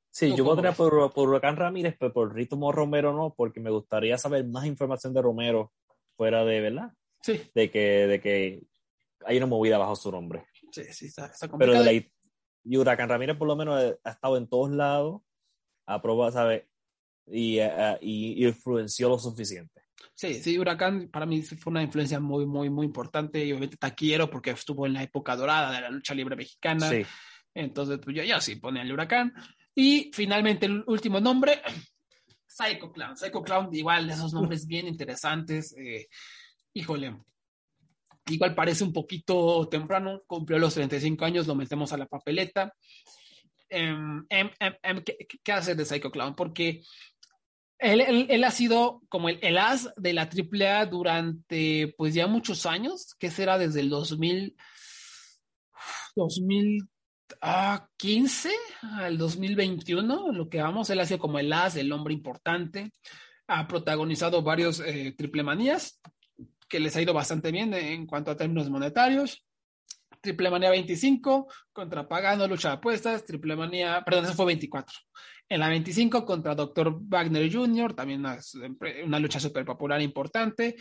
Sí, 0.10 0.32
¿Tú 0.32 0.38
yo 0.38 0.44
votaría 0.44 0.72
por, 0.72 1.14
por 1.14 1.30
Huracán 1.30 1.56
Ramírez, 1.56 1.96
pero 2.00 2.12
por 2.12 2.34
Rito 2.34 2.58
Mo 2.58 2.72
Romero 2.72 3.14
no, 3.14 3.34
porque 3.36 3.60
me 3.60 3.70
gustaría 3.70 4.18
saber 4.18 4.46
más 4.48 4.66
información 4.66 5.14
de 5.14 5.22
Romero 5.22 5.72
fuera 6.18 6.44
de, 6.44 6.62
¿verdad? 6.62 6.92
Sí, 7.22 7.40
De 7.54 7.70
que, 7.70 8.08
de 8.08 8.20
que 8.20 8.64
hay 9.26 9.38
una 9.38 9.46
movida 9.46 9.78
bajo 9.78 9.96
su 9.96 10.12
nombre. 10.12 10.46
sí, 10.72 10.84
sí, 10.92 11.06
está, 11.06 11.28
está 11.28 11.48
Pero 11.48 11.74
complicado. 11.74 11.84
de 11.84 11.94
la, 11.94 12.06
y 12.64 12.78
Huracán 12.78 13.10
Ramírez 13.10 13.38
por 13.38 13.48
lo 13.48 13.56
menos 13.56 13.96
ha 14.04 14.10
estado 14.10 14.38
en 14.38 14.48
todos 14.48 14.72
lados, 14.72 15.22
ha 15.90 16.02
probado, 16.02 16.32
¿sabes? 16.32 16.64
Y, 17.28 17.60
eh, 17.60 17.98
y, 18.02 18.46
influenció 18.46 19.10
lo 19.10 19.20
suficiente. 19.20 19.82
Sí, 20.14 20.36
sí, 20.36 20.58
Huracán 20.58 21.10
para 21.10 21.26
mí 21.26 21.42
fue 21.42 21.72
una 21.72 21.82
influencia 21.82 22.20
muy, 22.20 22.46
muy, 22.46 22.70
muy 22.70 22.86
importante 22.86 23.44
y 23.44 23.52
obviamente 23.52 23.78
taquillero 23.78 24.30
porque 24.30 24.52
estuvo 24.52 24.86
en 24.86 24.94
la 24.94 25.04
época 25.04 25.36
dorada 25.36 25.72
de 25.72 25.82
la 25.82 25.90
lucha 25.90 26.14
libre 26.14 26.36
mexicana. 26.36 26.90
Sí. 26.90 27.04
Entonces, 27.54 28.00
pues 28.04 28.16
yo 28.16 28.24
ya 28.24 28.40
sí 28.40 28.56
ponía 28.56 28.84
el 28.84 28.92
huracán. 28.92 29.34
Y 29.76 30.12
finalmente, 30.14 30.66
el 30.66 30.84
último 30.88 31.20
nombre, 31.20 31.62
Psycho 32.48 32.92
Clown. 32.92 33.18
Psycho 33.18 33.42
Clown, 33.42 33.70
igual, 33.74 34.10
esos 34.10 34.34
nombres 34.34 34.68
bien 34.68 34.88
interesantes. 34.88 35.76
eh, 35.78 36.08
híjole, 36.74 37.16
igual 38.28 38.56
parece 38.56 38.84
un 38.84 38.94
poquito 38.94 39.68
temprano, 39.70 40.22
cumplió 40.28 40.60
los 40.60 40.74
35 40.74 41.26
años, 41.26 41.48
lo 41.48 41.56
metemos 41.56 41.94
a 41.94 41.98
la 41.98 42.06
papeleta. 42.06 42.74
Em, 43.70 44.26
em, 44.30 44.50
em, 44.60 45.04
¿qué, 45.44 45.52
hace 45.52 45.76
de 45.76 45.86
Psycho 45.86 46.12
Clown? 46.12 46.36
Porque 46.36 46.82
él, 47.78 48.44
ha 48.44 48.52
sido 48.52 49.02
como 49.10 49.30
el, 49.30 49.40
el 49.42 49.58
as 49.58 49.94
de 49.96 50.14
la 50.14 50.30
AAA 50.30 50.86
durante, 50.88 51.94
pues 51.98 52.14
ya 52.14 52.28
muchos 52.28 52.66
años, 52.66 53.16
que 53.18 53.32
será 53.32 53.58
desde 53.58 53.80
el 53.80 53.90
2000, 53.90 54.58
2015 56.16 58.52
al 58.82 59.18
2021, 59.18 60.32
lo 60.32 60.50
que 60.50 60.62
vamos, 60.62 60.90
él 60.90 61.00
ha 61.00 61.06
sido 61.06 61.20
como 61.20 61.40
el 61.40 61.54
as, 61.54 61.78
el 61.78 61.92
hombre 61.92 62.14
importante, 62.14 62.92
ha 63.48 63.68
protagonizado 63.68 64.42
varios 64.42 64.80
eh, 64.82 65.14
triple 65.18 65.44
manías 65.44 66.00
que 66.70 66.80
les 66.80 66.96
ha 66.96 67.02
ido 67.02 67.14
bastante 67.14 67.52
bien 67.52 67.74
en 67.74 68.06
cuanto 68.06 68.32
a 68.32 68.38
términos 68.38 68.70
monetarios. 68.70 69.44
Triple 70.22 70.50
Manía 70.50 70.70
25 70.70 71.48
contra 71.72 72.08
Pagano, 72.08 72.48
lucha 72.48 72.70
de 72.70 72.76
apuestas. 72.76 73.26
Triple 73.26 73.56
Manía, 73.56 74.04
perdón, 74.06 74.26
eso 74.26 74.34
fue 74.34 74.46
24. 74.48 74.98
En 75.48 75.60
la 75.60 75.70
25 75.70 76.26
contra 76.26 76.54
Dr. 76.56 76.96
Wagner 77.02 77.52
Jr., 77.52 77.94
también 77.94 78.20
una, 78.20 78.38
una 79.06 79.20
lucha 79.20 79.40
súper 79.40 79.66
popular 79.66 80.02
importante. 80.02 80.76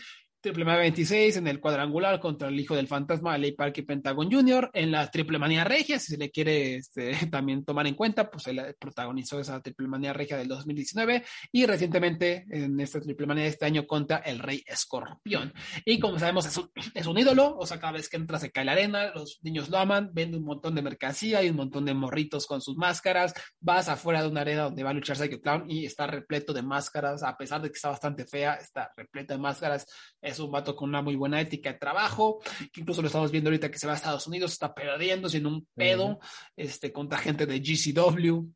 Triple 0.49 0.65
Manía 0.65 0.81
26 0.81 1.37
en 1.37 1.47
el 1.47 1.61
cuadrangular 1.61 2.19
contra 2.21 2.49
el 2.49 2.59
hijo 2.59 2.75
del 2.75 2.89
fantasma, 2.89 3.37
Ley 3.37 3.53
Park 3.53 3.77
y 3.77 3.83
Pentagon 3.83 4.33
Jr. 4.33 4.71
En 4.73 4.91
la 4.91 5.11
Triple 5.11 5.39
Manía 5.39 5.63
Regia, 5.63 5.99
si 5.99 6.13
se 6.13 6.17
le 6.17 6.31
quiere 6.31 6.77
este, 6.77 7.13
también 7.31 7.67
tomar 7.67 7.87
en 7.87 7.95
cuenta, 7.95 8.31
pues 8.31 8.47
él 8.47 8.75
protagonizó 8.79 9.39
esa 9.41 9.61
Triple 9.61 9.89
Manía 9.89 10.15
Regia 10.15 10.39
del 10.39 10.49
2019 10.49 11.23
y 11.53 11.67
recientemente 11.67 12.47
en 12.49 12.81
esta 12.81 12.99
Triple 12.99 13.27
Manía 13.27 13.45
de 13.45 13.51
este 13.51 13.67
año 13.67 13.87
contra 13.87 14.17
el 14.19 14.39
Rey 14.39 14.65
Escorpión. 14.67 15.53
Y 15.85 15.99
como 15.99 16.19
sabemos, 16.19 16.47
es 16.95 17.07
un, 17.07 17.19
ídolo, 17.19 17.55
o 17.59 17.67
sea, 17.67 17.79
cada 17.79 17.93
vez 17.93 18.09
que 18.09 18.17
entra 18.17 18.39
se 18.39 18.51
cae 18.51 18.65
la 18.65 18.73
arena, 18.73 19.13
los 19.15 19.41
niños 19.43 19.69
lo 19.69 19.77
aman, 19.77 20.09
vende 20.15 20.39
un 20.39 20.45
montón 20.45 20.75
de 20.75 20.81
mercancía, 20.81 21.41
hay 21.41 21.51
un 21.51 21.57
montón 21.57 21.85
de 21.85 21.93
morritos 21.93 22.47
con 22.47 22.63
sus 22.63 22.79
máscaras, 22.79 23.35
vas 23.61 23.91
afuera 23.91 24.23
de 24.23 24.29
una 24.29 24.41
arena 24.41 24.63
donde 24.63 24.83
va 24.83 24.91
a 24.91 24.95
luchar 24.95 25.19
Psycho 25.19 25.43
Clown 25.43 25.71
y 25.71 25.85
está 25.85 26.07
repleto 26.07 26.55
de 26.55 26.63
máscaras, 26.63 27.23
a 27.23 27.37
pesar 27.37 27.61
de 27.61 27.69
que 27.69 27.77
está 27.77 27.91
bastante 27.91 28.25
fea, 28.25 28.55
está 28.55 28.91
repleto 28.97 29.35
de 29.35 29.41
máscaras, 29.41 29.87
es 30.23 30.38
un 30.45 30.51
vato 30.51 30.75
con 30.77 30.89
una 30.89 31.03
muy 31.03 31.17
buena 31.17 31.41
ética 31.41 31.73
de 31.73 31.79
trabajo, 31.79 32.41
que 32.73 32.81
incluso 32.81 33.03
lo 33.03 33.07
estamos 33.09 33.31
viendo 33.31 33.51
ahorita 33.51 33.71
que 33.71 33.79
se 33.79 33.87
va 33.87 33.95
a 33.95 33.97
Estados 33.97 34.27
Unidos, 34.27 34.53
está 34.53 34.75
perdiendo 34.75 35.29
sin 35.29 35.47
un 35.47 35.67
pedo, 35.75 36.07
uh 36.07 36.11
-huh. 36.13 36.19
este, 36.57 36.93
contra 36.93 37.19
gente 37.19 37.47
de 37.47 37.61
GCW, 37.61 38.49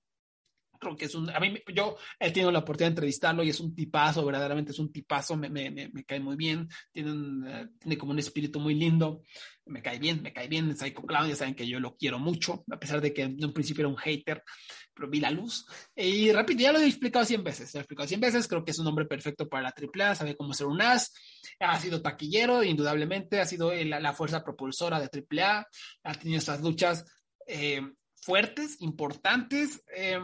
creo 0.82 0.96
que 0.96 1.04
es 1.04 1.14
un, 1.14 1.30
a 1.30 1.38
mí, 1.38 1.54
yo 1.72 1.96
he 2.18 2.32
tenido 2.32 2.50
la 2.50 2.58
oportunidad 2.58 2.88
de 2.88 2.94
entrevistarlo 2.94 3.44
y 3.44 3.50
es 3.50 3.60
un 3.60 3.72
tipazo, 3.72 4.26
verdaderamente 4.26 4.72
es 4.72 4.78
un 4.80 4.92
tipazo, 4.92 5.36
me, 5.36 5.48
me, 5.48 5.70
me, 5.70 6.04
cae 6.04 6.18
muy 6.18 6.34
bien, 6.34 6.68
tiene, 6.90 7.12
un, 7.12 7.46
uh, 7.46 7.78
tiene 7.78 7.96
como 7.96 8.10
un 8.10 8.18
espíritu 8.18 8.58
muy 8.58 8.74
lindo, 8.74 9.22
me 9.66 9.80
cae 9.80 10.00
bien, 10.00 10.20
me 10.22 10.32
cae 10.32 10.48
bien, 10.48 10.76
Psycho 10.76 11.02
Clown, 11.02 11.28
ya 11.28 11.36
saben 11.36 11.54
que 11.54 11.68
yo 11.68 11.78
lo 11.78 11.96
quiero 11.96 12.18
mucho, 12.18 12.64
a 12.68 12.80
pesar 12.80 13.00
de 13.00 13.14
que 13.14 13.22
en 13.22 13.44
un 13.44 13.52
principio 13.52 13.82
era 13.82 13.88
un 13.88 13.96
hater, 13.96 14.42
pero 14.92 15.08
vi 15.08 15.20
la 15.20 15.30
luz. 15.30 15.64
Y 15.94 16.32
repito, 16.32 16.62
ya 16.62 16.72
lo 16.72 16.80
he 16.80 16.86
explicado 16.86 17.24
100 17.24 17.44
veces, 17.44 17.72
lo 17.72 17.78
he 17.78 17.82
explicado 17.82 18.08
100 18.08 18.20
veces, 18.20 18.48
creo 18.48 18.64
que 18.64 18.72
es 18.72 18.78
un 18.80 18.88
hombre 18.88 19.06
perfecto 19.06 19.48
para 19.48 19.62
la 19.62 19.74
AAA, 19.74 20.16
sabe 20.16 20.36
cómo 20.36 20.52
ser 20.52 20.66
un 20.66 20.82
as, 20.82 21.12
ha 21.60 21.78
sido 21.78 22.02
taquillero, 22.02 22.64
indudablemente, 22.64 23.40
ha 23.40 23.46
sido 23.46 23.72
la, 23.72 24.00
la 24.00 24.12
fuerza 24.12 24.42
propulsora 24.42 24.98
de 24.98 25.08
AAA, 25.08 25.64
ha 26.02 26.14
tenido 26.14 26.38
estas 26.38 26.60
luchas 26.60 27.04
eh, 27.46 27.82
fuertes, 28.22 28.80
importantes, 28.80 29.82
eh, 29.94 30.20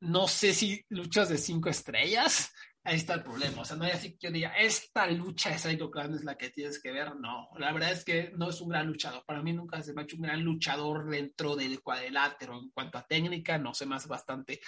no 0.00 0.26
sé 0.26 0.54
si 0.54 0.84
luchas 0.88 1.28
de 1.28 1.38
cinco 1.38 1.68
estrellas, 1.68 2.52
ahí 2.84 2.96
está 2.96 3.14
el 3.14 3.22
problema. 3.22 3.62
O 3.62 3.64
sea, 3.64 3.76
no 3.76 3.84
hay 3.84 3.92
así 3.92 4.12
que 4.12 4.26
yo 4.26 4.32
diga, 4.32 4.50
esta 4.58 5.06
lucha 5.06 5.50
de 5.50 5.58
Psycho 5.58 5.90
Clown 5.90 6.14
es 6.14 6.24
la 6.24 6.36
que 6.36 6.50
tienes 6.50 6.80
que 6.82 6.90
ver. 6.90 7.14
No, 7.16 7.48
la 7.58 7.72
verdad 7.72 7.92
es 7.92 8.04
que 8.04 8.32
no 8.36 8.50
es 8.50 8.60
un 8.60 8.70
gran 8.70 8.86
luchador. 8.86 9.24
Para 9.26 9.42
mí 9.42 9.52
nunca 9.52 9.82
se 9.82 9.92
me 9.92 10.00
ha 10.00 10.04
hecho 10.04 10.16
un 10.16 10.22
gran 10.22 10.42
luchador 10.42 11.08
dentro 11.08 11.56
del 11.56 11.82
cuadrilátero. 11.82 12.58
En 12.58 12.70
cuanto 12.70 12.98
a 12.98 13.06
técnica, 13.06 13.58
no 13.58 13.74
sé 13.74 13.86
más 13.86 14.06
bastante 14.06 14.60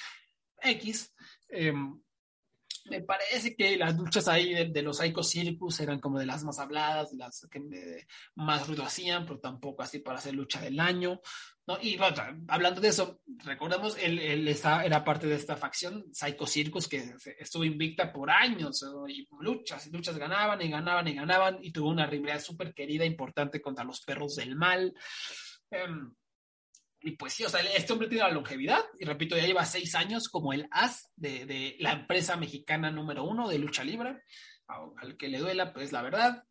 X. 0.60 1.14
Eh, 1.48 1.72
me 2.90 3.00
parece 3.00 3.54
que 3.54 3.76
las 3.76 3.96
luchas 3.96 4.28
ahí 4.28 4.70
de, 4.70 4.82
los 4.82 4.98
Psycho 4.98 5.22
Circus 5.22 5.80
eran 5.80 6.00
como 6.00 6.18
de 6.18 6.26
las 6.26 6.44
más 6.44 6.58
habladas, 6.58 7.12
las 7.12 7.46
que 7.50 7.60
más 8.34 8.66
ruido 8.66 8.82
hacían, 8.82 9.24
pero 9.24 9.38
tampoco 9.38 9.82
así 9.82 10.00
para 10.00 10.18
hacer 10.18 10.34
lucha 10.34 10.60
del 10.60 10.80
año. 10.80 11.20
¿no? 11.66 11.78
Y 11.80 11.96
bueno, 11.96 12.16
hablando 12.48 12.80
de 12.80 12.88
eso, 12.88 13.20
recordemos, 13.44 13.96
él, 13.98 14.18
él 14.18 14.48
está, 14.48 14.84
era 14.84 15.04
parte 15.04 15.26
de 15.26 15.36
esta 15.36 15.56
facción, 15.56 16.06
Psycho 16.12 16.46
Circus, 16.46 16.88
que 16.88 17.14
estuvo 17.38 17.64
invicta 17.64 18.12
por 18.12 18.30
años, 18.30 18.84
y 19.08 19.28
luchas, 19.40 19.86
y 19.86 19.90
luchas 19.90 20.18
ganaban 20.18 20.60
y 20.62 20.68
ganaban 20.68 21.06
y 21.06 21.14
ganaban, 21.14 21.58
y 21.62 21.70
tuvo 21.70 21.90
una 21.90 22.06
rivalidad 22.06 22.42
súper 22.42 22.74
querida, 22.74 23.04
importante 23.04 23.62
contra 23.62 23.84
los 23.84 24.00
perros 24.00 24.36
del 24.36 24.56
mal. 24.56 24.92
Um, 25.70 26.14
y 27.02 27.16
pues 27.16 27.32
sí, 27.32 27.44
o 27.44 27.48
sea, 27.48 27.60
este 27.60 27.92
hombre 27.92 28.08
tiene 28.08 28.24
la 28.24 28.30
longevidad, 28.30 28.84
y 28.98 29.04
repito, 29.04 29.36
ya 29.36 29.46
lleva 29.46 29.64
seis 29.64 29.94
años 29.94 30.28
como 30.28 30.52
el 30.52 30.68
as 30.70 31.10
de, 31.16 31.46
de 31.46 31.76
la 31.80 31.92
empresa 31.92 32.36
mexicana 32.36 32.90
número 32.90 33.24
uno 33.24 33.48
de 33.48 33.58
lucha 33.58 33.84
libre, 33.84 34.22
al 34.66 35.16
que 35.16 35.28
le 35.28 35.38
duela, 35.38 35.72
pues 35.72 35.92
la 35.92 36.02
verdad, 36.02 36.44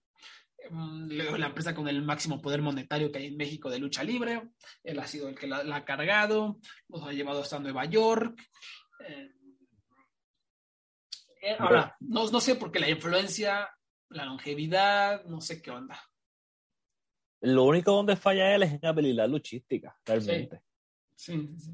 la 0.70 1.48
empresa 1.48 1.74
con 1.74 1.88
el 1.88 2.04
máximo 2.04 2.42
poder 2.42 2.62
monetario 2.62 3.12
que 3.12 3.20
hay 3.20 3.28
en 3.28 3.38
México 3.38 3.70
de 3.70 3.80
lucha 3.80 4.04
libre. 4.04 4.52
Él 4.84 5.00
ha 5.00 5.08
sido 5.08 5.28
el 5.28 5.36
que 5.36 5.48
la, 5.48 5.64
la 5.64 5.78
ha 5.78 5.86
cargado, 5.86 6.60
nos 6.88 7.04
ha 7.04 7.14
llevado 7.14 7.42
hasta 7.42 7.60
Nueva 7.60 7.86
York. 7.86 8.40
Eh, 9.08 9.32
ahora, 11.58 11.96
no, 12.02 12.30
no 12.30 12.40
sé 12.40 12.56
por 12.56 12.72
qué 12.72 12.80
la 12.80 12.90
influencia, 12.90 13.70
la 14.10 14.26
longevidad, 14.26 15.24
no 15.26 15.42
sé 15.42 15.62
qué 15.62 15.72
onda. 15.72 16.00
Lo 17.42 17.64
único 17.64 17.92
donde 17.92 18.16
falla 18.16 18.54
él 18.56 18.64
es 18.64 18.74
en 18.74 18.86
habilidad 18.86 19.28
luchística, 19.28 19.98
realmente. 20.06 20.62
Sí, 21.16 21.34
sí, 21.34 21.60
sí. 21.60 21.72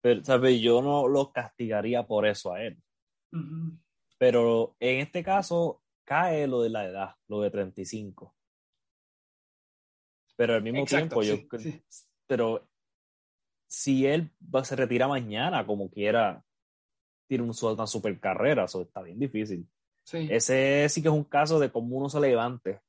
Pero, 0.00 0.24
¿sabes? 0.24 0.60
Yo 0.60 0.82
no 0.82 1.06
lo 1.06 1.32
castigaría 1.32 2.04
por 2.06 2.26
eso 2.26 2.52
a 2.52 2.62
él. 2.62 2.76
Uh 3.32 3.36
-huh. 3.38 3.78
Pero 4.18 4.76
en 4.80 5.00
este 5.00 5.22
caso, 5.22 5.82
cae 6.04 6.46
lo 6.46 6.62
de 6.62 6.70
la 6.70 6.84
edad, 6.84 7.14
lo 7.28 7.40
de 7.40 7.50
35. 7.50 8.34
Pero 10.36 10.54
al 10.54 10.62
mismo 10.62 10.80
Exacto, 10.82 11.20
tiempo, 11.20 11.48
yo, 11.52 11.58
sí, 11.58 11.82
sí. 11.88 12.04
pero 12.26 12.68
si 13.68 14.06
él 14.06 14.30
va, 14.54 14.64
se 14.64 14.76
retira 14.76 15.06
mañana, 15.06 15.64
como 15.64 15.90
quiera, 15.90 16.44
tiene 17.28 17.44
un, 17.44 17.52
una 17.62 17.86
super 17.86 18.18
carrera, 18.18 18.64
eso 18.64 18.82
está 18.82 19.02
bien 19.02 19.18
difícil. 19.18 19.68
Sí. 20.04 20.28
Ese 20.30 20.88
sí 20.88 21.00
que 21.00 21.08
es 21.08 21.14
un 21.14 21.24
caso 21.24 21.58
de 21.58 21.70
cómo 21.70 21.96
uno 21.96 22.08
se 22.08 22.20
levante. 22.20 22.80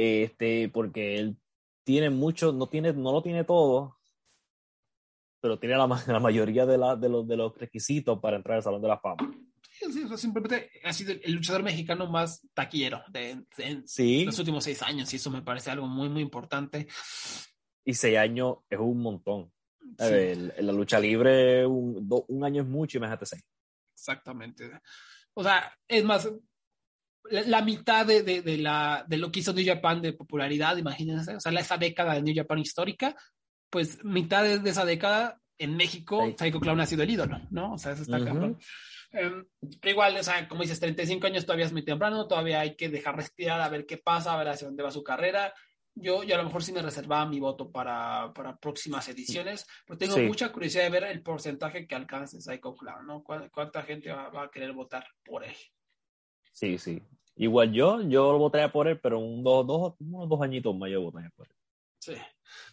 Este, 0.00 0.68
porque 0.68 1.16
él 1.18 1.36
tiene 1.82 2.08
mucho, 2.08 2.52
no, 2.52 2.68
tiene, 2.68 2.92
no 2.92 3.10
lo 3.10 3.20
tiene 3.20 3.42
todo, 3.42 3.98
pero 5.40 5.58
tiene 5.58 5.76
la, 5.76 5.86
la 6.06 6.20
mayoría 6.20 6.66
de, 6.66 6.78
la, 6.78 6.94
de, 6.94 7.08
los, 7.08 7.26
de 7.26 7.36
los 7.36 7.56
requisitos 7.58 8.20
para 8.20 8.36
entrar 8.36 8.58
al 8.58 8.62
Salón 8.62 8.80
de 8.82 8.86
la 8.88 8.98
Fama. 9.00 9.28
Sí, 9.72 9.92
sí, 9.92 10.02
o 10.04 10.08
sea, 10.08 10.16
simplemente 10.16 10.70
ha 10.84 10.92
sido 10.92 11.14
el 11.20 11.32
luchador 11.32 11.62
mexicano 11.64 12.08
más 12.08 12.46
taquillero 12.54 13.02
de, 13.10 13.44
de- 13.56 13.82
Sí, 13.86 14.24
los 14.24 14.38
últimos 14.38 14.62
seis 14.64 14.82
años 14.82 15.12
y 15.12 15.16
eso 15.16 15.30
me 15.30 15.42
parece 15.42 15.70
algo 15.70 15.86
muy, 15.88 16.08
muy 16.08 16.22
importante. 16.22 16.86
y 17.84 17.94
seis 17.94 18.18
años 18.18 18.58
es 18.70 18.78
un 18.78 19.00
montón. 19.02 19.52
A 19.98 20.04
Sí. 20.06 20.12
ver, 20.12 20.54
en 20.58 20.66
la 20.66 20.72
lucha 20.72 21.00
libre, 21.00 21.66
un, 21.66 22.08
do- 22.08 22.24
un 22.28 22.44
año 22.44 22.62
es 22.62 22.68
mucho, 22.68 22.98
imagínate 22.98 23.26
seis. 23.26 23.42
Exactamente. 23.94 24.70
O 25.34 25.42
sea, 25.42 25.72
es 25.88 26.04
más, 26.04 26.28
la, 27.30 27.42
la 27.42 27.62
mitad 27.62 28.06
de, 28.06 28.22
de, 28.22 28.42
de 28.42 28.58
la, 28.58 29.04
de 29.08 29.16
lo 29.18 29.30
que 29.30 29.40
hizo 29.40 29.52
New 29.52 29.64
Japan 29.66 30.00
de 30.02 30.12
popularidad, 30.12 30.76
imagínense, 30.76 31.36
o 31.36 31.40
sea, 31.40 31.52
la- 31.52 31.60
esa 31.60 31.76
década 31.76 32.14
de 32.14 32.22
New 32.22 32.34
Japan 32.34 32.58
histórica, 32.58 33.14
pues 33.70 34.02
mitad 34.04 34.42
de, 34.42 34.58
de 34.60 34.70
esa 34.70 34.84
década 34.84 35.40
en 35.58 35.76
México, 35.76 36.24
Sí. 36.26 36.34
Psycho 36.38 36.60
Clown 36.60 36.80
ha 36.80 36.86
sido 36.86 37.02
el 37.02 37.10
ídolo, 37.10 37.40
¿no? 37.50 37.74
O 37.74 37.78
sea, 37.78 37.92
eso 37.92 38.02
está 38.02 38.16
Ujú. 38.16 38.24
cabrón. 38.26 38.58
Em, 39.10 39.44
pero 39.80 39.90
igual, 39.92 40.16
o 40.16 40.22
sea, 40.22 40.46
como 40.48 40.62
dices, 40.62 40.80
35 40.80 41.26
años 41.26 41.44
todavía 41.46 41.66
es 41.66 41.72
muy 41.72 41.84
temprano, 41.84 42.26
todavía 42.28 42.60
hay 42.60 42.76
que 42.76 42.88
dejar 42.88 43.16
respirar 43.16 43.60
a 43.60 43.68
ver 43.68 43.86
qué 43.86 43.96
pasa, 43.98 44.32
a 44.34 44.36
ver 44.38 44.48
hacia 44.48 44.66
dónde 44.68 44.82
va 44.82 44.90
su 44.90 45.02
carrera. 45.02 45.52
Yo, 45.94 46.22
yo 46.22 46.34
a 46.36 46.38
lo 46.38 46.44
mejor 46.44 46.62
sí 46.62 46.72
me 46.72 46.80
reservaba 46.82 47.26
mi 47.26 47.40
voto 47.40 47.72
para, 47.72 48.32
para 48.32 48.56
próximas 48.56 49.08
ediciones, 49.08 49.66
pero 49.84 49.98
tengo 49.98 50.14
Sí. 50.14 50.22
mucha 50.22 50.52
curiosidad 50.52 50.84
de 50.84 50.90
ver 50.90 51.04
el 51.04 51.22
porcentaje 51.22 51.86
que 51.88 51.94
alcance 51.96 52.40
Psycho 52.40 52.76
Clown, 52.76 53.04
¿no? 53.06 53.22
¿Cuál- 53.24 53.50
¿Cuánta 53.50 53.82
gente 53.82 54.10
va, 54.12 54.28
va 54.28 54.44
a 54.44 54.50
querer 54.50 54.72
votar 54.72 55.04
por 55.24 55.42
él? 55.44 55.56
Sí, 56.58 56.76
sí. 56.78 57.00
Igual 57.36 57.72
yo, 57.72 58.00
yo 58.02 58.32
lo 58.32 58.38
votaría 58.38 58.72
por 58.72 58.88
él, 58.88 58.98
pero 59.00 59.20
un 59.20 59.44
dos, 59.44 59.64
dos, 59.64 59.94
unos 60.00 60.28
dos 60.28 60.42
añitos 60.42 60.76
más 60.76 60.90
yo 60.90 61.00
votaría 61.02 61.30
por 61.30 61.46
él. 61.46 61.54
Sí. 62.00 62.14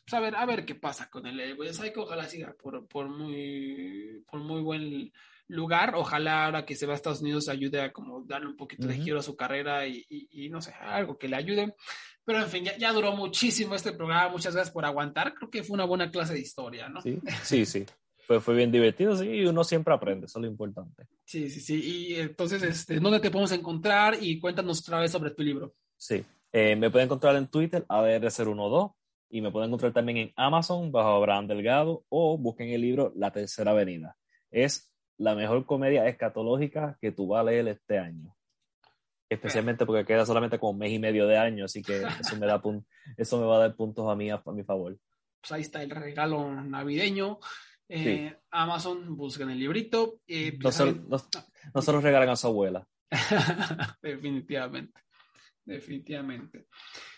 Pues 0.03 0.13
a 0.13 0.19
ver, 0.19 0.35
a 0.35 0.45
ver 0.47 0.65
qué 0.65 0.73
pasa 0.73 1.07
con 1.09 1.27
él. 1.27 1.39
El 1.39 1.73
Psycho 1.73 2.01
ojalá 2.01 2.25
siga 2.27 2.55
por, 2.59 2.87
por 2.87 3.07
muy, 3.07 4.23
por 4.27 4.39
muy 4.39 4.61
buen 4.61 5.11
lugar. 5.49 5.93
Ojalá 5.95 6.45
ahora 6.45 6.65
que 6.65 6.75
se 6.75 6.87
va 6.87 6.93
a 6.93 6.95
Estados 6.95 7.21
Unidos 7.21 7.47
ayude 7.47 7.79
a 7.79 7.93
como 7.93 8.23
darle 8.23 8.47
un 8.47 8.55
poquito 8.57 8.87
de 8.87 8.95
Ujú. 8.95 9.03
giro 9.03 9.19
a 9.19 9.23
su 9.23 9.35
carrera 9.35 9.85
y, 9.85 10.03
y- 10.09 10.45
y 10.45 10.49
no 10.49 10.61
sé, 10.61 10.73
algo 10.73 11.19
que 11.19 11.27
le 11.27 11.35
ayude. 11.35 11.75
Pero 12.23 12.39
en 12.41 12.47
fin, 12.49 12.63
ya, 12.63 12.75
ya 12.77 12.91
duró 12.91 13.11
muchísimo 13.15 13.75
este 13.75 13.91
programa. 13.93 14.29
Muchas 14.29 14.55
gracias 14.55 14.73
por 14.73 14.83
aguantar. 14.85 15.35
Creo 15.35 15.51
que 15.51 15.63
fue 15.63 15.75
una 15.75 15.85
buena 15.85 16.09
clase 16.09 16.33
de 16.33 16.39
historia, 16.39 16.89
¿no? 16.89 17.01
Sí, 17.01 17.19
sí, 17.43 17.65
sí. 17.67 17.85
Fue, 18.25 18.39
fue 18.41 18.55
bien 18.55 18.71
divertido, 18.71 19.15
sí, 19.15 19.27
y 19.27 19.45
uno 19.45 19.63
siempre 19.63 19.93
aprende, 19.93 20.25
eso 20.25 20.39
es 20.39 20.43
lo 20.43 20.49
importante. 20.49 21.07
Sí, 21.25 21.49
sí, 21.49 21.59
sí. 21.59 21.81
Y 21.83 22.15
entonces, 22.15 22.63
este, 22.63 22.99
¿dónde 22.99 23.19
te 23.19 23.29
podemos 23.29 23.51
encontrar? 23.51 24.17
Y 24.19 24.39
cuéntanos 24.39 24.81
otra 24.81 24.99
vez 24.99 25.11
sobre 25.11 25.31
tu 25.31 25.43
libro. 25.43 25.75
Sí. 25.95 26.23
Eh, 26.51 26.75
me 26.75 26.89
pueden 26.89 27.05
encontrar 27.05 27.35
en 27.35 27.47
Twitter, 27.47 27.85
ADR012, 27.87 28.93
y 29.29 29.41
me 29.41 29.51
pueden 29.51 29.69
encontrar 29.69 29.93
también 29.93 30.17
en 30.17 30.33
Amazon, 30.35 30.91
bajo 30.91 31.09
Abraham 31.09 31.47
Delgado, 31.47 32.05
o 32.09 32.37
busquen 32.37 32.69
el 32.69 32.81
libro 32.81 33.11
La 33.15 33.31
Tercera 33.31 33.71
Avenida. 33.71 34.15
Es 34.49 34.91
la 35.17 35.35
mejor 35.35 35.65
comedia 35.65 36.07
escatológica 36.07 36.97
que 37.01 37.11
tú 37.11 37.27
vas 37.27 37.41
a 37.41 37.43
leer 37.43 37.67
este 37.67 37.99
año. 37.99 38.35
Especialmente 39.29 39.85
porque 39.85 40.05
queda 40.05 40.25
solamente 40.25 40.59
como 40.59 40.71
un 40.71 40.77
mes 40.77 40.91
y 40.91 40.99
medio 40.99 41.27
de 41.27 41.37
año, 41.37 41.65
así 41.65 41.81
que 41.81 42.03
eso 42.19 42.37
me, 42.37 42.45
da 42.45 42.61
eso 43.17 43.39
me 43.39 43.45
va 43.45 43.57
a 43.57 43.59
dar 43.59 43.75
puntos 43.75 44.07
a 44.09 44.15
mí 44.15 44.29
a, 44.29 44.41
a 44.43 44.51
mi 44.51 44.63
favor. 44.63 44.97
Pues 45.41 45.51
ahí 45.51 45.61
está 45.61 45.83
el 45.83 45.91
regalo 45.91 46.51
navideño. 46.63 47.37
Eh, 47.87 48.35
Amazon, 48.51 49.15
busquen 49.15 49.49
el 49.49 49.59
librito. 49.59 50.19
Eh, 50.27 50.57
No 50.59 50.71
se, 50.71 50.77
saben- 50.79 51.05
no, 51.07 51.17
no 51.73 51.81
se 51.81 51.91
los 51.91 52.03
regalan 52.03 52.29
a 52.29 52.35
su 52.35 52.47
abuela. 52.47 52.87
definitivamente. 54.01 55.01
Definitivamente. 55.63 56.67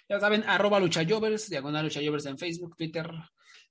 Ya 0.09 0.19
saben, 0.19 0.43
arroba 0.47 0.79
luchayovers, 0.79 1.49
diagonal 1.49 1.85
luchayovers 1.85 2.25
en 2.27 2.37
Facebook, 2.37 2.75
Twitter. 2.77 3.09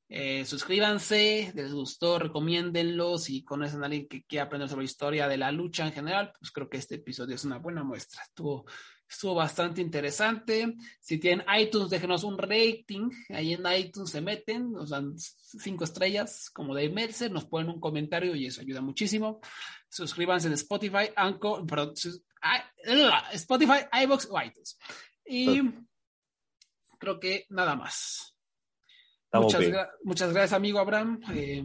Eh, 0.08 0.44
suscríbanse, 0.44 1.50
les 1.54 1.72
gustó, 1.72 2.18
recomiéndenlo. 2.18 3.18
Si 3.18 3.42
conocen 3.42 3.82
a 3.82 3.86
alguien 3.86 4.06
que 4.06 4.24
quiera 4.24 4.44
aprender 4.44 4.68
sobre 4.68 4.84
historia 4.84 5.28
de 5.28 5.36
la 5.38 5.50
lucha 5.50 5.86
en 5.86 5.92
general, 5.92 6.32
pues 6.38 6.50
creo 6.52 6.68
que 6.68 6.76
este 6.76 6.96
episodio 6.96 7.34
es 7.34 7.44
una 7.44 7.58
buena 7.58 7.82
muestra. 7.84 8.22
Estuvo, 8.22 8.66
estuvo 9.08 9.34
bastante 9.34 9.80
interesante. 9.80 10.74
Si 11.00 11.18
tienen 11.18 11.46
iTunes, 11.58 11.90
déjenos 11.90 12.24
un 12.24 12.36
rating. 12.38 13.10
Ahí 13.30 13.54
en 13.54 13.64
iTunes 13.72 14.10
se 14.10 14.20
meten, 14.20 14.72
nos 14.72 14.90
dan 14.90 15.14
cinco 15.18 15.84
estrellas, 15.84 16.50
como 16.50 16.74
Dave 16.74 16.90
Mercer, 16.90 17.30
nos 17.30 17.44
ponen 17.46 17.70
un 17.70 17.80
comentario 17.80 18.34
y 18.34 18.46
eso 18.46 18.60
ayuda 18.60 18.80
muchísimo. 18.80 19.40
Suscríbanse 19.88 20.48
en 20.48 20.54
Spotify, 20.54 21.10
Anchor, 21.14 21.66
perdón, 21.66 21.94
Spotify, 23.32 23.86
iBox 24.04 24.28
o 24.30 24.40
iTunes. 24.42 24.78
Y 25.24 25.60
creo 26.98 27.18
que 27.20 27.46
nada 27.50 27.74
más. 27.76 28.34
Muchas, 29.32 29.60
gra- 29.72 29.90
muchas 30.04 30.32
gracias, 30.32 30.52
amigo 30.52 30.78
Abraham. 30.78 31.20
Eh, 31.34 31.64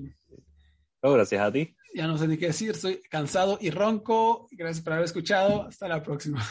gracias 1.02 1.42
a 1.42 1.52
ti. 1.52 1.76
ya 1.95 2.06
no 2.08 2.18
sé 2.18 2.28
ni 2.28 2.38
qué 2.38 2.48
decir, 2.48 2.72
estoy 2.72 3.02
cansado 3.10 3.58
y 3.61 3.70
ronco. 3.70 4.48
Gracias 4.52 4.84
por 4.84 4.94
haber 4.94 5.06
escuchado. 5.06 5.64
Hasta 5.68 5.88
la 5.88 6.02
próxima. 6.03 6.42